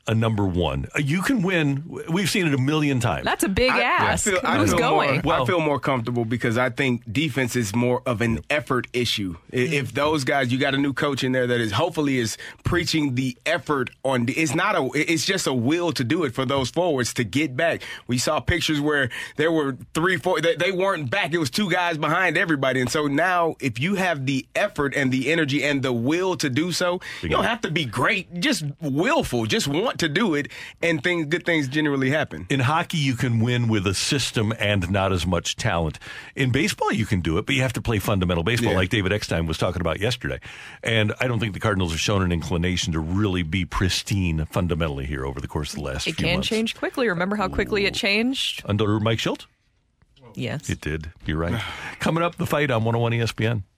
a 0.07 0.15
number 0.15 0.45
one. 0.45 0.87
Uh, 0.95 0.99
You 1.01 1.23
can 1.23 1.43
win. 1.43 1.83
We've 2.09 2.29
seen 2.29 2.47
it 2.47 2.55
a 2.55 2.59
million 2.59 3.01
times. 3.01 3.25
That's 3.25 3.45
a 3.45 3.49
big 3.49 3.71
ask. 3.71 4.27
I 4.27 4.31
feel, 4.31 4.41
I 4.45 4.59
Who's 4.59 4.71
feel 4.71 4.79
going? 4.79 5.23
More, 5.25 5.35
I 5.35 5.45
feel 5.47 5.61
more 5.61 5.81
comfortable 5.81 6.25
because 6.25 6.59
I 6.59 6.71
think 6.71 7.11
defense 7.11 7.57
is 7.57 7.75
more 7.75 8.03
of 8.05 8.21
an 8.21 8.41
effort 8.51 8.87
issue. 8.93 9.37
If 9.51 9.93
those 9.95 10.25
guys, 10.25 10.53
you 10.53 10.59
got 10.59 10.75
a 10.75 10.79
new 10.79 10.93
coach 10.93 11.25
in 11.25 11.33
there 11.33 11.47
that 11.47 11.61
is 11.61 11.73
hopefully 11.73 12.19
is 12.19 12.37
preaching 12.65 13.15
the 13.15 13.37
effort 13.47 13.91
on. 14.03 14.27
It's 14.29 14.55
not 14.55 14.77
a. 14.77 14.91
It's 14.95 15.25
just 15.25 15.47
a 15.47 15.55
will 15.55 15.93
to 15.93 16.05
do 16.05 16.25
it 16.25 16.35
for 16.35 16.45
those 16.45 16.71
forwards 16.71 17.15
to 17.15 17.25
get 17.25 17.57
back. 17.57 17.83
We 18.07 18.19
saw 18.19 18.41
pictures 18.41 18.81
where 18.81 19.11
there 19.37 19.53
were 19.53 19.77
three, 19.95 20.19
four. 20.19 20.41
They, 20.41 20.57
they 20.57 20.73
weren't 20.73 21.11
back. 21.11 21.33
It 21.33 21.39
was 21.39 21.51
two 21.51 21.71
guys 21.71 21.97
behind 21.99 22.37
everybody, 22.37 22.81
and 22.81 22.91
so 22.91 23.07
now 23.07 23.57
if 23.61 23.79
you 23.81 23.95
have 23.95 24.27
the 24.27 24.47
effort 24.55 24.95
and 24.95 25.11
the 25.13 25.33
energy 25.33 25.65
and 25.65 25.83
the 25.83 25.93
will 25.93 26.37
to 26.37 26.51
do 26.51 26.73
so, 26.73 27.01
you 27.23 27.31
don't 27.31 27.45
have 27.45 27.63
to 27.63 27.71
be 27.71 27.85
great. 27.85 28.41
Just 28.41 28.65
willful. 28.81 29.47
Just 29.47 29.67
want 29.69 29.94
to 29.99 30.09
do 30.09 30.35
it, 30.35 30.49
and 30.83 31.03
things, 31.03 31.27
good 31.27 31.45
things 31.45 31.69
generally 31.69 32.11
happen. 32.11 32.47
In 32.51 32.61
hockey, 32.61 32.99
you 32.99 33.15
can 33.15 33.41
win 33.41 33.69
with 33.69 33.87
a 33.87 33.95
system 33.95 34.53
and 34.59 34.91
not 34.91 35.13
as 35.13 35.27
much 35.27 35.57
talent. 35.57 35.99
In 36.35 36.51
baseball, 36.53 36.93
you 36.93 37.07
can 37.07 37.21
do 37.21 37.39
it, 37.39 37.47
but 37.47 37.55
you 37.55 37.63
have 37.63 37.73
to 37.75 37.83
play 37.83 37.99
fundamental 37.99 38.45
baseball, 38.45 38.73
Yeah. 38.73 38.79
like 38.79 38.91
David 38.91 39.13
Eckstein 39.13 39.47
was 39.47 39.59
talking 39.59 39.81
about 39.81 40.01
yesterday. 40.01 40.39
And 40.83 41.13
I 41.21 41.27
don't 41.27 41.41
think 41.41 41.55
the 41.55 41.61
Cardinals 41.61 41.93
have 41.93 42.01
shown 42.01 42.23
an 42.23 42.33
inclination 42.33 42.93
to 42.93 43.01
really 43.01 43.43
be 43.43 43.65
pristine 43.65 44.45
fundamentally 44.47 45.07
here 45.07 45.25
over 45.25 45.41
the 45.41 45.49
course 45.49 45.71
of 45.73 45.77
the 45.81 45.85
last 45.85 46.07
It 46.07 46.17
few 46.17 46.25
can 46.27 46.35
months. 46.37 46.49
change 46.49 46.75
quickly. 46.75 47.09
Remember 47.09 47.37
how 47.37 47.49
quickly 47.49 47.87
it 47.87 47.95
changed? 47.95 48.63
Under 48.67 48.99
Mike 49.01 49.19
Shildt? 49.19 49.47
Yes. 50.35 50.69
It 50.69 50.81
did. 50.81 51.13
You're 51.27 51.39
right. 51.39 51.63
Coming 52.01 52.23
up, 52.25 52.37
the 52.37 52.47
fight 52.47 52.71
on 52.71 52.85
101 52.85 53.13
ESPN. 53.13 53.63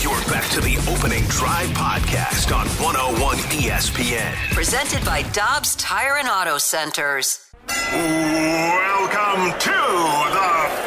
You're 0.00 0.20
back 0.32 0.48
to 0.52 0.60
the 0.60 0.76
opening 0.90 1.24
drive 1.24 1.68
podcast 1.70 2.54
on 2.54 2.66
101 2.82 3.36
ESPN. 3.60 4.32
Presented 4.52 5.04
by 5.04 5.22
Dobbs 5.32 5.74
Tire 5.76 6.16
and 6.16 6.28
Auto 6.28 6.58
Centers. 6.58 7.40
Welcome 7.68 9.52
to 9.58 9.70
the 9.70 10.85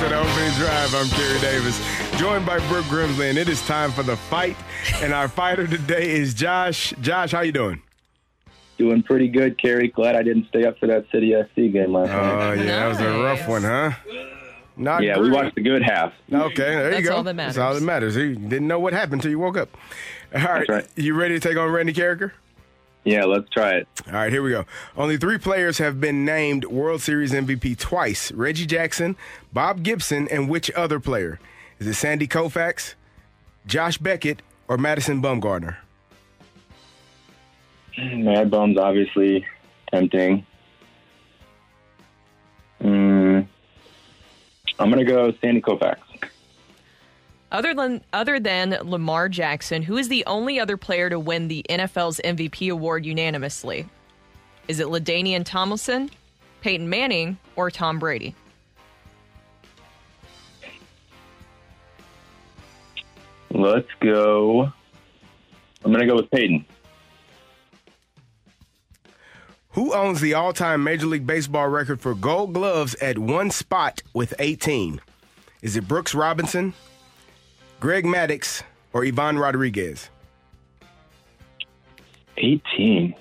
to 0.00 0.08
the 0.08 0.18
opening 0.18 0.52
drive. 0.52 0.94
I'm 0.94 1.08
Carey 1.10 1.38
Davis, 1.40 1.78
joined 2.18 2.46
by 2.46 2.58
Brooke 2.68 2.86
Grimsley, 2.86 3.28
and 3.28 3.36
it 3.36 3.50
is 3.50 3.60
time 3.66 3.92
for 3.92 4.02
the 4.02 4.16
fight. 4.16 4.56
And 5.02 5.12
our 5.12 5.28
fighter 5.28 5.66
today 5.66 6.12
is 6.12 6.32
Josh. 6.32 6.94
Josh, 7.02 7.32
how 7.32 7.42
you 7.42 7.52
doing? 7.52 7.82
Doing 8.78 9.02
pretty 9.02 9.28
good, 9.28 9.58
Carey. 9.58 9.88
Glad 9.88 10.16
I 10.16 10.22
didn't 10.22 10.48
stay 10.48 10.64
up 10.64 10.78
for 10.78 10.86
that 10.86 11.04
City 11.12 11.34
SC 11.34 11.70
game 11.70 11.92
last 11.92 12.08
night. 12.08 12.18
Oh 12.18 12.54
night. 12.54 12.64
yeah, 12.64 12.78
that 12.78 12.88
was 12.88 13.00
a 13.00 13.22
rough 13.22 13.46
one, 13.46 13.62
huh? 13.62 13.92
Not 14.74 15.02
yeah, 15.02 15.18
we 15.18 15.30
watched 15.30 15.54
the 15.54 15.60
good 15.60 15.82
half. 15.82 16.14
Okay, 16.32 16.54
there 16.56 16.86
you 16.86 16.90
That's 16.92 17.08
go. 17.08 17.16
all 17.16 17.22
that 17.24 17.36
That's 17.36 17.58
all 17.58 17.74
that 17.74 17.82
matters. 17.82 18.16
You 18.16 18.36
didn't 18.36 18.68
know 18.68 18.78
what 18.78 18.94
happened 18.94 19.14
until 19.20 19.32
you 19.32 19.38
woke 19.38 19.58
up. 19.58 19.68
All 20.34 20.40
right, 20.40 20.66
right. 20.66 20.88
you 20.96 21.12
ready 21.12 21.38
to 21.38 21.46
take 21.46 21.58
on 21.58 21.70
Randy 21.70 21.92
Karraker? 21.92 22.32
Yeah, 23.04 23.24
let's 23.24 23.48
try 23.48 23.76
it. 23.76 23.88
All 24.06 24.12
right, 24.12 24.32
here 24.32 24.42
we 24.42 24.50
go. 24.50 24.66
Only 24.96 25.16
three 25.16 25.38
players 25.38 25.78
have 25.78 26.00
been 26.00 26.24
named 26.24 26.66
World 26.66 27.00
Series 27.00 27.32
MVP 27.32 27.78
twice 27.78 28.30
Reggie 28.32 28.66
Jackson, 28.66 29.16
Bob 29.52 29.82
Gibson, 29.82 30.28
and 30.28 30.48
which 30.48 30.70
other 30.72 31.00
player? 31.00 31.40
Is 31.78 31.86
it 31.86 31.94
Sandy 31.94 32.28
Koufax, 32.28 32.94
Josh 33.66 33.96
Beckett, 33.96 34.42
or 34.68 34.76
Madison 34.76 35.22
Bumgarner? 35.22 35.76
Mad 37.98 38.50
Bum's 38.50 38.78
obviously 38.78 39.46
tempting. 39.90 40.46
Mm, 42.82 43.46
I'm 44.78 44.90
gonna 44.90 45.04
go 45.04 45.32
Sandy 45.40 45.60
Koufax. 45.60 45.98
Other 47.52 47.74
than 47.74 48.02
other 48.12 48.38
than 48.38 48.78
Lamar 48.82 49.28
Jackson, 49.28 49.82
who 49.82 49.96
is 49.96 50.08
the 50.08 50.24
only 50.26 50.60
other 50.60 50.76
player 50.76 51.10
to 51.10 51.18
win 51.18 51.48
the 51.48 51.66
NFL's 51.68 52.20
MVP 52.24 52.70
award 52.70 53.04
unanimously? 53.04 53.88
Is 54.68 54.78
it 54.78 54.86
LaDainian 54.86 55.44
Tomlinson, 55.44 56.10
Peyton 56.60 56.88
Manning, 56.88 57.38
or 57.56 57.70
Tom 57.70 57.98
Brady? 57.98 58.36
Let's 63.50 63.88
go. 64.00 64.72
I'm 65.84 65.92
gonna 65.92 66.06
go 66.06 66.16
with 66.16 66.30
Peyton. 66.30 66.64
Who 69.70 69.92
owns 69.92 70.20
the 70.20 70.34
all 70.34 70.52
time 70.52 70.84
Major 70.84 71.06
League 71.06 71.26
Baseball 71.26 71.68
record 71.68 72.00
for 72.00 72.14
gold 72.14 72.52
gloves 72.52 72.94
at 72.96 73.18
one 73.18 73.50
spot 73.50 74.02
with 74.14 74.34
18? 74.38 75.00
Is 75.62 75.76
it 75.76 75.88
Brooks 75.88 76.14
Robinson, 76.14 76.74
Greg 77.80 78.04
Maddux, 78.04 78.62
or 78.92 79.06
Ivan 79.06 79.38
Rodriguez? 79.38 80.10
18. 82.36 83.14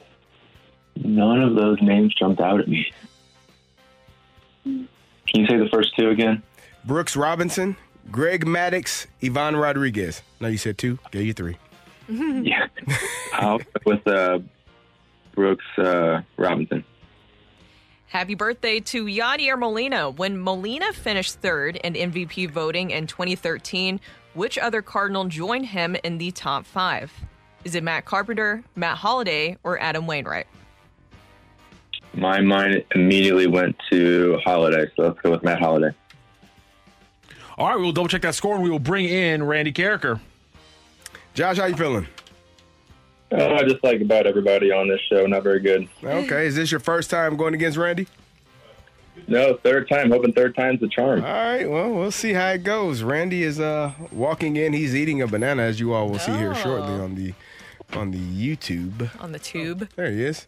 None 0.98 1.42
of 1.42 1.56
those 1.56 1.82
names 1.82 2.14
jumped 2.14 2.42
out 2.42 2.60
at 2.60 2.68
me. 2.68 2.92
Can 4.66 4.88
you 5.34 5.48
say 5.48 5.58
the 5.58 5.70
first 5.72 5.96
two 5.98 6.10
again? 6.10 6.44
Brooks 6.84 7.16
Robinson, 7.16 7.78
Greg 8.12 8.46
Maddux, 8.46 9.08
Ivan 9.24 9.56
Rodriguez. 9.56 10.22
No, 10.42 10.50
you 10.50 10.58
said 10.58 10.78
two. 10.78 11.00
Gave 11.12 11.26
you 11.26 11.34
three. 11.34 11.58
yeah. 12.10 12.68
I'll 13.34 13.62
with 13.86 14.06
uh, 14.08 14.40
Brooks 15.36 15.66
uh, 15.78 16.22
Robinson. 16.36 16.84
Happy 18.08 18.34
birthday 18.34 18.80
to 18.80 19.06
Yadier 19.06 19.58
Molina. 19.58 20.10
When 20.10 20.42
Molina 20.42 20.92
finished 20.94 21.36
third 21.36 21.76
in 21.76 21.94
MVP 21.94 22.50
voting 22.50 22.90
in 22.90 23.06
2013, 23.06 24.00
which 24.40 24.58
other 24.58 24.82
Cardinal 24.82 25.26
joined 25.26 25.66
him 25.66 25.98
in 26.02 26.18
the 26.18 26.32
top 26.32 26.66
five? 26.66 27.12
Is 27.66 27.76
it 27.76 27.84
Matt 27.84 28.06
Carpenter, 28.06 28.64
Matt 28.74 28.98
Holliday, 28.98 29.58
or 29.64 29.78
Adam 29.82 30.08
Wainwright? 30.08 30.48
My 32.14 32.40
mind 32.40 32.86
immediately 32.96 33.48
went 33.48 33.76
to 33.92 34.40
Holiday, 34.46 34.90
so 34.96 35.04
let's 35.04 35.20
go 35.20 35.32
with 35.32 35.44
Matt 35.44 35.60
Holiday. 35.60 35.94
All 37.58 37.68
right, 37.68 37.76
we 37.78 37.84
will 37.84 37.92
double 37.92 38.08
check 38.08 38.22
that 38.22 38.34
score 38.34 38.56
and 38.56 38.64
we 38.64 38.70
will 38.70 38.80
bring 38.80 39.06
in 39.06 39.44
Randy 39.44 39.74
Karraker. 39.74 40.22
Josh, 41.34 41.58
how 41.58 41.66
you 41.66 41.76
feeling? 41.76 42.08
Uh, 43.34 43.56
I 43.56 43.64
just 43.64 43.84
like 43.84 44.00
about 44.00 44.26
everybody 44.26 44.72
on 44.72 44.88
this 44.88 45.02
show, 45.12 45.26
not 45.26 45.44
very 45.44 45.60
good. 45.60 45.90
Okay, 46.02 46.48
is 46.48 46.56
this 46.56 46.72
your 46.72 46.80
first 46.80 47.10
time 47.10 47.36
going 47.36 47.54
against 47.54 47.78
Randy? 47.78 48.08
No, 49.28 49.56
third 49.56 49.88
time. 49.90 50.10
Hoping 50.12 50.34
third 50.34 50.56
time's 50.56 50.80
the 50.80 50.88
charm. 50.88 51.24
All 51.24 51.32
right, 51.32 51.70
well, 51.70 51.90
we'll 51.92 52.12
see 52.12 52.34
how 52.34 52.50
it 52.50 52.64
goes. 52.64 53.04
Randy 53.04 53.44
is 53.44 53.60
uh 53.60 53.92
walking 54.12 54.56
in. 54.56 54.74
He's 54.74 54.96
eating 54.96 55.22
a 55.22 55.28
banana, 55.28 55.64
as 55.64 55.80
you 55.80 55.94
all 55.94 56.10
will 56.10 56.20
see 56.20 56.32
here 56.34 56.56
shortly 56.56 56.94
on 56.94 57.16
the 57.16 57.34
on 57.98 58.12
the 58.12 58.20
YouTube. 58.20 59.10
On 59.22 59.32
the 59.32 59.40
tube. 59.40 59.90
There 59.96 60.12
he 60.12 60.24
is. 60.24 60.46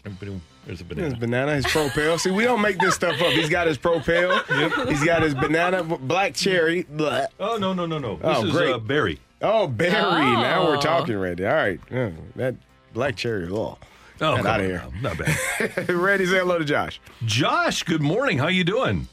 There's 0.68 0.82
a 0.82 0.84
His 0.96 1.16
banana, 1.16 1.56
his 1.56 1.66
propel. 1.66 2.20
See, 2.20 2.30
we 2.30 2.44
don't 2.44 2.62
make 2.62 2.78
this 2.78 2.94
stuff 2.94 3.20
up. 3.20 3.32
He's 3.32 3.50
got 3.50 3.66
his 3.66 3.80
propel. 3.80 4.44
Yep. 4.50 4.90
He's 4.90 5.04
got 5.04 5.24
his 5.24 5.34
banana, 5.34 5.84
black 5.84 6.36
cherry. 6.36 6.84
Blah. 6.84 7.26
Oh 7.40 7.58
no 7.58 7.74
no 7.74 7.88
no 7.88 7.98
no! 7.98 8.18
This 8.18 8.24
Oh, 8.38 8.46
is 8.46 8.52
great. 8.52 8.72
uh, 8.72 8.78
berry. 8.78 9.20
Oh, 9.42 9.66
berry. 9.66 9.92
Now 9.92 10.68
we're 10.68 10.78
Oh. 10.78 10.82
talking, 10.82 11.18
Randy. 11.18 11.48
All 11.48 11.54
right. 11.56 11.80
Yeah, 11.92 12.12
that 12.36 12.54
black 12.94 13.16
cherry. 13.16 13.50
Oh, 13.52 13.80
Oh, 14.22 14.36
Get 14.36 14.44
come 14.44 14.46
outta 14.48 14.64
on 14.64 14.70
here. 14.70 14.84
now. 15.02 15.10
Not 15.10 15.18
bad. 15.18 15.90
Randy, 15.90 16.26
say 16.28 16.38
hello 16.40 16.60
to 16.60 16.66
Josh. 16.66 17.02
Josh, 17.26 17.84
good 17.84 18.02
morning. 18.02 18.38
How 18.38 18.48
you 18.48 18.64
doing? 18.64 19.08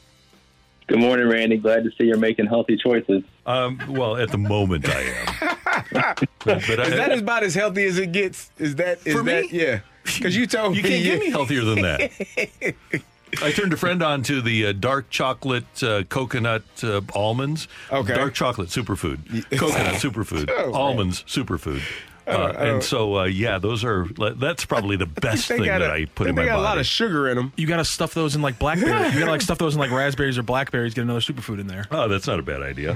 Good 0.87 0.99
morning, 0.99 1.27
Randy. 1.27 1.57
Glad 1.57 1.83
to 1.83 1.91
see 1.91 2.05
you're 2.05 2.17
making 2.17 2.47
healthy 2.47 2.77
choices. 2.77 3.23
Um, 3.45 3.79
well, 3.89 4.17
at 4.17 4.29
the 4.29 4.37
moment 4.37 4.87
I 4.89 5.01
am. 5.01 5.57
but, 5.91 6.27
but 6.45 6.79
I, 6.79 6.83
Is 6.83 6.95
that 6.95 7.17
about 7.17 7.43
as 7.43 7.53
healthy 7.55 7.85
as 7.85 7.97
it 7.97 8.11
gets? 8.11 8.51
Is 8.57 8.75
that 8.75 8.99
is 9.05 9.13
For 9.13 9.23
me? 9.23 9.31
that 9.33 9.51
yeah? 9.51 9.79
Because 10.03 10.35
you 10.35 10.47
told 10.47 10.75
you 10.75 10.81
me 10.83 10.89
can't 10.89 11.03
get 11.03 11.19
me 11.19 11.29
healthier 11.29 11.63
than 11.63 11.81
that. 11.81 12.75
I 13.43 13.51
turned 13.51 13.73
a 13.73 13.77
friend 13.77 14.01
on 14.01 14.23
to 14.23 14.41
the 14.41 14.67
uh, 14.67 14.71
dark 14.71 15.09
chocolate 15.11 15.83
uh, 15.83 16.03
coconut 16.03 16.63
uh, 16.83 17.01
almonds. 17.13 17.67
Okay. 17.91 18.15
Dark 18.15 18.33
chocolate 18.33 18.69
superfood. 18.69 19.19
Coconut 19.57 19.95
superfood. 19.95 20.49
Oh, 20.51 20.65
man. 20.67 20.73
almonds 20.75 21.23
superfood. 21.27 21.81
I 22.29 22.33
don't- 22.37 22.55
Uh, 22.55 22.59
and 22.59 22.83
so, 22.83 23.17
uh, 23.19 23.23
yeah, 23.25 23.57
those 23.57 23.83
are. 23.83 24.05
That's 24.35 24.63
probably 24.65 24.95
the 24.97 25.05
best 25.21 25.47
thing 25.47 25.63
got 25.65 25.79
that 25.79 25.89
I 25.91 26.05
put 26.05 26.27
in 26.27 26.35
my 26.35 26.41
body. 26.41 26.47
They 26.47 26.51
got 26.51 26.59
a 26.59 26.61
lot 26.61 26.77
of 26.77 26.85
sugar 26.85 27.27
in 27.27 27.35
them. 27.37 27.51
You 27.57 27.65
got 27.67 27.77
to 27.77 27.85
stuff 27.85 28.13
those 28.13 28.35
in 28.35 28.41
like 28.41 28.59
blackberries. 28.59 29.13
you 29.13 29.19
got 29.19 29.25
to 29.25 29.31
like 29.31 29.41
stuff 29.41 29.57
those 29.57 29.73
in 29.73 29.79
like 29.79 29.91
raspberries 29.91 30.37
or 30.37 30.43
blackberries. 30.43 30.93
Get 30.93 31.01
another 31.01 31.19
superfood 31.21 31.59
in 31.59 31.67
there. 31.67 31.85
oh, 31.91 32.07
that's 32.07 32.27
not 32.27 32.39
a 32.39 32.43
bad 32.43 32.61
idea. 32.61 32.91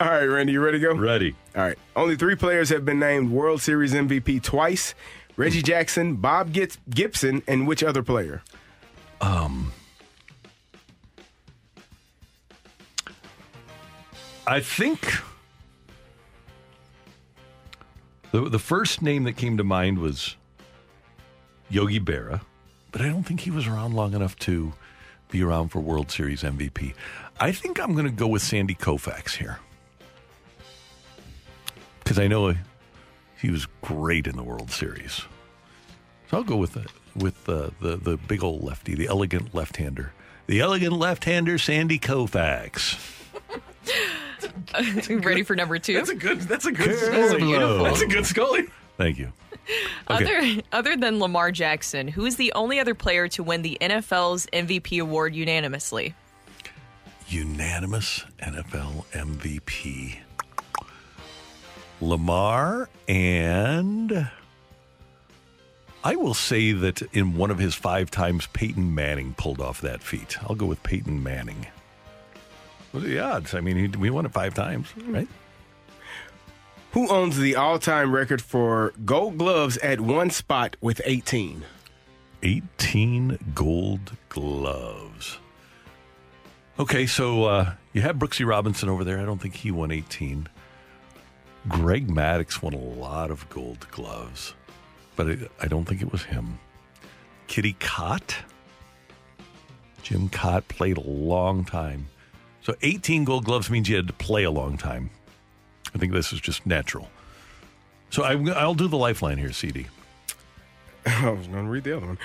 All 0.00 0.08
right, 0.10 0.24
Randy, 0.24 0.52
you 0.52 0.60
ready 0.60 0.78
to 0.78 0.86
go? 0.86 0.94
Ready. 0.94 1.34
All 1.56 1.62
right. 1.62 1.78
Only 1.96 2.16
three 2.16 2.36
players 2.36 2.68
have 2.68 2.84
been 2.84 2.98
named 2.98 3.30
World 3.30 3.60
Series 3.62 3.92
MVP 3.92 4.42
twice: 4.42 4.94
Reggie 5.36 5.62
Jackson, 5.62 6.16
Bob 6.16 6.52
Gits- 6.52 6.78
Gibson, 6.88 7.42
and 7.48 7.66
which 7.66 7.82
other 7.82 8.02
player? 8.02 8.42
Um, 9.20 9.72
I 14.46 14.60
think 14.60 15.14
the 18.36 18.50
the 18.50 18.58
first 18.58 19.00
name 19.00 19.24
that 19.24 19.34
came 19.34 19.56
to 19.56 19.64
mind 19.64 19.98
was 19.98 20.36
Yogi 21.70 22.00
Berra, 22.00 22.42
but 22.92 23.00
I 23.00 23.08
don't 23.08 23.22
think 23.22 23.40
he 23.40 23.50
was 23.50 23.66
around 23.66 23.94
long 23.94 24.14
enough 24.14 24.36
to 24.40 24.72
be 25.30 25.42
around 25.42 25.68
for 25.68 25.80
World 25.80 26.10
Series 26.10 26.42
MVP. 26.42 26.94
I 27.40 27.52
think 27.52 27.80
I'm 27.80 27.92
going 27.94 28.04
to 28.04 28.12
go 28.12 28.26
with 28.26 28.42
Sandy 28.42 28.74
Koufax 28.74 29.36
here 29.36 29.58
because 32.00 32.18
I 32.18 32.26
know 32.26 32.54
he 33.40 33.50
was 33.50 33.66
great 33.80 34.26
in 34.26 34.36
the 34.36 34.44
World 34.44 34.70
Series. 34.70 35.22
So 36.30 36.36
I'll 36.38 36.44
go 36.44 36.56
with 36.56 36.74
the 36.74 36.86
with 37.16 37.44
the 37.46 37.72
the, 37.80 37.96
the 37.96 38.16
big 38.16 38.44
old 38.44 38.62
lefty, 38.62 38.94
the 38.94 39.06
elegant 39.06 39.54
left-hander, 39.54 40.12
the 40.46 40.60
elegant 40.60 40.92
left-hander, 40.92 41.56
Sandy 41.58 41.98
Koufax. 41.98 43.12
Ready 45.10 45.42
for 45.42 45.56
number 45.56 45.78
two? 45.78 45.94
That's 45.94 46.10
a 46.10 46.14
good. 46.14 46.40
That's 46.42 46.66
a 46.66 46.72
good. 46.72 46.86
Good 46.86 47.30
Scully. 47.30 47.82
That's 47.84 48.02
a 48.02 48.06
good 48.06 48.26
Scully. 48.26 48.64
Thank 48.96 49.18
you. 49.18 49.32
Okay. 50.08 50.60
Other 50.60 50.62
other 50.70 50.96
than 50.96 51.18
Lamar 51.18 51.50
Jackson, 51.50 52.06
who 52.06 52.24
is 52.24 52.36
the 52.36 52.52
only 52.52 52.78
other 52.78 52.94
player 52.94 53.26
to 53.30 53.42
win 53.42 53.62
the 53.62 53.76
NFL's 53.80 54.46
MVP 54.52 55.02
award 55.02 55.34
unanimously? 55.34 56.14
Unanimous 57.26 58.24
NFL 58.40 59.04
MVP. 59.06 60.18
Lamar 62.00 62.88
and 63.08 64.28
I 66.04 66.14
will 66.14 66.34
say 66.34 66.70
that 66.70 67.02
in 67.12 67.34
one 67.34 67.50
of 67.50 67.58
his 67.58 67.74
five 67.74 68.12
times, 68.12 68.46
Peyton 68.52 68.94
Manning 68.94 69.34
pulled 69.36 69.60
off 69.60 69.80
that 69.80 70.00
feat. 70.00 70.40
I'll 70.44 70.54
go 70.54 70.66
with 70.66 70.80
Peyton 70.84 71.20
Manning. 71.20 71.66
What 72.96 73.04
are 73.04 73.08
the 73.08 73.18
odds? 73.18 73.54
I 73.54 73.60
mean, 73.60 73.76
he, 73.76 73.88
we 73.98 74.08
won 74.08 74.24
it 74.24 74.32
five 74.32 74.54
times, 74.54 74.88
right? 75.04 75.28
Who 76.92 77.06
owns 77.10 77.36
the 77.36 77.54
all-time 77.54 78.10
record 78.10 78.40
for 78.40 78.94
Gold 79.04 79.36
Gloves 79.36 79.76
at 79.76 80.00
one 80.00 80.30
spot 80.30 80.78
with 80.80 81.02
18? 81.04 81.62
18 82.42 83.52
gold 83.54 84.16
gloves. 84.30 85.36
Okay, 86.78 87.04
so 87.04 87.44
uh, 87.44 87.74
you 87.92 88.00
have 88.00 88.16
Brooksy 88.16 88.46
Robinson 88.46 88.88
over 88.88 89.04
there. 89.04 89.18
I 89.18 89.26
don't 89.26 89.42
think 89.42 89.56
he 89.56 89.70
won 89.70 89.90
18. 89.90 90.48
Greg 91.68 92.08
Maddux 92.08 92.62
won 92.62 92.72
a 92.72 92.78
lot 92.78 93.30
of 93.30 93.46
gold 93.50 93.86
gloves, 93.90 94.54
but 95.16 95.28
I, 95.28 95.36
I 95.60 95.66
don't 95.66 95.84
think 95.84 96.00
it 96.00 96.10
was 96.10 96.22
him. 96.22 96.58
Kitty 97.46 97.74
Kaat. 97.74 98.36
Jim 100.02 100.30
Kaat 100.30 100.66
played 100.68 100.96
a 100.96 101.06
long 101.06 101.62
time. 101.66 102.08
So 102.66 102.74
18 102.82 103.22
gold 103.22 103.44
gloves 103.44 103.70
means 103.70 103.88
you 103.88 103.94
had 103.94 104.08
to 104.08 104.12
play 104.12 104.42
a 104.42 104.50
long 104.50 104.76
time. 104.76 105.10
I 105.94 105.98
think 105.98 106.12
this 106.12 106.32
is 106.32 106.40
just 106.40 106.66
natural. 106.66 107.08
So 108.10 108.24
I, 108.24 108.32
I'll 108.60 108.74
do 108.74 108.88
the 108.88 108.96
lifeline 108.96 109.38
here, 109.38 109.52
CD. 109.52 109.86
I 111.06 111.26
oh, 111.28 111.34
was 111.34 111.46
going 111.46 111.64
to 111.64 111.70
read 111.70 111.84
the 111.84 111.96
other 111.96 112.06
one. 112.06 112.18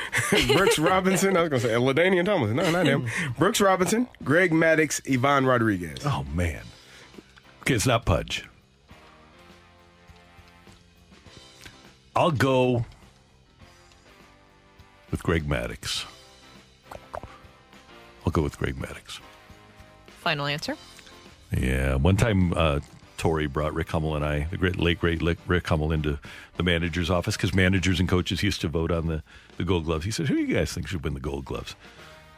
Brooks 0.57 0.80
Robinson. 0.80 1.38
I 1.38 1.41
was 1.41 1.49
going 1.49 1.61
to 1.61 1.68
say 1.68 1.73
LaDainian 1.76 2.26
Thomas. 2.26 2.53
No, 2.53 2.72
not 2.72 2.88
him. 2.88 3.07
Brooks 3.38 3.61
Robinson, 3.61 4.07
Greg 4.23 4.49
Maddux, 4.49 4.99
Yvonne 5.05 5.45
Rodriguez. 5.45 5.99
Oh 6.03 6.26
man. 6.34 6.63
Okay, 7.61 7.76
it's 7.76 7.85
not 7.85 8.07
Pudge. 8.07 8.43
I'll 12.15 12.31
go 12.31 12.84
with 15.11 15.22
Greg 15.22 15.47
Maddux. 15.47 16.05
I'll 18.26 18.31
go 18.31 18.41
with 18.41 18.57
Greg 18.57 18.76
Maddux. 18.77 19.19
Final 20.22 20.45
answer. 20.45 20.77
Yeah, 21.52 21.95
one 21.95 22.15
time 22.15 22.53
uh, 22.53 22.80
Torre 23.18 23.49
brought 23.49 23.73
Rick 23.73 23.89
Hummel 23.89 24.15
and 24.15 24.23
I, 24.23 24.48
the 24.52 24.57
great 24.57 24.77
late 24.77 24.99
great 24.99 25.19
Rick 25.48 25.68
Hummel, 25.68 25.91
into 25.91 26.19
the 26.57 26.64
manager's 26.64 27.10
office 27.10 27.35
because 27.35 27.56
managers 27.56 27.99
and 27.99 28.07
coaches 28.07 28.43
used 28.43 28.61
to 28.61 28.68
vote 28.68 28.91
on 28.91 29.07
the, 29.07 29.23
the 29.57 29.64
Gold 29.64 29.85
Gloves. 29.85 30.06
He 30.06 30.11
said, 30.11 30.27
"Who 30.27 30.35
do 30.35 30.41
you 30.41 30.56
guys 30.56 30.72
think 30.72 30.88
should 30.88 31.03
win 31.03 31.15
the 31.15 31.19
Gold 31.19 31.45
Gloves?" 31.45 31.76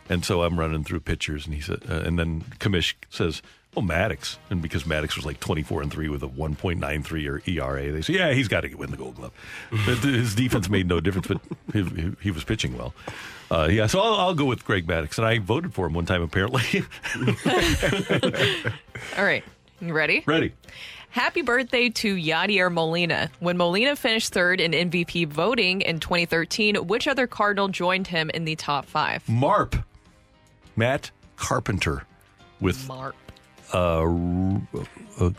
And 0.09 0.23
so 0.23 0.43
I'm 0.43 0.57
running 0.57 0.85
through 0.85 1.01
pictures, 1.01 1.45
and 1.45 1.53
he 1.53 1.61
said, 1.61 1.81
uh, 1.89 2.01
and 2.05 2.17
then 2.17 2.41
Kamish 2.59 2.93
says, 3.09 3.41
"Oh, 3.75 3.81
Maddux," 3.81 4.37
and 4.49 4.61
because 4.61 4.83
Maddux 4.83 5.15
was 5.15 5.25
like 5.25 5.39
24 5.39 5.81
and 5.81 5.91
three 5.91 6.09
with 6.09 6.23
a 6.23 6.27
1.93 6.27 7.27
or 7.27 7.41
ERA, 7.49 7.91
they 7.91 8.01
say, 8.01 8.13
"Yeah, 8.13 8.33
he's 8.33 8.47
got 8.47 8.61
to 8.61 8.73
win 8.75 8.91
the 8.91 8.97
Gold 8.97 9.15
Glove." 9.15 9.31
his 10.03 10.35
defense 10.35 10.69
made 10.69 10.87
no 10.87 10.99
difference, 10.99 11.27
but 11.27 11.39
he, 11.73 11.83
he, 11.83 12.11
he 12.21 12.31
was 12.31 12.43
pitching 12.43 12.77
well. 12.77 12.93
Uh, 13.51 13.67
yeah, 13.71 13.87
so 13.87 13.99
I'll, 13.99 14.15
I'll 14.15 14.33
go 14.33 14.45
with 14.45 14.65
Greg 14.65 14.87
Maddux, 14.87 15.17
and 15.17 15.27
I 15.27 15.39
voted 15.39 15.73
for 15.73 15.85
him 15.87 15.93
one 15.93 16.05
time 16.05 16.21
apparently. 16.21 16.83
All 19.17 19.23
right. 19.23 19.43
You 19.79 19.93
ready? 19.93 20.23
Ready? 20.25 20.53
Happy 21.09 21.41
birthday 21.41 21.89
to 21.89 22.15
Yadier 22.15 22.71
Molina. 22.73 23.29
When 23.39 23.57
Molina 23.57 23.95
finished 23.95 24.33
third 24.33 24.59
in 24.59 24.71
MVP 24.71 25.27
voting 25.27 25.81
in 25.81 25.99
2013, 25.99 26.87
which 26.87 27.07
other 27.07 27.27
Cardinal 27.27 27.67
joined 27.67 28.07
him 28.07 28.31
in 28.31 28.45
the 28.45 28.55
top 28.55 28.85
five? 28.85 29.27
Marp, 29.29 29.75
Matt 30.75 31.11
Carpenter, 31.35 32.07
with 32.59 32.87
Marp. 32.87 33.15
Uh, 33.73 34.05
uh, 35.19 35.29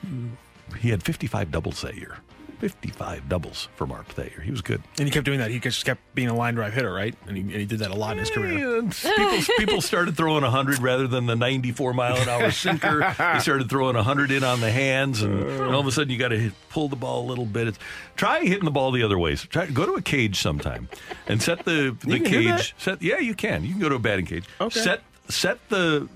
he 0.79 0.91
had 0.91 1.03
55 1.03 1.51
doubles 1.51 1.81
that 1.83 1.97
year. 1.97 2.19
55 2.61 3.29
doubles 3.29 3.69
for 3.77 3.87
Mark 3.87 4.15
that 4.15 4.31
year. 4.31 4.41
He 4.41 4.51
was 4.51 4.63
good. 4.63 4.81
And 4.99 5.07
he 5.07 5.13
kept 5.13 5.27
doing 5.27 5.41
that. 5.41 5.51
He 5.51 5.59
just 5.59 5.85
kept 5.85 6.01
being 6.15 6.29
a 6.29 6.35
line 6.35 6.55
drive 6.55 6.73
hitter, 6.73 6.93
right? 6.93 7.15
And 7.27 7.37
he, 7.37 7.43
and 7.43 7.53
he 7.53 7.67
did 7.67 7.81
that 7.81 7.91
a 7.91 7.95
lot 7.95 8.13
in 8.13 8.19
his 8.21 8.31
career. 8.31 8.81
People, 8.83 9.39
people 9.59 9.81
started 9.83 10.17
throwing 10.17 10.43
100 10.45 10.79
rather 10.79 11.07
than 11.07 11.27
the 11.27 11.37
94 11.37 11.93
mile 11.93 12.17
an 12.17 12.29
hour 12.29 12.51
sinker. 12.51 13.01
They 13.19 13.39
started 13.41 13.69
throwing 13.69 13.97
100 13.97 14.31
in 14.31 14.45
on 14.45 14.61
the 14.61 14.71
hands, 14.71 15.21
and, 15.21 15.43
and 15.43 15.75
all 15.75 15.81
of 15.81 15.87
a 15.87 15.93
sudden 15.93 16.11
you 16.11 16.19
got 16.19 16.29
to 16.29 16.53
pull 16.71 16.89
the 16.89 16.97
ball 16.97 17.25
a 17.25 17.29
little 17.29 17.45
bit. 17.45 17.69
It's, 17.69 17.79
try 18.17 18.41
hitting 18.41 18.65
the 18.65 18.71
ball 18.71 18.93
the 18.93 19.03
other 19.03 19.19
way. 19.19 19.35
So 19.37 19.47
try, 19.49 19.67
go 19.67 19.85
to 19.85 19.95
a 19.95 20.03
cage 20.03 20.41
sometime 20.41 20.89
and 21.27 21.43
set 21.43 21.65
the, 21.67 21.95
the 22.01 22.19
You 22.19 22.23
can 22.23 22.33
do 22.33 22.45
that? 22.45 22.61
cage. 22.61 22.75
Set 22.79 23.03
yeah, 23.03 23.19
you 23.19 23.35
can. 23.35 23.65
You 23.65 23.73
can 23.73 23.81
go 23.81 23.89
to 23.91 23.97
a 23.97 23.99
batting 23.99 24.27
cage. 24.27 24.45
Okay. 24.61 24.81
Set 24.81 25.03
set 25.29 25.59
the 25.69 26.09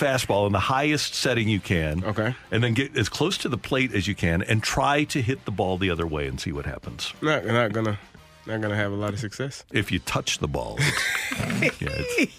fastball 0.00 0.46
in 0.46 0.52
the 0.52 0.60
highest 0.60 1.14
setting 1.14 1.48
you 1.48 1.60
can. 1.60 2.04
Okay. 2.04 2.34
And 2.50 2.62
then 2.62 2.74
get 2.74 2.96
as 2.96 3.08
close 3.08 3.36
to 3.38 3.48
the 3.48 3.58
plate 3.58 3.94
as 3.94 4.08
you 4.08 4.14
can, 4.14 4.42
and 4.42 4.62
try 4.62 5.04
to 5.04 5.20
hit 5.22 5.44
the 5.44 5.50
ball 5.50 5.78
the 5.78 5.90
other 5.90 6.06
way 6.06 6.26
and 6.26 6.40
see 6.40 6.52
what 6.52 6.66
happens. 6.66 7.12
Not, 7.20 7.44
not 7.44 7.72
gonna, 7.72 7.98
not 8.46 8.60
gonna 8.60 8.76
have 8.76 8.92
a 8.92 8.96
lot 8.96 9.12
of 9.12 9.20
success. 9.20 9.64
If 9.72 9.92
you 9.92 9.98
touch 10.00 10.38
the 10.38 10.48
ball, 10.48 10.76
it's, 10.78 11.80
yeah, 11.80 11.88
it's, 11.90 12.36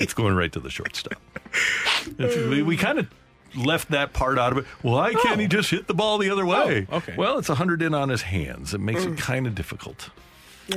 it's 0.00 0.14
going 0.14 0.34
right 0.34 0.52
to 0.52 0.60
the 0.60 0.70
shortstop. 0.70 1.20
We 2.18 2.62
we 2.62 2.76
kind 2.76 2.98
of 2.98 3.08
left 3.54 3.90
that 3.90 4.12
part 4.12 4.38
out 4.38 4.52
of 4.52 4.58
it. 4.58 4.64
Why 4.82 5.14
can't 5.14 5.40
he 5.40 5.46
oh. 5.46 5.48
just 5.48 5.70
hit 5.70 5.86
the 5.86 5.94
ball 5.94 6.18
the 6.18 6.30
other 6.30 6.44
oh, 6.44 6.66
way? 6.66 6.86
Oh, 6.90 6.98
okay. 6.98 7.14
Well, 7.16 7.38
it's 7.38 7.48
100 7.48 7.82
in 7.82 7.94
on 7.94 8.08
his 8.08 8.22
hands. 8.22 8.74
It 8.74 8.80
makes 8.80 9.04
it 9.04 9.12
mm. 9.12 9.18
kind 9.18 9.46
of 9.46 9.54
difficult. 9.54 10.10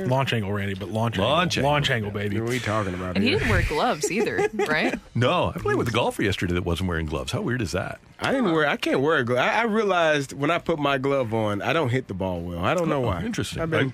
Launch 0.00 0.32
angle, 0.32 0.52
Randy, 0.52 0.74
but 0.74 0.88
launch 0.88 1.18
Launch 1.18 1.58
angle. 1.58 1.68
angle. 1.68 1.72
Launch 1.72 1.90
angle, 1.90 2.10
baby. 2.10 2.40
What 2.40 2.48
are 2.48 2.52
we 2.52 2.58
talking 2.60 2.94
about 2.94 3.14
And 3.16 3.22
he 3.22 3.30
here? 3.30 3.38
didn't 3.38 3.50
wear 3.50 3.62
gloves 3.68 4.10
either, 4.10 4.48
right? 4.54 4.98
No, 5.14 5.52
I 5.54 5.58
played 5.58 5.76
with 5.76 5.88
a 5.88 5.92
golfer 5.92 6.22
yesterday 6.22 6.54
that 6.54 6.64
wasn't 6.64 6.88
wearing 6.88 7.06
gloves. 7.06 7.32
How 7.32 7.42
weird 7.42 7.60
is 7.62 7.72
that? 7.72 8.00
I 8.20 8.32
didn't 8.32 8.52
wear. 8.52 8.66
I 8.66 8.76
can't 8.76 9.00
wear 9.00 9.18
a 9.18 9.24
glove. 9.24 9.38
I, 9.38 9.60
I 9.60 9.62
realized 9.64 10.32
when 10.32 10.50
I 10.50 10.58
put 10.58 10.78
my 10.78 10.96
glove 10.98 11.34
on, 11.34 11.60
I 11.60 11.72
don't 11.72 11.90
hit 11.90 12.08
the 12.08 12.14
ball 12.14 12.40
well. 12.40 12.64
I 12.64 12.74
don't 12.74 12.84
oh, 12.84 13.00
know 13.00 13.04
Oh, 13.04 13.08
why. 13.08 13.22
interesting. 13.22 13.60
I've 13.60 13.70
been, 13.70 13.92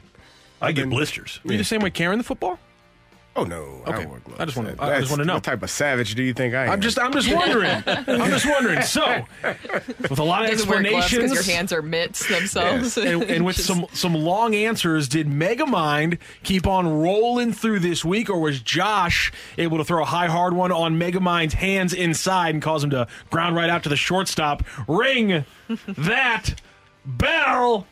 I 0.61 0.73
get 0.73 0.83
been- 0.83 0.91
blisters. 0.91 1.41
Are 1.47 1.53
you 1.53 1.59
the 1.59 1.65
same 1.65 1.81
way 1.81 1.91
Karen 1.91 2.19
the 2.19 2.25
football? 2.25 2.59
Oh 3.39 3.45
no! 3.45 3.83
I 3.87 3.91
Okay. 3.91 4.03
don't 4.03 4.11
wear 4.11 4.21
gloves. 4.21 4.41
I 4.41 4.45
just 4.47 4.57
wanna- 4.57 4.75
I 4.81 4.99
just 4.99 5.11
wanna 5.11 5.25
know. 5.25 5.35
What 5.35 5.45
type 5.45 5.63
of 5.63 5.71
savage 5.71 6.15
do 6.17 6.23
you 6.25 6.33
think 6.35 6.55
I 6.55 6.65
am? 6.65 6.71
I'm 6.73 6.81
just 6.81 6.99
I'm 6.99 7.13
just 7.13 7.33
wondering. 7.33 7.71
I'm 7.87 8.31
just 8.31 8.47
wondering. 8.47 8.83
So, 8.83 9.25
with 10.01 10.19
a 10.19 10.25
lot 10.25 10.45
of 10.45 10.51
Doesn't 10.51 10.69
wear 10.69 10.81
gloves 10.83 11.05
explanations, 11.05 11.33
because 11.33 11.47
your 11.47 11.57
hands 11.57 11.73
are 11.73 11.83
mitts 11.83 12.29
themselves. 12.29 12.97
and, 12.99 13.23
and 13.25 13.45
with 13.45 13.57
Just- 13.57 13.69
some 13.69 13.87
some 13.93 14.15
long 14.15 14.55
answers, 14.55 15.07
did 15.09 15.29
Megamind 15.29 16.19
keep 16.43 16.67
on 16.67 16.89
rolling 17.01 17.53
through 17.53 17.79
this 17.81 18.05
week, 18.05 18.29
or 18.29 18.41
was 18.41 18.61
Josh 18.61 19.31
able 19.57 19.79
to 19.79 19.85
throw 19.85 20.03
a 20.03 20.07
high 20.07 20.27
hard 20.27 20.53
one 20.55 20.73
on 20.73 20.99
Megamind's 20.99 21.55
hands 21.55 21.93
inside 21.95 22.55
and 22.55 22.63
cause 22.63 22.83
him 22.83 22.91
to 22.91 23.07
ground 23.31 23.55
right 23.55 23.71
out 23.71 23.85
to 23.85 23.89
the 23.89 23.97
shortstop? 23.97 24.65
Ring 24.89 25.45
that 25.87 26.55
bell. 27.07 27.87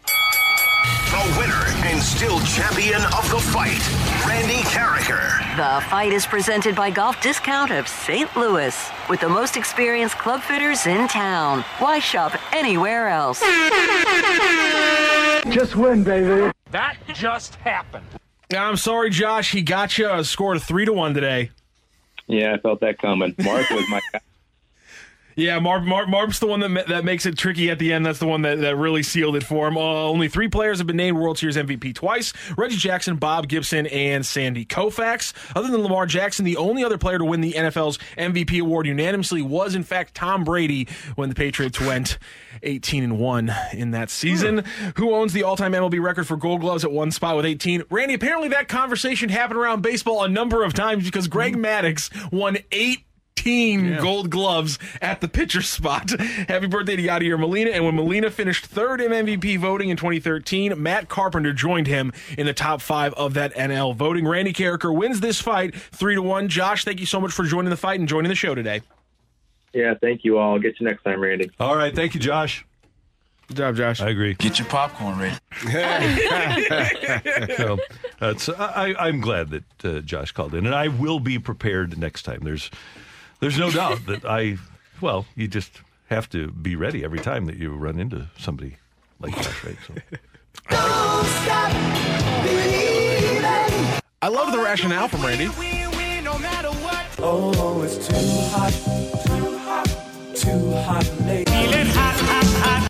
The 1.17 1.39
winner 1.39 1.65
and 1.87 2.03
still 2.03 2.39
champion 2.41 3.03
of 3.03 3.31
the 3.31 3.41
fight, 3.41 3.81
Randy 4.29 4.61
Karraker. 4.69 5.41
The 5.57 5.81
fight 5.89 6.13
is 6.13 6.27
presented 6.27 6.77
by 6.77 6.91
Golf 6.91 7.23
Discount 7.23 7.71
of 7.71 7.89
St. 7.89 8.37
Louis 8.37 8.91
with 9.09 9.21
the 9.21 9.29
most 9.31 9.57
experienced 9.57 10.19
club 10.19 10.43
fitters 10.43 10.87
in 10.87 11.09
town. 11.09 11.65
Why 11.79 12.01
shop 12.01 12.39
anywhere 12.53 13.09
else? 13.09 13.41
Just 15.51 15.75
win, 15.75 16.05
baby. 16.05 16.53
That 16.71 16.99
just 17.15 17.55
happened. 17.55 18.05
I'm 18.55 18.77
sorry, 18.77 19.09
Josh. 19.09 19.53
He 19.53 19.63
got 19.63 19.97
you. 19.97 20.23
Scored 20.23 20.59
a 20.59 20.61
three 20.61 20.85
to 20.85 20.93
one 20.93 21.15
today. 21.15 21.51
Yeah, 22.27 22.53
I 22.53 22.59
felt 22.59 22.81
that 22.81 22.99
coming. 22.99 23.35
Mark 23.39 23.71
was 23.71 23.89
my 23.89 24.03
guy. 24.13 24.21
Yeah, 25.37 25.59
Marv, 25.59 25.85
Marv, 25.85 26.09
Marv's 26.09 26.39
the 26.39 26.47
one 26.47 26.61
that 26.61 26.71
ma- 26.71 26.83
that 26.89 27.05
makes 27.05 27.27
it 27.27 27.37
tricky 27.37 27.69
at 27.71 27.79
the 27.79 27.93
end. 27.93 28.07
That's 28.07 28.19
the 28.19 28.27
one 28.27 28.41
that, 28.43 28.59
that 28.61 28.75
really 28.77 29.03
sealed 29.03 29.37
it 29.37 29.45
for 29.45 29.69
him. 29.69 29.77
Uh, 29.77 29.81
only 29.81 30.29
three 30.29 30.49
players 30.49 30.79
have 30.79 30.87
been 30.87 30.97
named 30.97 31.19
World 31.19 31.37
Series 31.39 31.57
MVP 31.57 31.95
twice: 31.95 32.33
Reggie 32.57 32.77
Jackson, 32.77 33.17
Bob 33.17 33.47
Gibson, 33.47 33.87
and 33.89 34.25
Sandy 34.25 34.65
Koufax. 34.65 35.35
Other 35.55 35.69
than 35.71 35.83
Lamar 35.83 36.07
Jackson, 36.07 36.47
the 36.47 36.57
only 36.57 36.83
other 36.83 36.97
player 36.97 37.19
to 37.19 37.25
win 37.27 37.43
the 37.43 37.53
NFL's 37.53 37.99
MVP 38.17 38.63
award 38.63 38.87
unanimously 38.87 39.43
was, 39.43 39.75
in 39.75 39.83
fact, 39.83 40.15
Tom 40.15 40.43
Brady 40.43 40.89
when 41.17 41.29
the 41.29 41.35
Patriots 41.35 41.79
went 41.79 42.17
18 42.63 43.05
and 43.05 43.19
one 43.19 43.53
in 43.75 43.91
that 43.91 44.09
season. 44.09 44.65
Who 44.97 45.15
owns 45.15 45.35
the 45.35 45.43
all-time 45.43 45.73
MLB 45.73 46.03
record 46.03 46.27
for 46.27 46.39
Gold 46.39 46.63
Gloves 46.63 46.83
at 46.83 46.91
one 46.93 47.11
spot 47.11 47.37
with 47.37 47.45
18? 47.45 47.83
Randy. 47.91 48.15
Apparently, 48.15 48.49
that 48.49 48.69
conversation 48.69 49.29
happened 49.29 49.59
around 49.59 49.83
baseball 49.83 50.25
a 50.25 50.29
number 50.29 50.65
of 50.65 50.73
times 50.73 51.05
because 51.05 51.29
Greg 51.29 51.57
Maddux 51.57 52.33
won 52.33 52.57
eight. 52.73 53.01
18 53.39 53.99
gold 53.99 54.31
gloves 54.31 54.79
at 55.01 55.21
the 55.21 55.29
pitcher 55.29 55.63
spot. 55.63 56.11
Happy 56.49 56.67
birthday 56.67 56.97
to 56.97 57.03
Yadier 57.03 57.39
Molina. 57.39 57.71
And 57.71 57.85
when 57.85 57.95
Molina 57.95 58.31
finished 58.31 58.67
third 58.67 59.01
in 59.01 59.13
MVP 59.13 59.59
voting 59.59 59.91
in 59.91 59.97
2013, 59.97 60.81
Matt 60.83 61.09
Carpenter 61.09 61.53
joined 61.53 61.87
him 61.87 62.13
in 62.37 62.47
the 62.47 62.53
top 62.53 62.81
five 62.81 63.13
of 63.15 63.35
that 63.35 63.55
NL 63.55 63.95
voting. 63.95 64.27
Randy 64.27 64.53
Karraker 64.53 64.95
wins 64.95 65.21
this 65.21 65.41
fight 65.41 65.75
3 65.75 66.17
to 66.17 66.23
1. 66.23 66.49
Josh, 66.49 66.85
thank 66.85 67.01
you 67.01 67.07
so 67.07 67.21
much 67.21 67.33
for 67.33 67.45
joining 67.45 67.71
the 67.71 67.77
fight 67.77 68.01
and 68.01 68.09
joining 68.09 68.29
the 68.29 68.35
show 68.35 68.55
today. 68.55 68.83
Yeah, 69.73 69.95
thank 70.01 70.25
you 70.25 70.39
all. 70.39 70.55
I'll 70.55 70.59
get 70.59 70.81
you 70.81 70.87
next 70.87 71.03
time, 71.03 71.21
Randy. 71.21 71.51
All 71.61 71.77
right, 71.77 71.95
thank 71.95 72.15
you, 72.15 72.21
Josh. 72.21 72.65
Good 73.49 73.59
job, 73.59 73.77
Josh. 73.77 74.01
I 74.01 74.09
agree. 74.09 74.35
Get 74.35 74.59
your 74.59 74.67
popcorn 74.67 75.19
ready. 75.19 75.37
so 77.57 77.79
that's 78.19 78.49
I, 78.49 78.93
I'm 78.99 79.21
glad 79.21 79.51
that 79.51 79.85
uh, 79.85 80.01
Josh 80.01 80.33
called 80.33 80.55
in, 80.55 80.67
and 80.67 80.75
I 80.75 80.89
will 80.89 81.21
be 81.21 81.39
prepared 81.39 81.97
next 81.97 82.23
time. 82.23 82.41
There's 82.43 82.73
there's 83.41 83.59
no 83.59 83.71
doubt 83.71 84.07
that 84.07 84.25
I 84.25 84.57
well, 85.01 85.27
you 85.35 85.47
just 85.49 85.81
have 86.09 86.29
to 86.31 86.51
be 86.51 86.77
ready 86.77 87.05
every 87.05 87.19
time 87.19 87.47
that 87.47 87.57
you 87.57 87.73
run 87.75 87.99
into 87.99 88.29
somebody 88.39 88.77
like 89.21 89.35
Josh, 89.37 89.65
right? 89.65 89.77
So. 89.87 89.95
I 94.23 94.29
love 94.29 94.53
the 94.53 94.59
rationale 94.59 95.09
from 95.09 95.23
Randy. 95.25 95.49
Oh, 97.19 97.83
it's 97.83 98.07
too 98.07 98.15
hot, 98.51 98.73
too 99.27 99.59
hot, 99.59 99.87
too 100.35 100.71
hot, 100.83 101.11
lady. 101.27 101.51
Feeling 101.51 101.87
hot, 101.89 102.21
hot, 102.21 102.45
hot. 102.63 102.89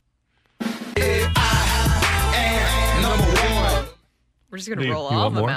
We're 4.51 4.59
just 4.59 4.68
gonna 4.68 4.82
You- 4.85 4.93
roll 4.93 5.10
you 5.10 5.16
all 5.16 5.31
want 5.31 5.36
of 5.39 5.56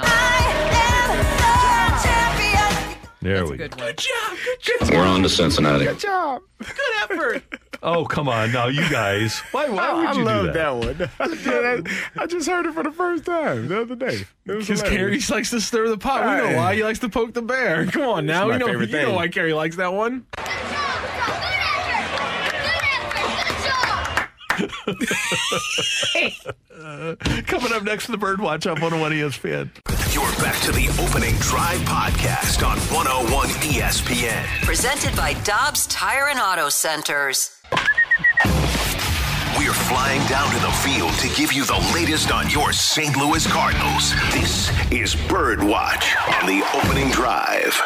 Out. 3.20 3.24
There 3.24 3.36
That's 3.36 3.50
we 3.50 3.56
a 3.64 3.68
go. 3.68 3.76
good 3.76 3.98
job. 3.98 4.90
We're 4.90 5.06
on 5.06 5.22
to 5.22 5.28
Cincinnati. 5.28 5.84
Good 5.84 5.98
job. 5.98 6.42
Good 6.58 7.10
effort. 7.10 7.42
Oh 7.82 8.04
come 8.04 8.28
on, 8.28 8.52
now 8.52 8.66
you 8.68 8.88
guys. 8.90 9.40
Why 9.52 9.68
why 9.68 9.88
oh, 9.90 9.96
would 9.98 10.06
I 10.06 10.12
you 10.14 10.24
love 10.24 10.46
do 10.46 10.52
that? 10.52 10.80
that, 11.44 11.82
one. 11.82 11.86
I 12.18 12.26
just 12.26 12.46
heard 12.48 12.66
it 12.66 12.72
for 12.74 12.82
the 12.82 12.92
first 12.92 13.24
time 13.24 13.68
the 13.68 13.82
other 13.82 13.94
day. 13.96 14.26
Because 14.44 14.66
hilarious. 14.82 15.26
Carey 15.28 15.36
likes 15.38 15.50
to 15.50 15.60
stir 15.60 15.88
the 15.88 15.96
pot. 15.98 16.20
We 16.22 16.26
know 16.36 16.44
Right. 16.44 16.56
why. 16.56 16.74
He 16.76 16.82
likes 16.84 16.98
to 17.00 17.08
poke 17.08 17.32
the 17.34 17.42
bear. 17.42 17.86
Come 17.86 18.02
on 18.02 18.26
now. 18.26 18.46
my 18.48 18.54
You 18.54 18.58
know, 18.58 18.66
favorite 18.66 18.90
you 18.90 19.00
know 19.02 19.12
why 19.14 19.28
Carey 19.28 19.52
likes 19.54 19.76
that 19.76 19.92
one. 19.94 20.26
Coming 27.46 27.72
up 27.72 27.82
next 27.82 28.06
to 28.06 28.12
the 28.12 28.18
Birdwatch 28.18 28.66
on 28.70 28.80
101 28.80 29.12
ESPN. 29.12 29.70
You're 30.14 30.30
back 30.42 30.60
to 30.62 30.72
the 30.72 30.88
opening 31.02 31.34
drive 31.36 31.78
podcast 31.80 32.66
on 32.66 32.78
101 32.94 33.48
ESPN. 33.48 34.44
Presented 34.64 35.16
by 35.16 35.34
Dobbs 35.44 35.86
Tire 35.86 36.28
and 36.28 36.38
Auto 36.38 36.68
Centers. 36.68 37.56
We're 39.58 39.72
flying 39.72 40.26
down 40.28 40.50
to 40.50 40.58
the 40.60 40.70
field 40.84 41.12
to 41.20 41.28
give 41.36 41.52
you 41.52 41.64
the 41.64 41.78
latest 41.94 42.30
on 42.32 42.48
your 42.50 42.72
St. 42.72 43.16
Louis 43.16 43.46
Cardinals. 43.46 44.12
This 44.32 44.68
is 44.90 45.14
Birdwatch 45.14 46.14
on 46.40 46.46
the 46.46 46.62
opening 46.74 47.10
drive. 47.10 47.80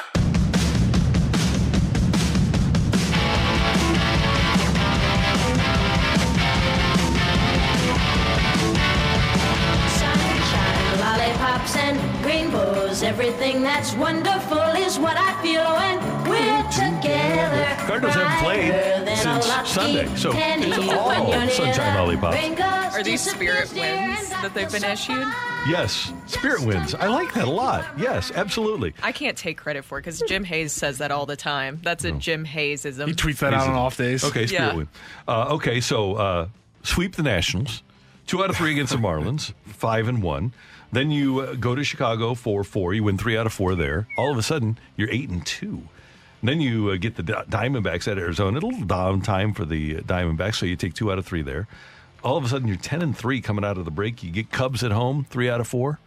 Lollipops, 11.64 11.76
and 11.76 12.24
rainbows. 12.24 13.02
Everything 13.02 13.62
that's 13.62 13.94
wonderful 13.94 14.58
is 14.58 14.98
what 14.98 15.16
I 15.16 15.40
feel 15.42 15.64
when 15.74 15.98
we're 16.28 16.62
together. 16.70 17.86
Cardinals 17.86 18.14
haven't 18.14 18.44
played 18.44 18.70
Brighter 18.70 19.04
than 19.04 19.08
a 19.08 19.42
since 19.42 19.68
Sunday, 19.70 20.16
so 20.16 20.32
penny 20.32 20.66
it's 20.68 20.78
when 20.78 20.88
all 20.98 21.28
you're 21.30 21.50
sunshine 21.50 21.94
the 21.94 22.00
lollipops. 22.00 22.94
Are 22.94 23.02
these 23.02 23.20
spirit 23.22 23.62
disappears, 23.62 23.74
winds 23.74 24.30
that 24.30 24.52
they've 24.54 24.70
been 24.70 24.84
issued? 24.84 25.26
Yes, 25.68 26.12
Spirit 26.26 26.60
wins. 26.60 26.94
I 26.94 27.06
like 27.06 27.32
that 27.34 27.48
a 27.48 27.50
lot. 27.50 27.86
Yes, 27.98 28.30
absolutely. 28.34 28.92
I 29.02 29.12
can't 29.12 29.36
take 29.36 29.56
credit 29.56 29.84
for 29.84 29.98
it 29.98 30.02
because 30.02 30.22
Jim 30.28 30.44
Hayes 30.44 30.72
says 30.72 30.98
that 30.98 31.10
all 31.10 31.24
the 31.26 31.36
time. 31.36 31.80
That's 31.82 32.04
a 32.04 32.12
Jim 32.12 32.44
Hayesism. 32.44 33.06
He 33.08 33.14
tweets 33.14 33.38
that 33.38 33.54
out 33.54 33.66
on 33.68 33.74
off 33.74 33.96
days. 33.96 34.22
Okay, 34.24 34.46
Spirit 34.46 34.68
Yeah. 34.70 34.74
win. 34.74 34.88
Uh, 35.26 35.54
okay, 35.54 35.80
so 35.80 36.14
uh, 36.16 36.48
sweep 36.82 37.16
the 37.16 37.22
Nationals. 37.22 37.82
Two 38.26 38.42
out 38.44 38.50
of 38.50 38.56
three 38.56 38.72
against 38.72 38.92
the 38.92 38.98
Marlins, 38.98 39.52
five 39.66 40.06
and 40.08 40.22
one. 40.22 40.52
Then 40.94 41.10
you 41.10 41.40
uh, 41.40 41.54
go 41.54 41.74
to 41.74 41.82
Chicago, 41.82 42.34
for 42.34 42.62
four. 42.62 42.94
You 42.94 43.04
win 43.04 43.18
three 43.18 43.36
out 43.36 43.46
of 43.46 43.52
four 43.52 43.74
there. 43.74 44.06
All 44.16 44.30
of 44.30 44.38
a 44.38 44.42
sudden, 44.42 44.78
you're 44.96 45.10
eight 45.10 45.28
and 45.28 45.44
two. 45.44 45.88
Then 46.42 46.60
you 46.60 46.90
uh, 46.90 46.96
get 46.96 47.16
the 47.16 47.22
Di- 47.22 47.44
Diamondbacks 47.44 48.06
at 48.06 48.18
Arizona. 48.18 48.58
A 48.58 48.60
little 48.60 48.84
down 48.84 49.20
time 49.22 49.54
for 49.54 49.64
the 49.64 49.96
uh, 49.96 50.00
Diamondbacks, 50.00 50.56
so 50.56 50.66
you 50.66 50.76
take 50.76 50.94
two 50.94 51.10
out 51.10 51.18
of 51.18 51.26
three 51.26 51.42
there. 51.42 51.66
All 52.22 52.36
of 52.36 52.44
a 52.44 52.48
sudden, 52.48 52.68
you're 52.68 52.76
ten 52.76 53.02
and 53.02 53.16
three 53.16 53.40
coming 53.40 53.64
out 53.64 53.76
of 53.76 53.84
the 53.84 53.90
break. 53.90 54.22
You 54.22 54.30
get 54.30 54.52
Cubs 54.52 54.84
at 54.84 54.92
home, 54.92 55.26
three 55.30 55.50
out 55.50 55.60
of 55.60 55.66
four. 55.66 55.98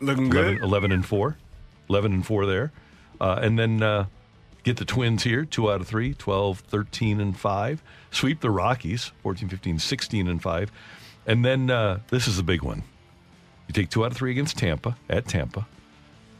Looking 0.00 0.26
11, 0.32 0.54
good. 0.56 0.62
11 0.62 0.92
and 0.92 1.06
4. 1.06 1.36
11 1.88 2.12
and 2.12 2.26
4 2.26 2.46
there. 2.46 2.72
Uh, 3.20 3.38
and 3.40 3.56
then 3.56 3.82
uh, 3.82 4.06
get 4.64 4.76
the 4.76 4.84
Twins 4.84 5.22
here, 5.22 5.44
2 5.44 5.70
out 5.70 5.80
of 5.80 5.86
3, 5.86 6.14
12, 6.14 6.58
13 6.58 7.20
and 7.20 7.38
5. 7.38 7.82
Sweep 8.10 8.40
the 8.40 8.50
Rockies, 8.50 9.12
14, 9.22 9.48
15, 9.48 9.78
16 9.78 10.28
and 10.28 10.42
5. 10.42 10.72
And 11.26 11.44
then 11.44 11.70
uh, 11.70 12.00
this 12.08 12.26
is 12.26 12.36
the 12.36 12.42
big 12.42 12.62
one. 12.62 12.82
You 13.72 13.82
take 13.84 13.90
2 13.90 14.04
out 14.04 14.10
of 14.10 14.18
3 14.18 14.32
against 14.32 14.58
Tampa, 14.58 14.98
at 15.08 15.26
Tampa. 15.26 15.66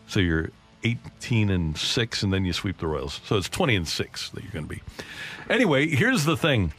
So 0.06 0.20
you're 0.20 0.50
18 0.84 1.48
and 1.48 1.78
6, 1.78 2.22
and 2.22 2.30
then 2.30 2.44
you 2.44 2.52
sweep 2.52 2.76
the 2.76 2.86
Royals. 2.86 3.22
So 3.24 3.38
it's 3.38 3.48
20 3.48 3.74
and 3.74 3.88
6 3.88 4.28
that 4.30 4.42
you're 4.42 4.52
going 4.52 4.68
to 4.68 4.74
be. 4.74 4.82
Anyway, 5.48 5.88
here's 5.88 6.26
the 6.26 6.36
thing. 6.36 6.74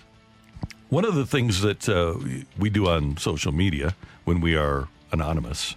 One 0.90 1.06
of 1.06 1.16
the 1.16 1.26
things 1.26 1.62
that 1.62 1.90
uh, 1.90 2.20
we 2.60 2.70
do 2.70 2.88
on 2.88 3.18
social 3.18 3.52
media 3.52 3.96
when 4.26 4.42
we 4.42 4.56
are 4.56 4.90
anonymous 5.12 5.76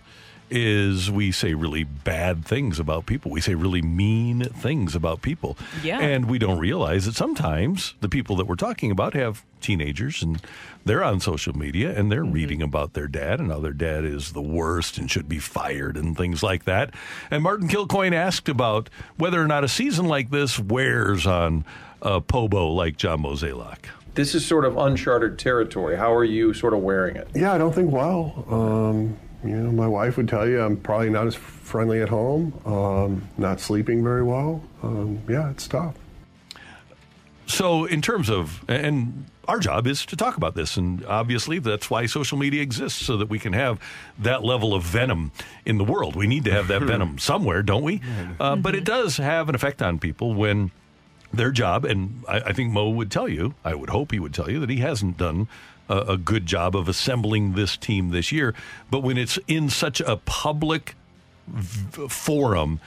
is 0.50 1.10
we 1.10 1.32
say 1.32 1.54
really 1.54 1.84
bad 1.84 2.44
things 2.44 2.78
about 2.78 3.06
people. 3.06 3.30
We 3.30 3.40
say 3.40 3.54
really 3.54 3.82
mean 3.82 4.44
things 4.44 4.94
about 4.94 5.22
people. 5.22 5.56
Yeah. 5.82 5.98
And 6.00 6.28
we 6.28 6.38
don't 6.38 6.58
realize 6.58 7.06
that 7.06 7.14
sometimes 7.14 7.94
the 8.00 8.08
people 8.08 8.36
that 8.36 8.46
we're 8.46 8.54
talking 8.54 8.90
about 8.90 9.14
have 9.14 9.44
teenagers 9.60 10.22
and 10.22 10.40
they're 10.84 11.02
on 11.02 11.20
social 11.20 11.56
media 11.56 11.96
and 11.98 12.10
they're 12.12 12.24
reading 12.24 12.62
about 12.62 12.92
their 12.92 13.08
dad 13.08 13.40
and 13.40 13.50
how 13.50 13.58
their 13.58 13.72
dad 13.72 14.04
is 14.04 14.32
the 14.32 14.42
worst 14.42 14.98
and 14.98 15.10
should 15.10 15.28
be 15.28 15.38
fired 15.38 15.96
and 15.96 16.16
things 16.16 16.42
like 16.42 16.64
that. 16.64 16.94
And 17.30 17.42
Martin 17.42 17.68
Kilcoyne 17.68 18.14
asked 18.14 18.48
about 18.48 18.88
whether 19.16 19.42
or 19.42 19.46
not 19.46 19.64
a 19.64 19.68
season 19.68 20.06
like 20.06 20.30
this 20.30 20.58
wears 20.58 21.26
on 21.26 21.64
a 22.02 22.20
Pobo 22.20 22.68
like 22.68 22.96
John 22.96 23.22
Mozeliak. 23.22 23.86
This 24.14 24.34
is 24.34 24.46
sort 24.46 24.64
of 24.64 24.78
uncharted 24.78 25.38
territory. 25.38 25.96
How 25.96 26.14
are 26.14 26.24
you 26.24 26.54
sort 26.54 26.72
of 26.72 26.80
wearing 26.80 27.16
it? 27.16 27.28
Yeah, 27.34 27.52
I 27.52 27.58
don't 27.58 27.74
think 27.74 27.92
well. 27.92 28.46
Um, 28.48 29.18
you 29.48 29.56
know, 29.56 29.70
my 29.70 29.86
wife 29.86 30.16
would 30.16 30.28
tell 30.28 30.48
you 30.48 30.60
I'm 30.60 30.76
probably 30.76 31.10
not 31.10 31.26
as 31.26 31.34
friendly 31.34 32.00
at 32.02 32.08
home, 32.08 32.52
um, 32.64 33.28
not 33.36 33.60
sleeping 33.60 34.02
very 34.02 34.22
well. 34.22 34.62
Um, 34.82 35.20
yeah, 35.28 35.50
it's 35.50 35.66
tough. 35.68 35.94
So, 37.46 37.84
in 37.84 38.02
terms 38.02 38.28
of, 38.28 38.64
and 38.68 39.26
our 39.46 39.60
job 39.60 39.86
is 39.86 40.04
to 40.06 40.16
talk 40.16 40.36
about 40.36 40.54
this, 40.54 40.76
and 40.76 41.04
obviously 41.06 41.58
that's 41.58 41.88
why 41.88 42.06
social 42.06 42.38
media 42.38 42.62
exists, 42.62 43.04
so 43.04 43.16
that 43.18 43.28
we 43.28 43.38
can 43.38 43.52
have 43.52 43.80
that 44.18 44.42
level 44.42 44.74
of 44.74 44.82
venom 44.82 45.30
in 45.64 45.78
the 45.78 45.84
world. 45.84 46.16
We 46.16 46.26
need 46.26 46.44
to 46.44 46.52
have 46.52 46.68
that 46.68 46.82
venom 46.82 47.18
somewhere, 47.18 47.62
don't 47.62 47.84
we? 47.84 48.00
Uh, 48.40 48.56
but 48.56 48.74
it 48.74 48.84
does 48.84 49.16
have 49.16 49.48
an 49.48 49.54
effect 49.54 49.80
on 49.80 49.98
people 49.98 50.34
when 50.34 50.72
their 51.32 51.50
job, 51.50 51.84
and 51.84 52.24
I, 52.28 52.40
I 52.40 52.52
think 52.52 52.72
Mo 52.72 52.90
would 52.90 53.10
tell 53.10 53.28
you, 53.28 53.54
I 53.64 53.74
would 53.74 53.90
hope 53.90 54.12
he 54.12 54.18
would 54.18 54.34
tell 54.34 54.50
you 54.50 54.60
that 54.60 54.70
he 54.70 54.78
hasn't 54.78 55.16
done 55.16 55.48
a, 55.88 55.98
a 55.98 56.16
good 56.16 56.46
job 56.46 56.76
of 56.76 56.88
assembling 56.88 57.52
this 57.54 57.76
team 57.76 58.10
this 58.10 58.32
year. 58.32 58.54
But 58.90 59.00
when 59.00 59.18
it's 59.18 59.38
in 59.46 59.70
such 59.70 60.00
a 60.00 60.16
public 60.16 60.94
v- 61.46 62.08
forum, 62.08 62.80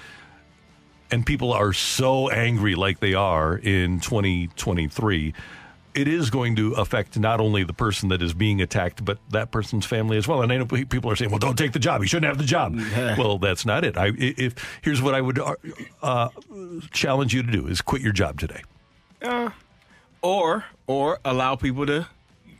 and 1.12 1.26
people 1.26 1.52
are 1.52 1.74
so 1.74 2.30
angry 2.30 2.76
like 2.76 3.00
they 3.00 3.14
are 3.14 3.58
in 3.58 4.00
2023 4.00 5.34
it 5.96 6.08
is 6.08 6.30
going 6.30 6.56
to 6.56 6.74
affect 6.74 7.18
not 7.18 7.42
only 7.42 7.64
the 7.64 7.74
person 7.74 8.10
that 8.10 8.22
is 8.22 8.34
being 8.34 8.62
attacked 8.62 9.04
but 9.04 9.18
that 9.32 9.52
person's 9.52 9.86
family 9.86 10.18
as 10.18 10.28
well. 10.28 10.42
And 10.42 10.52
i 10.52 10.58
know 10.58 10.66
people 10.66 11.12
are 11.12 11.16
saying 11.16 11.32
well 11.32 11.40
don't 11.40 11.58
take 11.58 11.74
the 11.74 11.80
job. 11.80 12.02
You 12.02 12.08
shouldn't 12.08 12.28
have 12.30 12.38
the 12.38 12.44
job. 12.44 12.80
Well 13.18 13.38
that's 13.38 13.66
not 13.66 13.84
it. 13.84 13.98
I 13.98 14.12
if 14.18 14.56
here's 14.82 15.02
what 15.02 15.16
i 15.16 15.22
would 15.22 15.40
uh, 16.02 16.30
challenge 16.92 17.34
you 17.34 17.44
to 17.44 17.52
do 17.52 17.68
is 17.68 17.82
quit 17.82 18.02
your 18.02 18.14
job 18.14 18.40
today. 18.40 18.62
Uh, 19.22 19.50
or 20.22 20.66
or 20.88 21.20
allow 21.26 21.56
people 21.56 21.86
to 21.88 22.08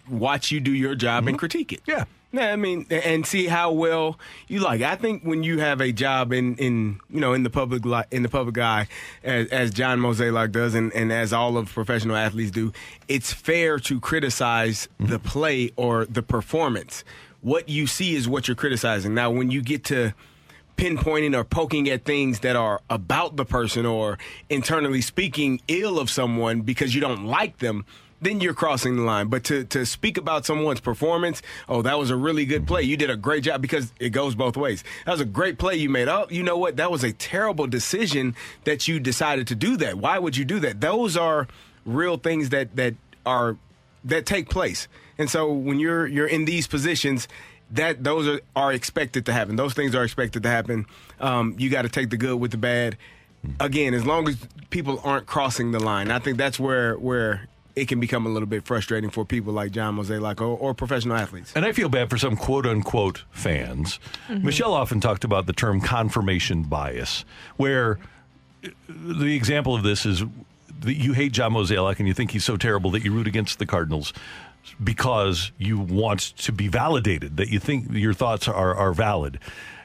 watch 0.10 0.52
you 0.52 0.60
do 0.60 0.74
your 0.74 0.96
job 0.96 1.20
and 1.20 1.30
mm-hmm. 1.30 1.38
critique 1.38 1.74
it. 1.74 1.82
Yeah. 1.86 2.06
Yeah, 2.32 2.54
I 2.54 2.58
mean, 2.58 2.86
and 2.92 3.26
see 3.26 3.48
how 3.48 3.72
well 3.72 4.20
you 4.48 4.60
like. 4.60 4.84
I 4.84 4.96
think 4.96 5.24
when 5.24 5.42
you 5.42 5.58
have 5.60 5.82
a 5.82 5.92
job 5.92 6.32
in, 6.32 6.56
in 6.58 7.00
you 7.10 7.20
know 7.20 7.34
in 7.34 7.42
the 7.42 7.50
public 7.50 7.86
li- 7.86 8.04
in 8.12 8.22
the 8.22 8.30
public 8.30 8.60
eye, 8.60 8.88
as, 9.24 9.48
as 9.48 9.72
John 9.72 10.00
Mozeliak 10.00 10.52
does, 10.52 10.76
and, 10.76 10.94
and 10.94 11.12
as 11.12 11.34
all 11.34 11.58
of 11.58 11.74
professional 11.74 12.16
athletes 12.16 12.52
do, 12.52 12.72
it's 13.08 13.34
fair 13.34 13.80
to 13.80 14.00
criticize 14.00 14.88
mm-hmm. 15.00 15.12
the 15.12 15.18
play 15.18 15.72
or 15.76 16.06
the 16.06 16.22
performance. 16.22 17.04
What 17.42 17.68
you 17.68 17.88
see 17.88 18.14
is 18.14 18.30
what 18.30 18.48
you're 18.48 18.54
criticizing. 18.54 19.16
Now, 19.16 19.32
when 19.32 19.50
you 19.50 19.64
get 19.64 19.84
to 19.86 20.14
pinpointing 20.78 21.36
or 21.36 21.44
poking 21.44 21.90
at 21.90 22.06
things 22.06 22.42
that 22.42 22.56
are 22.56 22.80
about 22.90 23.38
the 23.38 23.46
person 23.46 23.86
or 23.86 24.18
internally 24.50 25.02
speaking 25.02 25.62
ill 25.68 26.00
of 26.00 26.10
someone 26.10 26.62
because 26.62 26.94
you 26.94 27.02
don't 27.02 27.26
like 27.26 27.58
them, 27.58 27.86
then 28.22 28.42
you're 28.42 28.54
crossing 28.54 28.96
the 28.96 29.04
line. 29.04 29.28
But 29.28 29.44
to, 29.46 29.64
to 29.66 29.86
speak 29.86 30.18
about 30.18 30.46
someone's 30.46 30.80
performance, 30.80 31.42
oh, 31.68 31.82
that 31.82 31.98
was 31.98 32.10
a 32.10 32.16
really 32.16 32.46
good 32.46 32.68
play. 32.68 32.84
You 32.84 32.98
did 32.98 33.10
a 33.10 33.18
great 33.18 33.44
job 33.44 33.62
because 33.62 33.94
it 34.00 34.10
goes 34.10 34.36
both 34.36 34.58
ways. 34.58 34.84
That 35.06 35.14
was 35.14 35.22
a 35.22 35.26
great 35.26 35.58
play 35.58 35.76
you 35.76 35.90
made. 35.90 36.08
Oh, 36.08 36.28
you 36.30 36.44
know 36.44 36.58
what? 36.58 36.78
That 36.78 36.92
was 36.92 37.04
a 37.04 37.14
terrible 37.14 37.68
decision 37.68 38.36
that 38.66 38.88
you 38.88 39.00
decided 39.00 39.48
to 39.48 39.56
do 39.56 39.78
that. 39.78 39.98
Why 39.98 40.20
would 40.20 40.38
you 40.38 40.46
do 40.46 40.60
that? 40.60 40.82
Those 40.82 41.16
are 41.18 41.48
real 41.86 42.18
things 42.18 42.50
that 42.50 42.76
that 42.76 42.96
are 43.26 43.58
that 44.04 44.26
take 44.26 44.50
place. 44.50 44.88
And 45.18 45.30
so 45.30 45.52
when 45.52 45.80
you're 45.80 46.08
you're 46.08 46.28
in 46.28 46.46
these 46.46 46.68
positions, 46.68 47.28
that 47.72 48.04
those 48.04 48.28
are, 48.28 48.42
are 48.56 48.74
expected 48.74 49.26
to 49.28 49.34
happen. 49.34 49.56
Those 49.56 49.74
things 49.74 49.96
are 49.96 50.04
expected 50.04 50.44
to 50.44 50.50
happen. 50.50 50.86
Um, 51.20 51.56
you 51.58 51.70
got 51.70 51.84
to 51.84 51.90
take 51.90 52.10
the 52.10 52.18
good 52.18 52.38
with 52.40 52.52
the 52.52 52.58
bad. 52.58 52.98
Again, 53.60 53.94
as 53.94 54.06
long 54.06 54.28
as 54.28 54.38
people 54.70 55.00
aren't 55.04 55.26
crossing 55.26 55.72
the 55.72 55.80
line, 55.80 56.12
I 56.12 56.20
think 56.20 56.38
that's 56.38 56.60
where 56.60 56.98
where 56.98 57.48
it 57.80 57.88
can 57.88 58.00
become 58.00 58.26
a 58.26 58.30
little 58.30 58.48
bit 58.48 58.66
frustrating 58.66 59.10
for 59.10 59.26
people 59.26 59.54
like 59.54 59.72
John 59.72 59.96
Mozeliak 59.98 60.42
or, 60.42 60.58
or 60.58 60.74
professional 60.74 61.16
athletes. 61.18 61.54
And 61.56 61.66
I 61.66 61.72
feel 61.72 61.90
bad 61.90 62.10
for 62.10 62.18
some 62.18 62.36
quote 62.36 62.66
unquote 62.66 63.24
fans. 63.32 64.00
Mhm. 64.28 64.44
Michelle 64.44 64.74
often 64.74 65.00
talked 65.00 65.24
about 65.24 65.46
the 65.46 65.54
term 65.54 65.82
confirmation 65.82 66.64
bias, 66.64 67.26
where 67.58 68.00
the 68.88 69.36
example 69.36 69.76
of 69.76 69.84
this 69.84 70.06
is 70.06 70.24
that 70.82 70.94
you 70.96 71.14
hate 71.14 71.32
John 71.32 71.54
Mozeliak 71.54 72.00
and 72.00 72.08
you 72.08 72.14
think 72.14 72.32
he's 72.32 72.46
so 72.46 72.58
terrible 72.58 72.92
that 72.92 73.04
you 73.04 73.12
root 73.12 73.28
against 73.28 73.60
the 73.60 73.66
Cardinals 73.66 74.14
because 74.84 75.52
you 75.58 75.80
want 75.80 76.20
to 76.38 76.52
be 76.52 76.68
validated, 76.68 77.38
that 77.38 77.50
you 77.50 77.60
think 77.60 77.88
your 77.92 78.14
thoughts 78.14 78.48
are, 78.48 78.76
are 78.76 78.94
valid. 78.94 79.40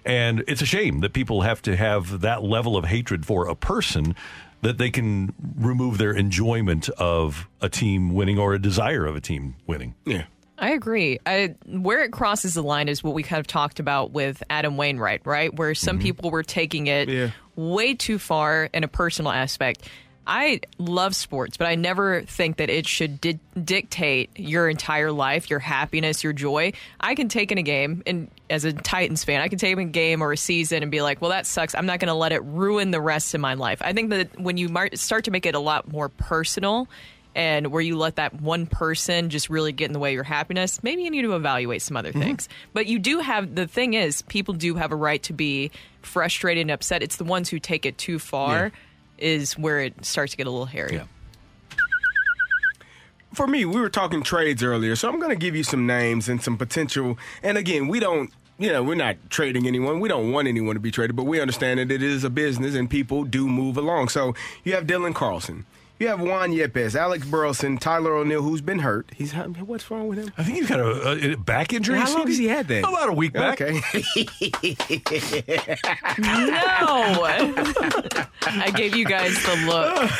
And 0.04 0.44
it's 0.46 0.60
a 0.60 0.66
shame 0.66 1.00
that 1.00 1.12
people 1.12 1.42
have 1.42 1.62
to 1.62 1.76
have 1.76 2.20
that 2.20 2.42
level 2.42 2.76
of 2.76 2.84
hatred 2.84 3.24
for 3.24 3.48
a 3.48 3.54
person 3.54 4.14
that 4.64 4.78
they 4.78 4.90
can 4.90 5.32
remove 5.56 5.98
their 5.98 6.12
enjoyment 6.12 6.88
of 6.90 7.46
a 7.60 7.68
team 7.68 8.14
winning 8.14 8.38
or 8.38 8.54
a 8.54 8.58
desire 8.58 9.06
of 9.06 9.14
a 9.14 9.20
team 9.20 9.56
winning. 9.66 9.94
Yeah. 10.04 10.24
I 10.56 10.70
agree. 10.70 11.18
I, 11.26 11.56
where 11.66 12.02
it 12.02 12.12
crosses 12.12 12.54
the 12.54 12.62
line 12.62 12.88
is 12.88 13.02
what 13.02 13.12
we 13.12 13.22
kind 13.22 13.40
of 13.40 13.46
talked 13.46 13.80
about 13.80 14.12
with 14.12 14.42
Adam 14.48 14.76
Wainwright, 14.76 15.26
right? 15.26 15.52
Where 15.54 15.74
some 15.74 15.96
mm-hmm. 15.96 16.02
people 16.02 16.30
were 16.30 16.42
taking 16.42 16.86
it 16.86 17.32
way 17.56 17.94
too 17.94 18.18
far 18.18 18.70
in 18.72 18.84
a 18.84 18.88
personal 18.88 19.32
aspect. 19.32 19.88
I 20.26 20.60
love 20.78 21.14
sports, 21.14 21.56
but 21.56 21.66
I 21.66 21.74
never 21.74 22.22
think 22.22 22.56
that 22.56 22.70
it 22.70 22.86
should 22.86 23.20
di- 23.20 23.38
dictate 23.62 24.30
your 24.36 24.68
entire 24.68 25.12
life, 25.12 25.50
your 25.50 25.58
happiness, 25.58 26.24
your 26.24 26.32
joy. 26.32 26.72
I 26.98 27.14
can 27.14 27.28
take 27.28 27.52
in 27.52 27.58
a 27.58 27.62
game, 27.62 28.02
and 28.06 28.30
as 28.48 28.64
a 28.64 28.72
Titans 28.72 29.24
fan, 29.24 29.40
I 29.40 29.48
can 29.48 29.58
take 29.58 29.72
in 29.72 29.78
a 29.78 29.84
game 29.84 30.22
or 30.22 30.32
a 30.32 30.36
season 30.36 30.82
and 30.82 30.90
be 30.90 31.02
like, 31.02 31.20
well, 31.20 31.30
that 31.30 31.46
sucks. 31.46 31.74
I'm 31.74 31.86
not 31.86 32.00
going 32.00 32.08
to 32.08 32.14
let 32.14 32.32
it 32.32 32.42
ruin 32.42 32.90
the 32.90 33.00
rest 33.00 33.34
of 33.34 33.40
my 33.40 33.54
life. 33.54 33.82
I 33.82 33.92
think 33.92 34.10
that 34.10 34.40
when 34.40 34.56
you 34.56 34.68
mar- 34.68 34.90
start 34.94 35.24
to 35.24 35.30
make 35.30 35.46
it 35.46 35.54
a 35.54 35.60
lot 35.60 35.90
more 35.90 36.08
personal, 36.08 36.88
and 37.36 37.72
where 37.72 37.82
you 37.82 37.96
let 37.96 38.16
that 38.16 38.40
one 38.40 38.64
person 38.66 39.28
just 39.28 39.50
really 39.50 39.72
get 39.72 39.86
in 39.86 39.92
the 39.92 39.98
way 39.98 40.10
of 40.10 40.14
your 40.14 40.22
happiness, 40.22 40.82
maybe 40.82 41.02
you 41.02 41.10
need 41.10 41.22
to 41.22 41.34
evaluate 41.34 41.82
some 41.82 41.96
other 41.96 42.10
mm-hmm. 42.10 42.20
things. 42.20 42.48
But 42.72 42.86
you 42.86 42.98
do 42.98 43.18
have 43.18 43.54
the 43.54 43.66
thing 43.66 43.94
is, 43.94 44.22
people 44.22 44.54
do 44.54 44.76
have 44.76 44.92
a 44.92 44.96
right 44.96 45.22
to 45.24 45.32
be 45.32 45.72
frustrated 46.02 46.62
and 46.62 46.70
upset. 46.70 47.02
It's 47.02 47.16
the 47.16 47.24
ones 47.24 47.48
who 47.48 47.58
take 47.58 47.86
it 47.86 47.98
too 47.98 48.20
far 48.20 48.70
is 49.24 49.58
where 49.58 49.80
it 49.80 50.04
starts 50.04 50.32
to 50.32 50.36
get 50.36 50.46
a 50.46 50.50
little 50.50 50.66
hairy. 50.66 51.00
for 53.32 53.46
me, 53.46 53.64
we 53.64 53.80
were 53.80 53.88
talking 53.88 54.22
trades 54.22 54.62
earlier, 54.62 54.94
so 54.94 55.08
I'm 55.08 55.18
going 55.18 55.30
to 55.30 55.36
give 55.36 55.56
you 55.56 55.64
some 55.64 55.86
names 55.86 56.28
and 56.28 56.42
some 56.42 56.58
potential. 56.58 57.18
And 57.42 57.56
again, 57.56 57.88
we 57.88 58.00
don't, 58.00 58.30
you 58.58 58.70
know, 58.70 58.82
we're 58.82 58.94
not 58.94 59.16
trading 59.30 59.66
anyone. 59.66 59.98
We 59.98 60.08
don't 60.10 60.30
want 60.30 60.46
anyone 60.46 60.74
to 60.74 60.80
be 60.80 60.90
traded, 60.90 61.16
but 61.16 61.24
we 61.24 61.40
understand 61.40 61.80
that 61.80 61.90
it 61.90 62.02
is 62.02 62.22
a 62.22 62.30
business 62.30 62.74
and 62.74 62.88
people 62.88 63.24
do 63.24 63.48
move 63.48 63.78
along. 63.78 64.08
So 64.08 64.34
you 64.62 64.74
have 64.74 64.86
Dylan 64.86 65.14
Carlson. 65.14 65.64
You 66.04 66.10
have 66.10 66.20
Juan 66.20 66.50
Yepez, 66.52 66.94
Alec 66.94 67.24
Burleson, 67.24 67.78
Tyler 67.78 68.12
O'Neill, 68.14 68.42
who's 68.42 68.60
been 68.60 68.80
hurt. 68.80 69.10
He's 69.16 69.32
what's 69.32 69.90
wrong 69.90 70.06
with 70.06 70.18
him? 70.18 70.30
I 70.36 70.44
think 70.44 70.58
he's 70.58 70.68
got 70.68 70.78
a, 70.78 71.32
a 71.32 71.36
back 71.38 71.72
injury. 71.72 71.98
How 71.98 72.12
long 72.14 72.26
has 72.26 72.36
he 72.36 72.44
had 72.46 72.68
that? 72.68 72.80
About 72.86 73.08
a 73.08 73.12
week 73.14 73.32
back. 73.32 73.58
Okay. 73.58 73.80
No, 76.18 77.24
I 78.42 78.70
gave 78.76 78.94
you 78.94 79.06
guys 79.06 79.32
the 79.44 79.56
look. 79.66 80.10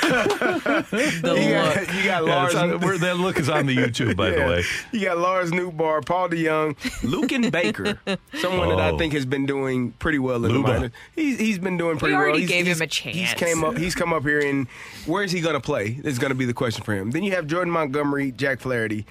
The 0.94 1.34
you 1.34 1.54
look. 1.54 1.74
got, 1.74 1.94
you 1.94 2.04
got 2.04 2.04
Yeah, 2.04 2.20
Lars. 2.20 2.52
it's 2.54 2.62
on- 2.62 2.80
we're- 2.80 2.96
that 2.98 3.18
look 3.18 3.38
is 3.38 3.50
on 3.50 3.66
the 3.66 3.76
YouTube, 3.76 4.16
by 4.16 4.30
the 4.30 4.36
way. 4.46 4.62
You 4.92 5.04
got 5.04 5.18
Lars 5.18 5.50
Nootbaar, 5.50 6.04
Paul 6.06 6.30
DeJong, 6.30 6.76
Luken 7.02 7.50
Baker, 7.52 7.98
someone 8.40 8.70
that 8.70 8.80
I 8.80 8.90
Oh. 8.92 8.96
think 8.98 9.12
has 9.12 9.26
been 9.26 9.44
doing 9.44 9.92
pretty 9.98 10.18
well 10.18 10.42
in 10.46 10.52
the 10.54 10.58
minors. 10.60 10.92
He's 11.14 11.38
he's 11.38 11.58
been 11.58 11.76
doing 11.76 11.98
pretty 11.98 12.14
already 12.14 12.30
well. 12.32 12.40
He's, 12.40 12.48
gave 12.48 12.64
he's- 12.64 12.78
him 12.78 12.82
a 12.82 12.86
chance. 12.86 13.16
He's 13.16 13.34
came 13.34 13.62
up. 13.64 13.76
He's 13.76 13.94
come 13.94 14.14
up 14.14 14.22
here, 14.22 14.40
and 14.40 14.66
where 15.04 15.22
is 15.22 15.30
he 15.32 15.40
going 15.42 15.54
to 15.54 15.60
play? 15.60 15.73
Is 15.82 16.18
going 16.18 16.30
to 16.30 16.34
be 16.34 16.44
the 16.44 16.54
question 16.54 16.84
for 16.84 16.94
him. 16.94 17.10
Then 17.10 17.22
you 17.22 17.32
have 17.32 17.46
Jordan 17.46 17.72
Montgomery, 17.72 18.32
Jack 18.32 18.60
Flaherty. 18.60 19.06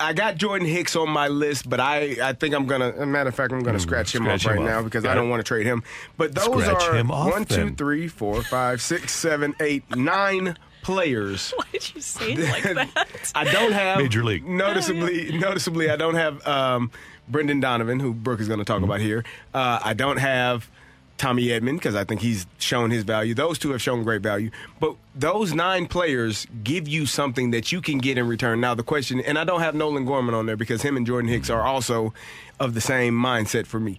I 0.00 0.14
got 0.14 0.36
Jordan 0.36 0.66
Hicks 0.66 0.96
on 0.96 1.10
my 1.10 1.28
list, 1.28 1.68
but 1.68 1.80
I, 1.80 2.16
I 2.22 2.32
think 2.32 2.54
I'm 2.54 2.64
gonna. 2.66 2.88
As 2.88 3.00
a 3.00 3.04
matter 3.06 3.28
of 3.28 3.34
fact, 3.34 3.52
I'm 3.52 3.62
gonna 3.62 3.78
scratch 3.78 4.14
him 4.14 4.22
scratch 4.22 4.46
off 4.46 4.52
him 4.52 4.62
right 4.62 4.70
off. 4.70 4.76
now 4.78 4.82
because 4.82 5.02
Got 5.02 5.12
I 5.12 5.14
don't 5.14 5.28
want 5.28 5.40
to 5.40 5.44
trade 5.44 5.66
him. 5.66 5.82
But 6.16 6.34
those 6.34 6.44
Scratch 6.64 6.82
are 6.84 6.94
him 6.96 7.10
off, 7.10 7.30
one, 7.30 7.44
then. 7.44 7.76
three, 7.76 8.08
four, 8.08 8.42
five, 8.42 8.80
six, 8.80 9.12
seven, 9.12 9.54
eight, 9.60 9.94
nine 9.94 10.56
players. 10.82 11.50
Why 11.56 11.64
did 11.72 11.94
you 11.94 12.00
say 12.00 12.32
it 12.32 12.48
like 12.50 12.62
that? 12.94 13.32
I 13.34 13.44
don't 13.52 13.72
have 13.72 13.98
Major 13.98 14.24
League. 14.24 14.46
Noticeably, 14.48 15.32
noticeably, 15.38 15.90
I 15.90 15.96
don't 15.96 16.14
have 16.14 16.46
um, 16.46 16.90
Brendan 17.28 17.60
Donovan, 17.60 18.00
who 18.00 18.14
Brooke 18.14 18.40
is 18.40 18.48
going 18.48 18.60
to 18.60 18.64
talk 18.64 18.82
about 18.82 19.00
here. 19.00 19.24
Uh, 19.52 19.78
I 19.84 19.92
don't 19.92 20.16
have 20.18 20.70
Tommy 21.18 21.46
Edman 21.46 21.74
because 21.76 21.94
I 21.94 22.04
think 22.04 22.20
he's 22.20 22.46
shown 22.58 22.90
his 22.90 23.02
value. 23.04 23.34
Those 23.34 23.58
two 23.58 23.70
have 23.70 23.80
shown 23.80 24.02
great 24.02 24.22
value, 24.22 24.50
but 24.80 24.96
those 25.14 25.54
nine 25.54 25.86
players 25.86 26.46
give 26.62 26.86
you 26.86 27.06
something 27.06 27.52
that 27.52 27.72
you 27.72 27.80
can 27.80 27.98
get 27.98 28.18
in 28.18 28.28
return. 28.28 28.60
Now 28.60 28.74
the 28.74 28.82
question, 28.82 29.20
and 29.20 29.38
I 29.38 29.44
don't 29.44 29.60
have 29.60 29.74
Nolan 29.74 30.04
Gorman 30.04 30.34
on 30.34 30.46
there 30.46 30.56
because 30.56 30.82
him 30.82 30.96
and 30.96 31.06
Jordan 31.06 31.30
Hicks 31.30 31.48
are 31.48 31.62
also 31.62 32.12
of 32.60 32.74
the 32.74 32.80
same 32.80 33.14
mindset 33.14 33.66
for 33.66 33.80
me. 33.80 33.98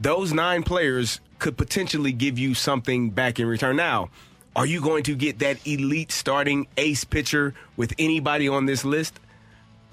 those 0.00 0.32
nine 0.32 0.62
players 0.62 1.20
could 1.38 1.56
potentially 1.56 2.12
give 2.12 2.38
you 2.38 2.54
something 2.54 3.10
back 3.10 3.38
in 3.38 3.46
return. 3.46 3.76
Now, 3.76 4.08
are 4.56 4.66
you 4.66 4.80
going 4.80 5.04
to 5.04 5.14
get 5.14 5.38
that 5.40 5.64
elite 5.66 6.10
starting 6.10 6.66
ace 6.76 7.04
pitcher 7.04 7.54
with 7.76 7.94
anybody 7.98 8.48
on 8.48 8.66
this 8.66 8.84
list? 8.84 9.20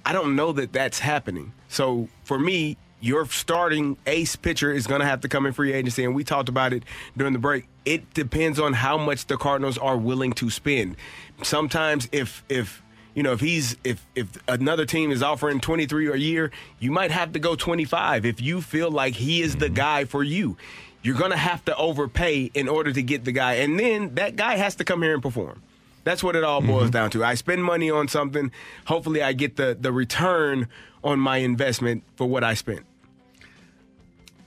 I 0.06 0.14
don't 0.14 0.36
know 0.36 0.54
that 0.54 0.72
that's 0.72 1.00
happening. 1.00 1.54
So 1.68 2.08
for 2.24 2.40
me, 2.40 2.78
your 3.00 3.26
starting 3.28 3.98
ace 4.06 4.36
pitcher 4.36 4.72
is 4.72 4.88
going 4.88 5.02
to 5.02 5.06
have 5.06 5.22
to 5.22 5.30
come 5.30 5.46
in 5.46 5.54
free 5.54 5.74
agency, 5.74 6.04
and 6.04 6.16
we 6.16 6.24
talked 6.24 6.50
about 6.50 6.74
it 6.74 6.84
during 7.16 7.34
the 7.34 7.40
break. 7.40 7.68
It 7.86 8.14
depends 8.14 8.60
on 8.60 8.74
how 8.74 8.98
much 8.98 9.28
the 9.28 9.38
Cardinals 9.38 9.78
are 9.78 9.98
willing 9.98 10.34
to 10.34 10.50
spend. 10.50 10.96
Sometimes, 11.44 12.10
if 12.12 12.44
if 12.50 12.82
you 13.14 13.24
know 13.24 13.34
if 13.34 13.40
he's 13.40 13.78
if 13.84 14.06
if 14.16 14.28
another 14.48 14.86
team 14.86 15.12
is 15.12 15.22
offering 15.22 15.60
23 15.60 16.12
a 16.12 16.16
year, 16.16 16.52
you 16.80 16.92
might 16.92 17.12
have 17.12 17.34
to 17.34 17.40
go 17.40 17.56
25 17.56 18.26
if 18.26 18.42
you 18.42 18.62
feel 18.62 18.90
like 18.90 19.16
he 19.16 19.42
is 19.42 19.58
the 19.58 19.70
guy 19.70 20.06
for 20.06 20.24
you. 20.24 20.58
You're 21.04 21.16
going 21.16 21.32
to 21.32 21.38
have 21.38 21.64
to 21.66 21.76
overpay 21.78 22.52
in 22.54 22.68
order 22.68 22.92
to 22.92 23.02
get 23.04 23.24
the 23.24 23.32
guy, 23.32 23.56
and 23.56 23.80
then 23.80 24.16
that 24.16 24.36
guy 24.36 24.58
has 24.58 24.76
to 24.76 24.84
come 24.84 25.04
here 25.04 25.14
and 25.14 25.22
perform. 25.22 25.62
That's 26.04 26.24
what 26.24 26.38
it 26.38 26.44
all 26.46 26.62
boils 26.62 26.84
mm-hmm. 26.84 26.92
down 26.92 27.10
to. 27.12 27.24
I 27.26 27.36
spend 27.36 27.66
money 27.66 27.92
on 27.92 28.08
something. 28.08 28.52
Hopefully, 28.86 29.22
I 29.22 29.34
get 29.34 29.58
the 29.58 29.78
the 29.80 29.92
return 29.92 30.70
on 31.04 31.20
my 31.20 31.38
investment 31.38 32.04
for 32.16 32.26
what 32.28 32.44
I 32.44 32.54
spent. 32.54 32.86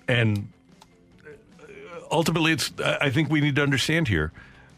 And 0.08 0.48
uh, 1.24 2.00
ultimately, 2.10 2.52
it's. 2.52 2.72
I 2.80 3.10
think 3.10 3.30
we 3.30 3.40
need 3.40 3.56
to 3.56 3.62
understand 3.62 4.08
here 4.08 4.32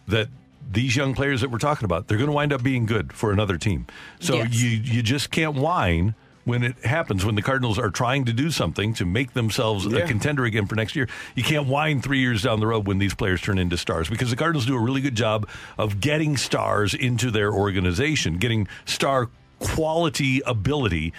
that 0.09 0.29
these 0.71 0.95
young 0.97 1.15
players 1.15 1.41
that 1.41 1.51
we're 1.51 1.59
talking 1.59 1.85
about, 1.85 2.09
they're 2.09 2.19
going 2.19 2.29
to 2.29 2.35
wind 2.35 2.53
up 2.53 2.63
being 2.63 2.87
good 2.87 3.13
for 3.13 3.33
another 3.33 3.57
team. 3.59 3.87
So 4.21 4.35
Yes. 4.37 4.55
you 4.61 4.69
you 4.69 5.03
just 5.03 5.31
can't 5.31 5.55
whine 5.55 6.15
when 6.45 6.65
it 6.65 6.77
happens 6.85 7.25
when 7.25 7.37
the 7.37 7.43
Cardinals 7.43 7.79
are 7.79 7.89
trying 7.91 8.25
to 8.25 8.33
do 8.33 8.51
something 8.51 8.93
to 8.95 9.05
make 9.07 9.33
themselves 9.33 9.87
Yeah. 9.87 10.01
a 10.01 10.07
contender 10.09 10.45
again 10.45 10.67
for 10.67 10.75
next 10.75 10.97
year. 10.97 11.09
You 11.37 11.45
can't 11.45 11.67
whine 11.69 12.03
three 12.03 12.19
years 12.19 12.43
down 12.43 12.59
the 12.59 12.67
road 12.67 12.87
when 12.87 12.99
these 12.99 13.15
players 13.15 13.41
turn 13.41 13.59
into 13.59 13.77
stars 13.77 14.09
because 14.11 14.31
the 14.31 14.37
Cardinals 14.37 14.67
do 14.67 14.75
a 14.75 14.81
really 14.81 15.01
good 15.01 15.15
job 15.15 15.49
of 15.79 16.01
getting 16.01 16.37
stars 16.37 16.95
into 16.95 17.31
their 17.31 17.53
organization, 17.53 18.39
getting 18.39 18.67
star 18.85 19.31
quality 19.61 20.43
ability. 20.45 21.13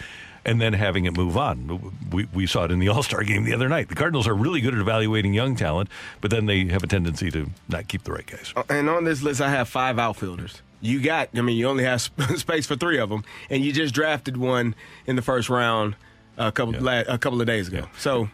And 0.45 0.59
then 0.59 0.73
having 0.73 1.05
it 1.05 1.15
move 1.15 1.37
on. 1.37 1.93
We, 2.11 2.25
we 2.33 2.47
saw 2.47 2.65
it 2.65 2.71
in 2.71 2.79
the 2.79 2.89
All 2.89 3.01
Star 3.01 3.23
game 3.23 3.45
the 3.45 3.53
other 3.53 3.69
night. 3.69 3.87
The 3.87 3.95
Cardinals 3.95 4.27
are 4.27 4.33
really 4.33 4.59
good 4.59 4.73
at 4.73 4.79
evaluating 4.81 5.33
young 5.33 5.55
talent, 5.55 5.89
but 6.19 6.31
then 6.31 6.47
they 6.47 6.65
have 6.65 6.83
a 6.83 6.87
tendency 6.87 7.31
to 7.31 7.49
not 7.69 7.87
keep 7.87 8.03
the 8.03 8.11
right 8.11 8.25
guys. 8.25 8.51
Uh, 8.55 8.63
and 8.69 8.89
on 8.89 9.05
this 9.05 9.21
list, 9.23 9.39
I 9.39 9.49
have 9.49 9.69
five 9.69 9.97
outfielders. 9.97 10.61
You 10.81 10.99
got, 10.99 11.29
I 11.33 11.41
mean, 11.41 11.55
you 11.55 11.69
only 11.69 11.85
have 11.85 12.01
space 12.35 12.65
for 12.65 12.75
three 12.75 12.99
of 12.99 13.09
them, 13.09 13.23
and 13.49 13.63
you 13.63 13.71
just 13.71 13.93
drafted 13.93 14.35
one 14.35 14.75
in 15.05 15.15
the 15.15 15.21
first 15.21 15.49
round 15.49 15.95
a 16.37 16.51
couple 16.51 16.73
la- 16.81 17.03
a 17.07 17.17
couple 17.17 17.39
of 17.39 17.47
days 17.47 17.69
ago. 17.69 17.87
So 17.97 18.27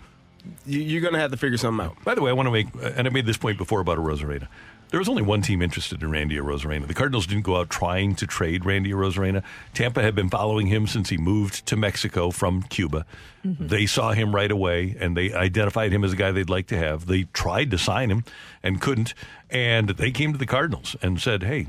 you, 0.66 0.80
you're 0.80 1.02
going 1.02 1.14
to 1.14 1.20
have 1.20 1.32
to 1.32 1.38
figure 1.38 1.58
something 1.58 1.86
out. 1.86 2.04
By 2.04 2.16
the 2.16 2.22
way, 2.22 2.32
I 2.32 2.34
want 2.34 2.48
to 2.48 2.52
make, 2.52 2.68
and 2.82 3.08
I 3.08 3.12
made 3.12 3.26
this 3.26 3.38
point 3.38 3.58
before 3.58 3.82
about 3.82 3.98
Arozarena. 3.98 4.48
There 4.90 5.00
was 5.00 5.08
only 5.08 5.22
one 5.22 5.44
team 5.44 5.62
interested 5.62 6.02
in 6.02 6.10
Randy 6.10 6.38
Arozarena. 6.38 6.88
The 6.88 6.96
Cardinals 6.96 7.28
didn't 7.28 7.44
go 7.44 7.58
out 7.58 7.70
trying 7.70 8.16
to 8.16 8.26
trade 8.26 8.66
Randy 8.66 8.92
Arozarena. 8.92 9.44
Tampa 9.76 10.02
had 10.02 10.16
been 10.16 10.30
following 10.30 10.66
him 10.66 10.88
since 10.88 11.10
he 11.10 11.18
moved 11.18 11.68
to 11.68 11.76
Mexico 11.76 12.32
from 12.32 12.64
Cuba. 12.64 13.06
They 13.44 13.86
saw 13.86 14.14
him 14.14 14.34
right 14.34 14.50
away, 14.50 14.96
and 15.00 15.16
they 15.16 15.32
identified 15.32 15.92
him 15.92 16.04
as 16.04 16.14
a 16.14 16.16
guy 16.16 16.32
they'd 16.32 16.50
like 16.50 16.68
to 16.68 16.78
have. 16.78 17.06
They 17.06 17.24
tried 17.34 17.70
to 17.72 17.78
sign 17.78 18.10
him 18.10 18.24
and 18.64 18.82
couldn't, 18.82 19.14
and 19.52 19.90
they 19.90 20.10
came 20.12 20.32
to 20.32 20.40
the 20.40 20.48
Cardinals 20.48 20.96
and 21.02 21.22
said, 21.22 21.44
"Hey, 21.44 21.68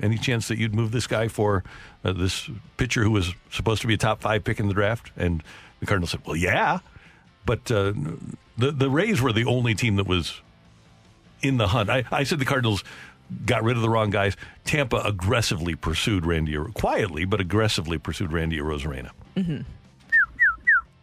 any 0.00 0.16
chance 0.16 0.46
that 0.48 0.56
you'd 0.56 0.74
move 0.74 0.92
this 0.92 1.08
guy 1.08 1.26
for 1.26 1.64
uh, 2.04 2.12
this 2.12 2.48
pitcher 2.76 3.02
who 3.02 3.10
was 3.10 3.34
supposed 3.50 3.82
to 3.82 3.88
be 3.88 3.94
a 3.94 3.98
top 3.98 4.20
five 4.22 4.44
pick 4.44 4.60
in 4.60 4.68
the 4.68 4.74
draft?" 4.74 5.10
And 5.16 5.42
the 5.80 5.86
Cardinals 5.86 6.12
said, 6.12 6.20
"Well, 6.24 6.36
yeah." 6.36 6.78
But 7.44 7.70
uh, 7.70 7.92
the 8.56 8.70
the 8.70 8.88
Rays 8.88 9.20
were 9.20 9.32
the 9.32 9.44
only 9.44 9.74
team 9.74 9.96
that 9.96 10.06
was 10.06 10.40
in 11.42 11.56
the 11.56 11.68
hunt. 11.68 11.90
I, 11.90 12.04
I 12.10 12.24
said 12.24 12.38
the 12.38 12.44
Cardinals 12.44 12.84
got 13.46 13.62
rid 13.62 13.76
of 13.76 13.82
the 13.82 13.88
wrong 13.88 14.10
guys. 14.10 14.36
Tampa 14.64 14.96
aggressively 14.96 15.74
pursued 15.74 16.26
Randy, 16.26 16.56
quietly 16.74 17.24
but 17.24 17.40
aggressively 17.40 17.98
pursued 17.98 18.32
Randy 18.32 18.58
Arozarena. 18.58 19.10
hmm 19.36 19.60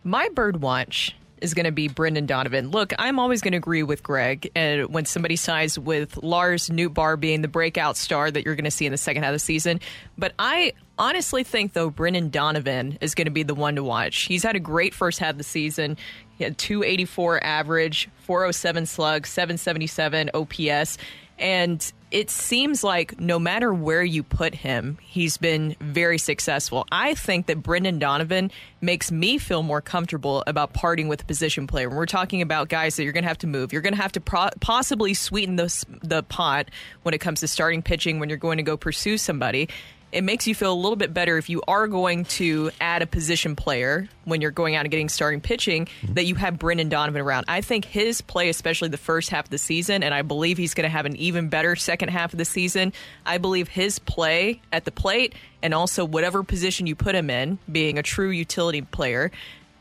My 0.04 0.30
bird 0.30 0.62
watch 0.62 1.16
is 1.42 1.54
going 1.54 1.66
to 1.66 1.72
be 1.72 1.88
Brendan 1.88 2.26
Donovan. 2.26 2.72
Look, 2.72 2.94
I'm 2.98 3.20
always 3.20 3.42
going 3.42 3.52
to 3.52 3.58
agree 3.58 3.84
with 3.84 4.02
Greg 4.02 4.50
and 4.56 4.92
when 4.92 5.06
somebody 5.06 5.36
sides 5.36 5.78
with 5.78 6.18
Lars 6.24 6.70
Nootbaar 6.70 7.20
being 7.20 7.42
the 7.44 7.48
breakout 7.48 7.96
star 7.96 8.32
that 8.32 8.44
you're 8.44 8.56
going 8.56 8.66
to 8.66 8.72
see 8.72 8.86
in 8.88 8.92
the 8.92 8.98
second 8.98 9.22
half 9.24 9.30
of 9.30 9.36
the 9.36 9.40
season. 9.40 9.80
But 10.18 10.34
I 10.40 10.74
honestly 10.98 11.44
think, 11.44 11.74
though, 11.74 11.92
Brendan 11.92 12.30
Donovan 12.32 12.98
is 13.02 13.14
going 13.14 13.26
to 13.26 13.32
be 13.32 13.44
the 13.44 13.54
one 13.54 13.76
to 13.76 13.84
watch. 13.84 14.24
He's 14.24 14.42
had 14.42 14.56
a 14.56 14.60
great 14.60 14.96
first 14.96 15.20
half 15.20 15.32
of 15.32 15.38
the 15.38 15.44
season. 15.44 15.98
He 16.38 16.44
had 16.44 16.58
284 16.58 17.44
average, 17.44 18.10
407 18.20 18.86
slug, 18.86 19.28
777 19.28 20.30
OPS. 20.34 20.98
And 21.40 21.92
it 22.10 22.30
seems 22.30 22.84
like 22.84 23.20
no 23.20 23.38
matter 23.38 23.74
where 23.74 24.04
you 24.04 24.24
put 24.24 24.56
him, 24.56 24.98
he's 25.02 25.38
been 25.38 25.76
very 25.82 26.18
successful. 26.18 26.88
I 26.92 27.16
think 27.16 27.48
that 27.48 27.62
Brendan 27.62 28.00
Donovan 28.00 28.50
makes 28.80 29.12
me 29.12 29.38
feel 29.38 29.62
more 29.62 29.82
comfortable 29.82 30.44
about 30.48 30.74
parting 30.74 31.10
with 31.10 31.24
a 31.24 31.26
position 31.26 31.68
player. 31.68 31.90
When 31.90 31.98
we're 31.98 32.06
talking 32.06 32.42
about 32.42 32.70
guys 32.70 32.96
that 32.96 33.04
you're 33.04 33.14
going 33.14 33.26
to 33.26 33.28
have 33.28 33.40
to 33.40 33.48
move, 33.48 33.74
you're 33.74 33.82
going 33.82 33.96
to 33.96 34.02
have 34.02 34.14
to 34.14 34.22
pro- 34.22 34.50
possibly 34.62 35.14
sweeten 35.14 35.58
the, 35.58 35.86
the 36.02 36.24
pot 36.24 36.70
when 37.04 37.14
it 37.14 37.20
comes 37.20 37.42
to 37.42 37.48
starting 37.48 37.82
pitching 37.82 38.20
when 38.20 38.30
you're 38.30 38.38
going 38.38 38.58
to 38.58 38.64
go 38.64 38.78
pursue 38.78 39.18
somebody. 39.18 39.68
It 40.12 40.24
makes 40.24 40.48
you 40.48 40.56
feel 40.56 40.72
a 40.72 40.76
little 40.76 40.96
bit 40.96 41.14
better 41.14 41.38
if 41.38 41.50
you 41.50 41.62
are 41.68 41.86
going 41.88 42.24
to 42.26 42.72
add 42.80 43.02
a 43.02 43.06
position 43.06 43.58
player 43.58 44.08
when 44.24 44.40
you're 44.40 44.52
going 44.52 44.76
out 44.76 44.86
and 44.86 44.92
getting 44.92 45.10
starting 45.10 45.42
pitching 45.42 45.88
mhm. 46.02 46.16
that 46.16 46.26
you 46.26 46.36
have 46.36 46.58
Brendan 46.58 46.88
Donovan 46.88 47.22
around. 47.22 47.46
I 47.50 47.60
think 47.60 47.84
his 47.84 48.22
play, 48.22 48.48
especially 48.48 48.88
the 48.88 48.98
first 48.98 49.30
half 49.30 49.46
of 49.46 49.50
the 49.50 49.58
season, 49.58 50.04
and 50.04 50.14
I 50.14 50.22
believe 50.22 50.58
he's 50.58 50.74
going 50.74 50.86
to 50.86 50.90
have 50.90 51.06
an 51.06 51.18
even 51.18 51.50
better 51.50 51.76
second 51.76 52.10
half 52.10 52.34
of 52.34 52.38
the 52.38 52.46
season. 52.46 52.94
I 53.26 53.38
believe 53.38 53.68
his 53.68 54.00
play 54.00 54.62
at 54.72 54.86
the 54.86 54.92
plate 54.92 55.36
and 55.62 55.74
also 55.74 56.06
whatever 56.06 56.42
position 56.42 56.88
you 56.88 56.96
put 56.96 57.14
him 57.14 57.30
in, 57.30 57.60
being 57.70 57.98
a 57.98 58.04
true 58.04 58.30
utility 58.30 58.82
player, 58.82 59.30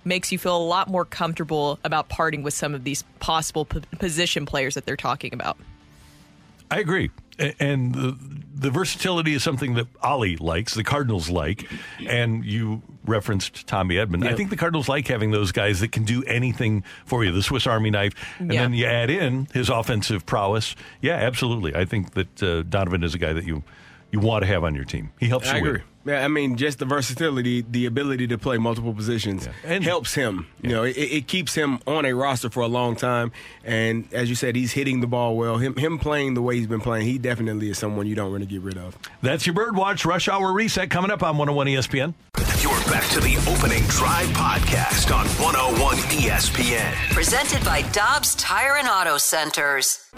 makes 0.04 0.32
you 0.32 0.38
feel 0.38 0.56
a 0.56 0.58
lot 0.58 0.88
more 0.88 1.04
comfortable 1.04 1.78
about 1.84 2.08
parting 2.08 2.42
with 2.42 2.54
some 2.54 2.74
of 2.74 2.84
these 2.84 3.02
possible 3.20 3.64
p- 3.64 3.80
position 3.98 4.46
players 4.46 4.74
that 4.74 4.86
they're 4.86 4.96
talking 4.96 5.34
about. 5.34 5.56
I 6.70 6.80
agree. 6.80 7.10
A- 7.38 7.54
And 7.62 7.94
the, 7.94 8.16
the 8.54 8.70
versatility 8.70 9.34
is 9.34 9.42
something 9.42 9.74
that 9.74 9.86
Oli 10.02 10.36
likes, 10.36 10.74
the 10.74 10.84
Cardinals 10.84 11.28
like. 11.30 11.68
And 12.06 12.44
you 12.44 12.82
referenced 13.04 13.66
Tommy 13.66 13.96
Edman. 13.96 14.26
I 14.26 14.34
think 14.34 14.50
the 14.50 14.56
Cardinals 14.56 14.88
like 14.88 15.06
having 15.08 15.30
those 15.30 15.52
guys 15.52 15.80
that 15.80 15.92
can 15.92 16.04
do 16.04 16.24
anything 16.24 16.82
for 17.04 17.24
you, 17.24 17.30
the 17.32 17.42
Swiss 17.42 17.66
Army 17.66 17.90
knife. 17.90 18.14
And 18.38 18.52
Yeah. 18.52 18.62
then 18.62 18.72
you 18.74 18.86
add 18.86 19.10
in 19.10 19.46
his 19.52 19.68
offensive 19.68 20.26
prowess. 20.26 20.74
Yeah, 21.00 21.14
absolutely. 21.14 21.74
I 21.76 21.84
think 21.84 22.14
that 22.14 22.42
uh, 22.42 22.62
Donovan 22.62 23.04
is 23.04 23.14
a 23.14 23.18
guy 23.18 23.32
that 23.32 23.44
you, 23.44 23.62
you 24.10 24.18
want 24.20 24.42
to 24.42 24.46
have 24.48 24.64
on 24.64 24.74
your 24.74 24.84
team. 24.84 25.12
He 25.20 25.28
helps 25.28 25.48
I 25.48 25.56
you 25.58 25.62
win. 25.62 25.70
agree. 25.70 25.82
Yeah, 26.06 26.24
I 26.24 26.28
mean, 26.28 26.56
just 26.56 26.78
the 26.78 26.84
versatility, 26.84 27.62
the 27.68 27.86
ability 27.86 28.28
to 28.28 28.38
play 28.38 28.58
multiple 28.58 28.94
positions 28.94 29.48
helps 29.64 30.14
him. 30.14 30.46
You 30.62 30.70
know, 30.70 30.84
it, 30.84 30.96
it 30.96 31.26
keeps 31.26 31.54
him 31.54 31.80
on 31.86 32.04
a 32.04 32.12
roster 32.12 32.48
for 32.48 32.60
a 32.60 32.68
long 32.68 32.94
time. 32.94 33.32
And 33.64 34.06
as 34.12 34.28
you 34.28 34.36
said, 34.36 34.54
he's 34.54 34.72
hitting 34.72 35.00
the 35.00 35.08
ball 35.08 35.36
well. 35.36 35.58
Him, 35.58 35.76
him 35.76 35.98
playing 35.98 36.34
the 36.34 36.42
way 36.42 36.56
he's 36.56 36.68
been 36.68 36.80
playing, 36.80 37.06
he 37.06 37.18
definitely 37.18 37.70
is 37.70 37.78
someone 37.78 38.06
you 38.06 38.14
don't 38.14 38.30
want 38.30 38.44
to 38.44 38.48
get 38.48 38.60
rid 38.62 38.78
of. 38.78 38.96
That's 39.20 39.46
your 39.46 39.56
Birdwatch 39.56 40.04
Rush 40.04 40.28
Hour 40.28 40.52
Reset 40.52 40.90
coming 40.90 41.10
up 41.10 41.24
on 41.24 41.38
101 41.38 41.66
ESPN. 41.66 42.14
You're 42.62 42.72
back 42.92 43.08
to 43.10 43.20
the 43.20 43.36
opening 43.50 43.82
drive 43.88 44.28
podcast 44.28 45.14
on 45.14 45.26
101 45.42 45.96
ESPN. 45.96 46.92
Presented 47.12 47.64
by 47.64 47.82
Dobbs 47.90 48.36
Tire 48.36 48.76
and 48.76 48.88
Auto 48.88 49.18
Centers. 49.18 50.08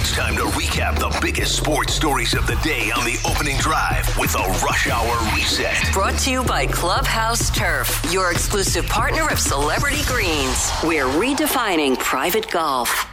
It's 0.00 0.12
time 0.12 0.34
to 0.36 0.44
recap 0.44 0.98
the 0.98 1.14
biggest 1.20 1.54
sports 1.54 1.92
stories 1.92 2.32
of 2.32 2.46
the 2.46 2.54
day 2.64 2.90
on 2.90 3.04
the 3.04 3.18
opening 3.28 3.58
drive 3.58 4.06
with 4.16 4.34
a 4.34 4.48
rush 4.64 4.88
hour 4.88 5.34
reset. 5.36 5.76
Brought 5.92 6.18
to 6.20 6.30
you 6.30 6.42
by 6.42 6.66
Clubhouse 6.66 7.54
Turf, 7.54 8.02
your 8.10 8.32
exclusive 8.32 8.86
partner 8.86 9.28
of 9.28 9.38
Celebrity 9.38 10.02
Greens. 10.06 10.70
We're 10.82 11.04
redefining 11.04 11.98
private 11.98 12.50
golf. 12.50 13.10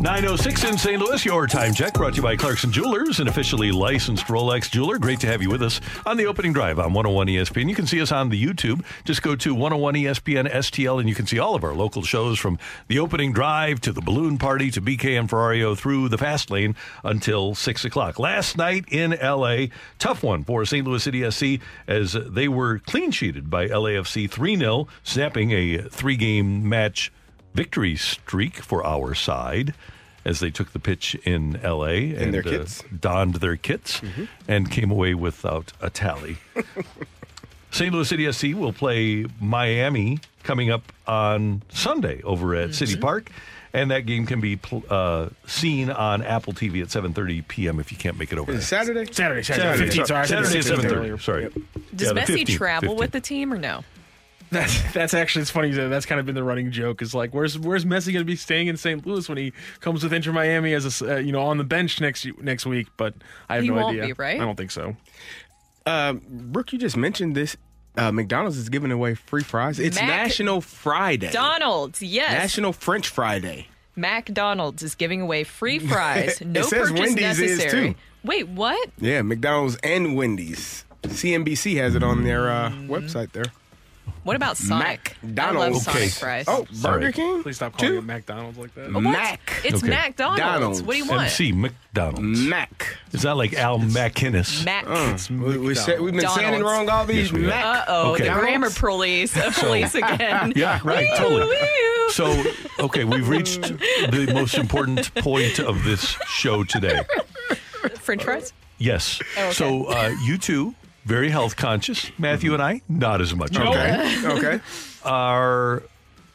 906 0.00 0.64
in 0.64 0.78
St. 0.78 1.02
Louis, 1.02 1.24
your 1.24 1.48
time 1.48 1.74
check 1.74 1.94
brought 1.94 2.12
to 2.12 2.18
you 2.18 2.22
by 2.22 2.36
Clarkson 2.36 2.70
Jewelers, 2.70 3.18
an 3.18 3.26
officially 3.26 3.72
licensed 3.72 4.26
Rolex 4.26 4.70
jeweler. 4.70 4.96
Great 4.96 5.18
to 5.20 5.26
have 5.26 5.42
you 5.42 5.50
with 5.50 5.60
us 5.60 5.80
on 6.06 6.16
the 6.16 6.26
opening 6.26 6.52
drive 6.52 6.78
on 6.78 6.92
101 6.92 7.26
ESPN. 7.26 7.68
You 7.68 7.74
can 7.74 7.86
see 7.86 8.00
us 8.00 8.12
on 8.12 8.28
the 8.28 8.40
YouTube. 8.40 8.84
Just 9.04 9.22
go 9.22 9.34
to 9.34 9.52
101 9.52 9.94
ESPN 9.94 10.48
STL 10.52 11.00
and 11.00 11.08
you 11.08 11.16
can 11.16 11.26
see 11.26 11.40
all 11.40 11.56
of 11.56 11.64
our 11.64 11.74
local 11.74 12.02
shows 12.02 12.38
from 12.38 12.60
the 12.86 13.00
opening 13.00 13.32
drive 13.32 13.80
to 13.80 13.92
the 13.92 14.00
balloon 14.00 14.38
party 14.38 14.70
to 14.70 14.80
BK 14.80 15.18
and 15.18 15.28
Ferrario 15.28 15.76
through 15.76 16.08
the 16.08 16.18
fast 16.18 16.48
lane 16.48 16.76
until 17.02 17.56
6 17.56 17.84
o'clock. 17.84 18.20
Last 18.20 18.56
night 18.56 18.84
in 18.92 19.18
LA, 19.20 19.66
tough 19.98 20.22
one 20.22 20.44
for 20.44 20.64
St. 20.64 20.86
Louis 20.86 21.02
City 21.02 21.28
SC 21.28 21.60
as 21.88 22.12
they 22.12 22.46
were 22.46 22.78
clean 22.78 23.10
sheeted 23.10 23.50
by 23.50 23.66
LAFC 23.66 24.30
3 24.30 24.56
0, 24.56 24.86
snapping 25.02 25.50
a 25.50 25.78
three 25.88 26.16
game 26.16 26.68
match 26.68 27.10
victory 27.58 27.96
streak 27.96 28.56
for 28.56 28.84
our 28.86 29.14
side 29.14 29.74
as 30.24 30.40
they 30.40 30.50
took 30.50 30.72
the 30.72 30.78
pitch 30.78 31.14
in 31.24 31.56
L.A. 31.62 32.14
and 32.14 32.32
their 32.32 32.46
uh, 32.46 32.66
donned 33.00 33.34
their 33.36 33.56
kits 33.56 34.00
and 34.46 34.70
came 34.70 34.90
away 34.90 35.14
without 35.14 35.72
a 35.80 35.90
tally. 35.90 36.36
St. 37.70 37.92
Louis 37.92 38.08
City 38.08 38.30
SC 38.32 38.54
will 38.56 38.72
play 38.72 39.26
Miami 39.40 40.20
coming 40.42 40.70
up 40.70 40.92
on 41.06 41.62
Sunday 41.68 42.22
over 42.22 42.54
at 42.54 42.74
City 42.74 42.96
Park, 42.96 43.30
and 43.74 43.90
that 43.90 44.06
game 44.06 44.24
can 44.24 44.40
be 44.40 44.56
pl- 44.56 44.84
uh, 44.88 45.28
seen 45.46 45.90
on 45.90 46.22
Apple 46.22 46.54
TV 46.54 46.80
at 46.80 46.88
7:30 46.88 47.46
p.m. 47.46 47.78
if 47.80 47.92
you 47.92 47.98
can't 47.98 48.18
make 48.18 48.32
it 48.32 48.38
over 48.38 48.52
Is 48.52 48.56
it 48.56 48.70
there. 48.70 48.80
Saturday? 48.84 49.12
Saturday, 49.12 49.42
Saturday, 49.42 49.88
15th. 49.90 50.06
Sorry, 50.06 50.20
I 50.20 50.24
said 50.26 50.46
Saturday 50.46 50.58
at 50.58 50.64
16th 50.64 50.90
7:30. 50.90 50.96
earlier. 50.96 51.18
Sorry. 51.18 51.42
Does 51.94 52.08
Yeah, 52.08 52.12
the 52.14 52.20
Messi 52.20 52.42
15th, 52.44 52.56
travel 52.56 52.94
15th. 52.94 52.98
with 52.98 53.10
the 53.12 53.20
team 53.20 53.52
or 53.52 53.58
no? 53.58 53.84
That's 54.50 54.92
that's 54.92 55.14
actually 55.14 55.42
it's 55.42 55.50
funny. 55.50 55.70
that 55.72 55.88
That's 55.88 56.06
kind 56.06 56.18
of 56.18 56.26
been 56.26 56.34
the 56.34 56.42
running 56.44 56.70
joke. 56.70 57.02
Is 57.02 57.14
like, 57.14 57.34
where's 57.34 57.58
where's 57.58 57.84
Messi 57.84 58.06
going 58.12 58.20
to 58.20 58.24
be 58.24 58.36
staying 58.36 58.68
in 58.68 58.76
St. 58.76 59.06
Louis 59.06 59.28
when 59.28 59.38
he 59.38 59.52
comes 59.80 60.02
with 60.02 60.12
Inter 60.12 60.32
Miami 60.32 60.72
as 60.74 61.02
a 61.02 61.14
uh, 61.14 61.18
you 61.18 61.32
know 61.32 61.42
on 61.42 61.58
the 61.58 61.64
bench 61.64 62.00
next 62.00 62.26
next 62.40 62.64
week? 62.66 62.88
But 62.96 63.14
I 63.48 63.56
have 63.56 63.64
He 63.64 63.70
no 63.70 63.76
won't 63.76 63.88
idea. 64.00 64.06
be, 64.06 64.12
right? 64.14 64.40
I 64.40 64.44
don't 64.44 64.56
think 64.56 64.70
so. 64.70 64.96
Um, 65.86 66.22
Brooke, 66.28 66.72
you 66.72 66.78
just 66.78 66.96
mentioned 66.96 67.34
this. 67.34 67.56
Uh, 67.96 68.12
McDonald's 68.12 68.56
is 68.56 68.68
giving 68.68 68.92
away 68.92 69.14
free 69.14 69.42
fries. 69.42 69.78
It's 69.80 69.96
Mac- 69.96 70.06
National 70.28 70.60
Friday. 70.60 71.30
Donald's, 71.32 72.00
yes. 72.02 72.30
National 72.32 72.72
French 72.72 73.08
Friday. 73.08 73.68
McDonald's 73.96 74.82
is 74.84 74.94
giving 74.94 75.20
away 75.20 75.42
free 75.44 75.78
fries. 75.80 76.40
No 76.40 76.60
It 76.60 76.64
says 76.66 76.90
purchase 76.90 77.00
Wendy's 77.00 77.38
is, 77.40 77.58
necessary. 77.58 77.88
too. 77.94 77.98
Wait, 78.22 78.48
what? 78.48 78.90
Yeah, 78.98 79.22
McDonald's 79.22 79.76
and 79.82 80.14
Wendy's. 80.16 80.84
CNBC 81.04 81.76
has 81.78 81.94
it 81.94 82.02
on 82.02 82.24
their 82.24 82.48
uh, 82.50 82.70
Mm. 82.70 82.88
website 82.88 83.32
there. 83.32 83.46
What 84.28 84.36
about 84.36 84.58
Sonic? 84.58 85.16
I 85.22 85.26
love 85.26 85.72
McDonald's. 85.72 85.84
Sonic 85.84 86.00
Okay. 86.02 86.08
fries. 86.10 86.44
Oh, 86.48 86.64
Burger 86.64 86.74
Sorry. 86.76 87.12
King? 87.14 87.42
Please 87.42 87.56
stop 87.56 87.78
calling 87.78 87.92
Two? 87.94 87.98
it 88.00 88.04
McDonald's 88.04 88.58
like 88.58 88.74
that. 88.74 88.92
What? 88.92 89.00
Mac. 89.00 89.52
It's 89.64 89.82
Okay. 89.82 89.88
McDonald's. 89.88 90.38
Donald's. 90.42 90.82
What 90.82 90.92
do 90.92 90.98
you 90.98 91.06
want? 91.06 91.22
MC 91.22 91.52
McDonald's. 91.52 92.40
Mac. 92.40 92.98
Is 93.12 93.22
that 93.22 93.38
like 93.38 93.54
Al 93.54 93.78
MacInnis? 93.78 94.66
Mac. 94.66 94.84
Uh, 94.86 95.16
we, 95.30 95.56
we 95.56 95.74
said, 95.74 95.98
we've 96.02 96.12
been 96.12 96.28
saying 96.28 96.40
it 96.40 96.58
Donald's. 96.58 96.62
wrong 96.62 96.88
all 96.90 97.06
these. 97.06 97.30
Yes, 97.30 97.32
we 97.32 97.40
have. 97.44 97.48
Mac. 97.48 97.64
Uh 97.64 97.84
oh, 97.88 98.12
Okay. 98.12 98.24
the 98.28 98.34
grammar 98.34 98.68
police, 98.68 99.34
uh, 99.34 99.50
police 99.54 99.94
again. 99.94 100.52
Yeah, 100.54 100.78
right, 100.84 101.08
totally. 101.16 101.46
wee-oo. 101.46 102.10
So, 102.10 102.44
okay, 102.80 103.04
we've 103.04 103.30
reached 103.30 103.62
the 103.62 104.30
most 104.34 104.56
important 104.58 105.14
point 105.14 105.58
of 105.58 105.84
this 105.84 106.02
show 106.28 106.64
today. 106.64 107.00
French 108.00 108.24
fries. 108.24 108.52
Yes. 108.76 109.20
Oh, 109.38 109.44
okay. 109.44 109.52
So, 109.54 109.84
uh, 109.86 110.14
you 110.22 110.36
two, 110.36 110.74
very 111.08 111.30
health 111.30 111.56
conscious. 111.56 112.10
Matthew 112.18 112.52
and 112.52 112.62
I, 112.62 112.82
not 112.88 113.20
as 113.20 113.34
much. 113.34 113.56
Okay. 113.58 114.22
okay. 114.24 114.60
Are 115.04 115.82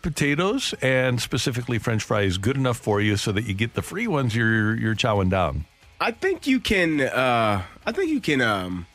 potatoes 0.02 0.74
and 0.82 1.22
specifically 1.22 1.78
French 1.78 2.04
fries 2.04 2.38
good 2.38 2.58
enough 2.58 2.78
for 2.78 3.00
you 3.00 3.16
so 3.16 3.32
that 3.32 3.46
you 3.46 3.54
get 3.54 3.76
the 3.76 3.82
free 3.84 4.08
ones 4.08 4.36
you're 4.36 4.76
you're 4.76 4.96
chowing 4.96 5.30
down? 5.30 5.66
I 6.02 6.12
think 6.12 6.48
you 6.48 6.60
can. 6.60 7.00
Uh, 7.02 7.62
I 7.86 7.92
think 7.92 8.10
you 8.10 8.20
can 8.20 8.42
um, 8.42 8.88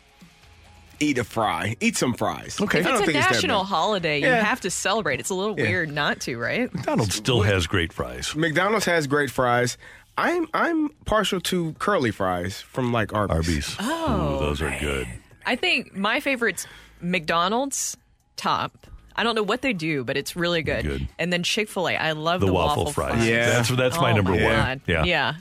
eat 1.00 1.16
a 1.16 1.24
fry. 1.24 1.76
Eat 1.80 1.96
some 1.96 2.12
fries. 2.12 2.60
Okay. 2.60 2.80
If 2.80 2.86
I 2.86 2.90
don't 2.90 2.98
it's 3.00 3.08
a 3.08 3.12
think 3.12 3.24
national 3.30 3.62
bad. 3.62 3.68
holiday, 3.68 4.18
you 4.20 4.26
Yeah. 4.26 4.42
have 4.44 4.60
to 4.62 4.70
celebrate. 4.70 5.20
It's 5.20 5.30
a 5.30 5.34
little 5.34 5.58
Yeah. 5.58 5.68
weird 5.68 5.92
not 5.92 6.20
to, 6.22 6.36
right? 6.36 6.74
McDonald's 6.74 7.14
still 7.14 7.42
has 7.42 7.66
great 7.68 7.92
fries. 7.92 8.34
McDonald's 8.34 8.84
has 8.86 9.06
great 9.06 9.30
fries. 9.30 9.78
I'm 10.18 10.48
I'm 10.52 10.88
partial 11.04 11.40
to 11.42 11.74
curly 11.78 12.10
fries 12.10 12.60
from 12.60 12.92
like 12.92 13.14
Arby's. 13.14 13.36
Arby's. 13.36 13.76
Oh, 13.78 14.36
Ooh, 14.36 14.40
those 14.40 14.60
are 14.60 14.76
good. 14.80 15.06
I 15.46 15.56
think 15.56 15.94
my 15.96 16.20
favorite's 16.20 16.66
McDonald's 17.00 17.96
top. 18.36 18.86
I 19.16 19.24
don't 19.24 19.34
know 19.34 19.42
what 19.42 19.62
they 19.62 19.72
do, 19.72 20.04
but 20.04 20.16
it's 20.16 20.36
really 20.36 20.62
good. 20.62 20.84
Good. 20.84 21.08
And 21.18 21.32
then 21.32 21.42
Chick 21.42 21.68
Fil 21.68 21.88
A. 21.88 21.96
I 21.96 22.12
love 22.12 22.40
The 22.40 22.46
the, 22.46 22.52
waffle 22.52 22.92
fries. 22.92 23.26
Yeah. 23.26 23.46
That's 23.50 23.68
that's 23.70 23.96
my 23.96 24.12
Oh 24.12 24.16
number 24.16 24.32
one. 24.32 24.40
God. 24.40 24.80
Yeah. 24.86 25.04
yeah. 25.04 25.34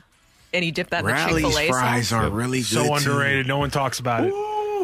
And 0.53 0.65
you 0.65 0.71
dip 0.71 0.89
that 0.91 1.01
in 1.01 1.05
the 1.05 1.11
Chick 1.11 1.25
Rally's 1.27 1.43
Fil 1.45 1.57
A 1.59 1.67
fries 1.69 2.07
sauce. 2.07 2.23
are 2.25 2.29
really 2.31 2.59
good. 2.59 2.65
So 2.67 2.87
too. 2.87 2.93
underrated. 2.93 3.47
No 3.47 3.57
one 3.59 3.69
talks 3.69 3.99
about 3.99 4.23
it. 4.23 4.33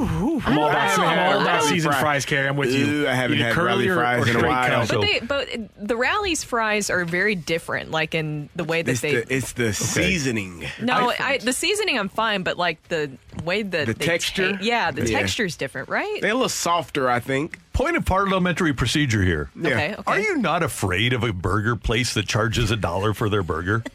I'm 0.01 0.57
all 0.57 0.65
I 0.65 0.71
about, 0.71 0.81
haven't 0.89 1.05
I'm 1.05 1.19
all 1.19 1.41
about 1.41 1.45
Rally 1.47 1.67
seasoned 1.69 1.93
fries. 1.93 2.01
fries, 2.01 2.25
Carey. 2.25 2.47
I'm 2.47 2.57
with 2.57 2.73
you. 2.73 2.85
Ooh, 2.85 3.07
I 3.07 3.13
haven't 3.13 3.37
Either 3.37 3.45
had 3.45 3.53
curly 3.53 3.67
Rally 3.67 3.87
or- 3.89 3.95
fries 3.95 4.19
or 4.19 4.29
in 4.29 4.35
a 4.35 4.39
straight 4.39 4.49
while. 4.49 4.87
cut. 4.87 4.89
But 4.89 5.01
they, 5.01 5.19
but 5.19 5.87
the 5.87 5.95
Rally's 5.95 6.43
fries 6.43 6.89
are 6.89 7.05
very 7.05 7.35
different, 7.35 7.91
like 7.91 8.15
in 8.15 8.49
the 8.55 8.63
way 8.63 8.81
that 8.81 8.91
It's 8.91 9.01
they. 9.01 9.15
the 9.15 9.33
it's 9.35 9.53
the 9.53 9.73
seasoning. 9.73 10.65
no, 10.81 11.13
I, 11.19 11.37
the 11.37 11.53
seasoning 11.53 11.97
I'm 11.97 12.09
fine, 12.09 12.43
but 12.43 12.57
like 12.57 12.81
the 12.89 13.11
way 13.43 13.63
that 13.63 13.87
The 13.87 13.93
they 13.93 14.05
texture? 14.05 14.53
ta- 14.53 14.59
yeah, 14.61 14.91
the 14.91 15.09
Yeah. 15.09 15.19
texture's 15.19 15.55
different, 15.55 15.89
right? 15.89 16.19
They're 16.21 16.31
a 16.31 16.35
little 16.35 16.49
softer, 16.49 17.09
I 17.09 17.19
think. 17.19 17.59
Point 17.73 17.97
of 17.97 18.05
parliamentary 18.05 18.71
procedure 18.73 19.23
here. 19.23 19.49
Yeah. 19.59 19.69
Okay, 19.69 19.93
okay. 19.93 20.03
Are 20.05 20.19
you 20.19 20.37
not 20.37 20.61
afraid 20.61 21.11
of 21.13 21.23
a 21.23 21.33
burger 21.33 21.75
place 21.75 22.13
that 22.13 22.27
charges 22.27 22.69
a 22.69 22.75
dollar 22.75 23.13
for 23.15 23.29
their 23.29 23.41
burger? 23.43 23.83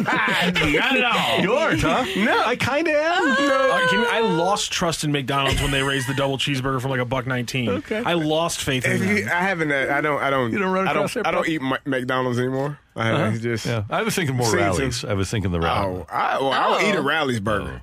Not 0.00 0.96
at 0.96 1.04
all. 1.04 1.40
You 1.40 1.52
aren't, 1.54 1.80
huh? 1.82 2.04
No, 2.16 2.42
I 2.44 2.56
kind 2.56 2.86
of 2.88 2.94
am. 2.94 3.30
Uh, 3.32 3.86
can 3.88 4.00
you- 4.00 4.06
I 4.06 4.20
lost 4.20 4.72
trust 4.72 5.04
in 5.04 5.12
McDonald's 5.12 5.60
when 5.62 5.70
they 5.70 5.82
raised 5.82 6.08
the 6.08 6.14
double 6.14 6.36
cheeseburger 6.38 6.80
from 6.80 6.90
like 6.90 7.00
a 7.00 7.04
buck 7.04 7.26
nineteen. 7.26 7.68
Okay. 7.68 8.02
I 8.04 8.14
lost 8.14 8.62
faith 8.62 8.84
in 8.84 8.92
If 8.92 9.02
you- 9.02 9.26
I 9.26 9.40
haven't. 9.40 9.70
uh, 9.72 9.88
I 9.92 10.00
don't. 10.00 10.20
I 10.22 10.30
don't. 10.30 10.52
You 10.52 10.58
don't 10.58 10.72
run 10.72 10.88
I 10.88 10.92
don't. 10.92 11.16
I 11.26 11.30
don't 11.30 11.48
eat 11.48 11.60
Ma- 11.62 11.76
McDonald's 11.84 12.38
anymore. 12.38 12.78
I 12.96 13.10
Uh-huh. 13.10 13.38
just. 13.38 13.66
Yeah, 13.66 13.84
I 13.90 14.02
was 14.02 14.14
thinking 14.14 14.36
more 14.36 14.46
Seen 14.46 14.52
some- 14.58 14.60
rallies. 14.60 15.04
I 15.04 15.14
was 15.14 15.30
thinking 15.30 15.50
the 15.52 15.60
rally. 15.60 15.98
Oh, 16.00 16.06
I, 16.10 16.38
well, 16.40 16.52
I'll 16.52 16.74
Oh. 16.84 16.88
eat 16.88 16.94
a 16.94 17.02
Rally's 17.02 17.40
burger. 17.40 17.80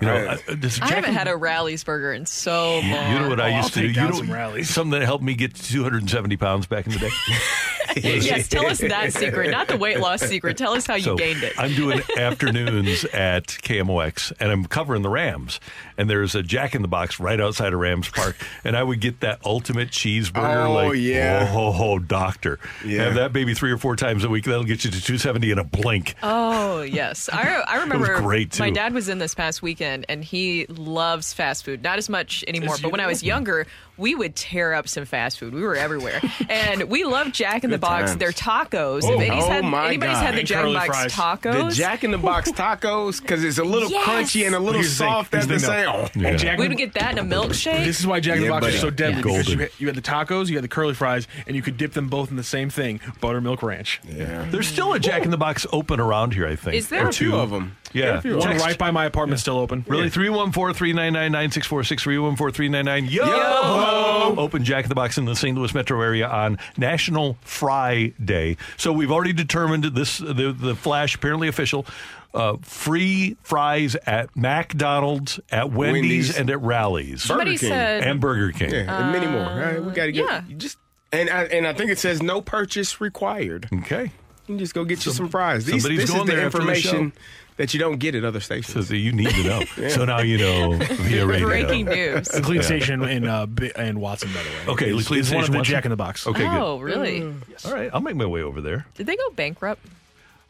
You 0.00 0.06
know, 0.08 0.14
I- 0.14 0.38
I, 0.52 0.54
does 0.56 0.78
I 0.80 0.88
haven't 0.88 1.04
and- 1.06 1.16
had 1.16 1.26
a 1.28 1.36
Rally's 1.36 1.82
burger 1.82 2.12
in 2.12 2.26
so 2.26 2.80
long. 2.80 2.84
You 3.12 3.18
know 3.18 3.28
what 3.30 3.40
I 3.40 3.56
used 3.56 3.64
I'll 3.64 3.68
to 3.70 3.74
do? 3.80 3.80
take 3.80 3.88
You 3.88 3.94
down 3.94 4.10
know, 4.10 4.16
some 4.18 4.30
rallies. 4.32 4.68
something 4.68 4.98
that 4.98 5.04
helped 5.06 5.24
me 5.24 5.34
get 5.34 5.54
to 5.54 5.62
270 5.62 6.36
pounds 6.36 6.66
back 6.66 6.86
in 6.86 6.92
the 6.92 6.98
day. 6.98 7.10
yes, 7.96 8.48
tell 8.48 8.66
us 8.66 8.78
that 8.80 9.12
secret, 9.12 9.50
not 9.50 9.68
the 9.68 9.76
weight 9.76 10.00
loss 10.00 10.20
secret. 10.22 10.56
Tell 10.56 10.72
us 10.74 10.86
how 10.86 10.94
you 10.94 11.02
So, 11.02 11.16
gained 11.16 11.42
it. 11.42 11.54
I'm 11.58 11.74
doing 11.74 12.00
afternoons 12.18 13.04
at 13.06 13.46
KMOX, 13.46 14.32
and 14.38 14.50
I'm 14.50 14.64
covering 14.66 15.02
the 15.02 15.08
Rams. 15.08 15.60
And 15.98 16.10
there's 16.10 16.34
a 16.34 16.42
Jack 16.42 16.74
in 16.74 16.82
the 16.82 16.88
Box 16.88 17.18
right 17.18 17.40
outside 17.40 17.72
of 17.72 17.78
Rams 17.80 18.08
Park, 18.10 18.36
and 18.64 18.76
I 18.76 18.82
would 18.82 19.00
get 19.00 19.20
that 19.20 19.40
ultimate 19.44 19.88
cheeseburger. 19.90 20.66
Oh, 20.66 20.72
like, 20.88 20.98
yeah. 20.98 21.40
oh, 21.42 21.46
ho, 21.46 21.72
ho, 21.72 21.98
doctor. 21.98 22.58
Yeah. 22.84 23.04
Have 23.04 23.14
that 23.14 23.32
baby 23.32 23.54
three 23.54 23.72
or 23.72 23.78
four 23.78 23.96
times 23.96 24.22
a 24.24 24.28
week. 24.28 24.44
That'll 24.44 24.64
get 24.64 24.84
you 24.84 24.90
to 24.90 25.00
270 25.00 25.50
in 25.52 25.58
a 25.58 25.64
blink. 25.64 26.14
Oh 26.22 26.82
yes, 26.82 27.30
I, 27.32 27.42
re- 27.56 27.64
I 27.66 27.76
remember. 27.80 28.20
great, 28.20 28.52
too. 28.52 28.62
My 28.62 28.70
dad 28.70 28.92
was 28.92 29.08
in 29.08 29.18
this 29.18 29.34
past 29.34 29.62
weekend, 29.62 30.04
and 30.08 30.22
he 30.22 30.66
loves 30.66 31.32
fast 31.32 31.64
food. 31.64 31.82
Not 31.82 31.96
as 31.98 32.08
much 32.10 32.44
anymore, 32.46 32.74
As 32.74 32.80
but 32.80 32.88
you 32.88 32.92
when 32.92 33.00
I 33.00 33.06
was 33.06 33.22
younger, 33.22 33.66
we 33.96 34.14
would 34.14 34.36
tear 34.36 34.74
up 34.74 34.88
some 34.88 35.06
fast 35.06 35.38
food. 35.38 35.54
We 35.54 35.62
were 35.62 35.76
everywhere, 35.76 36.20
and 36.50 36.84
we 36.90 37.04
loved 37.04 37.34
Jack 37.34 37.64
in 37.64 37.70
the 37.70 37.76
Good 37.78 37.85
Box. 37.86 38.10
times. 38.10 38.16
Their 38.18 38.32
tacos. 38.32 39.02
Oh, 39.04 39.14
if 39.14 39.20
anybody's 39.20 39.44
oh 39.44 39.48
had, 39.50 39.64
my 39.64 39.86
anybody's 39.88 40.14
God. 40.16 40.22
had 40.24 40.34
the 40.34 40.38
And 40.40 40.46
Jack 40.48 40.64
in 40.64 40.72
the 40.72 40.78
Box 40.78 40.86
fries. 40.88 41.12
tacos, 41.12 41.68
The 41.70 41.74
Jack 41.74 42.04
in 42.04 42.10
the 42.10 42.18
Box 42.18 42.50
tacos 42.52 43.20
because 43.22 43.44
it's 43.44 43.58
a 43.58 43.64
little 43.64 43.90
Yes. 43.90 44.06
crunchy 44.08 44.46
and 44.46 44.54
a 44.54 44.58
little 44.58 44.80
Here's 44.80 44.96
the 44.98 45.04
thing. 45.04 45.12
soft 45.12 45.34
at 45.34 45.40
the 45.42 45.54
the 45.54 45.60
same. 45.60 45.84
though. 45.86 46.08
Oh. 46.16 46.26
And 46.26 46.38
Jack 46.38 46.58
we 46.58 46.68
would 46.68 46.76
get 46.76 46.94
that 46.94 47.12
in 47.12 47.18
a 47.18 47.22
milkshake. 47.24 47.84
This 47.84 48.00
is 48.00 48.06
why 48.06 48.20
Jack 48.20 48.36
in 48.36 48.42
the 48.44 48.48
Box 48.48 48.62
buddy. 48.66 48.74
is 48.74 48.80
so 48.80 48.90
deadly 48.90 49.16
Yeah. 49.16 49.22
because 49.22 49.48
you 49.48 49.58
had, 49.58 49.70
you 49.78 49.86
had 49.86 49.96
the 49.96 50.02
tacos, 50.02 50.48
you 50.48 50.56
had 50.56 50.64
the 50.64 50.68
curly 50.68 50.94
fries, 50.94 51.26
and 51.46 51.54
you 51.56 51.62
could 51.62 51.76
dip 51.76 51.92
them 51.92 52.08
both 52.08 52.30
in 52.30 52.36
the 52.36 52.42
same 52.44 52.70
thing: 52.70 53.00
buttermilk 53.20 53.62
ranch. 53.62 54.00
Yeah. 54.04 54.46
There's 54.50 54.66
still 54.68 54.92
a 54.92 54.98
Jack 54.98 55.24
in 55.24 55.30
the 55.30 55.36
Box 55.36 55.66
open 55.72 56.00
around 56.00 56.34
here, 56.34 56.46
I 56.46 56.56
think. 56.56 56.76
Is 56.76 56.88
there? 56.88 57.06
Or 57.06 57.08
A 57.08 57.12
few 57.12 57.30
two 57.30 57.36
of 57.36 57.52
'em. 57.52 57.76
Yeah. 57.96 58.20
One 58.34 58.42
Text- 58.42 58.64
right 58.64 58.78
by 58.78 58.90
my 58.90 59.04
apartment 59.04 59.40
still 59.40 59.58
open. 59.58 59.84
Really? 59.88 60.10
314 60.10 60.74
399 60.74 61.32
9646. 61.32 62.02
314 62.02 62.54
399 62.54 63.12
Yo! 63.12 64.34
Open 64.38 64.64
Jack 64.64 64.84
in 64.84 64.88
the 64.88 64.94
Box 64.94 65.18
in 65.18 65.24
the 65.24 65.36
St. 65.36 65.56
Louis 65.56 65.72
metro 65.74 66.00
area 66.00 66.28
on 66.28 66.58
National 66.76 67.38
Fry 67.42 68.12
Day. 68.22 68.56
So 68.76 68.92
we've 68.92 69.10
already 69.10 69.32
determined 69.32 69.84
this, 69.84 70.18
the, 70.18 70.54
the 70.56 70.74
flash, 70.74 71.14
apparently 71.14 71.48
official. 71.48 71.86
Uh, 72.34 72.56
free 72.60 73.36
fries 73.42 73.96
at 74.04 74.34
McDonald's, 74.36 75.40
at 75.50 75.72
Wendy's, 75.72 76.02
Wendy's. 76.02 76.36
and 76.36 76.50
at 76.50 76.60
Rallies. 76.60 77.22
Somebody 77.22 77.52
Burger 77.52 77.60
King. 77.60 77.68
said 77.70 78.02
and 78.02 78.20
Burger 78.20 78.52
King. 78.52 78.70
Yeah, 78.70 79.02
and 79.02 79.12
many 79.12 79.26
more. 79.26 79.44
All 79.44 79.58
right, 79.58 79.82
we 79.82 79.92
got 79.92 80.06
to 80.06 80.12
get 80.12 80.28
yeah. 80.28 80.42
you 80.46 80.56
just 80.56 80.76
and 81.12 81.30
I, 81.30 81.44
and 81.44 81.66
I 81.66 81.72
think 81.72 81.90
it 81.90 81.98
says 81.98 82.22
no 82.22 82.42
purchase 82.42 83.00
required. 83.00 83.68
Okay. 83.72 84.02
You 84.02 84.10
can 84.46 84.58
just 84.58 84.74
go 84.74 84.84
get 84.84 85.04
you 85.06 85.12
some 85.12 85.28
fries. 85.28 85.64
These, 85.64 85.82
somebody's 85.82 86.02
this 86.02 86.10
is 86.10 86.14
going 86.14 86.26
the 86.26 86.34
there 86.34 86.46
after 86.46 86.58
the 86.58 86.64
information 86.64 87.12
that 87.56 87.72
you 87.74 87.80
don't 87.80 87.98
get 87.98 88.14
at 88.14 88.24
other 88.24 88.40
stations. 88.40 88.72
So 88.72 88.80
that 88.82 88.96
you 88.96 89.12
need 89.12 89.30
to 89.30 89.42
know. 89.44 89.62
So 89.90 90.04
now 90.04 90.20
you 90.20 90.38
know 90.38 90.72
via 90.78 91.26
radio. 91.26 91.46
breaking 91.48 91.86
news. 91.86 92.28
The 92.28 92.40
clean 92.42 92.62
station 92.62 93.02
in 93.04 93.26
uh, 93.26 93.46
in 93.76 94.00
Watson, 94.00 94.30
by 94.32 94.42
the 94.42 94.48
way. 94.48 94.72
Okay, 94.74 94.94
is, 94.96 95.06
Clean 95.06 95.20
is 95.20 95.30
one 95.30 95.38
of 95.40 95.44
Station 95.44 95.52
the 95.52 95.58
Watson? 95.58 95.72
Jack 95.72 95.84
in 95.84 95.90
the 95.90 95.96
Box. 95.96 96.26
Okay, 96.26 96.46
oh, 96.46 96.78
good. 96.78 96.84
really? 96.84 97.34
All 97.64 97.72
right, 97.72 97.90
I'll 97.92 98.00
make 98.00 98.16
my 98.16 98.26
way 98.26 98.42
over 98.42 98.60
there. 98.60 98.86
Did 98.94 99.06
they 99.06 99.16
go 99.16 99.30
bankrupt? 99.30 99.84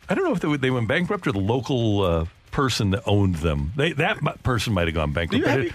I 0.08 0.14
don't 0.14 0.24
know 0.24 0.32
if 0.32 0.40
they, 0.40 0.56
they 0.56 0.70
went 0.70 0.88
bankrupt 0.88 1.26
or 1.26 1.32
the 1.32 1.38
local 1.38 2.02
uh, 2.02 2.24
person 2.50 2.90
that 2.90 3.02
owned 3.06 3.36
them. 3.36 3.72
They, 3.76 3.92
that 3.92 4.42
person 4.42 4.72
might 4.72 4.86
have 4.86 4.94
gone 4.94 5.12
bankrupt. 5.12 5.44
have 5.46 5.56
but 5.56 5.62
you- 5.64 5.68
it- 5.70 5.74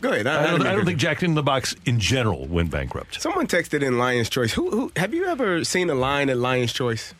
Go 0.00 0.12
ahead. 0.12 0.28
I, 0.28 0.46
don't, 0.52 0.64
I 0.64 0.72
don't 0.76 0.84
think 0.84 0.98
Jack 1.00 1.24
in 1.24 1.34
the 1.34 1.42
Box 1.42 1.74
in 1.84 1.98
general 1.98 2.46
went 2.46 2.70
bankrupt. 2.70 3.20
Someone 3.20 3.48
texted 3.48 3.82
in 3.82 3.98
Lion's 3.98 4.28
Choice. 4.30 4.52
Who, 4.52 4.70
who 4.70 4.92
have 4.94 5.12
you 5.12 5.26
ever 5.26 5.64
seen 5.64 5.90
a 5.90 5.94
line 5.96 6.30
at 6.30 6.36
Lion's 6.36 6.72
Choice? 6.72 7.14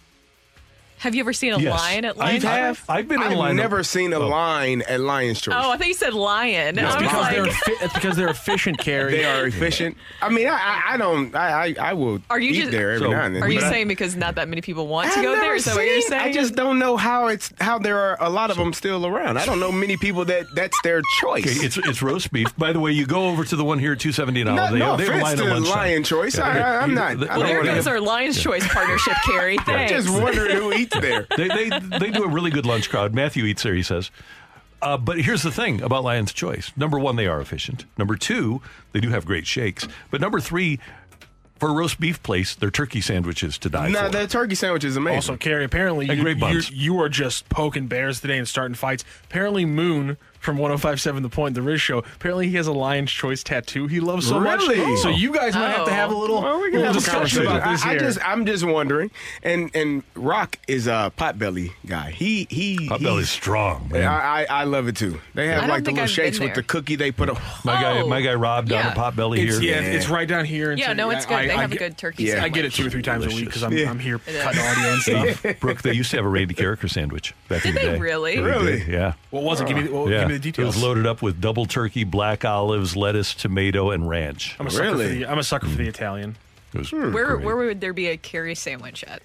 Have 0.99 1.15
you 1.15 1.21
ever 1.21 1.33
seen 1.33 1.53
a 1.53 1.59
Yes. 1.59 1.79
lion 1.79 2.05
at 2.05 2.17
You 2.17 2.21
Lions 2.21 2.43
have? 2.45 2.77
Choice? 2.79 2.85
I've 2.89 3.09
been 3.09 3.23
in 3.23 3.29
I've 3.33 3.37
line. 3.39 3.57
never 3.57 3.83
seen 3.85 4.13
a 4.13 4.19
oh. 4.19 4.29
line 4.29 4.83
at 4.83 5.01
Lion's 5.01 5.41
Choice. 5.41 5.55
Oh, 5.57 5.71
I 5.71 5.77
thought 5.77 5.87
you 5.87 5.95
said 5.95 6.13
lion. 6.15 6.77
It's 6.79 6.87
was 6.87 6.97
because 6.97 7.15
like, 7.21 7.35
they're 7.37 7.47
effi- 7.47 7.73
it's 7.85 7.95
because 7.95 8.17
they're 8.17 8.29
efficient, 8.29 8.79
Carey. 8.79 9.13
They 9.13 9.25
are 9.25 9.47
efficient. 9.47 9.97
I 10.21 10.29
mean, 10.29 10.49
I, 10.49 10.53
I, 10.55 10.83
I 10.95 10.97
don't. 10.97 11.35
I, 11.37 11.67
I, 11.67 11.75
I 11.81 11.93
will 11.93 12.21
Are 12.31 12.41
you 12.41 12.51
eat 12.53 12.61
just- 12.61 12.71
there 12.73 12.93
every 12.93 13.07
So- 13.07 13.13
now 13.13 13.23
and 13.25 13.37
then. 13.37 13.43
Are 13.43 13.49
you 13.49 13.61
but 13.61 13.67
I- 13.67 13.71
saying 13.71 13.89
because 13.89 14.17
not 14.17 14.35
that 14.35 14.49
many 14.49 14.61
people 14.61 14.89
want 14.89 15.13
to 15.13 15.19
I've 15.19 15.25
go 15.25 15.31
there? 15.33 15.43
never 15.43 15.55
Is 15.55 15.65
that 15.67 15.77
what 15.77 15.85
you're 15.85 16.01
seen- 16.01 16.09
saying? 16.11 16.23
I 16.23 16.33
just 16.33 16.55
don't 16.55 16.79
know 16.79 16.97
how 16.97 17.29
it's 17.29 17.53
how 17.61 17.79
there 17.79 17.99
are 17.99 18.17
a 18.21 18.29
lot 18.29 18.51
of 18.51 18.57
them 18.57 18.73
still 18.73 19.07
around. 19.07 19.37
I 19.39 19.47
don't 19.47 19.61
know 19.61 19.71
many 19.71 19.97
people 19.97 20.25
that 20.27 20.47
that's 20.55 20.81
their 20.83 21.01
choice. 21.21 21.47
Okay, 21.47 21.65
it's 21.67 21.77
it's 21.79 22.03
roast 22.03 22.33
beef. 22.33 22.55
By 22.57 22.73
the 22.73 22.81
way, 22.81 22.91
you 22.93 23.07
go 23.07 23.29
over 23.29 23.45
to 23.45 23.57
the 23.57 23.65
one 23.65 23.79
here 23.79 23.93
at 23.93 24.01
270 24.01 24.41
an 24.41 24.49
hour. 24.49 24.57
No- 24.57 24.73
they, 24.73 24.79
no 24.81 24.97
they 24.97 25.05
have 25.05 25.15
a 25.15 25.19
offense 25.19 25.41
to 25.41 25.47
the 25.47 25.53
lunchtime. 25.55 25.77
Lion 25.79 26.03
Choice. 26.05 26.39
I- 26.39 26.59
I- 26.59 26.83
I'm 26.83 26.95
not- 26.95 27.21
the- 27.21 27.27
I 27.27 27.37
well, 27.37 27.39
don't 27.41 27.47
there 27.49 27.59
wanna- 27.61 27.75
goes 27.75 27.87
our 27.87 28.01
Lions 28.01 28.43
Choice 28.43 28.67
partnership, 28.69 29.15
Carey. 29.25 29.59
I'm 29.61 29.65
Thanks. 29.65 29.93
just 29.93 30.09
wondering 30.23 30.57
who 30.57 30.73
eats 30.73 30.88
there. 30.93 31.27
they, 31.37 31.49
they 31.49 31.71
they 31.99 32.11
do 32.11 32.25
a 32.25 32.29
really 32.29 32.51
good 32.51 32.67
lunch 32.67 32.91
crowd. 32.91 33.15
Matthew 33.15 33.45
eats 33.45 33.63
there, 33.63 33.75
he 33.75 33.83
says. 33.83 34.11
Uh, 34.81 34.97
but 34.97 35.21
here's 35.21 35.43
the 35.43 35.51
thing 35.51 35.83
about 35.83 36.05
Lion's 36.05 36.33
Choice. 36.33 36.71
Number 36.77 36.99
one, 36.99 37.17
they 37.17 37.27
are 37.27 37.41
efficient. 37.41 37.85
Number 37.97 38.15
two, 38.17 38.63
they 38.93 39.01
do 39.01 39.11
have 39.11 39.27
great 39.27 39.47
shakes. 39.47 39.89
But 40.11 40.21
number 40.21 40.39
three, 40.39 40.79
for 41.59 41.71
a 41.71 41.73
roast 41.73 41.99
beef 41.99 42.23
place, 42.23 42.55
their 42.55 42.71
turkey 42.71 43.01
sandwiches 43.01 43.59
to 43.59 43.69
die 43.69 43.89
No, 43.89 44.05
for. 44.05 44.11
the 44.11 44.27
turkey 44.29 44.55
sandwich 44.55 44.85
is 44.85 44.97
amazing. 44.97 45.17
Also, 45.17 45.37
Carey, 45.37 45.65
apparently 45.65 46.07
you, 46.07 46.23
great 46.23 46.37
you, 46.37 46.41
buns. 46.41 46.71
you 46.71 47.01
are 47.01 47.09
just 47.09 47.49
poking 47.49 47.89
bears 47.89 48.21
today 48.21 48.39
and 48.39 48.47
starting 48.47 48.77
fights. 48.77 49.05
Apparently, 49.25 49.65
Moon 49.65 50.17
from 50.41 50.57
1057 50.59 51.23
The 51.23 51.29
Point, 51.29 51.55
the 51.55 51.63
Riz 51.63 51.81
Show, 51.81 51.99
apparently 51.99 52.49
he 52.49 52.57
has 52.57 52.67
a 52.67 52.73
Lion's 52.73 53.11
Choice 53.11 53.43
tattoo 53.43 53.87
he 53.87 54.01
loves 54.01 54.27
so 54.29 54.39
Really? 54.39 54.79
much. 54.79 54.99
So 55.01 55.09
oh. 55.09 55.13
you 55.13 55.33
guys 55.33 55.55
might 55.55 55.71
have 55.71 55.87
to 55.87 55.93
have 55.93 56.11
a 56.11 56.15
oh. 56.15 56.19
little, 56.21 56.43
Well, 56.43 56.61
we 56.61 56.71
can 56.71 56.81
little 56.81 56.87
have 56.87 56.97
a 56.97 56.99
discussion 56.99 57.43
about 57.43 57.71
this 57.71 57.85
I, 57.85 57.89
I 57.89 57.91
here. 57.93 58.01
just, 58.01 58.19
I'm 58.27 58.47
just 58.47 58.65
wondering. 58.65 59.11
And 59.43 59.71
and 59.75 60.03
Rock 60.15 60.59
is 60.69 60.87
a 60.87 61.13
potbelly 61.17 61.73
guy. 61.87 62.11
He 62.11 62.47
he. 62.51 62.89
Potbelly's 62.89 63.01
he's- 63.01 63.31
strong, 63.31 63.89
man. 63.93 64.05
I, 64.05 64.43
I 64.43 64.47
I 64.61 64.65
love 64.65 64.89
it 64.89 64.97
too. 64.97 65.21
They 65.35 65.49
have 65.49 65.61
don't 65.63 65.71
like 65.71 65.85
the 65.85 65.91
little 65.91 66.05
I've 66.05 66.11
shakes 66.11 66.39
with 66.41 66.55
the 66.55 66.63
cookie 66.63 66.97
they 66.97 67.11
put 67.13 67.31
on. 67.31 67.39
my 67.65 67.75
guy, 67.81 68.01
Oh. 68.01 68.09
my 68.09 68.21
guy 68.21 68.35
Rob 68.35 68.69
down 68.69 68.85
Yeah. 68.85 68.91
at 68.91 68.97
Potbelly 68.97 69.39
it's, 69.47 69.59
here. 69.59 69.81
yeah, 69.81 69.81
it's 69.83 70.09
right 70.09 70.29
down 70.29 70.45
here. 70.45 70.73
Yeah, 70.73 70.93
no, 70.93 71.11
it's 71.11 71.27
good. 71.27 71.35
I- 71.35 71.47
they 71.47 71.53
I 71.55 71.61
have 71.61 71.73
a 71.73 71.77
good 71.77 71.97
turkey 71.99 72.25
yeah, 72.25 72.35
sandwich. 72.35 72.53
I 72.53 72.55
get 72.55 72.65
it 72.65 72.73
two 72.73 72.87
or 72.87 72.91
three 72.91 73.03
times 73.03 73.25
a 73.25 73.29
week 73.29 73.47
because 73.47 73.63
I'm, 73.63 73.73
Yeah. 73.77 73.91
I'm 73.91 73.99
here 73.99 74.21
It 74.27 74.35
is. 74.35 74.43
cutting 74.43 74.61
audio 74.61 74.93
and 74.93 75.03
stuff. 75.35 75.61
Brooke, 75.61 75.83
they 75.83 75.93
used 75.93 76.11
to 76.11 76.17
have 76.17 76.27
a 76.27 76.29
Randy 76.29 76.55
Karraker 76.55 76.91
sandwich 76.91 77.35
back 77.49 77.65
in 77.65 77.73
Did 77.75 77.83
the 77.83 77.87
they 77.87 77.93
day. 77.95 77.99
really? 78.01 78.39
Really? 78.39 78.85
Yeah. 78.89 79.15
What 79.31 79.43
was 79.45 79.61
it? 79.61 79.67
Give 79.69 79.77
me, 79.77 79.89
the, 80.29 80.35
well, 80.35 80.39
yeah. 80.39 80.39
give 80.39 80.45
me 80.45 80.51
the 80.51 80.63
It 80.63 80.67
was 80.67 80.83
loaded 80.83 81.07
up 81.07 81.23
with 81.23 81.41
double 81.41 81.67
turkey, 81.67 82.05
black 82.05 82.45
olives, 82.45 82.97
lettuce, 82.97 83.35
tomato, 83.35 83.91
and 83.91 84.09
ranch. 84.09 84.57
I'm 84.61 84.67
a 84.67 84.71
sucker 84.71 84.85
Really? 84.85 85.09
for 85.09 85.15
the, 85.15 85.27
I'm 85.27 85.39
a 85.39 85.43
sucker 85.45 85.67
for 85.69 85.77
the 85.77 85.89
Italian. 85.89 86.37
It 86.75 86.79
was 86.79 86.93
Where 86.93 87.11
great. 87.11 87.45
where 87.47 87.57
would 87.57 87.81
there 87.81 87.93
be 87.95 88.09
a 88.09 88.17
Carey 88.17 88.55
sandwich 88.55 89.03
at? 89.05 89.23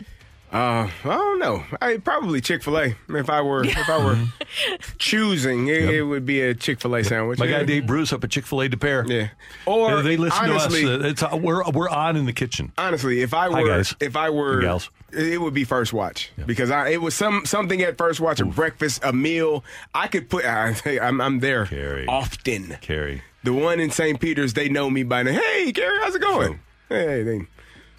Uh, 0.51 0.87
I 1.03 1.07
don't 1.15 1.39
know. 1.39 1.63
I 1.81 1.97
probably 1.97 2.39
Chick 2.39 2.61
Fil 2.63 2.77
A. 2.77 2.95
If 3.09 3.27
I 3.29 3.41
were 3.41 3.63
if 3.65 3.89
I 3.89 3.97
were 3.97 4.17
choosing, 4.99 5.67
it, 5.67 5.89
it 5.89 6.03
would 6.03 6.25
be 6.25 6.41
a 6.41 6.53
Chick 6.53 6.79
Fil 6.79 6.95
A 6.95 7.03
sandwich. 7.03 7.39
My 7.39 7.45
yeah. 7.45 7.59
guy 7.59 7.65
Dave 7.65 7.87
Bruce 7.87 8.13
up 8.13 8.23
at 8.23 8.29
Chick 8.29 8.45
Fil 8.45 8.61
A 8.61 8.69
Des 8.69 8.77
Peres. 8.77 9.09
Yeah. 9.09 9.29
Or 9.65 9.89
Yeah, 9.97 10.01
they 10.01 10.17
listen 10.17 10.49
honestly, 10.51 10.81
to 10.83 10.95
us. 10.99 11.03
Uh, 11.03 11.07
It's 11.07 11.23
uh, 11.23 11.39
we're 11.41 11.63
we're 11.71 11.89
on 11.89 12.15
in 12.15 12.25
the 12.25 12.33
kitchen. 12.33 12.71
honestly, 12.77 13.21
if 13.21 13.33
I 13.33 13.49
Hi, 13.49 13.61
were 13.61 13.67
guys. 13.67 13.95
if 13.99 14.15
I 14.15 14.29
were 14.29 14.61
gals. 14.61 14.89
It 15.15 15.39
would 15.41 15.53
be 15.53 15.63
first 15.63 15.93
watch 15.93 16.31
because 16.45 16.71
I 16.71 16.89
it 16.89 17.01
was 17.01 17.13
some 17.15 17.45
something 17.45 17.81
at 17.81 17.97
first 17.97 18.19
watch 18.19 18.39
a 18.39 18.45
breakfast 18.45 19.01
a 19.03 19.13
meal 19.13 19.63
I 19.93 20.07
could 20.07 20.29
put 20.29 20.45
I, 20.45 20.75
I'm 21.01 21.21
I'm 21.21 21.39
there 21.39 21.65
Carey. 21.67 22.05
often. 22.07 22.77
Carey. 22.81 23.21
The 23.43 23.53
one 23.53 23.79
in 23.81 23.91
St. 23.91 24.19
Peter's, 24.19 24.53
they 24.53 24.69
know 24.69 24.89
me 24.89 25.03
by 25.03 25.23
name. 25.23 25.33
Hey, 25.35 25.71
Carey 25.73 25.99
how's 26.01 26.15
it 26.15 26.21
going? 26.21 26.59
Hey, 26.89 27.23
they, 27.23 27.41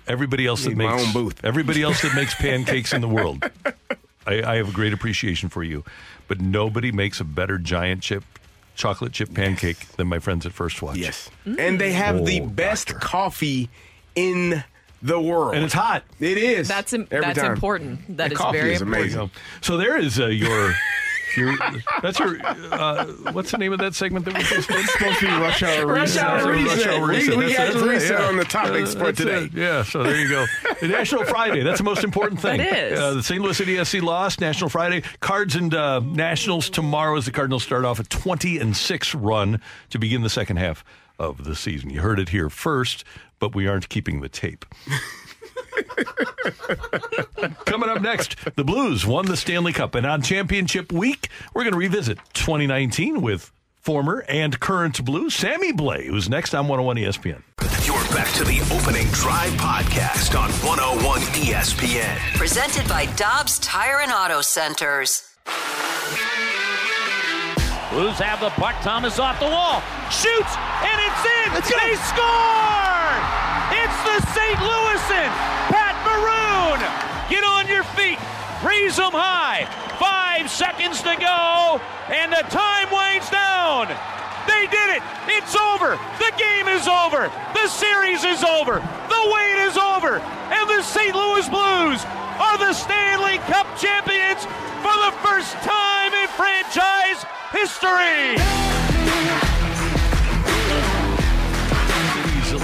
Everybody 0.07 0.47
else 0.47 0.65
that 0.65 0.71
Need 0.71 0.79
my 0.79 0.91
makes 0.97 1.07
own 1.07 1.13
booth. 1.13 1.45
everybody 1.45 1.83
else 1.83 2.03
that 2.03 2.15
makes 2.15 2.35
pancakes 2.35 2.93
in 2.93 3.01
the 3.01 3.09
world. 3.09 3.45
I, 4.27 4.43
I 4.43 4.57
have 4.57 4.69
a 4.71 4.73
great 4.73 4.93
appreciation 4.95 5.49
for 5.51 5.63
you, 5.63 5.85
but 6.29 6.41
nobody 6.41 6.93
makes 6.93 7.21
a 7.21 7.25
better 7.25 7.59
giant 7.59 8.03
chip 8.03 8.25
chocolate 8.75 9.13
chip 9.13 9.33
pancake 9.35 9.87
than 9.97 10.09
my 10.09 10.19
friends 10.19 10.47
at 10.47 10.53
First 10.53 10.83
Watch. 10.83 10.97
yes, 10.97 11.31
and 11.47 11.79
they 11.81 11.93
have 11.93 12.25
the 12.27 12.41
Oh, 12.41 12.47
best 12.47 12.89
doctor. 12.89 13.07
coffee 13.07 13.69
in 14.15 14.65
the 15.05 15.21
world, 15.21 15.55
and 15.55 15.65
it's 15.65 15.75
hot. 15.75 16.03
It 16.19 16.39
is. 16.39 16.67
That's 16.67 16.93
im- 16.93 17.07
every 17.11 17.27
that's 17.27 17.39
time. 17.39 17.53
important. 17.53 18.17
That 18.17 18.29
The 18.29 18.33
is 18.33 18.39
coffee 18.39 18.59
very 18.59 18.73
is 18.75 18.83
important. 18.83 19.13
amazing. 19.15 19.31
So 19.61 19.77
there 19.77 19.97
is 19.99 20.19
uh, 20.19 20.27
your. 20.27 20.75
Your, 21.37 21.57
that's 22.01 22.21
your. 22.21 22.39
Uh, 22.47 23.07
what's 23.33 23.51
the 23.51 23.59
name 23.59 23.73
of 23.73 23.81
that 23.81 23.97
segment 23.97 24.25
that 24.27 24.35
we 24.37 24.45
just 24.45 24.69
did? 24.69 24.77
It's 24.79 24.93
supposed 24.93 25.19
to 25.19 25.27
be 25.27 25.33
rush 25.33 25.65
hour 25.65 25.85
Rush 25.89 26.01
reset. 26.11 26.23
hour 26.25 26.53
reset. 26.53 26.77
Rush 26.77 26.87
hour 26.87 27.07
We- 27.09 27.17
reset. 27.17 27.37
we 27.37 27.45
That's- 27.47 27.57
got 27.57 27.65
that's 27.65 27.75
to 27.85 27.85
it, 27.91 27.93
reset 27.93 28.21
yeah. 28.21 28.27
on 28.29 28.37
the 28.37 28.45
topics 28.45 28.95
Uh, 28.95 28.99
for 29.01 29.13
today. 29.13 29.45
it. 29.47 29.53
Yeah, 29.53 29.83
so 29.83 30.05
there 30.05 30.17
you 30.21 30.29
go. 30.29 30.47
The 30.81 30.87
National 30.87 31.25
Friday. 31.25 31.65
That's 31.65 31.79
the 31.79 31.85
most 31.85 32.05
important 32.05 32.41
thing. 32.41 32.59
That 32.59 32.93
is. 32.93 33.01
Uh, 33.01 33.15
the 33.15 33.23
St. 33.25 33.43
Louis 33.43 33.57
City 33.57 33.85
SC 33.85 34.01
lost. 34.01 34.41
National 34.41 34.71
Friday. 34.71 35.03
Cards 35.19 35.57
and 35.57 35.75
uh, 35.75 35.99
Nationals 35.99 36.71
tomorrow 36.71 37.17
as 37.17 37.25
the 37.25 37.33
Cardinals 37.33 37.65
start 37.65 37.85
off 37.85 37.99
a 37.99 38.05
20 38.05 38.59
and 38.59 38.77
6 38.77 39.15
run 39.17 39.61
to 39.91 39.99
begin 39.99 40.23
the 40.23 40.31
second 40.31 40.59
half 40.59 40.85
of 41.19 41.43
the 41.43 41.57
season. 41.57 41.91
You 41.91 42.01
heard 42.01 42.21
it 42.21 42.29
here 42.29 42.49
first, 42.49 43.03
but 43.45 43.55
we 43.55 43.67
aren't 43.67 43.91
keeping 43.91 44.23
the 44.23 44.29
tape. 44.31 44.65
Coming 47.67 47.91
up 47.91 48.01
next, 48.01 48.37
the 48.57 48.65
Blues 48.65 49.05
won 49.05 49.27
the 49.27 49.37
Stanley 49.37 49.75
Cup, 49.75 49.95
and 49.95 50.07
on 50.07 50.23
championship 50.23 50.91
week, 50.91 51.29
we're 51.53 51.65
going 51.65 51.75
to 51.75 51.79
revisit 51.79 52.17
2019 52.33 53.21
with 53.21 53.53
former 53.83 54.25
and 54.31 54.59
current 54.61 55.05
Blues 55.05 55.35
Sammy 55.35 55.75
Blais, 55.75 56.07
who's 56.07 56.31
next 56.31 56.55
on 56.55 56.69
101 56.69 56.97
ESPN. 56.97 57.43
You're 57.87 58.17
back 58.17 58.33
to 58.37 58.45
the 58.45 58.61
opening 58.75 59.09
drive 59.09 59.53
podcast 59.53 60.41
on 60.41 60.51
101 60.67 61.21
ESPN. 61.21 62.17
Presented 62.39 62.89
by 62.89 63.05
Dobbs 63.17 63.59
Tire 63.59 64.01
and 64.01 64.11
Auto 64.11 64.41
Centers. 64.41 65.35
Blues 67.95 68.19
have 68.19 68.41
the 68.41 68.51
puck. 68.59 68.75
Thomas 68.83 69.21
off 69.23 69.39
the 69.39 69.47
wall. 69.47 69.79
Shoots, 70.11 70.51
and 70.83 70.99
it's 70.99 71.23
in. 71.23 71.49
They 71.63 71.95
score! 72.11 73.15
It's 73.71 73.99
the 74.03 74.19
St. 74.35 74.59
Louisan. 74.59 75.31
Pat 75.71 75.95
Maroon. 76.03 76.83
Get 77.31 77.47
on 77.47 77.71
your 77.71 77.87
feet. 77.95 78.19
Raise 78.67 78.97
them 78.97 79.15
high. 79.15 79.71
Five 80.03 80.51
seconds 80.51 81.07
to 81.07 81.15
go, 81.15 81.79
and 82.11 82.33
the 82.35 82.43
time 82.51 82.91
winds 82.91 83.31
down. 83.31 83.87
They 84.47 84.67
did 84.67 84.89
it. 84.97 85.03
It's 85.29 85.55
over. 85.57 85.99
The 86.19 86.33
game 86.37 86.69
is 86.69 86.87
over. 86.87 87.31
The 87.55 87.69
series 87.69 88.25
is 88.25 88.45
over. 88.45 88.81
The 89.09 89.23
wait 89.33 89.59
is 89.67 89.77
over. 89.77 90.19
And 90.53 90.69
the 90.69 90.83
St. 90.83 91.15
Louis 91.15 91.49
Blues 91.49 92.05
are 92.41 92.59
the 92.59 92.73
Stanley 92.73 93.39
Cup 93.51 93.67
champions 93.79 94.45
for 94.85 94.97
the 95.07 95.13
first 95.23 95.53
time 95.65 96.13
in 96.13 96.29
franchise 96.29 97.25
history. 97.53 98.41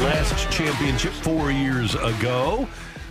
Last 0.01 0.51
championship 0.51 1.13
four 1.13 1.53
years 1.53 1.95
ago. 1.95 2.67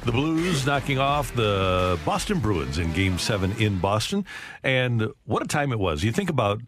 The 0.05 0.11
Blues 0.11 0.65
knocking 0.65 0.97
off 0.97 1.35
the 1.35 1.99
Boston 2.03 2.39
Bruins 2.39 2.79
in 2.79 2.91
Game 2.93 3.19
7 3.19 3.51
in 3.59 3.77
Boston. 3.77 4.25
And 4.63 5.09
what 5.25 5.43
a 5.43 5.45
time 5.45 5.71
it 5.71 5.77
was. 5.77 6.03
You 6.03 6.11
think 6.11 6.31
about 6.31 6.61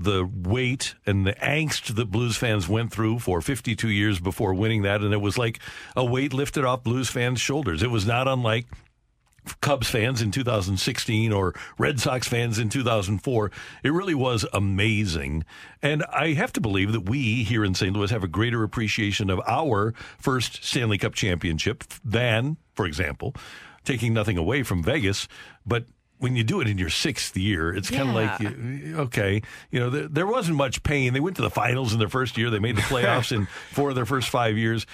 the 0.00 0.24
weight 0.24 0.94
and 1.04 1.26
the 1.26 1.34
angst 1.34 1.94
that 1.94 2.10
Blues 2.10 2.36
fans 2.36 2.66
went 2.68 2.90
through 2.90 3.18
for 3.18 3.42
52 3.42 3.88
years 3.88 4.18
before 4.18 4.54
winning 4.54 4.82
that. 4.82 5.02
And 5.02 5.12
it 5.12 5.20
was 5.20 5.36
like 5.36 5.58
a 5.94 6.04
weight 6.04 6.32
lifted 6.32 6.64
off 6.64 6.82
Blues 6.82 7.10
fans' 7.10 7.40
shoulders. 7.40 7.82
It 7.82 7.90
was 7.90 8.06
not 8.06 8.26
unlike 8.26 8.66
Cubs 9.60 9.90
fans 9.90 10.22
in 10.22 10.30
2016 10.30 11.32
or 11.32 11.54
Red 11.78 12.00
Sox 12.00 12.26
fans 12.26 12.58
in 12.58 12.70
2004. 12.70 13.50
It 13.82 13.92
really 13.92 14.14
was 14.14 14.46
amazing. 14.52 15.44
And 15.82 16.02
I 16.04 16.32
have 16.32 16.52
to 16.54 16.60
believe 16.60 16.92
that 16.92 17.08
we 17.08 17.44
here 17.44 17.64
in 17.64 17.74
St. 17.74 17.94
Louis 17.94 18.10
have 18.10 18.24
a 18.24 18.28
greater 18.28 18.62
appreciation 18.62 19.28
of 19.28 19.40
our 19.46 19.92
first 20.18 20.64
Stanley 20.64 20.98
Cup 20.98 21.14
championship 21.14 21.84
than, 22.04 22.56
for 22.74 22.86
example, 22.86 23.34
taking 23.84 24.14
nothing 24.14 24.38
away 24.38 24.62
from 24.62 24.82
Vegas, 24.82 25.28
but 25.66 25.84
when 26.20 26.36
you 26.36 26.44
do 26.44 26.60
it 26.60 26.68
in 26.68 26.78
your 26.78 26.88
sixth 26.90 27.36
year, 27.36 27.74
it's 27.74 27.90
kind 27.90 28.08
of 28.10 28.14
Yeah. 28.14 28.38
like, 28.40 28.98
okay, 29.08 29.42
you 29.70 29.80
know, 29.80 29.90
there, 29.90 30.06
there 30.08 30.26
wasn't 30.26 30.56
much 30.56 30.82
pain. 30.82 31.12
They 31.12 31.20
went 31.20 31.36
to 31.36 31.42
the 31.42 31.50
finals 31.50 31.92
in 31.92 31.98
their 31.98 32.08
first 32.08 32.38
year. 32.38 32.48
They 32.50 32.58
made 32.58 32.76
the 32.76 32.82
playoffs 32.82 33.32
in 33.32 33.46
four 33.72 33.88
of 33.90 33.94
their 33.96 34.06
first 34.06 34.28
five 34.28 34.56
years. 34.56 34.86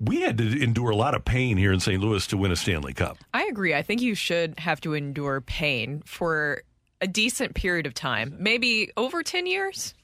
We 0.00 0.20
had 0.22 0.36
to 0.38 0.62
endure 0.62 0.90
a 0.90 0.96
lot 0.96 1.14
of 1.14 1.24
pain 1.24 1.56
here 1.56 1.72
in 1.72 1.80
St. 1.80 2.00
Louis 2.02 2.26
to 2.28 2.36
win 2.36 2.50
a 2.52 2.56
Stanley 2.56 2.92
Cup. 2.92 3.18
I 3.32 3.44
agree. 3.44 3.74
I 3.74 3.82
think 3.82 4.02
you 4.02 4.14
should 4.14 4.58
have 4.58 4.80
to 4.82 4.94
endure 4.94 5.40
pain 5.40 6.02
for 6.04 6.62
a 7.00 7.06
decent 7.06 7.54
period 7.54 7.86
of 7.86 7.94
time, 7.94 8.36
maybe 8.38 8.90
over 8.96 9.22
10 9.22 9.46
years. 9.46 9.94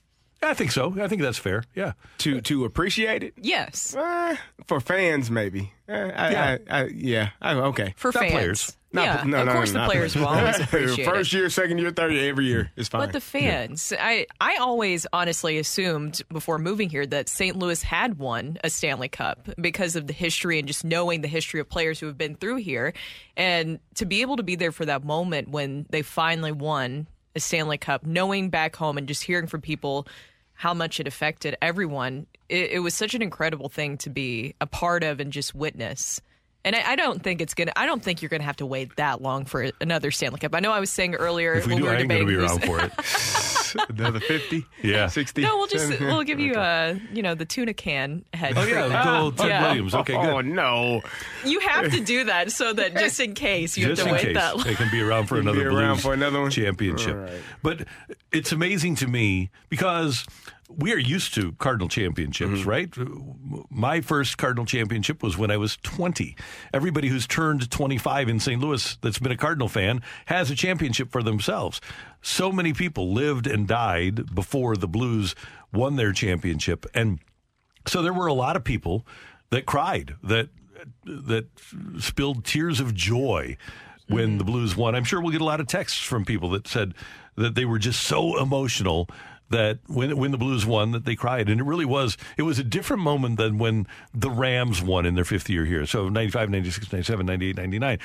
I 0.40 0.54
think 0.54 0.70
so. 0.70 0.94
I 1.00 1.08
think 1.08 1.20
that's 1.22 1.38
fair. 1.38 1.64
Yeah. 1.74 1.94
To 2.18 2.40
to 2.42 2.64
appreciate 2.64 3.24
it 3.24 3.34
Yes. 3.40 3.92
Uh, 3.96 4.36
for 4.68 4.78
fans, 4.78 5.32
maybe. 5.32 5.72
Uh, 5.88 5.92
I, 5.92 6.30
Yeah. 6.30 6.58
I, 6.70 6.80
I, 6.82 6.84
yeah. 6.94 7.30
I, 7.42 7.54
okay. 7.54 7.94
For 7.96 8.12
Not 8.14 8.20
fans. 8.20 8.32
players. 8.32 8.76
Not- 8.92 9.04
Yeah, 9.04 9.22
no, 9.24 9.40
of 9.40 9.46
no, 9.46 9.52
course 9.52 9.72
no, 9.72 9.80
the 9.80 9.86
players 9.86 10.16
will 10.16 10.26
always 10.26 10.58
appreciate. 10.60 11.04
First 11.04 11.32
year, 11.32 11.50
second 11.50 11.78
year, 11.78 11.90
third 11.90 12.12
year, 12.12 12.30
every 12.30 12.46
year 12.46 12.70
is 12.76 12.88
fine. 12.88 13.02
But 13.02 13.12
the 13.12 13.20
fans, 13.20 13.92
I, 13.98 14.26
I 14.40 14.56
always 14.56 15.06
honestly 15.12 15.58
assumed 15.58 16.22
before 16.32 16.58
moving 16.58 16.88
here 16.88 17.06
that 17.06 17.28
St. 17.28 17.56
Louis 17.56 17.82
had 17.82 18.18
won 18.18 18.56
a 18.64 18.70
Stanley 18.70 19.08
Cup 19.08 19.48
because 19.60 19.94
of 19.94 20.06
the 20.06 20.14
history 20.14 20.58
and 20.58 20.66
just 20.66 20.84
knowing 20.84 21.20
the 21.20 21.28
history 21.28 21.60
of 21.60 21.68
players 21.68 22.00
who 22.00 22.06
have 22.06 22.16
been 22.16 22.34
through 22.34 22.56
here. 22.56 22.94
And 23.36 23.78
to 23.96 24.06
be 24.06 24.22
able 24.22 24.36
to 24.36 24.42
be 24.42 24.56
there 24.56 24.72
for 24.72 24.86
that 24.86 25.04
moment 25.04 25.48
when 25.48 25.84
they 25.90 26.00
finally 26.02 26.52
won 26.52 27.06
a 27.36 27.40
Stanley 27.40 27.78
Cup, 27.78 28.06
knowing 28.06 28.48
back 28.48 28.74
home 28.74 28.96
and 28.96 29.06
just 29.06 29.22
hearing 29.22 29.46
from 29.48 29.60
people 29.60 30.06
how 30.54 30.72
much 30.72 30.98
it 30.98 31.06
affected 31.06 31.56
everyone, 31.60 32.26
it, 32.48 32.70
it 32.70 32.78
was 32.80 32.94
such 32.94 33.14
an 33.14 33.20
incredible 33.20 33.68
thing 33.68 33.98
to 33.98 34.10
be 34.10 34.54
a 34.62 34.66
part 34.66 35.04
of 35.04 35.20
and 35.20 35.30
just 35.32 35.54
witness. 35.54 36.20
And 36.68 36.76
I, 36.76 36.92
I 36.92 36.96
don't 36.96 37.22
think 37.22 37.40
it's 37.40 37.54
gonna. 37.54 37.72
I 37.76 37.86
don't 37.86 38.02
think 38.02 38.20
you're 38.20 38.28
gonna 38.28 38.44
have 38.44 38.56
to 38.56 38.66
wait 38.66 38.94
that 38.96 39.22
long 39.22 39.46
for 39.46 39.70
another 39.80 40.10
Stanley 40.10 40.38
Cup. 40.38 40.54
I 40.54 40.60
know 40.60 40.70
I 40.70 40.80
was 40.80 40.90
saying 40.90 41.14
earlier 41.14 41.54
If 41.54 41.66
we 41.66 41.72
when 41.72 41.78
do, 41.78 41.84
we 41.84 41.88
were 41.88 41.96
I 41.96 42.00
ain't 42.00 42.10
going 42.10 42.20
to 42.20 42.26
be 42.26 42.36
around 42.36 42.62
for 42.62 42.78
it. 42.78 43.90
Another 43.90 44.20
50? 44.20 44.66
Yeah. 44.82 45.06
60? 45.06 45.40
No, 45.40 45.56
we'll 45.56 45.66
just 45.66 45.98
we'll 45.98 46.24
give 46.24 46.38
you 46.40 46.52
uh 46.54 46.94
you 47.10 47.22
know 47.22 47.34
the 47.34 47.46
tuna 47.46 47.72
can 47.72 48.22
head. 48.34 48.52
Oh, 48.54 48.64
yeah, 48.66 48.80
treatment. 48.80 49.02
the 49.02 49.18
old 49.18 49.38
Ted 49.38 49.48
Yeah. 49.48 49.66
Williams. 49.66 49.94
Okay, 49.94 50.12
good. 50.12 50.26
Oh, 50.26 50.40
no. 50.42 51.00
You 51.46 51.60
have 51.60 51.90
to 51.90 52.00
do 52.00 52.24
that 52.24 52.52
so 52.52 52.74
that 52.74 52.92
just 52.96 53.18
in 53.18 53.32
case 53.32 53.78
you 53.78 53.86
just 53.86 54.02
have 54.02 54.06
to 54.06 54.10
in 54.10 54.14
wait 54.16 54.22
case 54.26 54.34
that 54.36 54.56
long. 54.56 54.64
they 54.66 54.74
can 54.74 54.90
be 54.90 55.00
around 55.00 55.26
for 55.26 55.38
another 55.38 55.60
be 55.60 55.64
around 55.64 55.94
Blues 55.94 56.02
for 56.02 56.12
another 56.12 56.40
one? 56.42 56.50
championship. 56.50 57.16
All 57.16 57.22
right. 57.22 57.40
But 57.62 57.86
it's 58.30 58.52
amazing 58.52 58.96
to 58.96 59.06
me 59.06 59.50
because 59.70 60.26
we 60.68 60.92
are 60.92 60.98
used 60.98 61.34
to 61.34 61.52
Cardinal 61.52 61.88
championships, 61.88 62.60
Mm-hmm. 62.60 62.68
right? 62.68 62.94
My 63.70 64.00
first 64.00 64.36
Cardinal 64.38 64.66
championship 64.66 65.22
was 65.22 65.36
when 65.38 65.50
I 65.50 65.56
was 65.56 65.76
20. 65.78 66.36
Everybody 66.74 67.08
who's 67.08 67.26
turned 67.26 67.70
25 67.70 68.28
in 68.28 68.38
St. 68.40 68.60
Louis 68.60 68.96
that's 69.00 69.18
been 69.18 69.32
a 69.32 69.36
Cardinal 69.36 69.68
fan 69.68 70.02
has 70.26 70.50
a 70.50 70.54
championship 70.54 71.10
for 71.10 71.22
themselves. 71.22 71.80
So 72.22 72.52
many 72.52 72.72
people 72.72 73.12
lived 73.14 73.46
and 73.46 73.66
died 73.66 74.34
before 74.34 74.76
the 74.76 74.88
Blues 74.88 75.34
won 75.72 75.96
their 75.96 76.12
championship 76.12 76.86
and 76.94 77.18
so 77.86 78.02
there 78.02 78.12
were 78.12 78.26
a 78.26 78.34
lot 78.34 78.54
of 78.56 78.64
people 78.64 79.06
that 79.50 79.64
cried, 79.64 80.14
that 80.22 80.48
that 81.04 81.46
spilled 81.98 82.44
tears 82.44 82.80
of 82.80 82.94
joy 82.94 83.56
when 84.08 84.36
the 84.38 84.44
Blues 84.44 84.76
won. 84.76 84.94
I'm 84.94 85.04
sure 85.04 85.20
we'll 85.22 85.32
get 85.32 85.40
a 85.40 85.44
lot 85.44 85.60
of 85.60 85.66
texts 85.68 85.98
from 85.98 86.24
people 86.26 86.50
that 86.50 86.66
said 86.68 86.92
that 87.36 87.54
they 87.54 87.64
were 87.64 87.78
just 87.78 88.02
so 88.02 88.38
emotional 88.42 89.08
that 89.50 89.78
when 89.86 90.16
when 90.16 90.30
the 90.30 90.38
Blues 90.38 90.66
won 90.66 90.92
that 90.92 91.04
they 91.04 91.14
cried. 91.14 91.48
And 91.48 91.60
it 91.60 91.64
really 91.64 91.84
was 91.84 92.16
it 92.36 92.42
was 92.42 92.58
a 92.58 92.64
different 92.64 93.02
moment 93.02 93.36
than 93.36 93.58
when 93.58 93.86
the 94.14 94.30
Rams 94.30 94.82
won 94.82 95.06
in 95.06 95.14
their 95.14 95.24
fifth 95.24 95.48
year 95.48 95.64
here. 95.64 95.86
So 95.86 96.08
95 96.08 96.50
96 96.50 96.92
97 96.92 97.26
98 97.26 97.56
99 97.56 97.98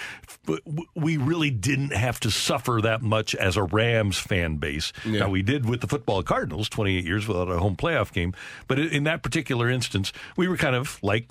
but 0.45 0.61
we 0.95 1.17
really 1.17 1.49
didn't 1.51 1.93
have 1.93 2.19
to 2.21 2.31
suffer 2.31 2.79
that 2.81 3.01
much 3.01 3.35
as 3.35 3.57
a 3.57 3.63
Rams 3.63 4.17
fan 4.17 4.57
base. 4.57 4.93
Yeah. 5.05 5.21
now 5.21 5.29
we 5.29 5.41
did 5.41 5.67
with 5.67 5.81
the 5.81 5.87
football 5.87 6.23
Cardinals 6.23 6.69
28 6.69 7.03
years 7.05 7.27
without 7.27 7.49
a 7.49 7.59
home 7.59 7.75
playoff 7.75 8.11
game. 8.11 8.33
But 8.67 8.79
in 8.79 8.89
in 8.89 9.03
that 9.05 9.23
particular 9.23 9.69
instance 9.69 10.13
we 10.37 10.47
were 10.47 10.57
kind 10.57 10.75
of 10.75 11.01
like 11.03 11.27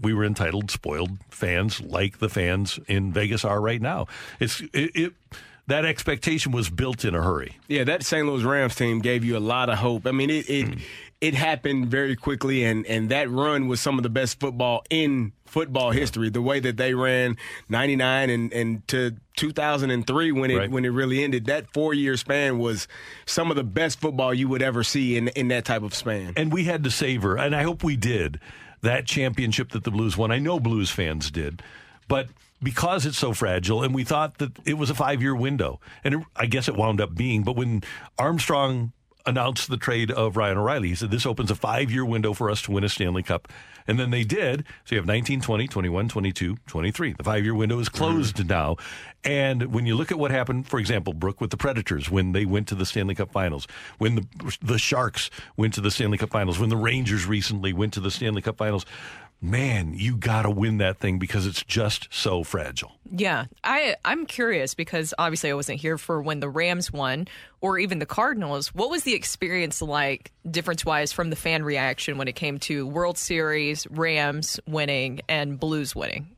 we 0.00 0.14
were 0.14 0.24
entitled, 0.24 0.70
spoiled 0.70 1.18
fans 1.30 1.80
like 1.80 2.18
the 2.18 2.28
fans 2.28 2.78
in 2.86 3.12
Vegas 3.12 3.44
are 3.44 3.60
right 3.60 3.80
now. 3.80 4.06
It's 4.38 4.60
it, 4.72 4.90
it 4.94 5.12
that 5.68 5.84
expectation 5.84 6.52
was 6.52 6.68
built 6.70 7.04
in 7.04 7.14
a 7.14 7.22
hurry. 7.22 7.56
Yeah, 7.68 7.84
that 7.84 8.02
St. 8.04 8.26
Louis 8.26 8.42
Rams 8.42 8.74
team 8.74 9.00
gave 9.00 9.24
you 9.24 9.36
a 9.36 9.40
lot 9.40 9.68
of 9.68 9.78
hope. 9.78 10.06
I 10.06 10.10
mean, 10.12 10.30
it 10.30 10.48
it, 10.50 10.66
Hmm. 10.68 10.74
it 11.20 11.34
happened 11.34 11.86
very 11.88 12.16
quickly, 12.16 12.64
and, 12.64 12.84
and 12.86 13.08
that 13.10 13.30
run 13.30 13.68
was 13.68 13.80
some 13.80 13.96
of 13.98 14.02
the 14.02 14.10
best 14.10 14.40
football 14.40 14.84
in 14.90 15.32
football 15.46 15.90
history. 15.92 16.30
The 16.30 16.42
way 16.42 16.58
that 16.60 16.76
they 16.76 16.94
ran 16.94 17.36
'99 17.68 18.30
and, 18.30 18.52
and 18.52 18.88
to 18.88 19.12
2003 19.36 20.32
when 20.32 20.50
it 20.50 20.56
Right. 20.56 20.70
when 20.70 20.84
it 20.84 20.88
really 20.88 21.22
ended, 21.22 21.46
that 21.46 21.72
four 21.72 21.94
year 21.94 22.16
span 22.16 22.58
was 22.58 22.88
some 23.26 23.50
of 23.50 23.56
the 23.56 23.64
best 23.64 24.00
football 24.00 24.34
you 24.34 24.48
would 24.48 24.62
ever 24.62 24.82
see 24.82 25.16
in 25.16 25.28
in 25.28 25.48
that 25.48 25.64
type 25.64 25.82
of 25.82 25.94
span. 25.94 26.32
And 26.36 26.52
we 26.52 26.64
had 26.64 26.82
to 26.84 26.90
savor, 26.90 27.36
and 27.36 27.54
I 27.54 27.62
hope 27.62 27.84
we 27.84 27.96
did, 27.96 28.40
that 28.82 29.06
championship 29.06 29.70
that 29.70 29.84
the 29.84 29.90
Blues 29.92 30.16
won. 30.16 30.32
I 30.32 30.38
know 30.38 30.58
Blues 30.58 30.90
fans 30.90 31.30
did, 31.30 31.62
but 32.08 32.28
because 32.62 33.06
it's 33.06 33.18
so 33.18 33.32
fragile, 33.32 33.82
and 33.82 33.94
we 33.94 34.04
thought 34.04 34.38
that 34.38 34.52
it 34.64 34.74
was 34.74 34.90
a 34.90 34.94
five 34.94 35.22
year 35.22 35.34
window, 35.34 35.80
and 36.04 36.14
it, 36.14 36.20
I 36.36 36.46
guess 36.46 36.68
it 36.68 36.76
wound 36.76 37.00
up 37.00 37.14
being, 37.14 37.42
but 37.42 37.56
when 37.56 37.82
Armstrong 38.18 38.92
announced 39.26 39.68
the 39.68 39.76
trade 39.76 40.10
of 40.10 40.36
Ryan 40.36 40.58
O'Reilly, 40.58 40.88
he 40.88 40.94
said 40.94 41.10
this 41.10 41.26
opens 41.26 41.50
a 41.50 41.54
five 41.54 41.90
year 41.90 42.04
window 42.04 42.32
for 42.32 42.50
us 42.50 42.62
to 42.62 42.72
win 42.72 42.84
a 42.84 42.88
Stanley 42.88 43.22
Cup. 43.22 43.48
And 43.86 43.98
then 43.98 44.10
they 44.10 44.22
did. 44.22 44.64
So 44.84 44.94
you 44.94 44.98
have 44.98 45.06
19, 45.06 45.40
20, 45.40 45.66
21, 45.66 46.08
22, 46.08 46.56
23. 46.66 47.12
The 47.14 47.24
five 47.24 47.44
year 47.44 47.54
window 47.54 47.78
is 47.80 47.88
mm-hmm. 47.88 47.98
closed 47.98 48.48
now. 48.48 48.76
And 49.24 49.72
when 49.72 49.86
you 49.86 49.94
look 49.96 50.10
at 50.10 50.18
what 50.18 50.30
happened, 50.30 50.68
for 50.68 50.78
example, 50.78 51.12
Brooke, 51.12 51.40
with 51.40 51.50
the 51.50 51.56
Predators 51.56 52.10
when 52.10 52.32
they 52.32 52.44
went 52.44 52.68
to 52.68 52.74
the 52.74 52.86
Stanley 52.86 53.14
Cup 53.14 53.32
finals, 53.32 53.66
when 53.98 54.16
the, 54.16 54.56
the 54.60 54.78
Sharks 54.78 55.30
went 55.56 55.74
to 55.74 55.80
the 55.80 55.90
Stanley 55.90 56.18
Cup 56.18 56.30
finals, 56.30 56.58
when 56.58 56.70
the 56.70 56.76
Rangers 56.76 57.26
recently 57.26 57.72
went 57.72 57.92
to 57.94 58.00
the 58.00 58.10
Stanley 58.10 58.42
Cup 58.42 58.56
finals, 58.56 58.84
man, 59.42 59.92
you 59.94 60.16
got 60.16 60.42
to 60.42 60.50
win 60.50 60.78
that 60.78 60.98
thing 60.98 61.18
because 61.18 61.46
it's 61.46 61.62
just 61.64 62.08
so 62.10 62.44
fragile. 62.44 62.92
Yeah, 63.10 63.46
I 63.62 63.96
I'm 64.04 64.24
curious 64.24 64.74
because 64.74 65.12
obviously 65.18 65.50
I 65.50 65.54
wasn't 65.54 65.80
here 65.80 65.98
for 65.98 66.22
when 66.22 66.40
the 66.40 66.48
Rams 66.48 66.90
won 66.92 67.28
or 67.60 67.78
even 67.78 67.98
the 67.98 68.06
Cardinals. 68.06 68.74
What 68.74 68.88
was 68.88 69.02
the 69.02 69.14
experience 69.14 69.82
like, 69.82 70.32
difference 70.50 70.84
wise, 70.84 71.12
from 71.12 71.28
the 71.28 71.36
fan 71.36 71.64
reaction 71.64 72.16
when 72.16 72.28
it 72.28 72.36
came 72.36 72.58
to 72.60 72.86
World 72.86 73.18
Series, 73.18 73.86
Rams 73.90 74.58
winning, 74.66 75.20
and 75.28 75.60
Blues 75.60 75.94
winning? 75.94 76.36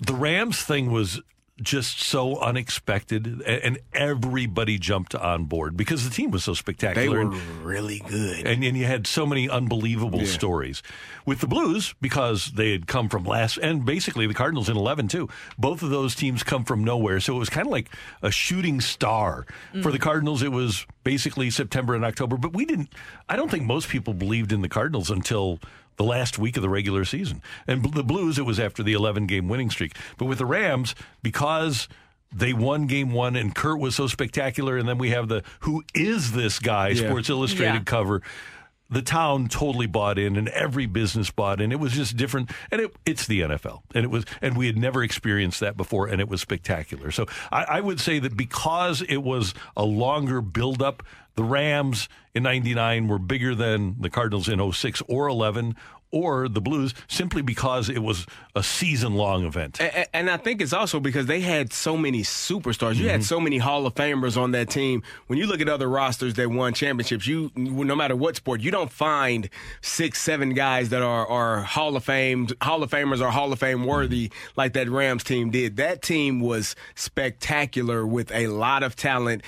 the 0.00 0.14
Rams 0.14 0.62
thing 0.62 0.90
was 0.90 1.20
just 1.60 2.00
so 2.00 2.38
unexpected, 2.38 3.42
and 3.42 3.78
everybody 3.92 4.78
jumped 4.78 5.14
on 5.14 5.44
board 5.44 5.76
because 5.76 6.04
the 6.08 6.14
team 6.14 6.30
was 6.30 6.44
so 6.44 6.54
spectacular. 6.54 7.02
They 7.02 7.08
were 7.08 7.32
and- 7.32 7.64
really 7.64 8.00
good. 8.00 8.46
and, 8.46 8.62
and 8.62 8.76
you 8.76 8.84
had 8.84 9.06
so 9.06 9.26
many 9.26 9.48
unbelievable 9.48 10.20
Yeah. 10.20 10.26
stories 10.26 10.82
with 11.26 11.40
the 11.40 11.46
Blues 11.46 11.94
because 12.00 12.52
they 12.52 12.72
had 12.72 12.86
come 12.86 13.08
from 13.08 13.24
last, 13.24 13.58
and 13.58 13.84
basically 13.84 14.26
the 14.26 14.34
Cardinals 14.34 14.68
in 14.68 14.76
eleven 14.76 15.08
too. 15.08 15.28
Both 15.58 15.82
of 15.82 15.90
those 15.90 16.14
teams 16.14 16.42
come 16.42 16.64
from 16.64 16.84
nowhere, 16.84 17.20
so 17.20 17.36
it 17.36 17.38
was 17.38 17.50
kind 17.50 17.66
of 17.66 17.72
like 17.72 17.90
a 18.22 18.30
shooting 18.30 18.80
star 18.80 19.46
mm. 19.74 19.82
for 19.82 19.90
the 19.92 19.98
Cardinals. 19.98 20.42
It 20.42 20.52
was 20.52 20.86
basically 21.04 21.50
September 21.50 21.94
and 21.94 22.04
October, 22.04 22.36
but 22.36 22.52
we 22.54 22.64
didn't. 22.64 22.92
I 23.28 23.36
don't 23.36 23.50
think 23.50 23.64
most 23.64 23.88
people 23.88 24.14
believed 24.14 24.52
in 24.52 24.60
the 24.62 24.68
Cardinals 24.68 25.10
until. 25.10 25.58
The 25.98 26.04
last 26.04 26.38
week 26.38 26.56
of 26.56 26.62
the 26.62 26.68
regular 26.68 27.04
season. 27.04 27.42
And 27.66 27.84
the 27.92 28.04
Blues, 28.04 28.38
it 28.38 28.46
was 28.46 28.58
after 28.60 28.82
the 28.82 28.92
11 28.92 29.26
game 29.26 29.48
winning 29.48 29.68
streak. 29.68 29.96
But 30.16 30.26
with 30.26 30.38
the 30.38 30.46
Rams, 30.46 30.94
because 31.22 31.88
they 32.32 32.52
won 32.52 32.86
game 32.86 33.10
one 33.10 33.34
and 33.36 33.54
Kurt 33.54 33.80
was 33.80 33.96
so 33.96 34.06
spectacular, 34.06 34.76
and 34.76 34.88
then 34.88 34.96
we 34.98 35.10
have 35.10 35.28
the 35.28 35.42
who 35.60 35.82
is 35.94 36.32
this 36.32 36.58
guy 36.60 36.88
Yeah. 36.90 37.08
Sports 37.08 37.28
Illustrated 37.30 37.74
Yeah. 37.74 37.80
cover. 37.84 38.22
The 38.90 39.02
town 39.02 39.48
totally 39.48 39.86
bought 39.86 40.18
in, 40.18 40.36
and 40.36 40.48
every 40.48 40.86
business 40.86 41.30
bought 41.30 41.60
in. 41.60 41.72
It 41.72 41.78
was 41.78 41.92
just 41.92 42.16
different, 42.16 42.50
and 42.70 42.80
it, 42.80 42.96
it's 43.04 43.26
the 43.26 43.40
NFL, 43.40 43.82
and 43.94 44.04
it 44.04 44.08
was, 44.08 44.24
and 44.40 44.56
we 44.56 44.66
had 44.66 44.78
never 44.78 45.02
experienced 45.02 45.60
that 45.60 45.76
before, 45.76 46.06
and 46.06 46.20
it 46.20 46.28
was 46.28 46.40
spectacular. 46.40 47.10
So 47.10 47.26
I, 47.52 47.64
I 47.64 47.80
would 47.80 48.00
say 48.00 48.18
that 48.18 48.36
because 48.36 49.02
it 49.02 49.18
was 49.18 49.52
a 49.76 49.84
longer 49.84 50.40
buildup, 50.40 51.02
the 51.34 51.44
Rams 51.44 52.08
in 52.34 52.44
'99 52.44 53.08
were 53.08 53.18
bigger 53.18 53.54
than 53.54 53.96
the 54.00 54.08
Cardinals 54.08 54.48
in 54.48 54.72
06 54.72 55.02
or 55.06 55.28
11 55.28 55.76
or 56.10 56.48
the 56.48 56.60
Blues, 56.60 56.94
simply 57.08 57.42
because 57.42 57.88
it 57.90 57.98
was 58.02 58.26
a 58.54 58.62
season-long 58.62 59.44
event. 59.44 59.78
A- 59.80 60.00
a- 60.00 60.16
And 60.16 60.30
I 60.30 60.36
think 60.38 60.60
it's 60.62 60.72
also 60.72 61.00
because 61.00 61.26
they 61.26 61.40
had 61.40 61.72
so 61.72 61.96
many 61.96 62.22
superstars. 62.22 62.94
You 62.96 63.02
Mm-hmm. 63.04 63.10
had 63.10 63.24
so 63.24 63.38
many 63.40 63.58
Hall 63.58 63.86
of 63.86 63.94
Famers 63.94 64.36
on 64.40 64.52
that 64.52 64.70
team. 64.70 65.02
When 65.26 65.38
you 65.38 65.46
look 65.46 65.60
at 65.60 65.68
other 65.68 65.88
rosters 65.88 66.34
that 66.34 66.50
won 66.50 66.72
championships, 66.74 67.26
you 67.26 67.50
no 67.56 67.94
matter 67.94 68.16
what 68.16 68.36
sport, 68.36 68.60
you 68.60 68.70
don't 68.70 68.90
find 68.90 69.48
six, 69.82 70.20
seven 70.20 70.54
guys 70.54 70.88
that 70.90 71.02
are, 71.02 71.26
are 71.26 71.60
Hall 71.60 71.94
of 71.96 72.04
Fame, 72.04 72.48
Hall 72.62 72.82
of 72.82 72.90
Famers 72.90 73.20
or 73.20 73.30
Hall 73.30 73.52
of 73.52 73.58
Fame 73.58 73.84
worthy 73.84 74.30
like 74.56 74.72
that 74.72 74.88
Rams 74.88 75.24
team 75.24 75.50
did. 75.50 75.76
That 75.76 76.02
team 76.02 76.40
was 76.40 76.74
spectacular 76.94 78.06
with 78.06 78.30
a 78.32 78.46
lot 78.48 78.82
of 78.82 78.96
talent, 78.96 79.42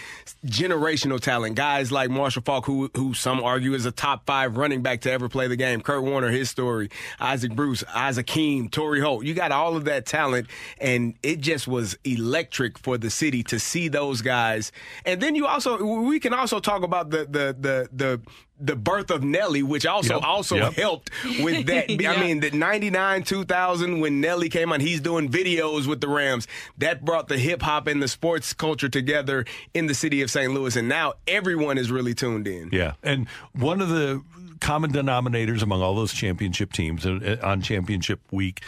generational 0.46 1.20
talent. 1.20 1.54
Guys 1.54 1.90
like 1.90 2.10
Marshall 2.10 2.42
Faulk, 2.42 2.66
who 2.66 2.90
who 2.94 3.14
some 3.14 3.42
argue 3.42 3.74
is 3.74 3.86
a 3.86 3.90
top 3.92 4.26
five 4.26 4.56
running 4.56 4.82
back 4.82 5.00
to 5.02 5.10
ever 5.12 5.28
play 5.28 5.46
the 5.48 5.56
game. 5.56 5.80
Kurt 5.80 6.02
Warner, 6.02 6.28
his 6.30 6.49
story. 6.50 6.90
Isaac 7.18 7.54
Bruce, 7.54 7.82
Isaac 7.94 8.26
Keem, 8.26 8.70
Torry 8.70 9.00
Holt. 9.00 9.24
You 9.24 9.32
got 9.34 9.52
all 9.52 9.76
of 9.76 9.84
that 9.86 10.04
talent, 10.06 10.48
and 10.78 11.14
it 11.22 11.40
just 11.40 11.66
was 11.68 11.96
electric 12.04 12.78
for 12.78 12.98
the 12.98 13.10
city 13.10 13.42
to 13.44 13.58
see 13.58 13.88
those 13.88 14.20
guys. 14.22 14.72
And 15.06 15.20
then 15.20 15.34
you 15.34 15.46
also 15.46 15.82
we 15.82 16.20
can 16.20 16.34
also 16.34 16.60
talk 16.60 16.82
about 16.82 17.10
the 17.10 17.24
the 17.24 17.56
the 17.58 17.88
the 17.92 18.20
the 18.62 18.76
birth 18.76 19.10
of 19.10 19.22
Nelly, 19.24 19.62
which 19.62 19.86
also 19.86 20.16
Yep. 20.16 20.22
also 20.22 20.56
Yep. 20.56 20.74
helped 20.74 21.10
with 21.40 21.64
that. 21.66 21.88
Yeah. 22.00 22.12
I 22.12 22.20
mean, 22.20 22.40
the 22.40 22.50
99, 22.50 23.22
2000, 23.22 24.00
when 24.00 24.20
Nelly 24.20 24.50
came 24.50 24.70
on, 24.70 24.80
he's 24.80 25.00
doing 25.00 25.30
videos 25.30 25.86
with 25.86 26.02
the 26.02 26.08
Rams. 26.08 26.46
That 26.76 27.02
brought 27.02 27.28
the 27.28 27.38
hip 27.38 27.62
hop 27.62 27.86
and 27.86 28.02
the 28.02 28.08
sports 28.08 28.52
culture 28.52 28.90
together 28.90 29.46
in 29.72 29.86
the 29.86 29.94
city 29.94 30.20
of 30.20 30.30
St. 30.30 30.52
Louis. 30.52 30.76
And 30.76 30.90
now 30.90 31.14
everyone 31.26 31.78
is 31.78 31.90
really 31.90 32.12
tuned 32.12 32.46
in. 32.46 32.68
Yeah, 32.70 32.92
and 33.02 33.28
one 33.54 33.80
of 33.80 33.88
the 33.88 34.22
common 34.60 34.92
denominators 34.92 35.62
among 35.62 35.82
all 35.82 35.94
those 35.94 36.12
championship 36.12 36.72
teams 36.72 37.06
on 37.06 37.62
championship 37.62 38.20
week 38.30 38.64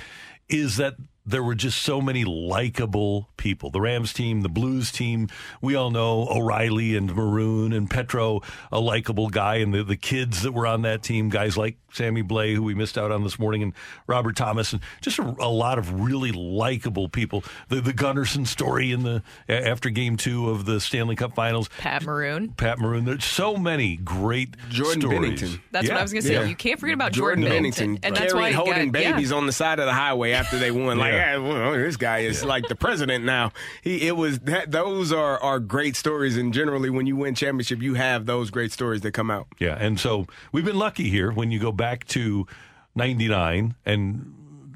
is 0.48 0.76
that 0.76 0.94
there 1.24 1.42
were 1.42 1.54
just 1.54 1.82
so 1.82 2.00
many 2.00 2.24
likable 2.24 3.28
people. 3.36 3.70
The 3.70 3.80
Rams 3.80 4.12
team, 4.12 4.40
the 4.40 4.48
Blues 4.48 4.90
team, 4.90 5.28
we 5.60 5.76
all 5.76 5.90
know 5.90 6.26
O'Reilly 6.28 6.96
and 6.96 7.14
Maroon 7.14 7.72
and 7.72 7.88
Petro, 7.88 8.40
a 8.72 8.80
likable 8.80 9.28
guy, 9.28 9.56
and 9.56 9.72
the, 9.72 9.84
the 9.84 9.96
kids 9.96 10.42
that 10.42 10.52
were 10.52 10.66
on 10.66 10.82
that 10.82 11.02
team, 11.02 11.28
guys 11.28 11.56
like 11.56 11.76
Sammy 11.92 12.22
Blais, 12.22 12.54
who 12.54 12.62
we 12.62 12.74
missed 12.74 12.96
out 12.98 13.10
on 13.10 13.22
this 13.22 13.38
morning, 13.38 13.62
and 13.62 13.72
Robert 14.06 14.36
Thomas, 14.36 14.72
and 14.72 14.82
just 15.00 15.18
a, 15.18 15.22
a 15.22 15.48
lot 15.48 15.78
of 15.78 16.00
really 16.00 16.32
likable 16.32 17.08
people. 17.08 17.44
The 17.68 17.80
the 17.80 17.92
Gunnarsson 17.92 18.46
story 18.46 18.92
in 18.92 19.02
the 19.02 19.22
after 19.48 19.90
Game 19.90 20.16
Two 20.16 20.50
of 20.50 20.64
the 20.64 20.80
Stanley 20.80 21.16
Cup 21.16 21.34
Finals. 21.34 21.68
Pat 21.78 22.02
Maroon. 22.02 22.48
Pat 22.52 22.78
Maroon. 22.78 23.04
There's 23.04 23.24
so 23.24 23.56
many 23.56 23.96
great 23.96 24.56
Jordan 24.70 25.00
stories. 25.02 25.42
Binnington. 25.42 25.60
That's 25.70 25.88
what 25.88 25.96
I 25.96 26.02
was 26.02 26.12
going 26.12 26.22
to 26.22 26.28
say. 26.28 26.34
Yeah. 26.34 26.44
You 26.44 26.56
can't 26.56 26.80
forget 26.80 26.94
about 26.94 27.12
Jordan, 27.12 27.44
Jordan, 27.44 27.64
Binnington, 27.64 27.98
and 28.02 28.16
that's 28.16 28.32
why 28.32 28.40
carrying 28.40 28.46
he 28.48 28.56
holding 28.56 28.92
got, 28.92 29.00
yeah. 29.02 29.12
babies 29.12 29.32
on 29.32 29.46
the 29.46 29.52
side 29.52 29.78
of 29.78 29.86
the 29.86 29.92
highway 29.92 30.32
after 30.32 30.58
they 30.58 30.70
won. 30.70 30.98
Like, 30.98 31.12
Yeah. 31.12 31.36
yeah. 31.36 31.36
well, 31.38 31.68
oh, 31.74 31.78
this 31.78 31.96
guy 31.96 32.18
is 32.20 32.44
like 32.44 32.68
the 32.68 32.74
president 32.74 33.24
now. 33.24 33.52
He 33.82 34.06
it 34.06 34.16
was 34.16 34.38
that 34.40 34.70
those 34.70 35.12
are 35.12 35.38
are 35.42 35.58
great 35.60 35.96
stories, 35.96 36.36
and 36.36 36.52
generally 36.54 36.90
when 36.90 37.06
you 37.06 37.16
win 37.16 37.34
championship, 37.34 37.82
you 37.82 37.94
have 37.94 38.26
those 38.26 38.50
great 38.50 38.72
stories 38.72 39.02
that 39.02 39.12
come 39.12 39.30
out. 39.30 39.46
Yeah, 39.58 39.76
and 39.78 39.98
so 40.00 40.26
we've 40.52 40.64
been 40.64 40.78
lucky 40.78 41.08
here 41.10 41.30
when 41.30 41.50
you 41.50 41.58
go 41.58 41.70
back 41.72 41.81
to 42.08 42.46
99 42.94 43.74
and 43.84 44.34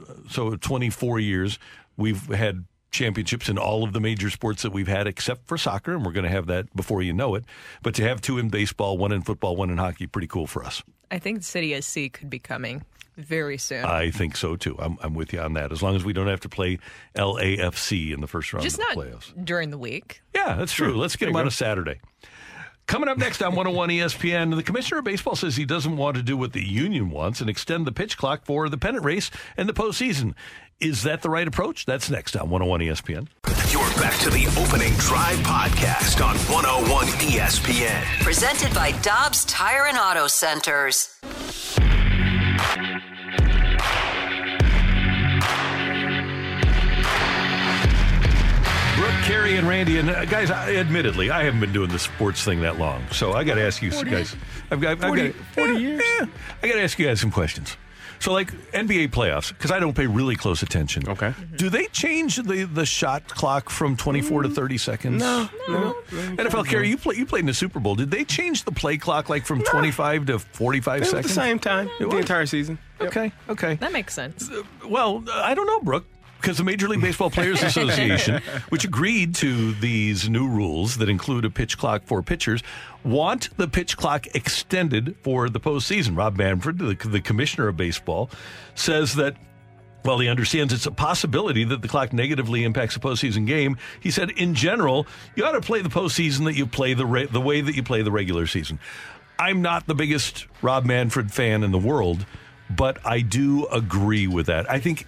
uh, 0.09 0.13
so 0.31 0.57
24 0.57 1.21
years 1.21 1.59
we've 1.97 2.27
had 2.27 2.65
championships 2.91 3.49
in 3.49 3.59
all 3.59 3.85
of 3.85 3.93
the 3.93 4.01
major 4.01 4.31
sports 4.31 4.63
that 4.63 4.73
we've 4.73 4.89
had 4.89 5.07
except 5.07 5.47
for 5.47 5.59
soccer 5.59 5.95
and 5.95 6.05
we're 6.05 6.13
going 6.13 6.25
to 6.25 6.31
have 6.31 6.47
that 6.47 6.75
before 6.75 7.03
you 7.03 7.13
know 7.13 7.35
it. 7.35 7.45
But 7.83 7.95
to 7.97 8.03
have 8.05 8.21
two 8.23 8.39
in 8.39 8.49
baseball, 8.49 8.97
one 8.97 9.13
in 9.13 9.21
football, 9.23 9.55
one 9.57 9.69
in 9.71 9.77
hockey, 9.77 10.07
pretty 10.07 10.29
cool 10.29 10.47
for 10.47 10.65
us. 10.65 10.83
I 11.11 11.19
think 11.19 11.43
City 11.43 11.79
SC 11.81 12.11
could 12.13 12.31
be 12.31 12.39
coming 12.39 12.85
very 13.17 13.59
soon. 13.59 13.85
I 13.85 14.11
think 14.11 14.37
so 14.37 14.57
too. 14.57 14.77
I'm, 14.79 14.97
I'm 15.03 15.15
with 15.15 15.33
you 15.33 15.41
on 15.41 15.53
that. 15.55 15.73
As 15.73 15.83
long 15.83 15.95
as 15.95 16.05
we 16.05 16.13
don't 16.15 16.27
have 16.29 16.41
to 16.41 16.49
play 16.49 16.79
LAFC 17.15 18.13
in 18.15 18.21
the 18.21 18.27
first 18.27 18.53
round 18.53 18.63
Just 18.65 18.79
of 18.79 18.87
the 18.89 18.95
not 18.95 19.05
playoffs. 19.05 19.45
during 19.45 19.71
the 19.71 19.79
week. 19.79 20.23
Yeah, 20.35 20.55
that's 20.57 20.73
true. 20.73 20.97
Let's 20.97 21.17
get 21.17 21.29
you 21.29 21.37
on 21.37 21.47
a 21.47 21.51
Saturday. 21.51 22.01
Coming 22.87 23.09
up 23.09 23.19
next 23.19 23.43
on 23.43 23.57
101 23.57 23.89
ESPN, 23.89 24.55
the 24.55 24.63
commissioner 24.63 24.99
of 24.99 25.05
baseball 25.05 25.35
says 25.35 25.57
he 25.57 25.65
doesn't 25.65 25.97
want 25.97 26.17
to 26.17 26.23
do 26.23 26.37
what 26.37 26.53
the 26.53 26.65
union 26.65 27.11
wants 27.11 27.41
and 27.41 27.51
extend 27.51 27.85
the 27.85 27.91
pitch 27.91 28.17
clock 28.17 28.45
for 28.45 28.69
the 28.69 28.79
pennant 28.79 29.05
race 29.05 29.29
and 29.57 29.69
the 29.69 29.73
postseason. 29.73 30.35
Is 30.79 31.03
that 31.03 31.23
the 31.23 31.29
right 31.29 31.49
approach? 31.49 31.85
That's 31.85 32.09
next 32.11 32.37
on 32.37 32.49
101 32.49 32.81
ESPN. 32.83 33.27
You're 33.73 33.83
back 34.01 34.17
to 34.21 34.31
the 34.31 34.47
opening 34.63 34.93
drive 34.99 35.39
podcast 35.39 36.25
on 36.25 36.37
101 36.37 37.07
ESPN. 37.07 38.23
Presented 38.23 38.73
by 38.73 38.93
Dobbs 39.03 39.45
Tire 39.47 39.87
and 39.87 39.99
Auto 39.99 40.29
Centers. 40.29 41.19
Carey, 49.27 49.57
and 49.57 49.67
Randy, 49.67 49.99
and 49.99 50.09
uh, 50.09 50.25
guys, 50.25 50.53
I, 50.53 50.77
admittedly, 50.77 51.33
I 51.33 51.43
haven't 51.43 51.59
been 51.59 51.73
doing 51.73 51.91
the 51.91 51.99
sports 51.99 52.45
thing 52.45 52.61
that 52.61 52.79
long, 52.79 53.05
so 53.11 53.33
I 53.33 53.43
got 53.43 53.57
to 53.57 53.63
ask 53.63 53.83
you 53.83 53.91
40 53.91 54.09
guys. 54.09 54.37
I've 54.71 54.81
got, 54.81 54.93
I've 54.93 55.01
40 55.01 55.29
got 55.31 55.35
40 55.55 55.73
yeah, 55.73 55.79
years? 55.81 56.03
yeah. 56.21 56.27
I 56.63 56.67
got 56.69 56.75
to 56.75 56.83
ask 56.83 56.97
you 56.97 57.07
guys 57.07 57.21
some 57.21 57.33
questions. 57.33 57.77
So, 58.21 58.33
like 58.33 58.53
NBA 58.71 59.09
playoffs, 59.09 59.49
because 59.49 59.73
I 59.73 59.81
don't 59.81 59.95
pay 59.95 60.07
really 60.07 60.37
close 60.37 60.63
attention. 60.63 61.09
Okay. 61.09 61.35
Do 61.57 61.69
they 61.69 61.87
change 61.87 62.37
the, 62.37 62.65
the 62.65 62.87
shot 62.87 63.27
clock 63.29 63.69
from 63.69 63.97
24 63.97 64.45
to 64.45 64.49
30 64.49 64.79
seconds? 64.79 65.21
No, 65.21 65.49
no. 65.69 65.97
NFL 66.13 66.67
Carey, 66.67 66.89
you 66.89 66.97
play, 66.97 67.17
you 67.17 67.27
played 67.27 67.41
in 67.41 67.47
the 67.47 67.53
Super 67.55 67.81
Bowl. 67.81 67.97
Did 67.97 68.13
they 68.13 68.25
change 68.25 68.63
the 68.65 68.73
play 68.73 68.97
clock 68.97 69.29
like 69.29 69.45
from 69.45 69.61
25 69.61 70.27
to 70.27 70.39
45 70.39 70.97
It 70.97 71.01
was 71.01 71.11
seconds? 71.11 71.27
the 71.27 71.33
same 71.35 71.59
time 71.59 71.89
It 71.89 71.99
the 71.99 72.07
was? 72.07 72.19
entire 72.21 72.47
season. 72.47 72.79
Yep. 73.01 73.09
Okay, 73.09 73.33
okay. 73.51 73.75
That 73.75 73.93
makes 73.93 74.15
sense. 74.15 74.49
Well, 74.87 75.23
I 75.33 75.55
don't 75.55 75.67
know, 75.67 75.81
Brooke, 75.81 76.07
because 76.41 76.59
the 76.59 76.65
Major 76.65 76.89
League 76.89 77.01
Baseball 77.01 77.31
Players 77.31 77.63
Association, 77.65 78.43
which 78.69 78.85
agreed 78.85 79.35
to 79.37 79.73
these 79.75 80.29
new 80.29 80.49
rules 80.49 80.99
that 80.99 81.09
include 81.09 81.45
a 81.45 81.51
pitch 81.51 81.79
clock 81.79 82.03
for 82.05 82.23
pitchers, 82.23 82.63
want 83.05 83.57
the 83.57 83.69
pitch 83.69 83.97
clock 83.97 84.27
extended 84.35 85.17
for 85.23 85.49
the 85.49 85.61
postseason. 85.61 86.17
Rob 86.17 86.37
Manfred, 86.37 86.79
the, 86.79 86.95
the 87.09 87.21
commissioner 87.21 87.69
of 87.69 87.77
baseball, 87.77 88.31
says 88.75 89.15
that. 89.17 89.37
Well, 90.05 90.21
he 90.21 90.29
understands 90.29 90.73
it's 90.73 90.87
a 90.87 90.93
possibility 90.93 91.65
that 91.65 91.83
the 91.83 91.89
clock 91.89 92.13
negatively 92.13 92.63
impacts 92.63 92.95
a 92.95 93.01
postseason 93.01 93.45
game. 93.45 93.77
He 93.99 94.13
said, 94.13 94.31
in 94.31 94.55
general, 94.55 95.05
you 95.35 95.45
ought 95.45 95.53
to 95.53 95.61
play 95.61 95.83
the 95.83 95.89
postseason 95.89 96.45
that 96.45 96.55
you 96.55 96.65
play 96.65 96.95
the 96.95 97.05
re- 97.05 97.27
the 97.27 97.41
way 97.41 97.61
that 97.61 97.75
you 97.75 97.83
play 97.83 98.03
the 98.03 98.13
regular 98.13 98.47
season. 98.47 98.79
I'm 99.37 99.63
not 99.63 99.89
the 99.89 99.97
biggest 99.97 100.47
Rob 100.63 100.85
Manfred 100.85 101.33
fan 101.33 101.65
in 101.65 101.73
the 101.73 101.79
world, 101.79 102.25
but 102.71 103.05
I 103.05 103.21
do 103.21 103.67
agree 103.67 104.29
with 104.29 104.47
that. 104.47 104.71
I 104.71 104.79
think 104.79 105.07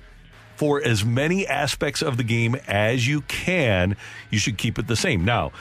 for 0.59 0.82
as 0.82 1.05
many 1.05 1.47
aspects 1.47 2.02
of 2.02 2.16
the 2.16 2.24
game 2.24 2.56
as 2.66 3.06
you 3.06 3.20
can, 3.22 3.97
you 4.28 4.40
should 4.40 4.59
keep 4.59 4.76
it 4.76 4.89
the 4.89 4.97
same. 4.97 5.24
Now, 5.24 5.52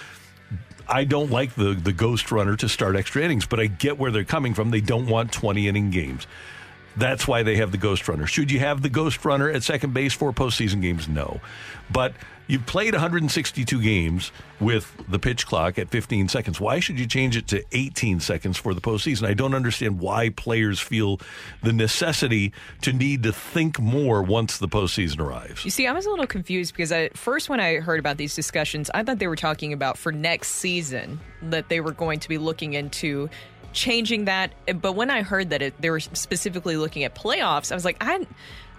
I 0.90 1.04
don't 1.04 1.30
like 1.30 1.54
the 1.54 1.76
the 1.76 1.94
ghost 1.94 2.32
runner 2.32 2.56
to 2.56 2.68
start 2.68 2.96
extra 2.96 3.22
innings, 3.22 3.46
but 3.46 3.60
I 3.60 3.68
get 3.68 4.00
where 4.00 4.10
they're 4.10 4.24
coming 4.24 4.56
from. 4.56 4.72
They 4.72 4.82
don't 4.82 5.06
want 5.06 5.32
20 5.32 5.68
inning 5.68 5.92
games. 5.92 6.26
That's 6.96 7.28
why 7.28 7.44
they 7.44 7.58
have 7.58 7.72
the 7.72 7.78
ghost 7.78 8.08
runner. 8.08 8.26
Should 8.26 8.50
you 8.50 8.60
have 8.60 8.82
the 8.82 8.90
ghost 8.90 9.24
runner 9.24 9.48
at 9.52 9.62
second 9.62 9.94
base 9.94 10.14
for 10.14 10.34
postseason 10.34 10.82
games? 10.82 11.08
No. 11.08 11.42
But 11.92 12.14
you 12.48 12.60
played 12.60 12.94
162 12.94 13.82
games 13.82 14.32
with 14.60 14.96
the 15.08 15.20
pitch 15.20 15.46
clock 15.46 15.78
at 15.78 15.90
15 15.90 16.30
seconds. 16.30 16.60
Why 16.60 16.80
should 16.80 17.00
you 17.00 17.06
change 17.06 17.38
it 17.38 17.48
to 17.48 17.64
18 17.72 18.20
seconds 18.20 18.58
for 18.58 18.74
the 18.74 18.82
postseason? 18.82 19.28
I 19.28 19.34
don't 19.34 19.54
understand 19.54 20.00
why 20.00 20.30
players 20.30 20.80
feel 20.80 21.20
the 21.62 21.74
necessity 21.74 22.54
to 22.82 22.94
need 22.94 23.24
to 23.24 23.34
think 23.34 23.80
more 23.80 24.24
once 24.24 24.58
the 24.58 24.68
postseason 24.68 25.20
arrives. 25.20 25.64
You 25.66 25.72
see, 25.72 25.88
I 25.88 25.92
was 25.92 26.06
a 26.06 26.10
little 26.10 26.28
confused 26.28 26.74
because 26.74 26.92
at 26.92 27.18
first, 27.18 27.50
when 27.50 27.60
I 27.60 27.76
heard 27.76 28.00
about 28.00 28.18
these 28.18 28.36
discussions, 28.36 28.90
I 28.94 29.04
thought 29.04 29.20
they 29.20 29.28
were 29.28 29.36
talking 29.36 29.74
about 29.74 29.98
for 29.98 30.12
next 30.12 30.50
season 30.50 31.20
that 31.44 31.70
they 31.70 31.82
were 31.82 31.92
going 31.92 32.20
to 32.22 32.30
be 32.30 32.38
looking 32.38 32.74
into 32.74 33.30
changing 33.74 34.26
that. 34.26 34.52
But 34.82 34.94
when 34.94 35.10
I 35.10 35.22
heard 35.22 35.52
that 35.52 35.62
it, 35.62 35.80
they 35.82 35.90
were 35.90 36.00
specifically 36.00 36.78
looking 36.78 37.04
at 37.04 37.16
playoffs, 37.16 37.72
I 37.72 37.76
was 37.76 37.86
like, 37.86 37.98
I. 38.02 38.26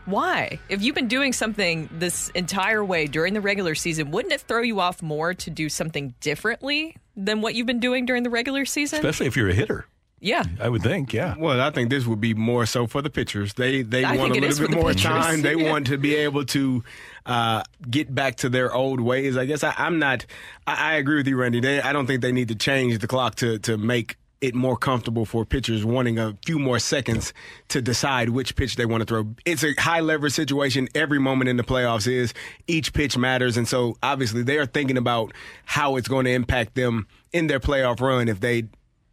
Why? 0.09 0.59
If 0.69 0.83
you've 0.83 0.95
been 0.95 1.09
doing 1.09 1.33
something 1.33 1.89
this 1.93 2.31
entire 2.31 2.85
way 2.85 3.07
during 3.07 3.35
the 3.35 3.41
regular 3.41 3.75
season, 3.75 4.11
wouldn't 4.11 4.33
it 4.33 4.41
throw 4.41 4.63
you 4.63 4.81
off 4.81 5.03
more 5.03 5.35
to 5.35 5.51
do 5.51 5.69
something 5.69 6.15
differently 6.21 6.97
than 7.17 7.41
what 7.41 7.55
you've 7.55 7.67
been 7.67 7.81
doing 7.81 8.07
during 8.07 8.23
the 8.23 8.31
regular 8.31 8.65
season? 8.65 8.99
Especially 8.99 9.27
if 9.27 9.37
you're 9.37 9.51
a 9.51 9.55
hitter. 9.55 9.87
yeah. 10.21 10.43
I 10.61 10.69
would 10.69 10.83
think, 10.83 11.13
yeah. 11.13 11.35
Well, 11.39 11.61
I 11.61 11.71
think 11.71 11.91
this 11.91 12.07
would 12.07 12.21
be 12.21 12.33
more 12.35 12.65
so 12.67 12.87
for 12.87 13.03
the 13.03 13.11
pitchers. 13.11 13.53
They 13.55 13.83
they 13.83 14.03
I 14.05 14.17
want 14.17 14.37
a 14.37 14.41
little 14.41 14.67
bit 14.67 14.75
more 14.75 14.89
pitchers. 14.91 15.03
time. 15.05 15.43
They 15.43 15.55
Yeah. 15.63 15.71
want 15.71 15.87
to 15.89 15.99
be 15.99 16.15
able 16.17 16.45
to 16.47 16.83
uh, 17.27 17.63
get 17.91 18.13
back 18.15 18.37
to 18.37 18.49
their 18.49 18.73
old 18.75 19.01
ways. 19.01 19.37
I 19.37 19.45
guess 19.45 19.63
I, 19.63 19.75
I'm 19.77 19.99
not. 19.99 20.25
I, 20.67 20.93
I 20.93 20.95
agree 20.95 21.17
with 21.19 21.29
you, 21.29 21.37
Randy. 21.37 21.61
They, 21.61 21.81
I 21.83 21.93
don't 21.93 22.07
think 22.07 22.23
they 22.23 22.33
need 22.33 22.49
to 22.49 22.55
change 22.57 22.99
the 22.99 23.07
clock 23.07 23.35
to 23.37 23.59
to 23.61 23.77
make 23.77 24.17
it 24.41 24.55
more 24.55 24.77
comfortable 24.77 25.25
for 25.25 25.45
pitchers 25.45 25.85
wanting 25.85 26.19
a 26.19 26.37
few 26.47 26.59
more 26.59 26.79
seconds 26.79 27.33
to 27.69 27.83
decide 27.83 28.31
which 28.31 28.55
pitch 28.57 28.77
they 28.77 28.87
want 28.87 29.01
to 29.01 29.05
throw. 29.05 29.35
It's 29.45 29.65
a 29.65 29.75
high 29.79 30.01
leverage 30.01 30.33
situation. 30.33 30.89
Every 30.95 31.19
moment 31.19 31.49
in 31.49 31.57
the 31.57 31.65
playoffs 31.65 32.07
is 32.07 32.33
each 32.67 32.93
pitch 32.93 33.17
matters, 33.17 33.57
and 33.57 33.67
so 33.67 33.97
obviously 34.03 34.43
they 34.43 34.59
are 34.59 34.67
thinking 34.67 34.97
about 34.97 35.33
how 35.65 35.97
it's 35.97 36.09
going 36.09 36.25
to 36.27 36.33
impact 36.33 36.75
them 36.75 37.07
in 37.33 37.49
their 37.49 37.61
playoff 37.61 38.01
run 38.01 38.29
if 38.29 38.41
they 38.41 38.65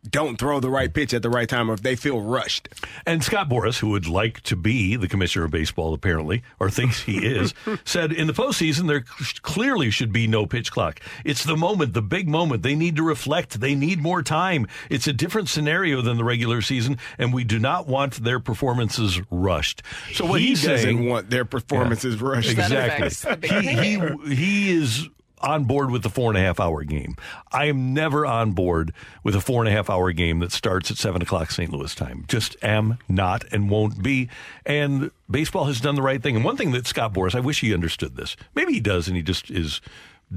don't 0.09 0.37
throw 0.37 0.59
the 0.59 0.69
right 0.69 0.93
pitch 0.93 1.13
at 1.13 1.21
the 1.21 1.29
right 1.29 1.47
time 1.47 1.69
or 1.69 1.73
if 1.73 1.81
they 1.81 1.95
feel 1.95 2.21
rushed. 2.21 2.69
And 3.05 3.23
Scott 3.23 3.49
Boras, 3.49 3.79
who 3.79 3.89
would 3.89 4.07
like 4.07 4.41
to 4.41 4.55
be 4.55 4.95
the 4.95 5.07
commissioner 5.07 5.45
of 5.45 5.51
baseball, 5.51 5.93
apparently, 5.93 6.43
or 6.59 6.69
thinks 6.69 7.03
he 7.03 7.17
is, 7.25 7.53
said 7.83 8.11
in 8.11 8.27
the 8.27 8.33
postseason 8.33 8.87
there 8.87 9.03
clearly 9.41 9.89
should 9.89 10.11
be 10.11 10.27
no 10.27 10.45
pitch 10.45 10.71
clock. 10.71 10.99
It's 11.23 11.43
the 11.43 11.57
moment, 11.57 11.93
the 11.93 12.01
big 12.01 12.27
moment. 12.27 12.63
They 12.63 12.75
need 12.75 12.95
to 12.97 13.03
reflect. 13.03 13.59
They 13.59 13.75
need 13.75 14.01
more 14.01 14.21
time. 14.21 14.67
It's 14.89 15.07
a 15.07 15.13
different 15.13 15.49
scenario 15.49 16.01
than 16.01 16.17
the 16.17 16.23
regular 16.23 16.61
season, 16.61 16.97
and 17.17 17.33
we 17.33 17.43
do 17.43 17.59
not 17.59 17.87
want 17.87 18.23
their 18.23 18.39
performances 18.39 19.19
rushed. 19.31 19.81
So 20.13 20.25
what 20.25 20.41
he 20.41 20.47
he's 20.47 20.63
doesn't 20.63 20.79
saying, 20.79 21.09
want 21.09 21.29
their 21.29 21.45
performances 21.45 22.21
rushed. 22.21 22.55
That 22.55 22.71
affects 22.71 23.21
the 23.21 23.33
Exactly. 23.33 23.61
He, 23.61 23.97
he, 23.97 24.35
he 24.35 24.71
is 24.71 25.09
on 25.41 25.65
board 25.65 25.91
with 25.91 26.03
the 26.03 26.09
four 26.09 26.31
and 26.31 26.37
a 26.37 26.41
half 26.41 26.59
hour 26.59 26.83
game. 26.83 27.15
I 27.51 27.65
am 27.65 27.93
never 27.93 28.25
on 28.25 28.51
board 28.51 28.93
with 29.23 29.35
a 29.35 29.41
four 29.41 29.61
and 29.61 29.69
a 29.69 29.71
half 29.71 29.89
hour 29.89 30.11
game 30.11 30.39
that 30.39 30.51
starts 30.51 30.89
at 30.91 30.97
seven 30.97 31.21
o'clock 31.21 31.51
St. 31.51 31.71
Louis 31.71 31.93
time. 31.93 32.25
Just 32.27 32.55
am 32.61 32.97
not 33.07 33.43
and 33.51 33.69
won't 33.69 34.01
be. 34.01 34.29
And 34.65 35.11
baseball 35.29 35.65
has 35.65 35.81
done 35.81 35.95
the 35.95 36.01
right 36.01 36.21
thing. 36.21 36.35
And 36.35 36.45
one 36.45 36.57
thing 36.57 36.71
that 36.71 36.87
Scott 36.87 37.13
Boras, 37.13 37.35
I 37.35 37.39
wish 37.41 37.61
he 37.61 37.73
understood 37.73 38.15
this. 38.15 38.35
Maybe 38.55 38.73
he 38.73 38.79
does, 38.79 39.07
and 39.07 39.15
he 39.15 39.23
just 39.23 39.51
is 39.51 39.81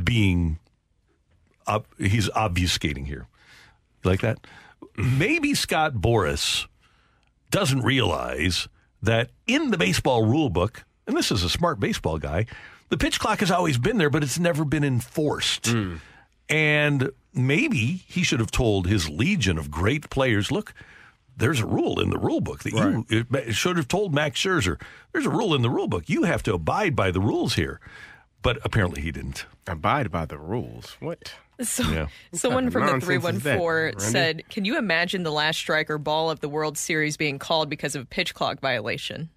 being, 0.05 0.59
ob- 1.67 1.87
he's 1.99 2.29
obfuscating 2.31 3.07
here. 3.07 3.27
Like 4.05 4.21
that? 4.21 4.39
Maybe 4.97 5.55
Scott 5.55 5.95
Boras 5.95 6.67
doesn't 7.51 7.83
realize 7.83 8.69
that 9.03 9.31
in 9.47 9.71
the 9.71 9.79
baseball 9.79 10.25
rule 10.25 10.51
book, 10.51 10.85
and 11.07 11.17
this 11.17 11.31
is 11.31 11.43
a 11.43 11.49
smart 11.49 11.81
baseball 11.81 12.19
guy, 12.19 12.47
the 12.89 12.97
pitch 12.97 13.19
clock 13.21 13.41
has 13.41 13.51
always 13.51 13.79
been 13.79 13.99
there, 13.99 14.11
but 14.11 14.23
it's 14.23 14.39
never 14.39 14.65
been 14.65 14.85
enforced. 14.85 15.75
And 16.49 17.11
maybe 17.35 18.03
he 18.07 18.23
should 18.23 18.41
have 18.41 18.51
told 18.51 18.87
his 18.87 19.09
legion 19.09 19.59
of 19.59 19.71
great 19.71 20.09
players 20.11 20.51
look, 20.51 20.73
there's 21.37 21.61
a 21.61 21.67
rule 21.67 22.01
in 22.01 22.11
the 22.11 22.19
rule 22.19 22.41
book 22.41 22.63
that 22.65 22.73
you 22.73 23.07
it 23.11 23.55
should 23.55 23.77
have 23.77 23.87
told 23.89 24.13
Max 24.15 24.41
Scherzer. 24.43 24.81
There's 25.13 25.27
a 25.27 25.31
rule 25.31 25.55
in 25.55 25.63
the 25.63 25.71
rule 25.71 25.87
book. 25.87 26.09
You 26.09 26.25
have 26.25 26.43
to 26.45 26.55
abide 26.55 26.97
by 26.97 27.11
the 27.11 27.21
rules 27.21 27.55
here. 27.55 27.81
But 28.41 28.59
apparently 28.65 29.03
he 29.03 29.11
didn't. 29.11 29.47
Abide 29.67 30.11
by 30.11 30.25
the 30.25 30.39
rules. 30.39 30.97
What? 31.01 31.35
So, 31.61 31.83
Yeah. 31.91 32.07
someone 32.33 32.71
from 32.71 32.87
the 32.87 32.93
nonsense 32.93 33.25
is 33.25 33.43
that, 33.43 33.57
314 33.59 34.01
said, 34.01 34.49
Can 34.49 34.65
you 34.65 34.79
imagine 34.79 35.25
the 35.25 35.33
last 35.33 35.59
strike 35.59 35.91
or 35.91 35.99
ball 35.99 36.31
of 36.31 36.39
the 36.41 36.49
World 36.49 36.79
Series 36.79 37.17
being 37.17 37.39
called 37.41 37.69
because 37.69 37.97
of 37.97 38.03
a 38.03 38.07
pitch 38.07 38.35
clock 38.35 38.61
violation? 38.61 39.29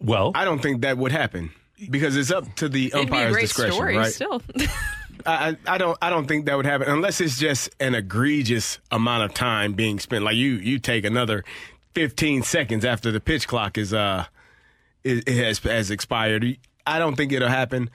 Well, 0.00 0.30
I 0.36 0.44
don't 0.44 0.62
think 0.62 0.82
that 0.82 0.98
would 0.98 1.10
happen 1.10 1.50
because 1.90 2.16
it's 2.16 2.30
up 2.30 2.54
to 2.56 2.68
the 2.68 2.86
It'd 2.86 2.92
be 2.92 2.98
a 2.98 3.02
umpire's 3.02 3.32
great 3.32 3.42
discretion, 3.42 3.74
story 3.74 3.96
right? 3.96 4.12
still. 4.12 4.42
I, 5.26 5.56
I 5.66 5.78
don't 5.78 5.98
I 6.00 6.10
don't 6.10 6.26
think 6.26 6.46
that 6.46 6.56
would 6.56 6.66
happen 6.66 6.88
unless 6.88 7.20
it's 7.20 7.38
just 7.38 7.70
an 7.80 7.94
egregious 7.94 8.78
amount 8.90 9.24
of 9.24 9.34
time 9.34 9.72
being 9.72 9.98
spent. 9.98 10.24
Like 10.24 10.36
you 10.36 10.52
you 10.52 10.78
take 10.78 11.04
another 11.04 11.44
15 11.94 12.42
seconds 12.42 12.84
after 12.84 13.10
the 13.10 13.20
pitch 13.20 13.48
clock 13.48 13.76
is 13.76 13.92
uh 13.92 14.26
is, 15.02 15.22
it 15.26 15.44
has 15.44 15.58
has 15.60 15.90
expired. 15.90 16.58
I 16.86 16.98
don't 16.98 17.16
think 17.16 17.32
it'll 17.32 17.48
happen 17.48 17.90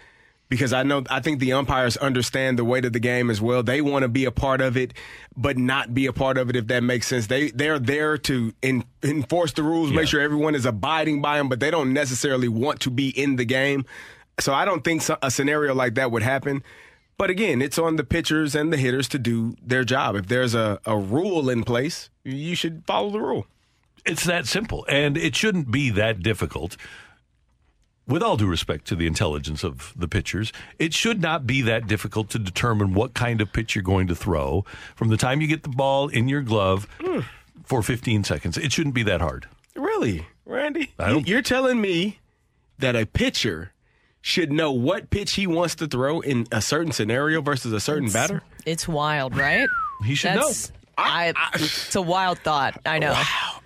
because 0.52 0.74
I 0.74 0.84
know 0.84 1.02
I 1.10 1.22
think 1.22 1.40
the 1.40 1.54
umpires 1.54 1.96
understand 1.96 2.60
the 2.60 2.66
weight 2.66 2.84
of 2.84 2.92
the 2.92 3.00
game 3.00 3.30
as 3.30 3.40
well. 3.40 3.64
They 3.64 3.80
want 3.80 4.04
to 4.04 4.10
be 4.10 4.26
a 4.26 4.32
part 4.32 4.60
of 4.60 4.76
it, 4.76 4.94
but 5.38 5.58
not 5.58 5.94
be 5.94 6.08
a 6.08 6.14
part 6.14 6.38
of 6.38 6.50
it 6.50 6.58
if 6.58 6.68
that 6.68 6.84
makes 6.84 7.08
sense. 7.08 7.28
They 7.28 7.52
they're 7.52 7.80
there 7.80 8.18
to 8.18 8.54
in, 8.62 8.84
enforce 9.02 9.54
the 9.54 9.64
rules, 9.64 9.94
make 9.94 10.10
sure 10.10 10.20
everyone 10.20 10.54
is 10.54 10.66
abiding 10.66 11.22
by 11.22 11.38
them, 11.38 11.48
but 11.48 11.62
they 11.62 11.72
don't 11.72 11.94
necessarily 11.94 12.50
want 12.50 12.82
to 12.82 12.92
be 12.92 13.08
in 13.18 13.38
the 13.38 13.46
game. 13.46 13.86
So 14.42 14.54
I 14.54 14.66
don't 14.66 14.84
think 14.84 15.04
a 15.22 15.32
scenario 15.32 15.74
like 15.74 15.96
that 15.96 16.12
would 16.12 16.22
happen. 16.22 16.64
But 17.18 17.30
again, 17.30 17.62
it's 17.62 17.80
on 17.80 17.96
the 17.96 18.04
pitchers 18.04 18.54
and 18.54 18.74
the 18.74 18.78
hitters 18.78 19.08
to 19.10 19.20
do 19.20 19.56
their 19.66 19.86
job. 19.86 20.18
If 20.18 20.28
there's 20.28 20.54
a, 20.54 20.82
a 20.86 20.98
rule 20.98 21.50
in 21.50 21.64
place, 21.64 22.10
you 22.26 22.56
should 22.56 22.84
follow 22.86 23.10
the 23.10 23.22
rule. 23.22 23.48
It's 24.06 24.26
that 24.26 24.48
simple, 24.48 24.86
and 24.90 25.16
it 25.16 25.34
shouldn't 25.34 25.72
be 25.72 25.92
that 25.92 26.22
difficult. 26.22 26.76
With 28.12 28.22
all 28.22 28.36
due 28.36 28.48
respect 28.48 28.86
to 28.88 28.96
the 28.96 29.08
intelligence 29.08 29.64
of 29.64 29.94
the 29.96 30.08
pitchers, 30.08 30.52
it 30.78 30.94
should 30.94 31.22
not 31.22 31.48
be 31.48 31.62
that 31.62 31.88
difficult 31.88 32.30
to 32.32 32.40
determine 32.40 32.94
what 32.94 33.14
kind 33.14 33.40
of 33.40 33.54
pitch 33.54 33.74
you're 33.74 33.84
going 33.84 34.08
to 34.08 34.16
throw 34.16 34.66
from 34.96 35.08
the 35.08 35.16
time 35.18 35.40
you 35.40 35.48
get 35.48 35.64
the 35.64 35.70
ball 35.70 36.10
in 36.10 36.28
your 36.28 36.42
glove 36.42 36.88
for 37.64 37.82
15 37.82 38.24
seconds. 38.26 38.58
It 38.58 38.74
shouldn't 38.74 38.96
be 38.96 39.04
that 39.04 39.22
hard. 39.22 39.48
Really, 39.76 40.28
Randy? 40.46 40.92
I 41.00 41.10
don't- 41.10 41.28
You're 41.28 41.42
telling 41.42 41.80
me 41.80 42.20
that 42.80 42.96
a 42.98 43.06
pitcher 43.06 43.72
should 44.20 44.52
know 44.52 44.72
what 44.72 45.10
pitch 45.10 45.34
he 45.34 45.48
wants 45.48 45.76
to 45.76 45.88
throw 45.88 46.20
in 46.20 46.48
a 46.52 46.62
certain 46.62 46.92
scenario 46.92 47.42
versus 47.42 47.72
a 47.72 47.80
certain 47.80 48.10
batter? 48.12 48.42
it's 48.66 48.88
wild, 48.88 49.36
right? 49.38 49.70
He 50.04 50.16
should 50.16 50.32
That's, 50.32 50.72
I, 50.98 51.34
it's 51.56 51.96
a 51.96 52.02
wild 52.02 52.40
thought. 52.40 52.80
I 52.86 53.00
know. 53.00 53.14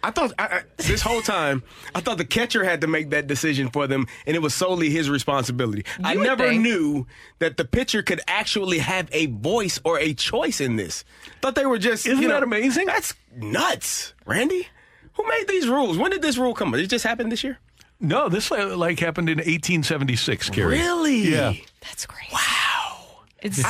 I 0.03 0.11
thought 0.11 0.34
I, 0.38 0.45
I, 0.45 0.61
this 0.77 1.02
whole 1.02 1.22
time, 1.22 1.64
I 1.93 1.99
thought 2.02 2.18
the 2.18 2.26
catcher 2.26 2.64
had 2.64 2.81
to 2.81 2.88
make 2.88 3.10
that 3.10 3.27
decision 3.27 3.69
for 3.72 3.88
them, 3.88 4.06
and 4.26 4.35
it 4.35 4.41
was 4.41 4.53
solely 4.53 4.89
his 4.89 5.10
responsibility. 5.10 5.84
I 6.03 6.14
You 6.14 6.19
would 6.19 6.26
never 6.27 6.47
think. 6.49 6.61
knew 6.61 7.07
that 7.39 7.57
the 7.57 7.65
pitcher 7.65 8.03
could 8.03 8.22
actually 8.27 8.80
have 8.80 9.10
a 9.11 9.26
voice 9.27 9.80
or 9.84 9.99
a 9.99 10.14
choice 10.14 10.61
in 10.61 10.76
this. 10.76 11.03
Thought 11.41 11.56
they 11.56 11.65
were 11.65 11.80
just. 11.80 12.06
Isn't 12.06 12.22
you 12.22 12.27
know, 12.27 12.35
that 12.35 12.43
amazing? 12.43 12.85
That's 12.85 13.14
nuts, 13.35 14.14
Randy. 14.26 14.68
Who 15.14 15.27
made 15.27 15.47
these 15.47 15.68
rules? 15.68 15.97
When 15.97 16.11
did 16.11 16.22
this 16.22 16.38
rule 16.38 16.53
come? 16.53 16.72
Did 16.72 16.81
it 16.81 16.88
just 16.88 17.06
happen 17.06 17.30
this 17.30 17.43
year? 17.43 17.57
No, 17.99 18.30
this 18.30 18.52
uh, 18.52 18.76
like 18.77 18.99
happened 18.99 19.30
in 19.30 19.38
1876, 19.38 20.49
Carey. 20.49 20.77
Really? 20.77 21.18
Yeah. 21.30 21.53
That's 21.81 22.06
great. 22.06 22.31
Wow. 22.31 23.22
It's 23.41 23.64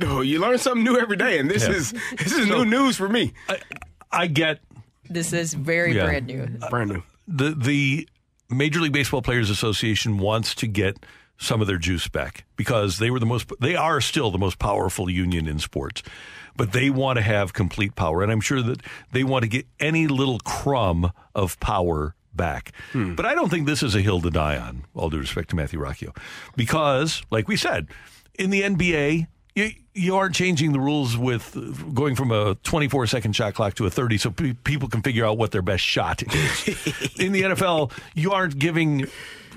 Oh, 0.06 0.20
you 0.20 0.38
learn 0.40 0.58
something 0.58 0.84
new 0.84 0.98
every 0.98 1.16
day, 1.16 1.38
and 1.38 1.50
this 1.50 1.64
Yeah. 1.66 1.74
is 1.74 1.92
this 2.18 2.32
is 2.32 2.46
new 2.46 2.64
news 2.64 2.96
for 2.96 3.08
me. 3.08 3.32
I 4.12 4.26
get 4.26 4.60
this 5.08 5.32
is 5.32 5.54
very 5.54 5.94
Yeah. 5.94 6.04
brand 6.06 6.26
new. 6.26 6.46
Brand 6.70 6.90
new. 6.90 7.02
the 7.28 7.54
the 7.54 8.08
Major 8.48 8.80
League 8.80 8.92
Baseball 8.92 9.22
Players 9.22 9.50
Association 9.50 10.18
wants 10.18 10.54
to 10.56 10.66
get 10.66 11.04
some 11.38 11.60
of 11.60 11.66
their 11.66 11.78
juice 11.78 12.08
back 12.08 12.44
because 12.56 12.98
they 12.98 13.10
were 13.10 13.18
the 13.20 13.26
most 13.26 13.50
they 13.60 13.76
are 13.76 14.00
still 14.00 14.30
the 14.30 14.38
most 14.38 14.58
powerful 14.58 15.08
union 15.08 15.46
in 15.46 15.58
sports. 15.58 16.02
But 16.56 16.72
they 16.72 16.90
want 16.90 17.16
to 17.16 17.22
have 17.22 17.52
complete 17.52 17.94
power 17.94 18.22
and 18.22 18.30
I'm 18.32 18.40
sure 18.40 18.60
that 18.62 18.80
they 19.12 19.24
want 19.24 19.42
to 19.44 19.48
get 19.48 19.66
any 19.78 20.06
little 20.08 20.38
crumb 20.40 21.12
of 21.34 21.58
power 21.60 22.14
back. 22.34 22.72
Hmm. 22.92 23.14
But 23.14 23.24
I 23.26 23.34
don't 23.34 23.48
think 23.48 23.66
this 23.66 23.82
is 23.82 23.94
a 23.94 24.00
hill 24.02 24.20
to 24.20 24.30
die 24.30 24.56
on, 24.58 24.84
all 24.94 25.08
due 25.10 25.18
respect 25.18 25.50
to 25.50 25.56
Matthew 25.56 25.78
Rocchio. 25.80 26.14
Because, 26.56 27.22
like 27.30 27.48
we 27.48 27.56
said, 27.56 27.86
in 28.34 28.50
the 28.50 28.62
NBA, 28.62 29.26
you, 29.60 29.72
you 29.94 30.16
aren't 30.16 30.34
changing 30.34 30.72
the 30.72 30.80
rules 30.80 31.16
with 31.16 31.94
going 31.94 32.14
from 32.14 32.30
a 32.30 32.54
24 32.56 33.06
second 33.06 33.34
shot 33.34 33.54
clock 33.54 33.74
to 33.74 33.86
a 33.86 33.90
30 33.90 34.18
so 34.18 34.30
pe- 34.30 34.52
people 34.52 34.88
can 34.88 35.02
figure 35.02 35.24
out 35.24 35.38
what 35.38 35.50
their 35.50 35.62
best 35.62 35.84
shot 35.84 36.22
is. 36.22 36.68
in 37.18 37.32
the 37.32 37.42
NFL, 37.42 37.92
you 38.14 38.32
aren't 38.32 38.58
giving 38.58 39.06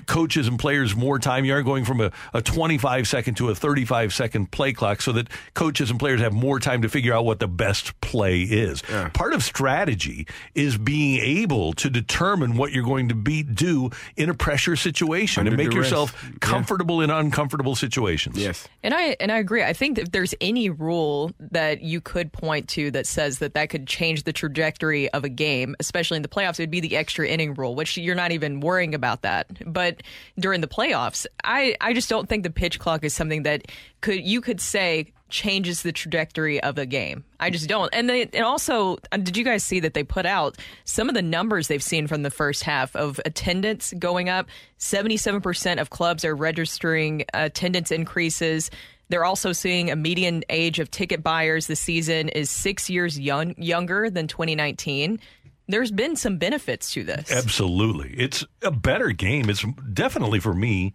coaches 0.06 0.48
and 0.48 0.58
players 0.58 0.94
more 0.94 1.18
time. 1.18 1.44
You 1.44 1.52
aren't 1.54 1.66
going 1.66 1.84
from 1.84 2.00
a, 2.00 2.12
a 2.32 2.42
25 2.42 3.08
second 3.08 3.34
to 3.36 3.48
a 3.50 3.54
35 3.54 4.12
second 4.12 4.50
play 4.50 4.72
clock 4.72 5.00
so 5.02 5.12
that 5.12 5.28
coaches 5.54 5.90
and 5.90 5.98
players 5.98 6.20
have 6.20 6.32
more 6.32 6.60
time 6.60 6.82
to 6.82 6.88
figure 6.88 7.12
out 7.14 7.24
what 7.24 7.38
the 7.40 7.48
best 7.48 7.98
play 8.00 8.42
is. 8.42 8.82
Part 9.12 9.32
of 9.34 9.42
strategy 9.42 10.26
is 10.54 10.76
being 10.78 11.20
able 11.20 11.72
to 11.74 11.88
determine 11.90 12.56
what 12.56 12.72
you're 12.72 12.84
going 12.84 13.08
to 13.08 13.14
be 13.14 13.42
do 13.42 13.90
in 14.16 14.28
a 14.30 14.34
pressure 14.34 14.76
situation 14.76 15.40
Under 15.40 15.50
and 15.52 15.56
make 15.56 15.70
duress. 15.70 15.86
yourself 15.86 16.14
Yeah. 16.24 16.30
comfortable 16.40 17.00
in 17.00 17.10
uncomfortable 17.10 17.74
situations. 17.74 18.36
Yes. 18.36 18.68
And 18.82 18.92
I 18.94 19.16
and 19.20 19.32
I 19.32 19.38
agree. 19.38 19.62
I 19.62 19.72
think 19.72 19.96
that 19.96 20.02
if 20.02 20.12
there's 20.12 20.34
any 20.40 20.70
rule 20.70 21.32
that 21.38 21.82
you 21.82 22.00
could 22.00 22.32
point 22.32 22.68
to 22.70 22.90
that 22.92 23.06
says 23.06 23.38
that 23.38 23.54
that 23.54 23.70
could 23.70 23.86
change 23.86 24.24
the 24.24 24.32
trajectory 24.32 25.08
of 25.10 25.24
a 25.24 25.28
game, 25.28 25.74
especially 25.80 26.16
in 26.16 26.22
the 26.22 26.28
playoffs, 26.28 26.58
it 26.58 26.62
would 26.62 26.70
be 26.70 26.80
the 26.80 26.96
extra 26.96 27.26
inning 27.26 27.54
rule, 27.54 27.74
which 27.74 27.96
you're 27.96 28.14
not 28.14 28.32
even 28.32 28.60
worrying 28.60 28.94
about 28.94 29.22
that. 29.22 29.46
But 29.72 29.93
during 30.38 30.60
the 30.60 30.68
playoffs, 30.68 31.26
I 31.42 31.76
I 31.80 31.92
just 31.92 32.08
don't 32.08 32.28
think 32.28 32.42
the 32.42 32.50
pitch 32.50 32.78
clock 32.78 33.04
is 33.04 33.14
something 33.14 33.42
that 33.44 33.66
could 34.00 34.26
you 34.26 34.40
could 34.40 34.60
say 34.60 35.12
changes 35.30 35.82
the 35.82 35.90
trajectory 35.90 36.62
of 36.62 36.78
a 36.78 36.86
game. 36.86 37.24
I 37.40 37.50
just 37.50 37.68
don't. 37.68 37.92
And 37.92 38.08
they 38.08 38.22
and 38.22 38.44
also 38.44 38.98
uh, 39.10 39.16
did 39.16 39.36
you 39.36 39.44
guys 39.44 39.64
see 39.64 39.80
that 39.80 39.94
they 39.94 40.04
put 40.04 40.26
out 40.26 40.56
some 40.84 41.08
of 41.08 41.14
the 41.14 41.22
numbers 41.22 41.66
they've 41.66 41.82
seen 41.82 42.06
from 42.06 42.22
the 42.22 42.30
first 42.30 42.62
half 42.62 42.94
of 42.94 43.20
attendance 43.24 43.92
going 43.98 44.28
up? 44.28 44.46
77% 44.78 45.80
of 45.80 45.90
clubs 45.90 46.24
are 46.24 46.36
registering 46.36 47.24
attendance 47.34 47.90
increases. 47.90 48.70
They're 49.08 49.24
also 49.24 49.52
seeing 49.52 49.90
a 49.90 49.96
median 49.96 50.44
age 50.48 50.78
of 50.78 50.90
ticket 50.90 51.22
buyers 51.22 51.66
this 51.66 51.80
season 51.80 52.28
is 52.28 52.48
6 52.50 52.88
years 52.88 53.18
young, 53.18 53.54
younger 53.58 54.10
than 54.10 54.28
2019. 54.28 55.18
There's 55.66 55.90
been 55.90 56.16
some 56.16 56.36
benefits 56.38 56.92
to 56.92 57.04
this. 57.04 57.30
Absolutely. 57.32 58.14
It's 58.18 58.44
a 58.62 58.70
better 58.70 59.10
game. 59.12 59.48
It's 59.48 59.64
definitely 59.92 60.40
for 60.40 60.54
me. 60.54 60.92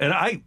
And 0.00 0.12
I 0.12 0.42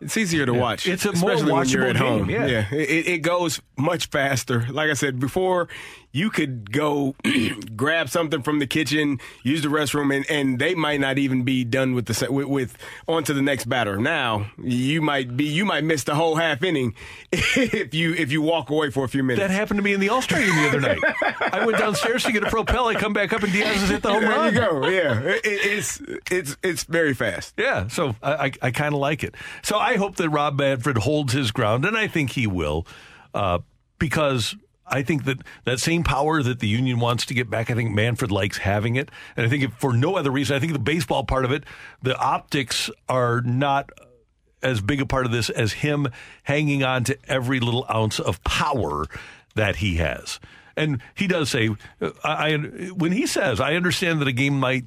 It's 0.00 0.16
easier 0.16 0.44
to 0.44 0.52
Yeah. 0.52 0.60
watch. 0.60 0.86
It's 0.88 1.04
a 1.04 1.12
more 1.16 1.30
especially 1.32 1.52
when 1.52 1.68
you're 1.68 1.82
watchable 1.84 1.90
at 1.90 1.96
home. 1.96 2.26
game, 2.26 2.42
yeah. 2.48 2.66
It, 2.74 3.06
it 3.08 3.18
goes 3.18 3.60
much 3.78 4.06
faster. 4.06 4.66
Like 4.70 4.90
I 4.90 4.94
said 4.94 5.18
before, 5.20 5.68
you 6.14 6.30
could 6.30 6.70
go 6.72 7.16
grab 7.76 8.08
something 8.08 8.40
from 8.42 8.60
the 8.60 8.66
kitchen, 8.68 9.18
use 9.42 9.62
the 9.62 9.68
restroom, 9.68 10.14
and, 10.14 10.24
and 10.30 10.58
they 10.60 10.74
might 10.74 11.00
not 11.00 11.18
even 11.18 11.42
be 11.42 11.64
done 11.64 11.92
with 11.94 12.06
the 12.06 12.30
with, 12.32 12.46
with 12.46 12.78
on 13.08 13.24
to 13.24 13.34
the 13.34 13.42
next 13.42 13.64
batter. 13.64 13.96
Now 13.98 14.46
you 14.62 15.02
might 15.02 15.36
be 15.36 15.44
you 15.44 15.64
might 15.64 15.82
miss 15.82 16.04
the 16.04 16.14
whole 16.14 16.36
half 16.36 16.62
inning 16.62 16.94
if 17.32 17.92
you 17.92 18.14
if 18.14 18.30
you 18.30 18.40
walk 18.42 18.70
away 18.70 18.90
for 18.90 19.04
a 19.04 19.08
few 19.08 19.24
minutes. 19.24 19.40
that 19.46 19.50
happened 19.52 19.78
to 19.78 19.82
me 19.82 19.92
in 19.92 19.98
the 19.98 20.08
All 20.08 20.22
Star 20.22 20.38
game 20.38 20.54
the 20.54 20.68
other 20.68 20.80
night. 20.80 21.00
I 21.52 21.66
went 21.66 21.78
downstairs 21.78 22.22
to 22.24 22.32
get 22.32 22.44
a 22.44 22.48
propel. 22.50 22.86
I 22.86 22.94
come 22.94 23.12
back 23.12 23.32
up 23.32 23.42
and 23.42 23.52
Diaz 23.52 23.80
has 23.80 23.90
hit 23.90 24.02
the 24.02 24.12
home 24.12 24.22
there 24.22 24.30
run. 24.30 24.54
you 24.54 24.60
go. 24.60 24.86
Yeah, 24.88 25.20
It- 25.20 25.40
it's 25.44 26.00
it's 26.30 26.56
it's 26.62 26.84
very 26.84 27.14
fast. 27.14 27.54
Yeah, 27.58 27.88
so 27.88 28.14
I, 28.22 28.32
I, 28.46 28.52
I 28.62 28.70
kind 28.70 28.94
of 28.94 29.00
like 29.00 29.24
it. 29.24 29.34
So 29.64 29.78
I 29.78 29.96
hope 29.96 30.14
that 30.16 30.28
Rob 30.30 30.58
Manfred 30.58 30.98
holds 30.98 31.32
his 31.32 31.50
ground, 31.50 31.84
and 31.84 31.96
I 31.96 32.06
think 32.06 32.30
he 32.30 32.46
will, 32.46 32.86
uh, 33.34 33.58
because 33.98 34.54
I 34.86 35.02
think 35.02 35.24
that 35.24 35.38
that 35.64 35.80
same 35.80 36.04
power 36.04 36.42
that 36.42 36.60
the 36.60 36.68
union 36.68 37.00
wants 37.00 37.24
to 37.26 37.34
get 37.34 37.48
back, 37.50 37.70
I 37.70 37.74
think 37.74 37.90
Manfred 37.92 38.30
likes 38.30 38.58
having 38.58 38.96
it, 38.96 39.10
and 39.36 39.46
I 39.46 39.48
think 39.48 39.64
if 39.64 39.72
for 39.74 39.92
no 39.92 40.16
other 40.16 40.30
reason, 40.30 40.56
I 40.56 40.60
think 40.60 40.72
the 40.72 40.78
baseball 40.78 41.24
part 41.24 41.44
of 41.44 41.52
it, 41.52 41.64
the 42.02 42.16
optics 42.18 42.90
are 43.08 43.40
not 43.40 43.90
as 44.62 44.80
big 44.80 45.00
a 45.00 45.06
part 45.06 45.26
of 45.26 45.32
this 45.32 45.50
as 45.50 45.72
him 45.74 46.08
hanging 46.44 46.82
on 46.82 47.04
to 47.04 47.18
every 47.28 47.60
little 47.60 47.86
ounce 47.92 48.18
of 48.18 48.42
power 48.44 49.06
that 49.54 49.76
he 49.76 49.96
has. 49.96 50.40
And 50.76 51.00
he 51.14 51.26
does 51.26 51.50
say, 51.50 51.68
uh, 52.00 52.10
I, 52.24 52.54
I 52.54 52.56
when 52.88 53.12
he 53.12 53.26
says, 53.26 53.60
I 53.60 53.74
understand 53.74 54.20
that 54.20 54.28
a 54.28 54.32
game 54.32 54.58
might 54.58 54.84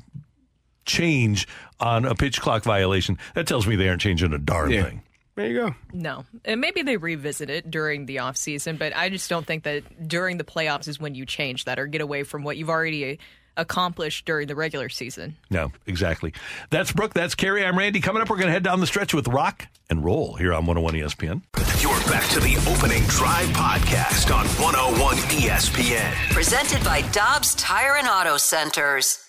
change 0.86 1.48
on 1.80 2.06
a 2.06 2.16
pitch 2.16 2.42
clock 2.42 2.64
violation, 2.64 3.18
that 3.36 3.48
tells 3.48 3.68
me 3.68 3.76
they 3.76 3.88
aren't 3.90 4.02
changing 4.02 4.34
a 4.34 4.38
darn 4.38 4.72
Yeah. 4.72 4.84
thing. 4.84 5.04
There 5.38 5.48
you 5.48 5.54
go. 5.54 5.76
No. 5.94 6.26
And 6.46 6.60
maybe 6.60 6.82
they 6.82 6.98
revisit 6.98 7.52
it 7.52 7.70
during 7.70 8.08
the 8.08 8.16
offseason, 8.16 8.80
but 8.80 8.96
I 8.96 9.10
just 9.10 9.30
don't 9.30 9.46
think 9.46 9.64
that 9.66 10.08
during 10.08 10.40
the 10.40 10.44
playoffs 10.44 10.88
is 10.88 11.00
when 11.00 11.14
you 11.14 11.28
change 11.28 11.66
that 11.66 11.78
or 11.78 11.86
get 11.86 12.02
away 12.02 12.24
from 12.24 12.44
what 12.44 12.58
you've 12.58 12.72
already 12.72 13.14
uh, 13.14 13.16
accomplished 13.56 14.26
during 14.26 14.48
the 14.48 14.56
regular 14.56 14.90
season. 14.90 15.36
No, 15.52 15.72
exactly. 15.86 16.34
That's 16.72 16.92
Brooke. 16.92 17.14
That's 17.14 17.36
Carey. 17.36 17.64
I'm 17.64 17.78
Randy. 17.78 18.00
Coming 18.00 18.24
up, 18.24 18.32
we're 18.32 18.38
going 18.38 18.48
to 18.48 18.52
head 18.52 18.64
down 18.64 18.80
the 18.80 18.88
stretch 18.88 19.14
with 19.14 19.28
rock 19.28 19.68
and 19.92 20.04
roll 20.04 20.34
here 20.34 20.56
on 20.56 20.66
101 20.66 20.96
ESPN. 20.96 21.44
You're 21.84 22.00
back 22.12 22.28
to 22.32 22.40
the 22.40 22.58
Opening 22.72 23.04
Drive 23.04 23.50
podcast 23.50 24.36
on 24.36 24.48
101 24.60 25.18
ESPN. 25.18 26.34
Presented 26.34 26.84
by 26.84 27.02
Dobbs 27.12 27.54
Tire 27.54 27.98
and 27.98 28.08
Auto 28.08 28.38
Centers. 28.38 29.24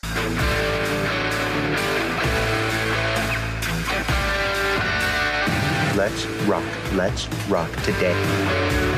Let's 5.98 6.26
rock. 6.46 6.62
Let's 6.92 7.26
rock 7.48 7.72
today. 7.82 8.97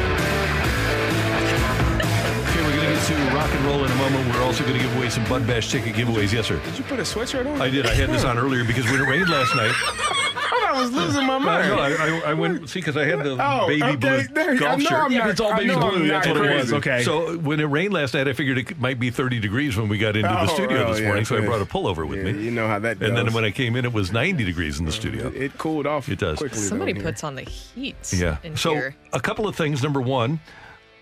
Okay, 2.90 2.98
we're 2.98 3.06
to 3.06 3.14
get 3.24 3.30
to 3.30 3.36
rock 3.36 3.50
and 3.54 3.64
roll 3.66 3.84
in 3.84 3.90
a 3.90 3.94
moment. 3.96 4.34
We're 4.34 4.42
also 4.42 4.62
going 4.64 4.74
to 4.76 4.80
give 4.80 4.96
away 4.96 5.10
some 5.10 5.24
Bud 5.24 5.46
Bash 5.46 5.70
ticket 5.70 5.94
giveaways. 5.94 6.32
Yes, 6.32 6.46
sir. 6.46 6.60
Did 6.64 6.78
you 6.78 6.84
put 6.84 6.98
a 6.98 7.02
sweatshirt 7.02 7.46
on? 7.46 7.60
I 7.60 7.70
did. 7.70 7.86
I 7.86 7.94
had 7.94 8.10
this 8.10 8.24
on 8.24 8.38
earlier 8.38 8.64
because 8.64 8.84
when 8.86 9.00
it 9.00 9.08
rained 9.08 9.28
last 9.28 9.54
night. 9.56 9.72
Oh, 10.52 10.66
I 10.76 10.82
was 10.82 10.92
losing 10.92 11.26
my 11.26 11.34
uh, 11.36 11.40
mind. 11.40 11.68
No, 11.68 11.78
I, 11.78 11.90
I, 11.92 12.30
I 12.30 12.34
went 12.34 12.68
see 12.68 12.80
because 12.80 12.96
I 12.96 13.04
had 13.04 13.22
the 13.24 13.32
Oh, 13.40 13.66
baby 13.66 13.82
okay, 13.82 13.96
blue 13.96 14.22
there- 14.34 14.50
I 14.52 14.56
golf 14.56 14.78
know 14.78 14.84
shirt. 14.88 14.98
I'm 15.00 15.14
not- 15.14 15.30
it's 15.30 15.40
all 15.40 15.56
baby 15.56 15.74
blue. 15.74 16.08
That's 16.08 16.26
not 16.26 16.36
what 16.38 16.46
it 16.46 16.56
was. 16.56 16.72
Okay. 16.74 17.02
So 17.02 17.38
when 17.38 17.60
it 17.60 17.64
rained 17.64 17.92
last 17.92 18.14
night, 18.14 18.26
I 18.28 18.32
figured 18.32 18.58
it 18.58 18.78
might 18.78 18.98
be 19.00 19.10
30 19.10 19.38
degrees 19.40 19.76
when 19.76 19.88
we 19.88 19.98
got 19.98 20.16
into 20.16 20.28
the 20.28 20.40
Oh, 20.42 20.46
studio 20.46 20.84
oh, 20.84 20.90
this 20.92 21.00
yeah, 21.00 21.06
morning, 21.06 21.24
so 21.24 21.36
I 21.36 21.40
brought 21.40 21.60
a 21.60 21.64
pullover 21.64 22.06
with 22.06 22.18
Yeah, 22.24 22.32
me. 22.32 22.44
you 22.44 22.50
know 22.50 22.66
how 22.68 22.78
that 22.80 23.00
And 23.02 23.16
then 23.16 23.32
when 23.32 23.44
I 23.44 23.50
came 23.50 23.74
in, 23.76 23.84
it 23.84 23.92
was 23.92 24.12
90 24.12 24.44
degrees 24.44 24.78
in 24.78 24.84
the 24.86 24.92
studio. 24.92 25.28
It 25.34 25.56
cooled 25.58 25.86
off. 25.86 26.08
It 26.08 26.18
does. 26.20 26.38
Quickly, 26.38 26.58
Somebody 26.58 26.92
though, 26.92 27.00
here. 27.00 27.08
puts 27.10 27.24
on 27.24 27.34
the 27.36 27.42
heat 27.42 27.96
Yeah. 28.12 28.38
in 28.44 28.56
So 28.56 28.72
here. 28.74 28.94
a 29.12 29.20
couple 29.20 29.46
of 29.48 29.56
things. 29.56 29.82
Number 29.82 30.00
one, 30.00 30.40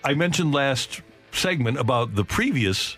I 0.04 0.14
mentioned 0.14 0.52
last 0.52 1.00
segment 1.32 1.78
about 1.78 2.14
the 2.14 2.24
previous 2.24 2.96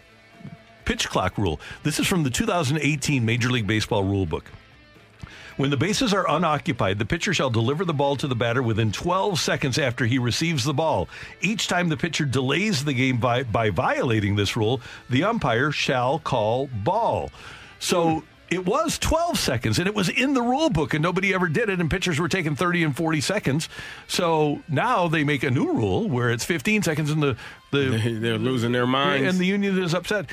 pitch 0.84 1.08
clock 1.08 1.38
rule. 1.38 1.60
This 1.82 2.00
is 2.00 2.06
from 2.06 2.22
the 2.22 2.30
2018 2.30 3.24
Major 3.24 3.50
League 3.50 3.66
Baseball 3.66 4.04
rule 4.04 4.26
book. 4.26 4.50
When 5.56 5.70
the 5.70 5.76
bases 5.76 6.14
are 6.14 6.28
unoccupied, 6.28 6.98
the 6.98 7.04
pitcher 7.04 7.34
shall 7.34 7.50
deliver 7.50 7.84
the 7.84 7.92
ball 7.92 8.16
to 8.16 8.26
the 8.26 8.34
batter 8.34 8.62
within 8.62 8.92
12 8.92 9.38
seconds 9.38 9.78
after 9.78 10.06
he 10.06 10.18
receives 10.18 10.64
the 10.64 10.72
ball. 10.72 11.06
Each 11.42 11.68
time 11.68 11.90
the 11.90 11.98
pitcher 11.98 12.24
delays 12.24 12.82
the 12.82 12.94
game 12.94 13.18
by, 13.18 13.42
by 13.42 13.68
violating 13.68 14.36
this 14.36 14.56
rule, 14.56 14.80
the 15.10 15.24
umpire 15.24 15.70
shall 15.70 16.18
call 16.18 16.68
ball. 16.68 17.30
So 17.78 18.24
it 18.50 18.66
was 18.66 18.98
12 18.98 19.38
seconds 19.38 19.78
and 19.78 19.86
it 19.86 19.94
was 19.94 20.08
in 20.08 20.34
the 20.34 20.42
rule 20.42 20.70
book 20.70 20.92
and 20.94 21.02
nobody 21.02 21.32
ever 21.32 21.48
did 21.48 21.68
it 21.68 21.80
and 21.80 21.90
pitchers 21.90 22.18
were 22.18 22.28
taking 22.28 22.56
30 22.56 22.84
and 22.84 22.96
40 22.96 23.20
seconds. 23.20 23.68
So 24.08 24.62
now 24.68 25.08
they 25.08 25.24
make 25.24 25.42
a 25.42 25.50
new 25.50 25.72
rule 25.72 26.08
where 26.08 26.30
it's 26.30 26.44
15 26.44 26.82
seconds 26.82 27.10
and 27.10 27.22
the 27.22 27.36
the 27.70 28.18
They're 28.20 28.38
losing 28.38 28.72
their 28.72 28.86
minds. 28.86 29.28
and 29.28 29.38
the 29.38 29.46
union 29.46 29.80
is 29.80 29.94
upset. 29.94 30.26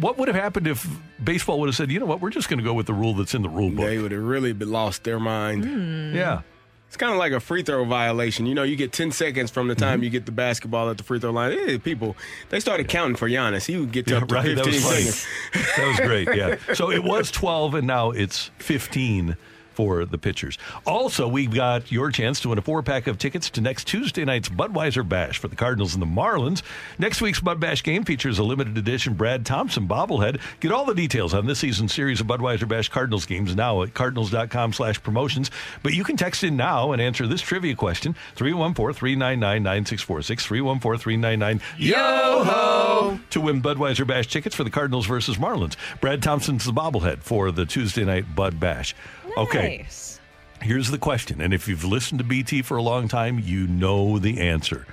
What 0.00 0.18
would 0.18 0.28
have 0.28 0.36
happened 0.36 0.66
if 0.66 0.86
baseball 1.22 1.60
would 1.60 1.68
have 1.68 1.76
said, 1.76 1.90
"You 1.90 2.00
know 2.00 2.06
what? 2.06 2.20
We're 2.20 2.30
just 2.30 2.48
going 2.48 2.58
to 2.58 2.64
go 2.64 2.74
with 2.74 2.86
the 2.86 2.92
rule 2.94 3.14
that's 3.14 3.34
in 3.34 3.42
the 3.42 3.48
rule 3.48 3.70
book." 3.70 3.86
They 3.86 3.98
would 3.98 4.12
have 4.12 4.22
really 4.22 4.52
lost 4.52 5.04
their 5.04 5.20
mind. 5.20 5.64
Hmm. 5.64 6.14
Yeah. 6.14 6.40
It's 6.88 6.96
kind 6.96 7.12
of 7.12 7.18
like 7.18 7.32
a 7.32 7.40
free 7.40 7.62
throw 7.62 7.84
violation. 7.84 8.46
You 8.46 8.54
know, 8.54 8.62
you 8.62 8.74
get 8.74 8.92
10 8.92 9.12
seconds 9.12 9.50
from 9.50 9.68
the 9.68 9.74
Mm-hmm. 9.74 9.84
time 9.84 10.02
you 10.02 10.08
get 10.10 10.24
the 10.26 10.32
basketball 10.32 10.88
at 10.90 10.96
the 10.96 11.04
free 11.04 11.20
throw 11.20 11.30
line. 11.30 11.52
Eh, 11.52 11.78
people, 11.78 12.16
they 12.48 12.58
started 12.60 12.88
counting 12.88 13.14
for 13.16 13.28
Giannis. 13.28 13.66
He 13.66 13.76
would 13.76 13.92
get 13.92 14.06
to 14.06 14.14
Yeah, 14.14 14.20
up 14.22 14.28
to 14.28 14.34
right. 14.34 14.56
That 14.56 14.64
15 14.64 14.72
was 14.72 15.14
seconds. 15.14 15.76
that 15.76 15.86
was 15.86 16.00
great. 16.00 16.34
Yeah. 16.34 16.56
So 16.74 16.90
it 16.90 17.04
was 17.04 17.30
12 17.30 17.74
and 17.74 17.86
now 17.86 18.10
it's 18.10 18.50
15 18.58 19.36
for 19.78 20.04
the 20.04 20.18
pitchers. 20.18 20.58
Also, 20.88 21.28
we've 21.28 21.54
got 21.54 21.92
your 21.92 22.10
chance 22.10 22.40
to 22.40 22.48
win 22.48 22.58
a 22.58 22.60
four 22.60 22.82
pack 22.82 23.06
of 23.06 23.16
tickets 23.16 23.48
to 23.48 23.60
next 23.60 23.86
Tuesday 23.86 24.24
night's 24.24 24.48
Budweiser 24.48 25.08
Bash 25.08 25.38
for 25.38 25.46
the 25.46 25.54
Cardinals 25.54 25.94
and 25.94 26.02
the 26.02 26.06
Marlins. 26.06 26.62
Next 26.98 27.20
week's 27.20 27.38
Bud 27.38 27.60
Bash 27.60 27.84
game 27.84 28.02
features 28.02 28.40
a 28.40 28.42
limited 28.42 28.76
edition 28.76 29.14
Brad 29.14 29.46
Thompson 29.46 29.86
bobblehead. 29.86 30.40
Get 30.58 30.72
all 30.72 30.84
the 30.84 30.96
details 30.96 31.32
on 31.32 31.46
this 31.46 31.60
season's 31.60 31.94
series 31.94 32.20
of 32.20 32.26
Budweiser 32.26 32.66
Bash 32.66 32.88
Cardinals 32.88 33.24
games 33.24 33.54
now 33.54 33.84
at 33.84 33.94
cardinals.com 33.94 34.72
slash 34.72 35.00
promotions. 35.00 35.48
But 35.84 35.94
you 35.94 36.02
can 36.02 36.16
text 36.16 36.42
in 36.42 36.56
now 36.56 36.90
and 36.90 37.00
answer 37.00 37.28
this 37.28 37.40
trivia 37.40 37.76
question 37.76 38.16
314 38.34 38.98
399 38.98 39.62
9646. 39.62 40.44
314 40.44 41.00
399 41.00 41.60
Yo 41.78 42.44
ho! 42.44 43.20
To 43.30 43.40
win 43.40 43.62
Budweiser 43.62 44.04
Bash 44.04 44.26
tickets 44.26 44.56
for 44.56 44.64
the 44.64 44.70
Cardinals 44.70 45.06
versus 45.06 45.36
Marlins. 45.36 45.76
Brad 46.00 46.20
Thompson's 46.20 46.64
the 46.64 46.72
bobblehead 46.72 47.18
for 47.18 47.52
the 47.52 47.64
Tuesday 47.64 48.04
night 48.04 48.34
Bud 48.34 48.58
Bash. 48.58 48.96
Okay. 49.38 49.78
Nice. 49.78 50.20
Here's 50.60 50.90
the 50.90 50.98
question, 50.98 51.40
and 51.40 51.54
if 51.54 51.68
you've 51.68 51.84
listened 51.84 52.18
to 52.18 52.24
BT 52.24 52.62
for 52.62 52.76
a 52.76 52.82
long 52.82 53.06
time, 53.06 53.38
you 53.38 53.68
know 53.68 54.18
the 54.18 54.40
answer. 54.40 54.86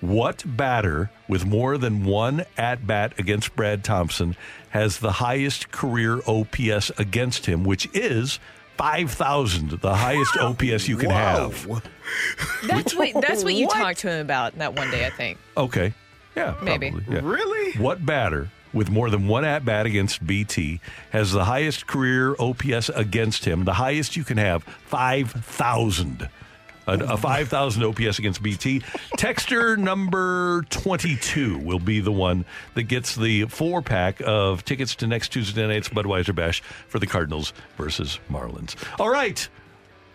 What 0.00 0.44
batter 0.44 1.10
with 1.26 1.46
more 1.46 1.78
than 1.78 2.04
one 2.04 2.44
at 2.58 2.86
bat 2.86 3.14
against 3.18 3.56
Brad 3.56 3.82
Thompson 3.82 4.36
has 4.70 4.98
the 4.98 5.12
highest 5.12 5.70
career 5.70 6.20
OPS 6.26 6.90
against 6.98 7.46
him, 7.46 7.64
which 7.64 7.88
is 7.94 8.38
5,000, 8.76 9.70
the 9.80 9.96
highest 9.96 10.36
OPS 10.40 10.86
you 10.86 10.98
can 10.98 11.08
have? 11.08 11.66
That's 12.66 12.94
what 12.94 13.14
that's 13.14 13.42
what 13.42 13.54
you 13.54 13.68
talked 13.68 14.00
to 14.00 14.10
him 14.10 14.20
about 14.20 14.58
that 14.58 14.76
one 14.76 14.90
day, 14.90 15.06
I 15.06 15.10
think. 15.10 15.38
Okay. 15.56 15.94
Yeah. 16.36 16.56
Maybe. 16.62 16.90
probably, 16.90 17.14
yeah. 17.14 17.20
Really? 17.24 17.72
What 17.78 18.04
batter 18.04 18.50
with 18.76 18.90
more 18.90 19.10
than 19.10 19.26
one 19.26 19.44
at 19.44 19.64
bat 19.64 19.86
against 19.86 20.24
BT 20.24 20.80
has 21.10 21.32
the 21.32 21.46
highest 21.46 21.86
career 21.86 22.36
OPS 22.38 22.90
against 22.90 23.44
him? 23.44 23.64
The 23.64 23.72
highest 23.72 24.16
you 24.16 24.22
can 24.22 24.36
have, 24.36 24.62
5,000. 24.62 26.28
A, 26.86 26.92
a 26.92 27.16
5,000 27.16 27.82
OPS 27.82 28.18
against 28.20 28.42
BT. 28.42 28.80
Texter 29.18 29.76
number 29.76 30.62
22 30.70 31.58
will 31.58 31.80
be 31.80 31.98
the 32.00 32.12
one 32.12 32.44
that 32.74 32.84
gets 32.84 33.16
the 33.16 33.46
four 33.46 33.82
pack 33.82 34.20
of 34.24 34.64
tickets 34.64 34.94
to 34.96 35.06
next 35.08 35.30
Tuesday 35.30 35.66
night's 35.66 35.88
Budweiser 35.88 36.34
Bash 36.34 36.60
for 36.86 37.00
the 37.00 37.06
Cardinals 37.06 37.52
versus 37.76 38.20
Marlins. 38.30 38.76
All 39.00 39.10
right. 39.10 39.48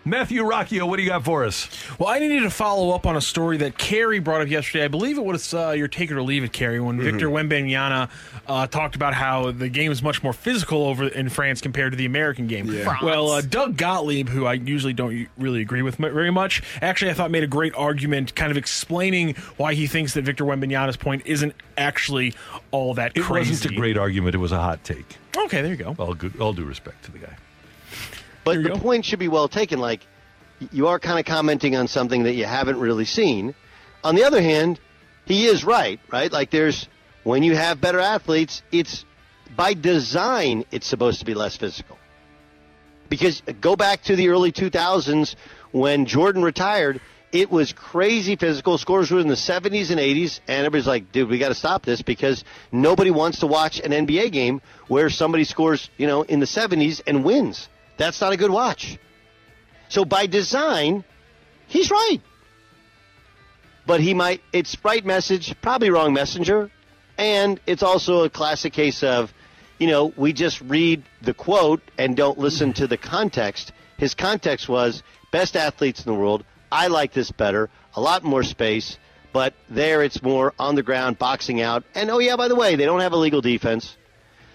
Matthew 0.03 0.41
Rocchio, 0.41 0.87
what 0.87 0.97
do 0.97 1.03
you 1.03 1.09
got 1.09 1.23
for 1.23 1.45
us? 1.45 1.69
Well, 1.99 2.09
I 2.09 2.17
needed 2.17 2.41
to 2.41 2.49
follow 2.49 2.89
up 2.89 3.05
on 3.05 3.15
a 3.15 3.21
story 3.21 3.57
that 3.57 3.77
Carey 3.77 4.17
brought 4.17 4.41
up 4.41 4.47
yesterday. 4.47 4.83
I 4.85 4.87
believe 4.87 5.19
it 5.19 5.23
was 5.23 5.53
uh, 5.53 5.71
your 5.71 5.87
take 5.87 6.09
it 6.09 6.15
or 6.15 6.23
leave 6.23 6.43
it, 6.43 6.51
Carey, 6.51 6.79
when 6.79 6.99
Victor 6.99 7.29
Wembanyama 7.29 8.09
uh, 8.47 8.65
talked 8.65 8.95
about 8.95 9.13
how 9.13 9.51
the 9.51 9.69
game 9.69 9.91
is 9.91 10.01
much 10.01 10.23
more 10.23 10.33
physical 10.33 10.85
over 10.87 11.07
in 11.07 11.29
France 11.29 11.61
compared 11.61 11.91
to 11.91 11.97
the 11.97 12.05
American 12.05 12.47
game. 12.47 12.65
Yeah. 12.65 12.97
Well, 13.03 13.29
uh, 13.29 13.41
Doug 13.41 13.77
Gottlieb, 13.77 14.27
who 14.29 14.47
I 14.47 14.53
usually 14.53 14.93
don't 14.93 15.27
really 15.37 15.61
agree 15.61 15.83
with 15.83 15.97
very 15.97 16.31
much, 16.31 16.63
actually 16.81 17.11
I 17.11 17.13
thought 17.13 17.29
made 17.29 17.43
a 17.43 17.47
great 17.47 17.75
argument, 17.75 18.33
kind 18.33 18.49
of 18.49 18.57
explaining 18.57 19.35
why 19.57 19.75
he 19.75 19.85
thinks 19.85 20.15
that 20.15 20.23
Victor 20.23 20.45
Wembanyama's 20.45 20.97
point 20.97 21.21
isn't 21.27 21.53
actually 21.77 22.33
all 22.71 22.95
that 22.95 23.11
It 23.15 23.21
crazy. 23.21 23.51
wasn't 23.51 23.73
a 23.73 23.75
great 23.75 23.97
argument, 23.97 24.33
it 24.33 24.39
was 24.39 24.51
a 24.51 24.59
hot 24.59 24.83
take. 24.83 25.17
Okay, 25.37 25.61
there 25.61 25.71
you 25.71 25.77
go. 25.77 25.95
All, 25.99 26.15
good, 26.15 26.41
all 26.41 26.53
due 26.53 26.65
respect 26.65 27.05
to 27.05 27.11
the 27.11 27.19
guy. 27.19 27.35
But 28.43 28.63
the 28.63 28.72
point 28.72 29.05
should 29.05 29.19
be 29.19 29.27
well 29.27 29.47
taken. 29.47 29.80
Like, 29.80 30.05
you 30.72 30.88
are 30.88 30.99
kind 30.99 31.19
of 31.19 31.26
commenting 31.26 31.76
on 31.76 31.88
something 31.88 32.23
that 32.23 32.34
you 32.34 32.45
haven't 32.45 32.80
really 32.80 33.05
seen. 33.05 33.55
On 34.03 34.15
the 34.15 34.23
other 34.23 34.41
hand, 34.41 34.80
he 35.26 35.45
is 35.45 35.63
right, 35.63 35.99
right? 36.11 36.31
Like, 36.31 36.51
there's, 36.51 36.88
when 37.23 37.43
you 37.43 37.55
have 37.55 37.80
better 37.80 37.99
athletes, 37.99 38.63
it's 38.72 39.05
by 39.55 39.73
design, 39.73 40.65
it's 40.72 40.88
supposed 40.88 41.19
to 41.19 41.26
be 41.26 41.34
less 41.34 41.57
physical. 41.57 41.97
Because 43.09 43.41
uh, 43.47 43.53
go 43.59 43.76
back 43.76 44.03
to 44.03 44.15
the 44.15 44.30
early 44.30 44.51
2000s 44.51 45.35
when 45.72 46.05
Jordan 46.05 46.41
retired, 46.43 47.01
it 47.31 47.49
was 47.49 47.73
crazy 47.73 48.35
physical. 48.35 48.77
Scores 48.77 49.11
were 49.11 49.19
in 49.19 49.27
the 49.27 49.35
70s 49.35 49.89
and 49.89 49.99
80s, 49.99 50.39
and 50.47 50.65
everybody's 50.65 50.88
like, 50.88 51.11
dude, 51.11 51.30
we 51.30 51.38
got 51.38 51.49
to 51.49 51.55
stop 51.55 51.85
this 51.85 52.01
because 52.01 52.43
nobody 52.72 53.11
wants 53.11 53.39
to 53.39 53.47
watch 53.47 53.80
an 53.80 53.91
NBA 53.91 54.31
game 54.31 54.61
where 54.88 55.09
somebody 55.09 55.43
scores, 55.43 55.89
you 55.97 56.07
know, 56.07 56.23
in 56.23 56.39
the 56.39 56.45
70s 56.45 57.01
and 57.07 57.23
wins. 57.23 57.69
That's 58.01 58.19
not 58.19 58.33
a 58.33 58.37
good 58.37 58.49
watch. 58.49 58.97
So 59.87 60.05
by 60.05 60.25
design, 60.25 61.03
he's 61.67 61.91
right. 61.91 62.19
But 63.85 64.01
he 64.01 64.15
might, 64.15 64.41
it's 64.51 64.75
right 64.83 65.05
message, 65.05 65.53
probably 65.61 65.91
wrong 65.91 66.11
messenger. 66.11 66.71
And 67.19 67.59
it's 67.67 67.83
also 67.83 68.23
a 68.23 68.29
classic 68.31 68.73
case 68.73 69.03
of, 69.03 69.31
you 69.77 69.85
know, 69.85 70.11
we 70.17 70.33
just 70.33 70.61
read 70.61 71.03
the 71.21 71.35
quote 71.35 71.83
and 71.99 72.17
don't 72.17 72.39
listen 72.39 72.73
to 72.73 72.87
the 72.87 72.97
context. 72.97 73.71
His 73.99 74.15
context 74.15 74.67
was 74.67 75.03
best 75.31 75.55
athletes 75.55 76.03
in 76.03 76.11
the 76.11 76.17
world. 76.17 76.43
I 76.71 76.87
like 76.87 77.13
this 77.13 77.29
better, 77.29 77.69
a 77.95 78.01
lot 78.01 78.23
more 78.23 78.41
space, 78.41 78.97
but 79.31 79.53
there 79.69 80.01
it's 80.01 80.23
more 80.23 80.55
on 80.57 80.73
the 80.73 80.81
ground, 80.81 81.19
boxing 81.19 81.61
out. 81.61 81.83
And 81.93 82.09
oh, 82.09 82.17
yeah, 82.17 82.35
by 82.35 82.47
the 82.47 82.55
way, 82.55 82.75
they 82.75 82.85
don't 82.85 83.01
have 83.01 83.13
a 83.13 83.17
legal 83.17 83.41
defense. 83.41 83.95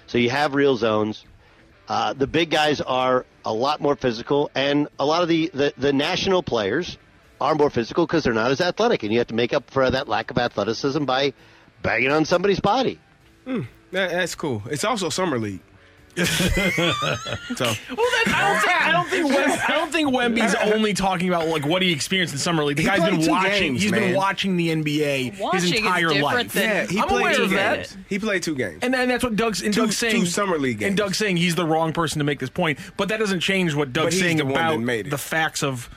So 0.08 0.18
you 0.18 0.30
have 0.30 0.56
real 0.56 0.76
zones. 0.76 1.24
Uh, 1.88 2.12
the 2.12 2.26
big 2.26 2.50
guys 2.50 2.80
are 2.80 3.24
a 3.44 3.52
lot 3.52 3.80
more 3.80 3.94
physical, 3.96 4.50
and 4.54 4.88
a 4.98 5.06
lot 5.06 5.22
of 5.22 5.28
the, 5.28 5.50
the, 5.54 5.72
the 5.76 5.92
national 5.92 6.42
players 6.42 6.98
are 7.40 7.54
more 7.54 7.70
physical 7.70 8.06
because 8.06 8.24
they're 8.24 8.32
not 8.32 8.50
as 8.50 8.60
athletic, 8.60 9.02
and 9.02 9.12
you 9.12 9.18
have 9.18 9.28
to 9.28 9.34
make 9.34 9.52
up 9.52 9.70
for 9.70 9.88
that 9.88 10.08
lack 10.08 10.30
of 10.30 10.38
athleticism 10.38 11.04
by 11.04 11.32
banging 11.82 12.10
on 12.10 12.24
somebody's 12.24 12.60
body. 12.60 12.98
Hmm, 13.44 13.62
that, 13.92 14.10
that's 14.10 14.34
cool. 14.34 14.62
It's 14.70 14.84
also 14.84 15.08
summer 15.10 15.38
league. 15.38 15.60
so 16.26 17.64
Well, 17.64 17.76
then, 18.24 18.34
I 18.34 18.48
don't 18.48 18.60
think 18.60 18.72
I 18.82 18.92
don't 18.92 19.08
think 19.08 19.26
Wem, 19.28 19.50
I 19.68 19.72
don't 19.72 19.92
think 19.92 20.08
Wemby's 20.14 20.54
only 20.74 20.94
talking 20.94 21.28
about 21.28 21.48
like 21.48 21.66
what 21.66 21.82
he 21.82 21.92
experienced 21.92 22.32
in 22.34 22.38
summer 22.38 22.64
league. 22.64 22.76
The 22.76 22.82
He 22.84 22.88
guy's 22.88 23.00
played 23.00 23.10
been 23.12 23.20
two 23.22 23.30
watching. 23.30 23.50
games, 23.52 23.82
he's 23.82 23.90
been 23.92 24.14
watching 24.16 24.56
the 24.56 24.68
NBA 24.70 25.38
Watching 25.38 25.60
his 25.60 25.72
entire 25.72 26.00
different 26.08 26.22
life. 26.24 26.52
than- 26.52 26.62
yeah, 26.62 26.86
he 26.86 26.98
I'm 27.00 27.08
played 27.08 27.20
aware 27.20 27.34
two 27.34 27.42
of 27.44 27.50
that. 27.50 27.74
games. 27.76 27.96
He 28.08 28.18
played 28.18 28.42
two 28.42 28.54
games. 28.54 28.78
And, 28.82 28.94
and 28.94 29.10
that's 29.10 29.24
what 29.24 29.36
Doug's 29.36 29.62
and 29.62 29.74
Two- 29.74 29.82
Doug's 29.82 29.98
saying. 29.98 30.20
two 30.20 30.26
summer 30.26 30.58
league 30.58 30.82
And 30.82 30.96
games. 30.96 30.96
Doug's 30.96 31.18
saying 31.18 31.36
he's 31.36 31.54
the 31.54 31.66
wrong 31.66 31.92
person 31.92 32.18
to 32.18 32.24
make 32.24 32.38
this 32.38 32.50
point. 32.50 32.78
But 32.96 33.08
that 33.08 33.18
doesn't 33.18 33.40
change 33.40 33.74
what 33.74 33.92
But 33.92 34.02
Doug's 34.04 34.14
he's 34.14 34.22
saying 34.22 34.36
the 34.38 34.44
one 34.44 34.54
that 34.54 34.60
about 34.74 34.80
made 34.80 35.06
it. 35.08 35.10
the 35.10 35.18
facts 35.18 35.62
of 35.62 35.90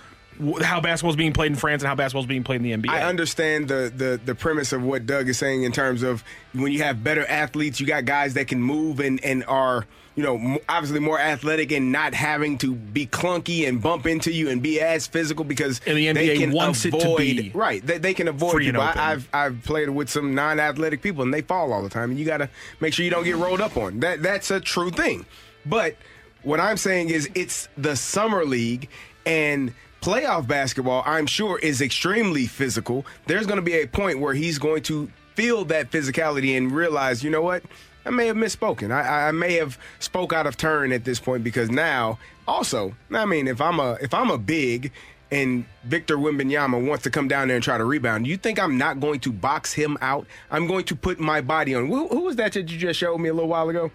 wh- 0.44 0.62
how 0.62 0.82
basketball's 0.82 1.16
being 1.16 1.34
played 1.34 1.52
in 1.52 1.56
France 1.58 1.82
and 1.82 1.88
how 1.88 1.96
basketball's 1.96 2.26
being 2.26 2.44
played 2.44 2.58
in 2.58 2.64
the 2.82 2.88
NBA. 2.90 2.91
I 2.94 3.04
understand 3.04 3.68
the, 3.68 3.91
the 3.96 4.20
the 4.24 4.36
premise 4.36 4.74
of 4.74 4.84
what 4.84 5.06
Doug 5.06 5.30
is 5.30 5.38
saying 5.38 5.64
in 5.64 5.72
terms 5.72 6.04
of 6.04 6.24
when 6.54 6.72
you 6.72 6.84
have 6.84 7.04
better 7.04 7.26
athletes, 7.28 7.80
you 7.80 7.86
got 7.88 8.06
guys 8.06 8.34
that 8.34 8.48
can 8.48 8.62
move 8.62 9.00
and, 9.00 9.24
and 9.24 9.44
are 9.46 9.86
you 10.20 10.26
know 10.26 10.60
obviously 10.68 11.00
more 11.00 11.18
athletic 11.18 11.72
and 11.72 11.94
not 11.94 12.14
having 12.14 12.58
to 12.58 12.76
be 12.76 13.08
clunky 13.08 13.66
and 13.70 13.82
bump 13.82 14.06
into 14.06 14.34
you 14.34 14.50
and 14.50 14.62
be 14.62 14.82
as 14.82 15.08
physical 15.08 15.46
because 15.46 15.80
And 15.88 15.98
the 15.98 16.12
they 16.12 16.28
NBA 16.36 16.38
can 16.40 16.52
wants 16.52 16.84
it 16.84 16.91
to 16.91 17.16
be 17.18 17.52
right 17.54 17.86
they, 17.86 17.98
they 18.00 18.14
can 18.14 18.28
avoid 18.28 18.52
free 18.52 18.68
and 18.68 18.76
people. 18.76 18.86
open. 18.90 19.00
I, 19.00 19.12
I've 19.14 19.30
I've 19.34 19.64
played 19.64 19.90
with 19.90 20.10
some 20.10 20.36
non-athletic 20.36 21.02
people 21.02 21.24
and 21.24 21.34
they 21.34 21.41
fall 21.41 21.72
all 21.72 21.82
the 21.82 21.90
time 21.90 22.10
and 22.10 22.20
you 22.20 22.26
got 22.26 22.38
to 22.40 22.50
make 22.82 22.94
sure 22.94 23.06
you 23.06 23.12
don't 23.12 23.24
get 23.24 23.38
rolled 23.38 23.62
up 23.62 23.78
on. 23.78 24.02
That 24.02 24.22
that's 24.22 24.52
a 24.52 24.60
true 24.60 24.90
thing, 24.91 25.26
but 25.66 25.96
what 26.44 26.60
I'm 26.60 26.76
saying 26.78 27.10
is 27.12 27.30
it's 27.34 27.70
the 27.78 27.96
summer 27.96 28.44
league 28.44 28.90
and 29.26 29.74
playoff 30.02 30.48
basketball, 30.48 31.04
I'm 31.06 31.28
sure, 31.28 31.60
is 31.60 31.82
extremely 31.82 32.46
physical. 32.46 33.06
There's 33.28 33.46
going 33.46 33.58
to 33.58 33.62
be 33.62 33.76
a 33.82 33.88
point 33.88 34.20
where 34.20 34.34
he's 34.34 34.58
going 34.58 34.84
to 34.84 35.10
feel 35.36 35.64
that 35.66 35.91
physicality 35.91 36.58
and 36.58 36.72
realize, 36.72 37.24
you 37.24 37.30
know 37.30 37.41
what? 37.41 37.64
I 38.10 38.11
may 38.11 38.26
have 38.26 38.38
misspoken. 38.38 38.91
I, 38.91 39.27
I 39.27 39.31
may 39.31 39.53
have 39.57 39.77
spoke 39.99 40.34
out 40.34 40.48
of 40.48 40.57
turn 40.57 40.91
at 40.91 41.06
this 41.06 41.19
point 41.19 41.44
because 41.44 41.69
now, 41.69 42.18
also, 42.48 42.95
I 43.11 43.26
mean, 43.26 43.48
if 43.48 43.61
I'm 43.61 43.80
a 43.80 43.99
if 44.02 44.15
I'm 44.15 44.31
a 44.31 44.38
big 44.40 44.91
and 45.30 45.64
Victor 45.84 46.18
Wembanyama 46.18 46.88
wants 46.88 47.03
to 47.03 47.11
come 47.11 47.27
down 47.27 47.49
there 47.49 47.57
and 47.57 47.64
try 47.64 47.77
to 47.77 47.86
rebound, 47.86 48.26
you 48.26 48.36
think 48.36 48.60
I'm 48.60 48.80
not 48.80 48.99
going 48.99 49.19
to 49.19 49.31
box 49.31 49.73
him 49.73 49.95
out? 50.02 50.26
I'm 50.49 50.65
going 50.65 50.86
to 50.86 50.95
put 50.95 51.19
my 51.19 51.40
body 51.41 51.76
on. 51.76 51.86
Who, 51.86 52.07
who 52.07 52.22
was 52.22 52.36
that 52.38 52.53
that 52.53 52.72
you 52.72 52.80
just 52.80 52.99
showed 52.99 53.19
me 53.19 53.30
a 53.30 53.34
little 53.34 53.48
while 53.48 53.69
ago? 53.69 53.91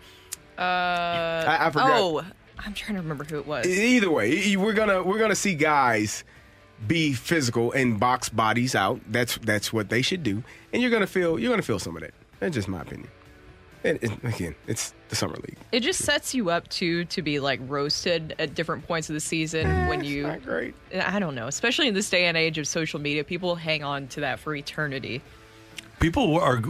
Uh, 0.57 0.63
I 0.63 1.69
forgot. 1.73 1.91
Oh, 2.01 2.25
I'm 2.61 2.73
trying 2.73 2.95
to 2.95 3.03
remember 3.03 3.25
who 3.25 3.39
it 3.39 3.49
was. 3.49 3.67
Either 3.67 4.13
way, 4.13 4.55
we're 4.55 4.75
gonna 4.75 5.03
we're 5.03 5.19
gonna 5.19 5.35
see 5.35 5.57
guys 5.57 6.23
be 6.87 7.15
physical 7.15 7.73
and 7.73 7.99
box 7.99 8.29
bodies 8.29 8.77
out. 8.77 9.01
That's 9.11 9.39
that's 9.39 9.73
what 9.73 9.89
they 9.89 10.03
should 10.03 10.23
do, 10.23 10.45
and 10.73 10.81
you're 10.81 10.93
gonna 10.93 11.09
feel 11.09 11.37
you're 11.37 11.51
gonna 11.51 11.63
feel 11.63 11.81
some 11.81 11.97
of 11.97 12.03
that. 12.03 12.15
That's 12.39 12.55
just 12.55 12.69
my 12.69 12.83
opinion. 12.83 13.09
And, 13.85 14.03
and 14.03 14.25
again, 14.25 14.55
it's 14.67 14.95
the 15.11 15.17
summer 15.17 15.35
league. 15.35 15.59
It 15.71 15.81
just 15.81 16.03
sets 16.03 16.35
you 16.35 16.51
up 16.51 16.67
to 16.69 17.05
to 17.05 17.23
be 17.23 17.39
like 17.39 17.61
roasted 17.67 18.35
at 18.39 18.55
different 18.55 18.87
points 18.87 19.11
of 19.11 19.15
the 19.15 19.21
season 19.21 19.67
eh, 19.67 19.89
when 19.89 20.03
you. 20.03 20.23
not 20.23 20.43
great. 20.43 20.75
Eh, 20.91 21.03
I 21.05 21.19
don't 21.19 21.35
know, 21.35 21.47
especially 21.47 21.89
in 21.89 21.95
this 21.95 22.09
day 22.09 22.25
and 22.25 22.37
age 22.37 22.57
of 22.59 22.67
social 22.67 22.99
media, 22.99 23.25
people 23.25 23.57
hang 23.57 23.85
on 23.85 24.09
to 24.09 24.21
that 24.21 24.41
for 24.41 24.55
eternity. 24.55 25.21
People 26.01 26.39
are. 26.41 26.63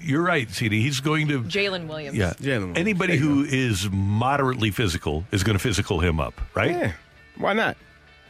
You're 0.00 0.22
right, 0.22 0.48
CD. 0.50 0.80
He's 0.80 1.00
going 1.00 1.28
to. 1.28 1.42
Jalen 1.42 1.86
Williams. 1.86 2.16
Yeah. 2.16 2.32
Jalen. 2.34 2.78
Anybody 2.78 3.16
who 3.16 3.44
is 3.44 3.90
moderately 3.90 4.70
physical 4.70 5.24
is 5.32 5.42
going 5.42 5.54
to 5.54 5.62
physical 5.62 6.00
him 6.00 6.18
up, 6.18 6.40
right? 6.54 6.70
Yeah. 6.70 6.92
Why 7.36 7.52
not? 7.52 7.76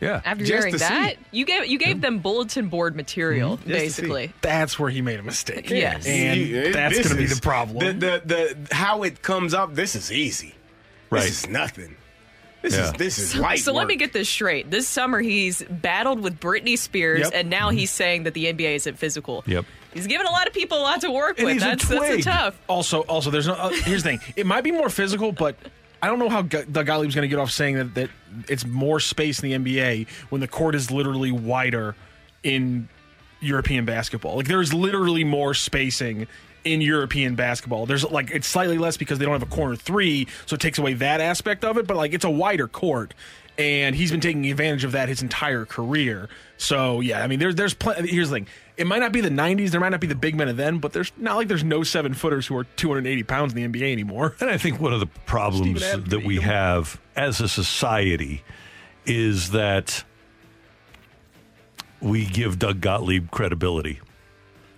Yeah. 0.01 0.21
After 0.25 0.45
Just 0.45 0.51
hearing 0.53 0.73
to 0.73 0.79
see. 0.79 0.85
that, 0.89 1.15
you 1.31 1.45
gave 1.45 1.67
you 1.67 1.79
gave 1.79 2.01
them 2.01 2.21
bulletin 2.21 2.69
board 2.69 2.97
material, 2.97 3.59
Mm-hmm. 3.59 3.69
Just 3.71 3.85
to 3.85 3.91
see. 3.91 4.03
basically. 4.03 4.33
That's 4.41 4.79
where 4.79 4.91
he 4.91 5.03
made 5.03 5.21
a 5.21 5.23
mistake. 5.23 5.69
Yes. 5.71 6.07
And 6.07 6.41
You- 6.41 6.73
that's 6.73 6.97
going 6.97 7.09
to 7.11 7.15
be 7.17 7.27
the 7.27 7.41
problem. 7.41 7.99
The, 7.99 8.23
the 8.25 8.55
the 8.67 8.75
how 8.75 9.03
it 9.03 9.21
comes 9.23 9.53
up. 9.55 9.75
This 9.75 9.95
is 9.95 10.11
easy. 10.11 10.55
Right. 11.11 11.23
This 11.25 11.45
is 11.45 11.49
nothing. 11.51 11.97
This 12.63 12.77
Yeah. 12.77 12.85
is 12.85 12.93
this 12.93 13.19
is 13.19 13.31
So, 13.33 13.41
light. 13.41 13.59
so 13.59 13.73
let 13.73 13.87
me 13.87 13.97
get 13.97 14.13
this 14.13 14.29
straight. 14.29 14.71
This 14.71 14.87
summer, 14.87 15.21
he's 15.21 15.63
battled 15.63 16.21
with 16.23 16.39
Britney 16.41 16.77
Spears, 16.79 17.21
Yep. 17.21 17.31
and 17.35 17.51
now 17.51 17.71
he's 17.71 17.91
saying 17.91 18.25
that 18.25 18.35
the 18.35 18.47
NBA 18.53 18.75
isn't 18.77 18.99
physical. 18.99 19.43
Yep. 19.47 19.65
He's 19.95 20.07
giving 20.07 20.27
a 20.27 20.31
lot 20.31 20.47
of 20.47 20.53
people 20.53 20.79
a 20.79 20.83
lot 20.83 21.01
to 21.01 21.11
work 21.11 21.39
And 21.39 21.47
with. 21.47 21.55
he's 21.55 21.63
a 21.63 21.67
That's, 21.67 21.89
that's 21.89 22.11
a 22.11 22.23
tough. 22.23 22.59
Also, 22.69 23.01
also, 23.03 23.31
there's 23.31 23.47
no. 23.49 23.55
Uh, 23.55 23.71
here's 23.71 24.03
the 24.03 24.11
thing. 24.11 24.21
It 24.37 24.47
might 24.47 24.63
be 24.63 24.71
more 24.73 24.89
physical, 24.91 25.33
but 25.33 25.57
I 26.03 26.07
don't 26.07 26.19
know 26.19 26.29
how 26.29 26.43
Gu- 26.43 26.65
Doug 26.65 26.87
Gottlieb's 26.87 27.15
going 27.15 27.23
to 27.23 27.29
get 27.29 27.39
off 27.39 27.51
saying 27.51 27.77
that 27.77 27.95
that 27.95 28.11
it's 28.49 28.65
more 28.65 29.01
space 29.01 29.43
in 29.43 29.63
the 29.63 29.75
NBA 29.75 30.09
when 30.31 30.41
the 30.41 30.49
court 30.49 30.75
is 30.75 30.91
literally 30.91 31.33
wider 31.33 31.95
in 32.43 32.89
European 33.41 33.85
basketball. 33.85 34.37
Like 34.37 34.47
there's 34.49 34.73
literally 34.73 35.25
more 35.25 35.55
spacing 35.55 36.27
in 36.65 36.81
European 36.81 37.35
basketball. 37.35 37.87
There's 37.87 38.05
like 38.05 38.31
it's 38.31 38.47
slightly 38.47 38.79
less 38.79 38.97
because 38.97 39.19
they 39.19 39.25
don't 39.25 39.39
have 39.39 39.43
a 39.43 39.55
corner 39.55 39.77
three, 39.77 40.27
so 40.47 40.55
it 40.55 40.61
takes 40.61 40.79
away 40.79 40.95
that 40.95 41.21
aspect 41.21 41.65
of 41.65 41.79
it. 41.79 41.87
But 41.87 41.97
like 41.97 42.13
it's 42.13 42.25
a 42.25 42.31
wider 42.31 42.69
court. 42.69 43.15
And 43.61 43.95
he's 43.95 44.11
been 44.11 44.21
taking 44.21 44.51
advantage 44.51 44.85
of 44.85 44.93
that 44.93 45.09
his 45.09 45.21
entire 45.21 45.67
career. 45.67 46.31
So 46.57 47.01
yeah, 47.01 47.23
I 47.23 47.27
mean, 47.27 47.39
there's 47.39 47.55
there's 47.55 47.75
plenty. 47.75 48.09
Here's 48.11 48.31
the 48.31 48.37
thing: 48.37 48.47
it 48.77 48.87
might 48.87 49.01
not 49.01 49.13
be 49.13 49.21
the 49.21 49.29
'90s, 49.29 49.71
there 49.71 49.81
might 49.81 49.91
not 49.91 50.01
be 50.01 50.07
the 50.07 50.15
big 50.15 50.35
men 50.35 50.49
of 50.49 50.57
then, 50.57 50.79
but 50.79 50.93
there's 50.93 51.13
not 51.17 51.37
like 51.37 51.49
there's 51.49 51.65
no 51.65 51.83
seven 51.83 52.15
footers 52.15 52.47
who 52.47 52.57
are 52.57 52.65
280 52.65 53.23
pounds 53.25 53.55
in 53.55 53.73
the 53.73 53.81
NBA 53.81 53.93
anymore. 53.93 54.35
And 54.41 54.49
I 54.49 54.57
think 54.57 54.81
one 54.81 54.95
of 54.95 55.01
the 55.01 55.07
problems 55.27 55.81
that 55.81 56.25
we 56.25 56.37
have 56.37 57.01
as 57.17 57.41
a 57.41 57.49
society 57.49 58.43
is 59.05 59.51
that 59.51 60.05
we 62.01 62.25
give 62.25 62.59
Doug 62.59 62.81
Gottlieb 62.81 63.31
credibility. 63.31 64.01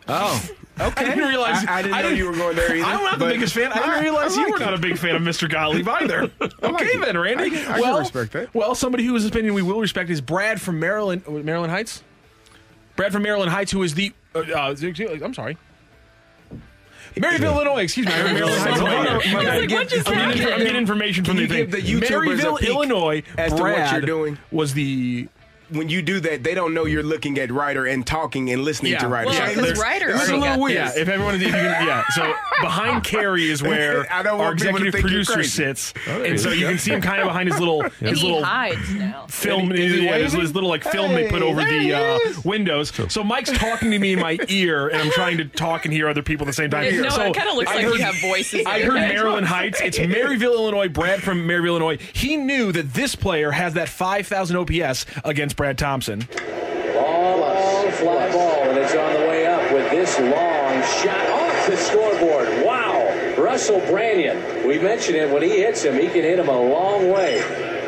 Oh, 0.08 0.44
okay. 0.88 1.04
I 1.06 1.08
didn't 1.14 1.28
realize. 1.28 1.64
I, 1.66 1.78
I 1.78 1.82
didn't 1.82 2.02
know 2.02 2.08
you 2.10 2.26
were 2.26 2.36
going 2.36 2.56
there 2.56 2.74
either. 2.76 2.84
I'm 2.84 3.02
not 3.04 3.18
the 3.18 3.26
biggest 3.26 3.54
fan. 3.54 3.70
I 3.72 3.76
didn't 3.76 3.90
I- 3.90 4.00
realize 4.00 4.36
I 4.36 4.40
you 4.40 4.44
like 4.50 4.52
were 4.54 4.58
not 4.64 4.72
it. 4.74 4.78
a 4.78 4.82
big 4.82 4.98
fan 4.98 5.14
of 5.16 5.22
Mr. 5.22 5.48
Gottlieb 5.50 5.88
either. 6.02 6.22
okay, 6.40 6.84
it. 6.86 7.00
then, 7.04 7.18
Randy. 7.18 7.56
I 7.58 7.76
I 7.76 7.80
well, 7.80 7.98
respect 7.98 8.32
that. 8.32 8.54
Well, 8.54 8.74
somebody 8.74 9.04
whose 9.04 9.24
opinion 9.26 9.54
we 9.54 9.62
will 9.62 9.80
respect 9.80 10.10
is 10.10 10.20
Brad 10.20 10.60
from 10.60 10.78
Maryland, 10.80 11.26
Maryland 11.28 11.70
Heights. 11.72 12.02
Brad 12.96 13.12
from 13.12 13.22
Maryland 13.22 13.50
Heights, 13.50 13.72
who 13.72 13.82
is 13.82 13.94
the. 13.94 14.12
Uh, 14.34 14.40
uh, 14.40 14.74
I'm 15.22 15.34
sorry. 15.34 15.56
Maryville, 17.14 17.54
Illinois. 17.56 17.82
Excuse 17.82 18.06
me. 18.06 18.12
Maryville, 18.12 18.38
Illinois. 18.76 18.76
So, 18.76 18.86
I'm, 18.86 19.06
I'm, 19.06 19.20
just 19.88 20.08
I'm 20.08 20.14
getting, 20.14 20.36
give- 20.38 20.52
I'm 20.52 20.58
getting 20.60 20.76
information 20.76 21.24
from 21.24 21.36
Can 21.36 21.48
the 21.48 21.54
you 21.58 21.66
thing. 21.66 21.90
give 21.90 22.00
the 22.00 22.06
YouTubers 22.06 22.38
a 22.38 22.42
Maryville, 22.42 22.66
Illinois. 22.66 23.22
as 23.36 23.52
to 23.52 23.60
what 23.62 23.74
Brad 23.74 23.92
you're 23.92 24.00
doing? 24.00 24.38
Was 24.50 24.72
the 24.72 25.28
when 25.72 25.88
you 25.88 26.02
do 26.02 26.20
that, 26.20 26.42
they 26.42 26.54
don't 26.54 26.74
know 26.74 26.84
you're 26.84 27.02
looking 27.02 27.38
at 27.38 27.50
Ryder 27.50 27.86
and 27.86 28.06
talking 28.06 28.50
and 28.50 28.62
listening 28.64 28.96
to 28.98 29.08
Ryder. 29.08 29.30
Well, 29.30 29.36
So 29.38 29.44
'cause 29.54 29.56
there's- 29.56 29.78
Ryder 29.80 30.10
It's 30.10 30.28
a 30.28 30.36
little 30.36 30.60
weird. 30.60 30.76
Yeah, 30.76 30.92
if 31.00 31.08
everyone, 31.08 31.34
if 31.36 31.42
you 31.42 31.48
can, 31.48 31.86
yeah. 31.86 32.04
So 32.10 32.32
behind 32.60 33.04
Carey 33.04 33.50
is 33.50 33.62
where 33.62 34.06
I 34.12 34.22
don't 34.22 34.40
our 34.40 34.46
want 34.48 34.60
people 34.60 34.78
to 34.78 34.86
executive 34.86 35.00
producer 35.26 35.42
sits, 35.44 35.92
there 36.06 36.24
and 36.24 36.38
so 36.40 36.50
you 36.50 36.62
you 36.62 36.66
can 36.68 36.78
see 36.78 36.92
him 36.92 37.00
kind 37.00 37.20
of 37.20 37.26
behind 37.26 37.48
his 37.50 37.58
little 37.58 37.82
And 37.82 37.92
his 38.00 38.20
he 38.20 38.26
little 38.28 38.44
hides 38.44 38.90
now. 38.94 39.26
film, 39.28 39.72
Is 39.72 39.92
he- 39.94 40.04
yeah, 40.04 40.18
his, 40.18 40.32
his 40.32 40.54
little 40.54 40.68
like 40.70 40.84
film 40.84 41.12
they 41.12 41.28
put 41.28 41.42
over 41.42 41.64
the 41.64 41.92
uh, 41.94 42.18
windows. 42.44 42.92
So 43.08 43.24
Mike's 43.24 43.50
talking 43.52 43.90
to 43.90 43.98
me 43.98 44.12
in 44.12 44.20
my 44.20 44.38
ear, 44.48 44.88
and 44.88 45.00
I'm 45.02 45.10
trying 45.10 45.38
to 45.38 45.44
talk 45.44 45.84
and 45.84 45.92
hear 45.92 46.08
other 46.08 46.22
people 46.22 46.44
at 46.44 46.48
the 46.48 46.52
same 46.52 46.70
time. 46.70 46.84
No, 47.02 47.08
so 47.08 47.22
it 47.22 47.34
kind 47.34 47.48
of 47.48 47.56
looks 47.56 47.70
I 47.70 47.74
like 47.76 47.84
heard- 47.86 47.94
you 47.98 48.02
have 48.04 48.14
voices. 48.20 48.64
I 48.66 48.80
heard 48.82 48.96
head. 48.98 49.14
Maryland 49.14 49.46
Heights. 49.46 49.80
It's 49.80 49.98
Maryville, 50.12 50.54
Illinois. 50.54 50.88
Brad 50.88 51.22
from 51.22 51.46
Maryville, 51.46 51.66
Illinois. 51.68 51.98
He 52.12 52.36
knew 52.36 52.70
that 52.72 52.92
this 52.94 53.14
player 53.16 53.50
has 53.50 53.74
that 53.74 53.88
5,000 53.88 54.56
OPS 54.56 55.06
against 55.24 55.56
Brad 55.62 55.78
Thompson. 55.78 56.26
Ball, 56.94 57.44
a 57.44 57.92
fly 57.92 58.32
ball, 58.32 58.62
and 58.64 58.76
it's 58.78 58.96
on 58.96 59.12
the 59.12 59.28
way 59.28 59.46
up 59.46 59.72
with 59.72 59.88
this 59.92 60.18
long 60.18 60.82
shot 60.82 61.24
off 61.30 61.66
the 61.68 61.76
scoreboard. 61.76 62.48
Wow. 62.66 63.34
Russell 63.38 63.78
Branyan. 63.82 64.66
We 64.66 64.80
mentioned 64.80 65.18
it. 65.18 65.32
When 65.32 65.40
he 65.40 65.50
hits 65.60 65.84
him, 65.84 65.94
he 65.94 66.06
can 66.08 66.24
hit 66.24 66.40
him 66.40 66.48
a 66.48 66.60
long 66.60 67.10
way. 67.12 67.38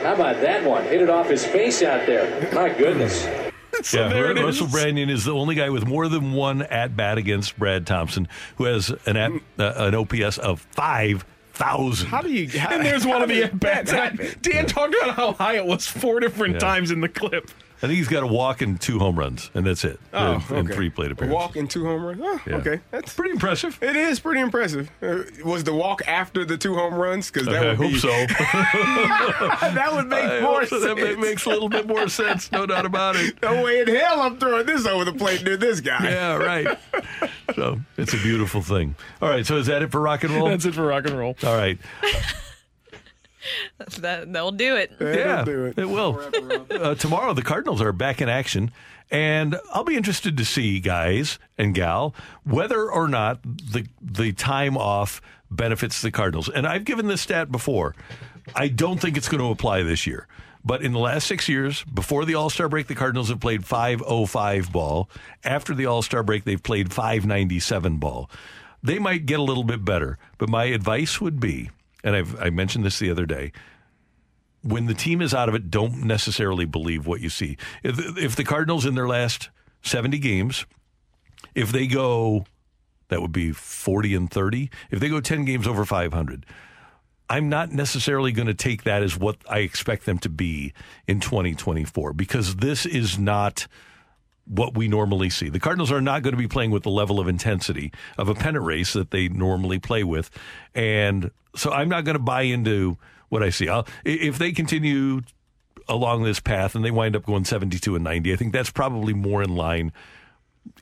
How 0.04 0.14
about 0.14 0.40
that 0.42 0.62
one? 0.62 0.84
Hit 0.84 1.02
it 1.02 1.10
off 1.10 1.28
his 1.28 1.44
face 1.44 1.82
out 1.82 2.06
there. 2.06 2.48
My 2.54 2.68
goodness. 2.68 3.26
So 3.82 4.02
yeah, 4.02 4.08
there 4.08 4.30
it 4.30 4.38
is. 4.38 4.44
Russell 4.62 4.66
Branyan 4.68 5.10
is 5.10 5.24
the 5.24 5.34
only 5.34 5.56
guy 5.56 5.68
with 5.68 5.84
more 5.84 6.06
than 6.08 6.32
one 6.32 6.62
at 6.62 6.96
bat 6.96 7.18
against 7.18 7.58
Brad 7.58 7.86
Thompson, 7.88 8.28
who 8.56 8.64
has 8.64 8.90
an 9.04 9.16
at, 9.16 9.32
uh, 9.58 9.72
an 9.76 9.94
OPS 9.96 10.38
of 10.38 10.60
five 10.70 11.24
thousand. 11.52 12.06
How 12.08 12.22
do 12.22 12.30
you? 12.32 12.48
How, 12.58 12.70
And 12.70 12.86
there's 12.86 13.04
one 13.04 13.20
of 13.20 13.28
the 13.28 13.42
at 13.44 13.58
bats. 13.60 13.90
does 13.90 14.16
that? 14.16 14.40
Dan 14.42 14.66
talked 14.66 14.94
about 14.94 15.16
how 15.16 15.32
high 15.32 15.56
it 15.56 15.66
was 15.66 15.86
four 15.88 16.20
different 16.20 16.54
Yeah. 16.54 16.60
times 16.60 16.92
in 16.92 17.00
the 17.00 17.08
clip. 17.08 17.50
I 17.78 17.86
think 17.88 17.98
he's 17.98 18.08
got 18.08 18.22
a 18.22 18.26
walk 18.26 18.62
and 18.62 18.80
two 18.80 18.98
home 18.98 19.18
runs, 19.18 19.50
and 19.52 19.66
that's 19.66 19.84
it. 19.84 20.00
Oh, 20.14 20.42
in, 20.50 20.56
in 20.56 20.64
okay. 20.66 20.74
three 20.74 20.88
plate 20.90 21.10
A 21.10 21.12
appearances. 21.12 21.34
walk 21.34 21.56
and 21.56 21.68
two 21.68 21.84
home 21.84 22.02
runs. 22.04 22.20
Oh, 22.22 22.40
Yeah. 22.46 22.56
Okay, 22.56 22.80
that's 22.90 23.12
Pretty 23.12 23.32
impressive. 23.32 23.78
It 23.82 23.94
is 23.96 24.20
pretty 24.20 24.40
impressive. 24.40 24.90
Uh, 25.02 25.24
was 25.44 25.64
the 25.64 25.74
walk 25.74 26.00
after 26.08 26.44
the 26.46 26.56
two 26.56 26.74
home 26.74 26.94
runs? 26.94 27.30
Because 27.30 27.46
that 27.48 27.62
I 27.62 27.68
would 27.70 27.76
hope 27.76 27.90
be, 27.92 27.98
so. 27.98 28.08
that 29.74 29.90
would 29.92 30.06
make 30.08 30.24
I 30.24 30.40
more 30.40 30.60
hope 30.60 30.68
so. 30.68 30.80
sense. 30.80 30.98
That 31.00 31.16
ma- 31.16 31.20
makes 31.20 31.44
a 31.44 31.50
little 31.50 31.68
bit 31.68 31.86
more 31.86 32.08
sense, 32.08 32.50
no 32.52 32.64
doubt 32.64 32.86
about 32.86 33.16
it. 33.16 33.40
No 33.42 33.62
way 33.62 33.80
in 33.80 33.88
hell 33.88 34.20
I'm 34.22 34.38
throwing 34.38 34.66
this 34.66 34.86
over 34.86 35.04
the 35.04 35.12
plate 35.12 35.42
near 35.44 35.56
this 35.56 35.80
guy. 35.80 36.04
Yeah, 36.04 36.36
right. 36.36 36.78
So 37.54 37.80
it's 37.98 38.14
a 38.14 38.18
beautiful 38.18 38.62
thing. 38.62 38.94
All 39.20 39.28
right, 39.28 39.44
so 39.44 39.56
is 39.58 39.66
that 39.66 39.82
it 39.82 39.90
for 39.90 40.00
rock 40.00 40.24
and 40.24 40.32
roll? 40.34 40.48
That's 40.48 40.64
it 40.64 40.74
for 40.74 40.86
rock 40.86 41.04
and 41.06 41.18
roll. 41.18 41.36
All 41.44 41.56
right. 41.56 41.78
That, 43.98 44.32
they'll 44.32 44.52
do 44.52 44.76
it. 44.76 44.92
yeah, 45.00 45.44
do 45.44 45.66
it. 45.66 45.76
will. 45.76 46.20
Uh, 46.70 46.94
tomorrow, 46.94 47.32
the 47.34 47.42
Cardinals 47.42 47.80
are 47.80 47.92
back 47.92 48.20
in 48.20 48.28
action, 48.28 48.70
and 49.10 49.56
I'll 49.72 49.84
be 49.84 49.96
interested 49.96 50.36
to 50.36 50.44
see, 50.44 50.80
guys 50.80 51.38
and 51.58 51.74
gal, 51.74 52.14
whether 52.44 52.90
or 52.90 53.08
not 53.08 53.42
the 53.42 53.86
the 54.00 54.32
time 54.32 54.76
off 54.76 55.20
benefits 55.50 56.00
the 56.02 56.10
Cardinals. 56.10 56.48
And 56.48 56.66
I've 56.66 56.84
given 56.84 57.06
this 57.06 57.20
stat 57.20 57.52
before. 57.52 57.94
I 58.54 58.68
don't 58.68 59.00
think 59.00 59.16
it's 59.16 59.28
going 59.28 59.42
to 59.42 59.50
apply 59.50 59.82
this 59.82 60.06
year. 60.06 60.26
But 60.64 60.82
in 60.82 60.92
the 60.92 60.98
last 60.98 61.26
six 61.26 61.48
years, 61.48 61.84
before 61.84 62.24
the 62.24 62.34
All 62.34 62.48
Star 62.48 62.68
break, 62.68 62.86
the 62.86 62.94
Cardinals 62.94 63.28
have 63.28 63.40
played 63.40 63.64
505 63.66 64.72
ball. 64.72 65.10
After 65.44 65.74
the 65.74 65.86
All 65.86 66.00
Star 66.02 66.22
break, 66.22 66.44
they've 66.44 66.62
played 66.62 66.92
597 66.92 67.98
ball. 67.98 68.30
They 68.82 68.98
might 68.98 69.26
get 69.26 69.38
a 69.40 69.42
little 69.42 69.64
bit 69.64 69.84
better, 69.84 70.18
but 70.38 70.48
my 70.48 70.64
advice 70.64 71.20
would 71.20 71.38
be, 71.40 71.70
and 72.04 72.14
I've, 72.14 72.40
I 72.40 72.50
mentioned 72.50 72.84
this 72.84 72.98
the 73.00 73.10
other 73.10 73.26
day, 73.26 73.50
when 74.62 74.86
the 74.86 74.94
team 74.94 75.20
is 75.20 75.34
out 75.34 75.48
of 75.48 75.54
it, 75.54 75.70
don't 75.70 76.04
necessarily 76.04 76.66
believe 76.66 77.06
what 77.06 77.20
you 77.20 77.28
see. 77.28 77.56
If, 77.82 77.98
if 78.16 78.36
the 78.36 78.44
Cardinals 78.44 78.86
in 78.86 78.94
their 78.94 79.08
last 79.08 79.50
70 79.82 80.18
games, 80.18 80.66
if 81.54 81.72
they 81.72 81.86
go, 81.86 82.46
that 83.08 83.20
would 83.20 83.32
be 83.32 83.52
40 83.52 84.14
and 84.14 84.30
30, 84.30 84.70
if 84.90 85.00
they 85.00 85.08
go 85.08 85.20
10 85.20 85.44
games 85.44 85.66
over 85.66 85.84
500, 85.84 86.46
I'm 87.28 87.48
not 87.48 87.72
necessarily 87.72 88.32
going 88.32 88.48
to 88.48 88.54
take 88.54 88.84
that 88.84 89.02
as 89.02 89.18
what 89.18 89.36
I 89.48 89.58
expect 89.60 90.04
them 90.04 90.18
to 90.20 90.28
be 90.28 90.72
in 91.06 91.20
2024 91.20 92.12
because 92.12 92.56
this 92.56 92.84
is 92.84 93.18
not 93.18 93.66
what 94.46 94.76
we 94.76 94.88
normally 94.88 95.30
see. 95.30 95.48
The 95.48 95.60
Cardinals 95.60 95.90
are 95.90 96.02
not 96.02 96.22
going 96.22 96.34
to 96.34 96.38
be 96.38 96.48
playing 96.48 96.70
with 96.70 96.82
the 96.82 96.90
level 96.90 97.18
of 97.18 97.28
intensity 97.28 97.92
of 98.18 98.28
a 98.28 98.34
pennant 98.34 98.64
race 98.64 98.92
that 98.92 99.10
they 99.10 99.28
normally 99.28 99.78
play 99.78 100.04
with. 100.04 100.30
And 100.74 101.30
so 101.56 101.70
I'm 101.70 101.88
not 101.88 102.04
going 102.04 102.16
to 102.16 102.22
buy 102.22 102.42
into 102.42 102.96
what 103.28 103.42
I 103.42 103.50
see. 103.50 103.68
I'll, 103.68 103.86
if 104.04 104.38
they 104.38 104.52
continue 104.52 105.22
along 105.88 106.22
this 106.22 106.40
path 106.40 106.74
and 106.74 106.84
they 106.84 106.90
wind 106.90 107.16
up 107.16 107.26
going 107.26 107.44
72 107.44 107.94
and 107.94 108.04
90, 108.04 108.32
I 108.32 108.36
think 108.36 108.52
that's 108.52 108.70
probably 108.70 109.12
more 109.12 109.42
in 109.42 109.54
line 109.54 109.92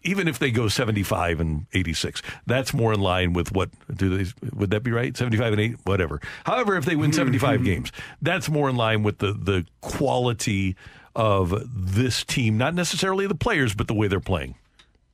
even 0.05 0.29
if 0.29 0.39
they 0.39 0.51
go 0.51 0.69
75 0.69 1.41
and 1.41 1.67
86 1.73 2.23
that's 2.47 2.73
more 2.73 2.93
in 2.93 3.01
line 3.01 3.33
with 3.33 3.53
what 3.53 3.71
do 3.93 4.17
they 4.17 4.31
would 4.53 4.71
that 4.71 4.83
be 4.83 4.91
right? 4.91 5.17
75 5.17 5.53
and 5.53 5.61
8 5.61 5.77
whatever. 5.85 6.21
However 6.45 6.77
if 6.77 6.85
they 6.85 6.97
win 6.97 7.13
75 7.13 7.57
mm-hmm. 7.57 7.65
games 7.65 7.93
that's 8.21 8.49
more 8.49 8.69
in 8.69 8.77
line 8.77 9.03
with 9.03 9.19
the 9.19 9.33
the 9.33 9.67
quality 9.81 10.77
of 11.15 11.69
this 11.69 12.25
team 12.25 12.57
not 12.57 12.75
necessarily 12.75 13.27
the 13.27 13.35
players 13.35 13.75
but 13.75 13.87
the 13.87 13.95
way 13.95 14.09
they're 14.09 14.21
playing 14.21 14.55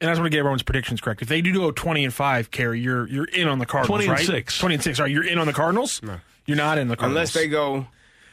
And 0.01 0.09
I 0.09 0.13
just 0.13 0.21
want 0.21 0.27
to 0.27 0.31
get 0.31 0.39
everyone's 0.39 0.63
predictions 0.63 1.01
correct. 1.01 1.23
If 1.23 1.29
they 1.29 1.41
do 1.41 1.53
go 1.53 1.71
twenty 1.73 2.05
and 2.05 2.15
five, 2.15 2.51
Carey, 2.51 2.81
you're 2.81 3.09
you're 3.09 3.25
in 3.25 3.49
on 3.49 3.59
the 3.59 3.67
Cardinals, 3.67 3.89
20 3.89 4.05
and 4.05 4.13
right? 4.13 4.27
six. 4.27 4.59
Twenty 4.59 4.75
and 4.77 4.85
six. 4.85 5.01
Are 5.01 5.09
you're 5.09 5.27
in 5.27 5.39
on 5.39 5.47
the 5.47 5.53
Cardinals? 5.53 6.01
No, 6.03 6.19
you're 6.47 6.57
not 6.57 6.79
in 6.79 6.89
the 6.89 6.97
Cardinals 6.97 7.17
Unless 7.17 7.35
they 7.35 7.49
go. 7.49 7.87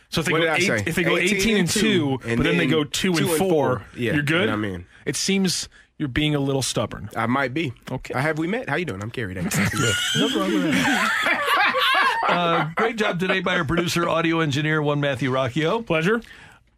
So 0.09 0.19
if 0.21 0.27
they 0.27 0.31
what 0.33 0.39
go 0.39 0.45
did 0.45 0.51
I 0.51 0.55
eight, 0.57 0.61
say? 0.79 0.83
if 0.85 0.95
they 0.95 1.03
go 1.03 1.17
18, 1.17 1.57
and 1.57 1.67
two, 1.69 2.19
and 2.23 2.37
but 2.37 2.43
then, 2.43 2.57
they 2.57 2.67
go 2.67 2.83
two, 2.83 3.11
two 3.13 3.17
and, 3.17 3.29
and 3.29 3.37
four, 3.37 3.49
four. 3.79 3.85
Yeah, 3.97 4.13
you're 4.13 4.21
good. 4.21 4.47
then 4.47 4.53
I'm 4.53 4.63
in. 4.63 4.85
It 5.05 5.15
seems 5.15 5.67
you're 5.97 6.07
being 6.07 6.35
a 6.35 6.39
little 6.39 6.61
stubborn. 6.61 7.09
I 7.15 7.25
might 7.25 7.53
be. 7.53 7.73
Okay. 7.91 8.13
Uh, 8.13 8.19
have 8.19 8.37
we 8.37 8.45
met? 8.47 8.69
How 8.69 8.75
you 8.75 8.85
doing? 8.85 9.01
I'm 9.01 9.09
Carey. 9.09 9.33
Thanks. 9.33 9.57
Nothing 9.57 10.39
wrong 10.39 10.53
with 10.53 10.63
that. 10.71 12.21
uh, 12.27 12.69
great 12.75 12.97
job 12.97 13.19
today 13.19 13.39
by 13.39 13.57
our 13.57 13.65
producer, 13.65 14.07
audio 14.07 14.39
engineer, 14.39 14.81
one 14.81 14.99
Matthew 14.99 15.31
Rocchio. 15.31 15.83
Pleasure. 15.85 16.21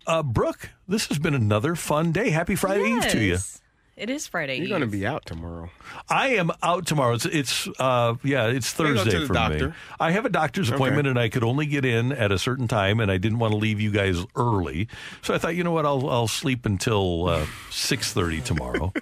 Uh, 0.08 0.24
Brooke, 0.24 0.70
this 0.88 1.08
has 1.08 1.20
been 1.20 1.34
another 1.34 1.76
fun 1.76 2.12
day. 2.14 2.30
Happy 2.30 2.56
Friday 2.56 2.86
Eve 2.86 3.08
to 3.10 3.20
you. 3.24 3.38
Yes. 3.98 4.04
It 4.04 4.10
is 4.12 4.28
Friday. 4.28 4.58
You're 4.58 4.68
going 4.70 4.82
to 4.82 4.88
be 4.88 5.06
out 5.08 5.26
tomorrow. 5.26 5.70
I 6.10 6.30
am 6.36 6.52
out 6.62 6.86
tomorrow. 6.86 7.16
It's, 7.16 7.26
it's 7.26 7.68
uh, 7.80 8.16
yeah, 8.24 8.48
it's 8.48 8.78
You 8.78 8.86
go 8.86 8.94
to 8.94 9.00
Thursday 9.04 9.26
for 9.26 9.34
doctor. 9.34 9.68
me. 9.70 9.74
I 10.00 10.12
have 10.12 10.26
a 10.26 10.30
doctor's 10.30 10.68
Okay. 10.70 10.76
appointment, 10.76 11.08
and 11.08 11.18
I 11.20 11.30
could 11.30 11.44
only 11.44 11.66
get 11.66 11.84
in 11.86 12.12
at 12.12 12.32
a 12.32 12.38
certain 12.38 12.68
time, 12.68 13.00
and 13.00 13.12
I 13.12 13.18
didn't 13.18 13.40
want 13.40 13.52
to 13.54 13.58
leave 13.58 13.82
you 13.82 13.92
guys 13.92 14.24
early, 14.36 14.88
so 15.22 15.34
I 15.34 15.38
thought, 15.40 15.56
you 15.56 15.64
know 15.64 15.72
what, 15.72 15.86
I'll 15.86 16.08
I'll 16.10 16.28
sleep 16.28 16.66
until 16.66 17.28
uh, 17.28 17.46
six 17.72 18.14
thirty 18.14 18.42
tomorrow. 18.42 18.94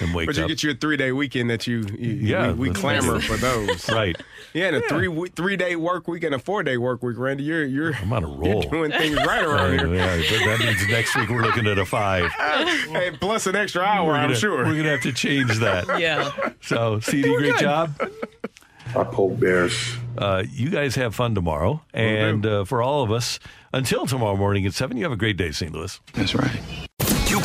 And 0.00 0.14
wake 0.14 0.26
But 0.26 0.36
you 0.36 0.44
up. 0.44 0.48
get 0.48 0.62
your 0.62 0.74
three 0.74 0.96
day 0.96 1.12
weekend 1.12 1.50
that 1.50 1.66
you, 1.66 1.84
you 1.98 2.12
Yeah, 2.12 2.52
we, 2.52 2.68
we 2.68 2.74
clamor 2.74 3.14
right. 3.14 3.22
for 3.22 3.36
those. 3.36 3.88
right. 3.92 4.16
Yeah, 4.54 4.68
and 4.68 4.76
a 4.76 4.80
three 4.88 5.28
three 5.30 5.56
day 5.56 5.76
work 5.76 6.08
week 6.08 6.24
and 6.24 6.34
a 6.34 6.38
four 6.38 6.62
day 6.62 6.76
work 6.76 7.02
week, 7.02 7.18
Randy. 7.18 7.44
You're 7.44 7.64
you're 7.64 7.94
I'm 7.94 8.12
on 8.12 8.24
a 8.24 8.26
roll. 8.26 8.62
You're 8.62 8.70
doing 8.70 8.90
things 8.92 9.16
right 9.16 9.42
around 9.44 9.78
Uh, 9.80 9.84
here. 9.86 9.94
yeah, 9.94 10.16
but 10.16 10.44
that 10.46 10.58
means 10.60 10.88
next 10.88 11.16
week 11.16 11.28
we're 11.28 11.42
looking 11.42 11.66
at 11.66 11.78
a 11.78 11.84
five. 11.84 12.30
hey, 12.38 13.10
plus 13.20 13.46
an 13.46 13.56
extra 13.56 13.82
hour, 13.82 14.08
We're 14.08 14.14
I'm 14.16 14.34
sure. 14.34 14.64
We're 14.64 14.76
gonna 14.76 14.90
have 14.90 15.02
to 15.02 15.12
change 15.12 15.58
that. 15.58 15.86
Yeah. 16.00 16.30
So, 16.62 17.00
CD, 17.00 17.34
great 17.36 17.56
job. 17.58 17.94
I 18.96 19.04
poke 19.04 19.38
bears. 19.38 19.94
Uh, 20.18 20.42
you 20.50 20.70
guys 20.70 20.94
have 20.96 21.14
fun 21.14 21.34
tomorrow, 21.34 21.82
and 21.94 22.44
uh, 22.44 22.64
for 22.64 22.82
all 22.82 23.02
of 23.04 23.12
us, 23.12 23.38
until 23.72 24.06
tomorrow 24.06 24.36
morning 24.36 24.66
at 24.66 24.74
seven, 24.74 24.96
you 24.96 25.04
have 25.04 25.12
a 25.12 25.16
great 25.16 25.36
day, 25.36 25.52
St. 25.52 25.72
Louis. 25.72 26.00
That's 26.14 26.34
right. 26.34 26.60